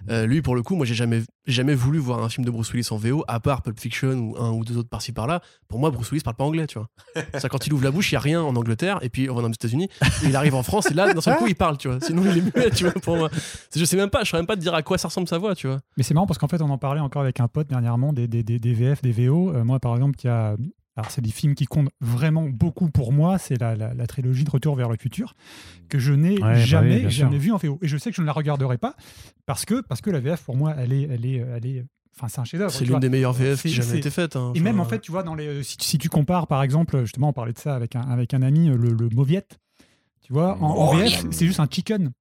Euh, 0.10 0.26
lui, 0.26 0.41
pour 0.41 0.56
le 0.56 0.64
coup, 0.64 0.76
moi, 0.76 0.86
j'ai 0.86 0.95
jamais, 0.95 1.22
jamais 1.45 1.76
voulu 1.76 1.99
voir 1.99 2.24
un 2.24 2.30
film 2.30 2.45
de 2.45 2.52
Bruce 2.52 2.72
Willis 2.72 2.88
en 2.91 2.98
VO, 2.98 3.24
à 3.28 3.40
part 3.40 3.61
Pulp 3.61 3.80
Fiction 3.80 4.14
ou 4.14 4.38
un 4.38 4.52
ou 4.52 4.64
deux 4.64 4.78
autres 4.78 4.90
par-ci 4.90 5.11
par-là. 5.11 5.41
Pour 5.68 5.80
moi, 5.80 5.91
Bruce 5.91 6.11
Willis 6.11 6.24
parle 6.24 6.36
pas 6.36 6.44
anglais, 6.44 6.68
tu 6.68 6.80
vois. 6.80 6.90
Ça, 7.40 7.49
quand 7.49 7.68
il 7.68 7.74
ouvre 7.74 7.84
la 7.84 7.91
bouche, 7.91 8.11
il 8.11 8.15
y 8.15 8.18
a 8.18 8.22
rien 8.22 8.41
en 8.41 8.56
Angleterre, 8.56 8.99
et 9.02 9.10
puis 9.10 9.30
on 9.30 9.36
va 9.36 9.44
aux 9.44 9.52
États-Unis, 9.52 9.90
il 10.24 10.36
arrive 10.36 10.56
en 10.56 10.64
France, 10.64 10.90
et 10.90 10.94
là, 10.94 11.14
d'un 11.14 11.22
seul 11.22 11.38
coup, 11.38 11.48
il 11.48 11.56
parle, 11.56 11.78
tu 11.78 11.88
vois. 11.88 11.99
Sinon, 12.02 12.24
il 12.26 12.38
est 12.38 12.56
muet, 12.56 12.70
tu 12.72 12.86
vois. 12.86 12.94
Pour 12.94 13.18
moi, 13.18 13.30
je 13.76 13.84
sais 13.86 13.98
même 13.98 14.10
pas, 14.10 14.24
je 14.24 14.30
saurais 14.30 14.41
même 14.41 14.48
pas 14.48 14.56
te 14.56 14.61
dire 14.61 14.74
à 14.74 14.82
quoi 14.84 14.98
ça 14.98 15.07
ressemble 15.07 15.28
sa 15.28 15.38
voix, 15.38 15.56
tu 15.56 15.68
vois. 15.68 15.80
Mais 15.98 16.03
c'est 16.03 16.14
marrant 16.14 16.28
parce 16.28 16.38
qu'en 16.38 16.48
fait, 16.48 16.61
on 16.61 16.70
en 16.70 16.78
parlait 16.78 17.02
encore 17.02 17.22
avec 17.22 17.40
un 17.40 17.48
pote 17.48 17.68
dernièrement 17.68 18.14
des, 18.14 18.28
des, 18.28 18.44
des, 18.44 18.60
des 18.60 18.74
VF, 18.74 19.02
des 19.02 19.11
VO. 19.11 19.53
Euh, 19.53 19.64
moi, 19.64 19.80
par 19.80 19.95
exemple, 19.95 20.18
y 20.24 20.28
a. 20.28 20.56
Alors, 20.95 21.10
c'est 21.10 21.22
des 21.22 21.32
films 21.32 21.56
qui 21.56 21.65
comptent 21.65 21.90
vraiment 22.02 22.48
beaucoup 22.49 22.90
pour 22.90 23.11
moi. 23.14 23.38
C'est 23.40 23.60
la, 23.60 23.76
la, 23.76 23.94
la 23.94 24.07
trilogie 24.07 24.44
de 24.44 24.49
Retour 24.52 24.76
vers 24.76 24.90
le 24.90 24.98
futur 24.98 25.34
que 25.90 25.98
je 25.98 26.14
n'ai 26.14 26.34
Ouais, 26.36 26.40
bah 26.40 26.53
jamais, 26.56 26.95
oui, 27.06 27.11
sûr. 27.11 27.26
jamais 27.26 27.38
vu 27.40 27.52
en 27.52 27.57
VO. 27.57 27.80
Et 27.82 27.88
je 27.88 27.98
sais 27.98 28.11
que 28.11 28.15
je 28.15 28.22
ne 28.22 28.28
la 28.28 28.32
regarderai 28.34 28.78
pas 28.78 28.95
parce 29.48 29.65
que, 29.65 29.82
parce 29.82 30.02
que 30.02 30.11
la 30.11 30.20
VF, 30.20 30.44
pour 30.44 30.56
moi, 30.56 30.76
elle 30.78 30.94
est. 30.94 31.03
Elle 31.10 31.26
est, 31.26 31.38
elle 31.38 31.65
est 31.65 31.86
Enfin, 32.15 32.28
c'est 32.28 32.41
un 32.41 32.45
chef-d'œuvre. 32.45 32.72
C'est 32.72 32.86
l'une 32.86 32.99
des 32.99 33.10
meilleures 33.10 33.34
VF 33.34 33.64
qui 33.64 33.70
jamais 33.70 33.98
été 33.98 34.11
faite. 34.11 34.36
hein. 34.36 34.52
Et 34.53 34.60
même 34.60 34.80
en 34.80 34.86
fait, 34.86 34.99
tu 34.99 35.11
vois, 35.11 35.24
dans 35.24 35.34
les, 35.34 35.64
si, 35.64 35.78
si 35.80 35.98
tu 35.98 36.10
compares 36.10 36.45
par 36.45 36.61
exemple, 36.61 37.02
justement, 37.02 37.30
on 37.30 37.34
parlait 37.34 37.53
de 37.53 37.57
ça 37.57 37.74
avec 37.74 37.95
un, 37.95 38.02
avec 38.02 38.36
un 38.36 38.44
ami, 38.44 38.68
le, 38.68 38.76
le 38.76 39.10
Mauviette, 39.10 39.57
tu 40.22 40.32
vois, 40.32 40.56
en, 40.61 40.65
en 40.68 40.91
Oh, 40.94 40.95
VF, 40.95 41.26
c'est 41.32 41.48
juste 41.48 41.60
un 41.60 41.65
chicken. 41.68 42.11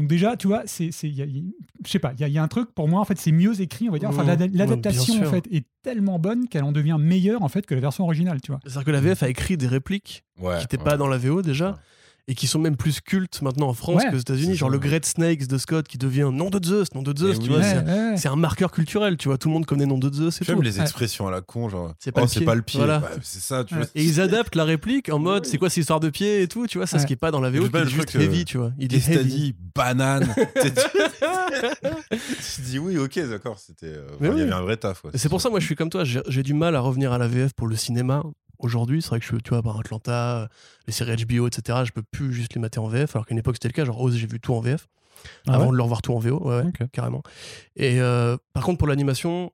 Donc 0.00 0.08
déjà, 0.08 0.34
tu 0.34 0.46
vois, 0.46 0.62
c'est, 0.64 0.90
je 0.92 1.90
sais 1.90 1.98
pas, 1.98 2.12
il 2.14 2.20
y, 2.20 2.24
a- 2.24 2.28
il 2.28 2.32
y 2.32 2.38
a 2.38 2.42
un 2.42 2.48
truc 2.48 2.72
pour 2.74 2.88
moi, 2.88 3.00
en 3.00 3.04
fait, 3.04 3.18
c'est 3.18 3.32
mieux 3.32 3.60
écrit, 3.60 3.90
on 3.90 3.92
va 3.92 3.98
dire. 3.98 4.08
Enfin, 4.08 4.24
Mmh, 4.24 4.28
ouais, 4.40 4.48
l'adaptation 4.54 5.14
en 5.20 5.30
fait 5.30 5.44
est 5.52 5.66
tellement 5.82 6.18
bonne 6.18 6.48
qu'elle 6.48 6.64
en 6.64 6.72
devient 6.72 6.96
meilleure 6.98 7.42
en 7.42 7.48
fait 7.48 7.66
que 7.66 7.74
la 7.74 7.82
version 7.82 8.04
originale, 8.04 8.40
tu 8.40 8.50
vois. 8.50 8.60
C'est-à-dire 8.64 8.84
que 8.84 8.90
la 8.92 9.00
VF 9.02 9.22
a 9.22 9.28
écrit 9.28 9.58
des 9.58 9.66
répliques 9.66 10.24
Ouais, 10.40 10.54
qui 10.56 10.60
n'étaient 10.62 10.78
ouais. 10.78 10.84
pas 10.84 10.96
dans 10.96 11.06
la 11.06 11.18
VO 11.18 11.42
déjà. 11.42 11.78
Et 12.30 12.34
qui 12.36 12.46
sont 12.46 12.60
même 12.60 12.76
plus 12.76 13.00
cultes 13.00 13.42
maintenant 13.42 13.66
en 13.68 13.74
France 13.74 14.04
Ouais, 14.04 14.10
qu'aux 14.10 14.16
États-Unis. 14.16 14.52
c'est 14.52 14.58
Genre 14.58 14.68
ça, 14.68 14.72
le. 14.72 14.78
Great 14.78 15.04
Snakes 15.04 15.48
de 15.48 15.58
Scott 15.58 15.88
qui 15.88 15.98
devient 15.98 16.30
nom 16.32 16.48
de 16.48 16.64
Zeus, 16.64 16.94
nom 16.94 17.02
de 17.02 17.16
Zeus, 17.18 17.38
tu 17.40 17.42
oui. 17.42 17.48
vois. 17.48 17.58
Ouais, 17.58 17.64
c'est- 17.64 17.84
ouais. 17.92 18.16
C'est 18.16 18.28
un 18.28 18.36
marqueur 18.36 18.70
culturel, 18.70 19.16
tu 19.16 19.26
vois. 19.28 19.36
Tout 19.36 19.48
le 19.48 19.54
monde 19.54 19.66
connaît 19.66 19.84
nom 19.86 19.98
de 19.98 20.12
Zeus 20.14 20.40
et 20.40 20.44
J'aime 20.44 20.62
les 20.62 20.76
Ouais. 20.76 20.82
expressions 20.82 21.26
à 21.26 21.32
la 21.32 21.40
con, 21.40 21.68
genre. 21.68 21.92
C'est 21.98 22.12
pas 22.12 22.20
oh, 22.20 22.24
le 22.24 22.28
c'est 22.28 22.38
pied. 22.40 22.46
pas 22.46 22.54
le 22.54 22.62
pied. 22.62 22.78
Voilà. 22.78 23.00
Ouais, 23.00 23.08
c'est 23.22 23.40
ça, 23.42 23.64
tu 23.64 23.74
Ouais. 23.74 23.80
vois. 23.80 23.90
Et 23.96 24.04
ils 24.04 24.20
adaptent 24.20 24.54
la 24.54 24.64
réplique 24.64 25.08
en 25.08 25.18
mode 25.18 25.44
c'est 25.44 25.58
quoi 25.58 25.68
cette 25.70 25.78
histoire 25.78 25.98
de 25.98 26.08
pied 26.08 26.42
et 26.42 26.46
tout, 26.48 26.68
tu 26.68 26.78
vois. 26.78 26.86
Ça, 26.86 26.96
Ouais. 26.98 27.02
ce 27.02 27.06
qui 27.08 27.14
est 27.14 27.16
pas 27.16 27.32
dans 27.32 27.40
la 27.40 27.50
VO, 27.50 27.66
est 27.66 27.72
le 27.72 27.86
juste 27.86 28.14
euh, 28.14 28.20
heavy, 28.20 28.44
tu 28.44 28.58
vois. 28.58 28.70
Il 28.78 28.86
t'as 28.88 28.96
heavy. 28.96 29.24
dit 29.24 29.56
Banane 29.74 30.32
Tu 32.54 32.60
dis 32.62 32.78
oui, 32.78 32.98
ok, 32.98 33.18
d'accord. 33.28 33.58
C'était. 33.58 33.86
euh, 33.86 34.06
Il 34.20 34.26
y 34.26 34.30
avait 34.42 34.52
un 34.52 34.62
vrai 34.62 34.76
taf. 34.76 35.02
C'est 35.14 35.28
pour 35.28 35.40
ça, 35.40 35.50
moi, 35.50 35.60
je 35.60 35.66
suis 35.66 35.76
comme 35.76 35.90
toi. 35.90 36.04
J'ai 36.04 36.42
du 36.42 36.54
mal 36.54 36.74
à 36.76 36.80
revenir 36.80 37.12
à 37.12 37.18
la 37.18 37.28
VF 37.28 37.52
pour 37.54 37.66
le 37.66 37.76
cinéma. 37.76 38.22
Aujourd'hui, 38.60 39.02
c'est 39.02 39.08
vrai 39.08 39.20
que 39.20 39.26
je, 39.26 39.36
tu 39.36 39.50
vois, 39.50 39.62
par 39.62 39.78
Atlanta, 39.78 40.42
euh, 40.42 40.46
les 40.86 40.92
séries 40.92 41.16
HBO, 41.24 41.46
etc., 41.48 41.80
je 41.84 41.92
peux 41.92 42.02
plus 42.02 42.32
juste 42.32 42.54
les 42.54 42.60
mater 42.60 42.78
en 42.78 42.86
VF, 42.88 43.16
alors 43.16 43.26
qu'à 43.26 43.32
une 43.32 43.38
époque, 43.38 43.56
c'était 43.56 43.68
le 43.68 43.72
cas. 43.72 43.84
Genre, 43.84 44.00
Oz, 44.00 44.16
j'ai 44.16 44.26
vu 44.26 44.38
tout 44.40 44.54
en 44.54 44.60
VF, 44.60 44.86
Ah 45.48 45.54
avant 45.54 45.66
ouais? 45.66 45.72
de 45.72 45.76
le 45.76 45.82
revoir 45.82 46.02
tout 46.02 46.12
en 46.14 46.18
VO, 46.18 46.38
ouais, 46.48 46.64
carrément. 46.92 47.22
Et 47.76 48.00
euh, 48.00 48.36
par 48.52 48.62
contre, 48.64 48.78
pour 48.78 48.88
l'animation, 48.88 49.52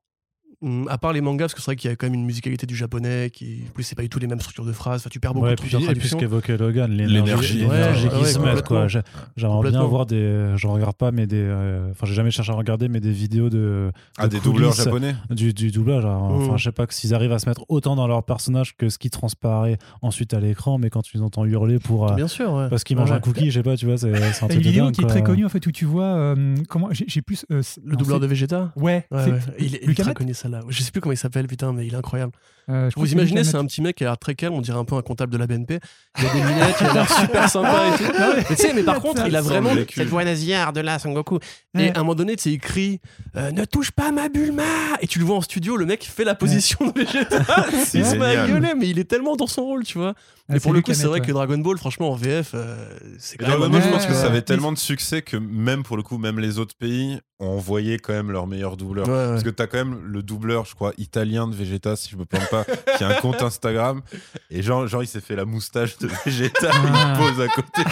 à 0.88 0.98
part 0.98 1.12
les 1.12 1.20
mangas, 1.20 1.44
parce 1.44 1.54
que 1.54 1.60
c'est 1.60 1.66
vrai 1.66 1.76
qu'il 1.76 1.90
y 1.90 1.92
a 1.92 1.96
quand 1.96 2.06
même 2.06 2.14
une 2.14 2.24
musicalité 2.24 2.66
du 2.66 2.74
japonais, 2.76 3.30
qui, 3.30 3.62
en 3.68 3.72
plus, 3.72 3.82
c'est 3.84 3.94
pas 3.94 4.02
du 4.02 4.08
tout 4.08 4.18
les 4.18 4.26
mêmes 4.26 4.40
structures 4.40 4.64
de 4.64 4.72
phrases, 4.72 5.00
enfin, 5.02 5.10
tu 5.10 5.20
perds 5.20 5.34
beaucoup 5.34 5.46
Ouais, 5.46 5.54
de 5.54 5.60
puis, 5.60 5.74
et 5.76 5.94
puis 5.94 6.08
ce 6.08 6.16
qu'évoquait 6.16 6.56
Logan, 6.56 6.90
l'énergie 6.90 7.64
ouais, 7.66 7.92
qui 8.10 8.16
ouais, 8.16 8.24
se 8.24 8.38
met, 8.38 8.62
quoi. 8.62 8.88
J'ai- 8.88 9.00
J'aimerais 9.36 9.70
bien 9.70 9.82
voir 9.84 10.06
des. 10.06 10.52
Je 10.56 10.66
regarde 10.66 10.96
pas, 10.96 11.10
mais 11.12 11.26
des. 11.26 11.36
euh, 11.40 11.90
Enfin, 11.90 12.06
j'ai 12.06 12.14
jamais 12.14 12.30
cherché 12.30 12.52
à 12.52 12.54
regarder, 12.54 12.88
mais 12.88 13.00
des 13.00 13.12
vidéos 13.12 13.50
de. 13.50 13.90
Ah, 14.18 14.28
de 14.28 14.32
des 14.36 14.40
doubleurs 14.40 14.72
japonais 14.72 15.14
Du, 15.30 15.52
du 15.52 15.70
doublage. 15.70 16.04
Enfin, 16.04 16.54
Mm. 16.54 16.58
je 16.58 16.64
sais 16.64 16.72
pas 16.72 16.86
s'ils 16.90 17.14
arrivent 17.14 17.32
à 17.32 17.38
se 17.38 17.48
mettre 17.48 17.64
autant 17.68 17.96
dans 17.96 18.06
leur 18.06 18.22
personnage 18.24 18.76
que 18.76 18.88
ce 18.88 18.98
qui 18.98 19.10
transparaît 19.10 19.78
ensuite 20.02 20.34
à 20.34 20.40
l'écran, 20.40 20.78
mais 20.78 20.90
quand 20.90 21.02
tu 21.02 21.16
les 21.16 21.22
entends 21.22 21.44
hurler 21.44 21.78
pour. 21.78 22.10
euh, 22.10 22.14
Bien 22.14 22.28
sûr, 22.28 22.52
ouais. 22.52 22.68
parce 22.68 22.84
qu'ils 22.84 22.96
mangent 22.96 23.10
Ouais. 23.10 23.16
un 23.16 23.20
cookie, 23.20 23.50
je 23.50 23.58
sais 23.60 23.62
pas, 23.62 23.76
tu 23.76 23.86
vois, 23.86 23.96
c'est 23.98 24.06
un 24.12 24.16
Il 24.16 24.20
y 24.20 24.24
a 24.24 24.30
truc 24.32 24.52
une 24.52 24.58
de 24.58 24.62
vidéo 24.64 24.84
dingue, 24.86 24.94
qui 24.94 25.02
est 25.02 25.06
très 25.06 25.22
connue 25.22 25.44
en 25.44 25.48
fait 25.48 25.64
où 25.66 25.70
tu 25.72 25.84
vois 25.84 26.04
euh, 26.04 26.54
comment 26.68 26.88
j'ai 26.92 27.22
plus 27.22 27.44
euh, 27.50 27.62
Le 27.84 27.96
doubleur 27.96 28.20
de 28.20 28.26
Vegeta 28.26 28.72
Ouais. 28.76 29.06
Il 29.58 29.74
est 29.76 29.86
Matt 30.04 30.14
connu, 30.14 30.34
ça 30.34 30.45
Je 30.68 30.82
sais 30.82 30.90
plus 30.90 31.00
comment 31.00 31.12
il 31.12 31.16
s'appelle, 31.18 31.46
putain, 31.46 31.72
mais 31.72 31.86
il 31.86 31.94
est 31.94 31.96
incroyable. 31.96 32.32
Euh, 32.68 32.90
je 32.90 32.98
Vous 32.98 33.12
imaginez, 33.12 33.44
c'est 33.44 33.54
un 33.56 33.64
petit 33.64 33.80
mec 33.80 33.94
qui 33.96 34.02
a 34.04 34.08
l'air 34.08 34.18
très 34.18 34.34
calme, 34.34 34.52
on 34.54 34.60
dirait 34.60 34.78
un 34.78 34.84
peu 34.84 34.96
un 34.96 35.02
comptable 35.02 35.30
de 35.32 35.38
la 35.38 35.46
BNP. 35.46 35.78
Il 36.18 36.26
a 36.26 36.32
des 36.32 36.40
lunettes, 36.40 36.74
il 36.80 36.86
a 36.88 36.92
l'air 36.94 37.08
super 37.20 37.48
sympa 37.48 37.84
et 37.94 37.96
tout. 37.96 38.12
Mais 38.36 38.44
tu 38.44 38.56
sais, 38.56 38.72
mais 38.74 38.82
par 38.82 39.00
contre, 39.00 39.24
il 39.26 39.36
a 39.36 39.40
vraiment 39.40 39.70
cette 39.94 40.08
voix 40.08 40.24
nasillarde 40.24 40.76
là, 40.78 40.98
Son 40.98 41.12
Goku. 41.12 41.38
Et 41.74 41.78
Ouais. 41.78 41.92
à 41.94 41.98
un 41.98 42.02
moment 42.02 42.14
donné, 42.16 42.34
tu 42.36 42.42
sais, 42.44 42.50
il 42.52 42.58
crie 42.58 43.00
euh, 43.36 43.52
Ne 43.52 43.64
touche 43.66 43.90
pas 43.92 44.10
ma 44.10 44.28
Bulma 44.28 44.64
Et 45.00 45.06
tu 45.06 45.18
le 45.20 45.24
vois 45.26 45.36
en 45.36 45.40
studio, 45.42 45.76
le 45.76 45.86
mec 45.86 46.02
fait 46.04 46.24
la 46.24 46.34
position 46.34 46.86
de 46.90 46.92
Vegeta. 47.00 47.44
Il 47.94 48.04
se 48.04 48.16
met 48.16 48.36
à 48.36 48.46
gueuler, 48.48 48.72
mais 48.76 48.88
il 48.88 48.98
est 48.98 49.04
tellement 49.04 49.36
dans 49.36 49.46
son 49.46 49.62
rôle, 49.62 49.84
tu 49.84 49.98
vois. 49.98 50.14
Ah, 50.48 50.56
et 50.56 50.60
pour 50.60 50.72
le 50.72 50.80
coup, 50.80 50.94
c'est 50.94 51.06
vrai 51.06 51.20
ouais. 51.20 51.26
que 51.26 51.32
Dragon 51.32 51.58
Ball, 51.58 51.76
franchement, 51.76 52.10
en 52.12 52.14
VF, 52.14 52.52
euh, 52.54 52.88
c'est 53.18 53.36
quand 53.36 53.46
même 53.48 53.58
Dragon 53.58 53.66
un 53.66 53.68
Ball, 53.70 53.82
je 53.82 53.86
Ouais, 53.86 53.92
pense 53.92 54.06
que 54.06 54.12
ouais. 54.12 54.16
ça 54.16 54.26
avait 54.26 54.34
Mais- 54.36 54.42
tellement 54.42 54.72
de 54.72 54.78
succès 54.78 55.22
que 55.22 55.36
même 55.36 55.82
pour 55.82 55.96
le 55.96 56.02
coup, 56.04 56.18
même 56.18 56.38
les 56.40 56.58
autres 56.58 56.76
pays 56.76 57.18
ont 57.40 57.48
envoyé 57.48 57.98
quand 57.98 58.12
même 58.12 58.30
leur 58.30 58.46
meilleur 58.46 58.76
doubleur. 58.76 59.06
Ouais, 59.08 59.12
ouais. 59.14 59.26
Parce 59.30 59.42
que 59.42 59.50
t'as 59.50 59.66
quand 59.66 59.78
même 59.78 59.98
le 60.04 60.22
doubleur, 60.22 60.35
je 60.40 60.74
crois, 60.74 60.92
italien 60.98 61.48
de 61.48 61.54
Vegeta, 61.54 61.96
si 61.96 62.10
je 62.10 62.16
me 62.16 62.24
plante 62.24 62.48
pas, 62.50 62.64
qui 62.96 63.04
a 63.04 63.08
un 63.08 63.14
compte 63.14 63.42
Instagram. 63.42 64.02
Et 64.50 64.62
genre, 64.62 64.86
genre 64.86 65.02
il 65.02 65.06
s'est 65.06 65.20
fait 65.20 65.36
la 65.36 65.44
moustache 65.44 65.98
de 65.98 66.08
Vegeta, 66.24 66.70
Ah. 66.72 67.14
il 67.14 67.18
pose 67.18 67.40
à 67.40 67.48
côté. 67.48 67.82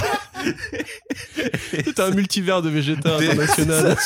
T'as 1.95 2.09
un 2.09 2.11
multivers 2.11 2.63
de 2.63 2.69
Vegeta 2.69 3.17
international. 3.17 3.97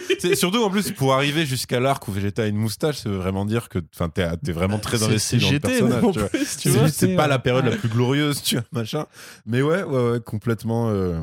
c'est 0.18 0.34
surtout 0.34 0.62
en 0.62 0.70
plus 0.70 0.90
pour 0.92 1.14
arriver 1.14 1.46
jusqu'à 1.46 1.80
l'arc 1.80 2.06
où 2.08 2.12
Vegeta 2.12 2.42
a 2.42 2.46
une 2.46 2.56
moustache, 2.56 2.98
ça 2.98 3.08
veut 3.10 3.16
vraiment 3.16 3.44
dire 3.44 3.68
que 3.68 3.78
enfin, 3.94 4.08
t'es 4.08 4.52
vraiment 4.52 4.78
très 4.78 5.02
investi 5.02 5.40
c'est 5.40 5.46
dans 5.46 5.52
le 5.52 6.00
personnage. 6.00 6.90
C'est 6.92 7.16
pas 7.16 7.26
la 7.26 7.38
période 7.38 7.64
la 7.64 7.76
plus 7.76 7.88
glorieuse, 7.88 8.42
tu 8.42 8.56
vois, 8.56 8.64
machin. 8.72 9.06
Mais 9.46 9.62
ouais, 9.62 9.82
ouais, 9.82 10.10
ouais 10.12 10.20
complètement 10.20 10.88
euh, 10.90 11.20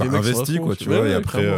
investi, 0.00 0.58
quoi, 0.58 0.76
tu 0.76 0.84
vois, 0.84 0.98
et 0.98 1.00
ouais, 1.00 1.14
après. 1.14 1.50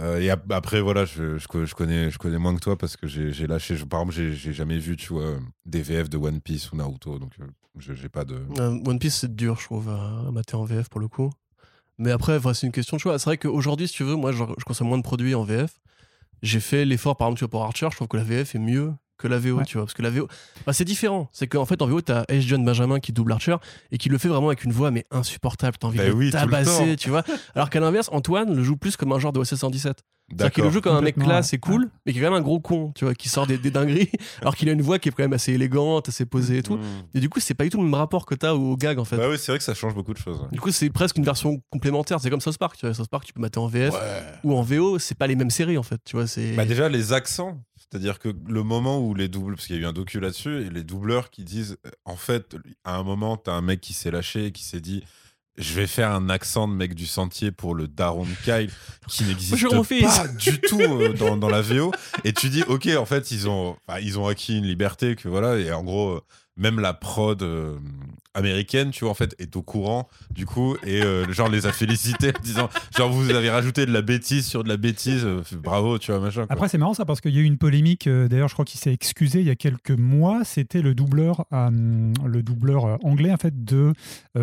Euh, 0.00 0.16
Euh, 0.16 0.20
et 0.20 0.30
après, 0.30 0.80
voilà, 0.80 1.04
je, 1.04 1.38
je, 1.38 1.74
connais, 1.74 2.10
je 2.10 2.18
connais 2.18 2.38
moins 2.38 2.54
que 2.54 2.60
toi 2.60 2.76
parce 2.76 2.96
que 2.96 3.06
j'ai 3.06 3.46
lâché. 3.46 3.76
par 3.84 4.02
exemple, 4.02 4.34
j'ai 4.34 4.52
jamais 4.52 4.78
vu, 4.78 4.96
tu 4.96 5.12
vois, 5.12 5.38
des 5.66 5.82
VF 5.82 6.08
de 6.08 6.16
One 6.16 6.40
Piece 6.40 6.72
ou 6.72 6.76
Naruto, 6.76 7.18
donc 7.18 7.32
euh, 7.40 7.46
j'ai 7.78 8.08
pas 8.08 8.24
de. 8.24 8.42
One 8.58 8.98
Piece, 8.98 9.16
c'est 9.16 9.34
dur, 9.34 9.58
je 9.58 9.64
trouve, 9.64 9.88
à 9.88 10.30
mater 10.32 10.56
en 10.56 10.64
VF 10.64 10.88
pour 10.88 11.00
le 11.00 11.08
coup. 11.08 11.30
Mais 11.98 12.10
après, 12.10 12.38
c'est 12.54 12.66
une 12.66 12.72
question 12.72 12.96
de 12.96 13.00
choix. 13.00 13.18
C'est 13.18 13.26
vrai 13.26 13.38
qu'aujourd'hui, 13.38 13.86
si 13.86 13.94
tu 13.94 14.04
veux, 14.04 14.16
moi, 14.16 14.32
je, 14.32 14.42
je, 14.58 14.64
consomme 14.64 14.88
moins 14.88 14.98
de 14.98 15.02
produits 15.02 15.34
en 15.34 15.44
VF. 15.44 15.80
J'ai 16.42 16.60
fait 16.60 16.86
l'effort, 16.86 17.16
par 17.16 17.28
exemple, 17.28 17.50
pour 17.50 17.62
Archer, 17.62 17.88
je 17.90 17.96
trouve 17.96 18.08
que 18.08 18.16
la 18.16 18.24
VF 18.24 18.54
est 18.54 18.58
mieux 18.58 18.94
que 19.20 19.28
la 19.28 19.38
VO, 19.38 19.62
tu 19.64 19.76
vois. 19.76 19.86
Parce 19.86 19.94
que 19.94 20.02
la 20.02 20.10
VO, 20.10 20.28
bah, 20.66 20.72
c'est 20.72 20.84
différent. 20.84 21.28
C'est 21.32 21.46
qu'en 21.46 21.64
fait, 21.64 21.82
en 21.82 21.86
VO, 21.86 22.00
t'as 22.00 22.24
H. 22.24 22.40
John 22.40 22.64
Benjamin 22.64 23.00
qui 23.00 23.12
double 23.12 23.32
Archer 23.32 23.56
et 23.92 23.98
qui 23.98 24.08
le 24.08 24.18
fait 24.18 24.28
vraiment 24.28 24.48
avec 24.48 24.64
une 24.64 24.72
voix, 24.72 24.90
mais 24.90 25.06
insupportable. 25.10 25.76
T'as 25.78 25.88
envie 25.88 25.98
bah 25.98 26.08
de 26.08 26.12
oui, 26.12 26.30
tabasser, 26.30 26.96
tu 26.96 27.10
vois. 27.10 27.22
Alors 27.54 27.70
qu'à 27.70 27.80
l'inverse, 27.80 28.08
Antoine 28.12 28.54
le 28.54 28.62
joue 28.62 28.76
plus 28.76 28.96
comme 28.96 29.12
un 29.12 29.18
genre 29.18 29.32
de 29.32 29.40
OSS 29.40 29.56
117. 29.56 30.02
C'est-à-dire 30.30 30.52
qu'il 30.52 30.64
le 30.64 30.70
joue 30.70 30.80
comme 30.80 30.94
un 30.94 31.00
mec 31.00 31.16
classe 31.16 31.52
et 31.52 31.58
cool, 31.58 31.90
mais 32.06 32.12
qui 32.12 32.18
est 32.18 32.22
quand 32.22 32.30
même 32.30 32.38
un 32.38 32.42
gros 32.42 32.60
con, 32.60 32.92
tu 32.94 33.04
vois, 33.04 33.14
qui 33.14 33.28
sort 33.28 33.46
des, 33.46 33.58
dingueries, 33.58 34.10
alors 34.40 34.54
qu'il 34.54 34.68
a 34.68 34.72
une 34.72 34.82
voix 34.82 34.98
qui 34.98 35.08
est 35.08 35.12
quand 35.12 35.24
même 35.24 35.32
assez 35.32 35.52
élégante, 35.52 36.08
assez 36.08 36.24
posée 36.24 36.58
et 36.58 36.62
tout. 36.62 36.76
Mm. 36.76 36.82
Et 37.14 37.20
du 37.20 37.28
coup, 37.28 37.40
c'est 37.40 37.54
pas 37.54 37.64
du 37.64 37.70
tout 37.70 37.78
le 37.78 37.84
même 37.84 37.94
rapport 37.94 38.26
que 38.26 38.34
t'as 38.34 38.52
au 38.54 38.76
gag, 38.76 38.98
en 38.98 39.04
fait. 39.04 39.16
Bah 39.16 39.28
oui, 39.28 39.36
c'est 39.38 39.50
vrai 39.50 39.58
que 39.58 39.64
ça 39.64 39.74
change 39.74 39.94
beaucoup 39.94 40.12
de 40.12 40.18
choses. 40.18 40.46
Du 40.52 40.60
coup, 40.60 40.70
c'est 40.70 40.88
presque 40.90 41.16
une 41.16 41.24
version 41.24 41.60
complémentaire. 41.70 42.20
C'est 42.20 42.30
comme 42.30 42.40
South 42.40 42.58
Park, 42.58 42.76
tu 42.78 42.86
vois. 42.86 42.94
South 42.94 43.08
Park, 43.08 43.24
tu 43.24 43.32
peux 43.32 43.40
mater 43.40 43.58
en 43.58 43.66
VF 43.66 43.94
ou 44.44 44.54
en 44.56 44.62
VO, 44.62 44.98
c'est 44.98 45.18
pas 45.18 45.26
les 45.26 45.36
mêmes 45.36 45.50
séries, 45.50 45.78
en 45.78 45.82
fait, 45.82 46.00
tu 46.04 46.16
vois. 46.16 46.26
Bah 46.56 46.64
déjà, 46.64 46.88
les 46.88 47.12
accents, 47.12 47.60
c'est-à-dire 47.90 48.18
que 48.20 48.28
le 48.46 48.62
moment 48.62 49.00
où 49.00 49.14
les 49.14 49.28
doubles, 49.28 49.56
parce 49.56 49.66
qu'il 49.66 49.76
y 49.76 49.78
a 49.78 49.82
eu 49.82 49.86
un 49.86 49.92
docu 49.92 50.20
là-dessus, 50.20 50.66
et 50.66 50.70
les 50.70 50.84
doubleurs 50.84 51.30
qui 51.30 51.42
disent, 51.42 51.76
en 52.04 52.16
fait, 52.16 52.56
à 52.84 52.96
un 52.96 53.02
moment, 53.02 53.36
t'as 53.36 53.52
un 53.52 53.62
mec 53.62 53.80
qui 53.80 53.94
s'est 53.94 54.12
lâché, 54.12 54.52
qui 54.52 54.62
s'est 54.62 54.80
dit, 54.80 55.02
je 55.56 55.74
vais 55.74 55.88
faire 55.88 56.12
un 56.12 56.28
accent 56.30 56.68
de 56.68 56.72
mec 56.72 56.94
du 56.94 57.06
sentier 57.06 57.50
pour 57.50 57.74
le 57.74 57.88
daron 57.88 58.24
de 58.24 58.34
Kyle 58.44 58.70
qui 59.08 59.24
n'existe 59.24 59.60
pas 59.68 60.28
du 60.28 60.60
tout 60.60 60.80
euh, 60.80 61.12
dans, 61.12 61.36
dans, 61.36 61.48
la 61.48 61.60
VO 61.60 61.92
et 62.24 62.32
tu 62.32 62.48
dis 62.48 62.62
ok 62.62 62.88
en 62.96 63.04
fait 63.04 63.30
ils 63.30 63.48
ont 63.48 63.76
ils 64.00 64.18
ont 64.18 64.26
acquis 64.26 64.56
une 64.56 64.64
liberté 64.64 65.16
que 65.16 65.28
voilà 65.28 65.58
et 65.58 65.72
en 65.72 65.82
gros 65.82 66.22
même 66.60 66.78
la 66.78 66.92
prod 66.92 67.42
euh, 67.42 67.76
américaine, 68.34 68.90
tu 68.90 69.04
vois, 69.04 69.10
en 69.10 69.14
fait, 69.14 69.34
est 69.38 69.56
au 69.56 69.62
courant, 69.62 70.08
du 70.30 70.46
coup, 70.46 70.76
et 70.84 71.02
euh, 71.02 71.32
genre 71.32 71.48
les 71.48 71.66
a 71.66 71.72
félicités 71.72 72.28
en 72.28 72.42
disant, 72.42 72.68
genre, 72.96 73.10
vous 73.10 73.30
avez 73.30 73.50
rajouté 73.50 73.86
de 73.86 73.92
la 73.92 74.02
bêtise 74.02 74.46
sur 74.46 74.62
de 74.62 74.68
la 74.68 74.76
bêtise, 74.76 75.24
euh, 75.24 75.42
bravo, 75.54 75.98
tu 75.98 76.12
vois, 76.12 76.20
machin. 76.20 76.46
Après, 76.48 76.68
c'est 76.68 76.78
marrant 76.78 76.94
ça, 76.94 77.04
parce 77.04 77.20
qu'il 77.20 77.34
y 77.34 77.38
a 77.38 77.40
eu 77.40 77.44
une 77.44 77.58
polémique, 77.58 78.08
d'ailleurs, 78.08 78.48
je 78.48 78.54
crois 78.54 78.66
qu'il 78.66 78.78
s'est 78.78 78.92
excusé 78.92 79.40
il 79.40 79.46
y 79.46 79.50
a 79.50 79.56
quelques 79.56 79.90
mois, 79.90 80.44
c'était 80.44 80.82
le 80.82 80.94
doubleur, 80.94 81.46
le 81.50 82.42
doubleur 82.42 82.98
anglais, 83.04 83.32
en 83.32 83.38
fait, 83.38 83.64
de 83.64 83.94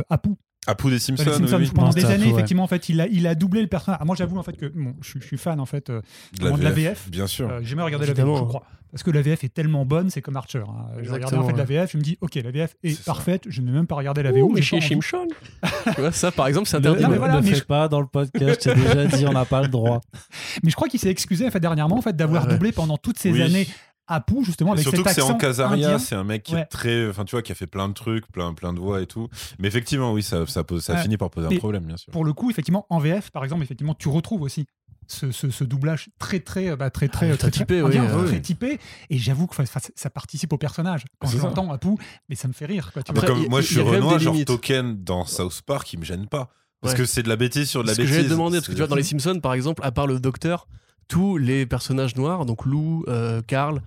Apu. 0.09 0.31
Apu 0.67 0.89
des 0.89 0.99
Simpsons, 0.99 1.25
pendant 1.73 1.89
des 1.89 2.05
années, 2.05 2.29
effectivement, 2.29 2.63
en 2.63 2.67
fait, 2.67 2.89
il 2.89 3.01
a, 3.01 3.07
il 3.07 3.25
a 3.25 3.35
doublé 3.35 3.61
le 3.61 3.67
personnage. 3.67 3.99
Ah, 4.01 4.05
moi, 4.05 4.15
j'avoue, 4.15 4.37
en 4.37 4.43
fait, 4.43 4.57
que 4.57 4.65
bon, 4.67 4.95
je, 5.01 5.19
suis 5.19 5.37
fan, 5.37 5.59
en 5.59 5.65
fait, 5.65 5.89
de, 5.89 6.01
la, 6.41 6.71
VF, 6.71 7.09
Bien 7.09 7.27
sûr. 7.27 7.49
J'ai 7.59 7.67
jamais 7.67 7.83
regardé 7.83 8.05
la 8.05 8.13
VF, 8.13 8.25
je 8.25 8.43
crois. 8.43 8.63
Parce 8.91 9.03
que 9.03 9.11
la 9.11 9.21
VF 9.21 9.43
est 9.43 9.53
tellement 9.53 9.85
bonne, 9.85 10.09
c'est 10.09 10.21
comme 10.21 10.37
Archer. 10.37 10.63
Hein. 10.67 10.85
J'ai 11.01 11.11
regardé 11.11 11.35
en 11.35 11.45
fait 11.45 11.55
la 11.55 11.65
VF, 11.65 11.91
je 11.91 11.97
me 11.97 12.01
dis, 12.01 12.17
ok, 12.21 12.35
la 12.35 12.51
VF 12.51 12.75
est, 12.83 13.03
parfaite, 13.03 13.43
je 13.47 13.61
ne 13.61 13.67
vais 13.67 13.73
même 13.73 13.87
pas 13.87 13.95
regarder 13.95 14.23
la 14.23 14.31
VO. 14.31 14.49
mais 14.49 14.61
chez 14.61 14.79
Shimshon 14.79 15.27
Tu 15.93 16.01
vois, 16.01 16.11
ça 16.11 16.31
par 16.31 16.47
exemple, 16.47 16.67
c'est 16.67 16.77
interdit. 16.77 17.03
Ne, 17.05 17.17
voilà, 17.17 17.41
le 17.41 17.43
fais 17.43 17.61
pas 17.61 17.89
dans 17.89 17.99
le 17.99 18.07
podcast, 18.07 18.61
j'ai 18.63 18.73
déjà 18.73 19.05
dit, 19.05 19.27
on 19.27 19.33
n'a 19.33 19.45
pas 19.45 19.61
le 19.61 19.67
droit. 19.67 20.01
Mais 20.63 20.69
je 20.69 20.75
crois 20.75 20.87
qu'il 20.87 20.99
s'est 20.99 21.09
excusé 21.09 21.45
en 21.45 21.51
fait, 21.51 21.59
dernièrement 21.59 21.97
en 21.97 22.01
fait, 22.01 22.15
d'avoir 22.15 22.47
doublé 22.47 22.71
pendant 22.71 22.97
toutes 22.97 23.19
ces 23.19 23.41
années 23.41 23.67
Apu 24.07 24.43
justement 24.43 24.71
avec 24.71 24.83
surtout 24.83 25.03
que 25.03 25.11
c'est 25.11 25.21
en 25.21 25.35
Casaria 25.35 25.99
c'est 25.99 26.15
un 26.15 26.23
mec 26.23 26.43
qui 26.43 26.55
est 26.55 26.65
très 26.65 27.09
enfin 27.09 27.25
tu 27.25 27.35
vois 27.35 27.41
qui 27.41 27.51
a 27.51 27.55
fait 27.55 27.67
plein 27.67 27.89
de 27.89 27.93
trucs 27.93 28.31
plein 28.31 28.53
plein 28.53 28.73
de 28.73 28.79
voix 28.79 29.01
et 29.01 29.05
tout. 29.05 29.27
Mais 29.59 29.67
effectivement 29.67 30.13
oui 30.13 30.23
ça 30.23 30.45
ça, 30.47 30.63
ça 30.79 30.97
finit 30.97 31.17
par 31.17 31.29
poser 31.29 31.47
un 31.47 31.57
problème 31.57 31.83
bien 31.83 31.97
sûr. 31.97 32.11
pour 32.11 32.25
le 32.25 32.33
coup 32.33 32.49
effectivement 32.49 32.85
en 32.89 32.99
VF 32.99 33.31
par 33.31 33.43
exemple 33.43 33.63
effectivement 33.63 33.95
tu 33.95 34.07
retrouves 34.07 34.41
aussi 34.41 34.65
ce, 35.07 35.63
doublage 35.63 36.09
très 36.19 36.39
très 36.39 36.75
bah, 36.75 36.89
très 36.89 37.07
très, 37.07 37.31
ah, 37.31 37.37
très, 37.37 37.51
typé, 37.51 37.81
oui, 37.81 37.97
très 38.27 38.41
typé. 38.41 38.79
Et 39.09 39.17
j'avoue 39.17 39.47
que 39.47 39.55
ça 39.95 40.09
participe 40.09 40.51
au 40.53 40.57
personnage 40.57 41.05
quand 41.19 41.27
je 41.27 41.37
l'entends 41.37 41.77
tout 41.77 41.97
mais 42.29 42.35
ça 42.35 42.47
me 42.47 42.53
fait 42.53 42.65
rire 42.65 42.91
quoi, 42.93 43.03
comme 43.03 43.47
moi 43.47 43.61
je 43.61 43.67
suis 43.67 43.81
Renoir 43.81 44.19
genre 44.19 44.35
Token 44.45 45.03
dans 45.03 45.25
South 45.25 45.61
Park 45.65 45.91
il 45.93 45.99
me 45.99 46.05
gêne 46.05 46.27
pas. 46.27 46.49
Parce 46.81 46.93
que 46.93 47.05
c'est 47.05 47.23
de 47.23 47.29
la 47.29 47.35
bêtise 47.35 47.69
sur 47.69 47.81
de 47.81 47.87
la 47.87 47.95
bêtise. 47.95 48.15
Ce 48.15 48.21
que 48.21 48.29
demander 48.29 48.57
parce 48.57 48.67
que 48.67 48.73
tu 48.73 48.77
vois 48.77 48.87
dans 48.87 48.95
les 48.95 49.03
Simpsons 49.03 49.39
par 49.41 49.53
exemple 49.53 49.83
à 49.83 49.91
part 49.91 50.07
le 50.07 50.19
docteur 50.19 50.67
tous 51.07 51.37
les 51.37 51.65
personnages 51.65 52.15
noirs 52.15 52.45
donc 52.45 52.65
Lou, 52.65 53.03
euh, 53.07 53.41
Carl 53.45 53.81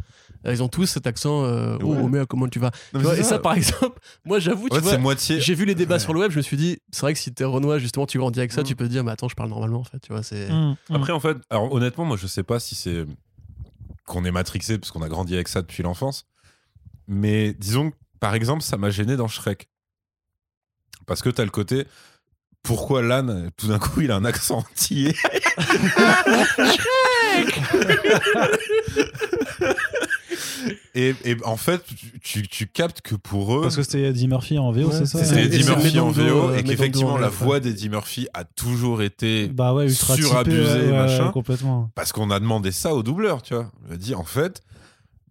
euh, 0.46 0.52
ils 0.52 0.62
ont 0.62 0.68
tous 0.68 0.86
cet 0.86 1.06
accent 1.06 1.44
euh, 1.44 1.76
oh 1.82 2.08
mais 2.08 2.24
comment 2.26 2.48
tu 2.48 2.58
vas 2.58 2.70
et 2.94 3.22
ça, 3.22 3.38
par 3.38 3.54
exemple 3.54 3.98
moi 4.24 4.38
j'avoue 4.38 4.68
tu 4.68 4.78
vois 4.78 5.14
j'ai 5.16 5.54
vu 5.54 5.64
les 5.64 5.74
débats 5.74 5.98
sur 5.98 6.14
le 6.14 6.20
web 6.20 6.30
je 6.30 6.38
me 6.38 6.42
suis 6.42 6.56
dit 6.56 6.78
c'est 6.90 7.02
vrai 7.02 7.12
que 7.12 7.18
si 7.18 7.32
t'es 7.32 7.44
renois 7.44 7.78
justement 7.78 8.06
tu 8.06 8.18
grandis 8.18 8.40
avec 8.40 8.52
ça 8.52 8.62
mm. 8.62 8.64
tu 8.64 8.76
peux 8.76 8.86
te 8.86 8.90
dire 8.90 9.04
mais 9.04 9.12
attends 9.12 9.28
je 9.28 9.34
parle 9.34 9.50
normalement 9.50 9.80
en 9.80 9.84
fait 9.84 9.98
tu 9.98 10.12
vois 10.12 10.22
c'est 10.22 10.50
mm. 10.50 10.76
Mm. 10.88 10.94
après 10.94 11.12
en 11.12 11.20
fait 11.20 11.36
alors 11.50 11.72
honnêtement 11.72 12.04
moi 12.04 12.16
je 12.16 12.26
sais 12.26 12.42
pas 12.42 12.58
si 12.58 12.74
c'est 12.74 13.04
qu'on 14.06 14.24
est 14.24 14.30
matrixé 14.30 14.78
parce 14.78 14.90
qu'on 14.90 15.02
a 15.02 15.08
grandi 15.08 15.34
avec 15.34 15.48
ça 15.48 15.60
depuis 15.60 15.82
l'enfance 15.82 16.26
mais 17.06 17.52
disons 17.54 17.92
par 18.18 18.34
exemple 18.34 18.62
ça 18.62 18.76
m'a 18.76 18.90
gêné 18.90 19.16
dans 19.16 19.28
Shrek 19.28 19.68
parce 21.06 21.22
que 21.22 21.28
t'as 21.28 21.44
le 21.44 21.50
côté 21.50 21.86
pourquoi 22.62 23.02
l'âne, 23.02 23.50
tout 23.56 23.68
d'un 23.68 23.78
coup, 23.78 24.00
il 24.00 24.10
a 24.10 24.16
un 24.16 24.24
accent 24.24 24.58
entier 24.70 25.14
Et, 30.94 31.14
en 31.44 31.56
fait, 31.56 31.82
tu, 32.22 32.46
tu, 32.48 32.66
captes 32.66 33.00
que 33.00 33.14
pour 33.14 33.56
eux. 33.56 33.62
Parce 33.62 33.76
que 33.76 33.82
c'était 33.82 34.02
Eddie 34.02 34.28
Murphy 34.28 34.58
en 34.58 34.72
VO, 34.72 34.90
c'est 34.90 35.06
ça 35.06 35.24
C'était 35.24 35.44
Eddie 35.44 35.64
Murphy 35.64 35.98
en 35.98 36.10
VO, 36.10 36.54
et 36.54 36.62
qu'effectivement, 36.62 37.18
la 37.18 37.28
voix 37.28 37.60
d'Eddie 37.60 37.88
Murphy 37.88 38.28
a 38.34 38.44
toujours 38.44 39.02
été 39.02 39.48
bah 39.48 39.72
ouais, 39.74 39.88
surabusée, 39.88 40.90
machin. 40.90 41.30
complètement. 41.30 41.90
Parce 41.94 42.12
qu'on 42.12 42.30
a 42.30 42.40
demandé 42.40 42.72
ça 42.72 42.94
au 42.94 43.02
doubleur, 43.02 43.42
tu 43.42 43.54
vois. 43.54 43.70
On 43.88 43.92
a 43.92 43.96
dit, 43.96 44.14
en 44.14 44.24
fait. 44.24 44.62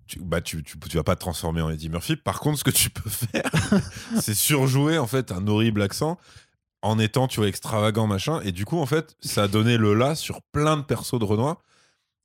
Tu, 0.08 0.20
bah 0.20 0.42
tu, 0.42 0.64
tu, 0.64 0.80
tu, 0.80 0.98
vas 0.98 1.04
pas 1.04 1.14
te 1.16 1.20
transformer 1.20 1.62
en 1.62 1.70
Eddie 1.70 1.90
Murphy. 1.90 2.16
Par 2.16 2.40
contre, 2.40 2.58
ce 2.58 2.64
que 2.64 2.72
tu 2.72 2.90
peux 2.90 3.12
faire, 3.12 3.44
c'est 4.20 4.34
surjouer 4.34 4.98
en 4.98 5.06
fait 5.06 5.32
un 5.32 5.46
horrible 5.46 5.84
accent 5.84 6.18
en 6.82 6.98
étant, 6.98 7.28
tu 7.28 7.40
vois, 7.40 7.48
extravagant, 7.48 8.08
machin. 8.08 8.42
Et 8.44 8.52
du 8.52 8.66
coup, 8.66 8.80
en 8.80 8.88
fait, 8.88 9.16
ça 9.22 9.44
a 9.44 9.48
donné 9.48 9.78
le 9.78 9.94
là 9.94 10.16
sur 10.16 10.42
plein 10.42 10.78
de 10.78 10.82
persos 10.82 11.20
de 11.20 11.26
Renoir 11.26 11.58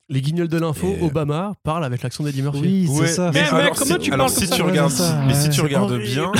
les 0.09 0.21
guignols 0.21 0.47
de 0.47 0.57
l'info, 0.57 0.95
Obama 1.01 1.53
parle 1.63 1.83
avec 1.83 2.03
l'accent 2.03 2.23
d'Eddie 2.23 2.41
Murphy. 2.41 2.87
Oui, 2.87 2.89
c'est 2.99 3.07
ça. 3.07 3.31
Mais, 3.33 3.41
alors, 3.41 3.75
comment 3.75 3.97
tu 3.97 4.11
parles 4.11 4.29
si 4.29 4.49
tu 4.49 4.61
regardes, 4.61 4.93
mais 5.27 5.33
si 5.33 5.49
tu 5.49 5.61
regardes 5.61 5.97
bien, 5.97 6.31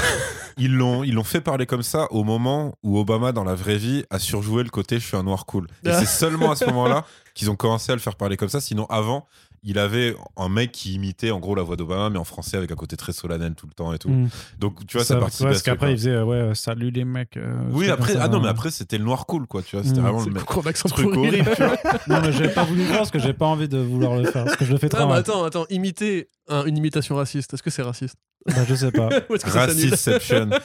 ils 0.58 0.74
l'ont, 0.74 1.04
ils 1.04 1.14
l'ont 1.14 1.24
fait 1.24 1.42
parler 1.42 1.66
comme 1.66 1.84
ça 1.84 2.08
au 2.12 2.24
moment 2.24 2.76
où 2.84 2.98
Obama, 2.98 3.32
dans 3.32 3.44
la 3.44 3.56
vraie 3.56 3.78
vie, 3.78 4.04
a 4.10 4.20
surjoué 4.20 4.64
le 4.64 4.70
côté 4.70 5.00
je 5.00 5.06
suis 5.06 5.18
un 5.18 5.24
noir 5.24 5.46
cool. 5.46 5.68
Et 5.84 5.92
c'est 5.92 6.06
seulement 6.06 6.52
à 6.52 6.56
ce 6.56 6.66
moment-là 6.66 7.06
qu'ils 7.34 7.50
ont 7.50 7.56
commencé 7.56 7.92
à 7.92 7.96
le 7.96 8.02
faire 8.02 8.16
parler 8.16 8.38
comme 8.38 8.50
ça. 8.50 8.62
Sinon, 8.62 8.86
avant, 8.86 9.26
il 9.66 9.80
avait 9.80 10.16
un 10.38 10.48
mec 10.48 10.72
qui 10.72 10.94
imitait 10.94 11.32
en 11.32 11.40
gros 11.40 11.56
la 11.56 11.64
voix 11.64 11.76
d'Obama, 11.76 12.12
mais 12.12 12.20
en 12.20 12.24
français 12.24 12.56
avec 12.56 12.72
un 12.72 12.76
côté 12.76 12.96
très 12.96 13.14
solennel 13.14 13.56
tout 13.56 13.66
le 13.66 13.74
temps 13.74 13.92
et 13.94 13.98
tout. 13.98 14.10
Mm. 14.10 14.30
Donc 14.60 14.86
tu 14.86 14.98
vois, 14.98 15.06
ça, 15.06 15.20
ça 15.30 15.46
Parce 15.46 15.64
qu'après, 15.64 15.92
il 15.92 15.98
faisait 15.98 16.12
euh, 16.12 16.24
ouais, 16.24 16.56
salut 16.56 16.92
les 16.92 17.04
mecs. 17.04 17.36
Euh, 17.38 17.58
oui, 17.72 17.90
après, 17.90 18.16
ah 18.16 18.28
non, 18.28 18.40
mais 18.40 18.48
après, 18.48 18.70
c'était 18.70 19.00
le 19.00 19.04
noir 19.04 19.26
cool, 19.26 19.48
quoi. 19.48 19.64
Tu 19.64 19.76
vois, 19.76 19.84
c'était 19.84 20.00
mm. 20.00 20.04
vraiment 20.04 20.24
le 20.24 20.32
mec. 20.32 20.46
truc 20.46 21.16
horrible. 21.16 21.52
non, 22.08 22.22
mais 22.22 22.32
j'ai 22.32 22.50
pas 22.50 22.64
voulu 22.64 22.82
le 22.82 22.88
faire 22.88 22.98
parce 23.00 23.12
que 23.12 23.20
j'ai 23.20 23.34
pas 23.34 23.48
envie 23.48 23.68
de 23.68 23.80
vouloir 23.80 24.16
le 24.18 24.26
faire. 24.26 24.46
Parce 24.46 24.56
que 24.56 24.66
je 24.66 24.72
le 24.72 24.78
fais 24.78 24.90
très 24.90 25.06
mal. 25.06 25.18
Attends, 25.18 25.44
attends, 25.44 25.66
imiter 25.70 26.30
une 26.50 26.78
imitation 26.78 27.16
raciste, 27.16 27.54
est-ce 27.56 27.64
que 27.64 27.72
c'est 27.72 27.82
raciste? 27.82 28.18
Bah, 28.46 28.64
Je 28.68 28.76
sais 28.76 28.92
pas. 28.92 29.10
Racisception. 29.44 30.46
Non, 30.46 30.60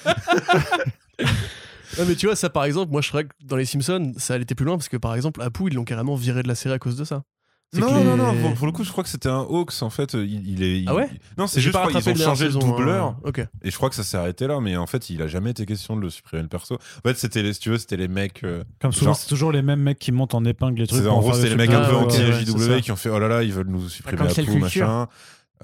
mais 2.07 2.15
tu 2.17 2.27
vois, 2.27 2.37
ça 2.37 2.51
par 2.51 2.65
exemple, 2.65 2.93
moi 2.93 3.01
je 3.01 3.09
serais 3.09 3.27
dans 3.43 3.57
les 3.57 3.65
Simpsons, 3.65 4.13
ça 4.19 4.35
allait 4.35 4.45
plus 4.45 4.67
loin 4.67 4.77
parce 4.77 4.91
que 4.91 4.99
par 4.99 5.15
exemple, 5.15 5.41
Apu, 5.41 5.69
ils 5.69 5.75
l'ont 5.75 5.85
carrément 5.85 6.17
viré 6.17 6.43
de 6.43 6.49
la 6.49 6.55
série 6.55 6.75
à 6.75 6.79
cause 6.79 6.97
de 6.97 7.05
ça. 7.05 7.23
Non, 7.73 8.03
non, 8.03 8.17
non, 8.17 8.55
pour, 8.55 8.67
le 8.67 8.73
coup, 8.73 8.83
je 8.83 8.91
crois 8.91 9.05
que 9.05 9.11
c'était 9.11 9.29
un 9.29 9.47
hoax 9.49 9.83
en 9.83 9.91
fait. 9.91 10.15
Il, 10.15 10.63
est. 10.63 10.85
Ah 10.89 10.95
ouais 10.95 11.09
Non, 11.39 11.47
c'est 11.47 11.61
juste 11.61 11.79
qu'ils 11.87 12.11
ont 12.11 12.17
changé 12.17 12.49
le 12.49 12.55
doubleur. 12.55 13.07
Hein. 13.07 13.17
Ok. 13.25 13.39
Et 13.63 13.71
je 13.71 13.77
crois 13.77 13.89
que 13.89 13.95
ça 13.95 14.03
s'est 14.03 14.17
arrêté 14.17 14.49
là, 14.49 14.59
mais 14.61 14.77
en 14.77 14.87
fait, 14.87 15.09
il 15.09 15.23
a 15.23 15.29
jamais 15.29 15.51
été 15.51 15.67
question 15.67 15.95
de 15.95 16.01
le 16.01 16.11
supprimer 16.11 16.43
le 16.43 16.49
perso. 16.49 16.75
En 16.75 17.09
fait, 17.09 17.17
c'était 17.17 17.43
les, 17.43 17.53
si 17.53 17.61
tu 17.61 17.71
veux, 17.71 17.79
c'était 17.79 17.97
les 17.97 18.09
mecs. 18.09 18.43
Euh, 18.43 18.65
Comme 18.81 18.93
souvent, 18.93 19.15
c'est 19.15 19.29
toujours 19.29 19.53
les 19.53 19.63
mêmes 19.63 19.81
mecs 19.81 20.01
qui 20.01 20.11
montent 20.11 20.35
en 20.35 20.45
épingle 20.45 20.81
les 20.81 20.87
trucs. 20.89 21.07
En 21.07 21.21
gros, 21.21 21.33
c'était 21.33 21.51
les 21.51 21.57
mecs 21.57 21.71
un 21.71 21.89
peu 21.89 21.95
anti-JW 21.95 22.81
qui 22.81 22.91
ont 22.91 22.97
fait 22.97 23.11
oh 23.11 23.19
là 23.19 23.29
là, 23.29 23.43
ils 23.45 23.53
veulent 23.53 23.69
nous 23.69 23.89
supprimer 23.89 24.25
la 24.25 24.35
tout, 24.35 24.59
machin. 24.59 25.09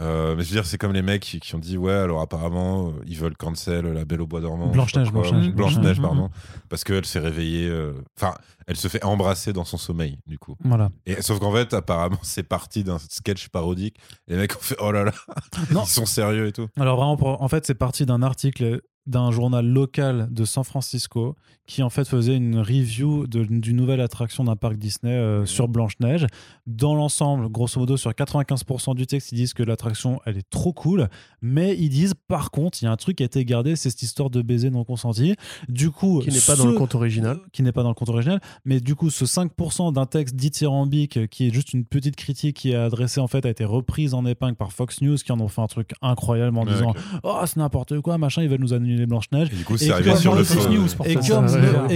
Euh, 0.01 0.37
mais 0.37 0.43
je 0.43 0.51
veux 0.51 0.55
dire, 0.55 0.67
c'est 0.67 0.77
comme 0.77 0.93
les 0.93 1.03
mecs 1.03 1.23
qui, 1.23 1.55
ont 1.55 1.59
dit 1.59 1.79
ouais, 1.79 1.93
alors 1.93 2.21
apparemment, 2.21 2.89
euh, 2.89 2.93
ils 3.07 3.17
veulent 3.17 3.37
cancel 3.37 3.87
La 3.87 4.05
Belle 4.05 4.21
au 4.21 4.27
Bois 4.27 4.41
dormant. 4.41 4.69
Blanche-Neige, 4.69 5.11
Blanche-Neige, 5.11 5.53
Blanche-Neige, 5.53 6.01
pardon. 6.01 6.31
Parce 6.69 6.85
qu'elle 6.85 7.07
s'est 7.07 7.19
réveillée. 7.19 7.69
Euh, 7.69 7.95
enfin, 8.19 8.35
elle 8.67 8.77
se 8.77 8.89
fait 8.89 9.03
embrasser 9.05 9.53
dans 9.55 9.65
son 9.65 9.79
sommeil, 9.79 10.19
du 10.27 10.39
coup. 10.39 10.57
Voilà. 10.65 10.91
Et, 11.07 11.23
sauf 11.23 11.39
qu'en 11.39 11.53
fait, 11.53 11.73
apparemment, 11.73 12.19
c'est 12.23 12.43
parti 12.43 12.85
d'un 12.85 12.99
sketch 12.99 13.49
parodique. 13.49 13.97
Les 14.29 14.37
mecs 14.37 14.55
ont 14.55 14.61
fait 14.61 14.77
oh 14.81 14.93
là 14.93 15.05
là, 15.05 15.13
ils 15.71 15.87
sont 15.87 16.07
sérieux 16.07 16.49
et 16.49 16.53
tout. 16.53 16.69
Alors 16.79 16.97
vraiment, 16.97 17.43
en 17.43 17.49
fait, 17.49 17.67
c'est 17.67 17.75
parti 17.75 18.05
d'un 18.05 18.23
article 18.23 18.83
d'un 19.07 19.31
journal 19.31 19.67
local 19.67 20.29
de 20.31 20.45
San 20.45 20.65
Francisco 20.65 21.37
qui 21.67 21.83
en 21.83 21.91
fait 21.91 22.07
faisait 22.07 22.37
une 22.37 22.59
review 22.59 23.27
d'une 23.27 23.77
nouvelle 23.77 24.01
attraction 24.01 24.45
d'un 24.45 24.57
parc 24.57 24.77
Disney 24.77 25.13
euh, 25.13 25.45
sur 25.47 25.69
Blanche-Neige. 25.69 26.27
Dans 26.67 26.95
l'ensemble, 26.95 27.49
grosso 27.49 27.81
modo, 27.81 27.97
sur 27.97 28.11
95% 28.11 28.95
du 28.95 29.07
texte, 29.07 29.33
ils 29.33 29.37
disent 29.37 29.53
que 29.53 29.63
l'attraction, 29.63 30.21
elle 30.27 30.39
est 30.39 30.49
trop 30.49 30.73
cool, 30.73 31.09
mais 31.43 31.77
ils 31.77 31.89
disent, 31.89 32.15
par 32.29 32.51
contre, 32.51 32.79
il 32.81 32.85
y 32.85 32.89
a 32.89 32.93
un 32.93 32.97
truc 32.97 33.17
qui 33.17 33.25
a 33.25 33.27
été 33.27 33.45
gardé, 33.45 33.75
c'est 33.75 33.91
cette 33.91 34.03
histoire 34.03 34.31
de 34.31 34.43
baiser 34.43 34.71
non 34.71 34.85
consenti. 34.85 35.35
Du 35.69 35.91
coup... 35.91 36.21
Qui 36.21 36.31
n'est 36.31 36.41
pas 36.41 36.55
dans 36.55 36.67
le 36.67 36.75
compte 36.75 36.95
original. 36.95 37.41
Qui 37.53 37.63
n'est 37.63 37.73
pas 37.73 37.83
dans 37.83 37.89
le 37.89 37.95
compte 37.95 38.11
original, 38.11 38.41
mais 38.65 38.81
du 38.81 38.95
coup, 38.95 39.11
ce 39.11 39.25
5% 39.25 39.93
d'un 39.93 40.07
texte 40.07 40.37
dithyrambique, 40.37 41.29
qui 41.29 41.49
est 41.49 41.53
juste 41.53 41.73
une 41.73 41.85
petite 41.85 42.15
critique 42.15 42.57
qui 42.57 42.71
est 42.71 42.77
adressée, 42.77 43.21
en 43.21 43.27
fait, 43.27 43.45
a 43.45 43.51
été 43.51 43.65
reprise 43.65 44.15
en 44.15 44.25
épingle 44.25 44.57
par 44.57 44.73
Fox 44.73 45.01
News, 45.03 45.17
qui 45.17 45.33
en 45.33 45.41
ont 45.41 45.49
fait 45.49 45.63
un 45.63 45.67
truc 45.67 45.95
incroyable 46.01 46.57
en 46.59 46.65
disant 46.65 46.95
«Oh, 47.25 47.41
c'est 47.45 47.57
n'importe 47.57 48.01
quoi, 48.01 48.19
machin, 48.19 48.43
ils 48.43 48.49
veulent 48.49 48.61
nous 48.61 48.73
annuler 48.73 48.96
Blanche-Neige.» 49.05 49.51
Du 49.51 49.65
coup, 49.65 49.77
c'est 49.77 49.91
arrivé 49.91 50.17
sur 50.17 50.35
le 50.35 50.45
Fox 50.45 50.69
News. 50.69 50.89
Et 51.05 51.15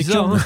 comme 0.05 0.39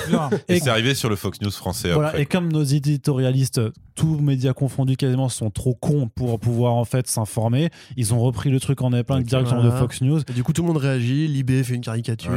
et, 0.48 0.60
c'est 0.60 0.68
arrivé 0.68 0.94
sur 0.94 1.08
le 1.08 1.16
Fox 1.16 1.40
News 1.40 1.50
français. 1.50 1.92
Voilà, 1.92 2.18
et 2.18 2.26
comme 2.26 2.52
nos 2.52 2.62
éditorialistes, 2.62 3.60
tous 3.94 4.18
médias 4.18 4.52
confondus 4.52 4.96
quasiment, 4.96 5.28
sont 5.28 5.50
trop 5.50 5.74
cons 5.74 6.08
pour 6.08 6.38
pouvoir 6.40 6.74
en 6.74 6.84
fait 6.84 7.06
s'informer, 7.08 7.70
ils 7.96 8.12
ont 8.14 8.20
repris 8.20 8.50
le 8.50 8.60
truc 8.60 8.82
en 8.82 8.92
épingle 8.92 9.24
directement 9.24 9.62
de 9.62 9.70
Fox 9.70 10.00
News. 10.00 10.20
Et 10.28 10.32
du 10.32 10.42
coup, 10.42 10.52
tout 10.52 10.62
le 10.62 10.68
monde 10.68 10.76
réagit. 10.76 11.26
Libé 11.28 11.64
fait 11.64 11.74
une 11.74 11.80
caricature. 11.80 12.32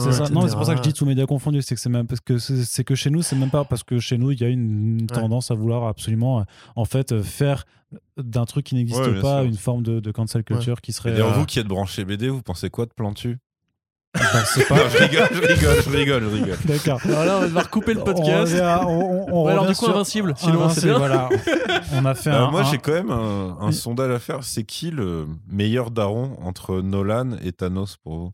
c'est 0.00 0.12
ça. 0.12 0.28
Non, 0.30 0.48
c'est 0.48 0.56
pour 0.56 0.66
ça 0.66 0.72
que 0.72 0.78
je 0.78 0.82
dis 0.82 0.92
tous 0.92 1.04
médias 1.04 1.26
confondus. 1.26 1.62
C'est 1.62 1.74
que 1.74 1.80
c'est 1.80 1.90
même 1.90 2.06
parce 2.06 2.20
que 2.20 2.38
c'est 2.38 2.84
que 2.84 2.94
chez 2.94 3.10
nous, 3.10 3.22
c'est 3.22 3.36
même 3.36 3.50
pas 3.50 3.64
parce 3.64 3.82
que 3.82 3.98
chez 3.98 4.18
nous, 4.18 4.30
il 4.30 4.40
y 4.40 4.44
a 4.44 4.48
une 4.48 5.06
tendance 5.06 5.50
à 5.50 5.54
vouloir 5.54 5.86
absolument 5.86 6.44
en 6.76 6.84
fait 6.84 7.22
faire 7.22 7.64
d'un 8.16 8.44
truc 8.44 8.66
qui 8.66 8.74
n'existe 8.74 9.20
pas 9.20 9.44
une 9.44 9.56
forme 9.56 9.82
de, 9.82 10.10
cancel 10.10 10.44
culture 10.44 10.80
qui 10.80 10.92
serait. 10.92 11.18
Et 11.18 11.22
vous 11.22 11.46
qui 11.46 11.58
êtes 11.58 11.66
branché 11.66 12.04
BD, 12.04 12.28
vous 12.28 12.42
pensez 12.42 12.70
quoi 12.70 12.86
de 12.86 12.92
Plantu 12.92 13.38
pas... 14.12 14.88
je 14.88 14.98
rigole, 14.98 15.28
je 15.32 15.40
rigole, 15.40 15.82
je 15.82 15.90
rigole, 15.90 16.22
je 16.22 16.28
rigole. 16.28 16.58
D'accord. 16.64 17.00
Alors 17.04 17.24
là, 17.24 17.40
on 17.42 17.48
va 17.48 17.60
recouper 17.62 17.94
le 17.94 18.00
podcast. 18.00 18.54
On, 18.86 19.26
on, 19.30 19.46
alors 19.46 19.66
du 19.66 19.74
coup, 19.74 19.86
Invincible, 19.86 20.34
sinon 20.36 20.68
c'est. 20.68 20.90
Voilà. 20.90 21.28
On 21.94 22.04
a 22.04 22.14
fait 22.14 22.30
un, 22.30 22.50
Moi, 22.50 22.62
j'ai 22.64 22.78
quand 22.78 22.92
même 22.92 23.10
un, 23.10 23.72
sondage 23.72 24.10
à 24.10 24.18
faire. 24.18 24.38
C'est 24.42 24.64
qui 24.64 24.90
le 24.90 25.26
meilleur 25.48 25.90
daron 25.90 26.36
entre 26.42 26.80
Nolan 26.80 27.32
et 27.42 27.52
Thanos 27.52 27.96
pour 27.96 28.16
vous? 28.16 28.32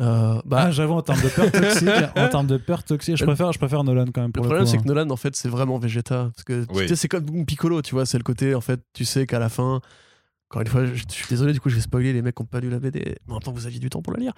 Euh, 0.00 0.40
bah, 0.44 0.64
ah, 0.66 0.70
j'avoue 0.72 0.94
en 0.94 1.02
termes 1.02 1.22
de 1.22 1.28
peur 1.28 1.52
toxique, 1.52 1.88
en 2.16 2.28
termes 2.28 2.46
de 2.48 2.56
peur 2.56 2.82
toxique, 2.82 3.16
je 3.16 3.24
préfère, 3.24 3.52
je 3.52 3.58
préfère 3.58 3.84
Nolan 3.84 4.06
quand 4.12 4.22
même. 4.22 4.32
Pour 4.32 4.42
le, 4.42 4.48
problème, 4.48 4.66
c'est 4.66 4.78
que 4.78 4.82
hein. 4.82 4.86
Nolan, 4.86 5.10
en 5.10 5.16
fait, 5.16 5.36
c'est 5.36 5.48
vraiment 5.48 5.78
Vegeta, 5.78 6.30
parce 6.34 6.42
que 6.42 6.64
tu 6.64 6.88
sais, 6.88 6.96
c'est 6.96 7.06
comme 7.06 7.46
Piccolo, 7.46 7.80
tu 7.80 7.94
vois, 7.94 8.04
c'est 8.04 8.18
le 8.18 8.24
côté, 8.24 8.56
en 8.56 8.60
fait, 8.60 8.80
tu 8.92 9.04
sais 9.04 9.26
qu'à 9.26 9.38
la 9.38 9.48
fin, 9.48 9.80
encore 10.50 10.62
une 10.62 10.68
fois, 10.68 10.84
je, 10.86 11.02
suis 11.08 11.26
désolé, 11.28 11.52
du 11.52 11.60
coup, 11.60 11.68
je 11.68 11.74
vais 11.74 11.80
spoiler 11.80 12.12
les 12.12 12.22
mecs 12.22 12.34
qui 12.34 12.42
n'ont 12.42 12.46
pas 12.46 12.60
lu 12.60 12.70
la 12.70 12.78
BD. 12.78 13.16
Mais 13.26 13.34
en 13.34 13.40
temps, 13.40 13.50
vous 13.50 13.66
aviez 13.66 13.80
du 13.80 13.90
temps 13.90 14.02
pour 14.02 14.12
la 14.12 14.20
lire. 14.20 14.32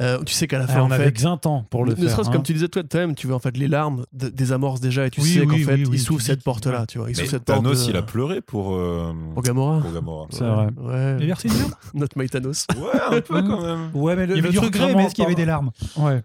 Euh, 0.00 0.22
tu 0.24 0.32
sais 0.32 0.46
qu'à 0.46 0.58
la 0.58 0.66
fin, 0.66 0.80
on 0.80 0.86
en 0.86 0.90
avait 0.90 1.10
20 1.10 1.36
temps 1.38 1.66
pour 1.68 1.84
le 1.84 1.90
ne 1.90 1.96
faire. 1.96 2.04
Ne 2.04 2.10
serait-ce 2.10 2.30
comme 2.30 2.40
hein. 2.40 2.44
tu 2.44 2.54
disais 2.54 2.68
toi, 2.68 2.82
toi-même, 2.82 3.14
tu 3.14 3.26
veux 3.26 3.34
en 3.34 3.38
fait 3.38 3.56
les 3.56 3.68
larmes 3.68 4.06
désamorcent 4.12 4.80
déjà 4.80 5.06
et 5.06 5.10
tu 5.10 5.20
sais 5.20 5.44
qu'en 5.44 5.56
fait, 5.56 5.76
il 5.78 6.00
s'ouvre 6.00 6.22
cette 6.22 6.42
porte-là. 6.42 6.86
Tu 6.86 6.98
vois, 6.98 7.10
il 7.10 7.16
s'ouvre 7.16 7.28
cette 7.28 7.44
Thanos, 7.44 7.78
porte 7.78 7.90
il 7.90 7.96
a 7.96 8.02
pleuré 8.02 8.40
pour. 8.40 8.74
Euh, 8.74 9.12
pour 9.34 9.42
Gamora. 9.42 9.80
Pour 9.80 9.92
Gamora. 9.92 10.26
C'est 10.30 10.44
vrai. 10.44 10.68
Ouais. 10.76 11.22
Et 11.22 11.26
merci 11.26 11.48
de 11.48 11.54
Notre 11.98 12.18
My 12.18 12.28
Thanos. 12.28 12.66
Ouais, 12.76 13.16
un 13.16 13.20
peu 13.20 13.42
quand 13.42 13.60
même. 13.60 13.90
Ouais, 13.94 14.16
mais 14.16 14.26
le, 14.26 14.36
il 14.36 14.36
y 14.36 14.40
avait 14.40 14.50
du 14.50 14.58
regret, 14.58 14.94
mais 14.94 15.04
est-ce 15.04 15.14
qu'il 15.14 15.24
y 15.24 15.26
avait 15.26 15.34
des 15.34 15.44
larmes? 15.44 15.70
Ouais. 15.96 16.22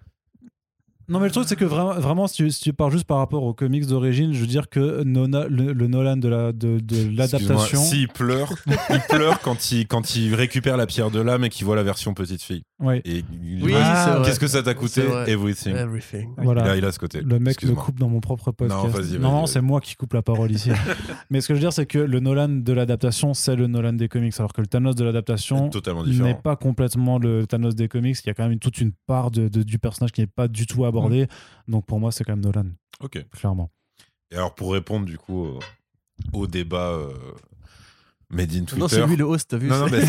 Non, 1.09 1.19
mais 1.19 1.25
le 1.25 1.31
truc, 1.31 1.45
c'est 1.47 1.55
que 1.55 1.65
vraiment, 1.65 1.93
vraiment 1.93 2.27
si, 2.27 2.35
tu, 2.35 2.51
si, 2.51 2.61
tu, 2.61 2.73
parles 2.73 2.91
juste 2.91 3.05
par 3.05 3.17
rapport 3.17 3.43
aux 3.43 3.53
comics 3.53 3.85
d'origine, 3.85 4.33
je 4.33 4.39
veux 4.39 4.47
dire 4.47 4.69
que 4.69 5.03
le, 5.05 5.87
Nolan 5.87 6.17
de 6.17 6.27
l'adaptation. 6.27 7.79
La, 7.79 7.85
de, 7.85 7.89
S'il 7.89 8.07
pleure, 8.07 8.53
il 8.89 9.01
pleure 9.09 9.39
quand 9.41 9.71
il, 9.71 9.87
quand 9.87 10.15
il 10.15 10.33
récupère 10.33 10.77
la 10.77 10.85
pierre 10.85 11.11
de 11.11 11.19
l'âme 11.19 11.43
et 11.43 11.49
qu'il 11.49 11.65
voit 11.65 11.75
la 11.75 11.83
version 11.83 12.13
petite 12.13 12.41
fille. 12.41 12.63
Ouais. 12.83 13.01
Et 13.05 13.23
oui, 13.61 13.73
ah, 13.75 14.21
qu'est-ce 14.25 14.39
que 14.39 14.47
ça 14.47 14.61
t'a 14.61 14.73
coûté 14.73 15.01
Everything. 15.27 15.73
Everything. 15.75 16.29
Voilà. 16.37 16.65
Là, 16.65 16.75
il 16.75 16.83
a 16.83 16.91
ce 16.91 16.99
côté. 16.99 17.21
Le 17.21 17.39
mec 17.39 17.63
me 17.63 17.73
coupe 17.73 17.97
dans 17.97 18.09
mon 18.09 18.19
propre 18.19 18.51
podcast. 18.51 19.19
Non, 19.19 19.31
non, 19.31 19.45
c'est 19.45 19.61
moi 19.61 19.79
qui 19.79 19.95
coupe 19.95 20.13
la 20.13 20.21
parole 20.21 20.51
ici. 20.51 20.69
mais 21.29 21.39
ce 21.39 21.47
que 21.47 21.53
je 21.53 21.59
veux 21.59 21.63
dire, 21.63 21.71
c'est 21.73 21.85
que 21.85 21.99
le 21.99 22.19
Nolan 22.19 22.49
de 22.49 22.73
l'adaptation, 22.73 23.33
c'est 23.33 23.55
le 23.55 23.67
Nolan 23.67 23.93
des 23.93 24.09
comics, 24.09 24.33
alors 24.37 24.51
que 24.51 24.61
le 24.61 24.67
Thanos 24.67 24.95
de 24.95 25.05
l'adaptation 25.05 25.69
n'est 26.05 26.35
pas 26.35 26.55
complètement 26.55 27.19
le 27.19 27.47
Thanos 27.47 27.75
des 27.75 27.87
comics. 27.87 28.17
Il 28.23 28.27
y 28.27 28.29
a 28.29 28.33
quand 28.33 28.47
même 28.47 28.59
toute 28.59 28.81
une 28.81 28.91
part 29.07 29.31
de, 29.31 29.47
du 29.47 29.79
personnage 29.79 30.11
qui 30.11 30.21
n'est 30.21 30.27
pas 30.27 30.49
du 30.49 30.65
tout 30.65 30.83
abordée. 30.85 31.23
Mm. 31.67 31.71
Donc 31.71 31.85
pour 31.85 31.99
moi, 31.99 32.11
c'est 32.11 32.23
quand 32.23 32.33
même 32.33 32.43
Nolan. 32.43 32.67
Ok. 32.99 33.25
Clairement. 33.31 33.71
Et 34.31 34.35
alors 34.35 34.53
pour 34.55 34.73
répondre 34.73 35.05
du 35.05 35.17
coup 35.17 35.47
au, 36.33 36.47
débat 36.47 36.89
euh, 36.89 37.13
Made 38.33 38.51
in 38.53 38.63
Twitter. 38.65 38.79
Non, 38.79 38.87
c'est 38.87 39.05
lui 39.05 39.15
le 39.15 39.25
host, 39.25 39.49
t'as 39.49 39.57
vu 39.57 39.67
non, 39.67 39.79
non, 39.79 39.87
non, 39.87 39.99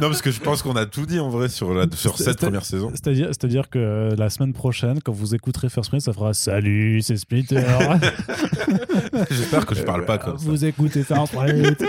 parce 0.00 0.22
que 0.22 0.30
je 0.30 0.40
pense 0.40 0.62
qu'on 0.62 0.76
a 0.76 0.86
tout 0.86 1.06
dit 1.06 1.20
en 1.20 1.28
vrai 1.28 1.48
sur, 1.48 1.72
la, 1.72 1.86
sur 1.94 2.18
cette 2.18 2.38
première 2.38 2.64
saison. 2.64 2.90
C'est-à-dire, 2.90 3.28
c'est-à-dire 3.28 3.70
que 3.70 3.78
euh, 3.78 4.16
la 4.16 4.30
semaine 4.30 4.52
prochaine, 4.52 5.00
quand 5.02 5.12
vous 5.12 5.34
écouterez 5.34 5.68
First 5.68 5.90
Print, 5.90 6.02
ça 6.02 6.12
fera 6.12 6.34
Salut, 6.34 7.00
c'est 7.02 7.16
Splitter. 7.16 7.62
J'espère 9.30 9.66
que 9.66 9.74
je 9.74 9.82
parle 9.82 10.04
pas 10.04 10.18
comme 10.18 10.38
ça. 10.38 10.44
Vous 10.44 10.64
écoutez 10.64 11.04
First 11.04 11.32
Print. 11.32 11.84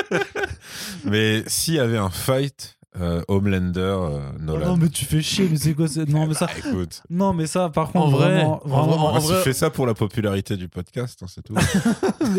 Mais 1.05 1.43
s'il 1.47 1.75
y 1.75 1.79
avait 1.79 1.97
un 1.97 2.09
fight 2.09 2.77
euh, 2.99 3.21
Homelander, 3.27 3.79
euh, 3.79 4.19
Nolan. 4.39 4.69
non, 4.69 4.77
mais 4.77 4.89
tu 4.89 5.05
fais 5.05 5.21
chier, 5.21 5.47
mais 5.49 5.57
c'est 5.57 5.75
quoi 5.75 5.85
Non, 6.07 6.25
mais 6.25 6.33
ça. 6.33 6.47
Bah, 6.47 6.53
écoute. 6.57 7.03
Non, 7.11 7.31
mais 7.31 7.45
ça, 7.45 7.69
par 7.69 7.91
contre, 7.91 8.07
en 8.07 8.09
vrai, 8.09 8.37
vraiment, 8.37 8.61
vraiment, 8.65 9.13
en, 9.13 9.19
vrai, 9.19 9.43
fais 9.43 9.53
ça 9.53 9.69
pour 9.69 9.85
la 9.85 9.93
popularité 9.93 10.57
du 10.57 10.67
podcast, 10.67 11.21
hein, 11.21 11.27
c'est 11.29 11.43
tout. 11.43 11.53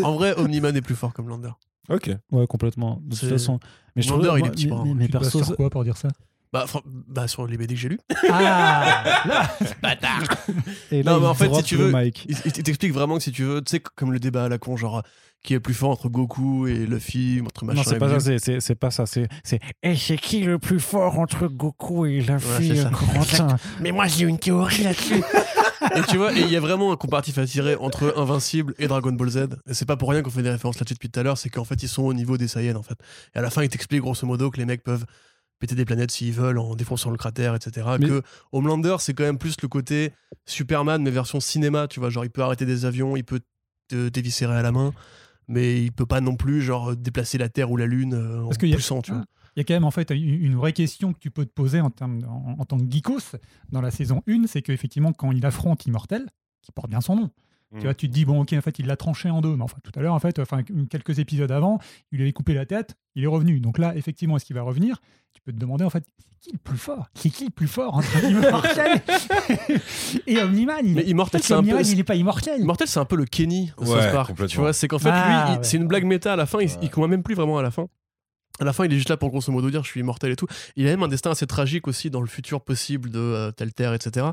en 0.03 0.13
vrai, 0.15 0.33
Omniman 0.37 0.75
est 0.75 0.81
plus 0.81 0.95
fort 0.95 1.13
comme 1.13 1.29
Lander. 1.29 1.51
Ok. 1.89 2.11
Ouais, 2.31 2.47
complètement. 2.47 3.01
De 3.03 3.15
toute 3.15 3.29
façon. 3.29 3.59
Mais 3.95 4.01
je 4.01 4.09
Lander, 4.09 4.31
il 4.39 4.45
est 4.45 4.51
petit. 4.51 4.67
Mais, 4.67 4.93
mais, 4.93 5.07
perso, 5.07 5.41
quoi 5.55 5.69
pour 5.69 5.83
dire 5.83 5.97
ça? 5.97 6.09
Bah, 6.51 6.65
bah, 7.07 7.27
sur 7.27 7.45
les 7.45 7.57
BD 7.57 7.75
que 7.75 7.79
j'ai 7.79 7.89
lus. 7.89 7.99
Ah 8.27 9.03
Bâtard 9.83 10.23
Et 10.91 11.03
là, 11.03 11.13
Non, 11.13 11.19
mais 11.19 11.27
en 11.27 11.35
fait, 11.35 11.53
si 11.53 11.63
tu 11.63 11.75
veux, 11.75 11.91
Mike. 11.91 12.25
il, 12.27 12.37
il 12.43 12.63
t'explique 12.63 12.91
vraiment 12.91 13.17
que 13.17 13.23
si 13.23 13.31
tu 13.31 13.43
veux, 13.43 13.61
tu 13.61 13.69
sais, 13.69 13.79
comme 13.79 14.11
le 14.11 14.19
débat 14.19 14.45
à 14.45 14.49
la 14.49 14.57
con, 14.57 14.75
genre, 14.75 15.03
qui 15.43 15.53
est 15.53 15.59
plus 15.59 15.73
fort 15.73 15.91
entre 15.91 16.09
Goku 16.09 16.67
et 16.67 16.85
Luffy, 16.85 17.41
entre 17.45 17.65
machin. 17.65 17.77
Non, 17.77 17.83
c'est 17.83 17.99
pas, 17.99 18.19
ça, 18.19 18.37
c'est, 18.39 18.59
c'est, 18.59 18.75
pas 18.75 18.91
ça. 18.91 19.05
C'est, 19.05 19.27
c'est, 19.43 19.59
et 19.83 19.95
c'est 19.95 20.17
qui 20.17 20.41
le 20.41 20.57
plus 20.57 20.79
fort 20.79 21.19
entre 21.19 21.47
Goku 21.47 22.07
et 22.07 22.21
Luffy 22.21 22.71
ouais, 22.71 22.85
Mais 23.79 23.91
moi, 23.91 24.07
j'ai 24.07 24.25
une 24.25 24.39
théorie 24.39 24.83
là-dessus. 24.83 25.23
et 25.95 26.01
tu 26.09 26.17
vois, 26.17 26.31
il 26.33 26.49
y 26.49 26.55
a 26.55 26.59
vraiment 26.59 26.91
un 26.91 26.95
comparatif 26.95 27.37
à 27.37 27.45
tirer 27.45 27.75
entre 27.75 28.13
Invincible 28.17 28.73
et 28.77 28.87
Dragon 28.87 29.11
Ball 29.11 29.29
Z. 29.29 29.37
Et 29.67 29.73
c'est 29.73 29.85
pas 29.85 29.97
pour 29.97 30.09
rien 30.09 30.21
qu'on 30.21 30.29
fait 30.29 30.43
des 30.43 30.49
références 30.49 30.79
là-dessus 30.79 30.95
depuis 30.95 31.09
tout 31.09 31.19
à 31.19 31.23
l'heure, 31.23 31.37
c'est 31.37 31.49
qu'en 31.49 31.63
fait, 31.63 31.81
ils 31.83 31.89
sont 31.89 32.03
au 32.03 32.13
niveau 32.13 32.37
des 32.37 32.47
Saiyans, 32.47 32.75
en 32.75 32.83
fait. 32.83 32.97
Et 33.35 33.39
à 33.39 33.41
la 33.41 33.49
fin, 33.49 33.63
il 33.63 33.69
t'explique 33.69 34.01
grosso 34.01 34.25
modo 34.25 34.49
que 34.51 34.57
les 34.57 34.65
mecs 34.65 34.83
peuvent 34.83 35.05
péter 35.59 35.75
des 35.75 35.85
planètes 35.85 36.11
s'ils 36.11 36.33
veulent 36.33 36.57
en 36.57 36.75
défonçant 36.75 37.11
le 37.11 37.17
cratère, 37.17 37.53
etc. 37.55 37.87
Que 37.99 38.21
Homelander, 38.51 38.95
c'est 38.99 39.13
quand 39.13 39.23
même 39.23 39.37
plus 39.37 39.55
le 39.61 39.67
côté 39.67 40.13
Superman, 40.45 41.01
mais 41.03 41.11
version 41.11 41.39
cinéma, 41.39 41.87
tu 41.87 41.99
vois. 41.99 42.09
Genre, 42.09 42.23
il 42.25 42.31
peut 42.31 42.41
arrêter 42.41 42.65
des 42.65 42.85
avions, 42.85 43.15
il 43.17 43.25
peut 43.25 43.41
te 43.89 44.09
déviscérer 44.09 44.55
à 44.55 44.61
la 44.61 44.71
main, 44.71 44.93
mais 45.47 45.81
il 45.81 45.91
peut 45.91 46.05
pas 46.05 46.21
non 46.21 46.35
plus, 46.35 46.61
genre, 46.61 46.95
déplacer 46.95 47.37
la 47.37 47.49
Terre 47.49 47.71
ou 47.71 47.77
la 47.77 47.87
Lune 47.87 48.13
euh, 48.13 48.43
en 48.43 48.49
poussant, 48.75 49.01
tu 49.01 49.11
vois. 49.11 49.25
Il 49.59 49.63
y 49.63 49.63
a 49.63 49.65
quand 49.65 49.73
même 49.73 49.83
en 49.83 49.91
fait 49.91 50.09
une 50.11 50.55
vraie 50.55 50.71
question 50.71 51.11
que 51.11 51.19
tu 51.19 51.31
peux 51.31 51.45
te 51.45 51.51
poser 51.51 51.81
en, 51.81 51.89
termes, 51.89 52.21
en, 52.57 52.63
tant 52.63 52.77
que 52.77 52.89
geekos 52.89 53.35
dans 53.73 53.81
la 53.81 53.91
saison 53.91 54.23
1, 54.25 54.47
c'est 54.47 54.61
qu'effectivement, 54.61 55.11
quand 55.11 55.33
il 55.33 55.45
affronte 55.45 55.85
Immortel, 55.85 56.27
qui 56.61 56.71
porte 56.71 56.89
bien 56.89 57.01
son 57.01 57.17
nom, 57.17 57.29
tu 57.77 57.81
vois, 57.81 57.93
tu 57.93 58.07
te 58.07 58.13
dis, 58.13 58.23
bon, 58.23 58.39
ok, 58.39 58.53
en 58.53 58.61
fait, 58.61 58.79
il 58.79 58.87
l'a 58.87 58.95
tranché 58.95 59.29
en 59.29 59.41
deux. 59.41 59.57
Mais 59.57 59.63
enfin, 59.63 59.75
tout 59.83 59.91
à 59.99 60.01
l'heure, 60.01 60.13
en 60.13 60.19
fait, 60.19 60.39
enfin, 60.39 60.63
quelques 60.89 61.19
épisodes 61.19 61.51
avant, 61.51 61.77
il 62.13 62.19
lui 62.19 62.23
avait 62.23 62.31
coupé 62.31 62.53
la 62.53 62.65
tête, 62.65 62.95
il 63.15 63.25
est 63.25 63.27
revenu. 63.27 63.59
Donc 63.59 63.77
là, 63.79 63.93
effectivement, 63.97 64.37
est-ce 64.37 64.45
qu'il 64.45 64.55
va 64.55 64.61
revenir? 64.61 65.01
Tu 65.33 65.41
peux 65.41 65.51
te 65.51 65.59
demander, 65.59 65.83
en 65.83 65.89
fait, 65.89 66.05
c'est 66.17 66.39
qui 66.39 66.51
le 66.53 66.57
plus 66.57 66.77
fort? 66.77 67.09
C'est 67.15 67.29
qui 67.29 67.43
le 67.43 67.51
plus 67.51 67.67
fort 67.67 67.95
entre 67.95 68.23
Immortel 68.23 69.01
et 70.25 70.39
Omniman? 70.39 70.79
Il... 70.85 70.95
Mais 70.95 71.03
Immortel, 71.03 71.43
c'est 71.43 71.53
un 71.53 71.61
peu... 71.61 71.81
il 71.81 71.97
n'est 71.97 72.03
pas 72.05 72.15
immortel. 72.15 72.61
Immortel, 72.61 72.87
c'est 72.87 72.99
un 72.99 73.05
peu 73.05 73.17
le 73.17 73.25
Kenny 73.25 73.73
de 73.77 73.83
ouais, 73.83 74.01
South 74.01 74.13
Park. 74.13 74.47
Tu 74.47 74.57
vois, 74.57 74.71
c'est 74.71 74.87
qu'en 74.87 74.99
fait, 74.99 75.11
ah, 75.11 75.51
lui, 75.51 75.59
c'est 75.63 75.75
une 75.75 75.87
blague 75.87 76.05
méta 76.05 76.31
à 76.31 76.37
la 76.37 76.45
fin, 76.45 76.59
il, 76.61 76.69
ne 76.71 77.07
même 77.07 77.23
plus 77.23 77.35
vraiment 77.35 77.57
à 77.57 77.61
la 77.61 77.71
fin. 77.71 77.89
À 78.59 78.65
la 78.65 78.73
fin, 78.73 78.85
il 78.85 78.91
est 78.91 78.97
juste 78.97 79.09
là 79.09 79.17
pour 79.17 79.29
grosso 79.29 79.51
modo 79.51 79.69
dire 79.69 79.83
je 79.83 79.89
suis 79.89 80.01
immortel 80.01 80.31
et 80.31 80.35
tout. 80.35 80.47
Il 80.75 80.85
a 80.87 80.89
même 80.89 81.03
un 81.03 81.07
destin 81.07 81.31
assez 81.31 81.47
tragique 81.47 81.87
aussi 81.87 82.09
dans 82.09 82.21
le 82.21 82.27
futur 82.27 82.61
possible 82.61 83.09
de 83.09 83.19
euh, 83.19 83.51
telle 83.51 83.73
terre, 83.73 83.93
etc 83.93 84.31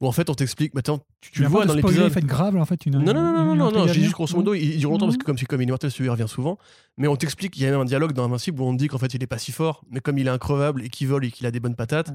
où 0.00 0.06
en 0.06 0.12
fait 0.12 0.30
on 0.30 0.34
t'explique 0.34 0.74
maintenant 0.74 1.00
tu, 1.20 1.30
tu 1.30 1.42
le 1.42 1.48
vois 1.48 1.66
dans 1.66 1.74
l'épisode. 1.74 2.10
fait 2.10 2.24
grave 2.24 2.56
en 2.56 2.64
fait 2.64 2.86
une 2.86 2.98
non 2.98 3.12
non 3.12 3.22
non 3.22 3.54
non 3.54 3.70
non, 3.70 3.86
j'ai 3.86 4.00
juste 4.00 4.14
grosso 4.14 4.34
modo 4.34 4.54
il, 4.54 4.78
dure 4.78 4.90
longtemps 4.90 5.06
parce 5.06 5.18
que 5.18 5.24
comme 5.24 5.36
c'est 5.36 5.46
comme 5.46 5.60
immortel 5.60 5.90
celui 5.90 6.08
revient 6.08 6.28
souvent. 6.28 6.58
Mais 6.96 7.06
on 7.06 7.16
t'explique 7.16 7.56
il 7.56 7.62
y 7.62 7.66
a 7.66 7.70
même 7.70 7.80
un 7.80 7.84
dialogue 7.84 8.12
dans 8.12 8.24
Invincible 8.24 8.60
où 8.62 8.64
on 8.64 8.72
te 8.72 8.78
dit 8.78 8.88
qu'en 8.88 8.98
fait 8.98 9.12
il 9.14 9.22
est 9.22 9.26
pas 9.26 9.38
si 9.38 9.52
fort 9.52 9.84
mais 9.90 10.00
comme 10.00 10.18
il 10.18 10.26
est 10.26 10.30
increvable 10.30 10.82
et 10.82 10.88
qu'il 10.88 11.08
vole 11.08 11.24
et 11.24 11.30
qu'il 11.30 11.46
a 11.46 11.50
des 11.50 11.60
bonnes 11.60 11.76
patates 11.76 12.12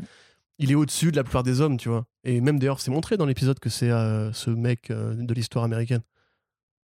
il 0.58 0.72
est 0.72 0.76
au-dessus 0.76 1.12
de 1.12 1.18
la 1.18 1.24
plupart 1.24 1.44
des 1.44 1.62
hommes 1.62 1.78
tu 1.78 1.90
vois. 1.90 2.06
Et 2.24 2.42
même 2.42 2.58
d'ailleurs 2.60 2.80
c'est 2.80 2.92
montré 2.92 3.18
dans 3.18 3.26
l'épisode 3.26 3.60
que 3.60 3.70
c'est 3.70 3.92
euh, 3.92 4.34
ce 4.34 4.50
mec 4.50 4.90
euh, 4.90 5.14
de 5.16 5.34
l'histoire 5.34 5.64
américaine 5.64 6.02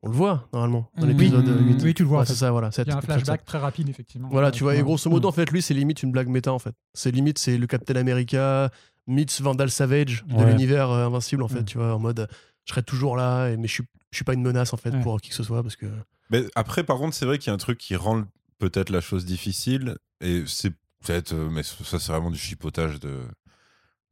on 0.03 0.09
le 0.09 0.15
voit 0.15 0.47
normalement 0.53 0.91
dans 0.97 1.07
l'épisode 1.07 1.47
oui, 1.47 1.73
8. 1.73 1.83
Oui, 1.83 1.93
tu 1.93 2.03
le 2.03 2.09
vois. 2.09 2.25
c'est 2.25 2.35
ça, 2.35 2.51
voilà. 2.51 2.69
Il 2.77 2.87
y 2.87 2.91
a 2.91 2.97
un 2.97 3.01
flashback 3.01 3.45
très 3.45 3.57
rapide, 3.57 3.89
effectivement. 3.89 4.29
Voilà, 4.31 4.51
tu 4.51 4.63
vois. 4.63 4.75
Et 4.75 4.83
grosso 4.83 5.09
modo, 5.09 5.27
en 5.27 5.31
fait, 5.31 5.49
lui, 5.49 5.61
c'est 5.61 5.73
limite 5.73 6.03
une 6.03 6.11
blague 6.11 6.27
méta, 6.27 6.53
en 6.53 6.59
fait. 6.59 6.75
C'est 6.93 7.09
limite, 7.09 7.39
c'est 7.39 7.57
le 7.57 7.65
Captain 7.67 7.95
America 7.95 8.69
meets 9.07 9.41
Vandal 9.41 9.69
Savage 9.69 10.23
de 10.27 10.43
l'univers 10.43 10.89
euh, 10.89 11.07
invincible 11.07 11.43
en 11.43 11.47
fait, 11.47 11.63
tu 11.63 11.77
vois, 11.77 11.93
en 11.93 11.99
mode 11.99 12.27
je 12.65 12.71
serai 12.71 12.83
toujours 12.83 13.17
là, 13.17 13.55
mais 13.57 13.67
je 13.67 13.73
suis, 13.73 13.83
je 14.11 14.17
suis 14.17 14.23
pas 14.23 14.33
une 14.33 14.41
menace 14.41 14.73
en 14.73 14.77
fait 14.77 14.91
pour 15.01 15.19
qui 15.19 15.29
que 15.29 15.35
ce 15.35 15.43
soit 15.43 15.61
parce 15.61 15.75
que. 15.75 15.85
Mais 16.29 16.45
après, 16.55 16.83
par 16.83 16.97
contre, 16.97 17.13
c'est 17.13 17.25
vrai 17.25 17.37
qu'il 17.37 17.47
y 17.47 17.51
a 17.51 17.53
un 17.53 17.57
truc 17.57 17.77
qui 17.77 17.95
rend 17.95 18.23
peut-être 18.57 18.89
la 18.89 19.01
chose 19.01 19.25
difficile 19.25 19.97
et 20.21 20.43
c'est 20.47 20.71
peut-être, 21.03 21.33
euh, 21.33 21.49
mais 21.49 21.63
ça 21.63 21.99
c'est 21.99 22.11
vraiment 22.11 22.31
du 22.31 22.37
chipotage 22.37 22.99
de 22.99 23.21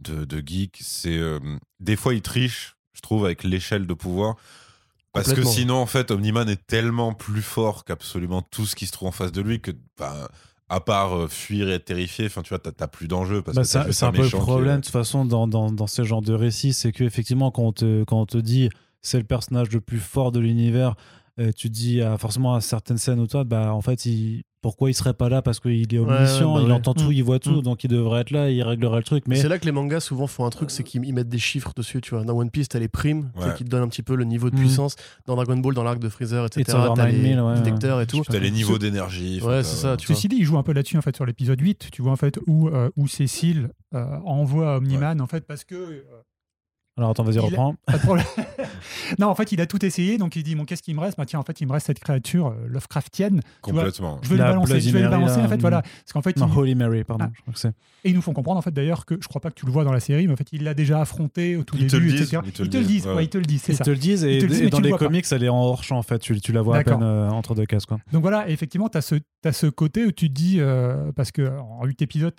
de, 0.01 0.25
de 0.25 0.43
geek. 0.45 0.79
C'est 0.81 1.17
euh, 1.17 1.39
des 1.79 1.95
fois 1.95 2.13
il 2.13 2.21
triche, 2.21 2.75
je 2.93 3.01
trouve, 3.01 3.23
avec 3.25 3.43
l'échelle 3.43 3.87
de 3.87 3.93
pouvoir. 3.93 4.35
Parce 5.13 5.33
que 5.33 5.43
sinon, 5.43 5.75
en 5.75 5.85
fait, 5.85 6.11
Omniman 6.11 6.47
est 6.47 6.65
tellement 6.67 7.13
plus 7.13 7.41
fort 7.41 7.83
qu'absolument 7.83 8.41
tout 8.41 8.65
ce 8.65 8.75
qui 8.75 8.87
se 8.87 8.91
trouve 8.91 9.09
en 9.09 9.11
face 9.11 9.31
de 9.31 9.41
lui 9.41 9.59
que, 9.59 9.71
bah, 9.97 10.29
à 10.69 10.79
part 10.79 11.13
euh, 11.13 11.27
fuir 11.27 11.69
et 11.69 11.73
être 11.73 11.85
terrifié, 11.85 12.27
enfin, 12.27 12.41
tu 12.43 12.49
vois, 12.49 12.59
t'as 12.59 12.71
t'as 12.71 12.87
plus 12.87 13.07
d'enjeu. 13.07 13.41
Bah, 13.41 13.63
c'est 13.63 13.77
un 14.03 14.11
peu 14.11 14.23
le 14.23 14.29
problème 14.29 14.77
de 14.77 14.85
toute 14.85 14.91
façon 14.93 15.25
dans, 15.25 15.47
dans, 15.47 15.69
dans 15.69 15.87
ce 15.87 16.03
genre 16.03 16.21
de 16.21 16.33
récits, 16.33 16.71
c'est 16.71 16.93
qu'effectivement 16.93 17.51
quand 17.51 17.63
on 17.63 17.73
te, 17.73 18.03
quand 18.05 18.21
on 18.21 18.25
te 18.25 18.37
dit 18.37 18.69
c'est 19.01 19.17
le 19.17 19.25
personnage 19.25 19.69
le 19.71 19.81
plus 19.81 19.99
fort 19.99 20.31
de 20.31 20.39
l'univers, 20.39 20.95
euh, 21.39 21.51
tu 21.51 21.69
dis 21.69 21.99
forcément 22.17 22.55
à 22.55 22.61
certaines 22.61 22.97
scènes 22.97 23.19
où 23.19 23.27
toi, 23.27 23.43
bah 23.43 23.73
en 23.73 23.81
fait 23.81 24.05
il, 24.05 24.43
pourquoi 24.61 24.89
il 24.89 24.93
serait 24.93 25.13
pas 25.13 25.27
là 25.29 25.41
parce 25.41 25.59
qu'il 25.59 25.93
est 25.93 25.97
omniscient, 25.97 26.53
ouais, 26.53 26.59
bah 26.59 26.65
il 26.65 26.67
ouais. 26.67 26.71
entend 26.77 26.93
tout, 26.93 27.09
Mm. 27.09 27.13
il 27.13 27.23
voit 27.23 27.39
tout, 27.39 27.57
Mm. 27.59 27.61
donc 27.63 27.83
il 27.83 27.87
devrait 27.87 28.21
être 28.21 28.31
là, 28.31 28.49
il 28.49 28.61
réglerait 28.63 28.97
le 28.97 29.03
truc. 29.03 29.23
Mais 29.27 29.35
C'est 29.37 29.49
là 29.49 29.57
que 29.59 29.65
les 29.65 29.71
mangas 29.71 30.01
souvent 30.01 30.27
font 30.27 30.45
un 30.45 30.49
truc, 30.49 30.69
c'est 30.71 30.83
qu'ils 30.83 31.03
ils 31.03 31.13
mettent 31.13 31.29
des 31.29 31.39
chiffres 31.39 31.71
dessus, 31.75 31.99
tu 32.01 32.13
vois. 32.15 32.23
Dans 32.23 32.37
One 32.37 32.49
Piece, 32.51 32.69
t'as 32.69 32.79
les 32.79 32.87
primes, 32.87 33.31
qui 33.57 33.63
te 33.65 33.69
donnent 33.69 33.83
un 33.83 33.87
petit 33.87 34.03
peu 34.03 34.15
le 34.15 34.23
niveau 34.23 34.49
de 34.49 34.55
Mhm. 34.55 34.61
puissance. 34.61 34.95
Dans 35.25 35.35
Dragon 35.35 35.57
Ball, 35.57 35.73
dans 35.73 35.83
l'arc 35.83 35.99
de 35.99 36.09
Freezer, 36.09 36.45
etc. 36.45 36.63
T'as 36.95 37.07
les 37.07 37.13
9000, 37.13 37.39
ouais, 37.41 37.55
détecteurs 37.55 38.01
et 38.01 38.07
tout. 38.07 38.21
T'as 38.29 38.39
les 38.39 38.51
niveaux 38.51 38.77
d'énergie. 38.77 39.41
Ouais, 39.41 39.63
c'est 39.63 39.75
ça, 39.77 39.97
tu 39.97 40.07
vois. 40.07 40.15
Ceci 40.15 40.27
dit, 40.27 40.37
il 40.39 40.45
joue 40.45 40.57
un 40.57 40.63
peu 40.63 40.73
là-dessus 40.73 40.97
en 40.97 41.01
fait 41.01 41.15
sur 41.15 41.25
l'épisode 41.25 41.59
8, 41.59 41.89
tu 41.91 42.01
vois 42.01 42.11
en 42.11 42.15
fait 42.17 42.39
où, 42.47 42.67
euh, 42.67 42.89
où 42.95 43.07
Cécile 43.07 43.69
euh, 43.93 44.05
envoie 44.25 44.77
Omniman 44.77 45.19
en 45.21 45.27
fait 45.27 45.45
parce 45.45 45.63
que 45.63 45.75
euh, 45.75 46.01
alors 46.97 47.11
attends 47.11 47.23
vas-y 47.23 47.39
reprends. 47.39 47.75
pas 47.85 47.93
de 47.93 47.97
problème. 47.99 48.25
non, 49.19 49.27
en 49.27 49.35
fait, 49.35 49.51
il 49.51 49.61
a 49.61 49.65
tout 49.65 49.83
essayé 49.85 50.17
donc 50.17 50.35
il 50.35 50.43
dit 50.43 50.55
bon 50.55 50.65
qu'est-ce 50.65 50.83
qui 50.83 50.93
me 50.93 50.99
reste? 50.99 51.17
Bah 51.17 51.25
tiens, 51.25 51.39
en 51.39 51.43
fait, 51.43 51.59
il 51.61 51.67
me 51.67 51.71
reste 51.73 51.87
cette 51.87 51.99
créature 51.99 52.47
euh, 52.47 52.67
Lovecraftienne. 52.67 53.41
vois. 53.63 53.83
Complètement. 53.83 54.19
Je 54.23 54.29
vais 54.29 54.37
La 54.37 54.45
le 54.45 54.49
balancer, 54.51 54.79
je 54.81 54.89
vais 54.91 55.01
le 55.01 55.09
balancer 55.09 55.39
en 55.39 55.47
fait 55.47 55.59
voilà 55.61 55.81
parce 55.81 56.13
qu'en 56.13 56.21
fait 56.21 56.37
Non, 56.37 56.47
il- 56.51 56.57
Holy 56.57 56.75
Mary, 56.75 57.03
pardon, 57.03 57.25
Ah. 57.27 57.31
je 57.35 57.41
crois 57.41 57.53
que 57.53 57.59
c'est. 57.59 57.69
et 58.03 58.09
ils 58.09 58.15
nous 58.15 58.21
font 58.21 58.33
comprendre 58.33 58.57
en 58.59 58.61
fait 58.61 58.71
d'ailleurs 58.71 59.05
que 59.05 59.15
je 59.21 59.27
crois 59.27 59.41
pas 59.41 59.49
que 59.49 59.55
tu 59.55 59.65
le 59.65 59.71
vois 59.71 59.83
dans 59.83 59.93
la 59.93 59.99
série 59.99 60.27
mais 60.27 60.33
en 60.33 60.37
fait 60.37 60.47
il 60.51 60.63
l'a 60.63 60.73
déjà 60.73 61.01
affronté 61.01 61.55
au 61.55 61.63
tout 61.63 61.77
Ils 61.77 61.87
début 61.87 62.11
disent, 62.11 62.21
etc. 62.21 62.41
ils 62.45 62.51
te 62.51 62.61
le 62.61 62.67
Ils 62.67 62.71
te 62.71 62.77
le 62.77 62.83
disent, 62.83 63.07
ouais. 63.07 63.13
ouais, 63.15 63.23
ils 63.25 63.29
te 63.29 63.37
le 63.37 63.45
disent, 63.45 63.61
c'est 63.63 63.73
Ils 63.73 63.77
ça. 63.77 63.83
te 63.85 63.89
le 63.89 63.95
disent 63.97 64.23
et, 64.25 64.35
Ils 64.35 64.39
te 64.39 64.45
le 64.45 64.49
disent, 64.51 64.61
et 64.63 64.69
dans 64.69 64.79
les 64.79 64.91
comics 64.91 65.25
elle 65.31 65.43
est 65.43 65.49
en 65.49 65.61
hors 65.61 65.83
champ 65.83 65.97
en 65.97 66.03
fait, 66.03 66.19
tu, 66.19 66.39
tu 66.41 66.51
la 66.51 66.61
vois 66.61 66.77
à 66.77 66.83
peine 66.83 67.03
euh, 67.03 67.29
entre 67.29 67.55
deux 67.55 67.65
cases 67.65 67.85
quoi. 67.85 67.99
Donc 68.11 68.21
voilà, 68.21 68.49
effectivement, 68.49 68.89
tu 68.89 68.97
as 68.97 69.01
ce, 69.01 69.15
t'as 69.41 69.53
ce 69.53 69.67
côté 69.67 70.05
où 70.05 70.11
tu 70.11 70.27
te 70.29 70.33
dis, 70.33 70.57
euh, 70.59 71.11
parce 71.15 71.31
que 71.31 71.49
en 71.59 71.85
8 71.85 72.01
épisodes, 72.01 72.33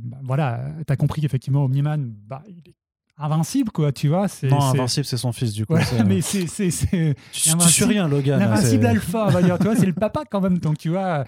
bah, 0.00 0.18
voilà, 0.22 0.64
tu 0.86 0.92
as 0.92 0.96
compris 0.96 1.20
qu'effectivement, 1.22 1.64
Omniman, 1.64 2.12
bah, 2.26 2.42
il 2.48 2.58
est 2.68 2.74
invincible, 3.18 3.70
quoi, 3.70 3.92
tu 3.92 4.08
vois. 4.08 4.28
C'est, 4.28 4.48
Non, 4.48 4.60
c'est- 4.60 4.78
Invincible 4.78 5.06
c'est 5.06 5.16
son 5.16 5.32
fils 5.32 5.52
du 5.52 5.66
coup. 5.66 5.74
Mais 6.06 6.20
c'est, 6.20 6.46
c'est, 6.46 6.70
c'est 6.70 7.14
tu, 7.32 7.40
tu 7.42 7.48
Invincible- 7.50 7.72
suis 7.72 7.84
rien 7.84 8.08
Logan. 8.08 8.40
hein, 8.42 8.48
l'invincible 8.48 8.82
c'est- 8.82 8.88
alpha, 8.88 9.26
on 9.28 9.30
va 9.30 9.42
dire, 9.42 9.58
tu 9.58 9.64
vois, 9.64 9.76
c'est 9.76 9.86
le 9.86 9.92
papa 9.92 10.24
quand 10.30 10.40
même, 10.40 10.58
donc 10.58 10.78
tu 10.78 10.90
vois. 10.90 11.24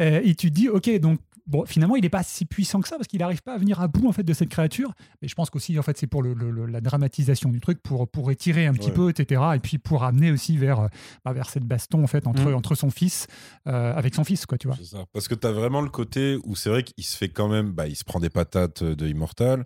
euh, 0.00 0.20
et 0.24 0.34
tu 0.34 0.50
te 0.50 0.54
dis, 0.54 0.68
ok, 0.68 0.98
donc. 1.00 1.18
Bon, 1.50 1.64
finalement, 1.64 1.96
il 1.96 2.02
n'est 2.02 2.10
pas 2.10 2.22
si 2.22 2.44
puissant 2.44 2.78
que 2.82 2.88
ça 2.88 2.96
parce 2.96 3.08
qu'il 3.08 3.20
n'arrive 3.20 3.40
pas 3.42 3.54
à 3.54 3.56
venir 3.56 3.80
à 3.80 3.88
bout 3.88 4.06
en 4.06 4.12
fait 4.12 4.22
de 4.22 4.34
cette 4.34 4.50
créature. 4.50 4.92
Mais 5.22 5.28
je 5.28 5.34
pense 5.34 5.48
qu'aussi, 5.48 5.78
en 5.78 5.82
fait, 5.82 5.96
c'est 5.96 6.06
pour 6.06 6.22
le, 6.22 6.34
le- 6.34 6.50
le- 6.50 6.66
la 6.66 6.82
dramatisation 6.82 7.48
du 7.48 7.58
truc, 7.58 7.82
pour, 7.82 8.06
pour 8.06 8.30
étirer 8.30 8.66
un 8.66 8.74
petit 8.74 8.88
Ouais. 8.88 8.92
peu, 8.94 9.08
etc. 9.08 9.40
Et 9.54 9.58
puis 9.58 9.78
pour 9.78 10.04
amener 10.04 10.30
aussi 10.30 10.58
vers, 10.58 10.80
euh, 10.80 10.86
bah, 11.24 11.32
vers 11.32 11.48
cette 11.48 11.64
baston 11.64 12.04
en 12.04 12.06
fait 12.06 12.26
entre, 12.26 12.50
Mm. 12.50 12.54
entre 12.54 12.74
son 12.74 12.90
fils, 12.90 13.28
euh, 13.66 13.94
avec 13.96 14.14
son 14.14 14.24
fils, 14.24 14.44
quoi, 14.44 14.58
tu 14.58 14.66
vois. 14.68 14.76
C'est 14.78 14.84
ça. 14.94 15.06
Parce 15.14 15.26
que 15.26 15.34
t'as 15.34 15.52
vraiment 15.52 15.80
le 15.80 15.88
côté 15.88 16.36
où 16.44 16.54
c'est 16.54 16.68
vrai 16.68 16.82
qu'il 16.82 17.02
se 17.02 17.16
fait 17.16 17.30
quand 17.30 17.48
même, 17.48 17.72
bah, 17.72 17.86
il 17.88 17.96
se 17.96 18.04
prend 18.04 18.20
des 18.20 18.28
patates 18.28 18.84
de 18.84 19.08
Immortal. 19.08 19.64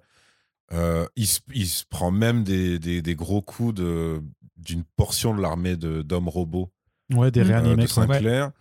Euh, 0.73 1.07
il, 1.17 1.27
se, 1.27 1.41
il 1.55 1.67
se 1.69 1.85
prend 1.85 2.11
même 2.11 2.45
des, 2.45 2.79
des, 2.79 3.03
des 3.03 3.15
gros 3.15 3.43
coups 3.43 3.75
de- 3.75 4.23
d'une 4.57 4.85
portion 4.97 5.35
de 5.35 5.43
l'armée 5.43 5.77
de- 5.77 6.03
d'hommes 6.03 6.29
robots 6.29 6.71
Ouais, 7.13 7.31
des 7.31 7.41
Euh, 7.41 7.45
euh, 7.45 7.47
réanimés. 7.49 7.85
de 7.87 7.93
quoi. 7.93 8.07
Sinclair. 8.07 8.53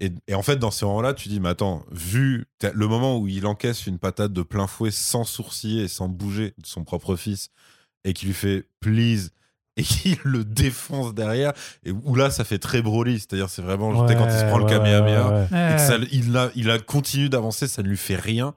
Et, 0.00 0.12
et 0.28 0.34
en 0.34 0.42
fait, 0.42 0.56
dans 0.58 0.70
ces 0.70 0.84
moments-là, 0.86 1.12
tu 1.14 1.28
dis, 1.28 1.40
mais 1.40 1.48
attends, 1.48 1.84
vu 1.90 2.44
le 2.72 2.86
moment 2.86 3.18
où 3.18 3.26
il 3.26 3.46
encaisse 3.46 3.86
une 3.86 3.98
patate 3.98 4.32
de 4.32 4.42
plein 4.42 4.66
fouet 4.68 4.92
sans 4.92 5.24
sourciller 5.24 5.84
et 5.84 5.88
sans 5.88 6.08
bouger 6.08 6.54
de 6.58 6.66
son 6.66 6.84
propre 6.84 7.16
fils, 7.16 7.48
et 8.04 8.12
qui 8.12 8.26
lui 8.26 8.34
fait 8.34 8.68
please, 8.80 9.30
et 9.76 9.82
qu'il 9.82 10.18
le 10.24 10.44
défonce 10.44 11.14
derrière, 11.14 11.52
et 11.84 11.90
où 11.90 12.14
là, 12.14 12.30
ça 12.30 12.44
fait 12.44 12.58
très 12.58 12.80
Broly. 12.80 13.18
C'est-à-dire, 13.18 13.50
c'est 13.50 13.62
vraiment, 13.62 14.06
tu 14.06 14.12
sais, 14.12 14.16
quand 14.18 14.26
il 14.26 14.38
se 14.38 14.44
prend 14.44 14.58
le 14.58 14.64
Ouais, 14.66 14.70
Kamehameha, 14.70 15.28
ouais, 15.28 15.34
ouais. 15.34 15.44
et 15.46 15.48
que 15.48 15.54
Euh, 15.56 15.78
ça- 15.78 15.98
il, 16.12 16.36
a, 16.36 16.50
il 16.54 16.70
a 16.70 16.78
continué 16.78 17.28
d'avancer, 17.28 17.66
ça 17.66 17.82
ne 17.82 17.88
lui 17.88 17.96
fait 17.96 18.14
rien. 18.16 18.54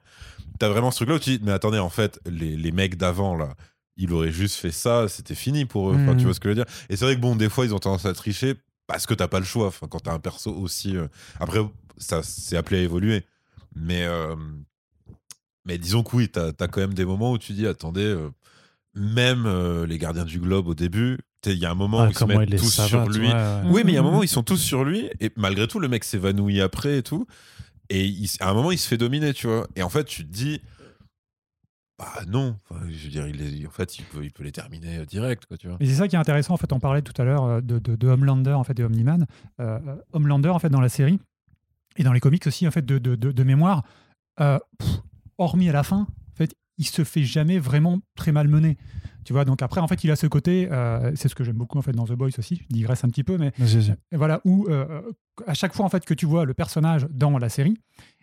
T'as 0.60 0.68
vraiment 0.68 0.90
ce 0.92 0.96
truc-là 0.98 1.14
où 1.16 1.18
tu 1.18 1.38
dis, 1.38 1.40
mais 1.42 1.50
attendez, 1.52 1.78
en 1.78 1.88
fait, 1.90 2.20
les, 2.26 2.56
les 2.56 2.70
mecs 2.70 2.96
d'avant, 2.96 3.34
là, 3.36 3.54
il 3.96 4.12
aurait 4.12 4.30
juste 4.30 4.56
fait 4.56 4.70
ça, 4.70 5.08
c'était 5.08 5.34
fini 5.34 5.64
pour 5.64 5.90
eux. 5.90 5.96
Enfin. 6.00 6.14
Tu 6.16 6.24
vois 6.24 6.34
ce 6.34 6.38
que 6.40 6.48
je 6.48 6.54
veux 6.54 6.64
dire? 6.64 6.72
Et 6.88 6.96
c'est 6.96 7.04
vrai 7.04 7.16
que 7.16 7.20
bon, 7.20 7.34
des 7.34 7.48
fois, 7.48 7.64
ils 7.64 7.74
ont 7.74 7.78
tendance 7.78 8.06
à 8.06 8.12
tricher 8.12 8.54
parce 8.86 9.06
que 9.06 9.14
t'as 9.14 9.26
pas 9.28 9.38
le 9.40 9.44
choix. 9.46 9.66
Enfin, 9.68 9.86
quand 9.88 10.00
t'as 10.00 10.12
un 10.12 10.18
perso 10.20 10.52
aussi. 10.54 10.96
euh, 10.96 11.08
Après, 11.40 11.60
ça 11.98 12.22
c'est 12.22 12.56
appelé 12.56 12.78
à 12.78 12.82
évoluer. 12.82 13.24
Mais, 13.74 14.04
euh, 14.04 14.36
mais 15.64 15.78
disons 15.78 16.02
que 16.02 16.14
oui, 16.16 16.28
t'as 16.28 16.48
as 16.58 16.68
quand 16.68 16.80
même 16.80 16.94
des 16.94 17.04
moments 17.04 17.32
où 17.32 17.38
tu 17.38 17.52
dis, 17.52 17.66
attendez, 17.66 18.02
euh, 18.04 18.30
même 18.94 19.46
les 19.84 19.98
gardiens 19.98 20.24
du 20.24 20.40
globe 20.40 20.66
au 20.68 20.74
début, 20.74 21.18
il 21.46 21.54
y 21.54 21.64
a 21.64 21.70
un 21.70 21.74
moment 21.74 22.00
Ah, 22.02 22.06
où 22.06 22.10
ils 22.10 22.18
se 22.18 22.24
mettent 22.24 22.50
il 22.50 22.56
tous 22.58 22.80
sur 22.86 23.08
lui. 23.08 23.28
ouais, 23.28 23.34
ouais. 23.34 23.60
Oui, 23.70 23.82
mais 23.84 23.92
il 23.92 23.94
y 23.94 23.96
a 23.96 24.00
un 24.00 24.02
Mhm. 24.02 24.08
moment 24.08 24.20
où 24.20 24.24
ils 24.24 24.28
sont 24.28 24.42
tous 24.42 24.56
sur 24.58 24.84
lui, 24.84 25.08
et 25.20 25.30
malgré 25.36 25.66
tout, 25.68 25.78
le 25.78 25.88
mec 25.88 26.04
s'évanouit 26.04 26.60
après 26.60 26.98
et 26.98 27.02
tout. 27.02 27.26
Et 27.90 28.14
à 28.40 28.50
un 28.50 28.54
moment, 28.54 28.70
il 28.70 28.78
se 28.78 28.88
fait 28.88 28.96
dominer, 28.96 29.34
tu 29.34 29.48
vois. 29.48 29.66
Et 29.76 29.82
en 29.82 29.88
fait, 29.88 30.04
tu 30.04 30.24
te 30.24 30.32
dis, 30.32 30.60
bah 31.98 32.22
non. 32.28 32.56
Je 32.88 33.04
veux 33.04 33.10
dire, 33.10 33.26
il 33.26 33.66
en 33.66 33.70
fait, 33.70 33.98
il 33.98 34.04
peut, 34.04 34.24
il 34.24 34.30
peut 34.32 34.44
les 34.44 34.52
terminer 34.52 34.98
euh, 34.98 35.04
direct, 35.04 35.44
quoi, 35.46 35.58
tu 35.58 35.66
vois. 35.68 35.76
Mais 35.80 35.86
c'est 35.86 35.96
ça 35.96 36.08
qui 36.08 36.16
est 36.16 36.18
intéressant, 36.18 36.54
en 36.54 36.56
fait, 36.56 36.72
on 36.72 36.80
parlait 36.80 37.02
tout 37.02 37.20
à 37.20 37.24
l'heure 37.24 37.44
euh, 37.44 37.60
de, 37.60 37.78
de, 37.78 37.96
de 37.96 38.08
Homelander 38.08 38.52
en 38.52 38.64
fait, 38.64 38.78
et 38.78 38.84
Omniman. 38.84 39.26
Euh, 39.60 39.78
euh, 39.86 39.96
Homelander, 40.12 40.48
en 40.48 40.58
fait, 40.58 40.70
dans 40.70 40.80
la 40.80 40.88
série, 40.88 41.18
et 41.96 42.02
dans 42.04 42.12
les 42.12 42.20
comics 42.20 42.46
aussi, 42.46 42.66
en 42.66 42.70
fait, 42.70 42.86
de, 42.86 42.98
de, 42.98 43.16
de, 43.16 43.32
de 43.32 43.42
mémoire, 43.44 43.82
hormis 45.36 45.68
à 45.68 45.72
la 45.72 45.82
fin, 45.82 46.06
il 46.80 46.86
se 46.86 47.04
fait 47.04 47.22
jamais 47.22 47.58
vraiment 47.58 48.00
très 48.16 48.32
mal 48.32 48.48
mener. 48.48 48.78
Tu 49.24 49.34
vois, 49.34 49.44
donc 49.44 49.60
après, 49.60 49.82
en 49.82 49.86
fait, 49.86 50.02
il 50.02 50.10
a 50.10 50.16
ce 50.16 50.26
côté, 50.26 50.66
euh, 50.72 51.12
c'est 51.14 51.28
ce 51.28 51.34
que 51.34 51.44
j'aime 51.44 51.56
beaucoup, 51.56 51.76
en 51.78 51.82
fait, 51.82 51.92
dans 51.92 52.06
The 52.06 52.12
Boys 52.12 52.30
aussi, 52.38 52.56
je 52.56 52.74
digresse 52.74 53.04
un 53.04 53.08
petit 53.08 53.22
peu, 53.22 53.36
mais 53.36 53.52
voilà, 54.12 54.40
où 54.46 54.66
euh, 54.70 55.02
à 55.46 55.52
chaque 55.52 55.74
fois 55.74 55.84
en 55.84 55.90
fait 55.90 56.06
que 56.06 56.14
tu 56.14 56.24
vois 56.24 56.46
le 56.46 56.54
personnage 56.54 57.06
dans 57.10 57.36
la 57.38 57.50
série 57.50 57.76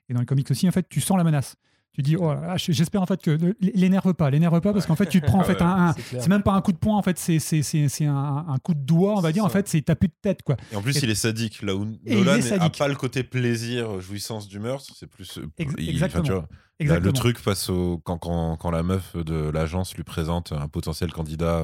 et 0.09 0.13
dans 0.15 0.19
les 0.21 0.25
comics 0.25 0.49
aussi, 0.49 0.67
en 0.67 0.71
fait, 0.71 0.89
tu 0.89 1.01
sens 1.01 1.17
la 1.17 1.23
menace. 1.23 1.55
Tu 1.97 2.03
dis, 2.03 2.15
oh 2.15 2.31
là 2.31 2.41
là, 2.41 2.57
j'espère 2.57 3.01
en 3.01 3.07
fait 3.07 3.19
que 3.19 3.31
ne- 3.31 3.53
l'énerve 3.59 4.13
pas, 4.13 4.29
l'énerve 4.29 4.61
pas, 4.61 4.71
parce 4.71 4.85
qu'en 4.85 4.95
fait, 4.95 5.07
tu 5.07 5.19
te 5.19 5.25
prends 5.25 5.39
en 5.39 5.43
fait 5.43 5.59
un, 5.63 5.87
un- 5.89 5.95
c'est 6.11 6.27
même 6.27 6.43
pas 6.43 6.53
un 6.53 6.61
coup 6.61 6.71
de 6.71 6.77
poing, 6.77 6.95
en 6.95 7.01
fait, 7.01 7.17
c'est 7.17 7.39
c'est 7.39 7.63
c'est 7.63 7.89
c'est 7.89 8.05
un, 8.05 8.45
un 8.47 8.57
coup 8.59 8.75
de 8.75 8.79
doigt, 8.81 9.15
on 9.17 9.19
va 9.19 9.31
dire. 9.31 9.43
En 9.43 9.49
fait, 9.49 9.67
c'est 9.67 9.81
t'as 9.81 9.95
plus 9.95 10.09
de 10.09 10.13
tête, 10.21 10.43
quoi. 10.43 10.57
Et 10.71 10.75
en 10.75 10.83
plus, 10.83 10.95
Et- 10.97 11.05
il 11.05 11.09
est 11.09 11.15
sadique. 11.15 11.63
Là 11.63 11.75
où 11.75 11.87
Et 12.05 12.13
Nolan 12.15 12.35
n'a 12.35 12.41
sadique. 12.43 12.77
pas 12.77 12.87
le 12.87 12.93
côté 12.95 13.23
plaisir, 13.23 13.99
jouissance 13.99 14.47
du 14.47 14.59
meurtre, 14.59 14.85
c'est 14.95 15.07
plus. 15.07 15.39
euh, 15.39 15.47
Ex- 15.57 15.73
il- 15.79 15.89
exactement. 15.89 16.21
enfin, 16.23 16.27
tu 16.27 16.33
vois, 16.33 16.41
Là, 16.41 16.83
Exactement. 16.83 17.07
le 17.07 17.13
truc 17.13 17.41
passe 17.43 17.69
au, 17.71 17.97
quand, 18.03 18.19
quand, 18.19 18.57
quand 18.57 18.69
la 18.69 18.83
meuf 18.83 19.15
de 19.15 19.49
l'agence 19.49 19.95
lui 19.95 20.03
présente 20.03 20.51
un 20.51 20.67
potentiel 20.67 21.11
candidat 21.11 21.61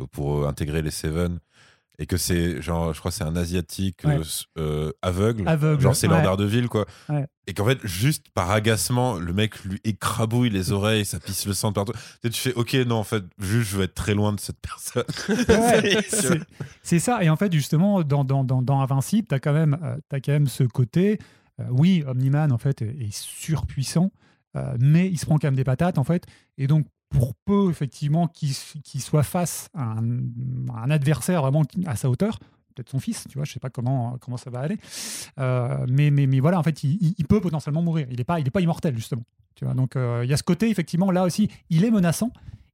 euh, 0.00 0.06
pour 0.12 0.38
euh, 0.44 0.48
intégrer 0.48 0.80
les 0.80 0.90
Seven 0.90 1.40
et 2.00 2.06
que 2.06 2.16
c'est 2.16 2.62
genre 2.62 2.92
je 2.94 2.98
crois 3.00 3.10
que 3.10 3.16
c'est 3.16 3.24
un 3.24 3.34
asiatique 3.36 4.00
Ouais. 4.04 4.18
euh, 4.18 4.22
euh, 4.58 4.92
aveugle 5.02 5.48
Aveugle, 5.48 5.80
genre 5.82 5.96
c'est 5.96 6.06
ouais. 6.06 6.12
Lord 6.22 6.36
Daredevil 6.36 6.68
quoi 6.68 6.86
Ouais. 7.08 7.26
et 7.46 7.54
qu'en 7.54 7.64
fait 7.66 7.78
juste 7.84 8.26
par 8.34 8.50
agacement 8.50 9.14
le 9.18 9.32
mec 9.32 9.64
lui 9.64 9.80
écrabouille 9.84 10.50
les 10.50 10.70
oreilles 10.72 11.04
ça 11.04 11.18
pisse 11.18 11.46
le 11.46 11.54
sang 11.54 11.70
de 11.70 11.74
partout 11.74 11.92
Tu 11.92 12.00
sais, 12.22 12.30
tu 12.30 12.40
fais 12.40 12.54
ok 12.54 12.74
non 12.86 12.96
en 12.96 13.04
fait 13.04 13.24
juste 13.38 13.70
je 13.70 13.76
veux 13.78 13.82
être 13.84 13.94
très 13.94 14.14
loin 14.14 14.32
de 14.32 14.38
cette 14.40 14.58
personne 14.60 15.04
Ouais, 15.48 15.98
C'est- 16.82 16.98
ça. 17.00 17.22
Et 17.22 17.28
en 17.30 17.36
fait, 17.36 17.52
justement, 17.52 18.02
dans, 18.02 18.24
dans, 18.24 18.44
dans, 18.44 18.62
dans 18.62 18.80
Invincible, 18.80 19.26
tu 19.28 19.34
as, 19.34 19.40
quand 19.40 19.52
même, 19.52 19.76
euh, 19.82 19.96
t'as 20.08 20.20
quand 20.20 20.32
même 20.32 20.46
ce 20.46 20.64
côté. 20.64 21.18
euh, 21.60 21.64
oui, 21.70 22.02
Omniman, 22.06 22.50
en 22.52 22.58
fait, 22.58 22.82
est, 22.82 22.96
est 23.00 23.12
surpuissant, 23.12 24.10
euh, 24.56 24.76
mais 24.80 25.08
il 25.08 25.18
se 25.18 25.26
prend 25.26 25.38
quand 25.38 25.48
même 25.48 25.56
des 25.56 25.64
patates, 25.64 25.98
en 25.98 26.04
fait. 26.04 26.24
Et 26.56 26.66
donc, 26.66 26.86
pour 27.08 27.34
peu, 27.34 27.70
effectivement, 27.70 28.28
qu'il 28.28 28.52
soit 28.54 29.22
face 29.22 29.68
à 29.74 29.98
un, 29.98 30.90
adversaire 30.90 31.42
vraiment 31.42 31.62
à 31.86 31.96
sa 31.96 32.10
hauteur, 32.10 32.38
peut-être 32.74 32.90
son 32.90 33.00
fils, 33.00 33.26
tu 33.28 33.38
vois, 33.38 33.44
je 33.44 33.52
sais 33.52 33.60
pas 33.60 33.70
comment, 33.70 34.18
comment 34.20 34.36
ça 34.36 34.50
va 34.50 34.60
aller. 34.60 34.78
Euh, 35.38 35.86
mais, 35.88 36.10
mais, 36.10 36.26
mais 36.26 36.40
voilà, 36.40 36.58
en 36.58 36.62
fait, 36.62 36.84
il 36.84 37.26
peut 37.26 37.40
potentiellement 37.40 37.82
mourir. 37.82 38.06
Il 38.10 38.18
n'est 38.18 38.24
pas, 38.24 38.40
il 38.40 38.46
est 38.46 38.50
pas 38.50 38.60
immortel, 38.60 38.94
justement. 38.94 39.24
Tu 39.54 39.64
vois, 39.64 39.74
donc, 39.74 39.96
euh, 39.96 40.20
il 40.22 40.30
y 40.30 40.32
a 40.32 40.36
ce 40.36 40.42
côté, 40.42 40.70
effectivement, 40.70 41.10
là 41.10 41.24
aussi, 41.24 41.48
il 41.70 41.84
est 41.84 41.90
menaçant. 41.90 42.30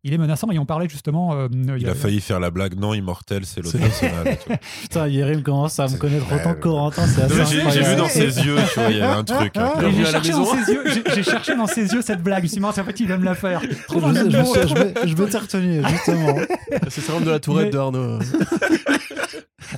Il 0.06 0.12
est 0.12 0.18
menaçant, 0.18 0.51
et 0.51 0.59
on 0.59 0.66
parlait 0.66 0.89
justement. 0.89 1.32
euh, 1.35 1.48
il 1.78 1.89
a 1.89 1.94
failli 1.94 2.20
faire 2.20 2.39
la 2.39 2.51
blague 2.51 2.78
non 2.78 2.93
immortel 2.93 3.47
c'est 3.47 3.62
l'autre 3.62 3.78
personnage. 3.81 4.36
Putain, 4.82 5.09
Yerim 5.09 5.43
commence 5.43 5.78
à 5.81 5.85
me 5.85 5.89
C'est- 5.89 5.98
connaître 5.98 6.26
autant 6.32 6.52
que 6.55 6.60
Corentin, 6.60 7.06
c'est 7.06 7.22
assez 7.22 7.70
j'ai 7.70 7.82
vu 7.82 7.97
dans 7.97 8.09
ses 8.09 8.20
yeux 8.44 8.56
tu 8.72 8.81
vois 8.81 8.90
il 8.90 8.98
y 8.98 9.01
a 9.01 9.16
un 9.16 9.24
truc 9.24 9.56
hein. 9.56 9.72
J'ai 9.81 10.05
cherché, 10.05 10.32
dans 10.32 10.44
ses 10.44 10.72
yeux, 10.72 10.82
j'ai- 10.86 11.14
j'ai 11.14 11.22
cherché 11.22 11.56
dans 11.56 11.66
ses 11.66 11.86
yeux 11.93 12.02
cette 12.02 12.22
blague. 12.22 12.40
Je 12.40 12.43
me 12.43 12.48
suis 12.48 12.55
dit, 12.56 12.60
mince, 12.60 12.76
en 12.78 12.85
fait, 12.85 13.01
il 13.01 13.10
aime 13.10 13.24
la 13.24 13.35
faire. 13.35 13.60
Je, 13.62 13.68
je, 13.68 13.74
je, 13.74 15.36
retenu, 15.39 15.82
justement. 15.89 16.36
C'est 16.90 17.01
syndrome 17.01 17.24
de 17.24 17.31
la 17.31 17.40
tourette 17.40 17.66
Mais- 17.66 17.70
de 17.72 17.78
Arnaud. 17.78 18.18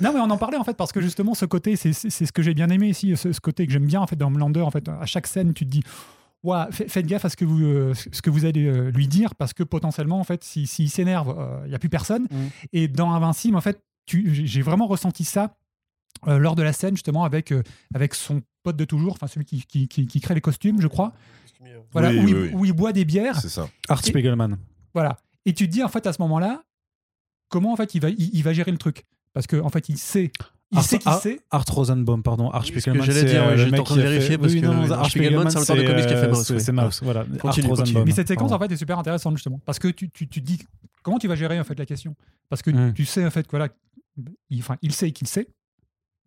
Non, 0.02 0.12
mais 0.12 0.20
on 0.20 0.28
en 0.28 0.36
parlait 0.36 0.58
en 0.58 0.64
fait 0.64 0.76
parce 0.76 0.92
que 0.92 1.00
justement, 1.00 1.32
ce 1.34 1.46
côté, 1.46 1.76
c'est 1.76 1.92
ce 1.94 2.32
que 2.32 2.42
j'ai 2.42 2.52
bien 2.52 2.68
aimé 2.68 2.88
ici, 2.88 3.16
ce, 3.16 3.32
ce 3.32 3.40
côté 3.40 3.66
que 3.66 3.72
j'aime 3.72 3.86
bien 3.86 4.00
en 4.00 4.06
fait 4.06 4.16
dans 4.16 4.26
Homelander. 4.26 4.60
En 4.60 4.70
fait, 4.70 4.86
à 4.88 5.06
chaque 5.06 5.26
scène, 5.26 5.54
tu 5.54 5.64
te 5.64 5.70
dis. 5.70 5.82
Ouah, 6.47 6.68
faites 6.70 7.06
gaffe 7.06 7.24
à 7.24 7.28
ce 7.28 7.36
que 7.36 7.44
vous, 7.44 7.62
euh, 7.64 7.93
ce 7.94 8.23
que 8.23 8.31
vous 8.31 8.44
allez 8.44 8.66
euh, 8.66 8.90
lui 8.90 9.09
dire 9.09 9.35
parce 9.35 9.52
que 9.52 9.62
potentiellement, 9.64 10.20
en 10.20 10.24
fait, 10.24 10.44
s'il 10.44 10.66
si, 10.68 10.74
s'il 10.74 10.90
s'énerve, 10.90 11.35
euh, 11.39 11.60
il 11.64 11.70
n'y 11.70 11.74
a 11.74 11.78
plus 11.78 11.89
personne. 11.89 12.24
Mm. 12.31 12.36
Et 12.73 12.89
dans 12.89 13.10
Invincible, 13.12 13.56
en 13.56 13.60
fait, 13.60 13.82
j'ai 14.06 14.62
vraiment 14.62 14.86
ressenti 14.86 15.24
ça 15.24 15.56
euh, 16.28 16.39
lors 16.39 16.55
de 16.55 16.62
la 16.62 16.73
scène, 16.73 16.94
justement, 16.94 17.24
avec, 17.24 17.52
euh, 17.52 17.62
avec 17.94 18.14
son 18.14 18.43
pote 18.62 18.77
de 18.77 18.85
toujours, 18.85 19.12
enfin 19.14 19.27
celui 19.27 19.44
qui, 19.44 19.64
qui, 19.66 19.89
qui- 19.89 20.06
qui 20.06 20.20
crée 20.20 20.35
les 20.35 20.40
costumes, 20.40 20.81
je 20.81 20.86
crois. 20.89 21.12
Voilà, 21.90 22.10
Oui, 22.10 22.18
où, 22.18 22.23
oui, 22.24 22.31
il, 22.31 22.36
oui. 22.36 22.51
où 22.55 22.64
il 22.64 22.73
boit 22.73 22.93
des 22.93 23.05
bières. 23.05 23.40
c'est 23.40 23.48
ça 23.48 23.68
Art 23.89 24.05
Spiegelman. 24.05 24.56
Voilà. 24.94 25.18
Et 25.47 25.52
tu 25.52 25.66
te 25.66 25.73
dis, 25.73 25.82
en 25.82 25.89
fait, 25.89 26.06
à 26.06 26.12
ce 26.12 26.23
moment-là, 26.23 26.62
comment 27.48 27.73
en 27.73 27.77
fait 27.77 27.94
il 27.94 28.01
va, 28.01 28.09
il, 28.10 28.43
va 28.43 28.52
gérer 28.52 28.70
le 28.70 28.78
truc? 28.78 29.05
Parce 29.32 29.47
qu'en 29.47 29.64
en 29.66 29.68
fait, 29.68 29.89
il 29.89 29.98
sait. 29.98 30.31
Il 30.72 30.82
sait 30.82 30.98
qu'il 30.98 31.12
sait. 31.12 31.40
Art 31.51 31.64
Rosenbaum, 31.68 32.22
pardon. 32.22 32.51
Art 32.51 32.64
Spiegelman. 32.66 33.05
j'allais 33.05 33.24
dire, 33.24 33.44
euh, 33.44 33.56
j'étais 33.56 33.78
en 33.78 33.84
train 33.84 33.97
de 33.97 34.02
vérifier 34.02 34.36
parce 34.36 34.52
oui, 34.52 34.60
que 34.60 34.66
non, 34.66 34.90
Art 34.90 35.06
Spiegelman, 35.10 35.48
c'est 35.48 35.59
l'auteur 35.60 35.76
de 35.76 35.82
comics 35.86 36.06
qui 36.06 36.12
a 36.12 36.16
fait 36.16 36.26
euh, 36.26 36.30
Mouse. 36.32 36.59
C'est 36.59 36.72
Mouse, 36.72 37.01
voilà. 37.05 37.20
Continue, 37.24 37.38
Art 37.38 37.51
continue. 37.55 37.68
Rosenbaum. 37.68 38.05
Mais 38.05 38.10
cette 38.12 38.28
séquence, 38.28 38.51
en 38.52 38.59
fait, 38.59 38.72
est 38.72 38.76
super 38.76 38.98
intéressante, 38.98 39.36
justement. 39.36 39.60
Parce 39.64 39.78
que 39.78 39.88
tu, 39.88 40.10
tu, 40.10 40.26
tu 40.28 40.40
te 40.40 40.47
dis, 40.47 40.59
comment 41.02 41.18
tu 41.18 41.28
vas 41.28 41.36
gérer, 41.36 41.59
en 41.60 41.64
fait, 41.64 41.78
la 41.78 41.86
question 41.86 42.16
Parce 42.48 42.62
que 42.62 42.70
Mm. 42.70 42.94
tu 42.94 43.05
sais, 43.05 43.24
en 43.24 43.30
fait, 43.30 43.44
que, 43.44 43.51
voilà, 43.51 43.68
il, 44.51 44.59
enfin, 44.59 44.76
il 44.82 44.93
sait 44.93 45.12
qu'il 45.12 45.28
sait. 45.28 45.47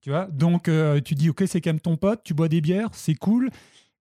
Tu 0.01 0.09
vois 0.09 0.27
Donc, 0.31 0.69
euh, 0.69 1.01
tu 1.01 1.15
dis, 1.15 1.29
OK, 1.29 1.43
c'est 1.45 1.59
quand 1.59 1.71
même 1.71 1.81
ton 1.81 1.97
pote, 1.97 2.21
tu 2.23 2.33
bois 2.33 2.47
des 2.47 2.61
bières, 2.61 2.89
c'est 2.93 3.15
cool. 3.15 3.49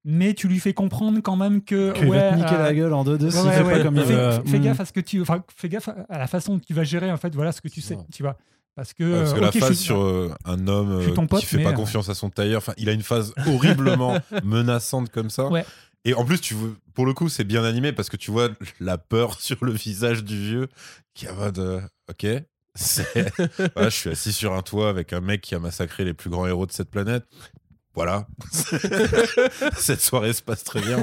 Mais 0.05 0.32
tu 0.35 0.47
lui 0.47 0.60
fais 0.60 0.73
comprendre 0.73 1.19
quand 1.20 1.35
même 1.35 1.62
que. 1.62 1.90
Qu'il 1.93 2.06
ouais, 2.09 2.16
va 2.16 2.31
te 2.31 2.36
niquer 2.36 2.55
euh, 2.55 2.62
la 2.62 2.73
gueule 2.73 2.94
en 2.94 3.02
deux 3.02 3.19
deux 3.19 3.36
Ouais, 3.36 3.62
ouais, 3.62 3.78
pas 3.78 3.82
comme 3.82 3.97
il 3.97 4.05
fais, 4.05 4.15
veut. 4.15 4.31
fais 4.47 4.59
Mm. 4.60 4.62
gaffe 4.62 4.81
à 4.81 4.85
ce 4.85 4.93
que 4.93 5.01
tu, 5.01 5.20
enfin, 5.20 5.43
fais 5.55 5.69
gaffe 5.69 5.89
à 6.09 6.19
la 6.19 6.28
façon 6.28 6.60
que 6.60 6.65
tu 6.65 6.73
vas 6.73 6.85
gérer 6.85 7.10
en 7.10 7.16
fait, 7.16 7.35
voilà 7.35 7.51
ce 7.51 7.60
que 7.60 7.66
tu 7.69 7.81
sais, 7.81 7.97
Ouais. 7.97 8.05
tu 8.15 8.23
vois. 8.23 8.36
Parce 8.78 8.92
que, 8.92 9.02
Ouais, 9.02 9.18
parce 9.18 9.34
que 9.34 9.40
la 9.40 9.50
phase 9.50 9.74
suis- 9.74 9.86
sur 9.86 10.00
euh, 10.02 10.32
un 10.44 10.68
homme 10.68 11.00
euh, 11.00 11.26
pote, 11.26 11.40
qui 11.40 11.46
fait 11.46 11.62
pas 11.64 11.70
euh, 11.70 11.72
confiance 11.72 12.09
à 12.09 12.14
son 12.14 12.30
tailleur, 12.30 12.59
enfin, 12.59 12.74
il 12.76 12.88
a 12.88 12.92
une 12.92 13.02
phase 13.02 13.34
horriblement 13.48 14.16
menaçante 14.44 15.10
comme 15.10 15.30
ça. 15.30 15.48
Ouais. 15.48 15.64
Et 16.05 16.14
en 16.14 16.24
plus, 16.24 16.40
tu 16.40 16.55
veux- 16.55 16.76
pour 16.94 17.05
le 17.05 17.12
coup, 17.12 17.28
c'est 17.28 17.42
bien 17.42 17.64
animé 17.64 17.92
parce 17.92 18.09
que 18.09 18.16
tu 18.16 18.30
vois 18.30 18.50
la 18.78 18.96
peur 18.96 19.34
sur 19.40 19.56
le 19.64 19.72
visage 19.72 20.22
du 20.22 20.38
vieux 20.40 20.68
qui 21.14 21.28
en 21.28 21.34
mode 21.34 21.59
euh, 21.59 21.80
Ok, 22.09 22.24
voilà, 23.74 23.88
je 23.88 23.96
suis 23.96 24.10
assis 24.10 24.32
sur 24.32 24.52
un 24.55 24.62
toit 24.62 24.88
avec 24.88 25.12
un 25.12 25.20
mec 25.20 25.40
qui 25.40 25.56
a 25.56 25.59
massacré 25.59 26.05
les 26.05 26.14
plus 26.14 26.30
grands 26.30 26.46
héros 26.46 26.64
de 26.66 26.70
cette 26.72 26.90
planète. 26.90 27.24
Voilà. 27.98 28.28
cette 29.76 30.00
soirée 30.00 30.32
se 30.32 30.40
passe 30.40 30.62
très 30.62 30.80
bien. 30.80 31.00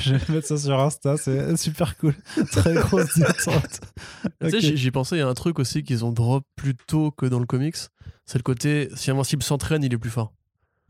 Je 0.00 0.14
vais 0.14 0.34
mettre 0.34 0.48
ça 0.48 0.58
sur 0.58 0.76
Insta, 0.80 1.16
c'est 1.16 1.56
super 1.56 1.96
cool. 1.98 2.14
Très 2.50 2.74
grosse 2.74 3.16
détente. 3.16 3.80
Tu 4.42 4.50
sais, 4.50 4.56
Ok. 4.56 4.76
j'y- 4.76 4.90
pensais, 4.90 5.14
il 5.14 5.18
y 5.20 5.22
a 5.22 5.28
un 5.28 5.34
truc 5.34 5.60
aussi 5.60 5.84
qu'ils 5.84 6.04
ont 6.04 6.10
drop 6.10 6.44
plus 6.56 6.74
tôt 6.74 7.12
que 7.12 7.26
dans 7.26 7.38
le 7.38 7.46
comics. 7.46 7.76
C'est 8.26 8.38
le 8.38 8.42
côté, 8.42 8.88
si 8.96 9.12
Invincible 9.12 9.44
s'entraîne, 9.44 9.84
il 9.84 9.94
est 9.94 9.98
plus 9.98 10.10
fort. 10.10 10.32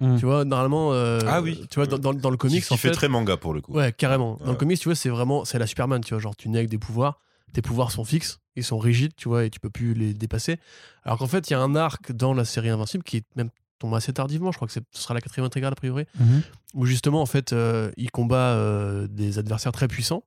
Mm. 0.01 0.17
Tu 0.19 0.25
vois, 0.25 0.47
normalement, 0.47 0.95
euh, 0.95 1.19
Ah 1.29 1.43
oui. 1.43 1.67
tu 1.71 1.75
vois, 1.81 1.87
dans, 1.87 1.99
dans- 1.99 2.15
dans 2.15 2.31
le 2.31 2.37
Qui, 2.37 2.41
comics, 2.49 2.65
qui 2.65 2.73
en 2.73 2.79
fait, 2.79 2.89
fait, 2.89 2.95
très 2.95 3.09
manga 3.09 3.37
pour 3.37 3.53
le 3.53 3.61
coup. 3.61 3.73
Ouais, 3.75 3.93
carrément. 3.93 4.37
Dans 4.41 4.47
Ouais. 4.47 4.51
le 4.53 4.57
comics, 4.57 4.79
tu 4.81 4.89
vois, 4.89 4.95
c'est 4.95 5.11
vraiment, 5.11 5.45
c'est 5.45 5.59
la 5.59 5.67
Superman, 5.67 6.03
tu 6.03 6.15
vois, 6.15 6.21
genre 6.23 6.35
tu 6.35 6.49
nais 6.49 6.57
avec 6.59 6.71
des 6.71 6.79
pouvoirs, 6.79 7.21
tes 7.53 7.63
pouvoirs 7.63 7.91
sont 7.93 8.05
fixes, 8.05 8.39
ils 8.57 8.65
sont 8.65 8.79
rigides, 8.79 9.13
tu 9.17 9.29
vois, 9.29 9.45
et 9.45 9.51
tu 9.51 9.61
peux 9.61 9.71
plus 9.71 9.95
les 9.95 10.15
dépasser. 10.15 10.59
Alors 11.05 11.19
qu'en 11.19 11.27
fait, 11.27 11.49
il 11.51 11.53
y 11.53 11.57
a 11.57 11.61
un 11.61 11.75
arc 11.77 12.13
dans 12.13 12.33
la 12.35 12.45
série 12.45 12.69
Invincible 12.69 13.05
qui 13.05 13.19
est 13.19 13.25
même 13.37 13.51
tombé 13.79 13.97
assez 13.97 14.13
tardivement, 14.13 14.53
je 14.53 14.59
crois 14.59 14.69
que 14.69 14.75
ce 14.75 14.81
sera 14.93 15.15
la 15.15 15.21
quatrième 15.21 15.47
intégrale 15.47 15.73
a 15.73 15.77
priori, 15.77 16.05
Mhm. 16.19 16.43
où 16.75 16.85
justement, 16.87 17.23
en 17.23 17.27
fait, 17.27 17.53
euh, 17.53 17.91
il 17.97 18.11
combat 18.11 18.53
euh, 18.55 19.07
des 19.09 19.39
adversaires 19.39 19.73
très 19.73 19.89
puissants, 19.89 20.23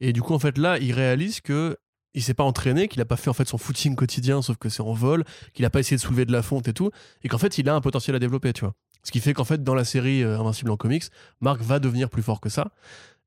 et 0.00 0.12
du 0.12 0.22
coup, 0.22 0.34
en 0.34 0.38
fait, 0.38 0.58
là, 0.58 0.78
il 0.78 0.92
réalise 0.92 1.40
que 1.40 1.76
il 2.14 2.22
s'est 2.24 2.34
pas 2.34 2.42
entraîné, 2.42 2.88
qu'il 2.88 3.00
a 3.00 3.04
pas 3.04 3.16
fait 3.16 3.30
en 3.30 3.32
fait 3.32 3.46
son 3.46 3.56
footing 3.58 3.94
quotidien, 3.94 4.42
sauf 4.42 4.56
que 4.56 4.68
c'est 4.68 4.82
en 4.82 4.92
vol, 4.92 5.22
qu'il 5.54 5.64
a 5.64 5.70
pas 5.70 5.78
essayé 5.78 5.96
de 5.96 6.00
soulever 6.02 6.24
de 6.24 6.32
la 6.32 6.42
fonte 6.42 6.66
et 6.66 6.72
tout, 6.72 6.90
et 7.22 7.28
qu'en 7.28 7.38
fait, 7.38 7.56
il 7.58 7.68
a 7.68 7.74
un 7.76 7.80
potentiel 7.80 8.16
à 8.16 8.18
développer, 8.18 8.52
tu 8.52 8.62
vois. 8.62 8.74
Ce 9.04 9.12
qui 9.12 9.20
fait 9.20 9.32
qu'en 9.32 9.44
fait, 9.44 9.62
dans 9.62 9.76
la 9.76 9.84
série 9.84 10.24
euh, 10.24 10.36
Invincible 10.40 10.72
en 10.72 10.76
comics, 10.76 11.04
Mark 11.40 11.60
va 11.62 11.78
devenir 11.78 12.10
plus 12.10 12.22
fort 12.24 12.40
que 12.40 12.48
ça, 12.48 12.72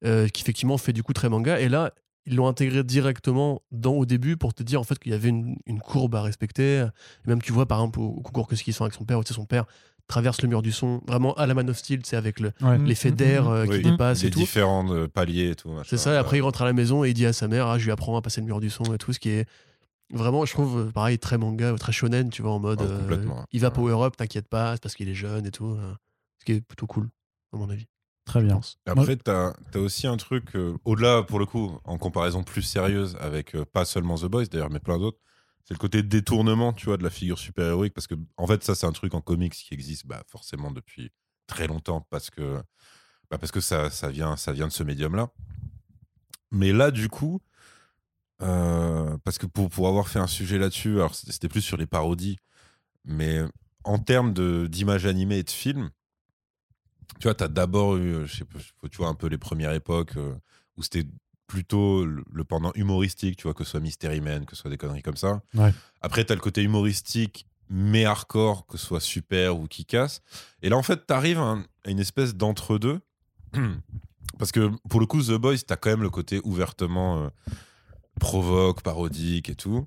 qui 0.04 0.42
effectivement 0.42 0.78
fait 0.78 0.92
du 0.92 1.02
coup 1.02 1.14
très 1.14 1.30
manga. 1.30 1.62
Et 1.62 1.70
là, 1.70 1.94
ils 2.26 2.36
l'ont 2.36 2.48
intégré 2.48 2.84
directement 2.84 3.62
dans, 3.72 3.94
au 3.94 4.06
début 4.06 4.38
pour 4.38 4.54
te 4.54 4.64
dire 4.64 4.80
en 4.80 4.84
fait 4.84 4.98
qu'il 5.00 5.12
y 5.12 5.16
avait 5.16 5.30
une, 5.30 5.58
une 5.66 5.80
courbe 5.80 6.16
à 6.16 6.22
respecter. 6.22 6.88
Et 7.26 7.30
même 7.30 7.42
tu 7.42 7.52
vois 7.52 7.66
par 7.66 7.80
exemple 7.80 8.00
au, 8.00 8.06
au 8.08 8.22
concours 8.22 8.48
que 8.48 8.56
ce 8.56 8.64
qu'ils 8.64 8.74
sont 8.74 8.84
avec 8.86 8.94
son 8.94 9.06
père, 9.06 9.20
où 9.20 9.24
tu 9.24 9.30
sais, 9.30 9.34
son 9.34 9.46
père 9.46 9.66
traverse 10.08 10.42
le 10.42 10.48
mur 10.50 10.62
du 10.62 10.72
son, 10.72 11.02
vraiment 11.08 11.34
à 11.36 11.46
la 11.48 11.54
Man 11.54 11.70
of 11.70 11.78
Steel, 11.78 12.02
c'est 12.06 12.18
avec 12.18 12.40
le- 12.40 12.52
Ouais. 12.62 12.78
L'effet 12.78 13.12
mm, 13.12 13.16
d'air 13.16 13.48
euh, 13.50 13.66
Oui, 13.68 13.78
qui 13.78 13.82
dépasse 13.84 14.22
des 14.22 14.28
et 14.28 14.32
tout. 14.32 14.40
différents 14.40 14.90
euh, 14.94 15.08
paliers 15.08 15.52
et 15.52 15.56
tout. 15.56 15.70
machin. 15.70 15.88
C'est 15.90 15.98
ça, 15.98 16.14
et 16.14 16.18
après 16.18 16.38
il 16.38 16.42
rentre 16.42 16.62
à 16.62 16.66
la 16.66 16.74
maison 16.74 17.04
et 17.06 17.10
il 17.10 17.14
dit 17.14 17.26
à 17.26 17.34
sa 17.34 17.48
mère, 17.48 17.68
ah, 17.68 17.78
je 17.78 17.86
lui 17.86 17.92
apprends 17.92 18.16
à 18.18 18.22
passer 18.22 18.42
le 18.42 18.46
mur 18.48 18.60
du 18.60 18.70
son 18.70 18.94
et 18.94 18.98
tout, 18.98 19.14
ce 19.14 19.20
qui 19.20 19.30
est 19.30 19.46
vraiment, 20.14 20.46
je 20.46 20.52
trouve, 20.54 20.92
pareil, 20.92 21.18
très 21.20 21.38
manga, 21.38 21.74
très 21.76 21.92
shonen, 21.94 22.30
tu 22.30 22.42
vois, 22.42 22.52
en 22.52 22.60
mode, 22.60 22.82
Ouais, 22.82 22.88
euh, 22.90 23.00
complètement. 23.00 23.46
il 23.52 23.62
va 23.62 23.72
power 23.72 24.06
up, 24.06 24.16
t'inquiète 24.18 24.48
pas, 24.48 24.74
c'est 24.76 24.84
parce 24.84 24.96
qu'il 24.96 25.08
est 25.10 25.16
jeune 25.16 25.46
et 25.46 25.52
tout, 25.52 25.68
euh, 25.72 25.94
ce 26.40 26.46
qui 26.46 26.52
est 26.52 26.62
plutôt 26.62 26.86
cool, 26.86 27.10
à 27.54 27.58
mon 27.58 27.70
avis. 27.70 27.88
Très 28.26 28.42
bien. 28.42 28.62
Après, 28.86 29.18
t'as 29.18 29.54
as 29.74 29.80
aussi 29.80 30.08
un 30.08 30.18
truc, 30.18 30.56
euh, 30.56 30.78
au-delà, 30.86 31.24
pour 31.24 31.40
le 31.40 31.46
coup, 31.46 31.78
en 31.84 31.98
comparaison 31.98 32.44
plus 32.44 32.62
sérieuse 32.62 33.18
avec 33.20 33.56
euh, 33.56 33.66
pas 33.66 33.86
seulement 33.86 34.16
The 34.16 34.26
Boys 34.26 34.46
d'ailleurs, 34.46 34.70
mais 34.70 34.80
plein 34.80 34.98
d'autres, 34.98 35.20
c'est 35.66 35.74
le 35.74 35.80
côté 35.80 36.04
détournement, 36.04 36.74
tu 36.74 36.86
vois, 36.86 36.98
de 36.98 37.04
la 37.04 37.10
figure 37.10 37.38
super-héroïque. 37.38 37.94
Parce 37.94 38.08
que, 38.08 38.16
en 38.38 38.48
fait, 38.48 38.64
ça, 38.64 38.76
c'est 38.76 38.86
un 38.86 38.92
truc 38.92 39.14
en 39.14 39.22
comics 39.22 39.54
qui 39.54 39.74
existe 39.74 40.08
bah, 40.08 40.24
forcément 40.28 40.72
depuis 40.72 41.12
très 41.48 41.68
longtemps 41.68 42.06
parce 42.10 42.30
que, 42.30 42.62
bah, 43.30 43.38
parce 43.38 43.52
que 43.52 43.62
ça, 43.62 43.90
ça, 43.90 44.10
vient, 44.10 44.38
ça 44.38 44.54
vient 44.54 44.68
de 44.68 44.74
ce 44.74 44.84
médium-là. 44.84 45.30
Mais 46.52 46.72
là, 46.72 46.92
du 46.92 47.10
coup, 47.10 47.42
euh, 48.42 49.18
parce 49.24 49.38
que 49.38 49.46
pour, 49.46 49.70
pour 49.70 49.88
avoir 49.88 50.08
fait 50.08 50.20
un 50.20 50.28
sujet 50.28 50.58
là-dessus, 50.58 50.96
alors 50.96 51.16
c'était 51.16 51.50
plus 51.50 51.62
sur 51.62 51.78
les 51.78 51.88
parodies, 51.88 52.38
mais 53.06 53.42
en 53.84 54.00
termes 54.00 54.34
de- 54.34 54.68
d'image 54.68 55.06
animée 55.06 55.40
et 55.40 55.44
de 55.44 55.50
film, 55.50 55.90
tu 57.20 57.24
vois, 57.28 57.36
tu 57.36 57.44
as 57.44 57.48
d'abord 57.48 57.98
eu, 57.98 58.14
euh, 58.14 58.26
je 58.26 58.38
sais 58.38 58.46
pas, 58.46 58.60
tu 58.90 58.98
vois, 58.98 59.08
un 59.08 59.14
peu 59.16 59.28
les 59.28 59.38
premières 59.38 59.74
époques 59.74 60.18
euh, 60.18 60.34
où 60.78 60.84
c'était 60.84 61.06
plutôt 61.48 62.06
le, 62.06 62.24
le 62.32 62.44
pendant 62.44 62.72
humoristique, 62.76 63.38
tu 63.38 63.44
vois, 63.44 63.54
que 63.54 63.64
ce 63.64 63.72
soit 63.72 63.80
Mystery 63.80 64.22
Man, 64.22 64.46
que 64.46 64.56
ce 64.56 64.62
soit 64.62 64.72
des 64.72 64.78
conneries 64.78 65.02
comme 65.04 65.18
ça. 65.18 65.42
Ouais. 65.54 65.74
Après, 66.02 66.26
tu 66.26 66.32
as 66.32 66.36
le 66.36 66.42
côté 66.42 66.64
humoristique, 66.64 67.46
mais 67.70 68.06
hardcore, 68.06 68.66
que 68.66 68.78
ce 68.78 68.86
soit 68.86 69.00
super 69.00 69.58
ou 69.60 69.68
qui 69.68 69.86
casse. 69.86 70.22
Et 70.62 70.70
là, 70.70 70.78
en 70.78 70.84
fait, 70.84 71.06
tu 71.08 71.14
arrives 71.14 71.40
à, 71.40 71.44
un- 71.44 71.66
à 71.86 71.90
une 71.92 72.00
espèce 72.00 72.36
d'entre-deux. 72.36 73.00
Parce 74.40 74.52
que 74.52 74.72
pour 74.90 75.00
le 75.00 75.06
coup, 75.06 75.22
The 75.22 75.34
Boys, 75.34 75.58
tu 75.58 75.72
as 75.74 75.76
quand 75.78 75.90
même 75.92 76.02
le 76.02 76.10
côté 76.10 76.42
ouvertement 76.44 77.24
euh, 77.24 77.30
provoque, 78.20 78.82
parodique 78.82 79.50
et 79.50 79.56
tout. 79.56 79.86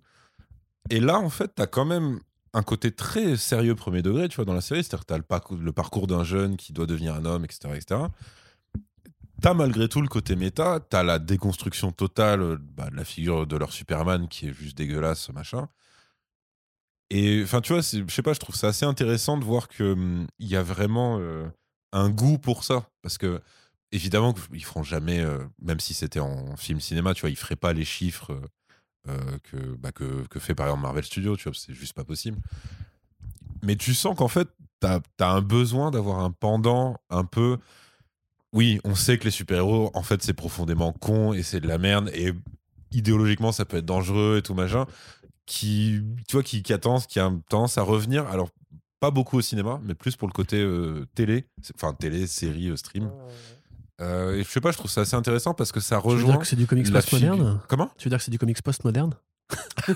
Et 0.90 1.00
là, 1.00 1.18
en 1.18 1.30
fait, 1.30 1.54
tu 1.54 1.62
as 1.62 1.66
quand 1.66 1.84
même 1.84 2.20
un 2.56 2.62
côté 2.62 2.90
très 2.90 3.36
sérieux 3.36 3.74
premier 3.74 4.00
degré, 4.00 4.28
tu 4.28 4.36
vois, 4.36 4.46
dans 4.46 4.54
la 4.54 4.62
série. 4.62 4.82
C'est-à-dire 4.82 5.04
que 5.04 5.08
tu 5.08 5.14
as 5.14 5.18
le 5.18 5.22
parcours, 5.22 5.58
le 5.58 5.72
parcours 5.72 6.06
d'un 6.06 6.24
jeune 6.24 6.56
qui 6.56 6.72
doit 6.72 6.86
devenir 6.86 7.14
un 7.14 7.26
homme, 7.26 7.44
etc. 7.44 7.74
etc. 7.74 8.00
T'as 9.42 9.52
malgré 9.52 9.88
tout 9.88 10.00
le 10.00 10.08
côté 10.08 10.36
méta, 10.36 10.80
t'as 10.80 11.02
la 11.02 11.18
déconstruction 11.18 11.92
totale 11.92 12.40
euh, 12.40 12.56
bah, 12.58 12.88
de 12.88 12.96
la 12.96 13.04
figure 13.04 13.46
de 13.46 13.56
leur 13.56 13.72
Superman 13.72 14.28
qui 14.28 14.48
est 14.48 14.54
juste 14.54 14.76
dégueulasse, 14.78 15.28
machin. 15.30 15.68
Et 17.10 17.42
enfin, 17.44 17.60
tu 17.60 17.74
vois, 17.74 17.82
je 17.82 18.04
sais 18.08 18.22
pas, 18.22 18.32
je 18.32 18.40
trouve 18.40 18.56
ça 18.56 18.68
assez 18.68 18.86
intéressant 18.86 19.36
de 19.36 19.44
voir 19.44 19.68
que 19.68 19.92
hum, 19.92 20.26
il 20.38 20.48
y 20.48 20.56
a 20.56 20.62
vraiment 20.62 21.18
euh, 21.20 21.46
un 21.92 22.08
goût 22.08 22.38
pour 22.38 22.64
ça. 22.64 22.88
Parce 23.02 23.18
que, 23.18 23.42
évidemment, 23.92 24.34
ils 24.54 24.64
feront 24.64 24.82
jamais, 24.82 25.20
euh, 25.20 25.44
même 25.60 25.78
si 25.78 25.92
c'était 25.92 26.20
en 26.20 26.56
film 26.56 26.80
cinéma, 26.80 27.12
tu 27.12 27.20
vois, 27.20 27.30
ils 27.30 27.36
feraient 27.36 27.54
pas 27.54 27.74
les 27.74 27.84
chiffres 27.84 28.40
euh, 29.08 29.38
que, 29.44 29.56
bah, 29.76 29.92
que, 29.92 30.26
que 30.28 30.38
fait 30.38 30.54
par 30.54 30.66
exemple 30.66 30.82
Marvel 30.82 31.04
Studios, 31.04 31.36
tu 31.36 31.44
vois, 31.44 31.58
c'est 31.58 31.74
juste 31.74 31.94
pas 31.94 32.04
possible. 32.04 32.38
Mais 33.62 33.76
tu 33.76 33.94
sens 33.94 34.16
qu'en 34.16 34.28
fait, 34.28 34.48
t'as 34.80 35.00
as 35.20 35.30
un 35.30 35.40
besoin 35.40 35.90
d'avoir 35.90 36.20
un 36.20 36.30
pendant 36.30 36.98
un 37.10 37.24
peu. 37.24 37.58
Oui, 38.52 38.80
on 38.84 38.94
sait 38.94 39.18
que 39.18 39.24
les 39.24 39.30
super-héros, 39.30 39.90
en 39.94 40.02
fait, 40.02 40.22
c'est 40.22 40.32
profondément 40.32 40.92
con 40.92 41.32
et 41.32 41.42
c'est 41.42 41.60
de 41.60 41.68
la 41.68 41.78
merde 41.78 42.10
et 42.14 42.32
idéologiquement, 42.92 43.52
ça 43.52 43.64
peut 43.64 43.78
être 43.78 43.84
dangereux 43.84 44.38
et 44.38 44.42
tout 44.42 44.54
machin. 44.54 44.86
Qui, 45.46 46.00
tu 46.26 46.36
vois, 46.36 46.42
qui, 46.42 46.62
qui 46.62 46.72
a 46.72 46.78
tendance, 46.78 47.06
qui 47.06 47.20
a 47.20 47.26
à 47.26 47.82
revenir. 47.82 48.26
Alors, 48.26 48.50
pas 48.98 49.10
beaucoup 49.10 49.36
au 49.36 49.42
cinéma, 49.42 49.80
mais 49.84 49.94
plus 49.94 50.16
pour 50.16 50.26
le 50.26 50.32
côté 50.32 50.56
euh, 50.56 51.06
télé, 51.14 51.46
enfin 51.74 51.92
télé, 51.92 52.26
série, 52.26 52.68
euh, 52.68 52.76
stream. 52.76 53.10
Euh, 54.02 54.36
et 54.36 54.42
je 54.44 54.48
sais 54.48 54.60
pas, 54.60 54.72
je 54.72 54.76
trouve 54.76 54.90
ça 54.90 55.00
assez 55.02 55.16
intéressant 55.16 55.54
parce 55.54 55.72
que 55.72 55.80
ça 55.80 55.96
Tu 56.00 56.06
veux 56.08 56.12
rejoint. 56.14 56.30
dire 56.32 56.40
que 56.40 56.46
c'est 56.46 56.56
du 56.56 56.66
comics 56.66 56.92
post-moderne 56.92 57.60
Comment? 57.68 57.90
Tu 57.96 58.04
veux 58.08 58.10
dire 58.10 58.18
que 58.18 58.24
c'est 58.24 58.30
du 58.30 58.38
comics 58.38 58.60
post-moderne? 58.62 59.14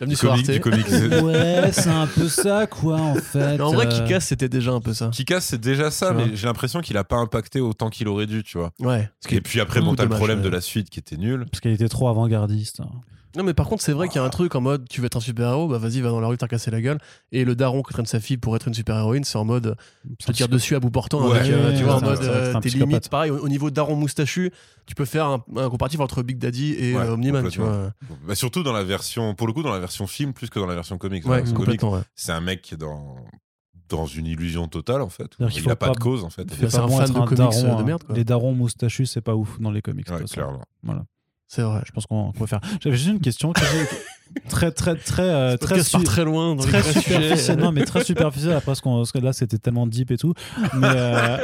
Bienvenue 0.00 0.16
Du 0.16 0.26
Arte. 0.26 0.50
du 0.50 0.60
comics. 0.60 0.86
Ouais, 1.22 1.70
c'est 1.72 1.88
un 1.90 2.06
peu 2.06 2.28
ça, 2.28 2.66
quoi, 2.66 2.96
en 3.00 3.14
fait. 3.14 3.38
Mais 3.58 3.60
en 3.60 3.72
vrai, 3.72 3.86
Euh, 3.86 3.90
Kikas, 4.06 4.20
c'était 4.20 4.48
déjà 4.48 4.72
un 4.72 4.80
peu 4.80 4.94
ça. 4.94 5.08
Kikas, 5.10 5.40
c'est 5.42 5.60
déjà 5.60 5.90
ça, 5.90 6.08
Tu 6.10 6.14
mais 6.16 6.34
j'ai 6.36 6.46
l'impression 6.46 6.80
qu'il 6.80 6.96
a 6.96 7.04
pas 7.04 7.16
impacté 7.16 7.60
autant 7.60 7.90
qu'il 7.90 8.08
aurait 8.08 8.26
dû, 8.26 8.42
tu 8.42 8.58
vois. 8.58 8.72
Ouais. 8.80 9.08
Et 9.30 9.40
puis 9.40 9.60
après, 9.60 9.80
t'as 9.96 10.04
le 10.04 10.08
problème 10.08 10.38
ouais. 10.38 10.44
de 10.44 10.48
la 10.48 10.60
suite 10.60 10.90
qui 10.90 10.98
était 10.98 11.16
nul. 11.16 11.46
Parce 11.50 11.60
qu'elle 11.60 11.72
était 11.72 11.88
trop 11.88 12.08
avant-gardiste. 12.08 12.80
Non, 13.36 13.42
mais 13.42 13.54
par 13.54 13.66
contre, 13.68 13.82
c'est 13.82 13.92
vrai 13.92 14.08
qu'il 14.08 14.16
y 14.16 14.18
a 14.20 14.24
un 14.24 14.30
truc 14.30 14.54
en 14.54 14.60
mode 14.60 14.88
tu 14.88 15.00
veux 15.00 15.06
être 15.06 15.16
un 15.16 15.20
super-héros, 15.20 15.66
bah 15.66 15.78
vas-y, 15.78 16.00
va 16.00 16.10
dans 16.10 16.20
la 16.20 16.28
rue, 16.28 16.36
t'as 16.36 16.46
cassé 16.46 16.70
la 16.70 16.80
gueule. 16.80 16.98
Et 17.32 17.44
le 17.44 17.56
daron 17.56 17.82
qui 17.82 17.92
traîne 17.92 18.06
sa 18.06 18.20
fille 18.20 18.36
pour 18.36 18.54
être 18.54 18.68
une 18.68 18.74
super-héroïne, 18.74 19.24
c'est 19.24 19.38
en 19.38 19.44
mode 19.44 19.76
te 20.24 20.32
tire 20.32 20.48
dessus 20.48 20.76
à 20.76 20.80
bout 20.80 20.90
portant. 20.90 21.28
Ouais, 21.28 21.38
avec, 21.38 21.52
euh, 21.52 21.70
ouais, 21.70 21.76
tu 21.76 21.82
vois, 21.84 21.94
en 21.94 21.98
c'est 21.98 22.04
mode 22.04 22.18
c'est 22.22 22.28
euh, 22.28 22.52
c'est 22.52 22.60
tes 22.60 22.68
limites. 22.70 23.08
Pareil, 23.08 23.30
au, 23.30 23.38
au 23.38 23.48
niveau 23.48 23.70
daron 23.70 23.96
moustachu, 23.96 24.52
tu 24.86 24.94
peux 24.94 25.04
faire 25.04 25.26
un, 25.26 25.44
un 25.56 25.68
comparatif 25.68 26.00
entre 26.00 26.22
Big 26.22 26.38
Daddy 26.38 26.74
et 26.74 26.94
Ouais, 26.94 27.02
euh, 27.02 27.14
Omni-Man, 27.14 27.48
tu 27.48 27.60
vois. 27.60 27.92
Bah, 28.26 28.34
surtout 28.34 28.62
dans 28.62 28.72
la 28.72 28.84
version, 28.84 29.34
pour 29.34 29.46
le 29.46 29.52
coup, 29.52 29.62
dans 29.62 29.72
la 29.72 29.80
version 29.80 30.06
film 30.06 30.32
plus 30.32 30.48
que 30.50 30.58
dans 30.58 30.66
la 30.66 30.74
version 30.74 30.98
comics. 30.98 31.24
C'est 32.14 32.32
un 32.32 32.40
mec 32.40 32.62
qui 32.62 32.74
est 32.74 32.78
dans, 32.78 33.16
dans 33.88 34.06
une 34.06 34.26
illusion 34.26 34.68
totale, 34.68 35.02
en 35.02 35.08
fait. 35.08 35.32
Il 35.40 35.66
n'a 35.66 35.76
pas, 35.76 35.88
pas- 35.88 35.92
de 35.94 35.98
cause, 35.98 36.24
en 36.24 36.30
fait. 36.30 36.46
C'est 36.58 36.70
pas 36.70 36.82
un 36.82 36.86
bon 36.86 36.98
fan 36.98 37.08
de 37.08 37.12
comics, 37.14 37.34
daron, 37.36 37.64
euh, 37.64 37.74
de 37.76 37.80
hein. 37.80 37.84
merde, 37.84 38.04
quoi. 38.04 38.14
Les 38.14 38.24
darons 38.24 38.52
moustachus, 38.54 39.06
c'est 39.06 39.20
pas 39.20 39.34
ouf 39.34 39.60
dans 39.60 39.70
les 39.70 39.82
comics. 39.82 40.08
Ouais, 40.10 40.24
clairement. 40.24 40.62
Voilà. 40.82 41.04
C'est 41.46 41.62
vrai. 41.62 41.82
Je 41.86 41.92
pense 41.92 42.06
qu'on 42.06 42.32
peut 42.32 42.46
faire. 42.46 42.60
J'avais 42.80 42.96
juste 42.96 43.10
une 43.10 43.20
question 43.20 43.52
très 44.48 44.72
très 44.72 44.96
très 44.96 45.22
euh, 45.22 45.56
très 45.56 45.82
su... 45.82 46.02
très 46.02 46.24
loin 46.24 46.54
dans 46.54 46.62
très 46.62 46.82
superficielle. 46.82 47.58
non 47.58 47.72
mais 47.72 47.84
très 47.84 48.02
superficielle 48.04 48.54
après 48.54 48.74
ce 48.74 48.82
qu'on 48.82 49.02
là 49.22 49.32
c'était 49.32 49.58
tellement 49.58 49.86
deep 49.86 50.10
et 50.10 50.16
tout 50.16 50.34
mais 50.76 50.88
euh, 50.90 51.38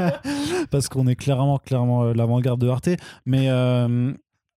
parce 0.70 0.88
qu'on 0.88 1.06
est 1.06 1.16
clairement 1.16 1.58
clairement 1.58 2.04
euh, 2.04 2.12
l'avant-garde 2.12 2.60
de 2.60 2.68
Arte 2.68 2.88
mais 3.24 3.48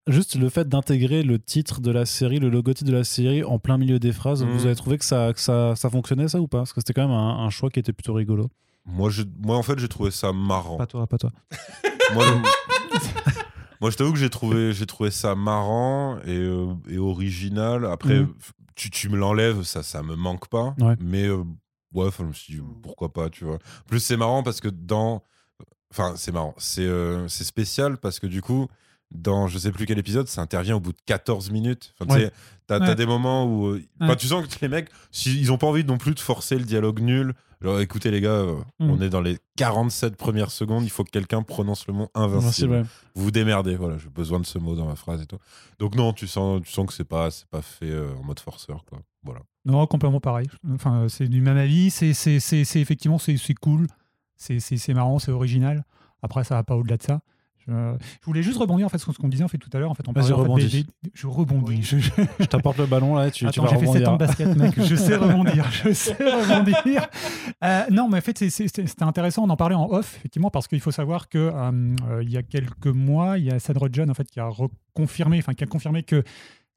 juste 0.07 0.35
le 0.35 0.49
fait 0.49 0.67
d'intégrer 0.67 1.21
le 1.21 1.37
titre 1.37 1.81
de 1.81 1.91
la 1.91 2.05
série, 2.05 2.39
le 2.39 2.49
logotype 2.49 2.87
de 2.87 2.93
la 2.93 3.03
série 3.03 3.43
en 3.43 3.59
plein 3.59 3.77
milieu 3.77 3.99
des 3.99 4.13
phrases, 4.13 4.41
vous 4.41 4.59
mhm. 4.59 4.65
avez 4.65 4.75
trouvé 4.75 4.97
que 4.97 5.03
ça, 5.03 5.33
que 5.33 5.39
ça, 5.39 5.75
ça 5.75 5.89
fonctionnait 5.89 6.29
ça 6.29 6.39
ou 6.39 6.47
pas? 6.47 6.59
Parce 6.59 6.71
que 6.71 6.79
c'était 6.79 6.93
quand 6.93 7.07
même 7.07 7.15
un, 7.15 7.45
un, 7.45 7.49
choix 7.49 7.69
qui 7.69 7.79
était 7.79 7.91
plutôt 7.91 8.13
rigolo. 8.13 8.49
Moi, 8.85 9.09
je, 9.09 9.23
moi 9.43 9.57
en 9.57 9.63
fait, 9.63 9.77
j'ai 9.79 9.89
trouvé 9.89 10.11
ça 10.11 10.31
marrant. 10.31 10.77
Pas 10.77 10.87
toi, 10.87 11.07
pas 11.07 11.17
toi. 11.17 11.31
moi, 12.13 12.23
moi, 13.81 13.91
je 13.91 13.97
t'avoue 13.97 14.13
que 14.13 14.19
j'ai 14.19 14.29
trouvé, 14.29 14.73
j'ai 14.73 14.85
trouvé 14.85 15.11
ça 15.11 15.35
marrant 15.35 16.17
et, 16.25 16.37
euh, 16.37 16.73
et 16.89 16.97
original. 16.97 17.85
Après, 17.85 18.21
mhm. 18.21 18.33
tu, 18.75 18.89
tu, 18.89 19.09
me 19.09 19.17
l'enlèves, 19.17 19.63
ça, 19.63 19.83
ça 19.83 20.03
me 20.03 20.15
manque 20.15 20.47
pas. 20.47 20.75
Mais 20.99 21.25
euh, 21.25 21.43
ouais, 21.93 22.09
je 22.17 22.23
me 22.23 22.33
suis 22.33 22.55
dit, 22.55 22.61
pourquoi 22.81 23.13
pas, 23.13 23.29
tu 23.29 23.45
vois. 23.45 23.59
plus, 23.87 23.99
c'est 23.99 24.17
marrant 24.17 24.43
parce 24.43 24.61
que 24.61 24.69
dans. 24.69 25.23
Enfin, 25.91 26.13
c'est 26.17 26.31
marrant. 26.31 26.53
C'est 26.57 26.85
euh, 26.85 27.27
c'est 27.27 27.45
spécial 27.45 27.97
parce 27.97 28.19
que 28.19 28.27
du 28.27 28.41
coup, 28.41 28.67
dans 29.11 29.47
je 29.47 29.57
sais 29.57 29.71
plus 29.71 29.85
quel 29.85 29.99
épisode, 29.99 30.27
ça 30.27 30.41
intervient 30.41 30.75
au 30.75 30.79
bout 30.79 30.91
de 30.91 31.01
14 31.05 31.51
minutes. 31.51 31.93
Enfin, 31.99 32.29
tu 32.67 32.73
as, 32.73 32.95
des 32.95 33.05
moments 33.05 33.45
où. 33.45 33.77
tu 34.17 34.27
sens 34.27 34.45
que 34.47 34.59
les 34.61 34.67
mecs, 34.67 34.89
ils 35.25 35.51
ont 35.51 35.57
pas 35.57 35.67
envie 35.67 35.83
non 35.83 35.97
plus 35.97 36.13
de 36.13 36.19
forcer 36.19 36.57
le 36.57 36.65
dialogue 36.65 36.99
nul. 36.99 37.33
Genre, 37.61 37.79
écoutez 37.79 38.11
les 38.11 38.21
gars, 38.21 38.29
euh, 38.29 38.55
mm. 38.79 38.89
on 38.91 39.01
est 39.01 39.09
dans 39.09 39.21
les 39.21 39.39
47 39.55 40.15
premières 40.15 40.51
secondes, 40.51 40.83
il 40.83 40.91
faut 40.91 41.03
que 41.03 41.09
quelqu'un 41.09 41.41
prononce 41.41 41.87
le 41.87 41.93
mot 41.93 42.09
invincible. 42.13 42.85
Vous 43.15 43.23
vous 43.23 43.31
démerdez, 43.31 43.75
voilà, 43.75 43.97
j'ai 43.97 44.09
besoin 44.09 44.39
de 44.39 44.45
ce 44.45 44.59
mot 44.59 44.75
dans 44.75 44.85
ma 44.85 44.95
phrase 44.95 45.23
et 45.23 45.25
tout. 45.25 45.39
Donc 45.79 45.95
non, 45.95 46.13
tu 46.13 46.27
sens, 46.27 46.61
tu 46.63 46.71
sens 46.71 46.85
que 46.85 46.93
c'est 46.93 47.03
pas, 47.03 47.31
c'est 47.31 47.47
pas 47.47 47.63
fait 47.63 47.89
euh, 47.89 48.13
en 48.19 48.23
mode 48.23 48.39
forceur, 48.39 48.85
quoi. 48.85 48.99
Voilà. 49.23 49.41
Non, 49.65 49.85
complètement 49.87 50.19
pareil. 50.19 50.47
Enfin, 50.71 51.07
c'est 51.09 51.27
du 51.27 51.41
même 51.41 51.57
avis. 51.57 51.89
C'est, 51.89 52.13
c'est, 52.13 52.39
c'est, 52.39 52.79
effectivement, 52.79 53.17
c'est, 53.17 53.37
cool. 53.55 53.87
C'est, 54.35 54.59
c'est 54.59 54.93
marrant, 54.93 55.19
c'est 55.19 55.31
original. 55.31 55.83
Après, 56.21 56.43
ça 56.43 56.55
va 56.55 56.63
pas 56.63 56.75
au-delà 56.75 56.97
de 56.97 57.03
ça. 57.03 57.21
Euh, 57.69 57.97
je 58.21 58.25
voulais 58.25 58.43
juste 58.43 58.57
rebondir 58.57 58.85
en 58.85 58.89
fait 58.89 58.97
sur 58.97 59.13
ce 59.13 59.17
qu'on 59.17 59.27
disait 59.27 59.43
en 59.43 59.47
fait 59.47 59.57
tout 59.57 59.69
à 59.73 59.79
l'heure. 59.79 59.91
En 59.91 59.93
fait, 59.93 60.07
on 60.07 60.13
parlait, 60.13 60.31
en 60.31 60.55
fait, 60.55 60.85
je 61.13 61.27
rebondis. 61.27 61.83
Je, 61.83 62.45
t'apporte 62.45 62.77
le 62.77 62.85
ballon 62.85 63.15
là. 63.15 63.29
Tu, 63.29 63.45
Attends, 63.45 63.67
j'ai 63.67 63.77
fait 63.77 63.87
7 63.87 64.07
ans 64.07 64.13
de 64.13 64.17
basket, 64.17 64.55
mec. 64.55 64.81
Je 64.81 64.95
sais 64.95 65.15
rebondir. 65.15 65.69
Je 65.71 65.93
sais 65.93 66.13
rebondir. 66.13 67.07
Euh, 67.63 67.83
non, 67.91 68.07
mais 68.09 68.19
en 68.19 68.21
fait, 68.21 68.37
c'était 68.49 69.03
intéressant. 69.03 69.43
On 69.43 69.49
en 69.49 69.57
parlait 69.57 69.75
en 69.75 69.89
off 69.89 70.15
effectivement 70.17 70.49
parce 70.49 70.67
qu'il 70.67 70.79
faut 70.79 70.91
savoir 70.91 71.29
que 71.29 71.51
euh, 71.53 72.23
il 72.23 72.29
y 72.29 72.37
a 72.37 72.43
quelques 72.43 72.87
mois, 72.87 73.37
il 73.37 73.45
y 73.45 73.51
a 73.51 73.59
Sandra 73.59 73.87
John 73.91 74.09
en 74.09 74.13
fait 74.13 74.29
qui 74.29 74.39
a 74.39 74.47
reconfirmé, 74.47 75.39
enfin 75.39 75.53
qui 75.53 75.63
a 75.63 75.67
confirmé 75.67 76.03
que 76.03 76.23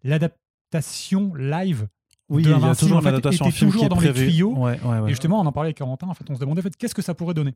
l'adaptation 0.03 1.35
live 1.35 1.87
oui, 2.31 2.45
il 2.45 2.51
y 2.51 2.53
a 2.53 2.75
toujours 2.77 3.01
l'adaptation 3.01 3.47
était 3.47 3.57
film 3.57 3.73
toujours 3.73 3.89
dans 3.89 3.99
les 3.99 4.13
tuyaux. 4.13 4.55
Ouais, 4.57 4.79
ouais, 4.85 5.07
et 5.07 5.09
justement, 5.09 5.41
on 5.41 5.47
en 5.47 5.51
parlait 5.51 5.69
avec 5.69 5.79
Corentin. 5.79 6.07
En 6.07 6.15
fait, 6.15 6.25
on 6.31 6.37
se 6.37 6.41
demandait 6.41 6.61
en 6.61 6.63
fait, 6.63 6.77
qu'est-ce 6.77 6.95
que 6.95 7.03
ça 7.03 7.13
pourrait 7.13 7.35
donner? 7.35 7.55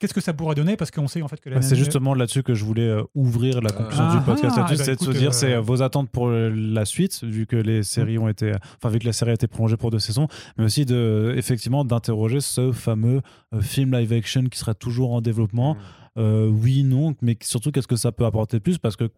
Qu'est-ce 0.00 0.14
que 0.14 0.20
ça 0.20 0.32
pourrait 0.32 0.54
donner? 0.54 0.76
Parce 0.76 0.90
qu'on 0.90 1.06
sait 1.06 1.22
en 1.22 1.28
fait 1.28 1.40
que 1.40 1.50
bah, 1.50 1.62
C'est 1.62 1.76
justement 1.76 2.14
là-dessus 2.14 2.42
que 2.42 2.54
je 2.54 2.64
voulais 2.64 2.88
euh, 2.88 3.04
ouvrir 3.14 3.60
la 3.60 3.70
conclusion 3.70 4.10
du 4.10 4.16
ah, 4.16 4.22
podcast 4.24 4.56
ah, 4.58 4.66
c'est 4.74 4.98
de 4.98 5.04
se 5.04 5.10
dire 5.10 5.32
c'est 5.34 5.54
euh, 5.54 5.60
vos 5.60 5.82
attentes 5.82 6.10
pour 6.10 6.30
la 6.30 6.84
suite, 6.84 7.22
vu 7.22 7.46
que 7.46 7.56
les 7.56 7.82
séries 7.82 8.18
ont 8.18 8.28
été, 8.28 8.52
enfin 8.76 8.88
vu 8.88 8.98
que 8.98 9.06
la 9.06 9.12
série 9.12 9.30
a 9.30 9.34
été 9.34 9.46
prolongée 9.46 9.76
pour 9.76 9.90
deux 9.90 9.98
saisons, 9.98 10.26
mais 10.56 10.64
aussi 10.64 10.84
de 10.84 11.34
effectivement 11.36 11.84
d'interroger 11.84 12.40
ce 12.40 12.72
fameux 12.72 13.20
euh, 13.54 13.60
film 13.60 13.92
live 13.92 14.12
action 14.12 14.44
qui 14.44 14.58
sera 14.58 14.74
toujours 14.74 15.12
en 15.12 15.20
développement. 15.20 15.76
Mm. 16.16 16.48
oui, 16.48 16.82
non, 16.82 17.14
mais 17.22 17.36
surtout 17.42 17.70
qu'est-ce 17.70 17.86
que 17.86 17.96
ça 17.96 18.10
peut 18.10 18.24
apporter 18.24 18.56
de 18.56 18.62
plus? 18.62 18.78
Parce 18.78 18.96
que 18.96 19.10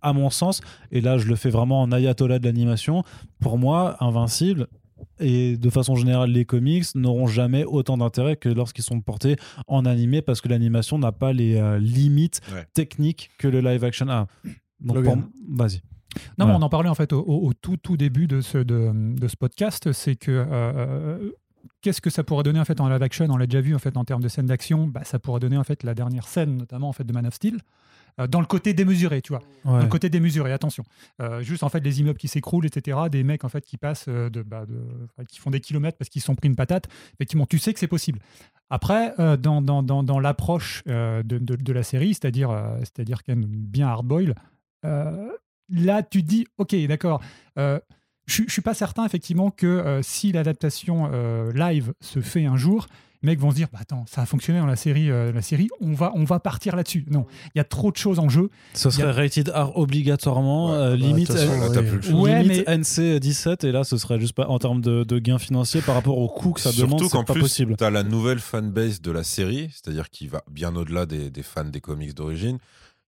à 0.00 0.12
mon 0.12 0.30
sens, 0.30 0.60
et 0.92 1.00
là 1.00 1.18
je 1.18 1.26
le 1.26 1.34
fais 1.34 1.50
vraiment 1.50 1.82
en 1.82 1.92
ayatollah 1.92 2.38
de 2.38 2.44
l'animation, 2.44 3.02
pour 3.40 3.58
moi, 3.58 3.96
Invincible, 4.00 4.68
et 5.20 5.56
de 5.56 5.70
façon 5.70 5.96
générale, 5.96 6.30
les 6.30 6.44
comics 6.44 6.84
n'auront 6.94 7.26
jamais 7.26 7.64
autant 7.64 7.96
d'intérêt 7.98 8.36
que 8.36 8.48
lorsqu'ils 8.48 8.84
sont 8.84 9.00
portés 9.00 9.36
en 9.66 9.84
animé 9.84 10.22
parce 10.22 10.40
que 10.40 10.48
l'animation 10.48 10.98
n'a 10.98 11.12
pas 11.12 11.32
les 11.32 11.56
euh, 11.56 11.78
limites 11.78 12.40
techniques 12.74 13.30
que 13.38 13.48
le 13.48 13.60
live 13.60 13.84
action 13.84 14.08
a. 14.08 14.26
Donc, 14.80 15.04
vas-y. 15.48 15.80
Non, 16.38 16.46
on 16.46 16.62
en 16.62 16.68
parlait 16.68 16.88
en 16.88 16.94
fait 16.94 17.12
au, 17.12 17.52
tout, 17.60 17.76
tout 17.76 17.96
début 17.96 18.26
de 18.26 18.40
ce, 18.40 18.58
de, 18.58 18.92
de 19.18 19.28
ce 19.28 19.36
podcast, 19.36 19.92
c'est 19.92 20.16
que 20.16 20.30
euh, 20.30 20.44
euh, 20.50 21.30
qu'est-ce 21.80 22.00
que 22.00 22.10
ça 22.10 22.24
pourrait 22.24 22.42
donner 22.42 22.60
en 22.60 22.64
fait 22.64 22.80
en 22.80 22.88
live 22.88 23.02
action? 23.02 23.26
On 23.30 23.36
l'a 23.36 23.46
déjà 23.46 23.60
vu 23.60 23.74
en 23.74 23.78
fait 23.78 23.96
en 23.96 24.04
termes 24.04 24.22
de 24.22 24.28
scène 24.28 24.46
d'action, 24.46 24.86
bah, 24.86 25.04
ça 25.04 25.18
pourrait 25.18 25.40
donner 25.40 25.56
en 25.56 25.64
fait 25.64 25.82
la 25.82 25.94
dernière 25.94 26.26
scène 26.26 26.56
notamment 26.56 26.88
en 26.88 26.92
fait 26.92 27.04
de 27.04 27.12
Man 27.12 27.26
of 27.26 27.34
Steel. 27.34 27.60
Euh, 28.20 28.26
dans 28.26 28.40
le 28.40 28.46
côté 28.46 28.74
démesuré, 28.74 29.22
tu 29.22 29.32
vois. 29.32 29.42
Dans 29.64 29.78
le 29.78 29.86
côté 29.86 30.10
démesuré, 30.10 30.52
attention. 30.52 30.84
Euh, 31.20 31.42
juste 31.42 31.62
en 31.62 31.68
fait 31.68 31.80
les 31.80 32.00
immeubles 32.00 32.18
qui 32.18 32.28
s'écroulent, 32.28 32.66
etc. 32.66 32.98
Des 33.10 33.22
mecs 33.22 33.44
en 33.44 33.48
fait 33.48 33.64
qui 33.64 33.76
passent, 33.76 34.06
euh, 34.08 34.28
de, 34.28 34.42
bah, 34.42 34.66
de, 34.66 35.24
qui 35.24 35.38
font 35.38 35.50
des 35.50 35.60
kilomètres 35.60 35.98
parce 35.98 36.08
qu'ils 36.08 36.22
sont 36.22 36.34
pris 36.34 36.48
une 36.48 36.56
patate. 36.56 36.88
Effectivement, 37.14 37.46
tu 37.46 37.58
sais 37.58 37.72
que 37.72 37.78
c'est 37.78 37.86
possible. 37.86 38.18
Après, 38.70 39.14
dans, 39.38 39.62
dans, 39.62 39.82
dans, 39.82 40.02
dans 40.02 40.20
l'approche 40.20 40.84
de, 40.84 41.22
de, 41.22 41.72
la 41.72 41.82
série, 41.82 42.12
c'est-à-dire 42.12 42.50
c'est-à-dire 42.80 43.22
quand 43.24 43.34
même 43.34 43.46
bien 43.46 43.88
hardboil, 43.88 44.34
là 44.82 46.02
tu 46.02 46.22
dis, 46.22 46.46
ok, 46.58 46.76
d'accord. 46.86 47.22
Je 48.28 48.42
ne 48.42 48.48
suis 48.48 48.62
pas 48.62 48.74
certain 48.74 49.04
effectivement 49.04 49.50
que 49.50 50.00
si 50.02 50.32
l'adaptation 50.32 51.10
live 51.52 51.92
se 52.00 52.20
fait 52.20 52.46
un 52.46 52.56
jour, 52.56 52.86
les 53.22 53.30
mecs 53.30 53.40
vont 53.40 53.50
se 53.50 53.56
dire 53.56 53.68
bah, 53.72 53.80
attends 53.82 54.04
ça 54.08 54.22
a 54.22 54.26
fonctionné 54.26 54.60
dans 54.60 54.66
la 54.66 54.76
série 54.76 55.10
euh, 55.10 55.32
la 55.32 55.42
série 55.42 55.68
on 55.80 55.92
va 55.92 56.12
on 56.14 56.24
va 56.24 56.38
partir 56.38 56.76
là-dessus. 56.76 57.04
Non 57.10 57.26
il 57.54 57.58
y 57.58 57.60
a 57.60 57.64
trop 57.64 57.90
de 57.90 57.96
choses 57.96 58.18
en 58.18 58.28
jeu. 58.28 58.50
Ce 58.74 58.90
serait 58.90 59.10
rated 59.10 59.48
R 59.48 59.76
obligatoirement 59.76 60.72
euh, 60.72 60.94
limite, 60.94 61.30
NC 62.68 63.18
17 63.18 63.64
et 63.64 63.72
là 63.72 63.84
ce 63.84 63.96
serait 63.96 64.20
juste 64.20 64.34
pas 64.34 64.46
en 64.46 64.58
termes 64.58 64.80
de, 64.80 65.04
de 65.04 65.18
gains 65.18 65.38
financiers 65.38 65.80
par 65.80 65.94
rapport 65.94 66.18
au 66.18 66.28
coût 66.28 66.52
que 66.52 66.60
ça 66.60 66.72
demande 66.72 67.02
c'est 67.02 67.24
pas 67.24 67.34
possible. 67.34 67.76
tu 67.76 67.84
as 67.84 67.90
la 67.90 68.02
nouvelle 68.02 68.38
fanbase 68.38 69.00
de 69.00 69.10
la 69.10 69.24
série 69.24 69.70
c'est-à-dire 69.72 70.10
qui 70.10 70.28
va 70.28 70.42
bien 70.50 70.74
au-delà 70.76 71.06
des, 71.06 71.30
des 71.30 71.42
fans 71.42 71.64
des 71.64 71.80
comics 71.80 72.14
d'origine 72.14 72.58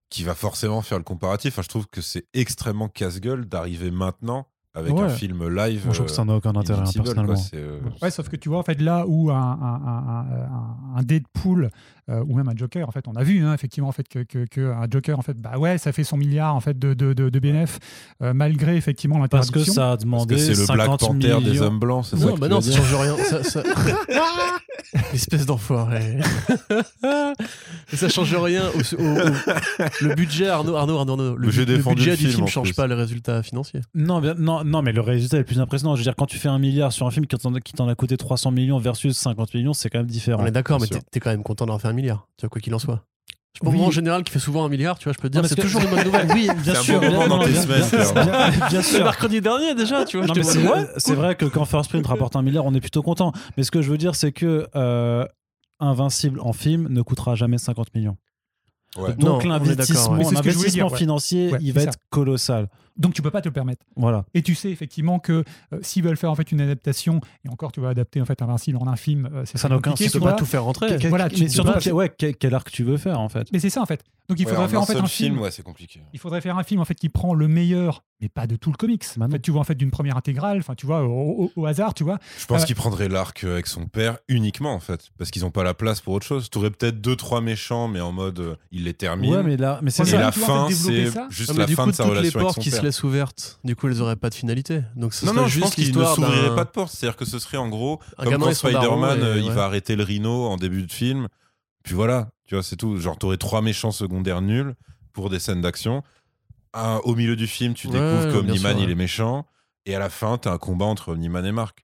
qui 0.09 0.25
va 0.25 0.35
forcément 0.35 0.83
faire 0.83 0.99
le 0.99 1.05
comparatif. 1.05 1.53
Enfin, 1.55 1.63
je 1.63 1.69
trouve 1.69 1.87
que 1.87 2.01
c'est 2.01 2.27
extrêmement 2.35 2.89
casse-gueule 2.89 3.45
d'arriver 3.47 3.93
maintenant 3.93 4.49
avec 4.75 4.93
un 4.93 5.09
film 5.09 5.49
live. 5.49 5.85
Moi, 5.85 5.93
je 5.93 5.99
trouve 5.99 6.07
que 6.07 6.13
ça 6.13 6.25
n'a 6.25 6.35
aucun 6.35 6.55
intérêt, 6.55 6.81
hein, 6.81 6.91
personnellement. 6.95 7.35
Euh, 7.55 7.81
ouais, 8.03 8.11
sauf 8.11 8.29
que 8.29 8.37
tu 8.37 8.49
vois, 8.49 8.59
en 8.59 8.63
fait, 8.63 8.81
là 8.81 9.05
où 9.07 9.31
un, 9.31 9.35
un, 9.37 9.81
un, 9.87 10.97
un 10.97 11.03
Deadpool 11.03 11.71
euh, 12.09 12.25
ou 12.29 12.37
même 12.37 12.49
un 12.49 12.57
Joker, 12.57 12.89
en 12.89 12.93
fait, 12.93 13.07
on 13.07 13.15
a 13.15 13.23
vu, 13.23 13.45
hein, 13.45 13.53
effectivement, 13.55 13.89
en 13.89 13.93
fait, 13.93 14.09
que, 14.09 14.21
que, 14.21 14.45
que, 14.47 14.73
un 14.73 14.87
Joker, 14.91 15.19
en 15.19 15.23
fait, 15.23 15.35
bah 15.35 15.59
ouais, 15.59 15.79
ça 15.79 15.93
fait 15.93 16.05
son 16.05 16.17
milliard, 16.17 16.55
en 16.55 16.61
fait, 16.61 16.79
de, 16.79 16.95
de, 16.95 17.13
de, 17.13 17.29
de 17.29 17.39
BNF, 17.39 17.79
euh, 18.23 18.33
malgré, 18.33 18.77
effectivement, 18.77 19.19
l'interdiction. 19.19 19.53
Parce 19.55 19.67
que 19.67 19.73
ça 19.73 19.93
a 19.93 19.97
demandé 19.97 20.39
c'est 20.39 20.55
le 20.55 20.73
Black 20.73 20.99
Panther 20.99 21.41
des 21.43 21.63
hommes 21.63 21.79
blancs, 21.79 22.07
c'est 22.07 22.17
ça 22.17 22.27
Non, 22.27 22.37
bah 22.37 22.49
non, 22.49 22.61
ça 22.61 22.73
change 22.73 22.95
rien. 22.95 23.17
ça, 23.17 23.43
ça... 23.43 23.63
Espèce 25.15 25.47
d'enfoiré. 25.47 26.19
ça 27.93 28.09
change 28.09 28.35
rien 28.35 28.65
au, 28.69 28.79
le 30.01 30.15
budget, 30.15 30.49
Arnaud, 30.49 30.77
Arnaud, 30.77 30.99
Arnaud, 30.99 31.37
le, 31.37 31.47
budget 31.47 32.17
du 32.17 32.29
film 32.29 32.45
ne 32.45 32.47
change 32.47 32.75
pas 32.75 32.87
les 32.87 32.95
résultats 32.95 33.43
financiers. 33.43 33.81
Non, 33.95 34.21
non, 34.39 34.65
non, 34.65 34.83
mais 34.83 34.93
le 34.93 35.01
résultat 35.01 35.39
est 35.39 35.45
plus 35.45 35.61
impressionnant. 35.61 35.95
Je 35.95 36.01
veux 36.01 36.05
dire, 36.05 36.17
quand 36.17 36.27
tu 36.27 36.39
fais 36.39 36.49
un 36.49 36.59
milliard 36.59 36.93
sur 36.93 37.07
un 37.07 37.11
film 37.11 37.27
qui 37.27 37.37
t'en 37.37 37.89
a 37.89 37.95
coûté 37.95 38.17
300 38.17 38.51
millions 38.51 38.79
versus 38.79 39.17
50 39.17 39.55
millions, 39.55 39.73
c'est 39.73 39.91
quand 39.91 39.99
même 39.99 40.07
différent. 40.07 40.43
On 40.43 40.47
est 40.47 40.51
d'accord, 40.51 40.81
mais 40.81 40.87
t'es 40.87 41.21
quand 41.21 41.31
même 41.31 41.43
content 41.43 41.67
d'avoir 41.67 41.81
fait 41.81 41.89
un 41.89 41.93
milliard, 41.93 42.29
tu 42.37 42.43
vois, 42.43 42.51
quoi 42.51 42.61
qu'il 42.61 42.75
en 42.75 42.79
soit. 42.79 43.05
Je 43.55 43.61
pense 43.61 43.75
en 43.75 43.91
général 43.91 44.23
qui 44.23 44.33
fait 44.33 44.39
souvent 44.39 44.65
un 44.65 44.69
milliard, 44.69 44.99
tu 44.99 45.05
vois, 45.05 45.13
je 45.13 45.19
peux 45.19 45.29
te 45.29 45.33
dire, 45.37 45.47
c'est 45.47 45.57
toujours 45.57 45.83
une 45.83 45.91
bonne 45.91 46.05
nouvelle. 46.05 46.29
Oui, 46.35 46.49
bien 46.63 46.75
sûr. 46.75 47.03
Un 47.03 47.11
bon 47.11 47.29
dans 47.29 47.45
tes 47.45 47.55
semaines, 47.55 48.69
bien, 48.71 48.83
sûr. 48.83 49.05
mercredi 49.05 49.41
dernier 49.41 49.75
déjà, 49.75 50.05
tu 50.05 50.23
vois. 50.23 50.35
C'est 50.97 51.15
vrai 51.15 51.35
que 51.35 51.45
quand 51.47 51.65
First 51.65 51.91
Print 51.91 52.07
rapporte 52.07 52.37
un 52.37 52.43
milliard, 52.43 52.65
on 52.65 52.75
est 52.75 52.81
plutôt 52.81 53.03
content. 53.03 53.33
Mais 53.57 53.65
ce 53.65 53.71
que 53.71 53.83
je 53.83 53.91
veux 53.91 53.99
dire, 53.99 54.15
c'est 54.15 54.33
que 54.33 54.69
euh, 54.77 55.27
Invincible 55.81 56.41
en 56.41 56.53
film 56.53 56.89
ne 56.91 57.03
coûtera 57.03 57.35
jamais 57.35 57.59
50 57.59 57.95
millions. 57.95 58.17
Donc 59.19 59.45
l'investissement 59.45 60.91
financier, 60.91 61.53
il 61.61 61.73
va 61.73 61.83
être 61.83 61.99
colossal. 62.11 62.69
Donc 63.01 63.15
tu 63.15 63.23
peux 63.23 63.31
pas 63.31 63.41
te 63.41 63.49
le 63.49 63.53
permettre. 63.53 63.85
Voilà. 63.97 64.27
Et 64.35 64.43
tu 64.43 64.55
sais 64.55 64.71
effectivement 64.71 65.19
que 65.19 65.43
euh, 65.73 65.79
s'ils 65.81 66.05
veulent 66.05 66.19
faire 66.19 66.31
en 66.31 66.35
fait 66.35 66.53
une 66.53 66.61
adaptation, 66.61 67.23
et 67.47 67.49
encore 67.49 67.73
tu 67.73 67.81
vas 67.81 67.89
adapter 67.89 68.21
en 68.21 68.27
fait 68.27 68.43
Invincible 68.43 68.77
en 68.79 68.87
un 68.87 68.97
film, 68.97 69.29
euh, 69.33 69.45
ça 69.47 69.69
n'a 69.69 69.77
aucun 69.77 69.97
sens. 69.97 70.01
Tu 70.01 70.11
peux 70.11 70.21
pas 70.21 70.35
tout 70.35 70.45
faire 70.45 70.65
rentrer. 70.65 70.99
voilà, 71.09 71.29
mais 71.39 71.49
surtout 71.49 71.91
ouais, 71.91 72.11
quel, 72.11 72.55
arc 72.55 72.71
tu 72.71 72.85
veux 72.85 72.99
faire 72.99 73.19
en 73.19 73.31
fait. 73.31 73.49
Mais 73.53 73.59
c'est 73.59 73.71
ça 73.71 73.81
en 73.81 73.87
fait. 73.87 74.05
Donc 74.29 74.39
il 74.39 74.47
faudrait 74.47 74.69
faire 74.69 74.83
en 74.83 74.87
fait 74.87 74.97
un 74.97 75.07
film. 75.07 75.41
Ouais, 75.41 75.51
c'est 75.51 75.63
compliqué. 75.63 76.01
Il 76.13 76.21
faudrait 76.21 76.43
faire 76.43 76.59
un 76.59 76.63
film 76.63 76.81
en 76.81 76.85
fait 76.85 76.95
qui 76.95 77.09
prend 77.09 77.33
le 77.33 77.49
meilleur, 77.49 78.05
mais 78.21 78.29
pas 78.29 78.47
de 78.47 78.57
tout 78.57 78.71
le 78.71 78.77
comics. 78.77 79.05
En 79.19 79.29
fait, 79.31 79.41
tu 79.41 79.51
vois 79.51 79.63
en 79.63 79.65
fait 79.65 79.75
d'une 79.75 79.91
première 79.91 80.19
intégrale, 80.19 80.59
enfin 80.59 80.75
tu 80.75 80.85
vois 80.85 81.03
au, 81.03 81.51
hasard, 81.67 81.95
tu 81.95 82.05
vois. 82.05 82.19
Je 82.39 82.47
pense 82.47 82.63
euh, 82.63 82.67
qu'il 82.67 82.77
prendrait 82.77 83.09
l'arc 83.09 83.43
avec 83.45 83.67
son 83.67 83.87
père 83.87 84.19
uniquement 84.29 84.75
en 84.75 84.81
fait, 84.81 85.11
parce 85.17 85.31
qu'ils 85.31 85.43
n'ont 85.43 85.51
pas 85.51 85.65
la 85.65 85.75
place 85.75 86.03
pour 86.03 86.13
autre 86.13 86.27
chose. 86.27 86.51
Tu 86.51 86.59
aurais 86.59 86.71
peut-être 86.71 87.01
deux 87.01 87.17
trois 87.17 87.41
méchants, 87.41 87.89
mais 87.89 88.01
en 88.01 88.13
mode 88.13 88.59
il 88.71 88.85
les 88.85 88.95
termine. 88.95 89.35
Ouais, 89.35 89.43
mais 89.43 89.57
là, 89.57 89.81
mais 89.83 89.91
c'est 89.91 90.05
la 90.05 90.33
fin, 90.33 90.69
c'est 90.71 91.11
juste 91.31 91.57
la 91.57 91.67
fin 91.67 91.87
de 91.87 91.93
sa 91.93 92.05
relation 92.05 92.41
avec 92.41 92.53
son 92.53 92.61
père. 92.61 92.90
Qui 92.91 92.97
se 92.97 93.03
laissent 93.03 93.03
ouvertes 93.05 93.61
du 93.65 93.77
coup, 93.77 93.89
elles 93.89 93.97
n'auraient 93.99 94.17
pas 94.17 94.31
de 94.31 94.35
finalité. 94.35 94.83
Donc, 94.97 95.15
ce 95.15 95.25
non, 95.27 95.33
non, 95.35 95.47
je 95.47 95.61
pense 95.61 95.75
qu'ils 95.75 95.97
ne 95.97 96.05
s'ouvriraient 96.05 96.55
pas 96.55 96.65
de 96.65 96.71
porte. 96.71 96.93
C'est-à-dire 96.95 97.17
que 97.17 97.25
ce 97.25 97.39
serait 97.39 97.57
en 97.59 97.69
gros, 97.69 98.01
comme 98.19 98.39
quand 98.39 98.53
Spider-Man, 98.55 99.23
euh, 99.23 99.39
il 99.39 99.51
va 99.51 99.65
arrêter 99.65 99.97
le 99.97 100.03
rhino 100.05 100.47
en 100.47 100.57
début 100.57 100.83
de 100.83 100.93
film. 100.93 101.29
Puis 101.83 101.95
voilà, 101.95 102.29
tu 102.47 102.55
vois, 102.55 102.63
c'est 102.63 102.77
tout. 102.77 102.99
Genre, 102.99 103.17
t'aurais 103.19 103.37
trois 103.39 103.63
méchants 103.63 103.91
secondaires 103.93 104.43
nuls 104.43 104.75
pour 105.13 105.31
des 105.31 105.39
scènes 105.39 105.61
d'action. 105.63 106.03
un- 106.73 107.01
au 107.05 107.17
milieu 107.17 107.35
du 107.35 107.49
film, 107.49 107.75
tu 107.75 107.89
Ouais, 107.89 107.95
découvres 107.95 108.33
qu'Omniman 108.33 108.59
sûr, 108.59 108.79
ouais. 108.79 108.85
il 108.85 108.91
est 108.91 108.95
méchant. 108.95 109.45
Et 109.87 109.95
à 109.97 109.99
la 109.99 110.09
fin, 110.09 110.39
t'as 110.39 110.53
un 110.53 110.59
combat 110.59 110.85
entre 110.85 111.09
Omniman 111.13 111.45
et 111.45 111.51
Mark. 111.51 111.79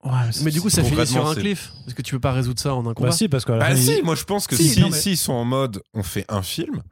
Mais 0.45 0.51
du 0.53 0.61
coup, 0.61 0.71
ça 0.71 0.85
finit 0.85 1.05
sur 1.09 1.27
un 1.27 1.35
cliff. 1.35 1.73
Est-ce 1.89 1.95
que 1.97 2.03
tu 2.03 2.15
peux 2.15 2.21
pas 2.21 2.31
résoudre 2.33 2.61
ça 2.61 2.73
en 2.75 2.87
un 2.87 2.95
combat 2.95 3.09
Bah 3.09 3.13
si, 3.17 3.29
parce 3.29 3.45
que 3.45 3.59
Bah 3.59 3.75
si, 3.75 4.01
moi 4.05 4.15
je 4.15 4.23
pense 4.23 4.47
que 4.47 4.55
Si, 4.55 4.69
si, 4.69 4.81
non, 4.81 4.91
mais- 4.91 4.97
s'ils 4.97 5.17
sont 5.17 5.33
en 5.33 5.45
mode 5.45 5.83
on 5.95 6.05
fait 6.05 6.25
un 6.29 6.43
film, 6.43 6.83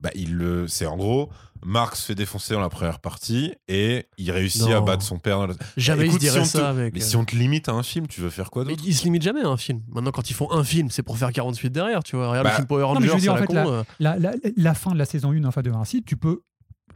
bah 0.00 0.10
il 0.14 0.34
le, 0.34 0.68
c'est 0.68 0.84
en 0.84 0.96
gros, 0.98 1.30
Mark 1.64 1.96
se 1.96 2.04
fait 2.06 2.14
défoncer 2.14 2.54
dans 2.54 2.60
la 2.60 2.68
première 2.68 3.00
partie 3.00 3.54
et 3.68 4.06
il 4.18 4.30
réussit 4.30 4.62
Non. 4.62 4.76
à 4.76 4.80
battre 4.80 5.02
son 5.02 5.18
père. 5.18 5.38
Dans 5.38 5.46
la... 5.48 5.54
Jamais 5.76 6.06
Écoute, 6.06 6.22
il 6.22 6.28
se 6.28 6.32
dirait 6.34 6.44
si 6.44 6.56
on 6.56 6.58
te- 6.58 6.64
ça 6.64 6.70
avec. 6.70 6.94
Mais 6.94 7.02
euh, 7.02 7.04
si 7.04 7.16
on 7.16 7.24
te 7.24 7.34
limite 7.36 7.68
à 7.68 7.72
un 7.72 7.82
film, 7.82 8.06
tu 8.06 8.20
veux 8.20 8.30
faire 8.30 8.50
quoi 8.50 8.64
d'autre 8.64 8.82
ils 8.84 8.94
se 8.94 9.04
limitent 9.04 9.22
jamais 9.22 9.42
à 9.42 9.48
un 9.48 9.56
film. 9.56 9.82
Maintenant, 9.88 10.10
quand 10.10 10.30
ils 10.30 10.34
font 10.34 10.50
un 10.52 10.64
film, 10.64 10.90
c'est 10.90 11.02
pour 11.02 11.18
faire 11.18 11.32
40 11.32 11.54
suites 11.54 11.72
derrière, 11.72 12.02
tu 12.02 12.16
vois. 12.16 12.28
Regarde 12.30 12.44
Bah, 12.44 12.50
le 12.50 12.56
film 12.56 12.66
Power 12.66 12.82
non, 12.94 13.00
mais 13.00 13.06
je 13.06 13.12
Rangers, 13.12 13.14
veux 13.14 13.20
dire, 13.20 13.32
en 13.32 13.34
la 13.36 13.40
fait, 13.42 13.46
con. 13.46 13.72
euh, 13.72 13.82
la, 14.00 14.18
la, 14.18 14.32
la 14.56 14.74
fin 14.74 14.92
de 14.92 14.98
la 14.98 15.04
saison 15.04 15.32
1 15.32 15.44
enfin, 15.44 15.62
de 15.62 15.70
Invincible, 15.70 16.04
tu 16.06 16.16
peux 16.16 16.42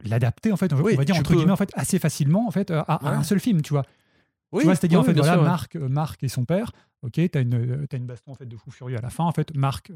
l'adapter 0.03 0.51
en 0.51 0.57
fait, 0.57 0.73
on 0.73 0.77
Oui, 0.81 0.95
va 0.95 1.05
dire 1.05 1.15
entre 1.15 1.29
peux. 1.29 1.35
guillemets 1.37 1.51
en 1.51 1.57
fait 1.57 1.71
assez 1.75 1.99
facilement 1.99 2.47
en 2.47 2.51
fait 2.51 2.71
à, 2.71 2.81
à 2.81 3.03
Ouais. 3.03 3.09
un 3.17 3.23
seul 3.23 3.39
film, 3.39 3.61
tu 3.61 3.73
vois. 3.73 3.83
Oui, 4.51 4.59
tu 4.61 4.65
vois, 4.65 4.75
c'est-à-dire 4.75 4.99
en 4.99 5.01
oui, 5.01 5.07
fait 5.07 5.13
bien 5.13 5.23
voilà 5.23 5.35
sûr, 5.37 5.41
ouais. 5.43 5.49
Marc, 5.49 5.75
euh, 5.75 5.87
Marc 5.89 6.23
et 6.23 6.27
son 6.27 6.45
père. 6.45 6.71
Ok, 7.01 7.19
t'as 7.31 7.41
une 7.41 7.55
euh, 7.55 7.85
t'as 7.89 7.97
une 7.97 8.05
baston 8.05 8.31
en 8.31 8.35
fait 8.35 8.45
de 8.45 8.55
fou 8.55 8.69
furieux 8.71 8.97
à 8.97 9.01
la 9.01 9.09
fin. 9.09 9.23
En 9.23 9.31
fait, 9.31 9.53
Marc 9.55 9.89
euh, 9.89 9.95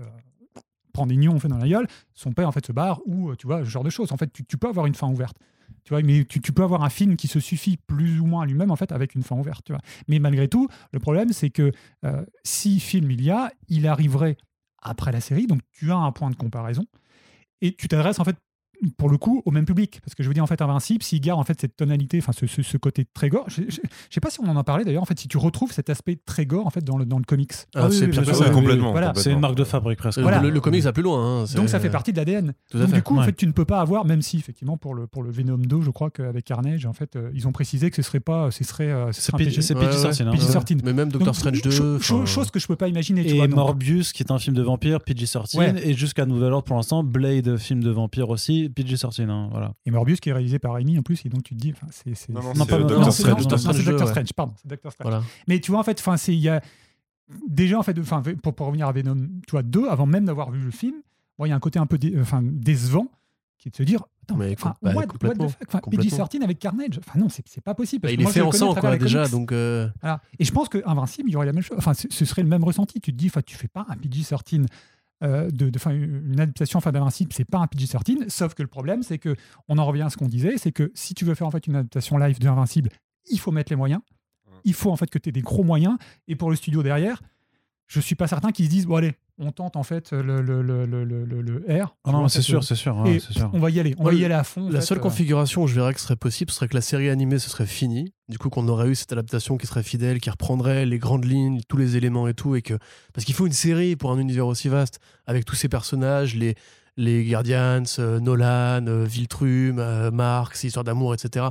prend 0.97 1.05
des 1.05 1.15
nions 1.15 1.35
en 1.35 1.39
fait 1.39 1.47
dans 1.47 1.59
la 1.59 1.67
gueule. 1.67 1.87
Son 2.15 2.31
père 2.33 2.47
en 2.47 2.51
fait 2.51 2.65
se 2.65 2.71
barre 2.71 2.99
ou 3.05 3.29
euh, 3.29 3.35
tu 3.35 3.45
vois 3.45 3.59
ce 3.59 3.69
genre 3.69 3.83
de 3.83 3.89
choses. 3.91 4.11
En 4.11 4.17
fait, 4.17 4.31
tu, 4.33 4.57
peux 4.57 4.67
avoir 4.67 4.87
une 4.87 4.95
fin 4.95 5.07
ouverte. 5.07 5.37
Tu 5.83 5.93
vois, 5.93 6.01
mais 6.01 6.25
tu, 6.25 6.41
tu 6.41 6.51
peux 6.51 6.63
avoir 6.63 6.83
un 6.83 6.89
film 6.89 7.15
qui 7.15 7.27
se 7.27 7.39
suffit 7.39 7.77
plus 7.77 8.19
ou 8.19 8.25
moins 8.25 8.41
à 8.43 8.45
lui-même 8.45 8.71
en 8.71 8.75
fait 8.75 8.91
avec 8.91 9.13
une 9.13 9.21
fin 9.21 9.35
ouverte. 9.35 9.63
Tu 9.63 9.73
vois. 9.73 9.81
Mais 10.07 10.17
malgré 10.17 10.47
tout, 10.47 10.67
le 10.91 10.99
problème 10.99 11.31
c'est 11.33 11.51
que 11.51 11.71
euh, 12.03 12.25
si 12.43 12.79
film 12.79 13.11
il 13.11 13.23
y 13.23 13.29
a, 13.29 13.51
il 13.69 13.87
arriverait 13.87 14.37
après 14.81 15.11
la 15.11 15.21
série, 15.21 15.45
donc 15.45 15.61
tu 15.71 15.91
as 15.91 15.97
un 15.97 16.11
point 16.11 16.31
de 16.31 16.35
comparaison 16.35 16.85
et 17.61 17.73
tu 17.73 17.87
t'adresses 17.87 18.19
en 18.19 18.23
fait 18.23 18.37
pour 18.97 19.09
le 19.09 19.17
coup 19.17 19.41
au 19.45 19.51
même 19.51 19.65
public 19.65 19.99
parce 20.03 20.13
que 20.15 20.21
je 20.23 20.27
veux 20.27 20.33
dire 20.33 20.43
en 20.43 20.47
fait 20.47 20.61
Invincible 20.61 21.03
s'il 21.03 21.19
garde 21.21 21.39
en 21.39 21.43
fait 21.43 21.59
cette 21.59 21.75
tonalité 21.75 22.19
enfin 22.19 22.31
ce, 22.31 22.45
ce- 22.47 22.61
ce 22.61 22.77
côté 22.77 23.05
très 23.13 23.29
gore 23.29 23.45
je, 23.47 23.63
je, 23.67 23.77
je 23.77 23.79
sais 24.13 24.19
pas 24.19 24.29
si 24.29 24.39
on 24.41 24.47
en 24.47 24.55
a 24.57 24.63
parlé 24.63 24.83
d'ailleurs 24.85 25.01
en 25.01 25.05
fait 25.05 25.19
si 25.19 25.27
tu 25.27 25.37
retrouves 25.37 25.71
cet 25.71 25.89
aspect 25.89 26.17
très 26.25 26.45
gore 26.45 26.67
en 26.67 26.69
fait 26.69 26.83
dans 26.83 26.97
le, 26.97 27.05
dans 27.05 27.17
le 27.17 27.23
comics 27.23 27.51
Ah, 27.75 27.87
c'est 27.91 28.07
bien 28.07 28.21
bien 28.21 28.33
sûr, 28.33 28.35
sûr, 28.35 28.45
oui, 28.45 28.49
oui, 28.49 28.55
complètement, 28.61 28.91
voilà. 28.91 29.13
C'est 29.15 29.31
une 29.31 29.39
marque 29.39 29.55
de 29.55 29.63
fabrique 29.63 29.97
presque. 29.99 30.17
Le- 30.17 30.23
Voilà. 30.23 30.41
Le, 30.41 30.49
le 30.49 30.59
comics 30.61 30.83
va 30.83 30.93
plus 30.93 31.03
loin. 31.03 31.41
hein, 31.41 31.45
c'est- 31.47 31.57
donc 31.57 31.69
ça 31.69 31.79
fait 31.79 31.89
partie 31.89 32.11
de 32.11 32.17
l'ADN 32.17 32.53
du 32.73 33.01
coup 33.01 33.17
en 33.17 33.23
fait 33.23 33.33
tu 33.35 33.47
ne 33.47 33.51
peux 33.51 33.65
pas 33.65 33.79
avoir 33.81 34.05
même 34.05 34.21
si 34.21 34.37
effectivement 34.37 34.77
pour 34.77 34.93
le 34.93 35.07
pour 35.07 35.23
le 35.23 35.31
Venom 35.31 35.57
2 35.57 35.81
je 35.81 35.89
crois 35.89 36.09
qu'avec 36.11 36.45
Carnage 36.45 36.85
en 36.85 36.93
fait 36.93 37.15
euh, 37.15 37.29
ils 37.33 37.47
ont 37.47 37.51
précisé 37.51 37.89
que 37.89 37.95
ce 37.95 38.01
serait 38.03 38.19
pas 38.19 38.51
ce 38.51 38.63
serait 38.63 38.91
euh, 38.91 39.11
ce 39.11 39.21
C'est 39.21 39.31
serait 39.31 39.43
PG. 39.45 39.61
c'est 39.61 39.75
Ouais, 39.75 39.81
ouais. 39.85 39.87
PG-13. 39.89 40.23
hein. 40.27 40.31
PG-13. 40.31 40.81
Mais 40.83 40.93
même 40.93 41.09
Doctor 41.09 41.27
Donc, 41.27 41.35
Strange 41.35 41.61
2. 41.61 41.71
cho- 41.71 41.95
enfin, 41.95 42.03
cho- 42.03 42.25
chose 42.25 42.51
que 42.51 42.59
je 42.59 42.67
peux 42.67 42.75
pas 42.75 42.87
imaginer 42.87 43.27
Et 43.27 43.47
Morbius, 43.47 44.11
qui 44.13 44.23
est 44.23 44.31
un 44.31 44.37
film 44.39 44.55
de 44.55 44.61
vampire, 44.61 44.99
PG-13. 45.01 45.57
Ouais. 45.57 45.73
Et 45.87 45.93
jusqu'à 45.93 46.25
nouvel 46.25 46.51
ordre 46.53 46.65
pour 46.65 46.75
l'instant, 46.75 47.03
Blade, 47.03 47.57
film 47.57 47.83
de 47.83 47.89
vampire 47.91 48.29
aussi, 48.29 48.66
PG-13. 48.73 49.29
hein, 49.29 49.47
voilà. 49.51 49.73
et 49.85 49.91
Morbius 49.91 50.19
qui 50.19 50.29
est 50.29 50.33
réalisé 50.33 50.59
par 50.59 50.73
Raimi 50.73 50.97
en 50.97 51.01
plus 51.03 51.25
et 51.25 51.29
donc 51.29 51.43
tu 51.43 51.55
te 51.55 51.59
dis 51.59 51.71
enfin 51.75 51.87
c'est 51.91 52.13
c'est- 52.15 52.31
Non, 52.31 52.41
non, 52.41 52.53
c'est- 52.53 52.59
Non, 52.59 52.65
Doctor 52.65 52.99
non, 53.01 53.11
Strange. 53.11 53.29
non, 53.29 53.35
Doctor 53.35 53.51
non, 53.51 53.57
c'est 53.57 53.61
Strange, 53.61 53.85
Doctor 53.85 54.07
ouais. 54.07 54.13
Strange 54.13 54.33
pardon 54.33 54.53
c'est 54.61 54.67
Doctor 54.67 54.91
Strange 54.91 55.09
Voilà. 55.09 55.23
Mais 55.47 55.59
tu 55.59 55.71
vois, 55.71 55.79
en 55.79 55.83
fait, 55.83 55.99
enfin, 55.99 56.17
c'est 56.17 56.33
il 56.33 56.39
y 56.39 56.49
a 56.49 56.61
déjà 57.47 57.77
en 57.79 57.83
fait, 57.83 57.97
enfin, 57.99 58.21
pour, 58.41 58.53
pour 58.55 58.67
revenir 58.67 58.87
à 58.87 58.91
Venom, 58.91 59.15
tu 59.47 59.51
vois, 59.51 59.63
2, 59.63 59.87
avant 59.89 60.05
même 60.05 60.25
d'avoir 60.25 60.51
vu 60.51 60.59
le 60.61 60.71
film, 60.71 60.95
bon, 61.37 61.45
il 61.45 61.49
y 61.49 61.51
a 61.51 61.55
un 61.55 61.59
côté 61.59 61.77
un 61.79 61.85
peu 61.85 61.97
dé- 61.97 62.15
enfin, 62.19 62.41
décevant 62.43 63.07
qui 63.57 63.67
est 63.69 63.71
de 63.71 63.75
se 63.75 63.83
dire, 63.83 64.03
attends, 64.23 64.37
Mais 64.37 64.53
enfin, 64.53 64.75
bah, 64.81 64.91
what, 64.91 64.95
what 65.01 65.03
the 65.05 65.07
complètement, 65.09 65.49
fuck, 65.49 65.57
enfin, 65.67 65.79
complètement. 65.79 66.09
PG-13 66.17 66.43
avec 66.43 66.59
Carnage, 66.59 66.99
enfin 66.99 67.19
non, 67.19 67.27
c'est 67.27 67.43
c'est 67.47 67.59
pas 67.63 67.73
possible. 67.73 68.03
Bah, 68.03 68.09
parce 68.09 68.13
il 68.13 68.23
que 68.23 68.29
est 68.29 68.33
fait 68.33 68.41
en 68.41 68.51
sang, 68.51 68.75
quoi, 68.75 68.97
déjà. 68.97 69.27
Donc, 69.27 69.51
euh, 69.51 69.89
Voilà. 70.01 70.21
Et 70.39 70.45
je 70.45 70.51
pense 70.51 70.69
que 70.69 70.81
Invincible, 70.85 71.29
il 71.29 71.33
y 71.33 71.35
aurait 71.35 71.47
la 71.47 71.53
même 71.53 71.63
chose. 71.63 71.77
Enfin, 71.79 71.93
ce 71.95 72.25
serait 72.25 72.43
le 72.43 72.49
même 72.49 72.63
ressenti. 72.63 73.01
Tu 73.01 73.11
te 73.11 73.17
dis, 73.17 73.27
enfin, 73.27 73.41
tu 73.45 73.55
fais 73.57 73.67
pas 73.67 73.85
un 73.89 73.95
PG-13 73.97 74.67
euh, 75.23 75.49
de, 75.49 75.69
de- 75.69 75.79
une 75.91 76.39
adaptation 76.39 76.77
enfin, 76.77 76.91
d'Invincible, 76.91 77.31
c'est 77.33 77.45
pas 77.45 77.57
un 77.59 77.65
PG-13. 77.67 78.29
Sauf 78.29 78.53
que 78.53 78.61
le 78.61 78.67
problème, 78.67 79.03
c'est 79.03 79.17
que 79.17 79.35
on 79.67 79.77
en 79.77 79.85
revient 79.85 80.03
à 80.03 80.09
ce 80.09 80.17
qu'on 80.17 80.27
disait, 80.27 80.57
c'est 80.57 80.71
que 80.71 80.91
si 80.93 81.13
tu 81.13 81.25
veux 81.25 81.35
faire 81.35 81.47
en 81.47 81.51
fait 81.51 81.65
une 81.67 81.75
adaptation 81.75 82.17
live 82.17 82.39
d'Invincible, 82.39 82.89
il 83.29 83.39
faut 83.39 83.51
mettre 83.51 83.71
les 83.71 83.75
moyens. 83.75 84.01
Il 84.63 84.73
faut 84.73 84.91
en 84.91 84.95
fait 84.95 85.09
que 85.09 85.17
tu 85.19 85.29
aies 85.29 85.31
des 85.31 85.41
gros 85.41 85.63
moyens. 85.63 85.97
Et 86.27 86.35
pour 86.35 86.49
le 86.49 86.55
studio 86.55 86.83
derrière, 86.83 87.21
je 87.87 87.99
suis 87.99 88.15
pas 88.15 88.27
certain 88.27 88.51
qu'ils 88.51 88.65
se 88.65 88.69
disent, 88.69 88.85
bon 88.85 88.95
allez, 88.95 89.13
on 89.39 89.51
tente 89.51 89.75
en 89.75 89.83
fait 89.83 90.11
le, 90.11 90.41
le, 90.41 90.61
le, 90.61 90.85
le, 90.85 91.03
le, 91.05 91.23
le 91.25 91.83
R. 91.83 91.95
Ah 92.03 92.11
non, 92.11 92.27
c'est 92.27 92.41
sûr, 92.41 92.63
c'est 92.63 92.75
sûr. 92.75 92.97
ouais, 92.97 93.19
c'est 93.19 93.33
sûr. 93.33 93.49
on 93.53 93.59
va 93.59 93.69
y 93.69 93.79
aller, 93.79 93.95
on 93.99 94.03
va 94.03 94.13
y 94.13 94.25
aller 94.25 94.33
à 94.33 94.43
fond. 94.43 94.69
La 94.69 94.79
fait, 94.79 94.85
seule 94.85 94.97
euh, 94.97 95.01
configuration 95.01 95.63
où 95.63 95.67
je 95.67 95.75
verrais 95.75 95.93
que 95.93 95.99
ce 95.99 96.05
serait 96.05 96.15
possible, 96.15 96.51
ce 96.51 96.57
serait 96.57 96.67
que 96.67 96.75
la 96.75 96.81
série 96.81 97.09
animée, 97.09 97.39
ce 97.39 97.49
serait 97.49 97.67
fini. 97.67 98.13
Du 98.29 98.37
coup, 98.37 98.49
qu'on 98.49 98.67
aurait 98.67 98.89
eu 98.89 98.95
cette 98.95 99.11
adaptation 99.13 99.57
qui 99.57 99.67
serait 99.67 99.83
fidèle, 99.83 100.19
qui 100.19 100.29
reprendrait 100.29 100.85
les 100.85 100.97
grandes 100.97 101.25
lignes, 101.25 101.61
tous 101.67 101.77
les 101.77 101.95
éléments 101.97 102.27
et 102.27 102.33
tout. 102.33 102.55
Et 102.55 102.61
que... 102.61 102.73
Parce 103.13 103.25
qu'il 103.25 103.35
faut 103.35 103.45
une 103.45 103.53
série 103.53 103.95
pour 103.95 104.11
un 104.11 104.17
univers 104.17 104.47
aussi 104.47 104.69
vaste, 104.69 104.99
avec 105.27 105.45
tous 105.45 105.55
ces 105.55 105.69
personnages, 105.69 106.35
les, 106.35 106.55
les 106.97 107.23
Guardians, 107.23 107.83
euh, 107.99 108.19
Nolan, 108.19 108.85
euh, 108.87 109.05
Viltrum, 109.05 109.79
euh, 109.79 110.11
Marx, 110.11 110.63
Histoire 110.63 110.83
d'amour, 110.83 111.13
etc. 111.13 111.45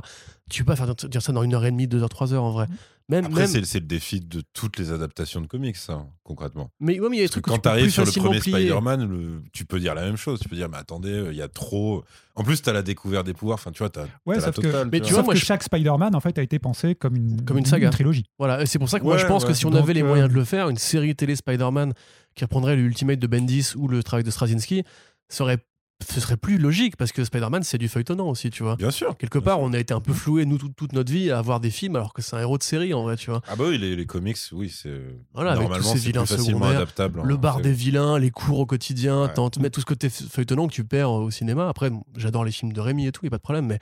Tu 0.49 0.63
peux 0.63 0.73
pas 0.73 0.75
faire 0.75 0.93
dire 0.93 1.21
ça 1.21 1.31
dans 1.31 1.43
une 1.43 1.53
heure 1.53 1.65
et 1.65 1.71
demie, 1.71 1.87
deux 1.87 2.03
heures, 2.03 2.09
trois 2.09 2.33
heures 2.33 2.43
en 2.43 2.51
vrai. 2.51 2.67
Même, 3.09 3.23
Après, 3.25 3.47
même... 3.47 3.63
c'est 3.65 3.79
le 3.79 3.85
défi 3.85 4.19
de 4.19 4.41
toutes 4.51 4.77
les 4.77 4.91
adaptations 4.91 5.39
de 5.39 5.47
comics, 5.47 5.77
ça, 5.77 6.05
concrètement. 6.23 6.69
Mais, 6.81 6.99
ouais, 6.99 7.07
mais 7.09 7.15
il 7.17 7.19
y 7.21 7.23
a 7.23 7.27
des 7.27 7.29
Parce 7.29 7.35
que 7.35 7.39
trucs 7.39 7.45
que 7.45 7.49
quand 7.69 7.75
tu 7.77 7.81
plus 7.83 7.91
sur 7.91 8.03
le 8.05 8.11
premier. 8.11 8.41
Spider-Man, 8.41 9.09
le- 9.09 9.41
tu 9.53 9.63
peux 9.63 9.79
dire 9.79 9.95
la 9.95 10.01
même 10.03 10.17
chose. 10.17 10.41
Tu 10.41 10.49
peux 10.49 10.57
dire, 10.57 10.67
mais 10.67 10.75
attendez, 10.75 11.11
euh, 11.11 11.31
il 11.31 11.37
y 11.37 11.41
a 11.41 11.47
trop. 11.47 12.03
En 12.35 12.43
plus, 12.43 12.61
t'as 12.61 12.73
la 12.73 12.81
découverte 12.81 13.25
des 13.25 13.33
pouvoirs. 13.33 13.55
Enfin, 13.55 13.71
tu 13.71 13.79
vois, 13.81 13.89
Ouais, 14.25 14.37
la 14.39 14.51
que- 14.51 14.83
mais 14.85 14.99
tu 14.99 15.07
tu 15.07 15.13
vois. 15.13 15.13
vois, 15.13 15.17
Sauf 15.19 15.25
moi, 15.25 15.33
que 15.35 15.39
je- 15.39 15.45
chaque 15.45 15.63
Spider-Man 15.63 16.15
en 16.15 16.19
fait 16.19 16.37
a 16.37 16.41
été 16.41 16.59
pensé 16.59 16.95
comme 16.95 17.15
une, 17.15 17.45
Comme 17.45 17.57
une 17.57 17.65
saga. 17.65 17.89
trilogie. 17.91 18.25
Voilà, 18.37 18.61
et 18.61 18.65
c'est 18.65 18.77
pour 18.77 18.89
ça 18.89 18.99
que 18.99 19.05
moi 19.05 19.17
je 19.17 19.25
pense 19.25 19.43
ouais. 19.43 19.49
que 19.49 19.53
si 19.55 19.65
on 19.65 19.69
Donc, 19.69 19.83
avait 19.83 19.93
les 19.93 20.03
euh, 20.03 20.07
moyens 20.07 20.29
de 20.29 20.35
le 20.35 20.43
faire, 20.43 20.67
une 20.67 20.77
série 20.77 21.15
télé 21.15 21.37
Spider-Man 21.37 21.93
qui 22.35 22.43
reprendrait 22.43 22.75
le 22.75 22.81
Ultimate 22.81 23.19
de 23.19 23.27
Bendis 23.27 23.71
ou 23.77 23.87
le 23.87 24.03
travail 24.03 24.25
de 24.25 24.31
Straczynski, 24.31 24.83
serait, 25.29 25.59
ce 26.05 26.19
serait 26.21 26.37
plus 26.37 26.57
logique 26.59 26.95
parce 26.95 27.11
que 27.11 27.23
Spider-Man 27.23 27.63
c'est 27.63 27.77
du 27.79 27.87
feuilletonnant 27.87 28.27
aussi, 28.29 28.49
tu 28.51 28.61
vois. 28.63 28.75
Bien 28.75 28.91
sûr. 28.91 29.17
Quelque 29.17 29.39
bien 29.39 29.45
part, 29.45 29.57
sûr. 29.57 29.65
on 29.65 29.73
a 29.73 29.79
été 29.79 29.93
un 29.93 29.99
peu 29.99 30.13
floué, 30.13 30.45
nous, 30.45 30.57
toute, 30.57 30.75
toute 30.75 30.93
notre 30.93 31.11
vie, 31.11 31.31
à 31.31 31.39
avoir 31.39 31.59
des 31.59 31.71
films 31.71 31.95
alors 31.95 32.13
que 32.13 32.21
c'est 32.21 32.35
un 32.35 32.39
héros 32.39 32.57
de 32.57 32.63
série 32.63 32.93
en 32.93 33.01
vrai, 33.03 33.15
tu 33.17 33.29
vois. 33.31 33.41
Ah 33.47 33.55
bah 33.55 33.65
oui, 33.67 33.77
les, 33.77 33.95
les 33.95 34.05
comics, 34.05 34.37
oui, 34.51 34.69
c'est. 34.69 35.01
Voilà, 35.33 35.55
Normalement, 35.55 35.93
ces 35.93 35.99
c'est 35.99 36.13
facilement 36.25 36.67
adaptable. 36.67 37.21
le 37.23 37.33
hein, 37.33 37.37
bar 37.37 37.61
des 37.61 37.73
vilains, 37.73 38.19
les 38.19 38.29
cours 38.31 38.59
au 38.59 38.65
quotidien, 38.65 39.23
Ouais. 39.35 39.49
mets 39.59 39.69
tout 39.71 39.81
ce 39.81 39.85
côté 39.85 40.09
feuilletonnant 40.09 40.67
que 40.67 40.73
tu 40.73 40.83
perds 40.83 41.11
au 41.11 41.31
cinéma. 41.31 41.67
Après, 41.67 41.89
j'adore 42.15 42.45
les 42.45 42.51
films 42.51 42.73
de 42.73 42.79
Rémi 42.79 43.07
et 43.07 43.11
tout, 43.11 43.25
y 43.25 43.27
a 43.27 43.31
pas 43.31 43.37
de 43.37 43.41
problème, 43.41 43.65
mais, 43.65 43.79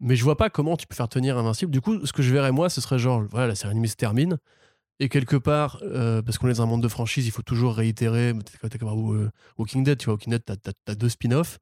mais 0.00 0.16
je 0.16 0.24
vois 0.24 0.36
pas 0.36 0.48
comment 0.50 0.76
tu 0.76 0.86
peux 0.86 0.94
faire 0.94 1.08
tenir 1.08 1.36
Invincible. 1.36 1.70
Du 1.70 1.80
coup, 1.80 2.04
ce 2.06 2.12
que 2.12 2.22
je 2.22 2.32
verrais 2.32 2.52
moi, 2.52 2.70
ce 2.70 2.80
serait 2.80 2.98
genre, 2.98 3.22
voilà, 3.30 3.48
la 3.48 3.54
série 3.54 3.70
animée 3.72 3.88
se 3.88 3.96
termine. 3.96 4.38
Et 5.00 5.08
quelque 5.08 5.36
part, 5.36 5.78
euh, 5.82 6.22
parce 6.22 6.38
qu'on 6.38 6.48
est 6.48 6.54
dans 6.54 6.62
un 6.62 6.66
monde 6.66 6.82
de 6.82 6.88
franchise, 6.88 7.26
il 7.26 7.30
faut 7.32 7.42
toujours 7.42 7.74
réitérer. 7.74 8.32
T'es 8.62 8.68
t'es 8.68 8.78
comme 8.78 8.88
euh, 9.14 9.28
Walking 9.58 9.82
Dead, 9.82 9.98
tu 9.98 10.04
vois, 10.06 10.14
Walking 10.14 10.30
Dead, 10.32 10.42
t'as 10.44 10.54
as, 10.86 10.94
deux 10.94 11.08
spin-offs. 11.08 11.58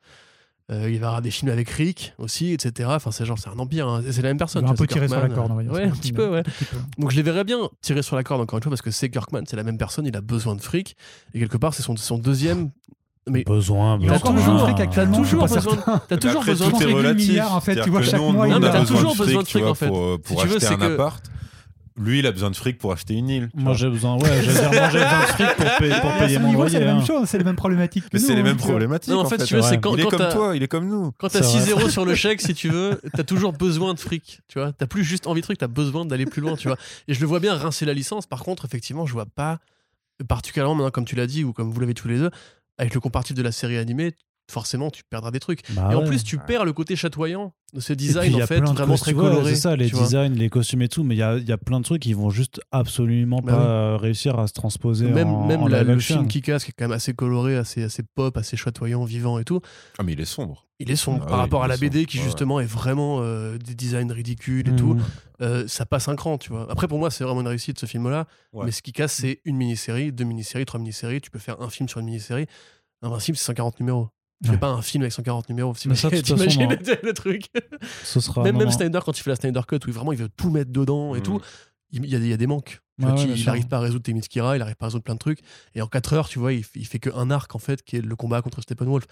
Euh, 0.71 0.89
il 0.91 0.99
va 1.01 1.05
y 1.07 1.09
avoir 1.09 1.23
des 1.23 1.31
films 1.31 1.51
avec 1.51 1.69
Rick 1.71 2.15
aussi, 2.19 2.53
etc. 2.53 2.91
Enfin, 2.93 3.11
c'est 3.11 3.25
genre, 3.27 3.39
c'est 3.39 3.49
un 3.49 3.59
empire. 3.59 3.89
hein. 3.89 4.03
C'est 4.11 4.23
la 4.23 4.29
même 4.29 4.37
personne. 4.39 4.65
un 4.65 4.75
peu 4.75 4.87
tiré 4.87 5.09
sur 5.09 5.19
la 5.21 5.29
corde, 5.29 5.51
on 5.51 5.55
va 5.57 5.63
dire. 5.63 5.73
Ouais, 5.73 5.85
un 5.85 5.91
petit 5.91 6.13
peu, 6.13 6.29
ouais. 6.29 6.43
Donc 6.99 7.11
je 7.11 7.17
les 7.17 7.23
verrais 7.23 7.45
bien 7.45 7.59
tirer 7.81 8.03
sur 8.03 8.17
la 8.17 8.23
corde 8.23 8.41
encore 8.43 8.59
une 8.59 8.63
fois 8.63 8.71
parce 8.71 8.83
que 8.83 8.91
c'est 8.91 9.09
Kirkman, 9.11 9.43
c'est 9.47 9.57
la 9.57 9.65
même 9.65 9.77
personne, 9.79 10.07
il 10.07 10.17
a 10.17 10.21
besoin 10.21 10.55
de 10.55 10.61
fric 10.61 10.95
et 11.35 11.41
quelque 11.41 11.57
part 11.57 11.75
c'est 11.75 11.83
son, 11.83 11.97
son 11.97 12.19
deuxième. 12.19 12.71
Mais 13.29 13.45
Besoin, 13.45 13.99
Il 14.01 14.09
a 14.09 14.13
T'as 14.13 14.17
encore 14.19 14.35
toujours- 14.35 14.53
besoin 14.55 14.73
de 14.73 14.77
fric 14.77 14.91
t'as 14.95 15.07
toujours 15.07 15.47
besoin, 15.49 16.01
t'as 16.09 16.17
toujours 16.17 16.41
Après, 16.41 16.53
besoin 16.53 16.69
de 16.69 16.75
fric. 16.75 16.83
fric. 16.85 16.97
relatif. 16.97 17.29
milliard, 17.29 17.55
en 17.57 17.61
fait, 17.61 17.81
tu 17.83 17.91
vois, 17.91 18.01
que 18.01 18.07
chaque 18.07 18.21
mois, 18.21 18.33
nous, 18.33 18.39
il 18.39 18.41
on 18.41 18.47
y 18.47 18.55
en 18.55 18.63
a 18.63 18.69
a 18.69 18.81
besoin 18.81 18.85
toujours 18.97 19.17
besoin 19.17 19.43
de 19.43 19.49
fric, 19.49 19.65
en 19.65 19.75
fait. 19.75 19.87
pour, 19.89 19.99
euh, 19.99 20.17
Si 20.25 20.35
tu 20.37 20.47
veux, 20.47 20.57
acheter 20.57 20.67
c'est 20.67 20.73
un 20.75 20.77
que- 20.77 20.93
appart. 20.95 21.25
Lui, 21.97 22.21
il 22.21 22.27
a 22.27 22.33
besoin 22.33 22.51
de 22.51 22.57
fric 22.57 22.79
pour 22.79 22.93
acheter 22.93 23.15
une 23.15 23.29
île. 23.29 23.51
Moi 23.55 23.75
j'ai 23.75 23.89
besoin, 23.91 24.17
ouais, 24.17 24.41
j'ai 24.43 24.49
besoin 24.49 24.71
de 24.71 25.27
fric 25.27 25.47
pour 25.57 25.77
payer, 25.77 25.95
pour 26.01 26.13
payer 26.19 26.39
mon 26.39 26.49
niveau, 26.49 26.67
c'est 26.69 26.73
loyer. 26.75 26.87
la 26.87 26.93
hein. 26.93 26.97
même 26.97 27.07
chose, 27.07 27.29
c'est 27.29 27.39
les 27.39 27.45
mêmes 27.45 27.57
problématiques. 27.57 28.05
que 28.05 28.09
Mais 28.15 28.19
nous, 28.21 28.27
c'est 28.27 28.35
les 28.35 28.41
hein, 28.41 28.45
mêmes 28.45 28.57
vois. 28.57 28.69
problématiques. 28.69 29.13
Non, 29.13 29.21
en 29.21 29.25
fait, 29.29 29.45
tu 29.45 29.57
vois, 29.57 29.69
c'est 29.69 29.79
quand, 29.79 29.95
il 29.95 30.01
est 30.01 30.05
comme 30.05 30.19
t'as- 30.19 30.33
toi, 30.33 30.57
il 30.57 30.63
est 30.63 30.69
comme 30.69 30.89
nous. 30.89 31.13
Quand 31.19 31.29
t'as 31.29 31.43
C'est 31.43 31.59
6 31.59 31.59
vrai. 31.71 31.71
euros 31.73 31.89
sur 31.91 32.05
le 32.05 32.15
chèque, 32.17 32.41
si 32.41 32.55
tu 32.55 32.69
veux, 32.71 33.01
t'as 33.15 33.25
toujours 33.25 33.53
besoin 33.53 33.93
de 33.95 34.01
fric. 34.01 34.41
Tu 34.49 34.59
vois, 34.59 34.73
t'as 34.73 34.87
plus 34.87 35.05
juste 35.05 35.27
envie 35.27 35.41
de 35.43 35.47
fric, 35.47 35.59
t'as 35.59 35.67
besoin 35.67 36.05
d'aller 36.07 36.25
plus 36.27 36.41
loin. 36.41 36.57
Tu 36.57 36.69
vois. 36.69 36.77
Et 37.09 37.15
je 37.15 37.21
le 37.21 37.27
vois 37.27 37.41
bien 37.41 37.55
rincer 37.55 37.85
la 37.85 37.93
licence. 37.95 38.27
Par 38.27 38.43
contre, 38.43 38.65
effectivement, 38.65 39.05
je 39.07 39.13
vois 39.13 39.27
pas, 39.27 39.59
particulièrement 40.29 40.75
maintenant, 40.75 40.91
comme 40.91 41.05
tu 41.05 41.17
l'as 41.17 41.27
dit 41.27 41.45
ou 41.45 41.53
comme 41.53 41.71
vous 41.71 41.81
l'avez 41.81 41.95
tous 41.95 42.09
les 42.09 42.19
deux, 42.19 42.31
avec 42.79 42.95
le 42.95 43.01
compartif 43.01 43.37
de 43.37 43.43
la 43.43 43.53
série 43.53 43.77
animée, 43.79 44.13
forcément, 44.53 44.91
tu 44.91 45.03
perdras 45.09 45.31
des 45.31 45.41
trucs. 45.41 45.61
Bah 45.71 45.89
et 45.93 45.95
en 45.95 46.05
plus, 46.05 46.23
tu 46.23 46.39
perds 46.39 46.65
le 46.65 46.73
côté 46.73 46.95
chatoyant 46.97 47.55
de 47.75 47.81
ce 47.81 47.95
puis, 47.95 47.97
design 48.07 48.35
en 48.35 48.39
a 48.41 48.47
fait, 48.47 48.61
vraiment 48.61 48.97
très 48.97 49.15
coloré. 49.15 49.55
C'est 49.55 49.61
ça, 49.61 49.77
les 49.77 49.89
designs, 49.89 50.35
les 50.35 50.51
costumes 50.51 50.83
et 50.83 50.89
tout, 50.89 51.03
mais 51.05 51.15
il 51.15 51.19
y 51.19 51.23
a, 51.23 51.37
il 51.39 51.49
y 51.49 51.53
a 51.53 51.59
plein 51.59 51.81
de 51.81 51.85
trucs 51.85 52.03
qui 52.03 52.13
vont 52.13 52.29
juste 52.31 52.61
absolument 52.71 53.41
Bah 53.43 53.53
pas 53.53 53.59
oui. 53.59 53.65
euh, 53.67 53.97
réussir 53.97 54.39
à 54.39 54.47
se 54.47 54.53
transposer 54.53 55.09
Même, 55.09 55.29
en, 55.29 55.47
même 55.47 55.63
en 55.63 55.67
la- 55.69 55.83
le 55.83 55.99
film 55.99 56.29
qui 56.29 56.43
casse, 56.43 56.65
qui 56.65 56.71
est 56.71 56.75
quand 56.77 56.85
même 56.85 56.93
assez 56.93 57.15
coloré, 57.15 57.57
assez, 57.57 57.83
assez 57.83 58.03
pop, 58.15 58.37
assez 58.37 58.57
chatoyant, 58.59 59.05
vivant 59.05 59.39
et 59.39 59.45
tout. 59.45 59.61
Ah, 59.99 60.03
mais 60.03 60.13
il 60.13 60.21
est 60.21 60.25
sombre. 60.27 60.67
Il 60.79 60.91
est 60.91 60.97
sombre 60.97 61.21
Ah 61.23 61.27
par 61.29 61.37
oui, 61.39 61.43
rapport 61.43 61.63
à 61.65 61.69
la 61.69 61.77
BD 61.77 62.01
sombre. 62.01 62.09
qui 62.11 62.19
Ouais, 62.19 62.25
justement 62.25 62.61
est 62.61 62.67
vraiment 62.67 63.19
euh, 63.21 63.57
des 63.57 63.75
designs 63.75 64.11
ridicules 64.13 64.69
et 64.69 64.77
tout. 64.77 64.95
Mhm. 64.95 65.03
Euh, 65.41 65.65
ça 65.69 65.87
passe 65.87 66.09
un 66.09 66.17
cran, 66.17 66.39
tu 66.39 66.51
vois. 66.51 66.67
Après, 66.71 66.89
pour 66.89 66.99
moi, 66.99 67.11
c'est 67.11 67.25
vraiment 67.25 67.41
une 67.41 67.49
réussite 67.49 67.79
ce 67.79 67.87
film-là. 67.87 68.27
Ouais. 68.53 68.67
Mais 68.67 68.71
ce 68.73 68.83
qui 68.83 68.93
casse, 68.93 69.13
c'est 69.15 69.41
une 69.45 69.57
mini-série, 69.57 70.13
deux 70.13 70.25
mini-séries, 70.25 70.65
trois 70.67 70.79
mini-séries. 70.81 71.21
Tu 71.21 71.31
peux 71.31 71.39
faire 71.39 71.61
un 71.63 71.71
film 71.71 71.89
sur 71.89 72.01
une 72.01 72.07
mini-série. 72.07 72.47
Invincible, 73.01 73.37
c'est 73.39 73.45
140 73.45 73.81
numéros. 73.81 74.09
Tu 74.43 74.49
Ouais. 74.49 74.55
fais 74.57 74.61
pas 74.61 74.69
un 74.71 74.83
film 74.83 75.03
avec 75.03 75.13
140 75.13 75.49
numéros. 75.49 75.73
Mais 75.87 75.95
ça, 75.95 76.11
de 76.11 76.17
toute 76.17 76.25
T'imagines 76.25 76.69
le 77.03 77.13
truc 77.13 77.45
Ce 78.05 78.21
sera. 78.21 78.43
Même, 78.43 78.57
même. 78.59 78.71
Snyder, 78.71 79.01
quand 79.05 79.17
il 79.17 79.23
fait 79.23 79.31
la 79.31 79.37
Snyder 79.37 79.61
Cut, 79.69 79.79
où 79.87 79.93
vraiment 79.93 80.13
il 80.13 80.19
veut 80.19 80.29
tout 80.29 80.51
mettre 80.51 80.73
dedans 80.73 81.15
et 81.15 81.19
Mhm. 81.19 81.25
tout, 81.25 81.41
il 81.91 82.07
y, 82.07 82.17
a, 82.17 82.19
des- 82.19 82.25
il 82.27 82.31
y 82.31 82.35
a 82.35 82.37
des 82.37 82.47
manques. 82.47 82.81
Vois, 82.99 83.15
il 83.19 83.45
n'arrive 83.45 83.67
pas 83.69 83.79
à 83.79 83.81
résoudre 83.81 84.03
Temiskira, 84.03 84.57
il 84.57 84.59
n'arrive 84.61 84.77
pas 84.77 84.87
à 84.87 84.89
résoudre 84.89 85.05
plein 85.05 85.15
de 85.15 85.19
trucs. 85.19 85.41
Et 85.75 85.83
en 85.83 85.87
4 85.87 86.13
heures, 86.15 86.29
tu 86.29 86.39
vois, 86.39 86.53
il, 86.53 86.65
il 86.75 86.87
fait 86.87 86.99
qu'un 86.99 87.31
arc, 87.31 87.55
en 87.55 87.59
fait, 87.59 87.83
qui 87.83 87.97
est 87.97 88.01
le 88.01 88.17
combat 88.17 88.43
contre 88.43 88.61
Steppenwolf. 88.63 89.05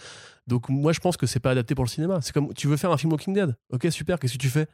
Donc, 0.47 0.68
moi, 0.68 0.92
je 0.92 1.00
pense 1.00 1.17
que 1.17 1.26
c'est 1.26 1.41
pas 1.41 1.50
adapté 1.50 1.75
pour 1.75 1.84
le 1.84 1.91
cinéma. 1.91 2.20
C'est 2.23 2.33
comme, 2.33 2.52
tu 2.55 2.67
veux 2.68 2.76
faire 2.76 2.91
un 2.92 2.97
film 2.99 3.12
Walking 3.12 3.34
Dead? 3.34 3.57
Ok, 3.73 3.86
super, 3.91 4.18
qu'est-ce 4.18 4.34
que 4.34 4.39
tu 4.39 4.49
fais? 4.49 4.67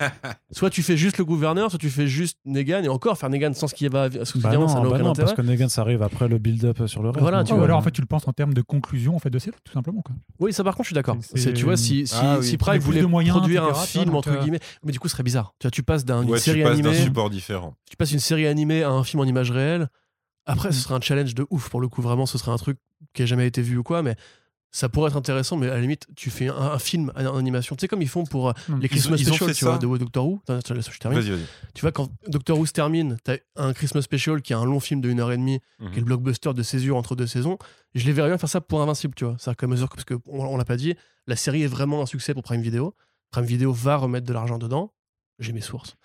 soit 0.52 0.70
tu 0.70 0.82
fais 0.82 0.96
juste 0.96 1.18
le 1.18 1.24
gouverneur, 1.24 1.70
soit 1.70 1.78
tu 1.78 1.90
fais 1.90 2.06
juste 2.06 2.38
Negan, 2.44 2.82
et 2.82 2.88
encore 2.88 3.18
faire 3.18 3.30
Negan 3.30 3.52
sans 3.54 3.68
ce 3.68 3.74
qui 3.74 3.88
va. 3.88 4.10
Ce 4.10 4.38
bah 4.38 4.52
non, 4.54 4.68
ça 4.68 4.80
bah 4.80 4.98
non 4.98 5.12
parce 5.12 5.34
que 5.34 5.42
Negan 5.42 5.68
ça 5.68 5.82
arrive 5.82 6.02
après 6.02 6.28
le 6.28 6.38
build-up 6.38 6.86
sur 6.86 7.02
le 7.02 7.10
reste. 7.10 7.20
Voilà, 7.20 7.44
tu 7.44 7.54
vois. 7.54 7.64
alors 7.64 7.78
en 7.78 7.82
fait 7.82 7.90
tu 7.90 8.00
le 8.00 8.06
penses 8.06 8.28
en 8.28 8.32
termes 8.32 8.54
de 8.54 8.62
conclusion 8.62 9.16
en 9.16 9.18
fait 9.18 9.30
de 9.30 9.38
série, 9.38 9.56
tout 9.64 9.72
simplement. 9.72 10.02
Quoi. 10.02 10.14
Oui, 10.38 10.52
ça 10.52 10.64
par 10.64 10.74
contre 10.74 10.84
je 10.84 10.88
suis 10.88 10.94
d'accord. 10.94 11.16
Tu 11.34 11.64
vois, 11.64 11.76
si, 11.76 12.06
si, 12.06 12.16
ah, 12.20 12.38
si 12.42 12.56
Prime 12.56 12.78
voulait 12.78 13.02
produire 13.02 13.64
un 13.64 13.74
film 13.74 14.14
entre 14.14 14.38
guillemets, 14.40 14.60
mais 14.84 14.92
du 14.92 15.00
coup 15.00 15.08
ce 15.08 15.12
serait 15.12 15.22
bizarre. 15.22 15.54
Tu 15.58 15.66
vois, 15.66 15.70
tu 15.70 15.82
passes 15.82 16.04
d'une 16.04 16.36
série 16.38 16.64
animée. 16.64 16.94
support 16.94 17.30
différent. 17.30 17.74
Tu 17.90 17.96
passes 17.96 18.12
une 18.12 18.20
série 18.20 18.46
animée 18.46 18.82
à 18.82 18.90
un 18.90 19.04
film 19.04 19.20
en 19.20 19.24
image 19.24 19.50
réelle. 19.50 19.88
Après, 20.46 20.72
ce 20.72 20.80
serait 20.80 20.94
un 20.94 21.00
challenge 21.00 21.34
de 21.34 21.46
ouf 21.50 21.68
pour 21.68 21.80
le 21.80 21.88
coup. 21.88 22.00
Vraiment, 22.00 22.24
ce 22.24 22.38
serait 22.38 22.50
un 22.50 22.56
truc 22.56 22.78
qui 23.12 23.22
a 23.22 23.26
jamais 23.26 23.46
été 23.46 23.60
vu 23.60 23.76
ou 23.76 23.82
quoi, 23.82 24.02
mais 24.02 24.16
ça 24.70 24.88
pourrait 24.88 25.10
être 25.10 25.16
intéressant, 25.16 25.56
mais 25.56 25.68
à 25.68 25.74
la 25.74 25.80
limite, 25.80 26.06
tu 26.14 26.30
fais 26.30 26.48
un, 26.48 26.78
film 26.78 27.10
en 27.16 27.36
animation. 27.36 27.74
Tu 27.74 27.80
sais, 27.80 27.88
comme 27.88 28.02
ils 28.02 28.08
font 28.08 28.24
pour 28.24 28.50
euh, 28.50 28.52
hmm. 28.68 28.80
les 28.80 28.88
Christmas 28.88 29.16
Special, 29.16 29.54
tu 29.54 29.64
vois, 29.64 29.78
de 29.78 30.04
Doctor 30.04 30.26
Who. 30.26 30.40
je 30.48 30.98
termine. 30.98 31.20
Vas 31.20 31.26
-y, 31.26 31.30
vas 31.30 31.36
-y. 31.36 31.46
Tu 31.74 31.80
vois, 31.80 31.92
quand 31.92 32.10
Doctor 32.28 32.58
Who 32.58 32.66
se 32.66 32.72
termine, 32.72 33.16
tu 33.24 33.30
as 33.30 33.38
un 33.56 33.72
Christmas 33.72 34.02
Special 34.02 34.42
qui 34.42 34.52
est 34.52 34.56
un 34.56 34.66
long 34.66 34.80
film 34.80 35.00
de 35.00 35.10
1 35.10 35.18
heure 35.20 35.32
et 35.32 35.38
demie, 35.38 35.60
mhm. 35.78 35.90
qui 35.90 35.96
est 35.96 36.00
le 36.00 36.06
blockbuster 36.06 36.52
de 36.52 36.62
césure 36.62 36.96
entre 36.96 37.16
deux 37.16 37.26
saisons. 37.26 37.58
Je 37.94 38.04
les 38.04 38.12
verrais 38.12 38.28
bien 38.28 38.38
faire 38.38 38.48
ça 38.48 38.60
pour 38.60 38.82
Invincible, 38.82 39.14
tu 39.14 39.24
vois. 39.24 39.36
C'est 39.38 39.50
à 39.50 39.66
mesure, 39.66 39.88
parce 39.88 40.04
qu'on 40.04 40.20
on, 40.26 40.56
l'a 40.56 40.64
pas 40.64 40.76
dit, 40.76 40.94
la 41.26 41.36
série 41.36 41.62
est 41.62 41.68
vraiment 41.68 42.02
un 42.02 42.06
succès 42.06 42.34
pour 42.34 42.42
Prime 42.42 42.60
Video. 42.60 42.94
Prime 43.30 43.46
Video 43.46 43.72
va 43.72 43.96
remettre 43.96 44.26
de 44.26 44.32
l'argent 44.32 44.58
dedans. 44.58 44.92
J'ai 45.38 45.52
mes 45.52 45.60
sources. 45.60 45.96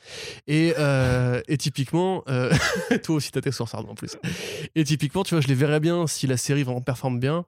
Et, 0.48 0.74
euh, 0.78 1.42
et 1.48 1.58
typiquement, 1.58 2.24
euh, 2.30 2.54
toi 3.04 3.16
aussi, 3.16 3.32
t'as 3.32 3.42
tes 3.42 3.52
sources, 3.52 3.74
en 3.74 3.96
plus. 3.96 4.16
Et 4.76 4.84
typiquement, 4.84 5.24
tu 5.24 5.34
vois, 5.34 5.42
je 5.42 5.48
les 5.48 5.56
verrais 5.56 5.80
bien 5.80 6.08
si 6.08 6.28
la 6.28 6.38
série 6.38 6.64
vraiment 6.64 6.82
performe 6.82 7.20
bien 7.20 7.46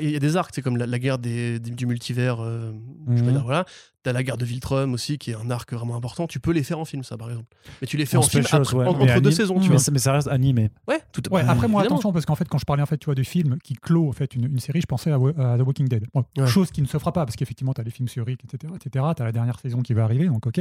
il 0.00 0.10
y 0.10 0.16
a 0.16 0.18
des 0.18 0.36
arcs 0.36 0.50
c'est 0.54 0.62
comme 0.62 0.76
la, 0.76 0.98
guerre 0.98 1.18
des, 1.18 1.58
du 1.60 1.86
multivers 1.86 2.40
euh, 2.40 2.72
mhm. 3.06 3.38
voilà. 3.44 3.64
T'as 4.02 4.12
la 4.12 4.22
guerre 4.22 4.38
de 4.38 4.44
Viltrum 4.44 4.94
aussi 4.94 5.18
qui 5.18 5.32
est 5.32 5.34
un 5.34 5.50
arc 5.50 5.72
vraiment 5.72 5.96
important. 5.96 6.26
Tu 6.26 6.40
peux 6.40 6.52
les 6.52 6.62
faire 6.62 6.78
en 6.78 6.84
film 6.84 7.02
ça 7.02 7.16
par 7.16 7.28
exemple. 7.28 7.48
Mais 7.80 7.86
tu 7.86 7.96
les 7.96 8.06
fais 8.06 8.16
en, 8.16 8.22
film 8.22 8.44
entre 8.52 9.20
deux 9.20 9.30
saisons 9.30 9.60
tu 9.60 9.68
mais, 9.68 9.76
vois. 9.76 9.92
mais 9.92 9.98
ça 9.98 10.12
reste 10.12 10.28
animé. 10.28 10.70
Ouais, 10.86 11.00
tout, 11.12 11.22
ouais 11.32 11.42
après 11.46 11.68
moi 11.68 11.82
attention 11.82 12.12
parce 12.12 12.24
qu'en 12.24 12.34
fait 12.34 12.48
quand 12.48 12.58
je 12.58 12.64
parlais 12.64 12.82
en 12.82 12.86
fait 12.86 12.98
tu 12.98 13.06
vois 13.06 13.14
de 13.14 13.22
films 13.22 13.58
qui 13.62 13.74
clôt 13.74 14.08
en 14.08 14.12
fait 14.12 14.34
une, 14.34 14.58
série 14.58 14.80
je 14.80 14.86
pensais 14.86 15.10
à, 15.10 15.18
The 15.18 15.62
Walking 15.62 15.88
Dead. 15.88 16.06
Chose 16.46 16.70
qui 16.70 16.82
ne 16.82 16.86
se 16.86 16.98
fera 16.98 17.12
pas 17.12 17.24
parce 17.24 17.36
qu'effectivement 17.36 17.74
t'as 17.74 17.82
les 17.82 17.90
films 17.90 18.08
sur 18.08 18.24
Rick 18.24 18.44
etc 18.44 18.72
etc 18.76 19.04
t'as 19.16 19.24
la 19.24 19.32
dernière 19.32 19.58
saison 19.58 19.82
qui 19.82 19.94
va 19.94 20.04
arriver 20.04 20.26
donc 20.26 20.46
ok. 20.46 20.60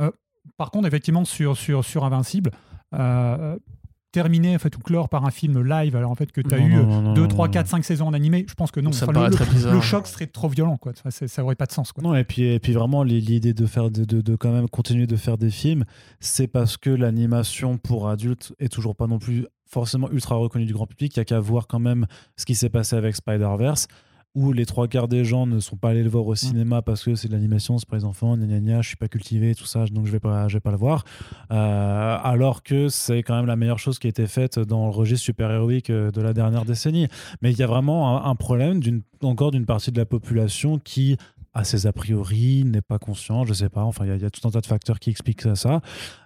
Euh, 0.00 0.10
par 0.56 0.70
contre 0.70 0.86
effectivement 0.86 1.24
sur 1.24 1.56
sur 1.56 1.84
sur 1.84 2.04
Invincible 2.04 2.50
euh, 2.94 3.56
terminer 4.14 4.54
en 4.54 4.58
fait 4.60 4.76
ou 4.76 4.78
clore 4.78 5.08
par 5.08 5.26
un 5.26 5.32
film 5.32 5.60
live 5.60 5.96
alors 5.96 6.12
en 6.12 6.14
fait 6.14 6.30
que 6.30 6.40
tu 6.40 6.54
as 6.54 6.58
eu 6.58 6.72
2 7.14 7.26
3 7.26 7.48
4 7.48 7.66
5 7.66 7.84
saisons 7.84 8.06
en 8.06 8.14
animé 8.14 8.46
je 8.48 8.54
pense 8.54 8.70
que 8.70 8.78
non 8.78 8.92
ça 8.92 9.06
le, 9.06 9.30
très 9.30 9.44
le, 9.44 9.80
choc 9.80 10.06
serait 10.06 10.28
trop 10.28 10.48
violent 10.48 10.76
quoi. 10.76 10.92
Ça, 11.10 11.26
ça 11.26 11.42
aurait 11.42 11.56
pas 11.56 11.66
de 11.66 11.72
sens 11.72 11.90
quoi. 11.90 12.04
non 12.04 12.14
et 12.14 12.22
puis 12.22 12.42
et 12.44 12.60
puis 12.60 12.72
vraiment 12.72 13.02
l'idée 13.02 13.52
de 13.52 13.66
faire 13.66 13.90
de, 13.90 14.04
de, 14.04 14.36
quand 14.36 14.52
même 14.52 14.68
continuer 14.68 15.08
de 15.08 15.16
faire 15.16 15.36
des 15.36 15.50
films 15.50 15.84
c'est 16.20 16.46
parce 16.46 16.76
que 16.76 16.90
l'animation 16.90 17.76
pour 17.76 18.08
adultes 18.08 18.52
est 18.60 18.72
toujours 18.72 18.94
pas 18.94 19.08
non 19.08 19.18
plus 19.18 19.46
forcément 19.66 20.08
ultra 20.12 20.36
reconnue 20.36 20.66
du 20.66 20.72
grand 20.72 20.86
public. 20.86 21.16
Il 21.16 21.18
y 21.18 21.20
a 21.20 21.24
qu'à 21.24 21.40
voir 21.40 21.66
quand 21.66 21.80
même 21.80 22.06
ce 22.36 22.46
qui 22.46 22.54
s'est 22.54 22.68
passé 22.68 22.94
avec 22.94 23.16
Spider-Verse 23.16 23.88
où 24.34 24.52
les 24.52 24.66
trois 24.66 24.88
quarts 24.88 25.06
des 25.06 25.24
gens 25.24 25.46
ne 25.46 25.60
sont 25.60 25.76
pas 25.76 25.90
allés 25.90 26.02
le 26.02 26.08
voir 26.08 26.26
au 26.26 26.32
mm. 26.32 26.36
cinéma 26.36 26.82
parce 26.82 27.04
que 27.04 27.14
c'est 27.14 27.28
de 27.28 27.32
l'animation, 27.32 27.78
c'est 27.78 27.86
pour 27.86 27.96
les 27.96 28.04
enfants, 28.04 28.36
gna 28.36 28.46
gna 28.46 28.60
gna, 28.60 28.82
je 28.82 28.88
suis 28.88 28.96
pas 28.96 29.08
cultivé, 29.08 29.54
tout 29.54 29.66
ça, 29.66 29.84
donc 29.86 30.06
je 30.06 30.12
vais 30.12 30.20
pas, 30.20 30.48
je 30.48 30.54
vais 30.54 30.60
pas 30.60 30.72
le 30.72 30.76
voir. 30.76 31.04
Euh, 31.52 32.18
alors 32.22 32.62
que 32.62 32.88
c'est 32.88 33.22
quand 33.22 33.36
même 33.36 33.46
la 33.46 33.56
meilleure 33.56 33.78
chose 33.78 33.98
qui 33.98 34.08
a 34.08 34.10
été 34.10 34.26
faite 34.26 34.58
dans 34.58 34.86
le 34.86 34.92
registre 34.92 35.24
super-héroïque 35.24 35.90
euh, 35.90 36.10
de 36.10 36.20
la 36.20 36.32
dernière 36.32 36.64
décennie. 36.64 37.08
Mais 37.42 37.52
il 37.52 37.58
y 37.58 37.62
a 37.62 37.66
vraiment 37.66 38.24
un, 38.24 38.34
problème 38.34 38.80
d'une, 38.80 39.02
encore 39.22 39.52
d'une 39.52 39.66
partie 39.66 39.92
de 39.92 39.98
la 39.98 40.06
population 40.06 40.78
qui 40.78 41.16
a 41.54 41.62
ses 41.62 41.86
a 41.86 41.92
priori, 41.92 42.64
n'est 42.64 42.82
pas 42.82 42.98
conscient, 42.98 43.44
je 43.44 43.54
sais 43.54 43.68
pas, 43.68 43.84
enfin 43.84 44.04
il 44.04 44.20
y, 44.20 44.24
a 44.24 44.30
tout 44.30 44.46
un 44.46 44.50
tas 44.50 44.60
de 44.60 44.66
facteurs 44.66 44.98
qui 44.98 45.10
expliquent 45.10 45.42
ça, 45.42 45.54
ça 45.54 45.80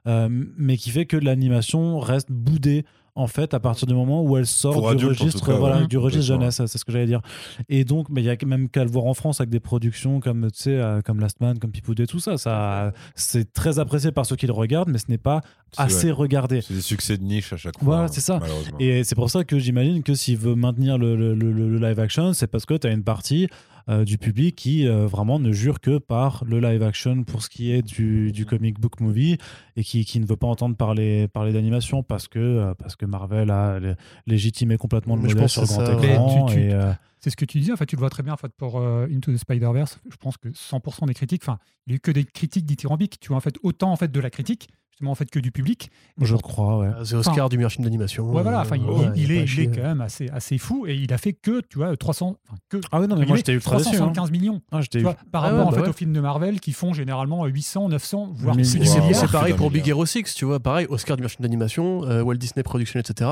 euh, 0.06 0.28
mais 0.56 0.78
qui 0.78 0.88
fait 0.88 1.04
que 1.04 1.18
l'animation 1.18 2.00
reste 2.00 2.32
boudée 2.32 2.86
en 3.18 3.26
fait 3.26 3.52
à 3.52 3.60
partir 3.60 3.86
du 3.86 3.94
moment 3.94 4.22
où 4.22 4.36
elle 4.36 4.46
sort 4.46 4.94
du 4.94 5.06
registre, 5.06 5.52
voilà, 5.52 5.84
du 5.86 5.98
registre 5.98 6.26
jeunesse, 6.26 6.62
c'est 6.64 6.78
ce 6.78 6.84
que 6.84 6.92
j'allais 6.92 7.06
dire. 7.06 7.20
Et 7.68 7.84
donc, 7.84 8.08
mais 8.10 8.22
il 8.22 8.24
y 8.24 8.30
a 8.30 8.36
même 8.46 8.68
qu'à 8.68 8.84
le 8.84 8.90
voir 8.90 9.06
en 9.06 9.14
France 9.14 9.40
avec 9.40 9.50
des 9.50 9.60
productions 9.60 10.20
comme 10.20 10.50
tu 10.52 10.62
sais, 10.62 10.76
euh, 10.76 11.00
comme 11.02 11.18
Last 11.20 11.40
Man, 11.40 11.58
comme 11.58 11.72
People 11.72 12.00
et 12.00 12.06
tout 12.06 12.20
ça. 12.20 12.38
Ça, 12.38 12.92
c'est 13.16 13.52
très 13.52 13.80
apprécié 13.80 14.12
par 14.12 14.24
ceux 14.24 14.36
qui 14.36 14.46
le 14.46 14.52
regardent, 14.52 14.90
mais 14.90 14.98
ce 14.98 15.06
n'est 15.08 15.18
pas 15.18 15.40
assez 15.76 16.12
regardé. 16.12 16.60
C'est 16.60 16.74
des 16.74 16.80
succès 16.80 17.18
de 17.18 17.24
niche 17.24 17.52
à 17.52 17.56
chaque 17.56 17.76
fois. 17.78 17.84
Voilà, 17.84 18.08
c'est 18.08 18.20
ça. 18.20 18.38
Et 18.78 19.02
c'est 19.02 19.16
pour 19.16 19.30
ça 19.30 19.42
que 19.42 19.58
j'imagine 19.58 20.02
que 20.02 20.14
s'il 20.14 20.38
veut 20.38 20.54
maintenir 20.54 20.96
le, 20.96 21.16
le 21.34 21.78
live 21.78 21.98
action, 21.98 22.32
c'est 22.32 22.46
parce 22.46 22.66
que 22.66 22.74
tu 22.74 22.86
as 22.86 22.90
une 22.92 23.04
partie 23.04 23.48
euh, 23.88 24.04
du 24.04 24.18
public 24.18 24.54
qui 24.54 24.86
euh, 24.86 25.06
vraiment 25.06 25.38
ne 25.38 25.50
jure 25.50 25.80
que 25.80 25.96
par 25.96 26.44
le 26.46 26.60
live 26.60 26.82
action 26.82 27.24
pour 27.24 27.42
ce 27.42 27.48
qui 27.48 27.72
est 27.72 27.80
du, 27.80 28.32
du 28.32 28.44
comic 28.44 28.78
book 28.78 29.00
movie 29.00 29.38
et 29.76 29.82
qui, 29.82 30.04
qui, 30.04 30.20
ne 30.20 30.26
veut 30.26 30.36
pas 30.36 30.46
entendre 30.46 30.76
parler, 30.76 31.26
parler 31.28 31.54
d'animation 31.54 32.02
parce 32.02 32.28
que, 32.28 32.38
euh, 32.38 32.74
parce 32.74 32.96
que 32.96 33.06
Marvel 33.06 33.50
a 33.50 33.78
légitimé 34.26 34.76
complètement 34.76 35.16
le 35.16 35.22
modèle 35.22 35.48
sur 35.48 35.62
le 35.62 35.66
grand 35.66 36.50
écran. 36.50 36.94
C'est 37.20 37.30
ce 37.30 37.36
que 37.36 37.44
tu 37.44 37.58
disais, 37.58 37.72
en 37.72 37.76
fait, 37.76 37.86
tu 37.86 37.96
le 37.96 38.00
vois 38.00 38.10
très 38.10 38.22
bien 38.22 38.32
en 38.32 38.36
fait, 38.36 38.52
pour 38.56 38.80
Into 38.80 39.32
the 39.32 39.36
Spider-Verse. 39.36 39.98
Je 40.10 40.16
pense 40.16 40.36
que 40.36 40.48
100% 40.48 41.06
des 41.06 41.14
critiques, 41.14 41.42
enfin, 41.42 41.58
il 41.86 41.90
n'y 41.90 41.94
a 41.94 41.96
eu 41.96 42.00
que 42.00 42.10
des 42.10 42.24
critiques 42.24 42.66
dithyrambiques. 42.66 43.18
Tu 43.20 43.28
vois, 43.28 43.36
en 43.36 43.40
fait, 43.40 43.56
autant 43.62 43.92
en 43.92 43.96
fait, 43.96 44.10
de 44.10 44.20
la 44.20 44.30
critique 44.30 44.68
en 45.06 45.14
fait 45.14 45.30
que 45.30 45.38
du 45.38 45.52
public. 45.52 45.90
Je 46.20 46.34
crois, 46.36 46.78
ouais. 46.78 46.90
C'est 47.04 47.14
Oscar 47.14 47.48
du 47.48 47.56
meilleur 47.56 47.70
film 47.70 47.84
d'animation. 47.84 48.30
Ouais, 48.32 48.42
voilà, 48.42 48.60
enfin, 48.60 48.76
il, 48.76 49.30
est, 49.30 49.44
il 49.44 49.60
est 49.60 49.66
quand 49.68 49.82
même 49.82 50.00
assez, 50.00 50.28
assez 50.30 50.58
fou 50.58 50.86
et 50.86 50.96
il 50.96 51.12
a 51.12 51.18
fait 51.18 51.32
que, 51.32 51.60
tu 51.60 51.78
vois, 51.78 51.96
300, 51.96 52.36
que, 52.68 52.78
ah 52.90 53.00
ouais, 53.00 53.06
non, 53.06 53.16
mais 53.16 53.26
moi 53.26 53.36
j'étais 53.36 53.52
ultra 53.52 53.76
375 53.76 54.28
hein. 54.28 54.32
millions. 54.32 54.60
Ah, 54.72 54.80
tu 54.90 55.00
vois, 55.00 55.16
par 55.30 55.44
ah 55.44 55.50
rapport 55.50 55.68
en 55.68 55.70
bah 55.70 55.82
fait 55.82 55.88
aux 55.88 55.92
films 55.92 56.12
de 56.12 56.20
Marvel 56.20 56.60
qui 56.60 56.72
font 56.72 56.92
généralement 56.92 57.44
800, 57.46 57.90
900, 57.90 58.32
voire 58.34 58.56
plus. 58.56 58.64
C'est 58.64 59.30
pareil 59.30 59.54
pour 59.54 59.70
Big 59.70 59.86
Hero 59.86 60.04
6, 60.04 60.34
tu 60.34 60.44
vois, 60.44 60.58
pareil, 60.60 60.86
Oscar 60.88 61.16
du 61.16 61.22
meilleur 61.22 61.30
film 61.30 61.42
d'animation, 61.42 62.04
euh, 62.04 62.22
Walt 62.22 62.36
Disney 62.36 62.62
Production, 62.62 62.98
etc. 62.98 63.30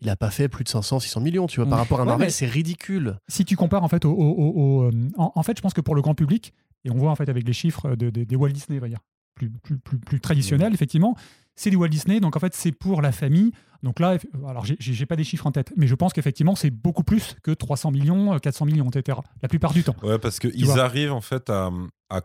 Il 0.00 0.10
a 0.10 0.16
pas 0.16 0.30
fait 0.30 0.48
plus 0.48 0.64
de 0.64 0.68
500, 0.68 1.00
600 1.00 1.20
millions, 1.20 1.46
tu 1.46 1.60
vois, 1.60 1.68
par 1.68 1.78
rapport 1.78 2.00
à 2.00 2.04
Marvel, 2.04 2.30
c'est 2.30 2.46
ridicule. 2.46 3.18
Si 3.28 3.44
tu 3.44 3.56
compares 3.56 3.82
en 3.82 3.88
fait 3.88 4.04
au, 4.04 4.12
au, 4.12 4.82
euh, 4.84 4.90
en, 5.16 5.42
fait, 5.42 5.56
je 5.56 5.62
pense 5.62 5.74
que 5.74 5.80
pour 5.80 5.94
le 5.94 6.02
grand 6.02 6.14
public, 6.14 6.52
et 6.84 6.90
on 6.90 6.96
voit 6.96 7.10
en 7.10 7.16
fait 7.16 7.28
avec 7.28 7.46
les 7.46 7.52
chiffres 7.52 7.96
de, 7.96 8.10
des 8.10 8.36
Walt 8.36 8.50
Disney, 8.50 8.78
va 8.78 8.88
dire, 8.88 9.00
plus, 9.34 9.50
plus, 9.50 9.78
plus, 9.78 9.98
plus 9.98 10.20
traditionnels, 10.20 10.74
effectivement, 10.74 11.16
c'est 11.56 11.70
du 11.70 11.76
Walt 11.76 11.88
Disney, 11.88 12.20
donc 12.20 12.36
en 12.36 12.40
fait 12.40 12.54
c'est 12.54 12.72
pour 12.72 13.02
la 13.02 13.12
famille. 13.12 13.50
Donc 13.82 14.00
là, 14.00 14.16
alors 14.48 14.64
j'ai 14.78 15.06
pas 15.06 15.16
des 15.16 15.24
chiffres 15.24 15.46
en 15.46 15.52
tête, 15.52 15.72
mais 15.76 15.86
je 15.86 15.94
pense 15.94 16.12
qu'effectivement 16.12 16.54
c'est 16.54 16.70
beaucoup 16.70 17.02
plus 17.02 17.36
que 17.42 17.50
300 17.50 17.90
millions, 17.90 18.38
400 18.38 18.64
euh, 18.64 18.70
millions, 18.70 18.88
etc. 18.88 19.18
La 19.42 19.48
plupart 19.48 19.72
du 19.72 19.82
temps. 19.82 19.96
Ouais, 20.02 20.18
parce 20.18 20.38
qu'ils 20.38 20.78
arrivent 20.78 21.12
en 21.12 21.20
fait 21.20 21.50
à, 21.50 21.70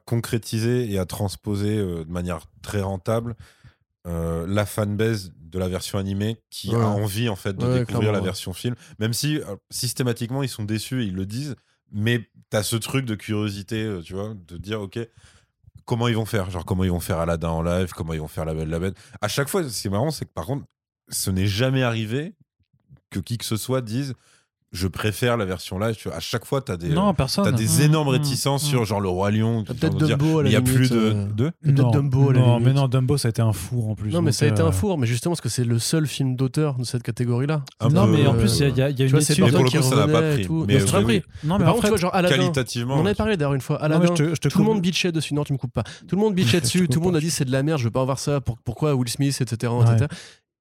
concrétiser 0.06 0.91
et 0.91 0.98
à 0.98 1.06
transposer 1.06 1.77
euh, 1.77 2.03
de 2.03 2.11
manière 2.11 2.41
très 2.61 2.82
rentable 2.82 3.35
euh, 4.07 4.45
la 4.47 4.65
fanbase 4.65 5.31
de 5.38 5.59
la 5.59 5.67
version 5.67 5.97
animée 5.97 6.38
qui 6.49 6.73
a 6.73 6.80
envie 6.80 7.30
en 7.30 7.35
fait 7.35 7.55
de 7.55 7.80
découvrir 7.80 8.11
la 8.11 8.21
version 8.21 8.53
film, 8.53 8.75
même 8.99 9.13
si 9.13 9.39
systématiquement 9.69 10.43
ils 10.43 10.49
sont 10.49 10.63
déçus 10.63 11.03
et 11.03 11.05
ils 11.05 11.15
le 11.15 11.25
disent, 11.25 11.55
mais 11.91 12.30
tu 12.49 12.57
as 12.57 12.63
ce 12.63 12.77
truc 12.77 13.05
de 13.05 13.15
curiosité, 13.15 13.99
tu 14.03 14.13
vois, 14.13 14.33
de 14.33 14.57
dire 14.57 14.81
ok 14.81 14.99
comment 15.85 16.07
ils 16.07 16.15
vont 16.15 16.25
faire? 16.25 16.49
Genre, 16.49 16.65
comment 16.65 16.83
ils 16.83 16.91
vont 16.91 16.99
faire 16.99 17.19
Aladdin 17.19 17.49
en 17.49 17.61
live? 17.61 17.91
Comment 17.91 18.13
ils 18.13 18.21
vont 18.21 18.27
faire 18.27 18.45
La 18.45 18.53
Belle 18.53 18.69
la 18.69 18.80
Bête? 18.80 18.95
À 19.19 19.27
chaque 19.27 19.49
fois, 19.49 19.67
ce 19.67 19.81
qui 19.81 19.88
est 19.88 19.91
marrant, 19.91 20.11
c'est 20.11 20.25
que 20.25 20.31
par 20.31 20.45
contre, 20.45 20.65
ce 21.09 21.30
n'est 21.30 21.47
jamais 21.47 21.83
arrivé 21.83 22.33
que 23.09 23.19
qui 23.19 23.38
que 23.38 23.43
ce 23.45 23.57
soit 23.57 23.81
dise 23.81 24.13
je 24.72 24.88
préfère 24.88 25.35
la 25.35 25.45
version 25.45 25.77
live. 25.80 25.95
Tu 25.95 26.08
vois, 26.08 26.17
à 26.17 26.22
chaque 26.22 26.45
fois, 26.45 26.61
tu 26.61 26.72
as 26.72 26.77
des, 26.77 26.90
non, 26.90 27.14
as 27.17 27.51
des 27.51 27.66
mmh, 27.66 27.82
énormes 27.82 28.08
mmh, 28.08 28.11
réticences 28.11 28.64
mmh. 28.64 28.69
sur 28.69 28.85
genre 28.85 29.01
le 29.01 29.09
Roi 29.09 29.32
Lion. 29.32 29.64
Peut-être 29.66 29.98
Dumbo 29.98 30.40
à 30.40 30.43
la 30.43 30.50
Il 30.50 30.53
y 30.53 30.56
a 30.56 30.61
plus 30.61 30.90
de. 30.90 30.98
Euh, 30.98 31.25
de 31.64 31.82
non, 31.82 31.91
Dumbo 31.91 32.32
non, 32.32 32.59
mais 32.59 32.72
non, 32.72 32.88
Dumbo, 32.88 33.17
ça 33.17 33.27
a 33.27 33.30
été 33.30 33.41
un 33.41 33.51
four 33.51 33.90
en 33.90 33.95
plus. 33.95 34.11
Non, 34.11 34.22
mais 34.22 34.32
ça 34.32 34.45
a 34.45 34.48
été 34.48 34.61
un 34.61 34.67
euh, 34.67 34.72
four, 34.72 34.98
mais 34.98 35.08
justement, 35.08 35.33
parce 35.33 35.41
que 35.41 35.50
c'est 35.50 35.66
le 35.66 35.77
seul 35.77 36.08
film 36.08 36.35
d'auteur 36.35 36.75
de 36.75 36.85
cette 36.85 37.03
catégorie-là. 37.03 37.64
Non, 37.91 38.08
mais 38.08 38.25
en 38.25 38.33
plus, 38.33 38.59
il 38.59 38.77
y 38.77 38.82
a, 38.82 38.90
y 38.90 39.01
a 39.01 39.06
une 39.06 39.16
étude. 39.17 39.43
Mais 39.43 39.51
pour 39.51 39.64
le 39.64 39.69
coup, 39.69 39.82
ça 39.82 39.95
n'a 39.95 40.08
pas 40.08 40.22
pris. 40.22 40.48
Mais 40.67 40.80
ça 40.80 41.00
n'a 41.00 41.03
pris. 41.03 41.22
Non, 41.43 41.58
mais 41.58 41.66
par 41.66 41.74
contre, 41.74 41.85
tu 41.85 41.90
vois, 41.90 41.98
genre 41.98 42.16
Aladdin. 42.16 42.38
Qualitativement. 42.38 42.95
On 42.95 43.01
en 43.01 43.06
avait 43.06 43.16
parlé 43.16 43.35
d'ailleurs 43.35 43.53
une 43.53 43.61
fois. 43.61 43.82
Aladdin, 43.82 44.14
tout 44.14 44.59
le 44.59 44.64
monde 44.64 44.82
bitchait 44.82 45.11
dessus. 45.11 45.33
Non, 45.33 45.43
tu 45.43 45.53
me 45.53 45.58
coupes 45.58 45.74
pas. 45.74 45.83
Tout 46.08 46.16
le 46.16 46.22
monde 46.22 46.35
bitchait 46.35 46.61
dessus. 46.61 46.88
Tout 46.88 47.00
le 47.00 47.06
monde 47.06 47.17
a 47.17 47.19
dit 47.19 47.30
c'est 47.30 47.45
de 47.45 47.51
la 47.51 47.64
merde, 47.64 47.80
je 47.80 47.85
veux 47.85 47.91
pas 47.91 48.01
avoir 48.01 48.19
ça. 48.19 48.40
Pourquoi 48.40 48.95
Will 48.95 49.09
Smith, 49.09 49.41
etc. 49.41 49.72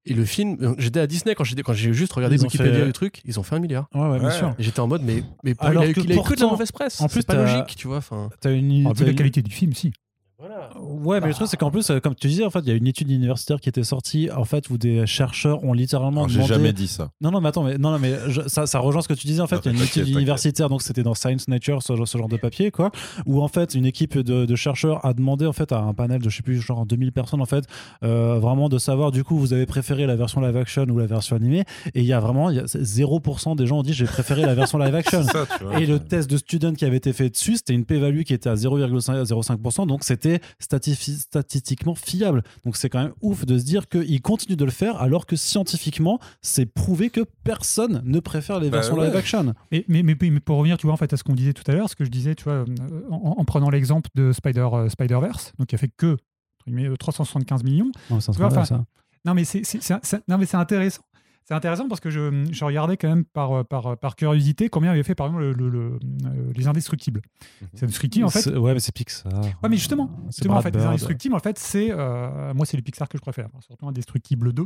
Et 0.05 0.13
le 0.13 0.25
film, 0.25 0.57
euh, 0.61 0.73
j'étais 0.79 0.99
à 0.99 1.05
Disney 1.05 1.35
quand 1.35 1.43
j'ai 1.43 1.55
quand 1.61 1.73
j'ai 1.73 1.93
juste 1.93 2.13
regardé 2.13 2.37
Wikipédia 2.37 2.85
du 2.85 2.93
truc, 2.93 3.21
ils 3.25 3.39
ont 3.39 3.43
fait 3.43 3.55
un 3.55 3.59
milliard. 3.59 3.87
Ouais, 3.93 4.09
ouais, 4.09 4.19
bien 4.19 4.31
sûr. 4.31 4.55
J'étais 4.57 4.79
en 4.79 4.87
mode, 4.87 5.03
mais, 5.03 5.23
mais 5.43 5.51
il 5.51 5.77
a 5.77 5.87
eu, 5.87 5.93
que, 5.93 6.01
de 6.01 6.41
la 6.41 6.47
mauvaise 6.47 6.71
presse. 6.71 7.01
En 7.01 7.07
plus, 7.07 7.21
c'est 7.21 7.27
pas 7.27 7.35
logique, 7.35 7.75
tu 7.75 7.87
vois. 7.87 8.01
T'as 8.39 8.51
une, 8.51 8.87
ah, 8.87 8.93
vu 8.93 9.05
la 9.05 9.13
qualité 9.13 9.41
du 9.41 9.51
film, 9.51 9.73
si. 9.73 9.93
Voilà. 10.41 10.71
Ouais, 10.81 11.21
mais 11.21 11.27
le 11.27 11.33
truc, 11.35 11.47
c'est 11.47 11.55
qu'en 11.57 11.69
plus, 11.69 11.87
euh, 11.91 11.99
comme 11.99 12.15
tu 12.15 12.27
disais, 12.27 12.43
en 12.43 12.49
fait, 12.49 12.61
il 12.61 12.67
y 12.69 12.71
a 12.71 12.73
une 12.75 12.87
étude 12.87 13.11
universitaire 13.11 13.59
qui 13.59 13.69
était 13.69 13.83
sortie, 13.83 14.29
en 14.35 14.43
fait, 14.43 14.71
où 14.71 14.77
des 14.79 15.05
chercheurs 15.05 15.63
ont 15.63 15.73
littéralement 15.73 16.27
J'ai 16.27 16.37
demandé. 16.37 16.53
jamais 16.55 16.73
dit 16.73 16.87
ça. 16.87 17.11
Non, 17.21 17.29
non, 17.29 17.41
mais 17.41 17.49
attends, 17.49 17.63
mais, 17.63 17.77
non, 17.77 17.91
non, 17.91 17.99
mais 17.99 18.15
je- 18.27 18.47
ça, 18.47 18.65
ça 18.65 18.79
rejoint 18.79 19.03
ce 19.03 19.07
que 19.07 19.13
tu 19.13 19.27
disais. 19.27 19.41
En 19.41 19.45
fait, 19.47 19.57
il 19.63 19.71
y 19.71 19.75
a 19.75 19.77
une 19.77 19.83
étude 19.83 20.07
universitaire, 20.07 20.67
donc 20.67 20.81
c'était 20.81 21.03
dans 21.03 21.13
Science 21.13 21.47
Nature, 21.47 21.83
ce, 21.83 21.95
genre- 21.95 22.07
ce 22.07 22.17
genre 22.17 22.27
de 22.27 22.37
papier, 22.37 22.71
quoi, 22.71 22.91
où 23.27 23.41
en 23.43 23.47
fait, 23.47 23.75
une 23.75 23.85
équipe 23.85 24.17
de, 24.17 24.45
de 24.45 24.55
chercheurs 24.55 25.05
a 25.05 25.13
demandé, 25.13 25.45
en 25.45 25.53
fait, 25.53 25.71
à 25.71 25.77
un 25.79 25.93
panel 25.93 26.21
de, 26.23 26.29
je 26.29 26.37
sais 26.37 26.43
plus, 26.43 26.59
genre 26.59 26.87
2000 26.87 27.11
personnes, 27.11 27.41
en 27.41 27.45
fait, 27.45 27.65
euh, 28.03 28.39
vraiment 28.39 28.67
de 28.67 28.79
savoir, 28.79 29.11
du 29.11 29.23
coup, 29.23 29.37
vous 29.37 29.53
avez 29.53 29.67
préféré 29.67 30.07
la 30.07 30.15
version 30.15 30.41
live 30.41 30.57
action 30.57 30.85
ou 30.89 30.97
la 30.97 31.05
version 31.05 31.35
animée. 31.35 31.65
Et 31.93 31.99
il 31.99 32.05
y 32.05 32.13
a 32.13 32.19
vraiment, 32.19 32.49
y 32.49 32.57
a 32.59 32.65
0% 32.65 33.55
des 33.55 33.67
gens 33.67 33.79
ont 33.79 33.83
dit, 33.83 33.93
j'ai 33.93 34.05
préféré 34.05 34.41
la 34.41 34.55
version 34.55 34.79
live 34.79 34.95
action. 34.95 35.21
C'est 35.23 35.31
ça, 35.33 35.45
tu 35.57 35.65
vois. 35.65 35.79
Et 35.79 35.85
le 35.85 35.99
test 35.99 36.31
de 36.31 36.37
student 36.37 36.73
qui 36.73 36.85
avait 36.85 36.97
été 36.97 37.13
fait 37.13 37.29
dessus, 37.29 37.57
c'était 37.57 37.73
une 37.73 37.85
p-value 37.85 38.23
qui 38.23 38.33
était 38.33 38.49
à 38.49 38.55
0,05%, 38.55 39.85
donc 39.85 40.03
c'était 40.03 40.30
statistiquement 40.59 41.95
fiable. 41.95 42.43
Donc 42.65 42.77
c'est 42.77 42.89
quand 42.89 43.01
même 43.01 43.13
ouf 43.21 43.45
de 43.45 43.57
se 43.57 43.63
dire 43.63 43.87
qu'ils 43.89 44.21
continuent 44.21 44.55
de 44.55 44.65
le 44.65 44.71
faire 44.71 44.97
alors 45.01 45.25
que 45.25 45.35
scientifiquement, 45.35 46.19
c'est 46.41 46.65
prouvé 46.65 47.09
que 47.09 47.21
personne 47.43 48.01
ne 48.05 48.19
préfère 48.19 48.59
les 48.59 48.69
Bah 48.69 48.77
versions 48.77 48.95
ouais. 48.97 49.07
live 49.07 49.15
action. 49.15 49.53
Mais, 49.71 49.85
mais, 49.87 50.03
mais, 50.03 50.15
mais 50.21 50.39
pour 50.39 50.57
revenir, 50.57 50.77
tu 50.77 50.87
vois, 50.87 50.93
en 50.93 50.97
fait, 50.97 51.11
à 51.13 51.17
ce 51.17 51.23
qu'on 51.23 51.33
disait 51.35 51.53
tout 51.53 51.63
à 51.69 51.73
l'heure, 51.73 51.89
ce 51.89 51.95
que 51.95 52.05
je 52.05 52.09
disais, 52.09 52.35
tu 52.35 52.43
vois, 52.43 52.53
euh, 52.53 52.65
en, 53.09 53.35
en 53.37 53.45
prenant 53.45 53.69
l'exemple 53.69 54.09
de 54.15 54.31
Spider, 54.31 54.67
euh, 54.73 54.89
Spider-Verse, 54.89 55.53
donc 55.57 55.67
qui 55.67 55.75
a 55.75 55.77
fait 55.77 55.91
que 55.95 56.13
entre 56.13 56.67
guillemets, 56.67 56.89
euh, 56.89 56.95
375 56.95 57.63
millions. 57.63 57.91
Non, 60.27 60.37
mais 60.37 60.45
c'est 60.45 60.57
intéressant. 60.57 61.01
C'est 61.43 61.53
intéressant 61.55 61.87
parce 61.89 61.99
que 61.99 62.09
je, 62.09 62.45
je 62.51 62.63
regardais 62.65 62.95
quand 62.97 63.09
même 63.09 63.25
par, 63.25 63.51
euh, 63.51 63.63
par, 63.63 63.97
par 63.97 64.15
curiosité 64.15 64.69
combien 64.69 64.91
avait 64.91 65.03
fait, 65.03 65.15
par 65.15 65.27
exemple, 65.27 65.43
le, 65.43 65.53
le- 65.53 65.69
le- 65.69 65.99
euh, 66.25 66.53
Les 66.55 66.67
Indestructibles. 66.67 67.21
Les 67.73 67.83
Indestructibles, 67.83 68.25
en 68.25 68.29
fait. 68.29 68.41
C'est- 68.41 68.55
Ouais, 68.55 68.73
mais 68.73 68.79
c'est 68.79 68.93
Pixar. 68.93 69.31
Ouais, 69.63 69.69
mais 69.69 69.75
justement, 69.77 70.09
C'est 70.29 70.37
justement 70.37 70.55
en 70.57 70.61
fait, 70.61 70.75
les. 70.75 70.81
Indestructibles, 70.89 71.35
en 71.35 71.39
fait, 71.39 71.57
c'est. 71.59 71.89
euh, 71.91 72.53
moi, 72.53 72.65
c'est 72.65 72.77
les 72.77 72.83
Pixar 72.83 73.09
que 73.09 73.17
je 73.17 73.21
préfère. 73.21 73.49
Surtout 73.65 73.87
Indestructible 73.87 74.53
2. 74.53 74.65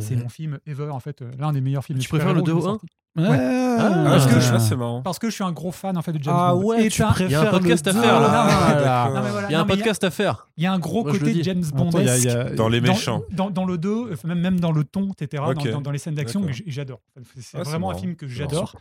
C'est 0.00 0.16
mon 0.16 0.28
film 0.28 0.58
ever, 0.66 0.90
en 0.90 1.00
fait, 1.00 1.22
euh, 1.22 1.30
l'un 1.38 1.52
des 1.52 1.60
meilleurs 1.60 1.84
films. 1.84 1.98
Tu 1.98 2.08
préfères 2.08 2.34
le 2.34 2.40
super-héros 2.40 2.60
2 2.60 2.66
au 2.66 2.72
jamais 2.72 2.78
1? 2.84 2.86
Ouais. 3.16 3.76
Ah, 3.78 4.04
parce 4.08 4.26
que 4.26 4.34
je 4.34 4.40
je- 4.40 4.50
vois, 4.50 4.58
c'est 4.60 4.76
marrant. 4.76 5.02
Parce 5.02 5.18
que 5.18 5.28
je 5.30 5.34
suis 5.34 5.44
un 5.44 5.52
gros 5.52 5.72
fan, 5.72 5.96
en 5.96 6.02
fait, 6.02 6.12
de 6.12 6.22
James 6.22 6.34
Ah 6.36 6.52
Bond. 6.54 6.62
ouais, 6.64 6.86
Et 6.86 6.88
tu 6.90 6.98
t'as- 7.02 7.08
préfères 7.08 7.28
Il 7.28 7.32
y 7.32 7.34
a 7.34 7.40
un 7.48 7.50
podcast 7.50 7.86
le 7.86 7.90
à 7.90 7.94
deux. 7.94 8.00
faire, 8.02 8.20
là. 8.20 8.46
Ah, 8.46 8.74
d'accord. 8.74 9.14
Non, 9.14 9.22
mais 9.22 9.30
voilà, 9.30 9.48
Il 9.48 9.52
y 9.52 9.54
a 9.54 9.58
un 9.58 9.62
non, 9.62 9.68
podcast 9.68 10.04
à 10.04 10.10
faire. 10.10 10.48
Il 10.56 10.64
y 10.64 10.66
a 10.66 10.72
un 10.72 10.78
gros 10.78 11.02
Moi, 11.02 11.12
côté 11.12 11.32
dis. 11.32 11.42
James 11.42 11.62
a- 11.74 12.30
a- 12.40 12.50
Dans 12.54 12.68
les 12.68 12.80
méchants. 12.80 13.22
Dans, 13.32 13.50
dans 13.50 13.64
le 13.64 13.78
2, 13.78 14.12
enfin, 14.12 14.28
même, 14.28 14.40
même 14.40 14.60
dans 14.60 14.72
le 14.72 14.84
ton, 14.84 15.12
etc., 15.12 15.42
dans- 15.46 15.50
Ok. 15.52 15.70
dans, 15.70 15.80
dans 15.80 15.90
les 15.90 15.98
scènes 15.98 16.14
d'action, 16.14 16.46
j'adore. 16.66 17.00
C'est 17.38 17.58
Ah, 17.58 17.62
vraiment 17.62 17.90
un 17.90 17.94
film 17.94 18.16
que 18.16 18.28
j'adore. 18.28 18.76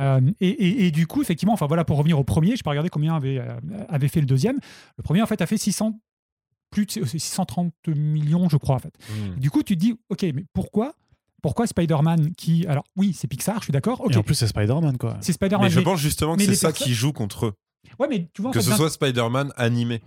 Euh, 0.00 0.20
et, 0.40 0.48
et- 0.48 0.86
et 0.86 0.90
du 0.92 1.06
coup, 1.08 1.22
effectivement, 1.22 1.54
enfin 1.54 1.66
voilà, 1.66 1.84
pour 1.84 1.98
revenir 1.98 2.18
au 2.20 2.24
premier, 2.24 2.54
je 2.56 2.62
peux 2.62 2.70
regarder 2.70 2.88
combien 2.90 3.16
avait, 3.16 3.38
euh, 3.38 3.56
avait 3.88 4.06
fait 4.08 4.20
le 4.20 4.26
deuxième. 4.26 4.58
Le 4.96 5.02
premier, 5.02 5.22
en 5.22 5.26
fait, 5.26 5.40
a 5.42 5.46
fait 5.46 5.56
600, 5.56 5.98
plus 6.70 6.86
de 6.86 7.04
630 7.04 7.72
millions, 7.88 8.48
je 8.48 8.56
crois, 8.58 8.76
en 8.76 8.78
fait. 8.78 8.92
Hmm. 9.10 9.40
Du 9.40 9.50
coup, 9.50 9.62
tu 9.64 9.74
te 9.74 9.80
dis, 9.80 9.98
ok, 10.08 10.22
mais 10.34 10.44
pourquoi 10.52 10.94
pourquoi 11.42 11.66
Spider-Man 11.66 12.32
qui. 12.36 12.66
Alors, 12.66 12.84
oui, 12.96 13.12
c'est 13.16 13.28
Pixar, 13.28 13.58
je 13.58 13.64
suis 13.64 13.72
d'accord. 13.72 14.00
Ok, 14.00 14.12
Et 14.12 14.16
en 14.16 14.22
plus, 14.22 14.34
c'est 14.34 14.46
Spider-Man, 14.48 14.98
quoi. 14.98 15.16
c'est 15.20 15.32
Spider-Man. 15.32 15.64
Mais 15.66 15.70
je 15.70 15.78
mais- 15.78 15.84
pense 15.84 16.00
justement 16.00 16.36
que 16.36 16.42
c'est 16.44 16.54
ça 16.54 16.68
personnes- 16.68 16.86
qui 16.86 16.94
joue 16.94 17.12
contre 17.12 17.46
eux. 17.46 17.52
Ouais, 17.98 18.06
mais 18.08 18.28
tu 18.32 18.42
vois, 18.42 18.50
en 18.50 18.52
Que 18.52 18.60
fait, 18.60 18.70
ce 18.70 18.76
soit 18.76 18.90
Spider-Man 18.90 19.52
animé. 19.56 20.02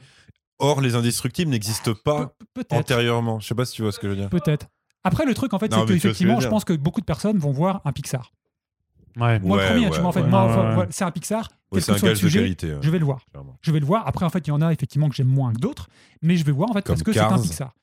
Or, 0.60 0.82
les 0.82 0.94
Indestructibles 0.96 1.50
n'existent 1.52 1.94
pas 2.06 2.36
pe- 2.54 2.62
antérieurement. 2.76 3.40
Je 3.40 3.48
sais 3.48 3.56
pas 3.56 3.66
si 3.66 3.74
tu 3.74 3.82
vois 3.82 3.92
ce 3.92 3.98
que 4.00 4.08
je 4.08 4.12
veux 4.14 4.18
dire. 4.20 4.30
Peut-être. 4.30 4.68
Après, 5.04 5.26
le 5.26 5.34
truc, 5.34 5.54
en 5.54 5.60
fait, 5.60 5.74
c'est 5.74 5.80
je 5.80 5.86
qu'effectivement, 5.86 6.36
je 6.36 6.42
dire. 6.42 6.50
pense 6.50 6.64
que 6.66 6.74
beaucoup 6.74 7.00
de 7.02 7.06
personnes 7.06 7.40
vont 7.40 7.52
voir 7.52 7.82
un 7.86 7.92
Pixar. 7.92 8.32
Ouais. 9.18 9.40
Moi, 9.40 9.58
Ouais, 9.58 9.64
le 9.64 9.70
premier, 9.74 9.86
ouais, 9.88 9.92
tu 9.92 10.00
vois, 10.00 10.10
en 10.10 10.12
fait, 10.12 10.22
enfin, 10.22 10.88
c'est 10.92 11.04
un 11.04 11.12
Pixar. 11.12 11.50
C'est 11.74 11.78
que 11.78 11.78
un 11.78 11.82
soit 11.82 11.96
le 11.96 12.02
gage 12.02 12.22
de 12.22 12.28
sujet, 12.28 12.40
qualité. 12.42 12.68
ouais, 12.74 12.80
je 12.82 12.90
vais 12.90 13.00
le 13.00 13.06
voir. 13.06 13.26
clairement. 13.32 13.58
Je 13.62 13.72
vais 13.72 13.80
le 13.80 13.86
voir. 13.86 14.08
Après, 14.08 14.26
en 14.26 14.30
fait, 14.30 14.46
il 14.48 14.50
y 14.50 14.54
en 14.54 14.62
a 14.62 14.72
effectivement 14.72 15.10
que 15.10 15.16
j'aime 15.16 15.28
moins 15.28 15.52
que 15.54 15.60
d'autres, 15.60 15.88
mais 16.22 16.36
je 16.38 16.44
vais 16.46 16.52
voir 16.52 16.70
en 16.70 16.74
fait 16.74 16.86
parce 16.86 17.02
que 17.04 17.12
c'est 17.14 17.20
un 17.20 17.30
Cars. 17.30 17.42
Pixar. 17.42 17.74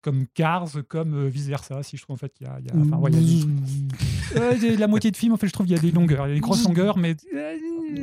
Comme 0.00 0.26
Cars, 0.32 0.68
comme 0.88 1.14
euh, 1.14 1.28
vice 1.28 1.48
versa. 1.48 1.82
Si 1.82 1.96
je 1.96 2.02
trouve 2.02 2.14
en 2.14 2.18
fait, 2.18 2.32
il 2.40 2.46
y 2.46 2.50
a, 2.50 2.56
il 2.60 2.66
y 2.66 2.70
a- 2.70 2.74
enfin, 2.86 3.02
ouais, 3.02 3.10
il 3.12 3.20
y 3.20 3.40
a 3.40 3.42
des- 3.44 4.38
Ouais, 4.40 4.58
j'ai- 4.60 4.76
la 4.76 4.86
moitié 4.86 5.10
de 5.10 5.16
film, 5.16 5.32
en 5.32 5.36
fait, 5.36 5.48
je 5.48 5.52
trouve 5.52 5.66
qu'il 5.66 5.74
y 5.74 5.78
a 5.78 5.82
des 5.82 5.90
longueurs, 5.90 6.26
il 6.26 6.30
y 6.30 6.32
a 6.32 6.34
des 6.36 6.40
grosses 6.40 6.64
longueurs, 6.64 6.96
mais 6.98 7.16
euh, 7.34 7.54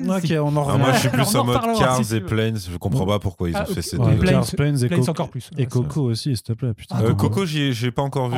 Ok, 0.08 0.34
on 0.42 0.58
en 0.58 0.68
Ah, 0.68 0.74
revient. 0.74 0.80
moi, 0.84 0.94
je 0.94 1.00
suis 1.00 1.10
plus 1.10 1.22
on 1.22 1.38
en 1.38 1.42
en 1.42 1.46
mode 1.46 1.56
reparlera, 1.58 1.80
Cars 1.86 2.04
si 2.04 2.16
et. 2.16 2.20
Planes. 2.20 2.58
Je 2.72 2.76
comprends 2.78 3.06
pas 3.06 3.20
pourquoi 3.20 3.50
ils 3.50 3.56
ont 3.56 3.60
Ah, 3.62 3.66
fait 3.66 3.84
ces 3.84 3.98
deux. 3.98 4.04
Planes- 4.18 4.42
Cars, 4.42 4.46
Planes 4.58 4.84
et 4.84 4.88
Planes 4.88 5.00
Coco. 5.02 5.12
encore 5.12 5.30
plus. 5.30 5.50
Et 5.60 5.68
Coco 5.68 6.02
aussi, 6.02 6.36
s'il 6.36 6.42
te 6.42 6.54
plaît. 6.54 6.74
Putain. 6.74 6.96
Ah, 7.00 7.04
Euh, 7.04 7.14
Coco. 7.14 7.46
J'ai 7.46 7.72
j'ai 7.72 7.92
pas 7.92 8.02
encore 8.02 8.30
vu. 8.30 8.38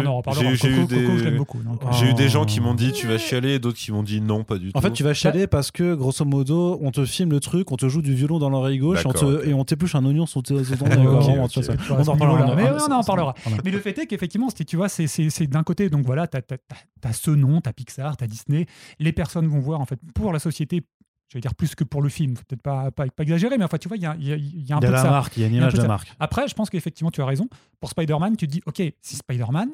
J'ai 0.55 0.69
eu 0.69 0.85
des. 0.85 1.03
Coco, 1.05 1.17
je 1.17 1.23
l'aime 1.23 1.37
beaucoup. 1.37 1.59
donc, 1.63 1.81
euh, 1.83 1.87
J'ai 1.93 2.09
eu 2.09 2.13
des 2.13 2.27
gens 2.27 2.43
qui 2.45 2.59
m'ont 2.59 2.73
dit 2.75 2.91
tu 2.91 3.07
vas 3.07 3.17
chialer 3.17 3.53
et 3.53 3.59
d'autres 3.59 3.77
qui 3.77 3.91
m'ont 3.93 4.03
dit 4.03 4.19
non, 4.21 4.43
pas 4.43 4.57
du 4.57 4.71
tout. 4.73 4.77
En 4.77 4.81
fait, 4.81 4.91
tu 4.91 5.03
vas 5.03 5.13
chialer 5.13 5.47
parce 5.47 5.71
que, 5.71 5.95
grosso 5.95 6.25
modo, 6.25 6.77
on 6.81 6.91
te 6.91 7.05
filme 7.05 7.31
le 7.31 7.39
truc, 7.39 7.71
on 7.71 7.77
te 7.77 7.87
joue 7.87 8.01
du 8.01 8.13
violon 8.13 8.39
dans 8.39 8.49
l'oreille 8.49 8.77
gauche 8.79 9.03
et 9.03 9.07
on, 9.07 9.11
te- 9.11 9.19
D'accord, 9.25 9.39
ok. 9.41 9.47
et 9.47 9.53
on 9.53 9.63
t'épluche 9.63 9.95
un 9.95 10.05
oignon 10.05 10.25
sur 10.25 10.43
tes 10.43 10.53
On 10.57 10.59
en 10.59 12.11
reparlera. 12.11 12.45
niveau-là. 12.45 12.55
Mais 12.55 12.63
Ah, 12.67 12.85
on 12.89 12.91
en 12.93 13.03
parlera. 13.03 13.33
Mais 13.63 13.71
le 13.71 13.79
fait 13.79 13.97
est 13.97 14.07
qu'effectivement, 14.07 14.49
tu 14.49 14.75
vois, 14.75 14.89
c'est- 14.89 15.47
d'un 15.47 15.63
côté, 15.63 15.89
donc 15.89 16.05
voilà, 16.05 16.27
tu 16.27 16.37
as, 16.37 17.13
ce 17.13 17.31
nom, 17.31 17.61
tu 17.61 17.69
as 17.69 17.73
Pixar, 17.73 18.17
tu 18.17 18.23
as 18.23 18.27
Disney. 18.27 18.65
Les 18.99 19.11
personnes 19.11 19.47
vont 19.47 19.59
voir, 19.59 19.79
en 19.81 19.85
fait, 19.85 19.99
pour 20.13 20.33
la 20.33 20.39
société, 20.39 20.83
je 21.29 21.37
vais 21.37 21.41
dire 21.41 21.55
plus 21.55 21.75
que 21.75 21.83
pour 21.83 22.01
le 22.01 22.09
film, 22.09 22.35
peut-être 22.35 22.61
pas, 22.61 22.89
pas, 22.91 23.05
pas 23.07 23.23
exagérer, 23.23 23.57
mais 23.57 23.65
enfin, 23.65 23.77
tu 23.77 23.87
vois, 23.87 23.97
il 23.97 24.03
y 24.03 24.05
a, 24.05 24.15
y 24.17 24.31
a- 24.33 24.37
y 24.37 24.71
a 24.71 24.75
un 24.75 24.79
y 24.79 24.81
peu 24.81 24.87
a 24.87 24.89
de 24.89 24.93
la 24.93 25.01
ça. 25.01 25.09
marque, 25.09 25.35
il 25.37 25.41
y 25.41 25.43
a 25.43 25.47
une 25.47 25.55
image 25.55 25.73
de 25.73 25.81
de 25.81 25.87
marque. 25.87 26.13
Après, 26.19 26.47
je 26.47 26.53
pense 26.55 26.69
qu'effectivement, 26.69 27.11
tu 27.11 27.21
as 27.21 27.25
raison. 27.25 27.49
Pour 27.79 27.89
Spider-Man, 27.89 28.37
tu 28.37 28.47
te 28.47 28.51
dis, 28.51 28.61
OK, 28.65 28.81
si 29.01 29.15
Spider-Man, 29.17 29.69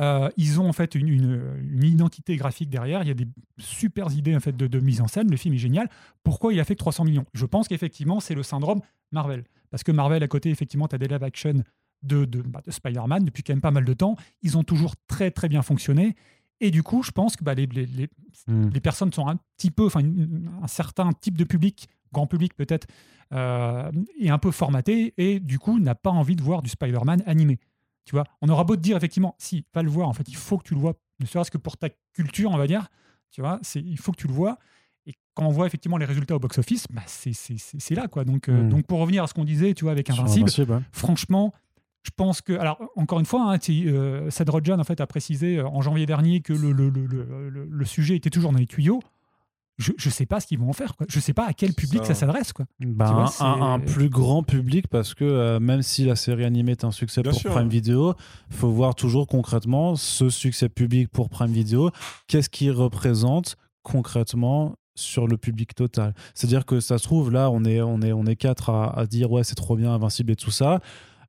euh, 0.00 0.28
ils 0.36 0.60
ont 0.60 0.68
en 0.68 0.72
fait 0.72 0.94
une, 0.96 1.08
une- 1.08 1.40
une 1.70 1.84
identité 1.84 2.36
graphique 2.36 2.68
derrière, 2.68 3.02
il 3.02 3.08
y 3.08 3.12
a 3.12 3.14
des 3.14 3.28
super 3.58 4.10
idées 4.12 4.34
en 4.36 4.40
fait, 4.40 4.56
de, 4.56 4.66
de 4.66 4.80
mise 4.80 5.00
en 5.00 5.06
scène, 5.06 5.30
le 5.30 5.36
film 5.36 5.54
est 5.54 5.58
génial. 5.58 5.88
Pourquoi 6.24 6.52
il 6.52 6.58
a 6.58 6.64
fait 6.64 6.74
que 6.74 6.80
300 6.80 7.04
millions? 7.04 7.24
Je 7.32 7.46
pense 7.46 7.68
qu'effectivement, 7.68 8.18
c'est 8.20 8.34
le 8.34 8.42
syndrome 8.42 8.80
Marvel. 9.12 9.44
Parce 9.70 9.84
que 9.84 9.92
Marvel, 9.92 10.22
à 10.22 10.28
côté, 10.28 10.50
effectivement, 10.50 10.88
tu 10.88 10.96
as 10.96 10.98
des 10.98 11.06
live 11.08 11.22
action 11.22 11.62
de, 12.04 12.24
de, 12.24 12.42
bah, 12.42 12.60
de 12.64 12.70
Spider-Man 12.70 13.24
depuis 13.24 13.42
quand 13.42 13.52
même 13.52 13.60
pas 13.60 13.70
mal 13.70 13.84
de 13.84 13.92
temps. 13.94 14.16
Ils 14.42 14.56
ont 14.58 14.64
toujours 14.64 14.94
très, 15.08 15.30
très 15.30 15.48
bien 15.48 15.62
fonctionné. 15.62 16.14
Et 16.60 16.70
du 16.70 16.82
coup, 16.82 17.02
je 17.02 17.10
pense 17.10 17.36
que 17.36 17.44
bah, 17.44 17.54
les, 17.54 17.66
les- 17.66 17.86
les- 17.86 18.08
Hmm. 18.48 18.68
les 18.70 18.80
personnes 18.80 19.12
sont 19.12 19.26
un 19.28 19.36
petit 19.56 19.70
peu, 19.70 19.86
enfin, 19.86 20.00
un 20.62 20.66
certain 20.66 21.12
type 21.12 21.38
de 21.38 21.44
public, 21.44 21.88
grand 22.12 22.26
public 22.26 22.52
peut-être, 22.54 22.86
euh, 23.32 23.90
est 24.20 24.28
un 24.28 24.38
peu 24.38 24.50
formaté 24.50 25.14
et 25.16 25.38
du 25.40 25.58
coup 25.58 25.78
n'a 25.78 25.94
pas 25.94 26.10
envie 26.10 26.36
de 26.36 26.42
voir 26.42 26.60
du 26.60 26.68
Spider-Man 26.68 27.22
animé. 27.26 27.58
Tu 28.04 28.14
vois, 28.14 28.24
on 28.42 28.48
aura 28.48 28.64
beau 28.64 28.76
te 28.76 28.80
dire 28.82 28.96
effectivement, 28.96 29.34
si, 29.38 29.64
va 29.74 29.82
le 29.82 29.88
voir, 29.88 30.08
en 30.08 30.12
fait, 30.12 30.28
il 30.28 30.36
faut 30.36 30.58
que 30.58 30.64
tu 30.64 30.74
le 30.74 30.80
vois, 30.80 30.94
ne 31.20 31.26
serait-ce 31.26 31.50
que 31.50 31.58
pour 31.58 31.76
ta 31.76 31.88
culture, 32.12 32.50
on 32.50 32.56
va 32.58 32.66
dire, 32.66 32.88
tu 33.30 33.40
vois, 33.40 33.58
c'est, 33.62 33.80
il 33.80 33.96
faut 33.98 34.12
que 34.12 34.18
tu 34.18 34.26
le 34.26 34.34
vois. 34.34 34.58
Et 35.06 35.14
quand 35.34 35.46
on 35.46 35.50
voit 35.50 35.66
effectivement 35.66 35.96
les 35.96 36.04
résultats 36.06 36.36
au 36.36 36.38
box-office, 36.40 36.86
bah, 36.90 37.02
c'est, 37.06 37.32
c'est, 37.32 37.56
c'est- 37.56 37.78
c'est 37.80 37.94
là, 37.94 38.08
quoi. 38.08 38.24
Donc, 38.24 38.48
euh, 38.48 38.64
Mm. 38.64 38.68
donc, 38.68 38.86
pour 38.86 38.98
revenir 38.98 39.22
à 39.22 39.26
ce 39.26 39.32
qu'on 39.34 39.44
disait, 39.44 39.74
tu 39.74 39.84
vois, 39.84 39.92
avec 39.92 40.10
Invincible, 40.10 40.50
franchement, 40.92 41.52
je 42.04 42.10
pense 42.16 42.40
que. 42.40 42.52
Alors, 42.52 42.80
encore 42.96 43.18
une 43.18 43.26
fois, 43.26 43.52
hein, 43.52 43.58
euh, 43.70 44.30
Seth 44.30 44.48
Rogen 44.50 44.78
en 44.78 44.84
fait, 44.84 45.00
a 45.00 45.06
précisé 45.08 45.58
euh, 45.58 45.66
en 45.66 45.80
janvier 45.80 46.06
dernier 46.06 46.40
que 46.40 46.52
le, 46.52 46.70
le, 46.70 46.88
le, 46.90 47.06
le- 47.06 47.48
le- 47.50 47.66
le 47.68 47.84
sujet 47.84 48.14
était 48.14 48.30
toujours 48.30 48.52
dans 48.52 48.58
les 48.58 48.66
tuyaux. 48.66 49.00
Je 49.76 49.90
ne 49.92 50.10
sais 50.12 50.24
pas 50.24 50.38
ce 50.38 50.46
qu'ils 50.46 50.60
vont 50.60 50.68
en 50.68 50.72
faire. 50.72 50.94
Quoi. 50.94 51.04
Je 51.10 51.18
ne 51.18 51.20
sais 51.20 51.32
pas 51.32 51.48
à 51.48 51.52
quel 51.52 51.72
public 51.74 52.02
Ça, 52.02 52.14
ça, 52.14 52.20
s'adresse. 52.20 52.52
Quoi. 52.52 52.64
Ben, 52.78 53.06
Tu 53.08 53.12
vois, 53.12 53.32
un- 53.44 53.74
un 53.74 53.80
plus 53.80 54.08
grand 54.08 54.44
public 54.44 54.86
parce 54.86 55.14
que 55.14 55.24
euh, 55.24 55.58
même 55.58 55.82
si 55.82 56.04
la 56.04 56.14
série 56.14 56.44
animée 56.44 56.70
est 56.72 56.84
un 56.84 56.92
succès 56.92 57.22
Bien 57.22 57.32
pour 57.32 57.40
sûr. 57.40 57.50
Prime 57.50 57.68
Video, 57.68 58.14
faut 58.50 58.70
voir 58.70 58.94
toujours 58.94 59.26
concrètement 59.26 59.96
ce 59.96 60.28
succès 60.28 60.68
public 60.68 61.08
pour 61.08 61.28
Prime 61.28 61.50
Video, 61.50 61.90
qu'est-ce 62.28 62.48
qu'il 62.50 62.70
représente 62.70 63.56
concrètement 63.82 64.76
sur 64.94 65.26
le 65.26 65.36
public 65.36 65.74
total? 65.74 66.14
C'est-à-dire 66.34 66.66
que 66.66 66.78
ça 66.78 66.98
se 66.98 67.02
trouve 67.02 67.32
là, 67.32 67.50
on 67.50 67.64
est 67.64 67.80
on 67.80 68.00
est 68.00 68.12
on 68.12 68.26
est 68.26 68.36
quatre 68.36 68.70
à, 68.70 68.96
à 68.96 69.06
dire 69.06 69.32
ouais 69.32 69.42
c'est 69.42 69.56
trop 69.56 69.74
bien 69.74 69.92
Invincible 69.92 70.30
et 70.32 70.36
tout 70.36 70.52
ça. 70.52 70.78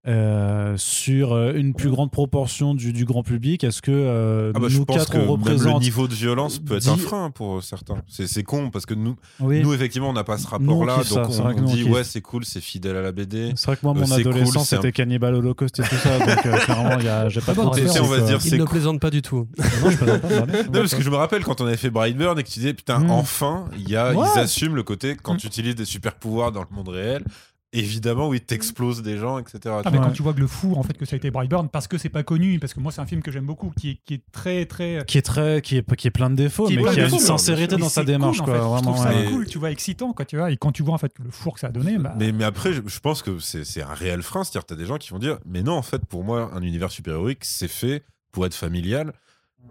Euh, 0.08 0.76
sur 0.78 1.34
euh, 1.34 1.54
une 1.56 1.74
plus 1.74 1.90
grande 1.90 2.12
proportion 2.12 2.76
du, 2.76 2.94
du 2.94 3.06
grand 3.06 3.24
public, 3.24 3.64
est-ce 3.64 3.82
que 3.82 3.90
euh, 3.92 4.52
Ah 4.54 4.60
bah, 4.60 4.68
je 4.70 4.78
nous 4.78 4.86
pense 4.86 4.98
quatre 4.98 5.12
que 5.12 5.18
on 5.18 5.20
même 5.22 5.26
le 5.28 5.32
représente 5.32 5.82
niveau 5.82 6.08
de 6.08 6.14
violence 6.14 6.60
peut 6.60 6.76
être 6.78 6.90
un 6.90 6.98
frein 6.98 7.32
pour 7.32 7.64
certains. 7.64 7.96
C'est 8.08 8.44
con 8.44 8.70
parce 8.70 8.86
que 8.86 8.94
nous, 8.94 9.16
Oui. 9.40 9.62
nous 9.64 9.74
effectivement, 9.74 10.10
on 10.10 10.14
n'a 10.14 10.24
pas 10.24 10.38
ce 10.38 10.46
rapport-là. 10.48 11.02
ça, 11.04 11.24
Donc 11.24 11.32
on, 11.40 11.64
on 11.64 11.74
dit 11.74 11.84
ouais, 11.86 12.04
c'est 12.04 12.22
cool, 12.22 12.46
c'est 12.46 12.62
fidèle 12.62 12.96
à 12.98 13.02
la 13.02 13.12
BD. 13.12 13.54
C'est 13.56 13.66
vrai 13.66 13.78
que 13.78 13.82
moi, 13.84 13.94
Euh, 13.96 14.00
mon 14.02 14.06
cool, 14.06 14.20
adolescence, 14.20 14.74
un- 14.74 14.76
c'était 14.78 14.92
Cannibal 14.92 15.34
Holocaust 15.34 15.80
et 15.80 15.84
tout 15.84 15.96
ça, 15.96 16.20
donc 16.20 16.46
euh, 16.46 16.58
clairement, 16.60 17.00
j'ai 17.30 17.42
pas 17.42 17.54
Ah 17.58 17.70
référence, 17.72 18.00
on 18.00 18.04
va 18.04 18.18
se 18.18 18.22
euh, 18.22 18.26
dire, 18.28 18.40
Il 18.44 18.50
c'est 18.52 18.58
ne 18.58 18.64
cool. 18.64 18.70
plaisante 18.72 19.00
pas 19.00 19.10
du 19.10 19.24
tout. 19.24 19.48
Non, 19.58 19.90
je 19.90 19.98
plaisante 19.98 20.22
pas, 20.22 20.28
pardon. 20.28 20.54
Non, 20.66 20.72
parce 20.82 20.94
que 20.94 21.02
je 21.02 21.10
me 21.10 21.16
rappelle 21.16 21.44
quand 21.44 21.62
on 21.62 21.66
avait 21.66 21.78
fait 21.78 21.90
Brightburn 21.90 22.38
et 22.38 22.44
que 22.44 22.48
tu 22.50 22.60
disais 22.60 22.74
putain, 22.76 23.00
Mm. 23.00 23.10
enfin, 23.10 23.66
il 23.76 23.90
y 23.90 23.96
a, 23.96 24.14
Ouais. 24.14 24.24
ils 24.36 24.40
assument 24.40 24.76
le 24.76 24.84
côté 24.84 25.16
quand 25.16 25.34
Mm. 25.34 25.38
tu 25.38 25.48
utilises 25.48 25.76
des 25.76 25.86
super 25.86 26.14
pouvoirs 26.14 26.52
dans 26.52 26.62
le 26.62 26.68
monde 26.76 26.90
réel. 26.90 27.24
Évidemment, 27.76 28.30
oui, 28.30 28.42
t'exploses 28.42 29.02
des 29.02 29.18
gens, 29.18 29.38
etc. 29.38 29.60
Ah, 29.66 29.82
mais 29.92 29.98
Ouais. 29.98 30.06
quand 30.06 30.12
tu 30.12 30.24
vois 30.24 30.34
que 30.34 30.40
le 30.40 30.48
fou, 30.48 30.74
en 30.76 30.84
fait, 30.84 30.98
que 30.98 31.06
ça 31.06 31.16
a 31.16 31.18
été 31.18 31.32
Brightburn, 31.32 31.70
parce 31.70 31.88
que 31.88 31.98
c'est 31.98 32.10
pas 32.10 32.24
connu, 32.24 32.60
parce 32.60 32.74
que 32.74 32.80
moi, 32.80 32.92
c'est 32.92 33.02
un 33.02 33.06
film 33.06 33.22
que 33.22 33.32
j'aime 33.32 33.46
beaucoup, 33.46 33.72
qui 33.78 33.92
est, 33.92 34.00
qui 34.06 34.16
est 34.16 34.24
très, 34.32 34.66
très. 34.66 35.04
qui 35.06 35.18
est 35.18 35.22
très 35.22 35.62
qui 35.62 35.78
est, 35.78 35.96
qui 35.96 36.08
est 36.08 36.12
plein 36.12 36.30
de 36.30 36.36
défauts 36.36 36.70
mais 36.70 36.84
qui 36.84 37.00
a 37.00 37.08
une 37.08 37.20
sincérité 37.20 37.76
dans 37.78 37.90
sa 37.90 38.04
démarche 38.04 38.38
cool, 38.40 38.44
en 38.44 38.46
quoi. 38.46 38.56
Je 38.56 38.60
vraiment 38.62 38.94
trouve 38.94 39.04
ça 39.04 39.10
ouais. 39.10 39.26
ouais. 39.26 39.32
cool, 39.32 39.46
tu 39.48 39.58
vois, 39.60 39.72
excitant, 39.72 40.14
quoi, 40.14 40.26
tu 40.26 40.38
vois. 40.38 40.52
Et 40.52 40.58
quand 40.58 40.72
tu 40.72 40.84
vois, 40.84 40.94
en 40.94 40.98
fait, 40.98 41.14
le 41.24 41.32
four 41.32 41.56
que 41.56 41.60
ça 41.60 41.68
a 41.68 41.72
donné, 41.72 41.98
bah, 41.98 42.16
Mais, 42.18 42.32
mais 42.32 42.44
après, 42.46 42.74
je, 42.74 42.82
je 42.86 43.00
pense 43.00 43.22
que 43.22 43.40
c'est 43.40 43.64
c'est 43.64 43.82
un 43.82 43.94
réel 43.94 44.22
frein. 44.24 44.44
C'est-à-dire, 44.44 44.66
t'as 44.66 44.76
des 44.76 44.86
gens 44.86 44.98
qui 44.98 45.10
vont 45.10 45.20
dire 45.20 45.38
Mais 45.46 45.64
non, 45.64 45.74
en 45.74 45.82
fait, 45.82 46.06
pour 46.06 46.24
moi, 46.24 46.52
un 46.54 46.62
univers 46.62 46.92
super-héroïque, 46.92 47.44
c'est 47.44 47.68
fait 47.68 48.04
pour 48.32 48.46
être 48.46 48.56
familial. 48.56 49.14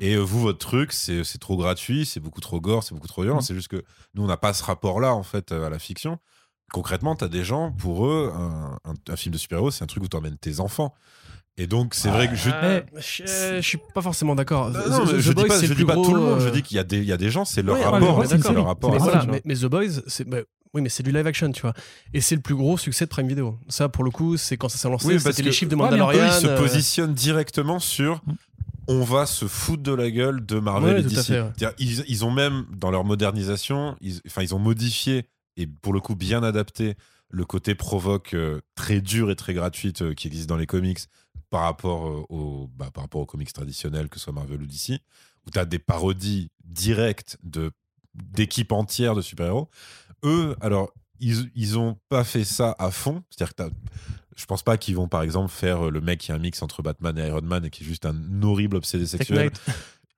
Et 0.00 0.14
euh, 0.14 0.20
vous, 0.20 0.40
votre 0.40 0.58
truc, 0.58 0.92
c'est 0.92 1.22
c'est 1.24 1.38
trop 1.38 1.56
gratuit, 1.56 2.04
c'est 2.04 2.20
beaucoup 2.20 2.40
trop 2.40 2.60
gore, 2.60 2.82
c'est 2.82 2.94
beaucoup 2.94 3.06
trop 3.06 3.22
violent. 3.22 3.38
Mm. 3.38 3.42
C'est 3.42 3.54
juste 3.54 3.68
que 3.68 3.84
nous, 4.14 4.24
on 4.24 4.26
n'a 4.26 4.36
pas 4.36 4.52
ce 4.52 4.64
rapport-là, 4.64 5.14
en 5.14 5.22
fait, 5.22 5.52
euh, 5.52 5.66
à 5.66 5.70
la 5.70 5.78
fiction. 5.78 6.18
Concrètement, 6.72 7.16
tu 7.16 7.24
as 7.24 7.28
des 7.28 7.44
gens, 7.44 7.72
pour 7.72 8.06
eux, 8.06 8.32
un, 8.84 9.16
film 9.16 9.32
de 9.32 9.38
super-héros, 9.38 9.70
c'est 9.70 9.84
un 9.84 9.86
truc 9.86 10.02
où 10.02 10.08
tu 10.08 10.16
emmènes 10.16 10.38
tes 10.38 10.60
enfants. 10.60 10.94
Et 11.56 11.68
donc, 11.68 11.94
c'est 11.94 12.08
vrai 12.08 12.28
que 12.28 12.34
je. 12.34 12.50
je, 12.98 13.60
suis 13.60 13.78
pas 13.94 14.02
forcément 14.02 14.34
d'accord. 14.34 14.72
je, 14.72 15.32
dis 15.32 15.44
pas, 15.44 15.62
je 15.62 15.72
dis 15.72 15.84
pas 15.84 15.94
tout 15.94 16.14
le 16.14 16.20
monde, 16.20 16.40
je 16.40 16.48
dis 16.48 16.62
qu'il 16.62 16.76
y, 16.76 16.80
a 16.80 16.84
des, 16.84 17.02
y 17.04 17.12
a 17.12 17.16
des 17.16 17.30
gens, 17.30 17.44
c'est 17.44 17.62
leur, 17.62 17.78
rapport. 17.78 18.26
c'est 18.26 18.52
leur 18.52 18.66
rapport. 18.66 18.90
Mais, 19.44 19.54
The 19.54 19.66
Boys, 19.66 20.02
c'est. 20.06 20.28
Bah, 20.28 20.38
oui, 20.74 20.82
mais 20.82 20.88
c'est 20.88 21.04
du 21.04 21.12
live 21.12 21.26
action, 21.26 21.52
tu 21.52 21.62
vois. 21.62 21.72
Et 22.12 22.20
c'est 22.20 22.34
le 22.34 22.40
plus 22.40 22.56
gros 22.56 22.76
succès 22.76 23.04
de 23.04 23.10
Prime 23.10 23.28
Video. 23.28 23.56
Ça, 23.68 23.88
pour 23.88 24.02
le 24.02 24.10
coup, 24.10 24.36
c'est 24.36 24.56
quand 24.56 24.68
ça 24.68 24.76
s'est 24.76 24.88
lancé, 24.88 25.18
c'était 25.20 25.42
les 25.42 25.52
chiffres 25.52 25.70
de 25.70 25.76
Mandalorian. 25.76 26.26
ils 26.26 26.32
se 26.32 26.48
euh, 26.48 26.58
positionnent 26.58 27.14
directement 27.14 27.78
sur 27.78 28.16
mm. 28.26 28.32
on 28.88 29.04
va 29.04 29.26
se 29.26 29.46
foutre 29.46 29.84
de 29.84 29.94
la 29.94 30.10
gueule 30.10 30.44
de 30.44 30.58
Marvel 30.58 30.98
et 30.98 31.02
DC. 31.02 31.32
ils, 31.78 32.24
ont 32.24 32.32
même, 32.32 32.66
dans 32.76 32.90
leur 32.90 33.04
modernisation, 33.04 33.96
ils, 34.00 34.20
enfin, 34.26 34.42
ils 34.42 34.52
ont 34.56 34.58
modifié 34.58 35.28
et 35.56 35.66
pour 35.66 35.92
le 35.92 36.00
coup 36.00 36.14
bien 36.14 36.42
adapté 36.42 36.96
le 37.34 37.44
côté 37.44 37.74
provoque 37.74 38.34
euh, 38.34 38.60
très 38.76 39.00
dur 39.00 39.30
et 39.30 39.36
très 39.36 39.54
gratuite 39.54 40.02
euh, 40.02 40.14
qui 40.14 40.28
existe 40.28 40.48
dans 40.48 40.56
les 40.56 40.66
comics 40.66 41.00
par 41.50 41.62
rapport, 41.62 42.06
euh, 42.06 42.24
au, 42.28 42.70
bah, 42.76 42.90
par 42.92 43.04
rapport 43.04 43.20
aux 43.20 43.26
comics 43.26 43.52
traditionnels, 43.52 44.08
que 44.08 44.18
ce 44.18 44.24
soit 44.24 44.32
Marvel 44.32 44.62
ou 44.62 44.66
DC, 44.66 45.00
où 45.46 45.50
tu 45.50 45.58
as 45.58 45.64
des 45.64 45.80
parodies 45.80 46.50
directes 46.64 47.38
de, 47.42 47.72
d'équipes 48.14 48.72
entières 48.72 49.16
de 49.16 49.20
super-héros. 49.20 49.68
Eux, 50.22 50.56
alors, 50.60 50.92
ils, 51.18 51.50
ils 51.56 51.76
ont 51.76 51.98
pas 52.08 52.22
fait 52.22 52.44
ça 52.44 52.74
à 52.78 52.90
fond. 52.92 53.24
C'est-à-dire 53.30 53.54
que 53.54 53.74
je 54.36 54.46
pense 54.46 54.62
pas 54.62 54.78
qu'ils 54.78 54.96
vont, 54.96 55.08
par 55.08 55.22
exemple, 55.22 55.50
faire 55.50 55.90
le 55.90 56.00
mec 56.00 56.20
qui 56.20 56.30
est 56.30 56.34
un 56.34 56.38
mix 56.38 56.62
entre 56.62 56.82
Batman 56.82 57.18
et 57.18 57.26
Iron 57.26 57.42
Man 57.42 57.64
et 57.64 57.70
qui 57.70 57.82
est 57.82 57.86
juste 57.86 58.06
un 58.06 58.42
horrible 58.42 58.76
obsédé 58.76 59.06
sexuel. 59.06 59.50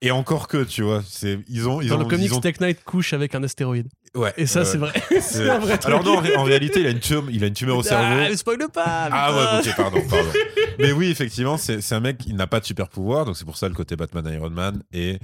Et 0.01 0.11
encore 0.11 0.47
que, 0.47 0.63
tu 0.63 0.83
vois, 0.83 1.03
c'est 1.07 1.39
ils 1.47 1.67
ont 1.67 1.81
ils 1.81 1.89
dans 1.89 1.95
ont, 1.95 1.99
le 1.99 2.05
comics 2.05 2.31
ont... 2.31 2.39
Tech 2.39 2.59
Knight 2.59 2.83
couche 2.83 3.13
avec 3.13 3.33
un 3.33 3.43
astéroïde. 3.43 3.87
Ouais. 4.13 4.31
Et 4.37 4.45
ça 4.45 4.63
c'est 4.63 4.77
vrai. 4.77 4.93
c'est 5.21 5.49
un 5.49 5.57
vrai 5.57 5.79
Alors 5.85 6.03
non, 6.03 6.17
en, 6.17 6.43
réalité, 6.43 6.81
il 6.81 6.87
a 6.87 6.91
une 6.91 6.99
tumeur, 6.99 7.23
il 7.31 7.43
a 7.43 7.47
une 7.47 7.53
tumeur 7.53 7.77
au 7.77 7.83
cerveau. 7.83 8.23
Ah, 8.29 8.37
spoil 8.37 8.59
pas. 8.71 9.09
Ah 9.11 9.33
ouais, 9.33 9.67
ok, 9.67 9.75
pardon, 9.75 10.01
pardon. 10.07 10.29
mais 10.79 10.91
oui, 10.91 11.09
effectivement, 11.09 11.57
c'est 11.57 11.93
un 11.93 11.99
mec, 11.99 12.23
il 12.27 12.35
n'a 12.35 12.47
pas 12.47 12.59
de 12.59 12.65
super 12.65 12.89
pouvoir, 12.89 13.25
donc 13.25 13.37
c'est 13.37 13.45
pour 13.45 13.57
ça 13.57 13.67
le 13.67 13.73
côté 13.73 13.95
Batman 13.95 14.25
Iron 14.31 14.51
Man 14.51 14.83
et 14.91 15.19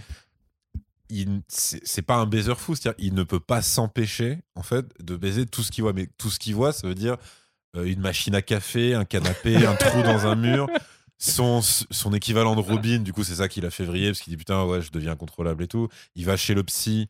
c'est 1.47 2.01
pas 2.01 2.15
un 2.15 2.25
baiser 2.25 2.55
fou, 2.55 2.75
c'est-à-dire 2.75 3.05
il 3.05 3.13
ne 3.13 3.23
peut 3.23 3.39
pas 3.39 3.61
s'empêcher 3.61 4.39
en 4.55 4.63
fait 4.63 4.85
de 4.99 5.15
baiser 5.15 5.45
tout 5.45 5.61
ce 5.61 5.71
qu'il 5.71 5.83
voit, 5.83 5.93
mais 5.93 6.07
tout 6.17 6.29
ce 6.29 6.39
qu'il 6.39 6.55
voit, 6.55 6.73
ça 6.73 6.87
veut 6.87 6.95
dire 6.95 7.17
euh, 7.75 7.85
une 7.85 7.99
machine 7.99 8.33
à 8.35 8.41
café, 8.41 8.93
un 8.93 9.05
canapé, 9.05 9.65
un 9.65 9.75
trou 9.75 10.01
dans 10.01 10.25
un 10.25 10.35
mur 10.35 10.67
son, 11.23 11.61
son 11.61 12.13
équivalent 12.13 12.53
de 12.55 12.59
Robin, 12.59 12.99
du 12.99 13.13
coup, 13.13 13.23
c'est 13.23 13.35
ça 13.35 13.47
qui 13.47 13.61
l'a 13.61 13.69
fait 13.69 13.85
vriller 13.85 14.07
parce 14.07 14.19
qu'il 14.19 14.31
dit 14.31 14.37
putain, 14.37 14.65
ouais, 14.65 14.81
je 14.81 14.91
deviens 14.91 15.13
incontrôlable 15.13 15.63
et 15.63 15.67
tout. 15.67 15.87
Il 16.15 16.25
va 16.25 16.35
chez 16.35 16.53
le 16.53 16.63
psy. 16.63 17.07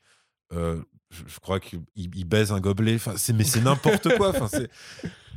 Euh, 0.53 0.79
je, 1.09 1.39
crois 1.39 1.59
qu'il 1.59 1.81
il 1.95 2.25
baise 2.25 2.51
un 2.51 2.59
gobelet. 2.59 2.97
Mais 3.33 3.43
c'est 3.43 3.61
n'importe 3.61 4.15
quoi. 4.17 4.33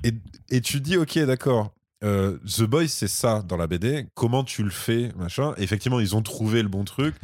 Et, 0.04 0.12
et, 0.50 0.60
tu 0.60 0.80
dis, 0.80 0.98
ok, 0.98 1.18
d'accord. 1.20 1.72
Euh, 2.04 2.38
The 2.40 2.64
Boys, 2.64 2.88
c'est 2.88 3.08
ça 3.08 3.42
dans 3.42 3.56
la 3.56 3.66
BD. 3.66 4.06
Comment 4.14 4.44
tu 4.44 4.62
le 4.62 4.70
fais, 4.70 5.10
machin. 5.16 5.54
effectivement, 5.56 5.98
ils 5.98 6.14
ont 6.14 6.22
trouvé 6.22 6.62
le 6.62 6.68
bon 6.68 6.84
truc. 6.84 7.14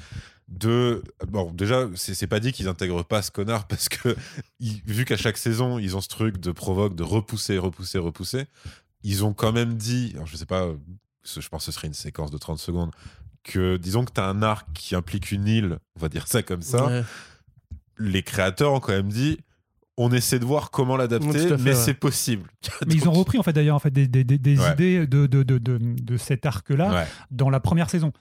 De 0.48 1.02
bon, 1.28 1.52
déjà, 1.52 1.86
c'est, 1.94 2.14
c'est 2.14 2.26
pas 2.26 2.40
dit 2.40 2.52
qu'ils 2.52 2.68
intègrent 2.68 3.05
pas 3.05 3.20
ce 3.20 3.31
connard 3.31 3.66
parce 3.68 3.90
que 3.90 4.16
vu 4.58 5.05
qu'à 5.05 5.18
chaque 5.18 5.36
saison, 5.36 5.78
ils 5.78 5.97
ont 5.97 6.00
ce 6.00 6.08
truc 6.08 6.39
de 6.39 6.50
provoque, 6.50 6.94
de 6.94 7.02
repousser, 7.02 7.58
repousser, 7.58 7.98
repousser. 7.98 8.47
Ils 9.02 9.24
ont 9.24 9.34
quand 9.34 9.52
même 9.52 9.74
dit, 9.74 10.12
alors 10.14 10.26
je 10.26 10.36
sais 10.36 10.47
pas 10.47 10.68
je 11.25 11.49
pense 11.49 11.62
que 11.62 11.67
ce 11.67 11.73
serait 11.73 11.89
une 11.89 11.94
séquence 11.94 12.31
de 12.31 12.39
30 12.39 12.59
secondes, 12.59 12.91
que 13.44 13.76
disons 13.76 14.05
que 14.05 14.12
tu 14.12 14.20
as 14.20 14.26
un 14.26 14.42
arc 14.42 14.68
qui 14.75 14.94
implique 14.94 15.33
une 15.33 15.47
île, 15.49 15.78
on 15.97 16.01
va 16.01 16.09
dire 16.09 16.28
ça 16.28 16.42
comme 16.42 16.62
ça, 16.62 17.02
les 17.99 18.23
créateurs 18.23 18.73
ont 18.73 18.81
quand 18.81 18.92
même 18.92 19.09
dit 19.09 19.39
on 19.99 20.10
essaie 20.10 20.39
de 20.39 20.44
voir 20.44 20.70
comment 20.70 20.97
l'adapter, 20.97 21.57
mais 21.59 21.75
c'est 21.75 21.94
possible. 21.94 22.51
Mais 22.86 22.94
ils 22.94 23.09
ont 23.09 23.12
repris 23.12 23.39
en 23.39 23.42
fait 23.42 23.52
d'ailleurs 23.52 23.76
en 23.76 23.78
fait, 23.78 23.91
des, 23.91 24.09
des, 24.09 24.25
des 24.25 24.55
idées 24.73 25.07
de, 25.07 25.26
de, 25.26 25.42
de, 25.42 25.59
de, 25.59 26.17
cet 26.17 26.47
arc-là 26.47 27.07
dans 27.31 27.51
la 27.51 27.60
première 27.60 27.91
saison 27.91 28.12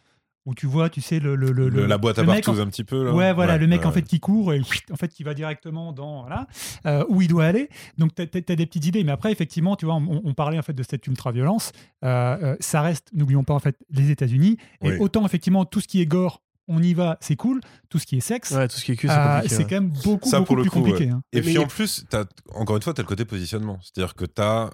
où 0.45 0.55
tu 0.55 0.65
vois, 0.65 0.89
tu 0.89 1.01
sais, 1.01 1.19
le, 1.19 1.35
le, 1.35 1.51
le, 1.51 1.69
la 1.85 1.97
boîte 1.97 2.17
à 2.17 2.23
partous 2.23 2.59
un 2.59 2.67
petit 2.67 2.83
peu. 2.83 3.05
Là. 3.05 3.13
Ouais, 3.13 3.33
voilà, 3.33 3.57
le 3.57 3.67
mec 3.67 3.85
en 3.85 3.91
fait 3.91 4.01
qui 4.01 4.19
court 4.19 4.53
et 4.53 4.61
en 4.91 4.95
fait 4.95 5.09
qui 5.09 5.23
va 5.23 5.33
directement 5.33 5.93
dans 5.93 6.21
voilà 6.21 6.47
euh, 6.85 7.05
où 7.09 7.21
il 7.21 7.27
doit 7.27 7.45
aller. 7.45 7.69
Donc 7.97 8.15
tu 8.15 8.21
as, 8.21 8.25
des 8.25 8.65
petites 8.65 8.85
idées, 8.85 9.03
mais 9.03 9.11
après 9.11 9.31
effectivement, 9.31 9.75
tu 9.75 9.85
vois, 9.85 9.95
on, 9.95 10.33
parlait 10.33 10.57
en 10.57 10.63
fait 10.63 10.73
de 10.73 10.83
cette 10.83 11.05
ultra 11.07 11.31
violence. 11.31 11.71
Euh, 12.03 12.37
euh, 12.41 12.55
ça 12.59 12.81
reste, 12.81 13.09
n'oublions 13.13 13.43
pas 13.43 13.53
en 13.53 13.59
fait 13.59 13.77
les 13.91 14.09
États-Unis. 14.09 14.57
Et 14.83 14.97
autant 14.97 15.25
effectivement 15.25 15.65
tout 15.65 15.79
ce 15.79 15.87
qui 15.87 16.01
est 16.01 16.07
gore. 16.07 16.41
On 16.67 16.81
y 16.81 16.93
va, 16.93 17.17
c'est 17.19 17.35
cool. 17.35 17.59
Tout 17.89 17.99
ce 17.99 18.05
qui 18.05 18.17
est 18.17 18.21
sexe, 18.21 18.51
ouais, 18.51 18.67
tout 18.67 18.77
ce 18.77 18.85
qui 18.85 18.93
est 18.93 19.47
c'est 19.47 19.63
quand 19.63 19.71
même 19.71 19.91
beaucoup, 20.03 20.29
beaucoup 20.29 20.55
plus 20.55 20.69
compliqué. 20.69 21.09
Hein. 21.09 21.21
Et 21.33 21.41
puis 21.41 21.57
en 21.57 21.67
plus, 21.67 22.05
as, 22.13 22.23
encore 22.53 22.77
une 22.77 22.81
fois, 22.81 22.93
tu 22.93 23.01
as 23.01 23.03
le 23.03 23.07
côté 23.07 23.25
positionnement. 23.25 23.77
C'est-à-dire 23.81 24.15
que 24.15 24.25
tu 24.25 24.41
as 24.41 24.69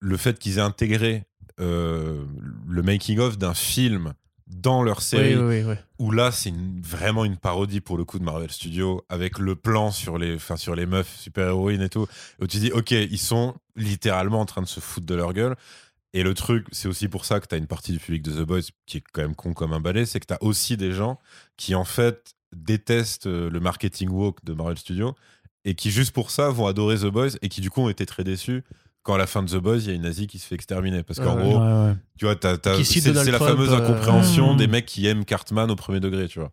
le 0.00 0.16
fait 0.16 0.38
qu'ils 0.38 0.58
aient 0.58 0.62
intégré 0.62 1.24
le 1.58 2.82
making-of 2.82 3.36
d'un 3.36 3.52
film 3.52 4.14
dans 4.46 4.82
leur 4.82 5.02
série, 5.02 5.36
où 5.98 6.10
là 6.10 6.30
c'est 6.30 6.52
vraiment 6.80 7.24
une 7.24 7.36
parodie 7.36 7.80
pour 7.80 7.98
le 7.98 8.04
coup 8.04 8.18
de 8.18 8.24
Marvel 8.24 8.50
Studios, 8.50 9.04
avec 9.08 9.38
le 9.38 9.56
plan 9.56 9.90
sur 9.90 10.18
les, 10.18 10.38
sur 10.56 10.76
les 10.76 10.86
meufs 10.86 11.16
super-héroïnes 11.16 11.82
et 11.82 11.88
tout, 11.88 12.06
où 12.40 12.46
tu 12.46 12.58
dis 12.58 12.70
ok, 12.70 12.92
ils 12.92 13.18
sont 13.18 13.54
littéralement 13.74 14.40
en 14.40 14.46
train 14.46 14.62
de 14.62 14.68
se 14.68 14.80
foutre 14.80 15.06
de 15.06 15.14
leur 15.14 15.32
gueule. 15.32 15.56
Et 16.12 16.22
le 16.22 16.32
truc, 16.32 16.66
c'est 16.72 16.88
aussi 16.88 17.08
pour 17.08 17.24
ça 17.24 17.40
que 17.40 17.46
tu 17.46 17.54
as 17.54 17.58
une 17.58 17.66
partie 17.66 17.92
du 17.92 17.98
public 17.98 18.22
de 18.22 18.32
The 18.32 18.46
Boys 18.46 18.62
qui 18.86 18.98
est 18.98 19.04
quand 19.12 19.20
même 19.20 19.34
con 19.34 19.52
comme 19.52 19.72
un 19.72 19.80
balai, 19.80 20.06
c'est 20.06 20.20
que 20.20 20.26
tu 20.26 20.34
as 20.34 20.42
aussi 20.42 20.76
des 20.76 20.92
gens 20.92 21.18
qui 21.56 21.74
en 21.74 21.84
fait 21.84 22.34
détestent 22.54 23.26
euh, 23.26 23.50
le 23.50 23.60
marketing 23.60 24.08
woke 24.08 24.42
de 24.44 24.54
Marvel 24.54 24.78
Studios 24.78 25.14
et 25.64 25.74
qui 25.74 25.90
juste 25.90 26.12
pour 26.12 26.30
ça 26.30 26.48
vont 26.48 26.66
adorer 26.66 26.98
The 26.98 27.06
Boys 27.06 27.30
et 27.42 27.48
qui 27.48 27.60
du 27.60 27.70
coup 27.70 27.82
ont 27.82 27.88
été 27.88 28.06
très 28.06 28.24
déçus 28.24 28.62
quand 29.06 29.14
à 29.14 29.18
la 29.18 29.28
fin 29.28 29.44
de 29.44 29.48
The 29.48 29.62
Boys, 29.62 29.78
il 29.78 29.86
y 29.86 29.90
a 29.90 29.94
une 29.94 30.02
nazie 30.02 30.26
qui 30.26 30.40
se 30.40 30.46
fait 30.46 30.56
exterminer. 30.56 31.04
Parce 31.04 31.20
qu'en 31.20 31.36
gros, 31.36 31.60
tu 32.18 32.24
vois, 32.24 32.34
c'est 32.42 33.06
la 33.30 33.38
fameuse 33.38 33.72
euh, 33.72 33.76
incompréhension 33.76 34.56
des 34.56 34.66
mecs 34.66 34.84
qui 34.84 35.06
aiment 35.06 35.24
Cartman 35.24 35.70
au 35.70 35.76
premier 35.76 36.00
degré, 36.00 36.26
tu 36.26 36.40
vois. 36.40 36.50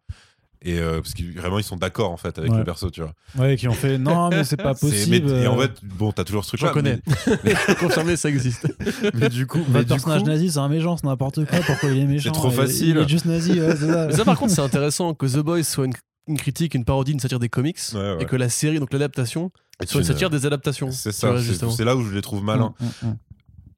Et 0.66 0.80
euh, 0.80 1.02
parce 1.02 1.14
qu'ils 1.14 1.38
vraiment 1.38 1.60
ils 1.60 1.64
sont 1.64 1.76
d'accord 1.76 2.12
en 2.12 2.16
fait 2.16 2.38
avec 2.38 2.54
le 2.54 2.64
perso, 2.64 2.90
tu 2.90 3.02
vois. 3.02 3.12
Ouais, 3.38 3.58
qui 3.58 3.68
ont 3.68 3.74
fait 3.74 3.98
non 3.98 4.30
mais 4.30 4.46
c'est 4.46 4.56
pas 4.56 4.74
possible. 4.80 5.30
et 5.32 5.48
en 5.48 5.58
fait, 5.58 5.72
bon, 5.84 6.14
t'as 6.14 6.24
toujours 6.24 6.46
ce 6.46 6.56
truc 6.56 6.62
là. 6.62 6.68
Je 6.70 6.74
connais. 6.74 7.00
Confirmé, 7.80 8.16
ça 8.16 8.30
existe. 8.30 8.72
mais 9.14 9.28
du 9.28 9.46
coup, 9.46 9.60
le 9.74 9.84
personnage 9.84 10.24
nazi, 10.24 10.52
c'est 10.52 10.60
un 10.60 10.70
méchant, 10.70 10.96
c'est 10.96 11.06
n'importe 11.06 11.44
quoi. 11.46 11.60
Pourquoi 11.66 11.90
il 11.90 11.98
est 12.04 12.06
méchant? 12.06 12.34
C'est 12.34 12.40
trop 12.40 12.52
facile. 12.52 12.90
Il 12.90 12.98
est 12.98 13.10
juste 13.10 13.26
nazi. 13.26 13.58
ça. 13.58 14.08
Mais 14.08 14.14
ça, 14.14 14.24
par 14.24 14.38
contre, 14.38 14.54
c'est 14.54 14.62
intéressant 14.62 15.14
que 15.16 15.26
The 15.26 15.40
Boys 15.40 15.64
soit 15.64 15.86
une, 15.86 15.94
une, 16.28 16.38
critique, 16.38 16.76
une 16.76 16.86
parodie, 16.86 17.12
une 17.12 17.20
satire 17.20 17.40
des 17.40 17.50
comics, 17.50 17.80
et 18.20 18.26
que 18.26 18.36
la 18.38 18.48
série, 18.48 18.80
donc 18.80 18.94
l'adaptation, 18.94 19.52
soit 19.86 20.02
une 20.02 20.08
satire 20.08 20.30
des 20.30 20.46
adaptations. 20.46 20.92
C'est 20.92 21.12
ça. 21.12 21.36
C'est 21.42 21.86
là 21.86 21.96
où 21.96 22.04
je 22.04 22.14
les 22.14 22.22
trouve 22.22 22.44
malins. 22.44 22.74
Mm, 22.80 22.86
mm, 22.86 23.10
mm. 23.10 23.18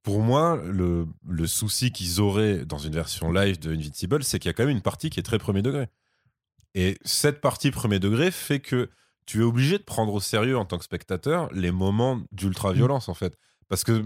Pour 0.04 0.20
moi, 0.22 0.62
le, 0.64 1.08
le 1.28 1.48
souci 1.48 1.92
qu'ils 1.92 2.22
auraient 2.22 2.64
dans 2.64 2.78
une 2.78 2.94
version 2.94 3.32
live 3.32 3.60
de 3.60 3.74
Invincible, 3.74 4.24
c'est 4.24 4.38
qu'il 4.38 4.50
y 4.50 4.52
a 4.52 4.54
quand 4.54 4.66
même 4.66 4.76
une 4.76 4.84
partie 4.84 5.10
qui 5.10 5.20
est 5.20 5.24
très 5.24 5.40
premier 5.40 5.64
degré. 5.64 5.88
Et 6.76 6.98
cette 7.04 7.42
partie 7.42 7.72
premier 7.72 8.00
degré 8.00 8.30
fait 8.30 8.60
que 8.60 8.90
tu 9.26 9.40
es 9.40 9.44
obligé 9.44 9.78
de 9.80 9.84
prendre 9.84 10.14
au 10.14 10.20
sérieux 10.20 10.58
en 10.58 10.66
tant 10.66 10.78
que 10.78 10.84
spectateur 10.84 11.52
les 11.54 11.72
moments 11.72 12.22
d'ultra-violence, 12.32 13.10
en 13.10 13.16
fait. 13.16 13.36
Parce 13.68 13.84
que 13.84 14.04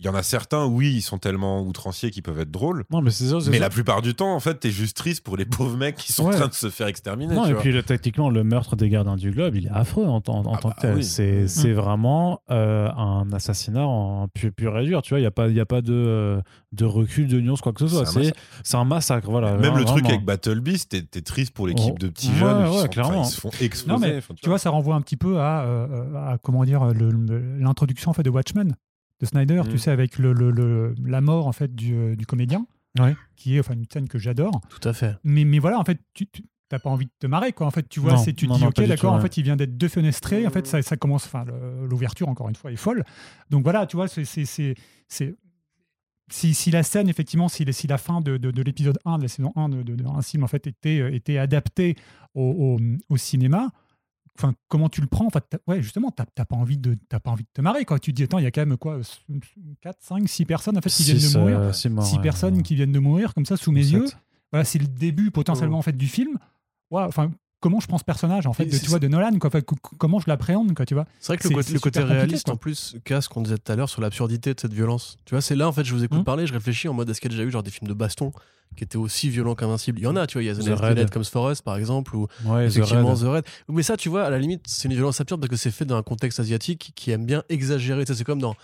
il 0.00 0.06
y 0.06 0.08
en 0.08 0.14
a 0.14 0.24
certains, 0.24 0.66
oui, 0.66 0.92
ils 0.92 1.02
sont 1.02 1.18
tellement 1.18 1.62
outranciers 1.62 2.10
qu'ils 2.10 2.24
peuvent 2.24 2.40
être 2.40 2.50
drôles. 2.50 2.84
Non, 2.90 3.00
mais 3.00 3.10
c'est 3.10 3.28
ça. 3.28 3.38
Mais 3.48 3.60
la 3.60 3.70
plupart 3.70 4.02
du 4.02 4.14
temps, 4.14 4.34
en 4.34 4.40
fait, 4.40 4.56
t'es 4.56 4.72
juste 4.72 4.96
triste 4.96 5.22
pour 5.22 5.36
les 5.36 5.44
pauvres 5.44 5.76
mecs 5.76 5.94
qui 5.94 6.12
sont 6.12 6.26
en 6.26 6.30
train 6.30 6.48
de 6.48 6.52
se 6.52 6.68
faire 6.68 6.88
exterminer. 6.88 7.34
Non, 7.34 7.46
et 7.46 7.54
puis 7.54 7.82
tactiquement, 7.84 8.28
le 8.28 8.42
meurtre 8.42 8.74
des 8.74 8.88
gardiens 8.88 9.14
du 9.14 9.30
globe, 9.30 9.54
il 9.54 9.66
est 9.66 9.70
affreux 9.70 10.04
en, 10.04 10.16
en, 10.26 10.52
ah 10.52 10.58
tant 10.58 10.70
que 10.70 10.74
bah 10.74 10.74
tel. 10.80 11.04
C'est 11.04 11.44
mm. 11.44 11.72
vraiment 11.72 12.40
euh, 12.50 12.90
un 12.90 13.32
assassinat 13.32 13.86
en 13.86 14.26
pur, 14.28 14.50
pur 14.52 14.76
et 14.78 14.84
dur. 14.84 15.00
Tu 15.02 15.10
vois, 15.10 15.20
il 15.20 15.22
n'y 15.22 15.28
a 15.28 15.30
pas, 15.30 15.48
y 15.48 15.60
a 15.60 15.66
pas 15.66 15.80
de, 15.80 15.92
euh, 15.92 16.40
de 16.72 16.84
recul, 16.84 17.28
de 17.28 17.40
nuance, 17.40 17.60
quoi 17.60 17.72
que 17.72 17.86
ce 17.86 17.88
soit. 17.88 18.04
C'est 18.64 18.76
un, 18.76 18.84
massacre. 18.84 19.30
Voilà, 19.30 19.56
Même 19.56 19.78
le 19.78 19.84
truc 19.84 20.06
avec 20.06 20.24
Battle 20.24 20.60
Beast, 20.60 20.96
t'es 21.10 21.22
triste 21.22 21.52
pour 21.52 21.68
l'équipe 21.68 21.94
oh. 21.94 21.98
de 22.00 22.08
petits 22.08 22.34
jeunes. 22.34 22.68
Ouais, 22.68 22.88
clairement. 22.88 23.22
Ils 23.22 23.30
se 23.30 23.40
font 23.40 23.50
exploser. 23.60 23.88
Non, 23.88 23.98
mais, 23.98 24.20
tu 24.42 24.48
vois, 24.48 24.58
ça 24.58 24.70
renvoie 24.70 24.96
un 24.96 25.00
petit 25.00 25.16
peu 25.16 25.38
à, 25.38 25.64
euh, 25.64 26.14
à 26.16 26.38
comment 26.38 26.64
dire, 26.64 26.84
l'introduction 26.84 28.10
en 28.10 28.14
fait, 28.14 28.24
de 28.24 28.30
Watchmen 28.30 28.74
de 29.20 29.26
Snyder, 29.26 29.62
tu 29.64 29.74
mm. 29.74 29.78
sais, 29.78 29.90
avec 29.90 30.18
le, 30.18 30.32
le, 30.32 30.94
la 31.04 31.20
mort 31.20 31.46
en 31.46 31.52
fait 31.52 31.74
du, 31.74 31.94
euh, 31.94 32.16
du 32.16 32.26
comédien, 32.26 32.66
qui 33.36 33.56
est 33.56 33.60
enfin 33.60 33.74
une 33.74 33.86
scène 33.90 34.08
que 34.08 34.18
j'adore. 34.18 34.60
Tout 34.68 34.88
à 34.88 34.92
fait. 34.92 35.16
Mais, 35.24 35.44
mais 35.44 35.58
voilà, 35.58 35.78
en 35.78 35.84
fait, 35.84 36.00
tu, 36.14 36.26
n'as 36.72 36.78
pas 36.78 36.90
envie 36.90 37.06
de 37.06 37.12
te 37.18 37.26
marrer 37.26 37.52
quoi. 37.52 37.66
En 37.66 37.70
fait 37.70 37.88
tu 37.88 38.00
vois 38.00 38.16
c'est 38.16 38.32
tu 38.32 38.46
dis 38.48 38.64
ok 38.64 38.82
d'accord 38.86 39.12
en 39.12 39.20
fait 39.20 39.36
il 39.36 39.44
vient 39.44 39.54
d'être 39.54 39.76
defenestré 39.76 40.44
en 40.44 40.50
fait 40.50 40.66
ça, 40.66 40.82
ça 40.82 40.96
commence 40.96 41.26
enfin 41.26 41.44
l'ouverture 41.88 42.28
encore 42.28 42.48
une 42.48 42.56
fois 42.56 42.72
est 42.72 42.76
folle. 42.76 43.04
Donc 43.50 43.62
voilà 43.62 43.86
tu 43.86 43.96
vois 43.96 44.08
c'est 44.08 44.24
c'est 44.24 44.74
si, 46.30 46.54
si, 46.54 46.70
la 46.70 46.82
scène, 46.82 47.08
effectivement, 47.08 47.48
si, 47.48 47.70
si 47.72 47.86
la 47.86 47.98
fin 47.98 48.20
de, 48.20 48.36
de, 48.38 48.62
l'épisode 48.62 48.98
1 49.04 49.18
de 49.18 49.22
la 49.22 49.28
saison 49.28 49.52
1 49.56 49.68
de, 49.68 49.82
de, 49.82 50.06
un 50.06 50.22
film 50.22 50.44
en 50.44 50.48
fait, 50.48 50.66
était, 50.66 51.00
euh, 51.00 51.14
était 51.14 51.38
adaptée 51.38 51.96
au, 52.34 52.78
au, 52.78 52.80
au 53.08 53.16
cinéma, 53.16 53.70
enfin 54.38 54.54
comment 54.68 54.88
tu 54.88 55.00
le 55.00 55.06
prends 55.06 55.26
enfin 55.26 55.40
ouais 55.66 55.82
justement 55.82 56.10
t'as 56.10 56.44
pas 56.44 56.56
envie 56.56 56.78
de 56.78 56.96
t'as 57.08 57.20
pas 57.20 57.30
envie 57.30 57.44
de 57.44 57.48
te 57.52 57.60
marrer 57.60 57.84
quoi 57.84 57.98
tu 57.98 58.12
te 58.12 58.16
dis 58.16 58.24
attends 58.24 58.38
il 58.38 58.44
y 58.44 58.46
a 58.46 58.50
quand 58.50 58.66
même 58.66 58.76
quoi 58.76 59.00
4 59.80 59.96
5 60.00 60.28
6 60.28 60.44
personnes 60.44 60.78
en 60.78 60.80
fait 60.80 60.90
qui 60.90 61.04
viennent 61.04 61.32
de 61.32 61.38
mourir 61.38 61.74
6 61.74 61.88
euh, 61.88 62.18
personnes 62.20 62.62
qui 62.62 62.74
viennent 62.74 62.92
de 62.92 62.98
mourir 62.98 63.34
comme 63.34 63.46
ça 63.46 63.56
sous 63.56 63.70
mes 63.70 63.86
yeux 63.86 64.06
voilà 64.50 64.64
c'est 64.64 64.78
le 64.78 64.88
début 64.88 65.30
potentiellement 65.30 65.76
oh. 65.76 65.80
en 65.80 65.82
fait 65.82 65.96
du 65.96 66.08
film 66.08 66.38
ouais, 66.90 67.02
enfin 67.02 67.30
comment 67.64 67.80
je 67.80 67.86
prends 67.86 67.96
ce 67.96 68.04
personnage 68.04 68.46
en 68.46 68.52
fait, 68.52 68.66
de, 68.66 68.76
tu 68.76 68.90
vois, 68.90 68.98
de 68.98 69.08
Nolan, 69.08 69.38
quoi. 69.38 69.50
comment 69.96 70.20
je 70.20 70.26
l'appréhende, 70.28 70.74
quoi, 70.74 70.84
tu 70.84 70.92
vois. 70.92 71.06
C'est 71.18 71.28
vrai 71.28 71.38
que 71.38 71.48
le 71.48 71.78
côté, 71.80 72.00
réaliste 72.00 72.50
en 72.50 72.56
plus 72.56 72.96
casse 73.04 73.26
qu'on 73.26 73.40
disait 73.40 73.56
tout 73.56 73.72
à 73.72 73.74
l'heure 73.74 73.88
sur 73.88 74.02
l'absurdité 74.02 74.52
de 74.52 74.60
cette 74.60 74.74
violence. 74.74 75.16
Tu 75.24 75.34
vois, 75.34 75.40
c'est 75.40 75.56
là 75.56 75.66
en 75.66 75.72
fait, 75.72 75.82
je 75.82 75.94
vous 75.94 76.04
écoute 76.04 76.20
mmh. 76.20 76.24
parler, 76.24 76.46
je 76.46 76.52
réfléchis 76.52 76.88
en 76.88 76.92
mode 76.92 77.08
est-ce 77.08 77.22
qu'il 77.22 77.32
y 77.32 77.34
a 77.34 77.36
déjà 77.38 77.48
eu 77.48 77.50
genre 77.50 77.62
des 77.62 77.70
films 77.70 77.88
de 77.88 77.94
baston? 77.94 78.32
Qui 78.74 78.84
étaient 78.84 78.96
aussi 78.96 79.30
violents 79.30 79.54
qu'invincibles. 79.54 79.98
Il 79.98 80.04
y 80.04 80.06
en 80.06 80.16
a, 80.16 80.26
tu 80.26 80.34
vois, 80.34 80.42
il 80.42 80.46
y 80.46 80.50
a 80.50 80.54
The, 80.54 80.78
Red 80.78 81.10
Comes 81.10 81.24
For 81.24 81.50
Us 81.50 81.62
par 81.62 81.76
exemple, 81.76 82.14
ou 82.16 82.28
effectivement 82.60 83.14
The 83.14 83.22
Red. 83.22 83.44
Mais 83.68 83.82
ça, 83.82 83.96
tu 83.96 84.08
vois, 84.08 84.24
à 84.24 84.30
la 84.30 84.38
limite, 84.38 84.64
c'est 84.66 84.88
une 84.88 84.94
violence 84.94 85.20
absurde 85.20 85.40
parce 85.40 85.50
que 85.50 85.56
c'est 85.56 85.70
fait 85.70 85.84
dans 85.84 85.96
un 85.96 86.02
contexte 86.02 86.40
asiatique 86.40 86.92
qui 86.94 87.10
aime 87.10 87.26
bien 87.26 87.42
exagérer. 87.48 88.04
c'est 88.06 88.24
comme 88.24 88.40
dans 88.40 88.56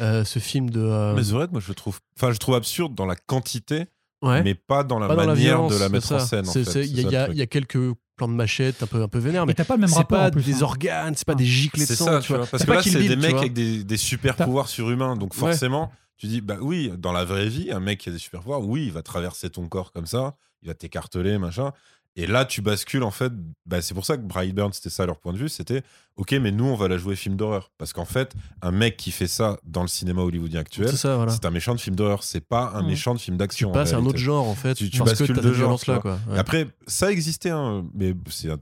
euh, 0.00 0.24
ce 0.24 0.38
film 0.38 0.70
de. 0.70 0.80
Euh, 0.80 1.14
mais 1.14 1.22
The 1.22 1.32
Red, 1.32 1.52
moi, 1.52 1.60
je 1.64 1.72
trouve, 1.72 1.98
enfin, 2.16 2.32
je 2.32 2.38
trouve 2.38 2.54
absurde 2.54 2.94
dans 2.94 3.06
la 3.06 3.16
quantité. 3.16 3.86
mais 4.22 4.54
pas 4.54 4.84
dans 4.84 4.98
la 4.98 5.08
manière 5.08 5.66
de 5.66 5.76
la 5.76 5.88
mettre 5.88 6.12
en 6.12 6.18
scène. 6.20 6.46
Il 6.76 7.00
y, 7.00 7.16
a 7.16 7.46
quelques 7.46 7.78
plans 8.16 8.28
de 8.28 8.34
machette 8.34 8.82
un 8.82 8.86
peu, 8.86 9.02
un 9.02 9.08
peu 9.08 9.18
vénère, 9.18 9.46
mais, 9.46 9.54
t'as 9.54 9.64
pas 9.64 9.76
le 9.76 9.80
même 9.80 9.92
rapport. 9.92 10.18
C'est 10.24 10.34
pas 10.34 10.40
des 10.40 10.54
hein. 10.54 10.62
organes, 10.62 11.14
c'est 11.16 11.26
pas 11.26 11.36
des 11.36 11.44
giclées 11.44 11.86
de 11.86 11.94
sang. 11.94 12.04
Ça, 12.04 12.20
tu 12.20 12.32
vois. 12.34 12.46
Parce 12.46 12.64
que 12.64 12.72
là, 12.72 12.82
c'est 12.82 13.00
des 13.00 13.16
mecs 13.16 13.36
avec 13.36 13.52
des, 13.52 13.84
des 13.84 13.96
super 13.96 14.36
pouvoirs 14.36 14.68
surhumains. 14.68 15.16
Donc 15.16 15.34
forcément, 15.34 15.90
tu 16.18 16.26
dis, 16.26 16.40
bah 16.40 16.58
oui, 16.60 16.92
dans 16.98 17.12
la 17.12 17.24
vraie 17.24 17.48
vie, 17.48 17.70
un 17.70 17.80
mec 17.80 18.00
qui 18.00 18.08
a 18.08 18.12
des 18.12 18.18
super 18.18 18.40
pouvoirs, 18.40 18.62
oui, 18.62 18.86
il 18.86 18.92
va 18.92 19.02
traverser 19.02 19.50
ton 19.50 19.68
corps 19.68 19.92
comme 19.92 20.06
ça, 20.06 20.36
il 20.62 20.68
va 20.68 20.74
t'écarteler, 20.74 21.38
machin. 21.38 21.72
Et 22.16 22.26
là, 22.26 22.44
tu 22.44 22.62
bascules 22.62 23.04
en 23.04 23.12
fait. 23.12 23.32
Bah, 23.64 23.80
c'est 23.80 23.94
pour 23.94 24.04
ça 24.04 24.16
que 24.16 24.22
Brightburn, 24.22 24.72
c'était 24.72 24.90
ça 24.90 25.06
leur 25.06 25.20
point 25.20 25.32
de 25.32 25.38
vue. 25.38 25.48
C'était 25.48 25.84
ok, 26.16 26.32
mais 26.32 26.50
nous, 26.50 26.64
on 26.64 26.74
va 26.74 26.88
la 26.88 26.98
jouer 26.98 27.14
film 27.14 27.36
d'horreur. 27.36 27.70
Parce 27.78 27.92
qu'en 27.92 28.04
fait, 28.04 28.34
un 28.60 28.72
mec 28.72 28.96
qui 28.96 29.12
fait 29.12 29.28
ça 29.28 29.56
dans 29.62 29.82
le 29.82 29.88
cinéma 29.88 30.22
hollywoodien 30.22 30.58
actuel, 30.58 30.90
c'est 30.96 31.06
un 31.06 31.50
méchant 31.52 31.76
de 31.76 31.80
film 31.80 31.94
d'horreur. 31.94 32.24
C'est 32.24 32.40
pas 32.40 32.72
un 32.74 32.82
mmh. 32.82 32.86
méchant 32.86 33.14
de 33.14 33.20
film 33.20 33.36
d'action. 33.36 33.72
C'est 33.84 33.94
un 33.94 34.04
autre 34.04 34.18
genre 34.18 34.48
en 34.48 34.56
fait. 34.56 34.74
Tu, 34.74 34.90
bascules 35.00 35.36
de 35.36 35.52
genre. 35.52 35.80
Là, 35.86 36.00
quoi. 36.00 36.18
Après, 36.36 36.66
ça 36.88 37.12
existait, 37.12 37.50
hein, 37.50 37.86
mais 37.94 38.14
c'est 38.28 38.50
un 38.50 38.58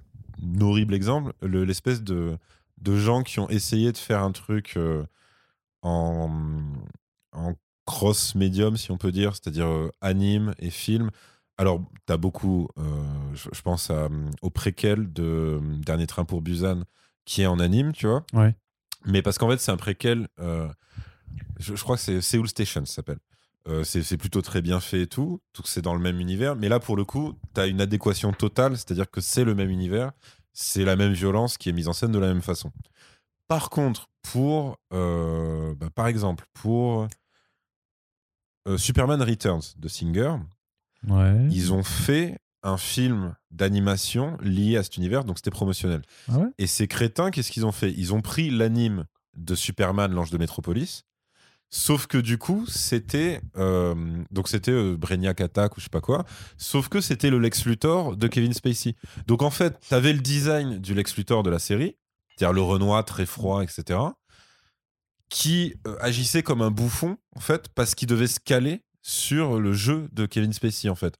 horrible 0.60 0.92
exemple. 0.92 1.32
L'espèce 1.40 2.02
de, 2.02 2.36
de 2.82 2.96
gens 2.98 3.22
qui 3.22 3.40
ont 3.40 3.48
essayé 3.48 3.90
de 3.90 3.96
faire 3.96 4.22
un 4.22 4.32
truc 4.32 4.74
euh, 4.76 5.02
en, 5.80 6.30
en 7.36 7.54
cross 7.84 8.34
médium, 8.34 8.76
si 8.76 8.90
on 8.90 8.98
peut 8.98 9.12
dire, 9.12 9.34
c'est-à-dire 9.34 9.68
euh, 9.68 9.90
anime 10.00 10.54
et 10.58 10.70
film 10.70 11.10
alors, 11.58 11.82
tu 12.06 12.12
as 12.12 12.16
beaucoup, 12.16 12.68
euh, 12.78 12.82
je, 13.34 13.62
pense 13.62 13.90
au 14.42 14.50
préquel 14.50 15.12
de 15.12 15.22
euh, 15.22 15.60
Dernier 15.78 16.06
Train 16.06 16.24
pour 16.24 16.42
Busan, 16.42 16.82
qui 17.24 17.42
est 17.42 17.46
en 17.46 17.58
anime, 17.58 17.92
tu 17.92 18.06
vois. 18.06 18.24
Ouais. 18.34 18.54
Mais 19.06 19.22
parce 19.22 19.38
qu'en 19.38 19.48
fait, 19.48 19.58
c'est 19.58 19.72
un 19.72 19.76
préquel, 19.76 20.28
euh, 20.38 20.68
je, 21.58 21.74
crois 21.74 21.96
que 21.96 22.02
c'est 22.02 22.20
Seoul 22.20 22.48
Station, 22.48 22.84
ça 22.84 22.96
s'appelle. 22.96 23.20
c'est 23.84 24.16
plutôt 24.16 24.42
très 24.42 24.60
bien 24.60 24.80
fait 24.80 25.02
et 25.02 25.06
tout, 25.06 25.40
tout 25.52 25.62
c'est 25.64 25.82
dans 25.82 25.94
le 25.94 26.00
même 26.00 26.20
univers. 26.20 26.56
Mais 26.56 26.68
là, 26.68 26.78
pour 26.78 26.96
le 26.96 27.04
coup, 27.04 27.34
tu 27.54 27.60
as 27.60 27.66
une 27.66 27.80
adéquation 27.80 28.32
totale, 28.32 28.76
c'est-à-dire 28.76 29.10
que 29.10 29.20
c'est 29.20 29.44
le 29.44 29.54
même 29.54 29.70
univers, 29.70 30.12
c'est 30.52 30.84
la 30.84 30.96
même 30.96 31.12
violence 31.12 31.56
qui 31.56 31.70
est 31.70 31.72
mise 31.72 31.88
en 31.88 31.92
scène 31.92 32.12
de 32.12 32.18
la 32.18 32.28
même 32.28 32.42
façon. 32.42 32.70
Par 33.48 33.70
contre, 33.70 34.08
pour, 34.22 34.76
bah, 34.90 35.90
par 35.94 36.08
exemple, 36.08 36.44
pour 36.52 37.08
Superman 38.76 39.22
Returns 39.22 39.74
de 39.78 39.88
Singer, 39.88 40.36
ils 41.50 41.72
ont 41.72 41.82
fait 41.82 42.38
un 42.62 42.76
film 42.76 43.34
d'animation 43.52 44.36
lié 44.42 44.76
à 44.76 44.82
cet 44.82 44.96
univers, 44.96 45.24
donc 45.24 45.38
c'était 45.38 45.50
promotionnel. 45.50 46.02
Ah 46.28 46.48
et 46.58 46.66
ces 46.66 46.88
crétins, 46.88 47.30
qu'est-ce 47.30 47.52
qu'ils 47.52 47.64
ont 47.64 47.72
fait? 47.72 47.92
Ils 47.92 48.12
ont 48.12 48.22
pris 48.22 48.50
l'anime 48.50 49.04
de 49.36 49.54
Superman, 49.54 50.12
l'ange 50.12 50.30
de 50.30 50.38
Métropolis, 50.38 51.04
sauf 51.70 52.06
que 52.06 52.18
du 52.18 52.38
coup, 52.38 52.66
c'était 52.66 53.40
euh, 53.56 53.94
donc 54.32 54.48
c'était 54.48 54.72
euh, 54.72 54.96
Brainiac 54.96 55.40
Attack 55.40 55.76
ou 55.76 55.80
je 55.80 55.84
sais 55.84 55.90
pas 55.90 56.00
quoi, 56.00 56.24
sauf 56.56 56.88
que 56.88 57.00
c'était 57.00 57.30
le 57.30 57.38
Lex 57.38 57.66
Luthor 57.66 58.16
de 58.16 58.26
Kevin 58.26 58.52
Spacey. 58.52 58.96
Donc 59.26 59.42
en 59.42 59.50
fait, 59.50 59.78
tu 59.86 59.94
avais 59.94 60.12
le 60.12 60.20
design 60.20 60.78
du 60.78 60.94
Lex 60.94 61.16
Luthor 61.16 61.42
de 61.42 61.50
la 61.50 61.60
série, 61.60 61.96
c'est-à-dire 62.36 62.52
le 62.52 62.62
Renoir 62.62 63.04
très 63.04 63.26
froid, 63.26 63.62
etc., 63.62 64.00
qui 65.28 65.74
euh, 65.86 65.96
agissait 66.00 66.42
comme 66.42 66.62
un 66.62 66.70
bouffon 66.70 67.18
en 67.34 67.40
fait 67.40 67.68
parce 67.74 67.94
qu'il 67.94 68.08
devait 68.08 68.26
se 68.26 68.40
caler 68.40 68.82
sur 69.02 69.60
le 69.60 69.72
jeu 69.72 70.08
de 70.12 70.26
Kevin 70.26 70.52
Spacey 70.52 70.88
en 70.88 70.94
fait. 70.94 71.16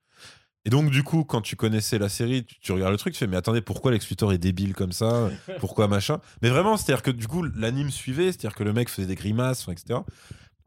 Et 0.67 0.69
donc, 0.69 0.91
du 0.91 1.05
coup, 1.05 1.23
quand 1.23 1.43
tu 1.43 1.55
connaissais 1.55 1.97
la 1.97 2.09
série, 2.09 2.45
tu, 2.45 2.73
regardes 2.73 2.91
le 2.91 2.99
truc, 2.99 3.13
tu 3.15 3.21
fais, 3.21 3.29
mais 3.29 3.37
attendez, 3.37 3.61
pourquoi 3.61 3.93
Lex 3.93 4.09
Luthor 4.09 4.33
est 4.33 4.39
débile 4.39 4.75
comme 4.75 4.91
ça? 4.91 5.31
Pourquoi 5.61 5.87
machin? 5.87 6.19
Mais 6.43 6.51
vraiment, 6.51 6.77
c'est-à-dire 6.77 7.05
que 7.05 7.13
du 7.13 7.29
coup, 7.29 7.45
l'anime 7.45 7.93
suivait, 7.93 8.33
c'est-à-dire 8.33 8.57
que 8.57 8.65
le 8.65 8.73
mec 8.73 8.89
faisait 8.89 9.07
des 9.07 9.15
grimaces, 9.15 9.69
etc. 9.69 10.01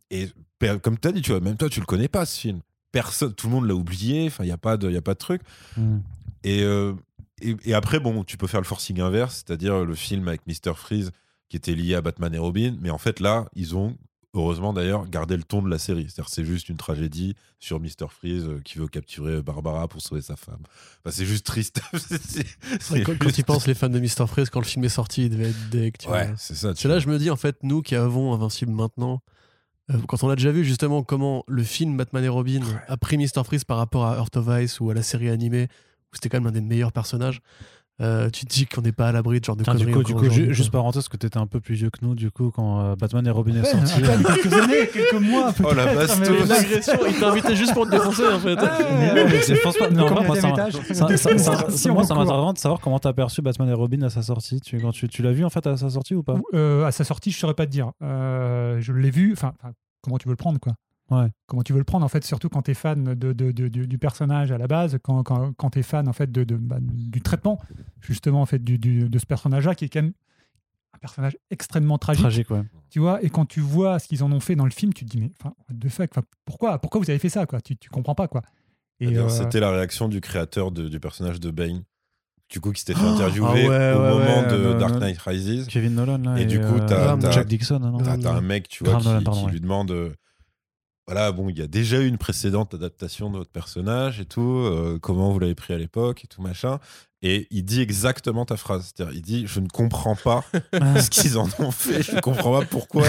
Et 0.09 0.30
comme 0.82 0.98
tu 0.98 1.08
as 1.09 1.11
dit, 1.11 1.22
tu 1.22 1.32
vois, 1.32 1.42
même 1.42 1.58
toi, 1.58 1.68
tu 1.68 1.82
le 1.82 1.85
connais 1.85 2.08
pas 2.08 2.26
ce 2.26 2.40
film. 2.40 2.61
Personne, 2.93 3.34
tout 3.34 3.48
le 3.48 3.53
monde 3.53 3.68
l'a 3.68 3.76
oublié, 3.76 4.27
enfin, 4.27 4.45
il 4.45 4.48
n'y 4.48 4.53
a, 4.53 4.58
pas 4.58 4.77
de, 4.77 4.90
y 4.90 4.95
a 4.95 5.01
pas 5.01 5.16
de 5.16 5.19
truc. 5.19 5.42
Hmm. 5.76 5.98
Euh, 6.45 6.93
et, 7.42 7.58
et, 7.66 7.74
après, 7.74 8.00
bon, 8.00 8.24
tu 8.24 8.38
peux 8.38 8.48
faire 8.48 8.61
le 8.61 8.66
forcing 8.66 9.01
inverse, 9.01 9.43
c'est-à-dire 9.45 9.84
le 9.84 9.95
film 9.95 10.30
avec 10.30 10.48
Mr. 10.48 10.76
Freeze 10.76 11.11
qui 11.50 11.58
était 11.58 11.76
lié 11.76 11.95
à 11.95 12.02
Batman 12.02 12.34
et 12.34 12.38
Robin, 12.38 12.76
mais 12.80 12.90
en 12.90 12.98
fait, 12.98 13.19
là, 13.19 13.45
ils 13.56 13.76
ont 13.76 13.98
heureusement 14.34 14.74
d'ailleurs, 14.74 15.08
garder 15.08 15.36
le 15.38 15.44
ton 15.44 15.61
de 15.61 15.69
la 15.69 15.80
série. 15.80 16.06
C'est-à-dire 16.08 16.30
c'est 16.30 16.45
juste 16.45 16.69
une 16.69 16.78
tragédie 16.78 17.36
sur 17.60 17.80
Mr. 17.80 18.08
Freeze 18.10 18.45
euh, 18.45 18.61
qui 18.64 18.78
veut 18.78 18.88
capturer 18.88 19.42
Barbara 19.42 19.88
pour 19.88 20.02
sauver 20.02 20.22
sa 20.22 20.36
femme. 20.36 20.61
c'est 21.10 21.26
juste 21.26 21.45
triste. 21.45 21.82
quand, 23.06 23.32
tu 23.32 23.44
penses 23.44 23.68
les 23.68 23.74
fans 23.74 23.90
de 23.90 24.00
Mr. 24.00 24.28
Freeze, 24.28 24.50
quand 24.50 24.60
le 24.60 24.66
film 24.66 24.86
est 24.86 24.90
sorti, 24.90 25.26
il 25.26 25.30
devait 25.32 25.50
être 25.50 25.69
deck. 25.69 26.06
Ouais, 26.10 26.32
c'est 26.38 26.56
ça. 26.56 26.74
C'est 26.76 26.88
là 26.88 27.00
je 27.00 27.08
me 27.08 27.18
dis, 27.18 27.30
en 27.30 27.36
fait, 27.36 27.58
nous 27.64 27.82
qui 27.82 27.95
avons 27.95 28.34
Invincible 28.34 28.72
maintenant, 28.72 29.22
euh, 29.92 29.98
quand 30.08 30.24
on 30.24 30.30
a 30.30 30.36
déjà 30.36 30.52
vu 30.52 30.64
justement 30.64 31.03
comment 31.03 31.44
le 31.48 31.64
film 31.64 31.98
Batman 31.98 32.24
et 32.24 32.30
Robin 32.30 32.61
a 32.88 32.98
pris 32.98 33.18
Mr. 33.18 33.44
Freeze 33.44 33.64
par 33.64 33.78
rapport 33.78 34.06
à 34.06 34.18
Earth 34.18 34.38
of 34.38 34.48
Ice 34.61 34.80
ou 34.80 34.90
à 34.92 34.94
la 34.94 35.03
série 35.03 35.30
animée, 35.30 35.68
où 36.11 36.16
c'était 36.16 36.30
quand 36.30 36.38
même 36.38 36.48
un 36.48 36.52
des 36.52 36.61
meilleurs 36.61 36.92
personnages. 36.92 37.42
Euh, 38.02 38.30
tu 38.30 38.45
te 38.45 38.53
dis 38.53 38.66
qu'on 38.66 38.82
n'est 38.82 38.94
pas 38.94 39.10
à 39.10 39.11
l'abri 39.11 39.40
de 39.40 39.45
genre 39.45 39.58
de 39.58 39.64
Tiens, 39.64 39.74
conneries. 39.74 40.03
Du 40.03 40.14
coup, 40.16 40.30
juste 40.30 40.72
parenthèse, 40.72 41.10
que 41.10 41.18
tu 41.18 41.26
étais 41.26 41.38
un 41.38 41.48
peu 41.48 41.60
plus 41.60 41.76
vieux 41.76 41.90
que 41.90 42.00
nous, 42.02 42.16
du 42.16 42.32
coup, 42.32 42.50
quand 42.50 42.80
euh, 42.80 42.95
Batman 42.95 43.28
et 43.28 43.30
Robin 43.30 43.56
est 43.61 43.66
sorti. 43.66 44.02
quelques 44.02 44.53
années, 44.53 44.88
quelques 44.94 45.22
mois. 45.22 45.53
Oh 45.64 45.74
la 45.74 45.94
bastos 45.94 46.28
il 47.10 47.19
t'a 47.19 47.30
invité 47.30 47.56
juste 47.56 47.74
pour 47.74 47.86
te 47.86 47.92
défoncer 47.92 48.26
en 48.26 48.40
fait. 48.40 48.58
je 48.58 49.61
pense 49.61 49.78
pas. 49.78 49.90
Non, 49.90 50.10
moi, 50.10 50.36
ça, 50.36 50.48
moi, 51.92 52.03
ça 52.06 52.16
m'intéresse 52.16 52.53
de 52.53 52.58
savoir 52.58 52.80
comment 52.80 53.00
t'as 53.00 53.14
perçu 53.14 53.42
Batman 53.42 53.69
et 53.69 53.74
Robin 53.74 54.02
à 54.03 54.10
sa 54.10 54.22
sortie. 54.22 54.61
Tu, 54.61 54.80
quand 54.80 54.92
tu, 54.92 55.10
tu 55.10 55.22
l'as 55.22 55.34
vu 55.34 55.44
en 55.44 55.50
fait 55.50 55.66
à 55.68 55.76
sa 55.76 55.90
sortie 55.90 56.16
ou 56.16 56.24
pas? 56.24 56.38
Euh, 56.53 56.86
À 56.86 56.92
sa 56.92 57.03
sortie, 57.03 57.32
je 57.32 57.38
saurais 57.38 57.53
pas 57.53 57.66
te 57.66 57.72
dire. 57.72 57.92
je 58.02 58.92
l'ai 58.94 59.11
vu. 59.11 59.34
Enfin, 59.34 59.53
comment 60.02 60.18
tu 60.18 60.28
veux 60.28 60.34
le 60.34 60.38
prendre 60.38 60.60
quoi 60.60 60.74
Comment 61.47 61.63
tu 61.63 61.73
veux 61.73 61.79
le 61.79 61.85
prendre, 61.85 62.05
en 62.05 62.09
fait, 62.09 62.23
surtout 62.23 62.49
quand 62.49 62.63
tu 62.63 62.71
es 62.71 62.73
fan 62.73 63.15
de, 63.15 63.33
du, 63.33 63.97
personnage 63.97 64.51
à 64.51 64.57
la 64.57 64.67
base, 64.67 64.97
quand, 65.01 65.23
quand, 65.23 65.53
quand 65.53 65.71
tu 65.71 65.79
es 65.79 65.83
fan 65.83 66.07
en 66.07 66.13
fait, 66.13 66.31
de, 66.31 66.43
bah, 66.55 66.77
du 66.81 67.21
traitement, 67.21 67.59
justement, 68.01 68.41
en 68.41 68.45
fait, 68.45 68.63
de 68.63 69.19
ce 69.19 69.25
personnage-là, 69.25 69.75
qui 69.75 69.85
est 69.85 69.89
quand 69.89 70.03
même 70.03 70.13
un 70.93 70.99
personnage 70.99 71.38
extrêmement 71.49 71.97
tragique. 71.97 72.23
Tragique, 72.23 72.51
ouais. 72.51 72.63
Tu 72.89 72.99
vois, 72.99 73.23
et 73.23 73.29
quand 73.29 73.45
tu 73.45 73.59
vois 73.59 73.99
ce 73.99 74.07
qu'ils 74.07 74.23
en 74.23 74.31
ont 74.31 74.39
fait 74.39 74.55
dans 74.55 74.65
le 74.65 74.71
film, 74.71 74.93
tu 74.93 75.05
te 75.05 75.09
dis, 75.09 75.19
mais 75.19 75.31
de 75.69 75.89
fait, 75.89 76.11
pourquoi, 76.45 76.79
pourquoi 76.79 77.01
vous 77.01 77.09
avez 77.09 77.19
fait 77.19 77.29
ça 77.29 77.45
quoi? 77.45 77.61
Tu, 77.61 77.75
tu 77.75 77.89
comprends 77.89 78.15
pas, 78.15 78.27
quoi. 78.27 78.41
Et 78.99 79.17
euh, 79.17 79.29
C'était 79.29 79.59
la 79.59 79.71
réaction 79.71 80.09
du 80.09 80.21
créateur 80.21 80.71
du 80.71 80.99
personnage 80.99 81.39
de 81.39 81.51
Bane 81.51 81.83
du 82.49 82.59
coup 82.59 82.71
qui 82.71 82.79
s'était 82.79 82.95
fait 82.95 83.05
oh 83.05 83.13
interviewer 83.13 83.67
ah 83.69 83.95
au 83.95 84.17
moment 84.17 84.41
de 84.41 84.79
Dark 84.79 84.95
Knight 84.95 85.19
Rises. 85.19 85.67
Kevin 85.67 85.93
Nolan 85.93 86.17
là, 86.17 86.39
et, 86.39 86.45
du 86.45 86.59
coup 86.59 86.79
t'as 86.85 87.31
Jack 87.31 87.47
Dixon. 87.47 87.99
T'as 88.03 88.33
un 88.33 88.41
mec 88.41 88.67
tu 88.67 88.83
vois 88.83 88.99
qui, 88.99 89.45
lui 89.51 89.61
demande 89.61 89.91
euh, 89.91 90.09
voilà, 91.09 91.31
bon, 91.31 91.49
il 91.49 91.57
y 91.57 91.63
a 91.63 91.67
déjà 91.67 91.97
eu 91.97 92.07
une 92.07 92.19
précédente 92.19 92.75
adaptation 92.75 93.31
de 93.31 93.38
votre 93.39 93.49
personnage 93.49 94.19
et 94.19 94.25
tout, 94.25 94.41
euh, 94.41 94.99
comment 95.01 95.31
vous 95.31 95.39
l'avez 95.39 95.55
pris 95.55 95.73
à 95.73 95.77
l'époque 95.79 96.23
et 96.23 96.27
tout 96.27 96.43
machin. 96.43 96.77
Et 97.23 97.47
il 97.49 97.65
dit 97.65 97.81
exactement 97.81 98.45
ta 98.45 98.57
phrase. 98.57 98.93
C'est-à-dire, 98.93 99.15
il 99.15 99.23
dit 99.23 99.47
Je 99.47 99.59
ne 99.59 99.67
comprends 99.67 100.15
pas 100.15 100.45
ce 100.71 101.09
qu'ils 101.09 101.39
en 101.39 101.49
ont 101.57 101.71
fait. 101.71 102.03
Je 102.03 102.15
ne 102.15 102.21
comprends 102.21 102.59
pas 102.59 102.63
pourquoi 102.63 103.07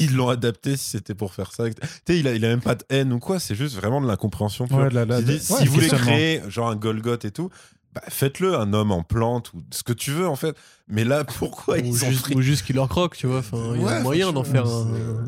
ils 0.00 0.16
l'ont 0.16 0.28
adapté 0.28 0.76
si 0.76 0.90
c'était 0.90 1.14
pour 1.14 1.34
faire 1.34 1.52
ça. 1.52 1.70
Tu 1.70 1.76
sais, 2.04 2.18
il 2.18 2.26
a, 2.26 2.34
il 2.34 2.44
a 2.44 2.48
même 2.48 2.60
pas 2.60 2.74
de 2.74 2.82
haine 2.88 3.12
ou 3.12 3.20
quoi. 3.20 3.38
C'est 3.38 3.54
juste 3.54 3.76
vraiment 3.76 4.00
de 4.00 4.08
l'incompréhension. 4.08 4.66
si 4.66 5.66
vous 5.66 5.72
voulez 5.72 5.88
créer 5.88 6.42
genre 6.48 6.68
un 6.68 6.76
Golgoth 6.76 7.24
et 7.24 7.30
tout, 7.30 7.50
bah, 7.96 8.02
faites-le, 8.08 8.54
un 8.54 8.74
homme 8.74 8.92
en 8.92 9.02
plante 9.02 9.54
ou 9.54 9.62
ce 9.70 9.82
que 9.82 9.94
tu 9.94 10.10
veux 10.10 10.28
en 10.28 10.36
fait. 10.36 10.54
Mais 10.86 11.02
là, 11.02 11.24
pourquoi 11.38 11.78
ils 11.78 12.04
ont 12.04 12.10
juste, 12.10 12.34
Ou 12.34 12.42
juste 12.42 12.66
qu'il 12.66 12.76
leur 12.76 12.90
croque, 12.90 13.16
tu 13.16 13.26
vois. 13.26 13.40
il 13.74 13.80
y 13.80 13.88
a 13.88 14.00
moyen 14.02 14.34
d'en 14.34 14.44
faire 14.44 14.66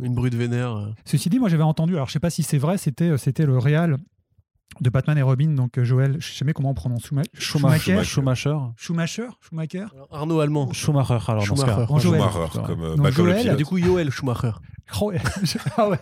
une 0.02 0.14
brute 0.14 0.34
vénère. 0.34 0.76
Euh. 0.76 0.86
Ceci 1.06 1.30
dit, 1.30 1.38
moi 1.38 1.48
j'avais 1.48 1.62
entendu, 1.62 1.94
alors 1.94 2.08
je 2.08 2.12
sais 2.12 2.20
pas 2.20 2.28
si 2.28 2.42
c'est 2.42 2.58
vrai, 2.58 2.76
c'était, 2.76 3.16
c'était 3.16 3.46
le 3.46 3.56
réal 3.56 3.96
de 4.80 4.90
Batman 4.90 5.18
et 5.18 5.22
Robin, 5.22 5.48
donc 5.48 5.78
euh, 5.78 5.84
Joël, 5.84 6.16
je 6.18 6.26
sais 6.26 6.34
jamais 6.36 6.52
comment 6.52 6.70
on 6.70 6.74
prononce, 6.74 7.10
Schumacher, 7.34 8.04
Schumacher, 8.04 8.58
Schumacher, 8.76 9.28
Schumacher, 9.40 9.86
Arnaud 10.10 10.40
Allemand, 10.40 10.72
Schumacher, 10.72 11.18
alors 11.28 11.44
Schumacher, 11.44 11.86
dans 11.88 11.98
ce 11.98 12.08
cas. 12.08 12.18
Schumacher, 12.18 12.66
comme 12.66 12.82
euh, 12.82 13.10
Joël, 13.10 13.56
du 13.56 13.64
coup 13.64 13.78
Joël 13.78 14.10
Schumacher. 14.10 14.52
ah 15.76 15.88
ouais. 15.88 15.98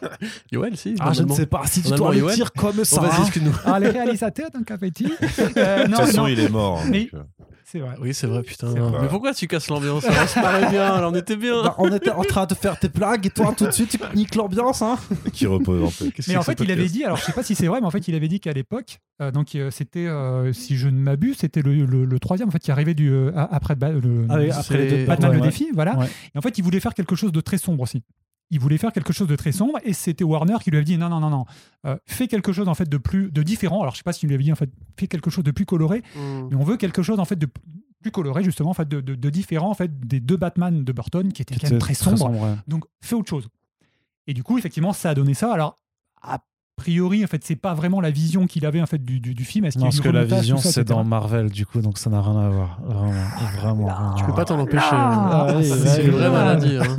Joël, 0.52 0.76
si. 0.76 0.94
Ah, 1.00 1.12
je 1.12 1.24
ne 1.24 1.32
sais 1.32 1.46
pas 1.46 1.66
si 1.66 1.82
tu 1.82 1.90
dois 1.90 2.14
le 2.14 2.34
dire 2.34 2.52
comme 2.52 2.84
ça. 2.84 3.00
Vas-y, 3.00 3.40
hein. 3.40 3.52
Ah, 3.64 3.80
les 3.80 3.88
réalisateurs 3.88 4.50
d'un 4.50 4.62
café 4.62 4.86
euh, 4.86 5.82
De 5.82 5.86
toute 5.86 5.96
façon, 5.96 6.26
il 6.28 6.38
est 6.38 6.48
mort. 6.48 6.80
Mais, 6.88 7.10
C'est 7.68 7.80
vrai. 7.80 7.96
Oui, 8.00 8.14
c'est 8.14 8.28
vrai, 8.28 8.42
putain. 8.44 8.68
Vrai. 8.68 8.98
Mais 9.02 9.08
pourquoi 9.08 9.34
tu 9.34 9.48
casses 9.48 9.66
l'ambiance 9.68 10.04
On 10.08 10.26
se 10.28 10.38
marrait 10.38 10.70
bien, 10.70 11.00
là, 11.00 11.08
on 11.10 11.14
était 11.16 11.34
bien. 11.34 11.64
Bah, 11.64 11.74
on 11.78 11.92
était 11.92 12.10
en 12.12 12.22
train 12.22 12.46
de 12.46 12.54
faire 12.54 12.78
tes 12.78 12.88
blagues 12.88 13.26
et 13.26 13.30
toi 13.30 13.52
tout 13.56 13.66
de 13.66 13.72
suite 13.72 13.90
tu 13.90 13.98
niques 14.16 14.36
l'ambiance 14.36 14.82
hein 14.82 14.96
Qui 15.32 15.46
repose 15.46 15.82
en. 15.82 16.10
Qu'est-ce 16.12 16.30
Mais 16.30 16.36
en 16.36 16.42
fait, 16.44 16.60
il 16.60 16.70
avait 16.70 16.86
dit, 16.86 17.02
alors 17.02 17.16
je 17.16 17.24
sais 17.24 17.32
pas 17.32 17.42
si 17.42 17.56
c'est 17.56 17.66
vrai, 17.66 17.80
mais 17.80 17.86
en 17.88 17.90
fait, 17.90 18.06
il 18.06 18.14
avait 18.14 18.28
dit 18.28 18.38
qu'à 18.38 18.52
l'époque, 18.52 19.00
euh, 19.20 19.32
donc 19.32 19.56
euh, 19.56 19.72
c'était, 19.72 20.06
euh, 20.06 20.52
si 20.52 20.76
je 20.76 20.86
ne 20.88 20.96
m'abuse, 21.00 21.38
c'était 21.38 21.60
le, 21.60 21.84
le- 21.84 22.04
le 22.04 22.18
troisième 22.20 22.48
en 22.48 22.52
fait 22.52 22.60
qui 22.60 22.70
arrivait 22.70 22.94
du, 22.94 23.10
euh, 23.12 23.32
après, 23.34 23.74
le, 23.74 24.26
Ah 24.28 24.36
oui, 24.38 24.50
après 24.52 24.78
les 24.78 24.88
deux 24.98 25.04
Batman 25.04 25.30
ouais, 25.30 25.36
le 25.36 25.42
ouais. 25.42 25.48
défi, 25.48 25.68
voilà. 25.74 25.98
Ouais. 25.98 26.06
Et 26.34 26.38
en 26.38 26.42
fait, 26.42 26.56
il 26.58 26.62
voulait 26.62 26.78
faire 26.78 26.94
quelque 26.94 27.16
chose 27.16 27.32
de 27.32 27.40
très 27.40 27.58
sombre 27.58 27.82
aussi. 27.82 28.04
Il 28.50 28.60
voulait 28.60 28.78
faire 28.78 28.92
quelque 28.92 29.12
chose 29.12 29.26
de 29.26 29.34
très 29.36 29.50
sombre 29.52 29.78
et 29.83 29.92
c'était 29.92 30.23
Warner 30.25 30.57
qui 30.62 30.70
lui 30.70 30.76
avait 30.78 30.84
dit 30.84 30.97
non 30.99 31.08
non 31.08 31.18
non 31.20 31.31
non 31.31 31.44
euh, 31.84 31.97
fais 32.07 32.28
quelque 32.28 32.52
chose 32.52 32.68
en 32.68 32.75
fait 32.75 32.89
de 32.89 32.97
plus 32.97 33.33
de 33.33 33.42
différent 33.42 33.81
alors 33.83 33.94
je 33.94 33.99
sais 33.99 34.05
pas 34.05 34.12
s'il 34.12 34.28
lui 34.28 34.34
avait 34.36 34.44
dit 34.44 34.52
en 34.52 34.57
fait 34.57 34.70
fais 34.99 35.08
quelque 35.08 35.31
chose 35.31 35.42
de 35.44 35.50
plus 35.50 35.66
coloré 35.66 36.02
Hmm. 36.15 36.49
mais 36.50 36.57
on 36.57 36.62
veut 36.62 36.76
quelque 36.76 37.02
chose 37.02 37.18
en 37.18 37.25
fait 37.25 37.36
de 37.36 37.49
plus 38.02 38.10
coloré 38.12 38.44
justement 38.44 38.70
en 38.70 38.75
fait 38.75 38.89
de, 38.89 39.00
de- 39.00 39.16
de 39.16 39.31
différent 39.31 39.70
en 39.70 39.75
fait 39.75 39.99
des 39.99 40.20
deux 40.20 40.36
Batman 40.36 40.84
de 40.84 40.92
Burton 40.92 41.33
qui 41.33 41.42
étaient 41.42 41.57
quand 41.57 41.70
même 41.70 41.81
très 41.81 41.94
sombres 41.94 42.31
ouais. 42.31 42.55
donc 42.68 42.84
fais 43.00 43.16
autre 43.16 43.28
chose. 43.31 43.49
Et 44.28 44.34
du 44.34 44.42
coup, 44.42 44.58
effectivement, 44.58 44.92
ça 44.92 45.10
a 45.10 45.15
donné 45.15 45.34
ça. 45.34 45.52
Alors, 45.52 45.78
priori, 46.76 47.24
en 47.24 47.26
fait, 47.26 47.42
c'est 47.44 47.56
pas 47.56 47.74
vraiment 47.74 48.00
la 48.00 48.10
vision 48.10 48.46
qu'il 48.46 48.66
avait 48.66 48.80
en 48.82 48.86
fait 48.86 49.02
du, 49.05 49.18
du, 49.20 49.34
du 49.34 49.44
film. 49.44 49.64
Est-ce 49.64 49.74
qu'il 49.78 49.80
y 49.80 49.84
Non, 49.84 49.88
a 49.88 49.92
parce 49.92 50.00
que 50.00 50.08
la 50.08 50.24
vision 50.24 50.56
c'est 50.58 50.68
etc. 50.68 50.84
dans 50.84 51.05
Marvel 51.05 51.50
du 51.50 51.64
coup 51.66 51.80
donc 51.80 51.96
ça 51.98 52.10
n'a 52.10 52.20
rien 52.20 52.36
à 52.38 52.48
voir 52.50 52.78
vraiment 52.84 53.12
vraiment 53.60 53.86
rien 53.86 54.14
Tu 54.18 54.24
peux 54.24 54.34
pas 54.34 54.44
t'en 54.44 54.58
empêcher. 54.60 54.84
Ah, 54.92 55.55
oui, 55.56 55.64
c'est 55.64 56.05
une 56.05 56.10
vraie 56.10 56.30
maladie. 56.30 56.76
hein. 56.76 56.96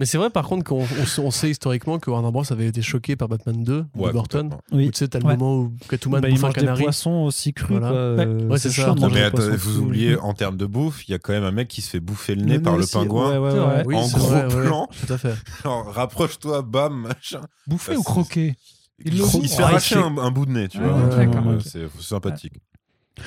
Mais 0.00 0.06
c'est 0.06 0.18
vrai, 0.18 0.28
par 0.30 0.46
contre, 0.48 0.64
qu'on 0.64 0.80
on, 0.80 1.06
sait- 1.06 1.20
on 1.20 1.30
sait 1.30 1.50
historiquement 1.50 1.98
que 2.00 2.10
Warner 2.10 2.32
Bros 2.32 2.42
avait 2.50 2.66
été 2.66 2.82
choqué 2.82 3.14
par 3.14 3.28
Batman 3.28 3.62
2 3.62 3.72
de 3.82 3.86
Ouais, 3.94 4.10
Burton. 4.12 4.48
complètement. 4.50 4.60
Oui. 4.72 4.88
Où 4.88 4.90
tu 4.90 4.98
sais, 4.98 5.08
t'as 5.08 5.20
le 5.20 5.26
Ouais. 5.26 5.36
moment 5.36 5.56
où 5.60 5.72
Catwoman 5.88 6.20
Bah, 6.20 6.28
il 6.28 6.36
un 6.36 6.40
mange 6.40 6.54
des 6.54 6.60
canari. 6.62 6.82
poissons 6.82 7.10
aussi 7.24 7.52
crus 7.52 7.78
Voilà. 7.78 7.90
quoi. 8.24 8.24
Ouais. 8.24 8.58
C'est 8.58 8.70
ça. 8.70 8.90
de 8.92 9.06
mais 9.06 9.30
vous 9.30 9.70
crus. 9.70 9.76
oubliez, 9.78 10.18
en 10.18 10.34
termes 10.34 10.56
de 10.56 10.66
bouffe, 10.66 11.06
il 11.08 11.12
y 11.12 11.14
a 11.14 11.18
quand 11.18 11.32
même 11.32 11.44
un 11.44 11.52
mec 11.52 11.68
qui 11.68 11.80
se 11.80 11.90
fait 11.90 12.00
bouffer 12.00 12.34
le 12.34 12.42
nez 12.44 12.58
par 12.58 12.76
le 12.76 12.86
pingouin. 12.86 13.30
ouais, 13.32 13.38
ouais, 13.38 13.50
C'est 13.52 13.58
ouais. 13.58 13.64
vrai. 13.64 13.82
Oui, 13.86 13.94
En 13.96 14.08
gros 14.08 14.26
vrai, 14.26 14.44
ouais. 14.52 14.66
plan. 14.66 14.88
Tout 15.06 15.12
à 15.12 15.18
fait. 15.18 15.34
Rapproche-toi, 15.64 16.62
bam, 16.62 16.94
machin. 17.08 17.40
Bouffer 17.68 17.92
Bah, 17.92 17.98
ou 17.98 18.02
c'est- 18.02 18.10
croquer 18.22 18.54
Il, 19.04 19.14
Il 19.14 19.22
se 19.48 19.56
fait 19.56 19.62
arracher 19.62 19.94
c'est- 19.96 20.00
un, 20.00 20.16
un 20.18 20.30
bout 20.30 20.46
de 20.46 20.52
nez, 20.52 20.68
tu 20.68 20.78
vois. 20.78 20.92
ouais. 20.94 21.58
C'est 21.64 21.88
sympathique. 22.00 22.54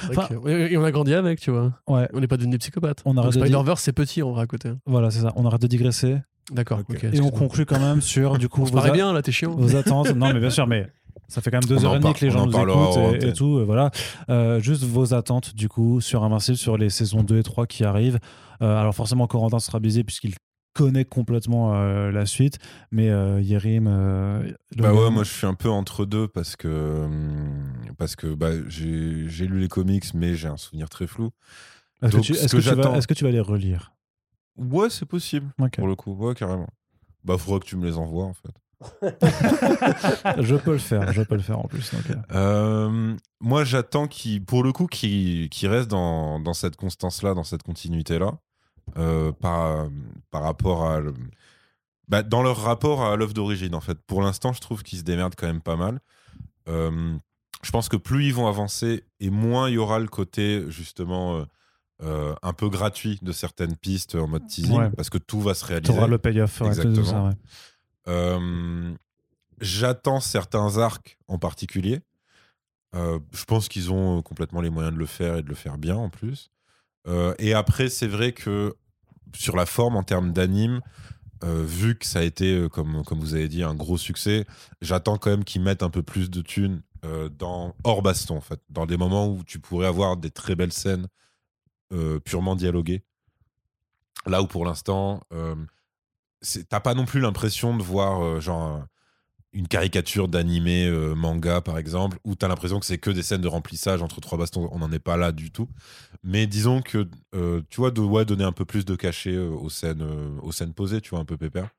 Enfin- 0.09 0.27
que- 0.27 0.47
et 0.69 0.77
on 0.77 0.83
a 0.83 0.91
grandi 0.91 1.13
avec, 1.13 1.39
tu 1.39 1.51
vois. 1.51 1.73
Ouais, 1.87 2.09
On 2.13 2.19
n'est 2.19 2.27
pas 2.27 2.37
devenus 2.37 2.59
psychopathes. 2.59 3.01
On 3.05 3.15
arrête 3.17 3.33
Donc, 3.33 3.41
de 3.43 3.47
dire- 3.47 3.57
Spider-Verse, 3.57 3.81
c'est 3.81 3.93
petit 3.93 4.21
en 4.23 4.31
vrai 4.31 4.43
à 4.43 4.47
côté. 4.47 4.71
voilà, 4.85 5.11
c'est 5.11 5.21
ça. 5.21 5.31
On 5.35 5.45
arrête 5.45 5.61
de 5.61 5.67
digresser 5.67 6.17
D'accord. 6.51 6.79
Et 7.11 7.19
on 7.19 7.29
conclut 7.29 7.65
quand 7.65 7.79
même 7.79 8.01
sur 8.01 8.37
du 8.37 8.47
coup 8.47 8.61
On 8.61 8.65
vos, 8.65 8.71
paraît 8.71 8.89
a- 8.91 8.93
bien, 8.93 9.11
là, 9.11 9.21
t'es 9.21 9.33
chiant. 9.33 9.51
vos 9.51 9.75
attentes. 9.75 10.15
Non, 10.15 10.33
mais 10.33 10.39
bien 10.39 10.49
sûr, 10.49 10.65
mais 10.65 10.87
ça 11.27 11.41
fait 11.41 11.51
quand 11.51 11.57
même 11.61 11.67
deux 11.67 11.83
On 11.85 11.89
heures 11.89 11.95
et 11.97 11.99
demie 11.99 12.13
que 12.13 12.25
les 12.25 12.31
on 12.31 12.33
gens 12.35 12.43
en 12.43 12.45
nous 12.47 13.09
écoutent 13.11 13.23
et, 13.23 13.33
tout. 13.33 13.65
voilà, 13.65 13.91
Euh, 14.29 14.61
juste 14.61 14.83
vos 14.83 15.13
attentes 15.13 15.53
du 15.55 15.67
coup 15.67 15.99
sur 15.99 16.23
Invincible 16.23 16.55
sur 16.57 16.77
les 16.77 16.89
saisons 16.89 17.23
2 17.23 17.39
et 17.39 17.43
3 17.43 17.67
qui 17.67 17.83
arrivent. 17.83 18.19
Euh, 18.61 18.79
alors 18.79 18.95
forcément, 18.95 19.27
Corentin 19.27 19.59
sera 19.59 19.79
biaisé 19.81 20.05
puisqu'il 20.05 20.35
connaît 20.77 21.05
complètement 21.05 21.73
euh, 21.75 22.11
la 22.11 22.25
suite, 22.25 22.59
mais 22.91 23.09
euh, 23.09 23.41
Yerim. 23.41 23.87
euh, 23.87 24.51
Bah 24.77 24.93
ouais, 24.93 25.09
moi 25.09 25.23
je 25.23 25.31
suis 25.31 25.47
un 25.47 25.55
peu 25.55 25.69
entre 25.69 26.05
deux 26.05 26.27
parce 26.27 26.55
que 26.55 27.03
hum, 27.05 27.73
parce 27.97 28.15
que 28.15 28.27
bah, 28.35 28.51
j'ai 28.67 29.27
j'ai 29.27 29.47
lu 29.47 29.59
les 29.59 29.67
comics, 29.67 30.13
mais 30.13 30.35
j'ai 30.35 30.47
un 30.47 30.57
souvenir 30.57 30.87
très 30.89 31.07
flou. 31.07 31.31
Est-ce 32.03 32.15
que, 32.15 32.21
tu, 32.21 32.35
ce 32.35 32.43
est-ce 32.45 32.51
que 32.55 32.57
que 32.57 32.61
tu 32.61 32.69
vas, 32.69 32.75
j'attends- 32.75 32.95
est-ce 32.95 33.07
que 33.07 33.13
tu 33.15 33.23
vas 33.23 33.31
les 33.31 33.39
relire? 33.39 33.93
Ouais, 34.55 34.89
c'est 34.89 35.05
possible 35.07 35.51
pour 35.75 35.87
le 35.87 35.95
coup, 35.95 36.13
ouais 36.13 36.35
carrément. 36.35 36.69
Bah 37.23 37.37
faudra 37.37 37.59
que 37.59 37.65
tu 37.65 37.75
me 37.75 37.85
les 37.85 37.97
envoies 37.97 38.25
en 38.25 38.33
fait. 38.33 38.53
Je 40.41 40.55
peux 40.55 40.73
le 40.73 40.77
faire, 40.77 41.11
je 41.11 41.23
peux 41.23 41.35
le 41.35 41.41
faire 41.41 41.59
en 41.59 41.67
plus. 41.67 41.91
donc, 41.93 42.09
euh. 42.11 42.15
Euh, 42.35 43.15
moi 43.39 43.63
j'attends 43.63 44.07
qu'ils, 44.07 44.43
pour 44.45 44.63
le 44.63 44.71
coup, 44.71 44.85
qu'ils 44.87 45.49
qu'ils 45.49 45.67
restent 45.69 45.89
dans, 45.89 46.39
dans 46.39 46.53
cette 46.53 46.75
constance-là, 46.75 47.33
dans 47.33 47.43
cette 47.43 47.63
continuité-là, 47.63 48.37
par, 48.95 49.87
par 50.31 50.43
rapport 50.43 50.85
à 50.89 50.99
le- 50.99 51.13
bah, 52.07 52.23
dans 52.23 52.41
leur 52.41 52.57
rapport 52.61 53.03
à 53.03 53.15
l'œuvre 53.15 53.33
d'origine 53.33 53.75
en 53.75 53.81
fait. 53.81 53.97
Pour 54.07 54.21
l'instant, 54.21 54.53
je 54.53 54.61
trouve 54.61 54.81
qu'ils 54.83 54.99
se 54.99 55.03
démerdent 55.03 55.35
quand 55.35 55.47
même 55.47 55.61
pas 55.61 55.75
mal. 55.75 55.99
Euh, 56.69 57.15
je 57.63 57.71
pense 57.71 57.89
que 57.89 57.97
plus 57.97 58.25
ils 58.27 58.33
vont 58.33 58.47
avancer 58.47 59.03
et 59.19 59.29
moins 59.29 59.69
il 59.69 59.73
y 59.73 59.77
aura 59.77 59.99
le 59.99 60.07
côté 60.07 60.63
justement 60.69 61.37
euh, 61.37 61.45
euh, 62.03 62.35
un 62.43 62.53
peu 62.53 62.69
gratuit 62.69 63.19
de 63.21 63.31
certaines 63.31 63.75
pistes 63.75 64.15
en 64.15 64.27
mode 64.27 64.45
teasing 64.47 64.77
Ouais. 64.77 64.89
parce 64.91 65.09
que 65.09 65.17
tout 65.17 65.41
va 65.41 65.53
se 65.53 65.65
Tu 65.65 65.71
réaliser. 65.71 65.93
auras 65.97 66.07
le 66.07 66.17
payoff. 66.17 66.61
Exactement. 66.61 67.27
ouais. 67.27 67.33
Euh, 68.07 68.93
J'attends 69.59 70.19
certains 70.19 70.77
arcs 70.77 71.17
en 71.27 71.39
particulier. 71.39 71.99
Euh, 72.95 73.19
je 73.33 73.43
pense 73.45 73.67
qu'ils 73.67 73.91
ont 73.91 74.21
complètement 74.21 74.61
les 74.61 74.69
moyens 74.69 74.93
de 74.93 74.99
le 74.99 75.05
faire 75.07 75.37
et 75.37 75.41
de 75.41 75.49
le 75.49 75.55
faire 75.55 75.77
bien 75.79 75.95
en 75.97 76.09
plus. 76.09 76.51
Euh, 77.07 77.33
et 77.39 77.53
après, 77.53 77.89
c'est 77.89 78.07
vrai 78.07 78.33
que 78.33 78.75
sur 79.35 79.55
la 79.55 79.65
forme, 79.65 79.95
en 79.95 80.03
termes 80.03 80.33
d'anime, 80.33 80.81
euh, 81.43 81.63
vu 81.63 81.97
que 81.97 82.05
ça 82.05 82.19
a 82.19 82.23
été, 82.23 82.53
euh, 82.53 82.69
comme, 82.69 83.03
comme 83.03 83.19
vous 83.19 83.35
avez 83.35 83.47
dit, 83.47 83.63
un 83.63 83.75
gros 83.75 83.97
succès, 83.97 84.45
j'attends 84.81 85.17
quand 85.17 85.29
même 85.29 85.43
qu'ils 85.43 85.61
mettent 85.61 85.83
un 85.83 85.89
peu 85.89 86.03
plus 86.03 86.29
de 86.29 86.41
thunes 86.41 86.81
dans, 87.39 87.73
hors 87.85 88.01
baston, 88.01 88.35
en 88.35 88.41
fait. 88.41 88.59
Dans 88.69 88.85
des 88.85 88.97
moments 88.97 89.29
où 89.29 89.41
tu 89.45 89.59
pourrais 89.59 89.87
avoir 89.87 90.17
des 90.17 90.29
très 90.29 90.55
belles 90.55 90.73
scènes 90.73 91.07
purement 92.25 92.57
dialoguées. 92.57 93.01
Là 94.25 94.41
où 94.41 94.47
pour 94.47 94.65
l'instant, 94.65 95.21
t'as 96.67 96.79
pas 96.81 96.95
non 96.95 97.05
plus 97.05 97.21
l'impression 97.21 97.77
de 97.77 97.81
voir 97.81 98.41
genre 98.41 98.83
une 99.57 99.67
caricature 99.67 100.27
d'animé 100.27 100.85
euh, 100.85 101.15
manga 101.15 101.61
par 101.61 101.79
exemple 101.79 102.19
où 102.23 102.35
t'as 102.35 102.47
l'impression 102.47 102.79
que 102.79 102.85
c'est 102.85 102.99
que 102.99 103.09
des 103.09 103.23
scènes 103.23 103.41
de 103.41 103.47
remplissage 103.47 104.03
entre 104.03 104.21
trois 104.21 104.37
bastons 104.37 104.69
on 104.71 104.77
n'en 104.79 104.91
est 104.91 104.99
pas 104.99 105.17
là 105.17 105.31
du 105.31 105.49
tout. 105.51 105.67
Mais 106.23 106.45
disons 106.45 106.81
que 106.83 107.07
euh, 107.33 107.61
tu 107.69 107.77
vois 107.81 107.89
de 107.89 107.99
ouais, 108.01 108.23
donner 108.23 108.43
un 108.43 108.51
peu 108.51 108.65
plus 108.65 108.85
de 108.85 108.95
cachet 108.95 109.33
euh, 109.33 109.49
aux 109.49 109.69
scènes 109.71 110.03
aux 110.43 110.51
scènes 110.51 110.73
posées 110.73 111.01
tu 111.01 111.09
vois 111.09 111.19
un 111.19 111.25
peu 111.25 111.37
pépère. 111.37 111.69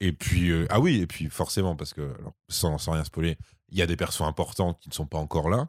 Et 0.00 0.12
puis 0.12 0.52
ah 0.70 0.78
oui 0.80 1.00
et 1.00 1.06
puis 1.08 1.28
forcément 1.30 1.74
parce 1.74 1.94
que 1.94 2.02
alors, 2.20 2.34
sans, 2.48 2.78
sans 2.78 2.92
rien 2.92 3.04
spoiler 3.04 3.36
il 3.70 3.78
y 3.78 3.82
a 3.82 3.86
des 3.86 3.96
persos 3.96 4.20
importants 4.22 4.74
qui 4.74 4.88
ne 4.88 4.94
sont 4.94 5.06
pas 5.06 5.18
encore 5.18 5.48
là 5.50 5.68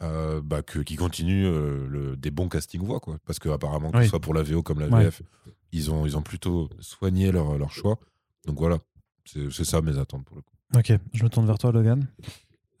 bah, 0.00 0.62
que, 0.62 0.78
qui 0.78 0.94
continuent 0.96 1.48
le- 1.88 2.16
des 2.16 2.30
bons 2.30 2.48
casting 2.48 2.82
voix 2.84 3.00
quoi. 3.00 3.16
Parce 3.26 3.38
que 3.40 3.48
apparemment 3.48 3.90
que 3.90 3.96
Oui. 3.98 4.04
ce 4.04 4.10
soit 4.10 4.20
pour 4.20 4.34
la 4.34 4.42
VO 4.42 4.62
comme 4.62 4.78
la 4.78 4.86
Ouais. 4.88 5.04
VF 5.04 5.22
ils 5.72 5.90
ont 5.90 6.06
ils 6.06 6.16
ont 6.16 6.22
plutôt 6.22 6.68
soigné 6.80 7.32
leur, 7.32 7.58
leur 7.58 7.72
choix. 7.72 7.98
Donc 8.46 8.58
voilà 8.58 8.78
c'est 9.26 9.64
ça 9.64 9.80
mes 9.82 9.98
attentes 9.98 10.24
pour 10.24 10.36
le 10.36 10.42
coup 10.42 10.52
Ok, 10.76 10.92
je 11.12 11.22
me 11.24 11.28
tourne 11.28 11.46
vers 11.46 11.58
toi, 11.58 11.72
Logan. 11.72 12.06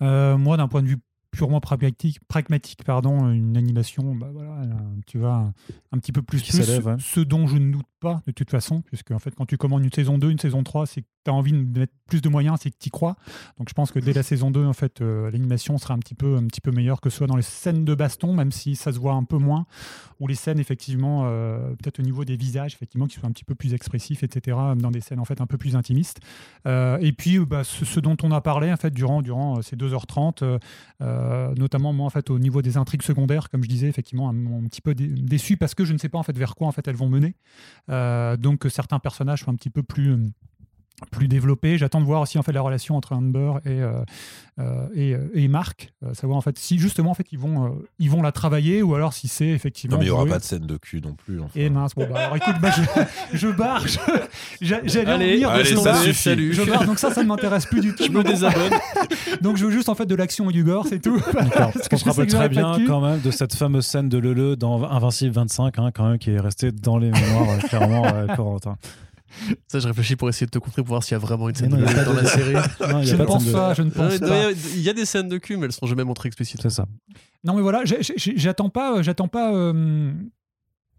Euh, 0.02 0.36
moi, 0.36 0.56
d'un 0.56 0.68
point 0.68 0.82
de 0.82 0.88
vue 0.88 0.98
purement 1.36 1.60
pragmatique, 1.60 2.18
pragmatique 2.28 2.82
pardon, 2.84 3.30
une 3.30 3.56
animation, 3.56 4.14
bah 4.14 4.30
voilà, 4.32 4.62
tu 5.06 5.18
vois, 5.18 5.34
un, 5.34 5.54
un 5.92 5.98
petit 5.98 6.12
peu 6.12 6.22
plus, 6.22 6.42
plus 6.42 6.80
ouais. 6.80 6.96
ce 6.98 7.20
dont 7.20 7.46
je 7.46 7.58
ne 7.58 7.72
doute 7.72 7.86
pas 8.00 8.22
de 8.26 8.32
toute 8.32 8.50
façon, 8.50 8.82
puisque 8.82 9.10
en 9.10 9.18
fait, 9.18 9.34
quand 9.34 9.46
tu 9.46 9.56
commandes 9.56 9.84
une 9.84 9.92
saison 9.92 10.18
2, 10.18 10.30
une 10.30 10.38
saison 10.38 10.62
3, 10.62 10.86
c'est 10.86 11.02
que 11.02 11.06
tu 11.24 11.30
as 11.30 11.34
envie 11.34 11.52
de 11.52 11.78
mettre 11.78 11.92
plus 12.06 12.20
de 12.20 12.28
moyens, 12.28 12.58
c'est 12.62 12.70
que 12.70 12.76
tu 12.78 12.88
y 12.88 12.90
crois. 12.90 13.16
Donc 13.58 13.68
je 13.68 13.74
pense 13.74 13.90
que 13.90 13.98
dès 13.98 14.12
la 14.12 14.22
saison 14.22 14.50
2, 14.50 14.64
en 14.64 14.72
fait, 14.72 15.00
euh, 15.00 15.30
l'animation 15.30 15.76
sera 15.78 15.94
un 15.94 15.98
petit, 15.98 16.14
peu, 16.14 16.36
un 16.36 16.46
petit 16.46 16.60
peu 16.60 16.70
meilleure 16.70 17.00
que 17.00 17.10
ce 17.10 17.18
soit 17.18 17.26
dans 17.26 17.36
les 17.36 17.42
scènes 17.42 17.84
de 17.84 17.94
baston, 17.94 18.32
même 18.32 18.52
si 18.52 18.76
ça 18.76 18.92
se 18.92 18.98
voit 18.98 19.14
un 19.14 19.24
peu 19.24 19.38
moins, 19.38 19.66
ou 20.20 20.26
les 20.26 20.34
scènes, 20.34 20.60
effectivement, 20.60 21.22
euh, 21.24 21.70
peut-être 21.70 22.00
au 22.00 22.02
niveau 22.02 22.24
des 22.24 22.36
visages, 22.36 22.74
effectivement, 22.74 23.06
qui 23.06 23.18
soient 23.18 23.28
un 23.28 23.32
petit 23.32 23.44
peu 23.44 23.54
plus 23.54 23.74
expressifs, 23.74 24.22
etc., 24.22 24.56
dans 24.76 24.90
des 24.90 25.00
scènes, 25.00 25.20
en 25.20 25.24
fait, 25.24 25.40
un 25.40 25.46
peu 25.46 25.58
plus 25.58 25.76
intimistes. 25.76 26.20
Euh, 26.66 26.98
et 27.00 27.12
puis, 27.12 27.38
bah, 27.38 27.64
ce, 27.64 27.84
ce 27.84 28.00
dont 28.00 28.16
on 28.22 28.30
a 28.30 28.40
parlé, 28.40 28.72
en 28.72 28.76
fait, 28.76 28.92
durant, 28.92 29.22
durant 29.22 29.62
ces 29.62 29.76
2h30, 29.76 30.58
euh, 31.26 31.54
notamment, 31.56 31.92
moi, 31.92 32.06
en 32.06 32.10
fait, 32.10 32.30
au 32.30 32.38
niveau 32.38 32.62
des 32.62 32.76
intrigues 32.76 33.02
secondaires, 33.02 33.50
comme 33.50 33.62
je 33.62 33.68
disais, 33.68 33.88
effectivement, 33.88 34.28
un, 34.28 34.66
petit 34.68 34.80
peu 34.80 34.94
dé- 34.94 35.08
déçu 35.08 35.56
parce 35.56 35.74
que 35.74 35.84
je 35.84 35.92
ne 35.92 35.98
sais 35.98 36.08
pas, 36.08 36.18
en 36.18 36.22
fait, 36.22 36.36
vers 36.36 36.54
quoi, 36.54 36.68
en 36.68 36.72
fait, 36.72 36.86
elles 36.88 36.96
vont 36.96 37.08
mener. 37.08 37.34
Euh, 37.90 38.36
donc, 38.36 38.66
certains 38.68 38.98
personnages 38.98 39.40
soient 39.40 39.52
un 39.52 39.56
petit 39.56 39.70
peu 39.70 39.82
plus... 39.82 40.16
plus 41.10 41.28
développés. 41.28 41.78
J'attends 41.78 42.00
de 42.00 42.06
voir 42.06 42.20
aussi 42.22 42.38
en 42.38 42.42
fait 42.42 42.52
la 42.52 42.60
relation 42.60 42.96
entre 42.96 43.12
Amber 43.12 43.54
et 43.64 43.70
euh, 43.82 44.02
euh, 44.58 44.88
et, 44.94 45.12
euh, 45.12 45.28
et 45.34 45.48
Marc, 45.48 45.92
savoir 46.14 46.38
en 46.38 46.40
fait 46.40 46.56
si 46.56 46.78
justement 46.78 47.10
en 47.10 47.14
fait 47.14 47.26
ils 47.30 47.38
vont 47.38 47.66
euh, 47.66 47.70
ils 47.98 48.08
vont 48.08 48.22
la 48.22 48.32
travailler 48.32 48.82
ou 48.82 48.94
alors 48.94 49.12
si 49.12 49.28
c'est 49.28 49.48
effectivement 49.48 49.96
non 49.96 50.00
mais 50.00 50.06
il 50.06 50.08
y 50.08 50.10
aura 50.10 50.22
joué. 50.22 50.30
pas 50.30 50.38
de 50.38 50.44
scène 50.44 50.66
de 50.66 50.78
cul 50.78 51.02
non 51.02 51.12
plus 51.12 51.40
enfin. 51.40 51.52
Et 51.60 51.68
mince, 51.68 51.94
bon, 51.94 52.08
bah, 52.10 52.20
alors 52.20 52.36
écoute, 52.36 52.54
bah, 52.62 52.70
je, 52.74 53.36
je 53.36 53.48
barre. 53.48 53.84
J'allais 54.62 55.06
en 55.06 55.14
Allez, 55.16 55.34
venir, 55.34 55.50
allez, 55.50 55.76
ça 55.76 56.12
salut. 56.14 56.54
Je 56.54 56.62
barre, 56.62 56.86
donc 56.86 56.98
ça, 56.98 57.12
ça 57.12 57.22
ne 57.22 57.28
m'intéresse 57.28 57.66
plus 57.66 57.82
du 57.82 57.94
tout. 57.96 58.04
Je 58.04 58.10
me 58.10 58.24
désabonne. 58.24 58.72
Donc 59.42 59.58
je 59.58 59.66
veux 59.66 59.70
juste 59.70 59.90
en 59.90 59.94
fait 59.94 60.06
de 60.06 60.14
l'action 60.14 60.48
et 60.48 60.52
du 60.54 60.64
gore, 60.64 60.86
c'est 60.88 61.00
tout. 61.00 61.20
D'accord. 61.34 61.72
Parce 61.72 61.88
que 61.88 61.90
qu'on 61.90 61.96
je 61.98 62.04
se 62.04 62.08
rappelle 62.08 62.26
très 62.26 62.48
bien 62.48 62.78
quand 62.86 63.02
même 63.02 63.20
de 63.20 63.30
cette 63.30 63.54
fameuse 63.54 63.84
scène 63.84 64.08
de 64.08 64.16
Lele 64.16 64.56
dans 64.56 64.82
Invincible 64.84 65.34
25, 65.34 65.78
hein, 65.78 65.90
quand 65.92 66.08
même, 66.08 66.18
qui 66.18 66.30
est 66.30 66.40
restée 66.40 66.72
dans 66.72 66.96
les 66.96 67.10
mémoires, 67.10 67.58
clairement, 67.68 68.06
euh, 68.06 68.26
Corentin. 68.34 68.76
Ça, 69.66 69.78
je 69.80 69.86
réfléchis 69.88 70.16
pour 70.16 70.28
essayer 70.28 70.46
de 70.46 70.50
te 70.50 70.58
contrer 70.58 70.82
pour 70.82 70.88
voir 70.90 71.02
s'il 71.02 71.12
y 71.12 71.14
a 71.16 71.18
vraiment 71.18 71.48
une 71.48 71.54
scène 71.54 71.70
non, 71.70 71.78
de 71.78 71.84
cul 71.84 71.94
pas 71.94 72.04
dans 72.04 72.12
de- 72.14 72.16
la 72.20 72.24
série. 72.26 72.54
Non, 72.92 73.02
Je 73.02 73.16
ne 73.16 73.24
pense 73.24 73.42
scène 73.42 73.52
de- 73.52 73.56
pas, 73.56 73.74
je 73.74 73.82
ne 73.82 73.88
Euh, 73.90 73.92
pense 73.92 74.18
pas. 74.20 74.52
il 74.74 74.80
y 74.82 74.88
a 74.88 74.92
des 74.92 75.04
scènes 75.04 75.28
de 75.28 75.38
cul, 75.38 75.56
mais 75.56 75.66
elles 75.66 75.72
seront 75.72 75.86
jamais 75.86 76.04
montrées 76.04 76.28
explicitement. 76.28 76.62
C'est 76.68 76.74
ça. 76.76 76.86
Non 77.44 77.54
mais 77.54 77.62
voilà, 77.62 77.82
j'attends 77.84 78.70
pas, 78.70 78.98
euh, 78.98 79.02
j'attends 79.02 79.28
pas. 79.28 79.54
euh, 79.54 80.12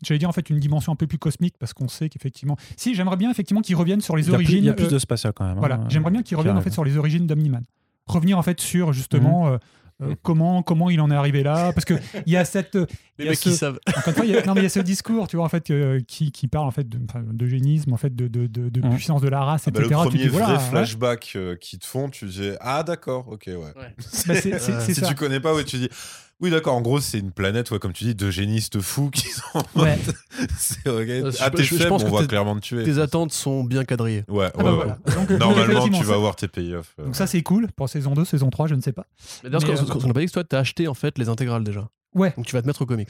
J'allais 0.04 0.20
dire 0.20 0.30
en 0.30 0.34
fait 0.34 0.50
une 0.52 0.60
dimension 0.60 0.92
un 0.94 0.96
peu 0.96 1.08
plus 1.08 1.18
cosmique 1.18 1.56
parce 1.60 1.74
qu'on 1.74 1.88
sait 1.88 2.08
qu'effectivement, 2.08 2.56
si 2.76 2.94
j'aimerais 2.94 3.18
bien 3.18 3.32
effectivement 3.32 3.62
qu'ils 3.62 3.76
reviennent 3.76 4.00
sur 4.02 4.16
les 4.16 4.28
Il 4.28 4.32
y 4.32 4.36
a 4.36 4.38
plus, 4.38 4.44
origines. 4.46 4.64
il 4.64 4.68
y 4.68 4.70
a 4.70 4.74
plus 4.74 4.86
euh, 4.86 4.90
de 4.92 5.00
spatial 5.00 5.34
quand 5.34 5.44
même. 5.46 5.58
hein. 5.58 5.60
Voilà, 5.60 5.80
j'aimerais 5.90 6.12
bien 6.12 6.22
qu'ils 6.22 6.38
reviennent 6.38 6.56
en 6.58 6.62
fait 6.62 6.70
sur 6.70 6.84
les 6.86 6.98
origines 6.98 7.26
d'Omniman. 7.26 7.64
Revenir 8.06 8.38
en 8.38 8.44
fait 8.44 8.62
sur 8.62 8.94
justement 8.94 9.48
Mhm. 9.48 9.54
euh, 9.54 9.58
Euh, 10.03 10.14
comment, 10.22 10.61
comment 10.61 10.92
il 10.92 11.01
en 11.01 11.09
est 11.09 11.16
arrivé 11.16 11.42
là? 11.42 11.74
Parce 11.74 11.84
qu'il 11.85 12.00
y 12.27 12.35
a 12.38 12.45
cette. 12.45 12.76
Les 12.76 12.85
il 13.17 13.26
y 13.26 13.27
a 13.27 13.32
mecs 13.32 13.40
ce, 13.40 13.50
qui 13.50 13.56
savent. 13.56 13.80
encore 13.88 14.09
une 14.09 14.14
fois, 14.14 14.26
il 14.26 14.32
y 14.32 14.38
a, 14.38 14.45
non, 14.45 14.53
mais 14.53 14.59
il 14.59 14.64
y 14.64 14.67
a 14.67 14.69
ce 14.69 14.80
discours, 14.80 15.27
tu 15.27 15.38
vois, 15.38 15.45
en 15.45 15.50
fait, 15.50 15.72
euh, 15.72 16.00
qui, 16.08 16.32
qui 16.32 16.48
parle 16.48 16.67
en 16.67 16.72
fait 16.72 16.88
de- 16.88 17.00
d'eugénisme, 17.34 17.93
en 17.93 17.98
fait, 17.98 18.16
de, 18.16 18.27
de, 18.27 18.45
de, 18.45 18.69
de 18.69 18.82
puissance 18.90 19.22
de 19.22 19.27
la 19.27 19.40
race, 19.43 19.64
Ah 19.67 19.72
bah, 19.72 19.80
etc. 19.82 19.95
le 19.95 20.03
Tu 20.03 20.09
premier 20.17 20.24
dis, 20.24 20.30
vrai 20.30 20.59
flashback 20.59 21.34
euh, 21.35 21.56
qu'ils 21.56 21.80
te 21.80 21.88
font, 21.88 22.09
tu 22.09 22.26
dis 22.27 22.51
Ah, 22.59 22.84
d'accord, 22.84 23.27
ok, 23.27 23.45
ouais. 23.48 23.56
Bah, 23.76 23.85
Euh, 24.30 24.80
si 24.85 24.93
ça. 24.93 25.08
tu 25.08 25.16
connais 25.16 25.40
pas, 25.40 25.56
ouais, 25.56 25.64
tu 25.64 25.77
dis 25.77 25.90
Oui, 26.40 26.52
d'accord, 26.52 26.76
en 26.76 26.82
gros, 26.82 27.00
c'est 27.00 27.18
une 27.18 27.32
planète, 27.32 27.72
ouais, 27.72 27.80
comme 27.80 27.94
tu 27.94 28.04
dis, 28.04 28.14
d'eugénistes 28.14 28.80
fous 28.80 29.10
qui 29.10 29.28
sont 29.28 29.64
Ouais. 29.76 29.98
c'est 30.58 30.88
ok. 30.88 31.08
Euh, 31.10 31.32
je- 31.32 31.38
Ah, 31.42 31.50
t'es 31.50 31.64
faible, 31.64 31.88
pense 31.90 32.04
on 32.04 32.12
que 32.12 32.16
va 32.22 32.28
clairement 32.28 32.56
te 32.56 32.60
tuer. 32.62 32.84
Tes 32.84 33.00
attentes 33.00 33.32
sont 33.34 33.64
bien 33.64 33.86
quadrillées. 33.86 34.24
Ouais, 34.28 34.52
Ah 34.54 34.58
ouais, 34.58 34.64
bah 34.64 34.70
ouais. 34.72 34.76
voilà. 34.76 34.98
Donc, 35.16 35.30
donc, 35.30 35.40
Normalement, 35.40 35.90
tu 35.90 36.04
vas 36.04 36.14
avoir 36.14 36.36
tes 36.36 36.48
payoffs. 36.48 36.94
euh. 37.00 37.06
Donc 37.06 37.16
ça 37.16 37.26
c'est 37.26 37.42
cool 37.42 37.68
pour 37.76 37.90
saison 37.90 38.14
2, 38.14 38.24
saison 38.24 38.52
3, 38.52 38.68
je 38.68 38.76
ne 38.76 38.82
sais 38.82 38.92
pas. 38.94 39.08
Mais 39.44 39.50
D'ailleurs, 39.50 39.62
ce 39.62 39.66
qu'on- 39.84 39.98
euh, 39.98 40.00
qu'on 40.00 40.08
n'a 40.08 40.14
pas 40.14 40.20
dit, 40.20 40.28
c'est 40.28 40.32
que 40.32 40.34
toi, 40.34 40.44
t'as 40.44 40.60
acheté 40.60 40.88
en 40.88 40.94
fait 40.94 41.18
les 41.18 41.28
intégrales 41.28 41.64
déjà. 41.64 41.90
Ouais. 42.14 42.34
Donc 42.38 42.46
tu 42.46 42.54
vas 42.54 42.62
te 42.62 42.68
mettre 42.68 42.84
au 42.84 42.86
comics. 42.86 43.10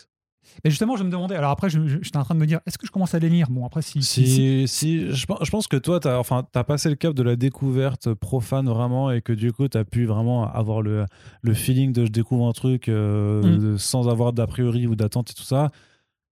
Et 0.64 0.70
justement, 0.70 0.96
je 0.98 1.04
me 1.04 1.10
demandais, 1.10 1.36
alors 1.36 1.52
après, 1.52 1.70
j'étais 1.70 2.18
en 2.18 2.24
train 2.24 2.36
de 2.36 2.40
me 2.40 2.46
dire, 2.48 2.60
est-ce 2.66 2.78
que 2.78 2.88
je 2.88 2.92
commence 2.92 3.14
à 3.14 3.20
les 3.20 3.30
lire 3.30 3.50
Bon, 3.50 3.66
après, 3.66 3.82
si. 3.82 4.02
si- 4.02 4.26
si- 4.28 4.68
Si, 4.68 4.68
si, 4.68 5.12
je, 5.12 5.26
pense- 5.26 5.40
je 5.44 5.50
pense 5.52 5.68
que 5.68 5.78
toi, 5.78 6.00
tu 6.00 6.08
as, 6.08 6.18
enfin, 6.20 6.46
as 6.54 6.64
passé 6.64 6.90
le 6.90 6.96
cap 6.96 7.14
de 7.14 7.24
la 7.24 7.36
découverte 7.36 8.14
profane 8.14 8.68
vraiment 8.68 9.12
et 9.12 9.22
que 9.22 9.34
du 9.34 9.52
coup, 9.54 9.68
tu 9.68 9.78
as 9.78 9.86
pu 9.86 10.06
vraiment 10.06 10.52
avoir 10.52 10.82
le, 10.82 11.06
le 11.42 11.54
feeling 11.54 11.92
de 11.94 12.06
je 12.06 12.12
découvre 12.12 12.48
un 12.48 12.54
truc 12.54 12.90
euh, 12.90 13.42
Mm. 13.44 13.58
de- 13.74 13.78
sans 13.78 14.08
avoir 14.10 14.34
d'a 14.34 14.48
priori 14.48 14.88
ou 14.88 14.96
d'attente 14.96 15.32
et 15.32 15.34
tout 15.34 15.44
ça. 15.44 15.72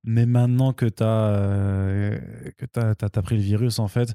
Mais 0.04 0.26
maintenant 0.26 0.72
que 0.74 0.86
tu 0.86 1.04
as, 1.04 2.20
que 2.58 2.66
t'as 2.94 3.22
pris 3.22 3.36
le 3.36 3.42
virus, 3.42 3.80
en 3.80 3.88
fait, 3.88 4.14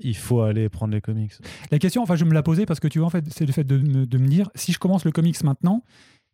il 0.00 0.16
faut 0.16 0.40
aller 0.40 0.68
prendre 0.68 0.92
les 0.94 1.00
comics. 1.00 1.32
La 1.70 1.78
question, 1.78 2.02
enfin, 2.02 2.16
je 2.16 2.24
me 2.24 2.32
la 2.34 2.42
posais 2.42 2.66
parce 2.66 2.80
que 2.80 2.88
tu 2.88 2.98
vois, 2.98 3.06
en 3.06 3.10
fait, 3.10 3.24
c'est 3.30 3.46
le 3.46 3.52
fait 3.52 3.64
de, 3.64 3.78
de 4.04 4.18
me 4.18 4.26
dire, 4.28 4.50
si 4.54 4.72
je 4.72 4.78
commence 4.78 5.04
le 5.04 5.12
comics 5.12 5.42
maintenant, 5.44 5.84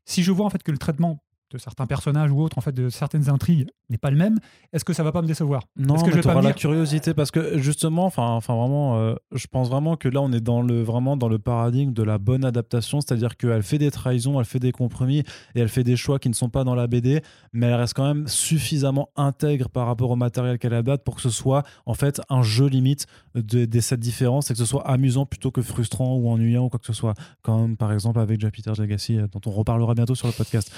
si 0.04 0.22
je 0.22 0.32
vois 0.32 0.46
en 0.46 0.50
fait 0.50 0.62
que 0.62 0.70
le 0.72 0.78
traitement 0.78 1.22
de 1.50 1.58
certains 1.58 1.86
personnages 1.86 2.30
ou 2.30 2.40
autres, 2.40 2.58
en 2.58 2.60
fait, 2.60 2.72
de 2.72 2.88
certaines 2.88 3.28
intrigues 3.28 3.66
n'est 3.90 3.98
pas 3.98 4.10
le 4.10 4.16
même, 4.16 4.38
est-ce 4.72 4.84
que 4.84 4.92
ça 4.92 5.02
va 5.02 5.12
pas 5.12 5.22
me 5.22 5.26
décevoir? 5.26 5.62
Non, 5.76 5.96
que 5.96 6.06
mais 6.06 6.10
je 6.10 6.16
vais 6.16 6.22
pas 6.22 6.42
la 6.42 6.52
curiosité 6.52 7.14
parce 7.14 7.30
que 7.30 7.58
justement, 7.58 8.04
enfin, 8.04 8.28
enfin 8.28 8.54
vraiment, 8.54 8.98
euh, 8.98 9.14
je 9.32 9.46
pense 9.46 9.68
vraiment 9.68 9.96
que 9.96 10.08
là, 10.08 10.20
on 10.20 10.32
est 10.32 10.40
dans 10.40 10.60
le 10.60 10.82
vraiment 10.82 11.16
dans 11.16 11.28
le 11.28 11.38
paradigme 11.38 11.92
de 11.92 12.02
la 12.02 12.18
bonne 12.18 12.44
adaptation, 12.44 13.00
c'est-à-dire 13.00 13.36
qu'elle 13.36 13.62
fait 13.62 13.78
des 13.78 13.90
trahisons, 13.90 14.38
elle 14.38 14.46
fait 14.46 14.58
des 14.58 14.72
compromis 14.72 15.20
et 15.54 15.60
elle 15.60 15.68
fait 15.68 15.84
des 15.84 15.96
choix 15.96 16.18
qui 16.18 16.28
ne 16.28 16.34
sont 16.34 16.50
pas 16.50 16.64
dans 16.64 16.74
la 16.74 16.86
BD, 16.86 17.22
mais 17.52 17.66
elle 17.66 17.74
reste 17.74 17.94
quand 17.94 18.06
même 18.06 18.28
suffisamment 18.28 19.08
intègre 19.16 19.68
par 19.68 19.86
rapport 19.86 20.10
au 20.10 20.16
matériel 20.16 20.58
qu'elle 20.58 20.74
adapte 20.74 21.04
pour 21.04 21.16
que 21.16 21.22
ce 21.22 21.30
soit 21.30 21.62
en 21.86 21.94
fait 21.94 22.20
un 22.28 22.42
jeu 22.42 22.66
limite 22.66 23.06
de, 23.34 23.64
de 23.64 23.80
cette 23.80 24.00
différence 24.00 24.50
et 24.50 24.54
que 24.54 24.58
ce 24.58 24.66
soit 24.66 24.86
amusant 24.86 25.24
plutôt 25.24 25.50
que 25.50 25.62
frustrant 25.62 26.16
ou 26.16 26.28
ennuyant 26.28 26.64
ou 26.64 26.68
quoi 26.68 26.78
que 26.78 26.86
ce 26.86 26.92
soit, 26.92 27.14
comme 27.42 27.76
par 27.76 27.92
exemple 27.92 28.20
avec 28.20 28.40
Jupiter's 28.40 28.78
Legacy, 28.78 29.18
euh, 29.18 29.26
dont 29.32 29.40
on 29.46 29.50
reparlera 29.50 29.94
bientôt 29.94 30.14
sur 30.14 30.26
le 30.26 30.32
podcast. 30.32 30.72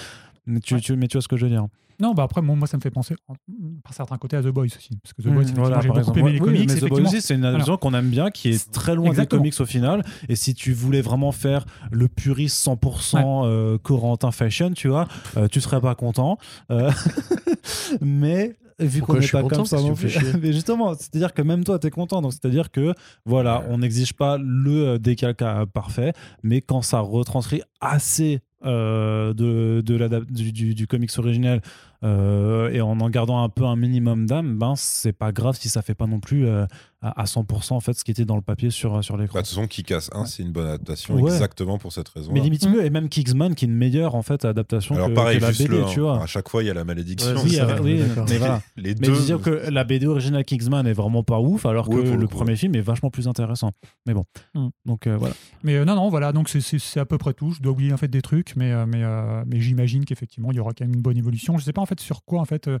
Mais 0.45 0.59
tu, 0.59 0.73
Ouais. 0.75 0.79
tu, 0.81 0.95
mais 0.95 1.07
tu 1.07 1.17
vois 1.17 1.21
ce 1.21 1.27
que 1.27 1.37
je 1.37 1.45
veux 1.45 1.51
dire. 1.51 1.65
Non, 1.99 2.15
bah 2.15 2.23
après, 2.23 2.41
moi, 2.41 2.55
moi, 2.55 2.67
ça 2.67 2.77
me 2.77 2.81
fait 2.81 2.89
penser, 2.89 3.13
en- 3.27 3.35
par 3.83 3.93
certains 3.93 4.17
côtés, 4.17 4.35
à 4.35 4.41
The 4.41 4.47
Boys 4.47 4.65
aussi. 4.65 4.89
Parce 5.03 5.13
que 5.13 5.21
The 5.21 5.27
Boys, 5.27 5.43
Mmh, 5.43 5.53
voilà, 5.55 5.81
j'ai 5.81 5.87
beaucoup 5.89 5.99
exemple. 5.99 6.19
aimé 6.19 6.31
les 6.31 6.39
Oui, 6.39 6.45
comics. 6.45 6.67
mais 6.73 6.75
The 6.79 6.89
Boys 6.89 7.01
aussi, 7.01 7.21
c'est 7.21 7.35
une 7.35 7.45
adaptation 7.45 7.77
qu'on 7.77 7.93
aime 7.93 8.09
bien, 8.09 8.31
qui 8.31 8.49
est 8.49 8.71
très 8.71 8.95
loin 8.95 9.05
Exactement. 9.09 9.43
des 9.43 9.49
comics 9.51 9.61
au 9.61 9.65
final. 9.67 10.03
Et 10.27 10.35
si 10.35 10.55
tu 10.55 10.73
voulais 10.73 11.01
vraiment 11.01 11.31
faire 11.31 11.63
le 11.91 12.07
puriste 12.07 12.57
100% 12.57 13.43
euh, 13.45 13.77
Corentin 13.77 14.31
fashion, 14.31 14.71
tu 14.71 14.87
vois, 14.87 15.07
euh, 15.37 15.47
tu 15.47 15.61
serais 15.61 15.79
pas 15.79 15.93
content. 15.93 16.39
Euh, 16.71 16.89
mais 18.01 18.55
vu 18.79 19.01
qu'on 19.01 19.13
n'est 19.19 19.27
pas 19.27 19.41
content 19.43 19.57
comme 19.57 19.65
ça 19.65 19.77
non 19.77 19.93
plus. 19.93 20.15
mais 20.41 20.53
justement, 20.53 20.93
c'est-à-dire 20.95 21.33
que 21.33 21.41
même 21.41 21.63
toi, 21.63 21.77
tu 21.79 21.87
es 21.87 21.91
content. 21.91 22.21
Donc 22.21 22.33
c'est-à-dire 22.33 22.71
que 22.71 22.93
voilà, 23.25 23.63
on 23.69 23.77
n'exige 23.79 24.13
pas 24.13 24.37
le 24.39 24.87
euh, 24.87 24.97
décalque 24.97 25.43
parfait, 25.73 26.13
mais 26.43 26.61
quand 26.61 26.81
ça 26.81 26.99
retranscrit 26.99 27.61
assez 27.79 28.39
euh, 28.65 29.33
de, 29.33 29.81
de 29.81 29.95
l'adap- 29.95 30.31
du, 30.31 30.51
du, 30.51 30.73
du 30.75 30.87
comics 30.87 31.17
original 31.17 31.61
euh, 32.03 32.69
et 32.71 32.81
en 32.81 32.99
en 32.99 33.09
gardant 33.09 33.43
un 33.43 33.49
peu 33.49 33.65
un 33.65 33.75
minimum 33.75 34.25
d'âme, 34.25 34.57
ben 34.57 34.73
c'est 34.75 35.13
pas 35.13 35.31
grave 35.31 35.57
si 35.59 35.69
ça 35.69 35.81
fait 35.81 35.93
pas 35.95 36.07
non 36.07 36.19
plus 36.19 36.45
euh, 36.47 36.65
à, 37.03 37.21
à 37.21 37.25
100% 37.25 37.73
en 37.73 37.79
fait 37.79 37.93
ce 37.93 38.03
qui 38.03 38.11
était 38.11 38.25
dans 38.25 38.35
le 38.35 38.41
papier 38.41 38.69
sur, 38.69 39.03
sur 39.03 39.17
l'écran. 39.17 39.35
Bah, 39.35 39.41
de 39.41 39.47
toute 39.47 39.55
façon, 39.55 39.67
qui 39.67 39.83
casse 39.83 40.09
1, 40.13 40.25
c'est 40.25 40.43
une 40.43 40.51
bonne 40.51 40.67
adaptation 40.67 41.15
Ouais. 41.15 41.31
exactement 41.31 41.77
pour 41.77 41.91
cette 41.93 42.09
raison. 42.09 42.31
mais 42.33 42.39
limite 42.41 42.67
mieux, 42.67 42.83
et 42.85 42.89
même 42.89 43.09
Kingsman 43.09 43.55
qui 43.55 43.65
est 43.65 43.67
une 43.67 43.75
meilleure 43.75 44.15
en 44.15 44.21
fait 44.21 44.45
adaptation 44.45 44.95
Alors 44.95 45.09
que, 45.09 45.13
pareil, 45.13 45.37
que 45.37 45.43
la 45.43 45.51
juste 45.51 45.69
BD, 45.69 45.79
le 45.81 45.85
tu 45.87 45.99
1. 45.99 46.03
vois. 46.03 46.23
À 46.23 46.25
chaque 46.27 46.49
fois, 46.49 46.63
il 46.63 46.67
y 46.67 46.69
a 46.69 46.73
la 46.73 46.83
malédiction. 46.83 47.33
Ouais, 47.35 47.41
Oui, 47.43 47.59
euh, 47.59 47.79
oui, 47.81 48.01
mais 48.29 48.37
voilà. 48.37 48.61
Les 48.77 48.89
Mais 48.89 49.07
deux. 49.07 49.13
disons 49.13 49.37
que 49.39 49.49
la 49.49 49.83
BD 49.83 50.05
originale 50.07 50.43
Kingsman 50.43 50.85
est 50.87 50.93
vraiment 50.93 51.23
pas 51.23 51.39
ouf, 51.39 51.65
alors 51.65 51.87
que 51.89 51.95
le 51.95 52.27
premier 52.27 52.55
film 52.55 52.75
est 52.75 52.81
vachement 52.81 53.09
plus 53.09 53.27
intéressant. 53.27 53.71
Mais 54.07 54.13
bon, 54.13 54.25
Mm. 54.55 54.67
donc 54.85 55.07
euh, 55.07 55.17
voilà. 55.17 55.33
Mais 55.63 55.75
euh, 55.75 55.85
non, 55.85 55.95
non, 55.95 56.09
voilà, 56.09 56.31
donc 56.33 56.49
c'est- 56.49 56.99
à 56.99 57.05
peu 57.05 57.17
près 57.17 57.33
tout. 57.33 57.51
Je 57.51 57.61
dois 57.61 57.71
oublier 57.73 57.93
en 57.93 57.97
fait 57.97 58.07
des 58.07 58.21
trucs, 58.21 58.55
mais, 58.55 58.71
euh, 58.71 58.85
mais, 58.87 59.03
euh, 59.03 59.43
mais 59.47 59.59
j'imagine 59.59 60.03
qu'effectivement, 60.05 60.51
il 60.51 60.57
y 60.57 60.59
aura 60.59 60.71
quand 60.73 60.85
même 60.85 60.93
une 60.95 61.01
bonne 61.01 61.17
évolution. 61.17 61.57
Je 61.57 61.63
sais 61.63 61.73
pas 61.73 61.81
en 61.81 61.85
fait 61.95 61.99
sur 61.99 62.23
quoi 62.25 62.41
en 62.41 62.45
fait 62.45 62.67
euh, 62.67 62.77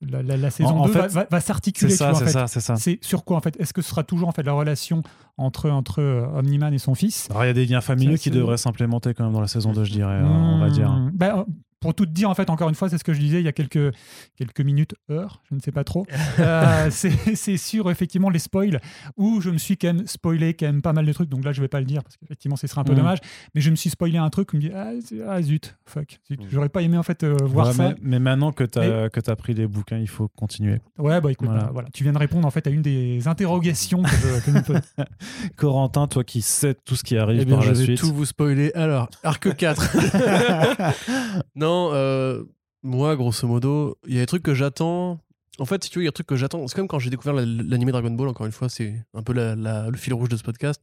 la, 0.00 0.22
la- 0.22 0.36
la 0.36 0.50
saison 0.50 0.78
en 0.78 0.86
2 0.86 0.92
va, 0.92 1.02
fait, 1.02 1.08
va- 1.14 1.26
va 1.30 1.40
C'est 1.40 1.46
s'articuler. 1.48 1.90
tu 1.90 1.96
ça, 1.96 2.14
c'est 2.14 2.28
ça, 2.28 2.46
c'est 2.46 2.60
ça. 2.60 2.76
C'est 2.76 2.98
sur 3.02 3.24
quoi 3.24 3.36
en 3.36 3.40
fait 3.40 3.58
Est-ce 3.60 3.72
que 3.74 3.82
ce 3.82 3.90
sera 3.90 4.04
toujours 4.04 4.28
en 4.28 4.32
fait 4.32 4.44
la 4.44 4.52
relation 4.52 5.02
entre, 5.38 5.68
entre 5.70 6.00
euh, 6.00 6.24
Omni-Man 6.38 6.72
et 6.72 6.78
son 6.78 6.94
fils? 6.94 7.26
Alors, 7.30 7.44
il 7.44 7.48
y 7.48 7.50
a 7.50 7.54
des 7.54 7.66
liens 7.66 7.80
familiaux 7.80 8.14
qui 8.16 8.24
c'est- 8.24 8.30
devraient 8.30 8.58
s'implémenter 8.58 9.12
quand 9.14 9.24
même 9.24 9.32
dans 9.32 9.40
la 9.40 9.48
saison 9.48 9.72
2, 9.72 9.82
je 9.84 9.90
dirais, 9.92 10.12
euh, 10.22 10.24
on 10.24 10.60
va 10.60 10.70
dire. 10.70 10.88
Hmm, 10.90 11.10
ben, 11.12 11.38
euh, 11.38 11.44
pour 11.80 11.94
tout 11.94 12.06
te 12.06 12.10
dire, 12.10 12.28
en 12.28 12.34
fait, 12.34 12.50
encore 12.50 12.68
une 12.68 12.74
fois, 12.74 12.88
c'est 12.88 12.98
ce 12.98 13.04
que 13.04 13.12
je 13.12 13.20
disais 13.20 13.40
il 13.40 13.44
y 13.44 13.48
a 13.48 13.52
quelques, 13.52 13.94
quelques 14.36 14.60
minutes, 14.60 14.94
heures, 15.10 15.42
je 15.48 15.54
ne 15.54 15.60
sais 15.60 15.72
pas 15.72 15.84
trop. 15.84 16.06
Euh, 16.40 16.88
c'est 16.90 17.56
sur 17.56 17.90
effectivement 17.90 18.30
les 18.30 18.38
spoils 18.38 18.80
où 19.16 19.40
je 19.40 19.50
me 19.50 19.58
suis 19.58 19.76
quand 19.76 19.88
même 19.88 20.06
spoilé 20.06 20.54
quand 20.54 20.66
même 20.66 20.82
pas 20.82 20.92
mal 20.92 21.04
de 21.04 21.12
trucs. 21.12 21.28
Donc 21.28 21.44
là, 21.44 21.52
je 21.52 21.60
vais 21.60 21.68
pas 21.68 21.80
le 21.80 21.86
dire 21.86 22.02
parce 22.02 22.16
qu'effectivement, 22.16 22.56
ce 22.56 22.66
serait 22.66 22.80
un 22.80 22.84
peu 22.84 22.92
Mhm. 22.92 22.98
dommage. 22.98 23.18
Mais 23.54 23.60
je 23.60 23.70
me 23.70 23.76
suis 23.76 23.90
spoilé 23.90 24.18
un 24.18 24.30
truc 24.30 24.52
où 24.52 24.60
je 24.60 24.66
me 24.66 24.70
dis 24.70 24.74
ah, 24.74 24.90
ah, 25.28 25.42
zut, 25.42 25.76
fuck, 25.84 26.20
zut. 26.28 26.40
Mhm. 26.40 26.46
J'aurais 26.50 26.68
pas 26.68 26.82
aimé 26.82 26.96
en 26.96 27.02
fait 27.02 27.24
euh, 27.24 27.36
voir 27.42 27.68
Ouais, 27.68 27.72
ça. 27.72 27.88
mais, 27.88 27.94
mais 28.02 28.18
maintenant 28.20 28.52
que 28.52 28.64
tu 28.64 28.78
as, 28.78 29.08
que 29.10 29.20
as 29.30 29.36
pris 29.36 29.54
les 29.54 29.66
bouquins, 29.66 29.98
il 29.98 30.08
faut 30.08 30.28
continuer. 30.28 30.80
Ouais, 30.98 31.20
bah 31.20 31.32
écoute, 31.32 31.48
Voilà. 31.48 31.64
bah, 31.64 31.70
voilà. 31.72 31.88
tu 31.92 32.04
viens 32.04 32.12
de 32.12 32.18
répondre 32.18 32.46
en 32.46 32.50
fait 32.50 32.66
à 32.66 32.70
une 32.70 32.82
des 32.82 33.26
interrogations 33.28 34.02
que 34.02 34.08
je, 34.10 34.44
que 34.44 34.56
je 34.58 34.62
pose. 34.64 34.80
Corentin, 35.56 36.06
toi 36.06 36.22
qui 36.24 36.40
sais 36.42 36.74
tout 36.84 36.94
ce 36.96 37.02
qui 37.04 37.16
arrive 37.16 37.40
Eh 37.42 37.44
bien, 37.44 37.56
par 37.56 37.62
je 37.64 37.72
la 37.72 37.78
vais 37.78 37.84
suite. 37.84 37.98
tout 38.00 38.12
vous 38.14 38.24
spoiler. 38.26 38.70
Alors, 38.74 39.08
arc 39.24 39.54
4. 39.56 39.96
non, 41.56 41.67
euh, 41.92 42.44
moi, 42.82 43.16
grosso 43.16 43.46
modo, 43.46 43.96
il 44.06 44.14
y 44.14 44.18
a 44.18 44.20
des 44.20 44.26
trucs 44.26 44.42
que 44.42 44.54
j'attends. 44.54 45.20
En 45.60 45.64
fait, 45.64 45.82
si 45.82 45.90
tu 45.90 45.98
veux, 45.98 46.02
il 46.04 46.06
y 46.06 46.08
a 46.08 46.10
des 46.10 46.14
trucs 46.14 46.26
que 46.28 46.36
j'attends. 46.36 46.66
C'est 46.68 46.76
comme 46.76 46.86
quand 46.86 47.00
j'ai 47.00 47.10
découvert 47.10 47.34
la- 47.34 47.44
l'anime 47.44 47.90
Dragon 47.90 48.10
Ball, 48.12 48.28
encore 48.28 48.46
une 48.46 48.52
fois, 48.52 48.68
c'est 48.68 49.04
un 49.14 49.22
peu 49.24 49.32
la- 49.32 49.56
la- 49.56 49.90
le 49.90 49.96
fil 49.96 50.14
rouge 50.14 50.28
de 50.28 50.36
ce 50.36 50.42
podcast. 50.44 50.80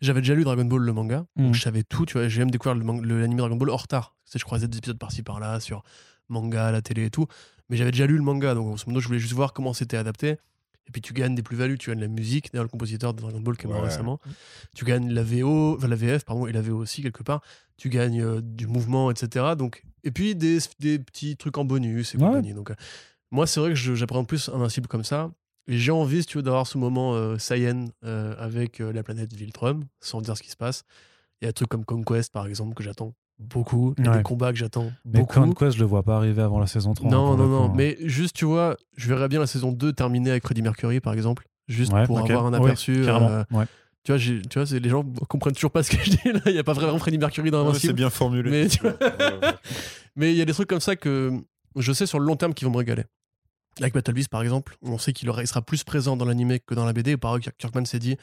J'avais 0.00 0.20
déjà 0.22 0.34
lu 0.34 0.44
Dragon 0.44 0.64
Ball, 0.64 0.80
le 0.80 0.92
manga. 0.94 1.26
Mhm. 1.36 1.44
Donc, 1.46 1.54
je 1.54 1.60
savais 1.60 1.82
tout, 1.82 2.06
tu 2.06 2.14
vois. 2.18 2.28
J'ai 2.28 2.38
même 2.40 2.50
découvert 2.50 2.74
l'anime 2.74 3.36
Dragon 3.36 3.56
Ball 3.56 3.70
en 3.70 3.76
retard. 3.76 4.14
Je 4.34 4.42
croisais 4.44 4.66
des 4.66 4.78
épisodes 4.78 4.98
par-ci 4.98 5.22
par-là 5.22 5.60
sur 5.60 5.82
manga, 6.30 6.70
la 6.72 6.80
télé 6.80 7.04
et 7.06 7.10
tout. 7.10 7.26
Mais 7.68 7.76
j'avais 7.76 7.90
déjà 7.92 8.06
lu 8.06 8.16
le 8.16 8.22
manga, 8.22 8.54
donc 8.54 8.66
grosso 8.66 8.84
modo, 8.86 9.00
je 9.00 9.06
voulais 9.06 9.18
juste 9.18 9.34
voir 9.34 9.52
comment 9.52 9.72
c'était 9.74 9.96
adapté. 9.98 10.36
Et 10.86 10.90
puis 10.92 11.00
tu 11.00 11.12
gagnes 11.14 11.34
des 11.34 11.42
plus-values, 11.42 11.78
tu 11.78 11.90
gagnes 11.90 12.00
la 12.00 12.08
musique, 12.08 12.52
d'ailleurs 12.52 12.64
le 12.64 12.68
compositeur 12.68 13.14
de 13.14 13.20
Dragon 13.20 13.40
Ball 13.40 13.56
qui 13.56 13.66
est 13.66 13.70
mort 13.70 13.80
Ouais. 13.82 13.88
récemment. 13.88 14.20
Tu 14.74 14.84
gagnes 14.84 15.10
la 15.12 15.22
VO, 15.22 15.76
enfin 15.76 15.88
la 15.88 15.96
VF, 15.96 16.24
pardon, 16.24 16.46
et 16.46 16.52
la 16.52 16.60
VO 16.60 16.76
aussi 16.76 17.02
quelque 17.02 17.22
part. 17.22 17.40
Tu 17.76 17.88
gagnes 17.88 18.22
euh, 18.22 18.40
du 18.42 18.66
mouvement, 18.66 19.10
etc. 19.10 19.56
Donc, 19.56 19.82
et 20.02 20.10
puis 20.10 20.34
des, 20.34 20.58
des 20.80 20.98
petits 20.98 21.36
trucs 21.36 21.56
en 21.58 21.64
bonus 21.64 22.14
et 22.14 22.18
Ouais. 22.18 22.26
compagnie. 22.26 22.52
Donc, 22.54 22.70
euh, 22.70 22.74
moi, 23.30 23.46
c'est 23.46 23.60
vrai 23.60 23.70
que 23.70 23.76
j'apprends 23.76 24.24
plus 24.24 24.48
Invincible 24.50 24.86
comme 24.88 25.04
ça. 25.04 25.30
Et 25.66 25.78
j'ai 25.78 25.90
envie, 25.92 26.20
si 26.20 26.26
tu 26.28 26.36
veux, 26.36 26.42
d'avoir 26.42 26.66
ce 26.66 26.76
moment 26.76 27.14
euh, 27.14 27.38
Saiyan 27.38 27.86
euh, 28.04 28.34
avec 28.38 28.80
euh, 28.80 28.92
la 28.92 29.02
planète 29.02 29.32
Viltrum, 29.32 29.84
sans 30.00 30.20
dire 30.20 30.36
ce 30.36 30.42
qui 30.42 30.50
se 30.50 30.56
passe. 30.56 30.84
Il 31.40 31.46
y 31.46 31.48
a 31.48 31.50
des 31.50 31.54
trucs 31.54 31.70
comme 31.70 31.86
Conquest, 31.86 32.30
par 32.32 32.46
exemple, 32.46 32.74
que 32.74 32.82
j'attends 32.82 33.14
beaucoup. 33.38 33.94
Il 33.98 34.04
y 34.04 34.08
a 34.08 34.12
Ouais. 34.12 34.16
des 34.18 34.22
combats 34.22 34.52
que 34.52 34.58
j'attends 34.58 34.90
Mais 35.04 35.20
beaucoup. 35.20 35.40
Conquest, 35.40 35.76
je 35.76 35.80
le 35.80 35.86
vois 35.86 36.02
pas 36.02 36.16
arriver 36.16 36.42
avant 36.42 36.58
la 36.60 36.66
saison 36.66 36.94
3. 36.94 37.08
hein, 37.08 37.10
Non, 37.12 37.36
non, 37.36 37.46
non. 37.48 37.68
coup. 37.68 37.74
Mais 37.76 37.96
juste, 38.00 38.34
tu 38.36 38.44
vois, 38.44 38.76
je 38.96 39.08
verrais 39.08 39.28
bien 39.28 39.40
la 39.40 39.46
saison 39.46 39.72
2 39.72 39.92
terminer 39.92 40.30
avec 40.30 40.44
Freddie 40.44 40.62
Mercury, 40.62 41.00
par 41.00 41.12
exemple. 41.12 41.46
Juste 41.68 41.92
Ouais, 41.92 42.04
pour 42.06 42.18
avoir 42.18 42.46
un 42.46 42.52
Ouais, 42.58 42.66
aperçu. 42.66 43.02
carrément. 43.04 43.28
euh, 43.30 43.42
ouais. 43.52 43.64
tu 44.04 44.12
vois, 44.12 44.18
tu 44.18 44.40
vois 44.54 44.66
c'est- 44.66 44.78
les 44.80 44.88
gens 44.90 45.02
comprennent 45.28 45.54
toujours 45.54 45.70
pas 45.70 45.82
ce 45.82 45.90
que 45.90 46.02
je 46.04 46.10
dis 46.10 46.18
là. 46.32 46.40
Il 46.46 46.52
n'y 46.52 46.58
a 46.58 46.64
pas 46.64 46.74
vraiment 46.74 46.98
Freddie 46.98 47.18
Mercury 47.18 47.50
dans 47.50 47.58
Ouais, 47.60 47.64
c'est 47.64 47.70
Invincible. 47.88 47.94
bien 47.94 48.10
formulé. 48.10 48.50
Mais. 48.50 48.68
Mais 50.16 50.32
il 50.32 50.36
y 50.36 50.42
a 50.42 50.44
des 50.44 50.52
trucs 50.52 50.68
comme 50.68 50.80
ça 50.80 50.94
que 50.96 51.32
je 51.76 51.92
sais 51.92 52.06
sur 52.06 52.18
le 52.20 52.26
long 52.26 52.36
terme 52.36 52.54
qui 52.54 52.64
vont 52.64 52.70
me 52.70 52.76
régaler. 52.76 53.04
Avec 53.80 53.92
Battle 53.94 54.12
Beast, 54.12 54.28
par 54.28 54.42
exemple, 54.42 54.76
on 54.82 54.98
sait 54.98 55.12
qu'il 55.12 55.28
sera 55.46 55.62
plus 55.62 55.82
présent 55.84 56.16
dans 56.16 56.24
l'anime 56.24 56.58
que 56.64 56.74
dans 56.74 56.84
la 56.84 56.92
BD. 56.92 57.16
Par 57.16 57.36
exemple, 57.36 57.56
Kirkman 57.58 57.84
s'est 57.84 57.98
dit 57.98 58.16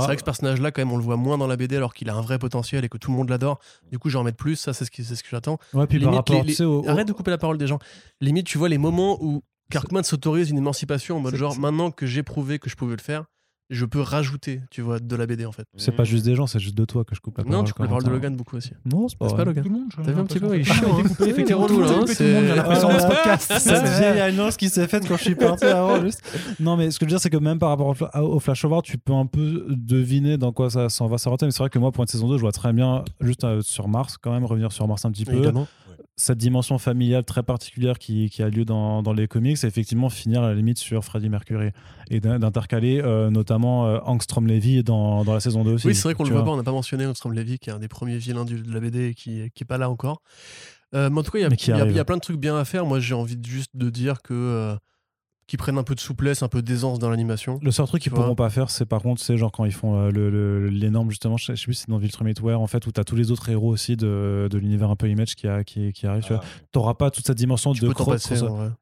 c'est 0.00 0.06
vrai 0.06 0.16
que 0.16 0.20
ce 0.20 0.24
personnage-là, 0.24 0.70
quand 0.72 0.80
même, 0.80 0.92
on 0.92 0.96
le 0.96 1.02
voit 1.04 1.16
moins 1.16 1.38
dans 1.38 1.46
la 1.46 1.56
BD 1.56 1.76
alors 1.76 1.94
qu'il 1.94 2.10
a 2.10 2.14
un 2.14 2.20
vrai 2.20 2.38
potentiel 2.38 2.84
et 2.84 2.88
que 2.88 2.98
tout 2.98 3.10
le 3.10 3.16
monde 3.16 3.28
l'adore. 3.30 3.58
Du 3.92 3.98
coup, 3.98 4.08
je 4.08 4.14
vais 4.14 4.20
en 4.20 4.24
mettre 4.24 4.36
plus. 4.38 4.56
Ça, 4.56 4.72
c'est 4.72 4.84
ce, 4.84 4.90
qui- 4.90 5.04
ce 5.04 5.14
que 5.22 5.28
j'attends. 5.30 5.58
Ouais, 5.74 5.86
puis 5.86 5.98
par 6.00 6.10
Limite, 6.10 6.16
rapport, 6.16 6.34
les- 6.36 6.40
tu 6.42 6.46
les- 6.48 6.54
sais, 6.54 6.64
au- 6.64 6.82
au- 6.82 6.88
Arrête 6.88 7.06
de 7.06 7.12
couper 7.12 7.30
la 7.30 7.38
parole 7.38 7.58
des 7.58 7.66
gens. 7.66 7.78
Limite, 8.20 8.46
tu 8.46 8.58
vois 8.58 8.68
les 8.68 8.78
moments 8.78 9.18
où 9.22 9.42
Kirkman 9.70 10.02
s'autorise 10.02 10.50
une 10.50 10.58
émancipation 10.58 11.18
en 11.18 11.20
mode 11.20 11.34
genre 11.36 11.58
maintenant 11.58 11.90
que 11.90 12.06
j'ai 12.06 12.22
prouvé 12.22 12.58
que 12.58 12.70
je 12.70 12.74
pouvais 12.76 12.96
le 12.96 13.02
faire, 13.02 13.24
je 13.70 13.84
peux 13.84 14.00
rajouter, 14.00 14.60
tu 14.70 14.80
vois, 14.80 14.98
de 14.98 15.14
la 15.16 15.26
BD 15.26 15.44
en 15.44 15.52
fait. 15.52 15.66
C'est 15.76 15.92
pas 15.92 16.04
juste 16.04 16.24
des 16.24 16.34
gens, 16.34 16.46
c'est 16.46 16.58
juste 16.58 16.76
de 16.76 16.84
toi 16.84 17.04
que 17.04 17.14
je 17.14 17.20
coupe 17.20 17.36
la 17.38 17.44
parole. 17.44 17.58
Non, 17.58 17.64
tu 17.64 17.72
coupes 17.72 17.82
la 17.82 17.88
parole 17.88 18.04
de 18.04 18.10
Logan 18.10 18.34
beaucoup 18.36 18.56
aussi. 18.56 18.70
Non, 18.86 19.08
c'est 19.08 19.18
pas, 19.18 19.28
C'est 19.28 19.36
pas. 19.36 19.44
Logan. 19.44 19.62
Tout 19.64 19.70
le 19.70 19.74
monde, 19.78 19.88
T'as 19.94 20.12
vu 20.12 20.20
un 20.20 20.24
petit 20.24 20.40
peu, 20.40 20.54
il 20.56 20.60
est 20.60 20.64
chiant. 20.64 20.98
hein. 20.98 21.02
découpé, 21.02 21.14
Il 21.20 21.26
est 21.26 21.30
effectivement, 21.30 21.62
là, 21.62 21.68
tout 21.68 21.78
le 21.80 21.86
hein, 21.86 21.96
monde, 21.98 22.08
y 22.48 22.50
a 22.50 22.54
l'impression 22.56 22.88
dans 22.88 22.98
ce 22.98 23.06
podcast. 23.06 23.52
Cette 23.58 23.84
vieille 23.98 24.20
annonce 24.20 24.56
qui 24.56 24.68
s'est 24.68 24.88
faite 24.88 25.06
quand 25.06 25.16
je 25.16 25.22
suis 25.24 25.34
parti 25.34 25.64
avant. 25.66 26.00
Juste. 26.02 26.22
Non, 26.60 26.76
mais 26.76 26.90
ce 26.90 26.98
que 26.98 27.04
je 27.04 27.08
veux 27.10 27.14
dire, 27.14 27.20
c'est 27.20 27.30
que 27.30 27.36
même 27.36 27.58
par 27.58 27.68
rapport 27.68 27.88
au 27.88 27.94
fla- 27.94 28.18
au 28.20 28.40
Flash 28.40 28.62
Forward, 28.62 28.84
tu 28.84 28.96
peux 28.98 29.12
un 29.12 29.26
peu 29.26 29.66
deviner 29.68 30.38
dans 30.38 30.52
quoi 30.52 30.70
ça 30.70 30.88
s'en 30.88 31.06
va 31.06 31.18
s'orienter. 31.18 31.46
Mais 31.46 31.52
c'est 31.52 31.58
vrai 31.58 31.70
que 31.70 31.78
moi, 31.78 31.92
pour 31.92 32.02
une 32.02 32.08
saison 32.08 32.28
2, 32.28 32.36
je 32.36 32.40
vois 32.42 32.52
très 32.52 32.72
bien, 32.72 33.04
juste 33.20 33.44
euh, 33.44 33.60
sur 33.60 33.88
Mars, 33.88 34.16
quand 34.16 34.32
même, 34.32 34.44
revenir 34.44 34.72
sur 34.72 34.88
Mars 34.88 35.04
un 35.04 35.10
petit 35.10 35.24
peu. 35.24 35.52
Cette 36.20 36.38
dimension 36.38 36.78
familiale 36.78 37.22
très 37.24 37.44
particulière 37.44 37.96
qui, 37.98 38.28
qui 38.28 38.42
a 38.42 38.48
lieu 38.48 38.64
dans, 38.64 39.02
dans 39.04 39.12
les 39.12 39.28
comics, 39.28 39.56
c'est 39.56 39.68
effectivement 39.68 40.10
finir 40.10 40.42
à 40.42 40.48
la 40.48 40.54
limite 40.56 40.76
sur 40.78 41.04
Freddie 41.04 41.28
Mercury 41.28 41.70
et 42.10 42.18
d'in- 42.18 42.40
d'intercaler 42.40 43.00
euh, 43.00 43.30
notamment 43.30 43.86
euh, 43.86 43.98
Angstrom 44.04 44.48
Levy 44.48 44.82
dans, 44.82 45.22
dans 45.24 45.32
la 45.34 45.38
saison 45.38 45.62
2 45.62 45.74
aussi. 45.74 45.86
Oui, 45.86 45.94
c'est 45.94 46.02
vrai 46.02 46.14
qu'on 46.14 46.24
le 46.24 46.30
voit 46.34 46.44
pas, 46.44 46.50
on 46.50 46.56
n'a 46.56 46.64
pas 46.64 46.72
mentionné 46.72 47.06
Ostrom 47.06 47.32
Levy, 47.32 47.60
qui 47.60 47.70
est 47.70 47.72
un 47.72 47.78
des 47.78 47.86
premiers 47.86 48.18
vilains 48.18 48.44
du- 48.44 48.60
de 48.62 48.74
la 48.74 48.80
BD 48.80 49.10
et 49.10 49.14
qui, 49.14 49.48
qui 49.54 49.62
est 49.62 49.66
pas 49.66 49.78
là 49.78 49.88
encore. 49.88 50.22
Euh, 50.94 51.08
mais 51.08 51.18
en 51.20 51.22
tout 51.22 51.30
cas, 51.30 51.38
il 51.38 51.42
y 51.42 51.44
a- 51.44 51.48
plein 52.04 52.16
de 52.16 52.20
trucs 52.20 52.38
bien 52.40 52.56
à 52.58 52.64
faire. 52.64 52.84
Moi, 52.84 52.98
j'ai 52.98 53.14
envie 53.14 53.38
juste 53.46 53.70
de 53.74 53.88
dire 53.88 54.20
que 54.22 54.76
qu'ils 55.48 55.58
prennent 55.58 55.78
un 55.78 55.82
peu 55.82 55.96
de 55.96 56.00
souplesse, 56.00 56.42
un 56.44 56.48
peu 56.48 56.62
d'aisance 56.62 57.00
dans 57.00 57.10
l'animation. 57.10 57.58
Le 57.62 57.70
seul 57.72 57.86
truc 57.86 58.00
qu'ils 58.02 58.12
Tu 58.12 58.14
pourront 58.16 58.34
pas 58.36 58.50
faire, 58.50 58.70
c'est 58.70 58.84
par 58.86 59.02
contre, 59.02 59.20
c'est 59.20 59.36
genre 59.36 59.50
quand 59.50 59.64
ils 59.64 59.72
font 59.72 59.96
euh, 59.98 60.10
le- 60.10 60.30
le- 60.30 60.68
l'énorme, 60.68 61.10
justement, 61.10 61.36
je 61.38 61.46
sais, 61.46 61.52
plus 61.54 61.74
si 61.74 61.80
c'est 61.80 61.88
dans 61.90 61.98
Viltrumite 61.98 62.40
War, 62.40 62.60
en 62.60 62.66
fait, 62.68 62.86
où 62.86 62.92
t'as 62.92 63.02
tous 63.02 63.16
les 63.16 63.30
autres 63.32 63.48
héros 63.48 63.70
aussi 63.70 63.96
de, 63.96 64.46
de 64.50 64.58
l'univers 64.58 64.90
un 64.90 64.96
peu 64.96 65.08
image 65.08 65.34
qui, 65.34 65.48
a, 65.48 65.64
qui, 65.64 65.92
qui 65.92 66.06
arrivent. 66.06 66.22
tu 66.22 66.32
vois. 66.34 66.42
T'auras 66.70 66.94
pas 66.94 67.10
toute 67.10 67.26
cette 67.26 67.38
dimension 67.38 67.72
Tu 67.72 67.80
de 67.80 67.88
peux 67.88 67.94
passer. 68.04 68.36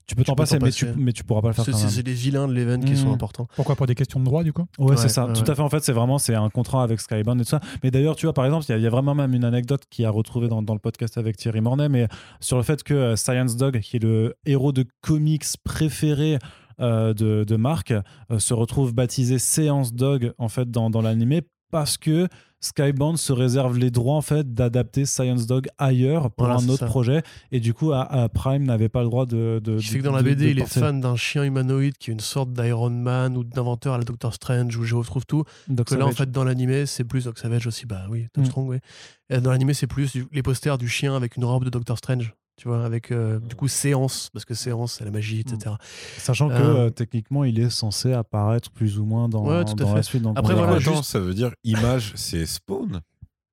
Tu 0.06 0.14
peux 0.16 0.24
t'en 0.24 0.34
tu 0.34 0.36
passer, 0.36 0.58
mais, 0.60 0.70
tu, 0.72 0.86
mais 0.96 1.12
tu 1.12 1.24
pourras 1.24 1.40
pas 1.40 1.48
le 1.48 1.54
faire 1.54 1.64
C'est 1.64 2.02
les 2.06 2.12
vilains 2.12 2.48
de 2.48 2.52
l'event 2.52 2.80
qui 2.80 2.96
sont 2.96 3.12
importants. 3.12 3.46
Pourquoi 3.56 3.76
pour 3.76 3.86
des 3.86 3.94
questions 3.94 4.18
de 4.20 4.24
droit, 4.24 4.42
du 4.42 4.52
coup? 4.52 4.66
Ouais, 4.78 4.90
Ouais, 4.90 4.96
c'est 4.96 5.08
ça, 5.08 5.26
ouais, 5.26 5.32
tout 5.32 5.48
à 5.50 5.54
fait. 5.54 5.62
En 5.62 5.70
fait, 5.70 5.84
c'est 5.84 5.92
vraiment 5.92 6.18
c'est 6.18 6.34
un 6.34 6.50
contrat 6.50 6.82
avec 6.82 7.00
Skybound 7.00 7.40
et 7.40 7.44
tout 7.44 7.50
ça. 7.50 7.60
Mais 7.84 7.90
d'ailleurs, 7.92 8.16
tu 8.16 8.26
vois, 8.26 8.32
par 8.34 8.44
exemple, 8.44 8.64
il 8.68 8.72
y, 8.72 8.74
a- 8.74 8.78
il 8.78 8.82
y 8.82 8.86
a 8.86 8.90
vraiment 8.90 9.14
même 9.14 9.34
une 9.34 9.44
anecdote 9.44 9.82
qui 9.88 10.04
a 10.04 10.10
retrouvé 10.10 10.48
dans, 10.48 10.62
dans 10.62 10.74
le 10.74 10.80
podcast 10.80 11.16
avec 11.16 11.36
Thierry 11.36 11.60
Mornay, 11.60 11.88
mais 11.88 12.08
sur 12.40 12.56
le 12.56 12.64
fait 12.64 12.82
que 12.82 12.92
euh, 12.94 13.14
Science 13.16 13.56
Dog, 13.56 13.78
qui 13.80 13.96
est 13.96 14.02
le 14.02 14.34
héros 14.46 14.72
de 14.72 14.84
comics 15.00 15.44
préféré 15.64 16.38
euh, 16.80 17.14
de, 17.14 17.44
de 17.44 17.56
Mark, 17.56 17.92
euh, 17.92 18.38
se 18.38 18.54
retrouve 18.54 18.94
baptisé 18.94 19.38
Séance 19.38 19.92
Dog 19.94 20.32
en 20.38 20.48
fait 20.48 20.70
dans, 20.70 20.90
dans 20.90 21.02
l'animé 21.02 21.42
parce 21.70 21.98
que 21.98 22.28
Skybound 22.60 23.18
se 23.18 23.32
réserve 23.32 23.76
les 23.78 23.90
droits 23.90 24.14
en 24.16 24.20
fait 24.22 24.54
d'adapter 24.54 25.04
Science 25.04 25.46
Dog 25.46 25.66
ailleurs 25.78 26.30
pour 26.30 26.46
Voilà, 26.46 26.60
un 26.62 26.68
autre 26.68 26.80
ça. 26.80 26.86
projet 26.86 27.22
et 27.52 27.60
du 27.60 27.74
coup 27.74 27.92
à, 27.92 28.02
à 28.02 28.28
Prime 28.28 28.64
n'avait 28.64 28.88
pas 28.88 29.00
le 29.02 29.06
droit 29.08 29.26
de, 29.26 29.60
de, 29.62 29.76
de- 29.76 29.80
que 29.98 30.02
dans 30.02 30.12
la 30.12 30.22
BD, 30.22 30.50
il 30.52 30.58
est 30.60 30.64
fan 30.66 31.00
d'un 31.00 31.16
chien 31.16 31.44
humanoïde 31.44 31.98
qui 31.98 32.10
est 32.10 32.14
une 32.14 32.20
sorte 32.20 32.52
d'Iron 32.52 32.90
Man 32.90 33.36
ou 33.36 33.44
d'inventeur 33.44 33.94
à 33.94 33.98
la 33.98 34.04
Doctor 34.04 34.32
Strange 34.32 34.74
où 34.76 34.84
je 34.84 34.94
retrouve 34.94 35.26
tout. 35.26 35.44
Doc 35.68 35.88
Que 35.88 35.94
là, 35.96 36.06
en 36.06 36.12
fait, 36.12 36.30
dans 36.30 36.44
l'animé, 36.44 36.86
c'est 36.86 37.04
plus 37.04 37.24
Doc 37.24 37.38
Savage 37.38 37.66
aussi. 37.66 37.84
Bah 37.86 38.06
oui, 38.10 38.26
Mm. 38.36 38.44
Strong, 38.44 38.68
oui. 38.68 38.78
Et 39.28 39.38
dans 39.40 39.50
l'animé, 39.50 39.74
c'est 39.74 39.86
plus 39.88 40.16
les 40.32 40.42
posters 40.42 40.78
du 40.78 40.88
chien 40.88 41.14
avec 41.16 41.36
une 41.36 41.44
robe 41.44 41.64
de 41.64 41.70
Doctor 41.70 41.98
Strange. 41.98 42.34
Tu 42.56 42.68
vois, 42.68 42.84
avec 42.86 43.12
euh, 43.12 43.38
du 43.38 43.54
coup 43.54 43.68
séance, 43.68 44.30
parce 44.32 44.46
que 44.46 44.54
séance, 44.54 44.94
c'est 44.94 45.04
la 45.04 45.10
magie, 45.10 45.40
etc. 45.40 45.74
Sachant 46.16 46.48
que 46.48 46.54
Euh, 46.54 46.86
euh, 46.86 46.90
techniquement, 46.90 47.44
il 47.44 47.60
est 47.60 47.68
censé 47.68 48.14
apparaître 48.14 48.70
plus 48.70 48.98
ou 48.98 49.04
moins 49.04 49.28
dans, 49.28 49.44
Ouais, 49.46 49.62
tout 49.64 49.72
à 49.72 49.74
dans 49.74 49.88
fait. 49.90 49.94
la 49.96 50.02
suite. 50.02 50.24
Après, 50.34 50.54
voilà, 50.54 50.72
Attends, 50.76 50.78
juste- 50.96 51.04
ça 51.04 51.20
veut 51.20 51.34
dire 51.34 51.50
image, 51.64 52.12
c'est 52.16 52.46
Spawn. 52.46 53.02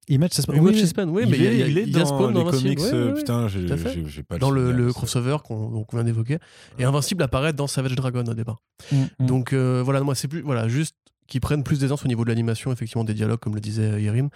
Image, 0.07 0.29
c'est 0.33 0.45
pas. 0.47 0.53
Oui. 0.53 0.87
Spawn, 0.87 1.09
oui, 1.09 1.23
mais 1.27 1.37
il 1.37 1.43
est, 1.45 1.53
il 1.53 1.59
y 1.59 1.63
a- 1.63 1.67
il 1.67 1.77
est 1.77 1.83
il 1.83 1.89
y 1.91 1.95
a 1.95 1.99
dans 1.99 2.05
Spawn 2.05 2.33
les 2.33 2.39
Invincible. 2.41 2.75
comics. 2.75 2.79
Ouais, 2.93 3.03
ouais, 3.03 3.13
putain, 3.13 3.47
j'ai 3.49 4.23
pas 4.23 4.37
dans 4.37 4.51
le, 4.51 4.67
souvenir 4.67 4.85
le 4.87 4.93
crossover 4.93 5.37
qu'on 5.43 5.85
vient 5.91 6.03
d'évoquer. 6.05 6.37
Et 6.79 6.85
Invincible 6.85 7.23
apparaît 7.23 7.51
dans 7.53 7.67
Savage 7.67 7.95
Dragon 7.95 8.23
au 8.25 8.33
départ. 8.33 8.59
Mm, 8.91 8.95
mm. 9.19 9.25
Donc 9.25 9.51
euh, 9.53 9.81
voilà, 9.83 9.99
moi 10.01 10.15
c'est 10.15 10.27
plus 10.29 10.41
voilà 10.41 10.67
juste 10.69 10.95
qu'ils 11.27 11.41
prennent 11.41 11.63
plus 11.63 11.79
d'aisance 11.79 12.03
au 12.05 12.07
niveau 12.07 12.23
de 12.23 12.29
l'animation, 12.29 12.71
effectivement 12.71 13.03
des 13.05 13.13
dialogues 13.13 13.39
comme 13.39 13.55
le 13.55 13.61
disait 13.61 13.91
euh, 13.91 13.99
Yerim. 13.99 14.29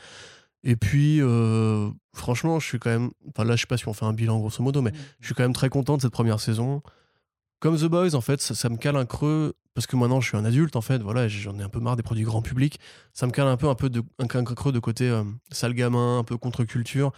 Et 0.68 0.76
puis 0.76 1.22
euh, 1.22 1.90
franchement, 2.14 2.60
je 2.60 2.68
suis 2.68 2.78
quand 2.78 2.90
même, 2.90 3.12
enfin 3.30 3.46
là 3.46 3.56
je 3.56 3.62
sais 3.62 3.68
pas 3.68 3.78
si 3.78 3.88
on 3.88 3.94
fait 3.94 4.04
un 4.04 4.12
bilan 4.12 4.38
grosso 4.38 4.62
modo, 4.62 4.82
mais 4.82 4.92
je 5.22 5.28
suis 5.28 5.34
quand 5.34 5.44
même 5.44 5.54
très 5.54 5.70
content 5.70 5.96
de 5.96 6.02
cette 6.02 6.12
première 6.12 6.42
saison. 6.42 6.84
Comme 7.60 7.78
The 7.78 7.86
Boys, 7.86 8.16
en 8.16 8.22
fait, 8.22 8.42
ça, 8.42 8.54
ça 8.54 8.68
me 8.68 8.76
cale 8.76 8.98
un 8.98 9.06
creux 9.06 9.54
parce 9.74 9.88
que 9.88 9.96
maintenant 9.96 10.20
je 10.20 10.28
suis 10.28 10.36
un 10.36 10.44
adulte 10.44 10.76
en 10.76 10.82
fait, 10.82 11.02
voilà, 11.02 11.30
j'en 11.30 11.58
ai 11.58 11.64
un 11.64 11.70
peu 11.70 11.80
marre 11.80 11.96
des 11.96 12.04
produits 12.04 12.26
grand 12.26 12.42
public. 12.42 12.82
Ça 13.14 13.28
me 13.28 13.32
cale 13.32 13.48
un 13.48 13.56
peu 13.56 13.70
un 13.70 13.76
peu 13.76 13.90
de 13.90 14.04
un, 14.20 14.26
un 14.26 14.44
creux 14.44 14.74
de 14.74 14.80
côté 14.80 15.10
euh, 15.10 15.24
sale 15.52 15.74
gamin, 15.74 16.20
un 16.20 16.24
peu 16.26 16.36
contre-culture. 16.36 17.14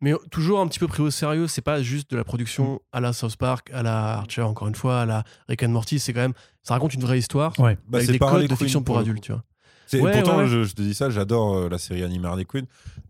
Mais 0.00 0.12
toujours 0.32 0.58
un 0.58 0.66
petit 0.66 0.80
peu 0.80 0.88
pris 0.88 1.04
au 1.04 1.10
sérieux, 1.12 1.46
c'est 1.46 1.62
pas 1.62 1.80
juste 1.82 2.10
de 2.10 2.16
la 2.16 2.24
production 2.24 2.80
à 2.90 3.00
la 3.00 3.12
South 3.12 3.36
Park, 3.36 3.70
à 3.72 3.84
la 3.84 4.14
Archer, 4.14 4.42
encore 4.42 4.66
une 4.66 4.74
fois, 4.74 5.02
à 5.02 5.06
la 5.06 5.22
Rick 5.48 5.62
and 5.62 5.68
Morty, 5.68 6.00
c'est 6.00 6.12
quand 6.12 6.20
même, 6.20 6.34
ça 6.64 6.74
raconte 6.74 6.94
une 6.94 7.00
vraie 7.02 7.18
histoire 7.18 7.58
Ouais. 7.60 7.78
Bah, 7.86 7.98
avec 7.98 8.06
c'est 8.06 8.12
des 8.12 8.18
codes 8.18 8.48
de 8.48 8.54
fiction 8.56 8.82
pour 8.82 8.98
adultes, 8.98 9.22
tu 9.22 9.32
vois. 9.32 9.44
C'est- 9.86 10.00
Ouais, 10.00 10.12
pourtant, 10.12 10.38
ouais. 10.38 10.46
Je, 10.48 10.64
je 10.64 10.74
te 10.74 10.82
dis 10.82 10.94
ça, 10.94 11.10
j'adore 11.10 11.54
euh, 11.56 11.68
la 11.68 11.78
série 11.78 12.02
animée 12.02 12.26
Harley 12.26 12.44
Quinn, 12.44 12.66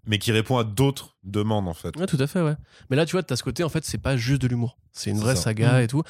mais 0.06 0.18
qui 0.18 0.30
répond 0.32 0.58
à 0.58 0.64
d'autres 0.64 1.16
demandes 1.24 1.68
en 1.68 1.74
fait. 1.74 1.96
Ouais, 1.96 2.06
tout 2.06 2.18
à 2.20 2.26
fait, 2.26 2.42
ouais. 2.42 2.54
Mais 2.90 2.96
là, 2.96 3.06
tu 3.06 3.12
vois, 3.12 3.22
t'as 3.22 3.36
ce 3.36 3.42
côté, 3.42 3.64
en 3.64 3.68
fait, 3.68 3.84
c'est 3.84 3.98
pas 3.98 4.16
juste 4.16 4.42
de 4.42 4.46
l'humour. 4.48 4.78
C'est 4.92 5.10
une 5.10 5.18
vraie 5.18 5.36
ça. 5.36 5.42
saga 5.42 5.74
Mhm. 5.78 5.80
et 5.84 5.86
tout. 5.88 6.02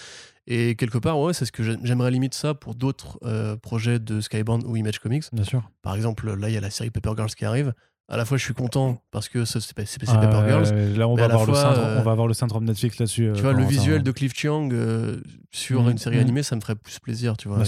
Et 0.49 0.77
quelque 0.77 0.99
part, 0.99 1.19
ouais, 1.19 1.33
c'est 1.35 1.45
ce 1.45 1.51
que 1.53 1.63
j'ai- 1.65 1.77
j'aimerais 1.83 2.11
limite 2.11 2.35
ça 2.35 2.55
pour 2.55 2.75
d'autres 2.77 3.19
euh, 3.25 3.57
projets 3.57 3.99
de 3.99 4.21
Skybound 4.21 4.65
ou 4.65 4.77
Image 4.77 4.99
Comics. 5.01 5.25
Bien 5.33 5.43
sûr. 5.45 5.69
Par 5.83 5.95
exemple, 5.97 6.33
là, 6.35 6.49
il 6.49 6.55
y 6.55 6.57
a 6.57 6.61
la 6.61 6.71
série 6.71 6.91
Paper 6.91 7.13
Girls 7.17 7.31
qui 7.31 7.45
arrive. 7.45 7.73
À 8.09 8.17
la 8.17 8.25
fois, 8.25 8.37
je 8.39 8.45
suis 8.45 8.55
content 8.55 9.03
parce 9.11 9.29
que 9.29 9.45
c'est 9.45 9.59
Ah, 10.07 10.19
Paper 10.19 10.47
Girls. 10.47 10.97
là, 10.97 11.09
on 11.09 11.17
va, 11.17 11.27
le 11.27 11.55
syndrome, 11.55 11.91
euh, 11.91 11.99
on 11.99 12.03
va 12.03 12.13
avoir 12.13 12.29
le 12.29 12.35
syndrome 12.35 12.65
Netflix 12.65 12.99
là-dessus. 13.01 13.27
euh, 13.27 13.33
Tu 13.35 13.43
vois, 13.43 13.53
le 13.53 13.65
visuel 13.65 14.03
de 14.05 14.11
Cliff 14.13 14.33
Chiang 14.33 14.69
euh, 14.73 15.21
sur 15.51 15.83
Mhm. 15.83 15.91
une 15.91 15.99
série 15.99 16.17
Mhm. 16.17 16.21
animée, 16.23 16.43
ça 16.45 16.55
me 16.55 16.61
ferait 16.61 16.77
plus 16.77 17.01
plaisir, 17.01 17.37
tu 17.37 17.49
vois. 17.49 17.65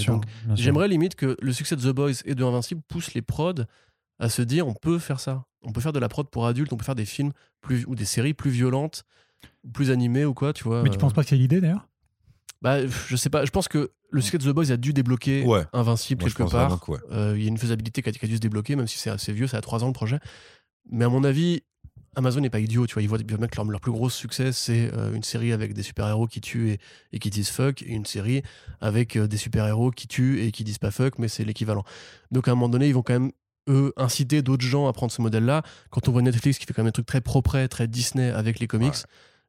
J'aimerais 0.54 0.86
limite 0.88 1.16
que 1.16 1.36
le 1.40 1.52
succès 1.52 1.74
de 1.74 1.82
The 1.82 1.92
Boys 1.94 2.22
et 2.24 2.34
de 2.36 2.44
Invincible 2.44 2.82
pousse 2.86 3.14
les 3.14 3.22
prods 3.22 3.64
à 4.20 4.28
se 4.28 4.42
dire 4.42 4.66
on 4.68 4.74
peut 4.74 4.98
faire 4.98 5.18
ça. 5.20 5.44
On 5.62 5.72
peut 5.72 5.80
faire 5.80 5.92
de 5.92 5.98
la 5.98 6.08
prod 6.08 6.28
pour 6.30 6.46
adultes, 6.46 6.72
on 6.72 6.76
peut 6.76 6.84
faire 6.84 6.94
des 6.94 7.04
films 7.04 7.32
plus, 7.60 7.84
ou 7.86 7.96
des 7.96 8.04
séries 8.04 8.34
plus 8.34 8.50
violentes, 8.50 9.02
plus 9.72 9.90
animées 9.90 10.24
ou 10.24 10.34
quoi, 10.34 10.52
tu 10.52 10.62
vois. 10.64 10.82
Mais 10.84 10.90
tu 10.90 10.96
euh. 10.96 11.00
penses 11.00 11.12
pas 11.12 11.24
que 11.24 11.30
c'est 11.30 11.36
l'idée 11.36 11.60
d'ailleurs? 11.60 11.88
Bah, 12.62 12.86
je 12.86 13.16
sais 13.16 13.30
pas. 13.30 13.44
Je 13.44 13.50
pense 13.50 13.68
que 13.68 13.90
le 14.10 14.20
succès 14.20 14.38
de 14.38 14.44
The 14.50 14.54
Boys 14.54 14.70
a 14.72 14.76
dû 14.76 14.92
débloquer 14.92 15.44
Ouais. 15.44 15.64
Invincible 15.72 16.22
Moi, 16.22 16.30
quelque 16.30 16.50
part. 16.50 16.88
ouais. 16.88 16.98
Euh, 17.12 17.34
Il 17.36 17.42
y 17.42 17.46
a 17.46 17.48
une 17.48 17.58
faisabilité 17.58 18.02
qui 18.02 18.08
a, 18.08 18.12
qui 18.12 18.24
a 18.24 18.28
dû 18.28 18.36
se 18.36 18.40
débloquer, 18.40 18.74
même 18.76 18.88
si 18.88 18.98
c'est 18.98 19.10
assez 19.10 19.32
vieux, 19.32 19.46
ça 19.46 19.58
a 19.58 19.60
3 19.60 19.84
ans 19.84 19.86
le 19.88 19.92
projet. 19.92 20.18
Mais 20.90 21.04
à 21.04 21.08
mon 21.08 21.22
avis, 21.24 21.62
Amazon 22.16 22.40
n'est 22.40 22.50
pas 22.50 22.58
idiot, 22.58 22.86
tu 22.86 22.94
vois. 22.94 23.02
Ils 23.02 23.08
voient 23.08 23.18
bien 23.18 23.46
que 23.46 23.56
leur, 23.56 23.64
leur 23.66 23.80
plus 23.80 23.92
gros 23.92 24.10
succès, 24.10 24.50
c'est 24.52 24.90
euh, 24.94 25.12
une 25.14 25.22
série 25.22 25.52
avec 25.52 25.72
des 25.72 25.82
super-héros 25.84 26.26
qui 26.26 26.40
tuent 26.40 26.70
et, 26.70 26.78
et 27.12 27.18
qui 27.20 27.30
disent 27.30 27.50
fuck, 27.50 27.82
et 27.82 27.92
une 27.92 28.06
série 28.06 28.42
avec 28.80 29.14
euh, 29.16 29.28
des 29.28 29.36
super-héros 29.36 29.90
qui 29.92 30.08
tuent 30.08 30.40
et 30.42 30.50
qui 30.50 30.64
disent 30.64 30.78
pas 30.78 30.90
fuck, 30.90 31.18
mais 31.18 31.28
c'est 31.28 31.44
l'équivalent. 31.44 31.84
Donc 32.32 32.48
à 32.48 32.52
un 32.52 32.54
moment 32.54 32.68
donné, 32.70 32.88
ils 32.88 32.94
vont 32.94 33.02
quand 33.02 33.12
même, 33.12 33.30
eux, 33.68 33.92
inciter 33.96 34.42
d'autres 34.42 34.64
gens 34.64 34.88
à 34.88 34.92
prendre 34.94 35.12
ce 35.12 35.20
modèle-là. 35.22 35.62
Quand 35.90 36.08
on 36.08 36.12
voit 36.12 36.22
Netflix 36.22 36.58
qui 36.58 36.64
fait 36.66 36.72
quand 36.72 36.82
même 36.82 36.88
des 36.88 36.92
trucs 36.92 37.06
très 37.06 37.20
propres, 37.20 37.64
très 37.66 37.86
Disney 37.86 38.30
avec 38.30 38.58
les 38.58 38.66
comics, 38.66 38.88
Ouais. 38.94 38.98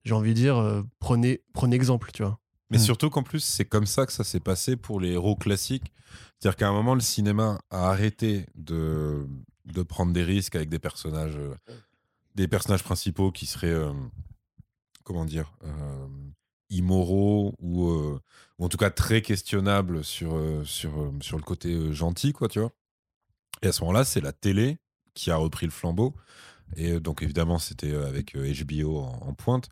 j'ai 0.03 0.13
envie 0.13 0.31
de 0.31 0.35
dire, 0.35 0.57
euh, 0.57 0.83
prenez, 0.99 1.41
prenez 1.53 1.75
exemple, 1.77 2.11
tu 2.13 2.21
vois. 2.23 2.37
Mais 2.69 2.77
Mm. 2.77 2.81
surtout 2.81 3.09
qu'en 3.09 3.23
plus, 3.23 3.39
c'est 3.43 3.65
comme 3.65 3.85
ça 3.87 4.05
que 4.05 4.11
ça 4.13 4.23
s'est 4.23 4.39
passé 4.39 4.75
pour 4.75 4.99
les 4.99 5.11
héros 5.13 5.35
classiques. 5.35 5.91
C'est-à-dire 6.39 6.55
qu'à 6.57 6.69
un 6.69 6.73
moment, 6.73 6.93
le 6.95 7.01
cinéma 7.01 7.59
a 7.69 7.89
arrêté 7.89 8.45
de, 8.55 9.27
de 9.65 9.83
prendre 9.83 10.13
des 10.13 10.23
risques 10.23 10.55
avec 10.55 10.69
des 10.69 10.79
personnages, 10.79 11.35
euh, 11.37 11.55
des 12.35 12.47
personnages 12.47 12.83
principaux 12.83 13.31
qui 13.31 13.45
seraient, 13.45 13.67
euh, 13.73 13.91
comment 15.03 15.25
dire, 15.25 15.51
euh, 15.63 16.07
immoraux 16.69 17.55
ou, 17.59 17.89
euh, 17.89 18.19
ou 18.59 18.65
en 18.65 18.69
tout 18.69 18.77
cas 18.77 18.91
très 18.91 19.21
questionnables 19.21 20.03
sur, 20.03 20.39
sur, 20.65 21.11
sur 21.21 21.37
le 21.37 21.43
côté 21.43 21.91
gentil, 21.93 22.33
quoi, 22.33 22.47
tu 22.47 22.59
vois. 22.59 22.71
Et 23.61 23.67
à 23.67 23.71
ce 23.71 23.81
moment-là, 23.81 24.05
c'est 24.05 24.21
la 24.21 24.31
télé 24.31 24.77
qui 25.15 25.31
a 25.31 25.35
repris 25.35 25.65
le 25.65 25.71
flambeau. 25.71 26.15
Et 26.75 26.99
donc, 26.99 27.23
évidemment, 27.23 27.57
c'était 27.57 27.95
avec 27.95 28.35
HBO 28.37 28.99
en, 28.99 29.27
en 29.27 29.33
pointe. 29.33 29.69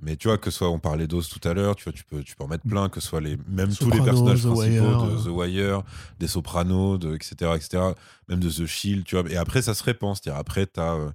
Mais 0.00 0.16
tu 0.16 0.28
vois, 0.28 0.38
que 0.38 0.50
soit, 0.50 0.68
on 0.70 0.78
parlait 0.78 1.06
d'Oz 1.06 1.28
tout 1.28 1.46
à 1.48 1.54
l'heure, 1.54 1.76
tu 1.76 1.84
vois, 1.84 1.92
tu 1.92 2.04
peux, 2.04 2.22
tu 2.22 2.34
peux 2.36 2.44
en 2.44 2.48
mettre 2.48 2.64
plein, 2.68 2.88
que 2.88 3.00
ce 3.00 3.08
soit 3.08 3.20
les, 3.20 3.36
même 3.48 3.74
tous 3.74 3.90
les 3.90 4.00
personnages 4.00 4.42
The 4.42 4.46
principaux 4.46 4.60
Wire. 4.84 5.02
de 5.04 5.22
The 5.24 5.28
Wire, 5.28 5.82
des 6.18 6.28
Sopranos, 6.28 6.98
de, 6.98 7.14
etc., 7.14 7.52
etc., 7.56 7.82
même 8.28 8.40
de 8.40 8.50
The 8.50 8.66
Shield, 8.66 9.04
tu 9.04 9.16
vois. 9.20 9.30
Et 9.30 9.36
après, 9.36 9.62
ça 9.62 9.74
se 9.74 9.82
répand. 9.84 10.14
C'est-à-dire, 10.16 10.38
après, 10.38 10.66
t'as, 10.66 10.94
euh, 10.94 11.10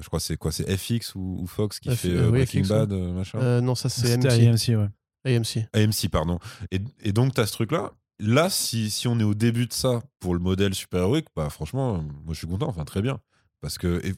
je 0.00 0.06
crois, 0.06 0.20
c'est 0.20 0.36
quoi 0.36 0.52
C'est 0.52 0.64
FX 0.76 1.14
ou, 1.14 1.38
ou 1.40 1.46
Fox 1.46 1.78
qui 1.80 1.88
F- 1.90 1.94
fait 1.96 2.08
euh, 2.10 2.22
euh, 2.22 2.24
oui, 2.26 2.38
Breaking 2.38 2.62
FX, 2.64 2.68
Bad, 2.68 2.92
euh, 2.92 3.12
machin 3.12 3.38
Euh, 3.40 3.60
non, 3.60 3.74
ça 3.74 3.88
c'est 3.88 4.12
AMC. 4.14 4.26
AMC, 4.26 4.76
ouais. 4.78 4.88
AMC. 5.36 5.66
AMC, 5.74 6.08
pardon. 6.10 6.38
Et, 6.70 6.80
et 7.02 7.12
donc, 7.12 7.34
tu 7.34 7.40
as 7.40 7.46
ce 7.46 7.52
truc-là. 7.52 7.92
Là, 8.18 8.48
si, 8.48 8.88
si 8.90 9.08
on 9.08 9.18
est 9.20 9.24
au 9.24 9.34
début 9.34 9.66
de 9.66 9.72
ça 9.74 10.00
pour 10.20 10.32
le 10.34 10.40
modèle 10.40 10.74
super-héroïque, 10.74 11.26
bah, 11.36 11.50
franchement, 11.50 11.96
euh, 11.96 11.98
moi, 12.24 12.32
je 12.32 12.38
suis 12.38 12.46
content. 12.46 12.68
Enfin, 12.68 12.84
très 12.84 13.02
bien. 13.02 13.18
Parce 13.60 13.76
que 13.78 14.00
et 14.06 14.14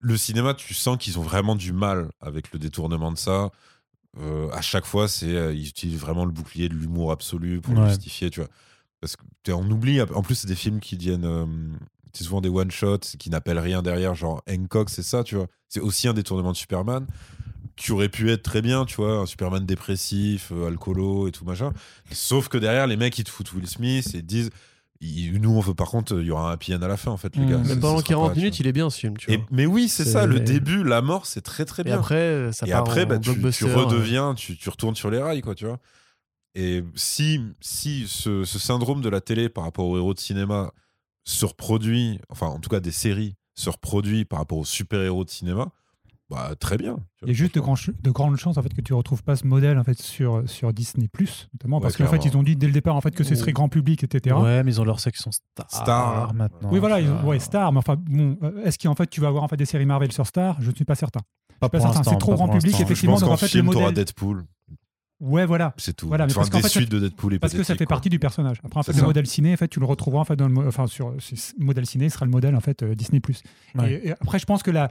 le 0.00 0.16
cinéma, 0.16 0.54
tu 0.54 0.74
sens 0.74 0.96
qu'ils 0.98 1.18
ont 1.18 1.22
vraiment 1.22 1.56
du 1.56 1.72
mal 1.72 2.10
avec 2.20 2.52
le 2.52 2.58
détournement 2.58 3.12
de 3.12 3.18
ça. 3.18 3.50
Euh, 4.18 4.48
à 4.50 4.62
chaque 4.62 4.86
fois, 4.86 5.08
c'est 5.08 5.34
euh, 5.34 5.52
ils 5.54 5.68
utilisent 5.68 6.00
vraiment 6.00 6.24
le 6.24 6.32
bouclier 6.32 6.68
de 6.68 6.74
l'humour 6.74 7.12
absolu 7.12 7.60
pour 7.60 7.74
le 7.74 7.88
justifier, 7.88 8.30
tu 8.30 8.40
vois. 8.40 8.48
Parce 9.00 9.16
que 9.16 9.52
on 9.52 9.70
oublie. 9.70 10.00
En 10.00 10.22
plus, 10.22 10.34
c'est 10.36 10.48
des 10.48 10.54
films 10.54 10.80
qui 10.80 10.96
viennent. 10.96 11.24
euh, 11.24 11.46
c'est 12.12 12.24
souvent 12.24 12.40
des 12.40 12.48
one-shots 12.48 13.16
qui 13.18 13.28
n'appellent 13.28 13.58
rien 13.58 13.82
derrière, 13.82 14.14
genre 14.14 14.42
Hancock, 14.48 14.88
c'est 14.88 15.02
ça, 15.02 15.22
tu 15.22 15.34
vois. 15.34 15.48
C'est 15.68 15.80
aussi 15.80 16.08
un 16.08 16.14
détournement 16.14 16.52
de 16.52 16.56
Superman 16.56 17.06
qui 17.76 17.92
aurait 17.92 18.08
pu 18.08 18.30
être 18.30 18.42
très 18.42 18.62
bien, 18.62 18.86
tu 18.86 18.96
vois, 18.96 19.18
un 19.18 19.26
Superman 19.26 19.66
dépressif, 19.66 20.50
euh, 20.50 20.68
alcoolo 20.68 21.28
et 21.28 21.32
tout 21.32 21.44
machin. 21.44 21.72
Sauf 22.10 22.48
que 22.48 22.56
derrière, 22.56 22.86
les 22.86 22.96
mecs, 22.96 23.18
ils 23.18 23.24
te 23.24 23.30
foutent 23.30 23.52
Will 23.52 23.66
Smith 23.68 24.14
et 24.14 24.22
disent 24.22 24.50
il- 25.00 25.40
nous, 25.40 25.50
on 25.50 25.60
veut 25.60 25.74
par 25.74 25.90
contre, 25.90 26.18
il 26.20 26.26
y 26.26 26.30
aura 26.30 26.50
un 26.50 26.52
happy 26.52 26.74
end 26.74 26.82
à 26.82 26.88
la 26.88 26.96
fin, 26.96 27.10
en 27.10 27.16
fait, 27.16 27.34
les 27.36 27.42
Mm. 27.44 27.48
gars. 27.50 27.56
Même 27.58 27.64
Ça- 27.66 27.74
ça 27.74 27.80
pendant 27.80 27.98
sera 27.98 28.08
40 28.08 28.28
pas, 28.28 28.34
tu 28.34 28.40
minutes, 28.40 28.60
il 28.60 28.66
est 28.66 28.72
bien 28.72 28.88
ce 28.90 28.98
film, 28.98 29.16
tu 29.16 29.30
Et- 29.30 29.36
vois. 29.36 29.46
mais 29.50 29.66
oui, 29.66 29.88
c'est 29.88 30.04
ça, 30.04 30.26
le 30.26 30.40
début, 30.40 30.82
la 30.84 31.02
mort, 31.02 31.26
c'est 31.26 31.40
très 31.42 31.64
très 31.64 31.82
Et 31.82 31.84
bien. 31.84 31.96
après, 31.98 32.50
ça 32.52 32.66
Et 32.66 32.70
part 32.70 32.80
après, 32.80 33.04
en 33.04 33.06
bah, 33.06 33.18
tu, 33.18 33.22
tu 33.30 33.38
blockbuster, 33.38 33.72
redeviens, 33.72 34.34
tu, 34.34 34.56
tu 34.56 34.68
retournes 34.68 34.96
sur 34.96 35.10
les 35.10 35.18
rails, 35.18 35.42
quoi, 35.42 35.54
tu 35.54 35.66
vois. 35.66 35.78
Et 36.54 36.82
si, 36.94 37.40
si 37.60 38.06
ce, 38.08 38.44
ce 38.44 38.58
syndrome 38.58 39.02
de 39.02 39.08
la 39.10 39.20
télé 39.20 39.48
par 39.48 39.64
rapport 39.64 39.86
aux 39.86 39.98
héros 39.98 40.14
de 40.14 40.18
cinéma 40.20 40.72
se 41.24 41.44
reproduit, 41.44 42.18
enfin, 42.30 42.46
en 42.46 42.58
tout 42.60 42.70
cas, 42.70 42.80
des 42.80 42.92
séries 42.92 43.34
se 43.54 43.68
reproduit 43.68 44.24
par 44.24 44.38
rapport 44.38 44.58
aux 44.58 44.64
super-héros 44.64 45.24
de 45.24 45.30
cinéma, 45.30 45.70
bah, 46.28 46.54
très 46.58 46.76
bien. 46.76 46.96
Il 47.22 47.28
y 47.28 47.30
a 47.30 47.34
juste 47.34 47.54
de, 47.54 47.60
de 47.60 48.10
grandes 48.10 48.36
chances 48.36 48.58
en 48.58 48.62
fait 48.62 48.74
que 48.74 48.80
tu 48.80 48.92
retrouves 48.94 49.22
pas 49.22 49.36
ce 49.36 49.46
modèle 49.46 49.78
en 49.78 49.84
fait 49.84 50.00
sur 50.00 50.42
sur 50.48 50.72
Disney 50.72 51.08
notamment 51.52 51.80
parce 51.80 51.96
Ouais, 51.98 52.04
qu'en 52.04 52.10
fait 52.10 52.24
ils 52.24 52.36
ont 52.36 52.42
dit 52.42 52.56
dès 52.56 52.66
le 52.66 52.72
départ 52.72 52.96
en 52.96 53.00
fait 53.00 53.12
que 53.14 53.22
ce 53.24 53.34
serait 53.36 53.52
grand 53.52 53.68
public 53.68 54.02
etc. 54.02 54.34
Ouais, 54.36 54.62
mais 54.64 54.72
ils 54.72 54.80
ont 54.80 54.84
leur 54.84 54.98
section 55.00 55.30
Star, 55.30 55.70
Star. 55.70 56.34
maintenant. 56.34 56.68
Oui 56.72 56.80
voilà, 56.80 57.00
ils 57.00 57.08
ont, 57.10 57.22
ouais, 57.24 57.38
Star, 57.38 57.72
mais 57.72 57.78
enfin 57.78 57.96
bon, 57.96 58.36
euh, 58.42 58.64
est-ce 58.64 58.78
qu'en 58.78 58.94
fait 58.96 59.06
tu 59.08 59.20
vas 59.20 59.28
avoir 59.28 59.44
en 59.44 59.48
fait 59.48 59.56
des 59.56 59.66
séries 59.66 59.86
Marvel 59.86 60.10
sur 60.12 60.26
Star? 60.26 60.56
Je 60.60 60.70
ne 60.70 60.74
suis 60.74 60.84
pas 60.84 60.96
certain. 60.96 61.20
Pas 61.60 61.70
certain, 61.80 62.02
c'est 62.02 62.18
trop 62.18 62.34
grand 62.34 62.48
public. 62.48 62.76
Je 62.76 62.82
effectivement, 62.82 63.14
pense 63.14 63.20
donc 63.22 63.30
en 63.30 63.36
fait, 63.36 63.46
le 63.46 63.50
film, 63.50 63.70
t'auras 63.70 63.86
modèle- 63.86 63.94
Deadpool, 64.04 64.44
Ouais 65.18 65.46
voilà. 65.46 65.72
c'est 65.78 65.96
tout. 65.96 66.08
Voilà, 66.08 66.26
mais 66.26 66.32
enfin, 66.32 66.40
parce 66.42 66.50
des 66.50 66.60
fait, 66.60 66.68
suites 66.68 66.90
de 66.90 66.98
Deadpool 67.00 67.38
Parce 67.38 67.54
que 67.54 67.62
ça 67.62 67.74
fait 67.74 67.86
quoi. 67.86 67.94
partie 67.94 68.10
du 68.10 68.18
personnage. 68.18 68.60
Après, 68.62 68.78
en 68.78 68.82
fait, 68.82 68.92
le 68.92 68.98
ça. 68.98 69.04
modèle 69.06 69.26
ciné, 69.26 69.54
en 69.54 69.56
fait, 69.56 69.68
tu 69.68 69.80
le 69.80 69.86
retrouveras 69.86 70.20
en 70.20 70.24
fait 70.26 70.36
dans 70.36 70.48
le, 70.48 70.68
enfin 70.68 70.86
sur 70.86 71.14
ce 71.18 71.34
modèle 71.58 71.86
ciné 71.86 72.10
sera 72.10 72.26
le 72.26 72.30
modèle 72.30 72.54
en 72.54 72.60
fait 72.60 72.82
euh, 72.82 72.94
Disney+. 72.94 73.22
Ouais. 73.76 73.92
Et, 73.94 74.08
et 74.08 74.12
après, 74.12 74.38
je 74.38 74.44
pense 74.44 74.62
que 74.62 74.70
la, 74.70 74.90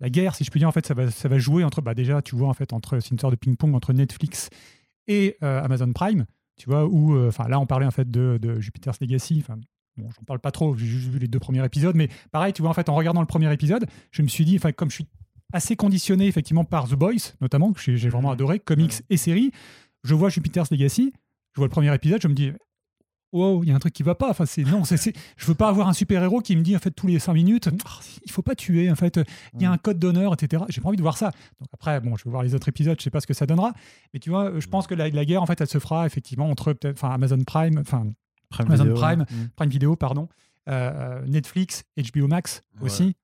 la 0.00 0.10
guerre, 0.10 0.34
si 0.34 0.44
je 0.44 0.50
puis 0.50 0.60
dire, 0.60 0.68
en 0.68 0.72
fait, 0.72 0.86
ça 0.86 0.94
va, 0.94 1.10
ça 1.10 1.28
va 1.28 1.38
jouer 1.38 1.64
entre, 1.64 1.80
bah 1.80 1.94
déjà, 1.94 2.22
tu 2.22 2.36
vois, 2.36 2.48
en 2.48 2.54
fait, 2.54 2.72
entre 2.72 3.00
c'est 3.00 3.10
une 3.10 3.18
sorte 3.18 3.32
de 3.32 3.38
ping-pong 3.38 3.74
entre 3.74 3.92
Netflix 3.92 4.50
et 5.06 5.36
euh, 5.42 5.62
Amazon 5.62 5.92
Prime, 5.92 6.26
tu 6.56 6.68
vois, 6.68 6.86
où, 6.86 7.14
euh, 7.16 7.28
enfin, 7.28 7.48
là, 7.48 7.58
on 7.60 7.66
parlait 7.66 7.86
en 7.86 7.90
fait 7.90 8.10
de, 8.10 8.38
de 8.40 8.60
Jupiter's 8.60 9.00
Legacy. 9.00 9.38
Enfin, 9.40 9.58
bon, 9.96 10.08
j'en 10.10 10.24
parle 10.24 10.40
pas 10.40 10.50
trop, 10.50 10.76
j'ai 10.76 10.86
juste 10.86 11.08
vu 11.08 11.18
les 11.18 11.28
deux 11.28 11.38
premiers 11.38 11.64
épisodes, 11.64 11.96
mais 11.96 12.08
pareil, 12.30 12.52
tu 12.52 12.62
vois, 12.62 12.70
en 12.70 12.74
fait, 12.74 12.88
en 12.88 12.94
regardant 12.94 13.20
le 13.20 13.26
premier 13.26 13.52
épisode, 13.52 13.86
je 14.10 14.22
me 14.22 14.28
suis 14.28 14.44
dit, 14.44 14.56
enfin, 14.56 14.72
comme 14.72 14.90
je 14.90 14.96
suis 14.96 15.06
assez 15.52 15.76
conditionné 15.76 16.26
effectivement 16.26 16.64
par 16.64 16.88
The 16.88 16.94
Boys, 16.94 17.32
notamment, 17.40 17.72
que 17.72 17.80
j'ai 17.80 17.96
j'ai 17.96 18.08
vraiment 18.08 18.30
adoré, 18.30 18.58
comics 18.58 19.02
et 19.08 19.16
séries, 19.16 19.52
je 20.04 20.14
vois 20.14 20.28
Jupiter's 20.28 20.70
Legacy, 20.70 21.12
je 21.54 21.60
vois 21.60 21.66
le 21.66 21.70
premier 21.70 21.94
épisode, 21.94 22.20
je 22.20 22.28
me 22.28 22.34
dis, 22.34 22.52
wow, 23.32 23.62
il 23.64 23.68
y 23.68 23.72
a 23.72 23.74
un 23.74 23.78
truc 23.78 23.92
qui 23.92 24.02
va 24.02 24.14
pas. 24.14 24.30
Enfin, 24.30 24.46
c'est 24.46 24.62
non, 24.64 24.84
c'est, 24.84 25.12
je 25.36 25.46
veux 25.46 25.54
pas 25.54 25.68
avoir 25.68 25.88
un 25.88 25.92
super 25.92 26.22
héros 26.22 26.40
qui 26.40 26.56
me 26.56 26.62
dit 26.62 26.74
en 26.76 26.78
fait 26.78 26.90
tous 26.90 27.06
les 27.06 27.18
cinq 27.18 27.34
minutes, 27.34 27.68
Ah, 27.86 27.98
il 28.24 28.30
faut 28.30 28.42
pas 28.42 28.54
tuer. 28.54 28.90
En 28.90 28.94
fait, 28.96 29.20
il 29.54 29.62
y 29.62 29.64
a 29.64 29.70
un 29.70 29.78
code 29.78 29.98
d'honneur, 29.98 30.32
etc. 30.34 30.62
J'ai 30.68 30.80
pas 30.80 30.88
envie 30.88 30.96
de 30.96 31.02
voir 31.02 31.16
ça. 31.16 31.30
Donc 31.60 31.68
après, 31.72 32.00
bon, 32.00 32.16
je 32.16 32.24
vais 32.24 32.30
voir 32.30 32.42
les 32.42 32.54
autres 32.54 32.68
épisodes, 32.68 32.96
je 32.98 33.04
sais 33.04 33.10
pas 33.10 33.20
ce 33.20 33.26
que 33.26 33.34
ça 33.34 33.46
donnera. 33.46 33.72
Mais 34.14 34.20
tu 34.20 34.30
vois, 34.30 34.58
je 34.58 34.66
pense 34.66 34.86
que 34.86 34.94
la, 34.94 35.08
la 35.10 35.24
guerre, 35.24 35.42
en 35.42 35.46
fait, 35.46 35.60
elle 35.60 35.66
se 35.68 35.78
fera 35.78 36.06
effectivement 36.06 36.48
entre 36.50 36.72
peut-être, 36.72 36.96
enfin, 37.02 37.12
Amazon 37.14 37.38
Prime, 37.46 37.78
enfin 37.78 38.06
Prime 38.48 38.66
Amazon 38.68 38.84
Video. 38.84 38.96
Prime, 38.96 39.20
Mm. 39.30 39.48
Prime 39.56 39.70
Video, 39.70 39.96
pardon, 39.96 40.28
euh, 40.68 41.24
Netflix, 41.26 41.84
HBO 41.96 42.28
Max 42.28 42.62
aussi. 42.80 43.14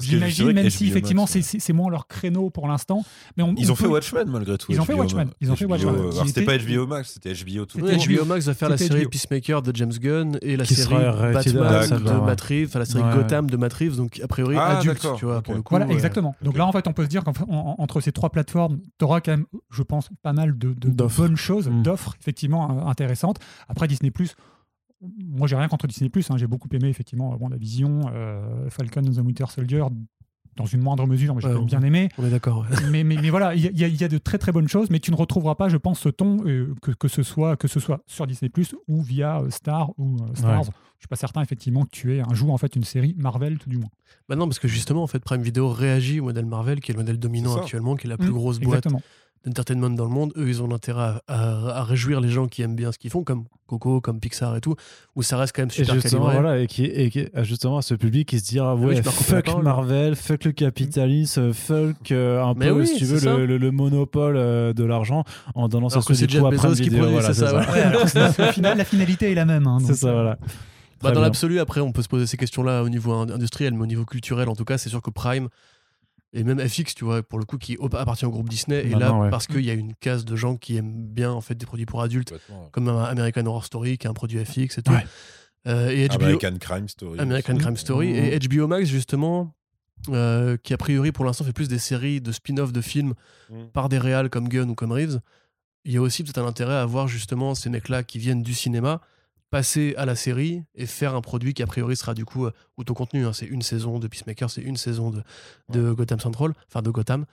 J'imagine, 0.00 0.52
même 0.52 0.70
si 0.70 0.84
HBO 0.84 0.90
effectivement 0.90 1.26
c'est, 1.26 1.40
ouais. 1.68 1.74
moins 1.74 1.90
leur 1.90 2.06
créneau 2.06 2.50
pour 2.50 2.68
l'instant. 2.68 3.04
Mais 3.36 3.42
on, 3.42 3.54
Ils 3.56 3.70
on 3.70 3.72
ont 3.72 3.76
fait 3.76 3.86
Watchmen 3.86 4.28
malgré 4.28 4.58
tout. 4.58 4.72
Ils 4.72 4.80
ont 4.80 4.84
fait 4.84 4.92
HBO 4.94 5.00
Watchmen. 5.00 5.30
Ils 5.40 5.50
ont 5.50 5.56
fait 5.56 5.64
HBO, 5.66 5.72
Watchmen. 5.72 5.94
euh, 5.96 6.10
C'était 6.26 6.42
était- 6.42 6.44
pas 6.44 6.58
HBO 6.58 6.86
Max, 6.86 7.12
c'était 7.14 7.32
HBO 7.32 7.64
tout. 7.66 7.80
Ouais, 7.80 7.96
HBO 7.96 8.24
Max 8.24 8.46
va 8.46 8.54
faire 8.54 8.68
la 8.68 8.76
série 8.76 9.02
HBO. 9.04 9.10
Peacemaker 9.10 9.62
de 9.62 9.74
James 9.76 9.92
Gunn 9.92 10.38
et 10.42 10.56
la 10.56 10.64
Qui 10.64 10.74
série 10.74 10.94
Batman 10.94 12.02
de 12.02 12.08
ouais. 12.10 12.26
Matt 12.26 12.40
Reeves, 12.40 12.68
enfin 12.68 12.78
la 12.80 12.84
série 12.84 13.04
Ouais. 13.04 13.14
Gotham 13.14 13.48
de 13.50 13.56
Matt 13.56 13.72
Reeves, 13.74 13.96
donc 13.96 14.20
a 14.22 14.26
priori 14.28 14.56
Ah, 14.58 14.78
adulte, 14.78 14.94
d'accord, 15.02 15.18
tu 15.18 15.24
vois, 15.24 15.38
ok. 15.38 15.44
pour 15.44 15.54
le 15.54 15.62
coup. 15.62 15.70
Voilà, 15.70 15.86
ouais. 15.86 15.92
exactement. 15.94 16.34
Donc 16.42 16.56
là, 16.56 16.66
en 16.66 16.72
fait, 16.72 16.86
on 16.88 16.92
peut 16.92 17.04
se 17.04 17.08
dire 17.08 17.24
qu'entre 17.24 18.00
ces 18.00 18.12
trois 18.12 18.30
plateformes, 18.30 18.78
tu 18.98 19.04
auras 19.04 19.20
quand 19.20 19.32
même, 19.32 19.46
je 19.70 19.82
pense, 19.82 20.08
pas 20.22 20.32
mal 20.32 20.56
de, 20.58 20.72
de- 20.74 20.88
de 20.90 21.04
bonnes 21.04 21.36
choses, 21.36 21.68
Mm. 21.68 21.82
d'offres 21.82 22.14
effectivement 22.20 22.86
intéressantes. 22.88 23.38
Après, 23.68 23.86
Disney, 23.88 24.10
moi, 25.00 25.46
j'ai 25.46 25.56
rien 25.56 25.68
contre 25.68 25.86
Disney. 25.86 26.10
hein. 26.30 26.36
J'ai 26.36 26.46
beaucoup 26.46 26.68
aimé, 26.72 26.88
effectivement, 26.88 27.34
bon, 27.36 27.48
la 27.48 27.56
vision, 27.56 28.00
euh, 28.12 28.68
Falcon 28.70 29.00
and 29.06 29.12
the 29.12 29.18
Winter 29.24 29.44
Soldier, 29.48 29.84
dans 30.56 30.64
une 30.64 30.80
moindre 30.80 31.06
mesure, 31.06 31.34
mais 31.34 31.42
j'ai 31.42 31.64
bien 31.64 31.82
aimé. 31.82 32.08
On 32.16 32.24
est 32.24 32.30
d'accord. 32.30 32.60
ouais. 32.70 32.76
mais, 32.90 33.04
mais, 33.04 33.16
mais 33.20 33.28
voilà, 33.28 33.54
il 33.54 33.60
y, 33.62 33.84
a- 33.84 33.88
y 33.88 33.92
y 34.04 34.08
de 34.08 34.18
très 34.18 34.38
très 34.38 34.52
bonnes 34.52 34.68
choses, 34.68 34.88
mais 34.90 35.00
tu 35.00 35.10
ne 35.10 35.16
retrouveras 35.16 35.54
pas, 35.54 35.68
je 35.68 35.76
pense, 35.76 36.00
ce 36.00 36.08
ton, 36.08 36.38
euh, 36.46 36.74
que, 36.80 36.92
que, 36.92 37.08
ce 37.08 37.22
soit, 37.22 37.56
que 37.56 37.68
ce 37.68 37.78
soit 37.78 38.00
sur 38.06 38.26
Disney 38.26 38.50
ou 38.88 39.02
via 39.02 39.40
euh, 39.40 39.50
Star 39.50 39.90
ou 39.98 40.16
euh, 40.16 40.34
Stars. 40.34 40.60
Ouais. 40.62 40.74
Je 40.96 41.02
suis 41.02 41.08
pas 41.08 41.16
certain, 41.16 41.42
effectivement, 41.42 41.82
que 41.84 41.90
tu 41.90 42.16
aies 42.16 42.22
un 42.22 42.32
jour, 42.32 42.54
en 42.54 42.56
fait, 42.56 42.74
une 42.74 42.84
série 42.84 43.14
Marvel, 43.18 43.58
tout 43.58 43.68
du 43.68 43.76
moins. 43.76 43.90
Bah 44.30 44.34
non, 44.36 44.46
parce 44.46 44.58
que 44.58 44.66
justement, 44.66 45.02
en 45.02 45.06
fait, 45.06 45.18
Prime 45.18 45.42
Video 45.42 45.68
réagit 45.68 46.20
au 46.20 46.24
modèle 46.24 46.46
Marvel, 46.46 46.80
qui 46.80 46.90
est 46.90 46.94
le 46.94 47.00
modèle 47.00 47.18
dominant 47.18 47.56
actuellement, 47.56 47.94
qui 47.96 48.06
est 48.06 48.10
la 48.10 48.16
plus 48.16 48.30
Mm, 48.30 48.32
grosse 48.32 48.58
boîte 48.58 48.86
Exactement. 48.86 49.02
D'entertainment 49.46 49.90
dans 49.90 50.04
le 50.04 50.10
monde. 50.10 50.32
Eux, 50.36 50.48
ils 50.48 50.62
ont 50.62 50.70
intérêt 50.74 51.02
à, 51.02 51.22
à- 51.28 51.78
à 51.78 51.84
réjouir 51.84 52.20
les 52.20 52.28
gens 52.28 52.46
qui 52.48 52.62
aiment 52.62 52.74
bien 52.76 52.92
ce 52.92 52.98
qu'ils 52.98 53.10
font, 53.10 53.22
comme 53.24 53.44
Coco, 53.66 54.00
comme 54.00 54.20
Pixar 54.20 54.54
et 54.56 54.60
tout, 54.60 54.74
où 55.16 55.22
ça 55.22 55.36
reste 55.38 55.54
quand 55.56 55.62
même 55.62 55.70
Et 55.70 55.72
super 55.72 55.94
justement, 55.94 56.26
calibré. 56.26 56.42
voilà, 56.42 56.58
et 56.62 56.66
qui, 56.66 56.84
et 56.84 57.10
qui- 57.10 57.26
ah, 57.34 57.42
justement 57.42 57.78
à 57.78 57.82
ce 57.82 57.94
public 57.94 58.28
qui 58.28 58.38
se 58.40 58.44
dira 58.44 58.74
oui, 58.76 58.86
ouais, 58.86 58.96
je 58.96 59.02
peux 59.02 59.10
recouper 59.10 59.32
la 59.34 59.42
fuck. 59.52 59.62
Marvel, 59.62 60.16
fuck 60.16 60.44
le 60.44 60.52
capitalisme, 60.52 61.52
fuck 61.52 62.12
euh, 62.12 62.42
un 62.42 62.54
Mais 62.54 62.66
peu, 62.68 62.72
oui, 62.72 62.86
si 62.86 62.96
tu 62.96 63.04
veux, 63.04 63.18
ça. 63.18 63.36
le, 63.36 63.46
le- 63.46 63.58
le 63.58 63.70
monopole 63.70 64.36
euh, 64.36 64.72
de 64.72 64.84
l'argent 64.84 65.24
en 65.54 65.68
donnant 65.68 65.88
ça 65.88 66.00
que 66.00 66.14
c'est 66.14 66.30
Jeff 66.30 66.44
à 66.44 66.50
Prime 66.50 66.70
Bezos 66.72 66.82
qui 66.82 66.90
Video, 66.90 67.08
voilà, 67.08 67.32
c'est 67.32 67.46
ça, 67.46 67.56
ouais. 67.58 67.66
Ouais, 67.72 67.80
alors, 67.82 68.08
c'est- 68.08 68.48
au 68.48 68.52
final, 68.52 68.78
la 68.78 68.84
finalité 68.84 69.32
est 69.32 69.34
la 69.34 69.44
même. 69.46 69.66
hein, 69.66 69.78
C'est 69.84 69.94
ça, 69.94 70.08
euh, 70.08 70.12
voilà. 70.12 70.38
Bah, 71.02 71.10
dans 71.12 71.20
l'absolu, 71.20 71.60
après, 71.60 71.80
on 71.82 71.92
peut 71.92 72.02
se 72.02 72.08
poser 72.08 72.26
ces 72.26 72.36
questions-là 72.38 72.82
au 72.82 72.88
niveau 72.88 73.12
in- 73.12 73.28
industriel, 73.28 73.74
mais 73.74 73.82
au 73.82 73.86
niveau 73.86 74.04
culturel, 74.04 74.48
en 74.48 74.54
tout 74.56 74.64
cas, 74.64 74.78
c'est 74.78 74.88
sûr 74.88 75.02
que 75.02 75.10
Prime 75.10 75.48
et 76.36 76.44
même 76.44 76.60
FX, 76.60 76.94
tu 76.94 77.04
vois, 77.04 77.22
pour 77.22 77.38
le 77.38 77.44
coup, 77.44 77.58
qui 77.58 77.76
appartient 77.92 78.24
au 78.26 78.30
groupe 78.30 78.48
Disney, 78.48 78.84
et 78.86 78.90
là, 78.90 79.12
ouais. 79.14 79.30
parce 79.30 79.46
qu'il 79.46 79.64
y 79.64 79.70
a 79.70 79.74
une 79.74 79.94
case 79.94 80.24
de 80.24 80.36
gens 80.36 80.56
qui 80.56 80.76
aiment 80.76 81.06
bien 81.06 81.32
en 81.32 81.40
fait 81.40 81.54
des 81.56 81.66
produits 81.66 81.86
pour 81.86 82.02
adultes, 82.02 82.34
comme 82.72 82.88
American 82.88 83.46
Horror 83.46 83.64
Story, 83.64 83.98
qui 83.98 84.06
est 84.06 84.10
un 84.10 84.14
produit 84.14 84.44
FX 84.44 84.78
et 84.78 84.82
tout. 84.82 84.92
Ouais. 84.92 85.06
Euh, 85.66 85.88
et 85.90 86.06
HBO, 86.08 86.14
American 86.22 86.56
Crime 86.60 86.88
Story. 86.88 87.18
American 87.18 87.56
Crime 87.56 87.76
Story 87.76 88.10
et 88.10 88.38
HBO 88.38 88.68
Max 88.68 88.86
justement 88.88 89.52
euh, 90.10 90.56
qui 90.62 90.72
a 90.72 90.76
priori 90.76 91.10
pour 91.10 91.24
l'instant 91.24 91.44
fait 91.44 91.52
plus 91.52 91.66
des 91.68 91.80
séries 91.80 92.20
de 92.20 92.30
spin-off 92.30 92.72
de 92.72 92.80
films 92.80 93.14
Mhm. 93.50 93.68
par 93.72 93.88
des 93.88 93.98
réals 93.98 94.30
comme 94.30 94.48
Gunn 94.48 94.70
ou 94.70 94.74
comme 94.76 94.92
Reeves 94.92 95.18
il 95.84 95.92
y 95.92 95.96
a 95.96 96.00
aussi 96.02 96.22
peut-être 96.22 96.38
un 96.38 96.46
intérêt 96.46 96.74
à 96.76 96.84
voir 96.86 97.08
justement 97.08 97.54
ces 97.56 97.68
mecs 97.70 97.88
là 97.88 98.04
qui 98.04 98.18
viennent 98.20 98.42
du 98.44 98.54
cinéma 98.54 99.00
passer 99.50 99.94
à 99.96 100.04
la 100.06 100.16
série 100.16 100.62
et 100.74 100.86
faire 100.86 101.14
un 101.14 101.20
produit 101.20 101.54
qui 101.54 101.62
a 101.62 101.66
priori 101.66 101.96
sera 101.96 102.14
du 102.14 102.24
coup 102.24 102.46
euh, 102.46 102.52
auto-contenu 102.76 103.24
hein. 103.26 103.32
c'est 103.32 103.46
une 103.46 103.62
saison 103.62 103.98
de 103.98 104.08
Peacemaker 104.08 104.50
c'est 104.50 104.62
une 104.62 104.76
saison 104.76 105.10
de, 105.10 105.22
de 105.70 105.92
Gotham 105.92 106.18
Central 106.20 106.52
enfin 106.68 106.82
de 106.82 106.90
Gotham 106.90 107.26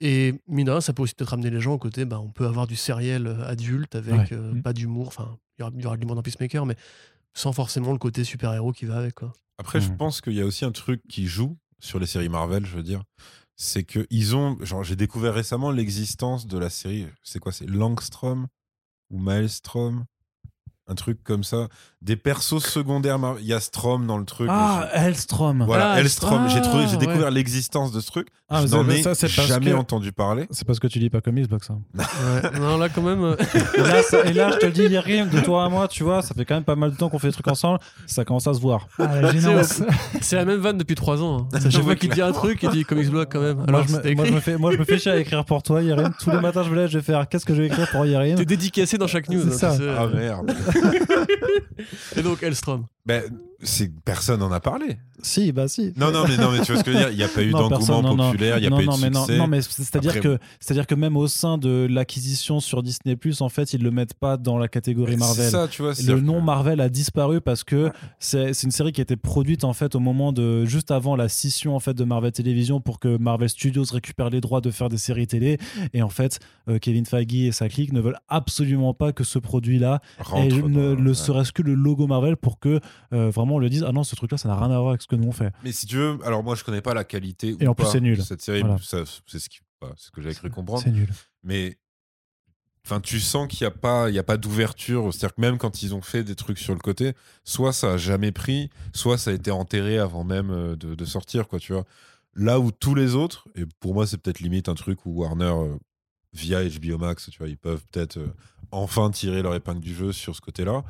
et 0.00 0.34
mine 0.46 0.66
de 0.66 0.70
rien, 0.72 0.80
ça 0.82 0.92
peut 0.92 1.02
aussi 1.02 1.14
peut-être 1.14 1.32
amener 1.32 1.48
les 1.50 1.60
gens 1.60 1.72
au 1.72 1.78
côté 1.78 2.04
bah, 2.04 2.20
on 2.20 2.28
peut 2.28 2.46
avoir 2.46 2.66
du 2.66 2.76
sériel 2.76 3.26
euh, 3.26 3.44
adulte 3.46 3.94
avec 3.94 4.12
Ouais. 4.30 4.32
euh, 4.32 4.52
Mhm. 4.52 4.62
pas 4.62 4.72
d'humour 4.74 5.08
enfin 5.08 5.38
il 5.58 5.62
y 5.62 5.64
aura, 5.64 5.72
y 5.74 5.86
aura 5.86 5.96
de 5.96 6.00
l'humour 6.02 6.16
dans 6.16 6.22
Peacemaker 6.22 6.66
mais 6.66 6.76
sans 7.32 7.52
forcément 7.52 7.92
le 7.92 7.98
côté 7.98 8.22
super-héros 8.24 8.72
qui 8.72 8.84
va 8.86 8.96
avec 8.98 9.14
quoi. 9.14 9.32
Après, 9.58 9.80
je 9.80 9.88
Mhm. 9.90 9.96
pense 9.96 10.20
qu'il 10.20 10.34
y 10.34 10.40
a 10.42 10.44
aussi 10.44 10.64
un 10.66 10.72
truc 10.72 11.00
qui 11.08 11.26
joue 11.26 11.56
sur 11.80 11.98
les 11.98 12.04
séries 12.06 12.28
Marvel, 12.28 12.66
je 12.66 12.76
veux 12.76 12.82
dire. 12.82 13.02
C'est 13.56 13.84
que 13.84 14.06
ils 14.10 14.36
ont. 14.36 14.58
Genre, 14.62 14.84
j'ai 14.84 14.96
découvert 14.96 15.32
récemment 15.32 15.70
l'existence 15.70 16.46
de 16.46 16.58
la 16.58 16.68
série. 16.68 17.06
C'est 17.22 17.38
quoi 17.38 17.52
C'est 17.52 17.66
Langstrom 17.66 18.48
ou 19.10 19.18
Maelstrom? 19.18 20.04
Un 20.88 20.94
truc 20.94 21.22
comme 21.24 21.42
ça. 21.44 21.68
Des 22.06 22.14
persos 22.16 22.60
secondaires. 22.64 23.18
Mar- 23.18 23.36
Il 23.40 23.46
y 23.46 23.52
a 23.52 23.58
Strom 23.58 24.06
dans 24.06 24.16
le 24.16 24.24
truc. 24.24 24.48
Ah, 24.50 24.88
Hellstrom. 24.92 25.64
Voilà, 25.66 25.92
Ah, 25.92 26.00
Hellstrom. 26.00 26.48
J'ai 26.48 26.60
trouvé, 26.62 26.84
j'ai 26.86 26.94
ah, 26.94 26.98
découvert 26.98 27.30
l'existence 27.32 27.90
de 27.90 27.98
ce 28.00 28.06
truc. 28.06 28.28
Ah, 28.48 28.60
mais 28.62 28.68
je 28.68 28.76
n'en 28.76 28.84
ça- 29.02 29.10
ai 29.10 29.28
ça, 29.28 29.44
jamais 29.44 29.72
que- 29.72 29.76
entendu 29.76 30.12
parler. 30.12 30.46
C'est 30.52 30.64
parce 30.64 30.78
que 30.78 30.86
tu 30.86 31.00
lis 31.00 31.10
pas 31.10 31.20
Comics 31.20 31.48
Box. 31.48 31.68
hein. 31.70 31.80
Ouais. 31.98 32.60
non, 32.60 32.78
là, 32.78 32.88
quand 32.88 33.02
même. 33.02 33.24
euh, 33.24 33.36
et, 33.74 33.80
là, 33.80 34.02
ça- 34.04 34.24
et 34.24 34.32
là, 34.32 34.52
je 34.52 34.58
te 34.58 34.66
le 34.66 34.72
dis, 34.72 34.82
il 34.84 34.92
y 34.92 34.96
a 34.96 35.00
rien 35.00 35.26
de 35.26 35.40
toi 35.40 35.64
à 35.64 35.68
moi, 35.68 35.88
tu 35.88 36.04
vois. 36.04 36.22
Ça 36.22 36.32
fait 36.32 36.44
quand 36.44 36.54
même 36.54 36.62
pas 36.64 36.76
mal 36.76 36.92
de 36.92 36.96
temps 36.96 37.08
qu'on 37.08 37.18
fait 37.18 37.26
des 37.26 37.32
trucs 37.32 37.48
ensemble. 37.48 37.80
Ça 38.06 38.24
commence 38.24 38.46
à 38.46 38.54
se 38.54 38.60
voir. 38.60 38.86
Ah, 39.00 39.08
c'est 40.20 40.36
la 40.36 40.44
même 40.44 40.60
vanne 40.60 40.78
depuis 40.78 40.94
3 40.94 41.20
ans. 41.24 41.48
hein. 41.52 41.58
Chaque 41.70 41.82
fois 41.82 41.96
qu'il 41.96 42.10
dit 42.10 42.22
un 42.22 42.30
truc, 42.32 42.60
il 42.62 42.70
dit 42.70 42.84
Comics 42.84 43.10
Blog 43.10 43.26
quand 43.32 43.40
même. 43.40 43.56
Moi 43.56 43.64
Alors, 43.66 43.82
je, 43.84 43.92
me, 43.92 43.96
c'était 43.96 44.14
moi, 44.14 44.24
je 44.26 44.32
me 44.32 44.40
fais, 44.40 44.56
moi, 44.56 44.70
je 44.72 44.76
me 44.78 44.84
fais 44.84 44.98
chier 44.98 45.10
à 45.10 45.16
écrire 45.18 45.44
pour 45.44 45.64
toi, 45.64 45.82
Yerim. 45.82 46.12
Tous 46.22 46.30
les 46.30 46.40
matins, 46.40 46.62
je 46.62 46.70
me 46.70 46.76
lève, 46.76 46.88
je 46.88 46.98
vais 46.98 47.04
faire 47.04 47.28
qu'est-ce 47.28 47.44
que 47.44 47.52
je 47.54 47.62
vais 47.62 47.66
écrire 47.66 47.90
pour 47.90 48.06
Yerim. 48.06 48.36
T'es 48.36 48.44
dédicacé 48.44 48.96
dans 48.96 49.08
chaque 49.08 49.28
news. 49.28 49.42
C'est 49.50 49.66
hein, 49.66 49.76
ça. 49.76 49.84
Ah 49.98 50.06
merde. 50.06 50.54
Et 52.16 52.22
donc, 52.22 52.42
Elstrom. 52.42 52.86
ben, 53.04 53.22
c'est 53.62 53.90
personne 54.04 54.42
en 54.42 54.52
a 54.52 54.60
parlé. 54.60 54.98
Si, 55.22 55.50
bah 55.50 55.66
si. 55.66 55.94
Non, 55.96 56.12
non, 56.12 56.24
mais 56.28 56.36
non, 56.36 56.50
mais 56.52 56.60
tu 56.60 56.72
vois 56.72 56.80
ce 56.80 56.84
que 56.84 56.92
je 56.92 56.96
veux 56.98 57.02
dire. 57.04 57.10
Il 57.10 57.16
n'y 57.16 57.22
a 57.22 57.28
pas 57.28 57.42
eu 57.42 57.50
d'engouement 57.52 58.02
populaire. 58.16 58.58
Il 58.58 58.60
n'y 58.60 58.66
a 58.66 58.70
non, 58.70 58.76
pas 58.76 58.82
eu 58.82 58.86
de 58.86 59.00
mais 59.00 59.10
non, 59.10 59.20
succès. 59.24 59.38
non, 59.38 59.46
mais 59.46 59.62
c'est-à-dire 59.62 60.10
Après- 60.10 60.20
que, 60.20 60.38
c'est-à-dire 60.60 60.86
que 60.86 60.94
même 60.94 61.16
au 61.16 61.26
sein 61.26 61.56
de 61.56 61.86
l'acquisition 61.90 62.60
sur 62.60 62.82
Disney 62.82 63.16
en 63.40 63.48
fait, 63.48 63.72
ils 63.72 63.82
le 63.82 63.90
mettent 63.90 64.12
pas 64.14 64.36
dans 64.36 64.58
la 64.58 64.68
catégorie 64.68 65.12
C'est 65.12 65.18
Marvel. 65.18 65.50
ça, 65.50 65.68
tu 65.68 65.82
vois. 65.82 65.92
le 66.06 66.20
nom 66.20 66.38
que- 66.40 66.44
Marvel 66.44 66.80
a 66.82 66.88
disparu 66.90 67.40
parce 67.40 67.64
que 67.64 67.90
c'est 68.18 68.62
une 68.62 68.70
série 68.70 68.92
qui 68.92 69.00
a 69.00 69.02
été 69.02 69.16
produite 69.16 69.64
en 69.64 69.72
fait 69.72 69.94
au 69.94 70.00
moment 70.00 70.32
de 70.32 70.64
juste 70.66 70.90
avant 70.90 71.16
la 71.16 71.28
scission 71.28 71.74
en 71.74 71.80
fait 71.80 71.94
de 71.94 72.04
Marvel 72.04 72.32
Television 72.32 72.80
pour 72.80 73.00
que 73.00 73.16
Marvel 73.16 73.48
Studios 73.48 73.84
récupère 73.90 74.28
les 74.30 74.40
droits 74.42 74.60
de 74.60 74.70
faire 74.70 74.88
des 74.90 74.98
séries 74.98 75.26
télé 75.26 75.58
et 75.94 76.02
en 76.02 76.08
fait 76.10 76.40
euh, 76.68 76.78
Kevin 76.78 77.06
Feige 77.06 77.34
et 77.34 77.52
sa 77.52 77.68
clique 77.68 77.92
ne 77.92 78.00
veulent 78.00 78.18
absolument 78.28 78.92
pas 78.94 79.12
que 79.12 79.24
ce 79.24 79.38
produit 79.38 79.78
là 79.78 80.00
rentre 80.18 80.56
ait 80.56 80.60
dans- 80.60 80.68
ne 80.68 80.94
le 80.94 81.14
serait-ce 81.14 81.52
que 81.52 81.62
le 81.62 81.74
logo 81.74 82.06
Marvel 82.06 82.36
pour 82.36 82.58
que 82.60 82.80
euh, 83.12 83.30
vraiment 83.30 83.45
on 83.54 83.58
le 83.58 83.70
dise 83.70 83.84
ah 83.86 83.92
non 83.92 84.04
ce 84.04 84.16
truc 84.16 84.32
là 84.32 84.38
ça 84.38 84.48
n'a 84.48 84.56
rien 84.56 84.70
à 84.70 84.78
voir 84.78 84.90
avec 84.90 85.02
ce 85.02 85.06
que 85.06 85.16
nous 85.16 85.28
on 85.28 85.32
fait 85.32 85.52
Mais 85.64 85.72
si 85.72 85.86
tu 85.86 85.96
veux, 85.96 86.18
alors 86.24 86.42
moi 86.42 86.54
je 86.54 86.64
connais 86.64 86.82
pas 86.82 86.94
la 86.94 87.04
qualité 87.04 87.56
Et 87.58 87.66
ou 87.66 87.70
en 87.70 87.74
plus, 87.74 87.86
c'est 87.86 88.00
nul. 88.00 88.22
cette 88.22 88.42
série. 88.42 88.60
Voilà. 88.60 88.78
Ça, 88.78 89.04
C'est 89.26 89.38
ce, 89.38 89.48
qui, 89.48 89.60
c'est 89.80 90.06
ce 90.06 90.10
que 90.10 90.20
j'avais 90.20 90.34
cru 90.34 90.50
comprendre. 90.50 90.82
c'est 90.82 90.92
nul 90.92 91.08
Mais 91.42 91.78
Enfin, 92.86 93.00
tu 93.00 93.18
sens 93.18 93.48
qu'il 93.48 93.66
n'y 93.66 93.66
a 93.66 93.76
pas, 93.76 94.10
il 94.10 94.14
y 94.14 94.18
a 94.20 94.22
pas 94.22 94.36
d'ouverture. 94.36 95.12
C'est-à-dire 95.12 95.34
que 95.34 95.40
même 95.40 95.58
quand 95.58 95.82
ils 95.82 95.92
ont 95.92 96.02
fait 96.02 96.22
des 96.22 96.36
trucs 96.36 96.58
sur 96.58 96.72
le 96.72 96.78
côté, 96.78 97.14
soit 97.42 97.72
ça 97.72 97.94
a 97.94 97.96
jamais 97.96 98.30
pris, 98.30 98.70
soit 98.92 99.18
ça 99.18 99.32
a 99.32 99.34
été 99.34 99.50
enterré 99.50 99.98
avant 99.98 100.22
même 100.22 100.50
euh, 100.52 100.76
de, 100.76 101.04
sortir, 101.04 101.48
quoi, 101.48 101.58
tu 101.58 101.72
vois. 101.72 101.84
Là 102.36 102.60
où 102.60 102.70
tous 102.70 102.94
les 102.94 103.16
autres, 103.16 103.48
et 103.56 103.64
pour 103.80 103.92
moi, 103.92 104.06
c'est 104.06 104.18
peut-être 104.18 104.38
limite 104.38 104.68
un 104.68 104.76
truc 104.76 105.04
où 105.04 105.20
Warner, 105.20 105.46
euh, 105.46 105.76
via 106.32 106.62
HBO 106.62 106.96
Max, 106.96 107.28
tu 107.28 107.38
vois, 107.38 107.48
ils 107.48 107.58
peuvent 107.58 107.82
peut-être 107.90 108.18
euh, 108.18 108.32
enfin 108.70 109.10
tirer 109.10 109.42
leur 109.42 109.56
épingle 109.56 109.80
du 109.80 109.92
jeu 109.92 110.12
sur 110.12 110.36
ce 110.36 110.40
côté-là. 110.40 110.84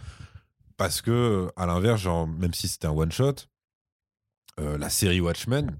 Parce 0.76 1.00
que, 1.00 1.48
à 1.56 1.66
l'inverse, 1.66 2.00
genre, 2.00 2.26
même 2.26 2.54
si 2.54 2.68
c'était 2.68 2.86
un 2.86 2.92
one-shot, 2.92 3.34
la 4.58 4.88
série 4.90 5.20
Watchmen, 5.20 5.76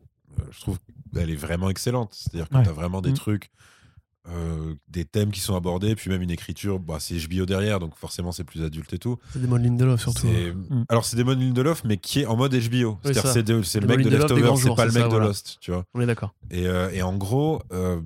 je 0.51 0.61
trouve 0.61 0.79
qu'elle 1.15 1.31
est 1.31 1.37
vraiment 1.37 1.71
excellente. 1.71 2.15
C'est-à-dire 2.15 2.49
que 2.49 2.63
tu 2.63 2.69
as 2.69 2.73
vraiment 2.73 3.01
des 3.01 3.13
mm. 3.13 3.15
trucs 3.15 3.51
euh, 4.29 4.75
des 4.89 5.05
thèmes 5.05 5.31
qui 5.31 5.39
sont 5.39 5.55
abordés, 5.55 5.95
puis 5.95 6.11
même 6.11 6.23
une 6.23 6.33
écriture. 6.33 6.81
Bah, 6.81 6.97
c'est 6.99 7.15
HBO 7.15 7.47
derrière, 7.47 7.79
donc 7.79 7.95
forcément 7.95 8.33
c'est 8.33 8.43
plus 8.43 8.63
adulte 8.65 8.93
et 8.93 8.99
tout. 8.99 9.19
C'est 9.33 9.41
Damon 9.41 9.57
Lindelof 9.57 10.01
surtout. 10.01 10.27
Mm. 10.27 10.85
Alors 10.89 11.05
c'est 11.05 11.17
Damon 11.17 11.35
Lindelof, 11.35 11.85
mais 11.85 11.97
qui 11.97 12.21
est 12.23 12.27
en 12.27 12.37
mode 12.37 12.53
HBO. 12.53 12.99
C'est-à-dire 13.03 13.27
c'est, 13.27 13.65
c'est 13.65 13.81
le 13.81 13.87
mec 13.87 14.03
de 14.03 14.11
Leftovers, 14.11 14.59
c'est 14.59 14.75
pas 14.75 14.87
le 14.87 14.93
mec 14.93 15.09
de 15.09 15.17
Lost, 15.17 15.59
tu 15.61 15.71
vois. 15.71 15.85
On 15.95 16.01
est 16.01 16.07
d'accord. 16.07 16.35
Et, 16.51 16.67
euh, 16.67 16.91
et, 16.91 17.03
en 17.03 17.17
gros, 17.17 17.63
euh, 17.73 18.01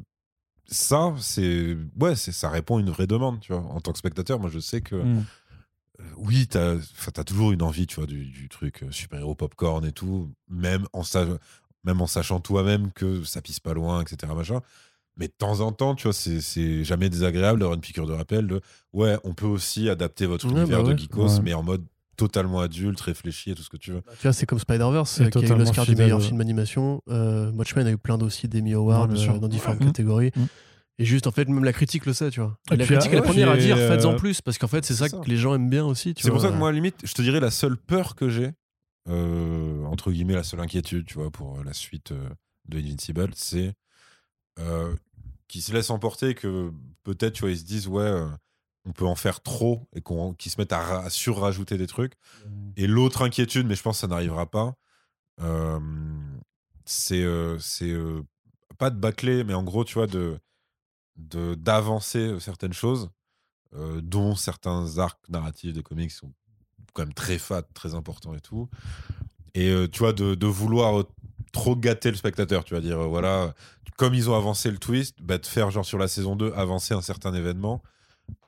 ça, 0.67 1.15
c'est 1.19 1.77
ouais, 1.99 2.17
c'est 2.17 2.33
ça 2.33 2.51
répond 2.51 2.77
à 2.77 2.81
une 2.81 2.91
vraie 2.91 3.07
demande, 3.07 3.41
tu 3.41 3.53
vois. 3.53 3.63
En 3.63 3.81
tant 3.81 3.93
que 3.93 3.99
spectateur, 3.99 4.39
moi 4.39 4.51
je 4.53 4.59
sais 4.59 4.83
que. 4.83 4.97
Mm. 4.97 5.25
Oui, 6.17 6.47
t'as 6.47 6.77
as 7.17 7.25
toujours 7.25 7.53
une 7.53 7.63
envie, 7.63 7.87
tu 7.87 7.97
vois, 7.97 8.07
du, 8.07 8.27
du 8.27 8.49
truc 8.49 8.85
super-héros 8.91 9.35
popcorn 9.35 9.85
et 9.85 9.93
tout, 9.93 10.31
même 10.49 10.87
en, 10.93 11.03
même 11.85 12.01
en 12.01 12.07
sachant 12.07 12.41
toi-même 12.41 12.93
que 12.93 13.25
ça 13.25 13.41
pisse 13.41 13.61
pas 13.61 13.75
loin, 13.75 14.03
etc. 14.03 14.33
Machin. 14.35 14.61
Mais 15.17 15.29
de 15.29 15.33
temps 15.37 15.61
en 15.61 15.73
temps, 15.73 15.95
tu 15.95 16.05
vois, 16.05 16.13
c'est 16.13 16.85
jamais 16.85 17.11
désagréable 17.11 17.59
d'avoir 17.59 17.75
une 17.75 17.83
piqûre 17.83 18.07
de 18.07 18.13
rappel 18.13 18.47
de 18.47 18.61
ouais, 18.93 19.19
on 19.25 19.35
peut 19.35 19.47
aussi 19.47 19.89
adapter 19.89 20.27
votre 20.27 20.47
univers 20.47 20.83
bah 20.83 20.93
de 20.93 20.99
geekos, 20.99 21.41
mais 21.43 21.53
en 21.53 21.63
mode 21.63 21.85
totalement 22.17 22.61
adulte, 22.61 23.01
réfléchi 23.01 23.51
et 23.51 23.55
tout 23.55 23.63
ce 23.63 23.71
que 23.71 23.77
tu 23.77 23.93
veux. 23.93 24.03
Tu 24.19 24.23
vois, 24.23 24.33
c'est 24.33 24.47
comme 24.47 24.59
Spider-Verse, 24.59 25.23
qui 25.31 25.39
a 25.39 25.43
eu 25.43 25.59
l'Oscar 25.59 25.87
du 25.87 25.97
meilleur 25.97 26.23
film 26.23 26.39
d'animation. 26.39 27.03
Euh, 27.09 27.51
Watchmen 27.53 27.87
a 27.87 27.91
eu 27.91 27.97
plein 27.99 28.19
d'aussi 28.19 28.47
d'Emmy 28.47 28.75
Awards 28.75 29.09
euh, 29.11 29.39
dans 29.39 29.49
différentes 29.49 29.81
catégories. 29.81 30.31
Mm. 30.37 30.45
Et 31.01 31.05
juste, 31.05 31.27
en 31.27 31.33
fait, 31.33 31.49
même 31.49 31.65
la 31.65 31.73
critique 31.73 32.07
le 32.07 32.13
sait, 32.13 32.31
tu 32.31 32.41
vois. 32.41 32.57
la 32.71 32.85
critique 32.85 33.13
est 33.13 33.17
la 33.17 33.23
première 33.23 33.51
à 33.51 33.57
dire 33.57 33.77
faites-en 33.77 34.17
plus, 34.17 34.41
parce 34.41 34.59
qu'en 34.59 34.69
fait, 34.69 34.85
c'est 34.85 34.95
ça, 34.95 35.09
que 35.09 35.29
les 35.29 35.37
gens 35.37 35.55
aiment 35.55 35.71
bien 35.71 35.85
aussi. 35.85 36.15
C'est 36.17 36.31
pour 36.31 36.41
ça 36.41 36.51
que 36.51 36.57
moi, 36.57 36.69
à 36.69 36.73
la 36.73 36.77
limite, 36.77 36.97
je 37.05 37.13
te 37.15 37.23
dirais 37.23 37.41
la 37.41 37.51
seule 37.51 37.77
peur 37.77 38.15
que 38.15 38.29
j'ai, 38.29 38.53
euh, 39.09 39.85
entre 39.87 40.13
guillemets, 40.13 40.35
la 40.35 40.45
seule 40.45 40.61
inquiétude, 40.61 41.07
tu 41.07 41.15
vois, 41.15 41.31
pour 41.31 41.65
la 41.65 41.73
suite 41.73 42.13
de 42.69 42.79
Invincible, 42.79 43.31
c'est 43.35 43.75
qui 45.49 45.63
se 45.63 45.73
laissent 45.73 45.91
emporter 45.91 46.35
que 46.35 46.71
peut-être, 47.03 47.33
tu 47.33 47.41
vois, 47.41 47.51
ils 47.51 47.59
se 47.59 47.65
disent, 47.65 47.89
ouais, 47.89 48.05
euh, 48.05 48.29
on 48.85 48.93
peut 48.93 49.05
en 49.05 49.17
faire 49.17 49.43
trop 49.43 49.89
et 49.97 50.01
qu'on, 50.01 50.33
qu'ils 50.33 50.53
se 50.53 50.61
mettent 50.61 50.73
à, 50.73 51.11
surrajouter 51.11 51.77
des 51.77 51.89
trucs. 51.89 52.13
Mmh. 52.47 52.71
Et 52.77 52.87
l'autre 52.87 53.23
inquiétude, 53.23 53.67
mais 53.67 53.75
je 53.75 53.83
pense 53.83 53.97
que 53.97 54.01
ça 54.03 54.07
n'arrivera 54.07 54.49
pas, 54.49 54.77
c'est, 56.85 57.23
euh, 57.23 57.59
c'est 57.59 57.91
euh, 57.91 58.23
pas 58.79 58.91
de 58.91 58.99
bâcler, 58.99 59.45
mais 59.45 59.55
en 59.55 59.63
gros, 59.63 59.85
tu 59.85 59.95
vois, 59.95 60.07
de, 60.07 60.39
d'avancer 61.17 62.39
certaines 62.41 62.73
choses, 62.73 63.11
dont 64.03 64.35
certains 64.35 64.99
arcs 64.99 65.29
narratifs 65.29 65.73
des 65.73 65.83
comics 65.83 66.11
sont 66.11 66.33
quand 66.93 67.03
même 67.03 67.15
très 67.15 67.39
fat, 67.39 67.63
très 67.75 67.95
importants 67.95 68.35
et 68.35 68.41
tout. 68.41 68.69
Et 69.55 69.73
tu 69.93 69.99
vois, 70.01 70.13
de, 70.13 70.35
de 70.35 70.47
vouloir 70.47 71.05
trop 71.53 71.77
gâter 71.77 72.11
le 72.11 72.17
spectateur, 72.17 72.65
tu 72.65 72.75
vas 72.75 72.81
dire, 72.81 72.99
voilà, 73.09 73.55
comme 73.97 74.15
ils 74.15 74.31
ont 74.31 74.35
avancé 74.35 74.71
le 74.71 74.79
twist, 74.79 75.17
bah, 75.21 75.39
de 75.39 75.47
faire 75.47 75.71
genre 75.71 75.85
sur 75.85 75.99
la 75.99 76.09
saison 76.09 76.37
2 76.37 76.53
avancer 76.55 76.95
un 76.95 77.03
certain 77.03 77.35
événement 77.35 77.83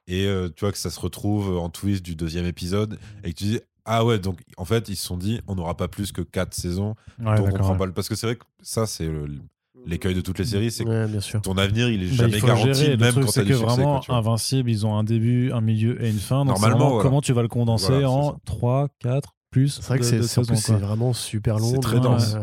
et 0.08 0.26
tu 0.56 0.64
vois 0.64 0.72
que 0.72 0.78
ça 0.78 0.90
se 0.90 0.98
retrouve 0.98 1.56
en 1.58 1.68
twist 1.70 2.02
du 2.02 2.16
deuxième 2.16 2.46
épisode 2.46 2.98
et 3.22 3.32
que 3.32 3.38
tu 3.38 3.44
dis 3.44 3.60
ah 3.84 4.04
ouais 4.04 4.18
donc 4.18 4.40
en 4.56 4.64
fait 4.64 4.88
ils 4.88 4.96
se 4.96 5.06
sont 5.06 5.16
dit 5.16 5.40
on 5.46 5.54
n'aura 5.54 5.76
pas 5.76 5.88
plus 5.88 6.10
que 6.12 6.22
4 6.22 6.54
saisons 6.54 6.96
donc 7.36 7.46
on 7.46 7.58
prend 7.58 7.76
pas 7.76 7.88
parce 7.88 8.08
que 8.08 8.14
c'est 8.16 8.26
vrai 8.26 8.36
que 8.36 8.44
ça 8.62 8.86
c'est 8.86 9.08
l'écueil 9.86 10.14
de 10.14 10.20
toutes 10.20 10.38
les 10.38 10.44
séries 10.44 10.70
c'est 10.70 10.84
que 10.84 11.38
ton 11.38 11.56
avenir 11.58 11.88
il 11.88 12.02
est 12.02 12.06
bah, 12.06 12.28
jamais 12.28 12.40
garanti 12.40 12.96
même 12.96 13.14
quand 13.14 13.28
c'est 13.28 13.44
que 13.44 13.52
vraiment 13.54 14.00
invincible 14.08 14.70
ils 14.70 14.86
ont 14.86 14.96
un 14.96 15.04
début 15.04 15.52
un 15.52 15.60
milieu 15.60 16.02
et 16.02 16.10
une 16.10 16.18
fin 16.18 16.44
normalement 16.44 16.98
comment 16.98 17.20
tu 17.20 17.32
vas 17.32 17.42
le 17.42 17.48
condenser 17.48 18.04
en 18.04 18.38
3 18.44 18.88
4 19.00 19.34
c'est 19.54 19.82
vrai 19.82 19.98
que 19.98 20.04
c'est 20.04 20.72
vraiment 20.72 21.12
super 21.12 21.58
long. 21.58 21.70
C'est 21.72 21.80
très 21.80 22.00
dense. 22.00 22.36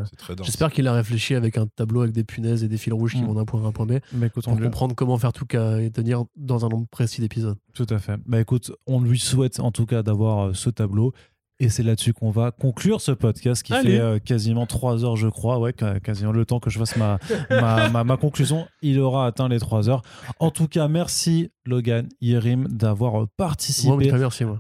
J'espère 0.44 0.72
qu'il 0.72 0.88
a 0.88 0.94
réfléchi 0.94 1.36
avec 1.36 1.58
un 1.58 1.68
tableau 1.68 2.02
avec 2.02 2.14
des 2.14 2.24
punaises 2.24 2.64
et 2.64 2.68
des 2.68 2.78
fils 2.78 2.94
rouges 2.94 3.14
qui 3.14 3.22
mm. 3.22 3.26
vont 3.26 3.34
d'un 3.34 3.46
point 3.46 3.64
à 3.64 3.68
un 3.68 3.72
point 3.72 3.86
B 3.86 3.94
Mais 4.14 4.30
pour 4.30 4.44
comprendre 4.44 4.96
comment 4.96 5.18
faire 5.18 5.34
tout 5.34 5.46
cas 5.46 5.78
et 5.80 5.90
tenir 5.90 6.24
dans 6.36 6.66
un 6.66 6.70
nombre 6.70 6.88
précis 6.88 7.22
d'épisodes. 7.22 7.58
Tout 7.74 7.88
à 7.90 8.00
fait. 8.00 8.18
Bah 8.26 8.40
écoute, 8.40 8.72
on 8.88 9.02
lui 9.02 9.20
souhaite 9.20 9.60
en 9.60 9.72
tout 9.72 9.86
cas 9.86 10.04
d'avoir 10.04 10.48
euh, 10.48 10.54
ce 10.54 10.70
tableau 10.70 11.14
et 11.60 11.70
c'est 11.70 11.84
là-dessus 11.84 12.14
qu'on 12.14 12.32
va 12.32 12.52
conclure 12.52 13.02
ce 13.02 13.12
podcast 13.12 13.64
qui 13.64 13.74
fait 13.74 14.00
euh, 14.00 14.20
quasiment 14.20 14.66
trois 14.66 15.04
heures, 15.04 15.18
je 15.18 15.28
crois. 15.28 15.60
Ouais, 15.60 15.74
quasiment 16.04 16.32
le 16.32 16.46
temps 16.46 16.60
que 16.60 16.70
je 16.70 16.80
fasse 16.80 16.96
ma, 16.98 17.20
ma, 17.50 18.04
ma, 18.04 18.18
conclusion. 18.18 18.68
Il 18.82 19.00
aura 19.00 19.26
atteint 19.28 19.50
les 19.50 19.60
trois 19.60 19.90
heures. 19.90 20.02
En 20.40 20.52
tout 20.52 20.68
cas, 20.68 20.88
merci 20.88 21.52
Logan, 21.66 22.08
Yerim, 22.22 22.68
d'avoir 22.70 23.28
participé 23.38 24.12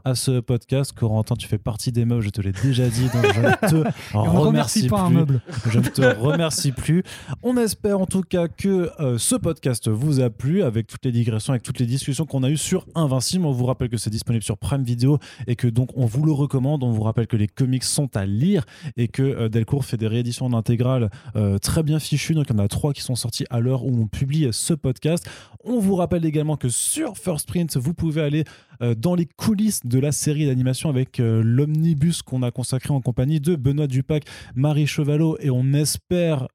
à 0.03 0.15
ce 0.15 0.39
podcast. 0.41 0.91
Corentin, 0.91 1.35
tu 1.35 1.47
fais 1.47 1.57
partie 1.57 1.91
des 1.91 2.05
meubles, 2.05 2.21
je 2.21 2.29
te 2.29 2.41
l'ai 2.41 2.51
déjà 2.51 2.87
dit, 2.87 3.07
donc 3.13 3.33
je 3.33 3.41
ne 3.41 3.83
te 3.83 4.17
remercie 4.17 4.87
pas 4.87 5.01
un 5.01 5.09
meuble. 5.09 5.41
Je 5.69 5.79
ne 5.79 5.87
te 5.87 6.01
remercie 6.17 6.71
plus. 6.71 7.03
On 7.43 7.57
espère 7.57 7.99
en 7.99 8.05
tout 8.05 8.21
cas 8.21 8.47
que 8.47 8.91
euh, 8.99 9.17
ce 9.17 9.35
podcast 9.35 9.87
vous 9.87 10.19
a 10.19 10.29
plu 10.29 10.63
avec 10.63 10.87
toutes 10.87 11.05
les 11.05 11.11
digressions, 11.11 11.53
avec 11.53 11.63
toutes 11.63 11.79
les 11.79 11.85
discussions 11.85 12.25
qu'on 12.25 12.43
a 12.43 12.49
eues 12.49 12.57
sur 12.57 12.85
Invincible. 12.93 13.45
On 13.45 13.51
vous 13.51 13.65
rappelle 13.65 13.89
que 13.89 13.97
c'est 13.97 14.09
disponible 14.09 14.43
sur 14.43 14.57
Prime 14.57 14.83
Video 14.83 15.17
et 15.47 15.55
que 15.55 15.67
donc 15.67 15.89
on 15.95 16.05
vous 16.05 16.25
le 16.25 16.31
recommande 16.31 16.83
on 16.88 16.88
vous 16.91 17.03
rappelle 17.03 17.27
que 17.27 17.37
les 17.37 17.47
comics 17.47 17.83
sont 17.83 18.15
à 18.15 18.25
lire 18.25 18.65
et 18.97 19.07
que 19.07 19.23
euh, 19.23 19.49
Delcourt 19.49 19.85
fait 19.85 19.97
des 19.97 20.07
rééditions 20.07 20.45
en 20.45 20.53
intégrale 20.53 21.09
euh, 21.35 21.57
très 21.57 21.83
bien 21.83 21.99
fichues. 21.99 22.33
Donc 22.33 22.47
il 22.49 22.55
y 22.55 22.59
en 22.59 22.63
a 22.63 22.67
trois 22.67 22.93
qui 22.93 23.01
sont 23.01 23.15
sortis 23.15 23.45
à 23.49 23.59
l'heure 23.59 23.85
où 23.85 24.01
on 24.01 24.07
publie 24.07 24.47
ce 24.51 24.73
podcast. 24.73 25.29
On 25.63 25.79
vous 25.79 25.95
rappelle 25.95 26.25
également 26.25 26.57
que 26.57 26.69
sur 26.69 27.17
First 27.17 27.47
Print, 27.47 27.77
vous 27.77 27.93
pouvez 27.93 28.21
aller 28.21 28.43
euh, 28.81 28.95
dans 28.95 29.15
les 29.15 29.25
coulisses 29.25 29.85
de 29.85 29.99
la 29.99 30.11
série 30.11 30.45
d'animation 30.45 30.89
avec 30.89 31.17
l'omnibus 31.19 32.21
qu'on 32.21 32.43
a 32.43 32.51
consacré 32.51 32.93
en 32.93 33.01
compagnie 33.01 33.39
de 33.39 33.55
Benoît 33.55 33.87
Dupac, 33.87 34.23
Marie 34.55 34.87
Chevalot 34.87 35.37
et 35.39 35.49
on 35.49 35.73
espère 35.73 36.47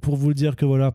pour 0.00 0.16
vous 0.16 0.28
le 0.28 0.34
dire 0.34 0.56
que 0.56 0.64
voilà 0.64 0.94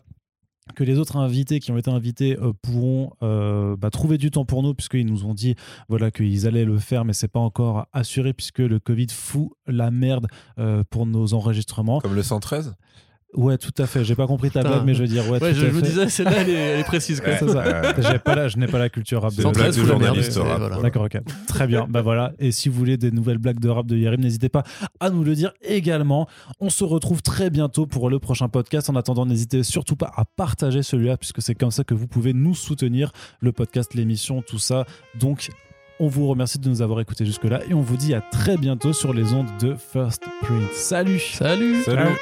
que 0.76 0.84
les 0.84 0.98
autres 0.98 1.18
invités 1.18 1.60
qui 1.60 1.72
ont 1.72 1.78
été 1.78 1.92
invités 1.92 2.38
euh, 2.40 2.54
pourront 2.62 3.12
euh, 3.24 3.76
bah, 3.76 3.90
trouver 3.90 4.18
du 4.18 4.32
temps 4.32 4.46
pour 4.46 4.64
nous 4.64 4.74
puisqu'ils 4.74 5.06
nous 5.06 5.26
ont 5.26 5.34
dit 5.34 5.56
voilà 5.88 6.12
qu'ils 6.12 6.48
allaient 6.48 6.66
le 6.66 6.80
faire 6.80 7.06
mais 7.06 7.14
c'est 7.14 7.28
pas 7.28 7.40
encore 7.40 7.88
assuré 7.94 8.34
puisque 8.34 8.60
le 8.60 8.80
Covid 8.80 9.08
fout 9.12 9.52
la 9.68 9.92
merde 9.92 10.28
euh, 10.58 10.84
pour 10.90 11.06
nos 11.06 11.34
enregistrements. 11.34 12.00
Comme 12.00 12.16
le 12.16 12.24
113 12.24 12.76
Ouais, 13.36 13.58
tout 13.58 13.74
à 13.78 13.86
fait. 13.86 14.04
J'ai 14.04 14.16
pas 14.16 14.26
compris 14.26 14.50
ta 14.50 14.62
blague, 14.62 14.84
mais 14.86 14.96
je 14.96 15.02
veux 15.02 15.08
dire, 15.08 15.30
ouais. 15.30 15.42
ouais 15.42 15.54
je 15.54 15.68
vous 15.68 15.82
disais, 15.82 16.10
celle-là, 16.10 16.42
elle, 16.42 16.50
est 16.50 16.84
précise. 16.84 17.22
Quoi. 17.22 17.38
ça. 17.38 17.46
pas 18.20 18.48
je 18.48 18.58
n'ai 18.58 18.68
pas 18.68 18.80
la 18.80 18.90
culture 18.90 19.22
rap 19.22 19.34
de, 19.36 19.44
blague 19.44 19.76
de 19.76 19.86
journaliste 19.86 20.40
D'accord, 20.82 21.04
ok. 21.04 21.20
Très 21.48 21.68
bien. 21.68 21.86
Bah 21.88 22.02
voilà. 22.02 22.34
Et 22.40 22.52
si 22.52 22.70
vous 22.70 22.78
voulez 22.78 22.98
des 22.98 23.12
nouvelles 23.12 23.38
blagues 23.38 23.60
de 23.60 23.70
rap 23.70 23.86
de 23.86 23.96
Yerim, 23.96 24.22
n'hésitez 24.22 24.50
pas 24.50 24.64
à 25.00 25.10
nous 25.12 25.24
le 25.24 25.36
dire 25.36 25.54
également. 25.62 26.28
On 26.60 26.70
se 26.70 26.84
retrouve 26.84 27.22
très 27.22 27.50
bientôt 27.50 27.86
pour 27.86 28.10
le 28.10 28.20
prochain 28.20 28.50
podcast. 28.50 28.90
En 28.90 28.96
attendant, 28.96 29.26
n'hésitez 29.26 29.62
surtout 29.64 29.96
pas 29.96 30.12
à 30.16 30.26
partager 30.26 30.82
celui-là, 30.82 31.18
puisque 31.18 31.42
c'est 31.42 31.56
comme 31.56 31.72
ça 31.72 31.84
que 31.84 31.94
vous 31.94 32.08
pouvez 32.08 32.34
nous 32.34 32.56
soutenir, 32.56 33.12
le 33.42 33.52
podcast, 33.52 33.94
l'émission, 33.94 34.42
tout 34.42 34.60
ça. 34.60 34.86
Donc, 35.20 35.50
on 36.00 36.08
vous 36.08 36.28
remercie 36.28 36.60
de 36.60 36.68
nous 36.70 36.82
avoir 36.82 37.00
écoutés 37.00 37.26
jusque-là 37.26 37.62
et 37.70 37.74
on 37.74 37.82
vous 37.82 37.98
dit 37.98 38.14
à 38.14 38.22
très 38.22 38.58
bientôt 38.58 38.94
sur 38.94 39.14
les 39.14 39.34
ondes 39.34 39.50
de 39.62 39.76
First 39.76 40.24
Print. 40.42 40.74
Salut 40.74 41.20
Salut 41.20 41.84
Salut 41.84 42.16